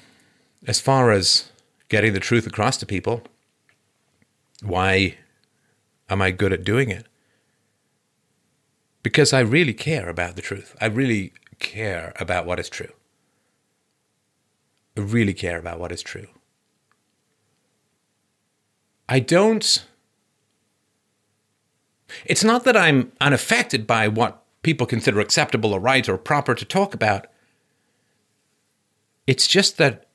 as 0.68 0.80
far 0.80 1.12
as 1.12 1.52
getting 1.90 2.14
the 2.14 2.20
truth 2.20 2.46
across 2.46 2.78
to 2.78 2.86
people, 2.86 3.24
why 4.62 5.18
am 6.10 6.22
I 6.22 6.32
good 6.32 6.54
at 6.54 6.64
doing 6.64 6.90
it? 6.90 7.06
Because 9.04 9.32
I 9.32 9.40
really 9.40 9.74
care 9.74 10.10
about 10.10 10.36
the 10.36 10.42
truth. 10.42 10.76
I 10.82 10.88
really 10.88 11.34
care 11.60 12.14
about 12.20 12.46
what 12.46 12.60
is 12.60 12.70
true. 12.70 12.92
I 14.98 15.02
really 15.02 15.34
care 15.34 15.60
about 15.60 15.80
what 15.80 15.92
is 15.92 16.02
true. 16.02 16.28
I 19.08 19.20
don't. 19.20 19.86
It's 22.26 22.44
not 22.44 22.64
that 22.64 22.78
I'm 22.78 23.12
unaffected 23.20 23.86
by 23.86 24.08
what 24.08 24.44
people 24.62 24.88
consider 24.88 25.20
acceptable 25.20 25.74
or 25.74 25.80
right 25.80 26.08
or 26.08 26.18
proper 26.18 26.56
to 26.56 26.66
talk 26.66 26.94
about. 26.94 27.28
It's 29.28 29.48
just 29.48 29.78
that, 29.78 30.08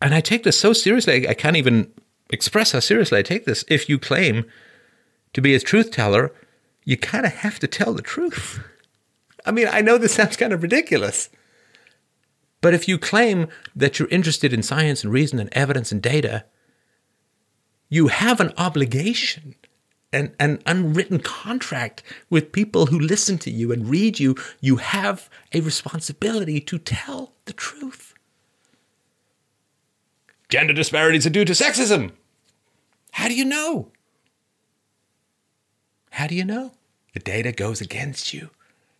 and 0.00 0.14
I 0.14 0.20
take 0.20 0.42
this 0.42 0.58
so 0.58 0.72
seriously, 0.72 1.28
I 1.28 1.34
can't 1.34 1.56
even 1.56 1.92
express 2.30 2.72
how 2.72 2.80
seriously 2.80 3.18
I 3.18 3.22
take 3.22 3.44
this. 3.44 3.64
If 3.68 3.88
you 3.88 3.98
claim 3.98 4.44
to 5.32 5.40
be 5.40 5.54
a 5.54 5.60
truth 5.60 5.90
teller, 5.90 6.32
you 6.84 6.96
kind 6.96 7.24
of 7.24 7.32
have 7.32 7.58
to 7.60 7.66
tell 7.66 7.92
the 7.92 8.02
truth. 8.02 8.60
I 9.46 9.50
mean, 9.50 9.68
I 9.70 9.80
know 9.80 9.98
this 9.98 10.14
sounds 10.14 10.36
kind 10.36 10.52
of 10.52 10.62
ridiculous. 10.62 11.28
But 12.62 12.72
if 12.72 12.88
you 12.88 12.96
claim 12.96 13.48
that 13.76 13.98
you're 13.98 14.08
interested 14.08 14.54
in 14.54 14.62
science 14.62 15.04
and 15.04 15.12
reason 15.12 15.38
and 15.38 15.52
evidence 15.52 15.92
and 15.92 16.00
data, 16.00 16.46
you 17.90 18.06
have 18.06 18.40
an 18.40 18.54
obligation, 18.56 19.56
an, 20.12 20.34
an 20.40 20.62
unwritten 20.64 21.18
contract 21.18 22.02
with 22.30 22.52
people 22.52 22.86
who 22.86 22.98
listen 22.98 23.36
to 23.38 23.50
you 23.50 23.72
and 23.72 23.90
read 23.90 24.18
you. 24.18 24.36
You 24.60 24.76
have 24.76 25.28
a 25.52 25.60
responsibility 25.60 26.60
to 26.60 26.78
tell 26.78 27.34
the 27.44 27.52
truth. 27.52 28.14
Gender 30.48 30.72
disparities 30.72 31.26
are 31.26 31.30
due 31.30 31.44
to 31.44 31.52
sexism. 31.52 32.12
How 33.10 33.28
do 33.28 33.34
you 33.34 33.44
know? 33.44 33.90
How 36.12 36.26
do 36.26 36.34
you 36.34 36.44
know? 36.44 36.72
The 37.12 37.20
data 37.20 37.52
goes 37.52 37.80
against 37.80 38.32
you. 38.32 38.50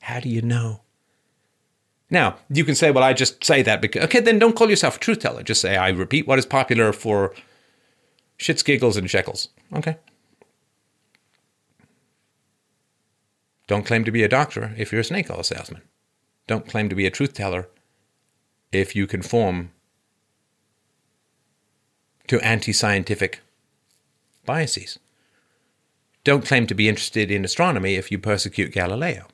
How 0.00 0.20
do 0.20 0.28
you 0.28 0.42
know? 0.42 0.81
Now, 2.12 2.36
you 2.50 2.66
can 2.66 2.74
say, 2.74 2.90
well, 2.90 3.02
I 3.02 3.14
just 3.14 3.42
say 3.42 3.62
that 3.62 3.80
because, 3.80 4.04
okay, 4.04 4.20
then 4.20 4.38
don't 4.38 4.54
call 4.54 4.68
yourself 4.68 4.96
a 4.96 5.00
truth 5.00 5.20
teller. 5.20 5.42
Just 5.42 5.62
say, 5.62 5.78
I 5.78 5.88
repeat 5.88 6.26
what 6.26 6.38
is 6.38 6.44
popular 6.44 6.92
for 6.92 7.34
shits, 8.38 8.62
giggles, 8.62 8.98
and 8.98 9.10
shekels. 9.10 9.48
Okay. 9.74 9.96
Don't 13.66 13.86
claim 13.86 14.04
to 14.04 14.10
be 14.10 14.22
a 14.22 14.28
doctor 14.28 14.74
if 14.76 14.92
you're 14.92 15.00
a 15.00 15.04
snake 15.04 15.30
oil 15.30 15.42
salesman. 15.42 15.80
Don't 16.46 16.68
claim 16.68 16.90
to 16.90 16.94
be 16.94 17.06
a 17.06 17.10
truth 17.10 17.32
teller 17.32 17.70
if 18.72 18.94
you 18.94 19.06
conform 19.06 19.70
to 22.26 22.38
anti 22.40 22.74
scientific 22.74 23.40
biases. 24.44 24.98
Don't 26.24 26.44
claim 26.44 26.66
to 26.66 26.74
be 26.74 26.90
interested 26.90 27.30
in 27.30 27.42
astronomy 27.42 27.94
if 27.94 28.12
you 28.12 28.18
persecute 28.18 28.72
Galileo 28.72 29.28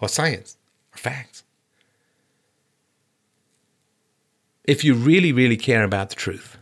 or 0.00 0.08
science 0.08 0.56
facts. 0.98 1.42
If 4.64 4.82
you 4.82 4.94
really, 4.94 5.32
really 5.32 5.56
care 5.56 5.84
about 5.84 6.10
the 6.10 6.16
truth, 6.16 6.56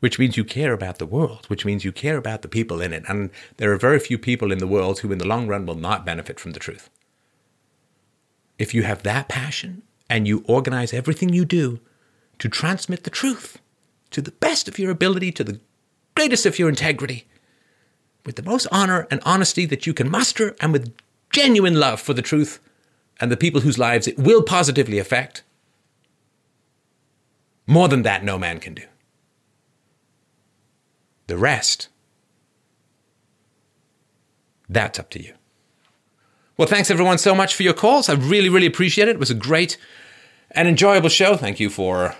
which 0.00 0.18
means 0.18 0.36
you 0.36 0.44
care 0.44 0.72
about 0.72 0.98
the 0.98 1.06
world, 1.06 1.46
which 1.46 1.64
means 1.64 1.84
you 1.84 1.92
care 1.92 2.16
about 2.16 2.42
the 2.42 2.48
people 2.48 2.80
in 2.80 2.92
it, 2.92 3.04
and 3.08 3.30
there 3.56 3.72
are 3.72 3.78
very 3.78 3.98
few 3.98 4.18
people 4.18 4.52
in 4.52 4.58
the 4.58 4.66
world 4.66 5.00
who, 5.00 5.12
in 5.12 5.18
the 5.18 5.26
long 5.26 5.46
run, 5.46 5.66
will 5.66 5.76
not 5.76 6.04
benefit 6.04 6.38
from 6.38 6.52
the 6.52 6.60
truth. 6.60 6.90
If 8.58 8.74
you 8.74 8.82
have 8.82 9.02
that 9.02 9.28
passion 9.28 9.82
and 10.10 10.26
you 10.26 10.44
organize 10.46 10.92
everything 10.92 11.30
you 11.30 11.44
do 11.44 11.80
to 12.38 12.48
transmit 12.48 13.04
the 13.04 13.10
truth 13.10 13.58
to 14.10 14.20
the 14.20 14.32
best 14.32 14.68
of 14.68 14.78
your 14.78 14.90
ability, 14.90 15.32
to 15.32 15.44
the 15.44 15.60
greatest 16.14 16.46
of 16.46 16.58
your 16.58 16.68
integrity, 16.68 17.26
with 18.24 18.36
the 18.36 18.42
most 18.42 18.66
honor 18.72 19.06
and 19.10 19.20
honesty 19.24 19.66
that 19.66 19.86
you 19.86 19.94
can 19.94 20.10
muster, 20.10 20.56
and 20.60 20.72
with 20.72 20.94
genuine 21.30 21.78
love 21.78 22.00
for 22.00 22.14
the 22.14 22.22
truth 22.22 22.60
and 23.20 23.30
the 23.30 23.36
people 23.36 23.60
whose 23.60 23.78
lives 23.78 24.06
it 24.06 24.18
will 24.18 24.42
positively 24.42 24.98
affect, 24.98 25.42
more 27.66 27.88
than 27.88 28.02
that, 28.02 28.24
no 28.24 28.38
man 28.38 28.60
can 28.60 28.74
do. 28.74 28.84
The 31.26 31.36
rest, 31.36 31.88
that's 34.68 34.98
up 34.98 35.10
to 35.10 35.22
you. 35.22 35.34
Well, 36.56 36.68
thanks 36.68 36.90
everyone 36.90 37.18
so 37.18 37.34
much 37.34 37.54
for 37.54 37.64
your 37.64 37.74
calls. 37.74 38.08
I 38.08 38.14
really, 38.14 38.48
really 38.48 38.66
appreciate 38.66 39.08
it. 39.08 39.16
It 39.16 39.20
was 39.20 39.30
a 39.30 39.34
great 39.34 39.76
and 40.52 40.68
enjoyable 40.68 41.08
show. 41.08 41.36
Thank 41.36 41.60
you 41.60 41.68
for 41.68 42.14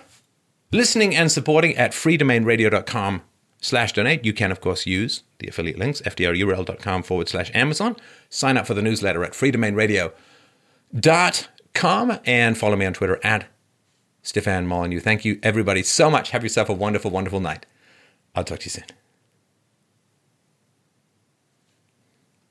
listening 0.71 1.15
and 1.15 1.31
supporting 1.31 1.75
at 1.77 1.91
freedomainradio.com 1.91 3.21
slash 3.61 3.93
donate. 3.93 4.25
You 4.25 4.33
can, 4.33 4.51
of 4.51 4.61
course, 4.61 4.85
use 4.85 5.23
the 5.39 5.47
affiliate 5.47 5.79
links, 5.79 6.01
fdrurl.com 6.01 7.03
forward 7.03 7.29
slash 7.29 7.49
Amazon. 7.55 7.95
Sign 8.29 8.57
up 8.57 8.67
for 8.67 8.73
the 8.73 8.81
newsletter 8.81 9.23
at 9.23 9.31
freedomainradio.com 9.31 10.11
and 12.25 12.57
follow 12.57 12.75
me 12.75 12.85
on 12.85 12.93
Twitter 12.93 13.19
at 13.23 13.47
Stefan 14.21 14.67
Molyneux. 14.67 14.99
Thank 14.99 15.25
you, 15.25 15.39
everybody, 15.43 15.83
so 15.83 16.09
much. 16.09 16.31
Have 16.31 16.43
yourself 16.43 16.69
a 16.69 16.73
wonderful, 16.73 17.11
wonderful 17.11 17.39
night. 17.39 17.65
I'll 18.35 18.43
talk 18.43 18.59
to 18.59 18.65
you 18.65 18.71
soon. 18.71 18.85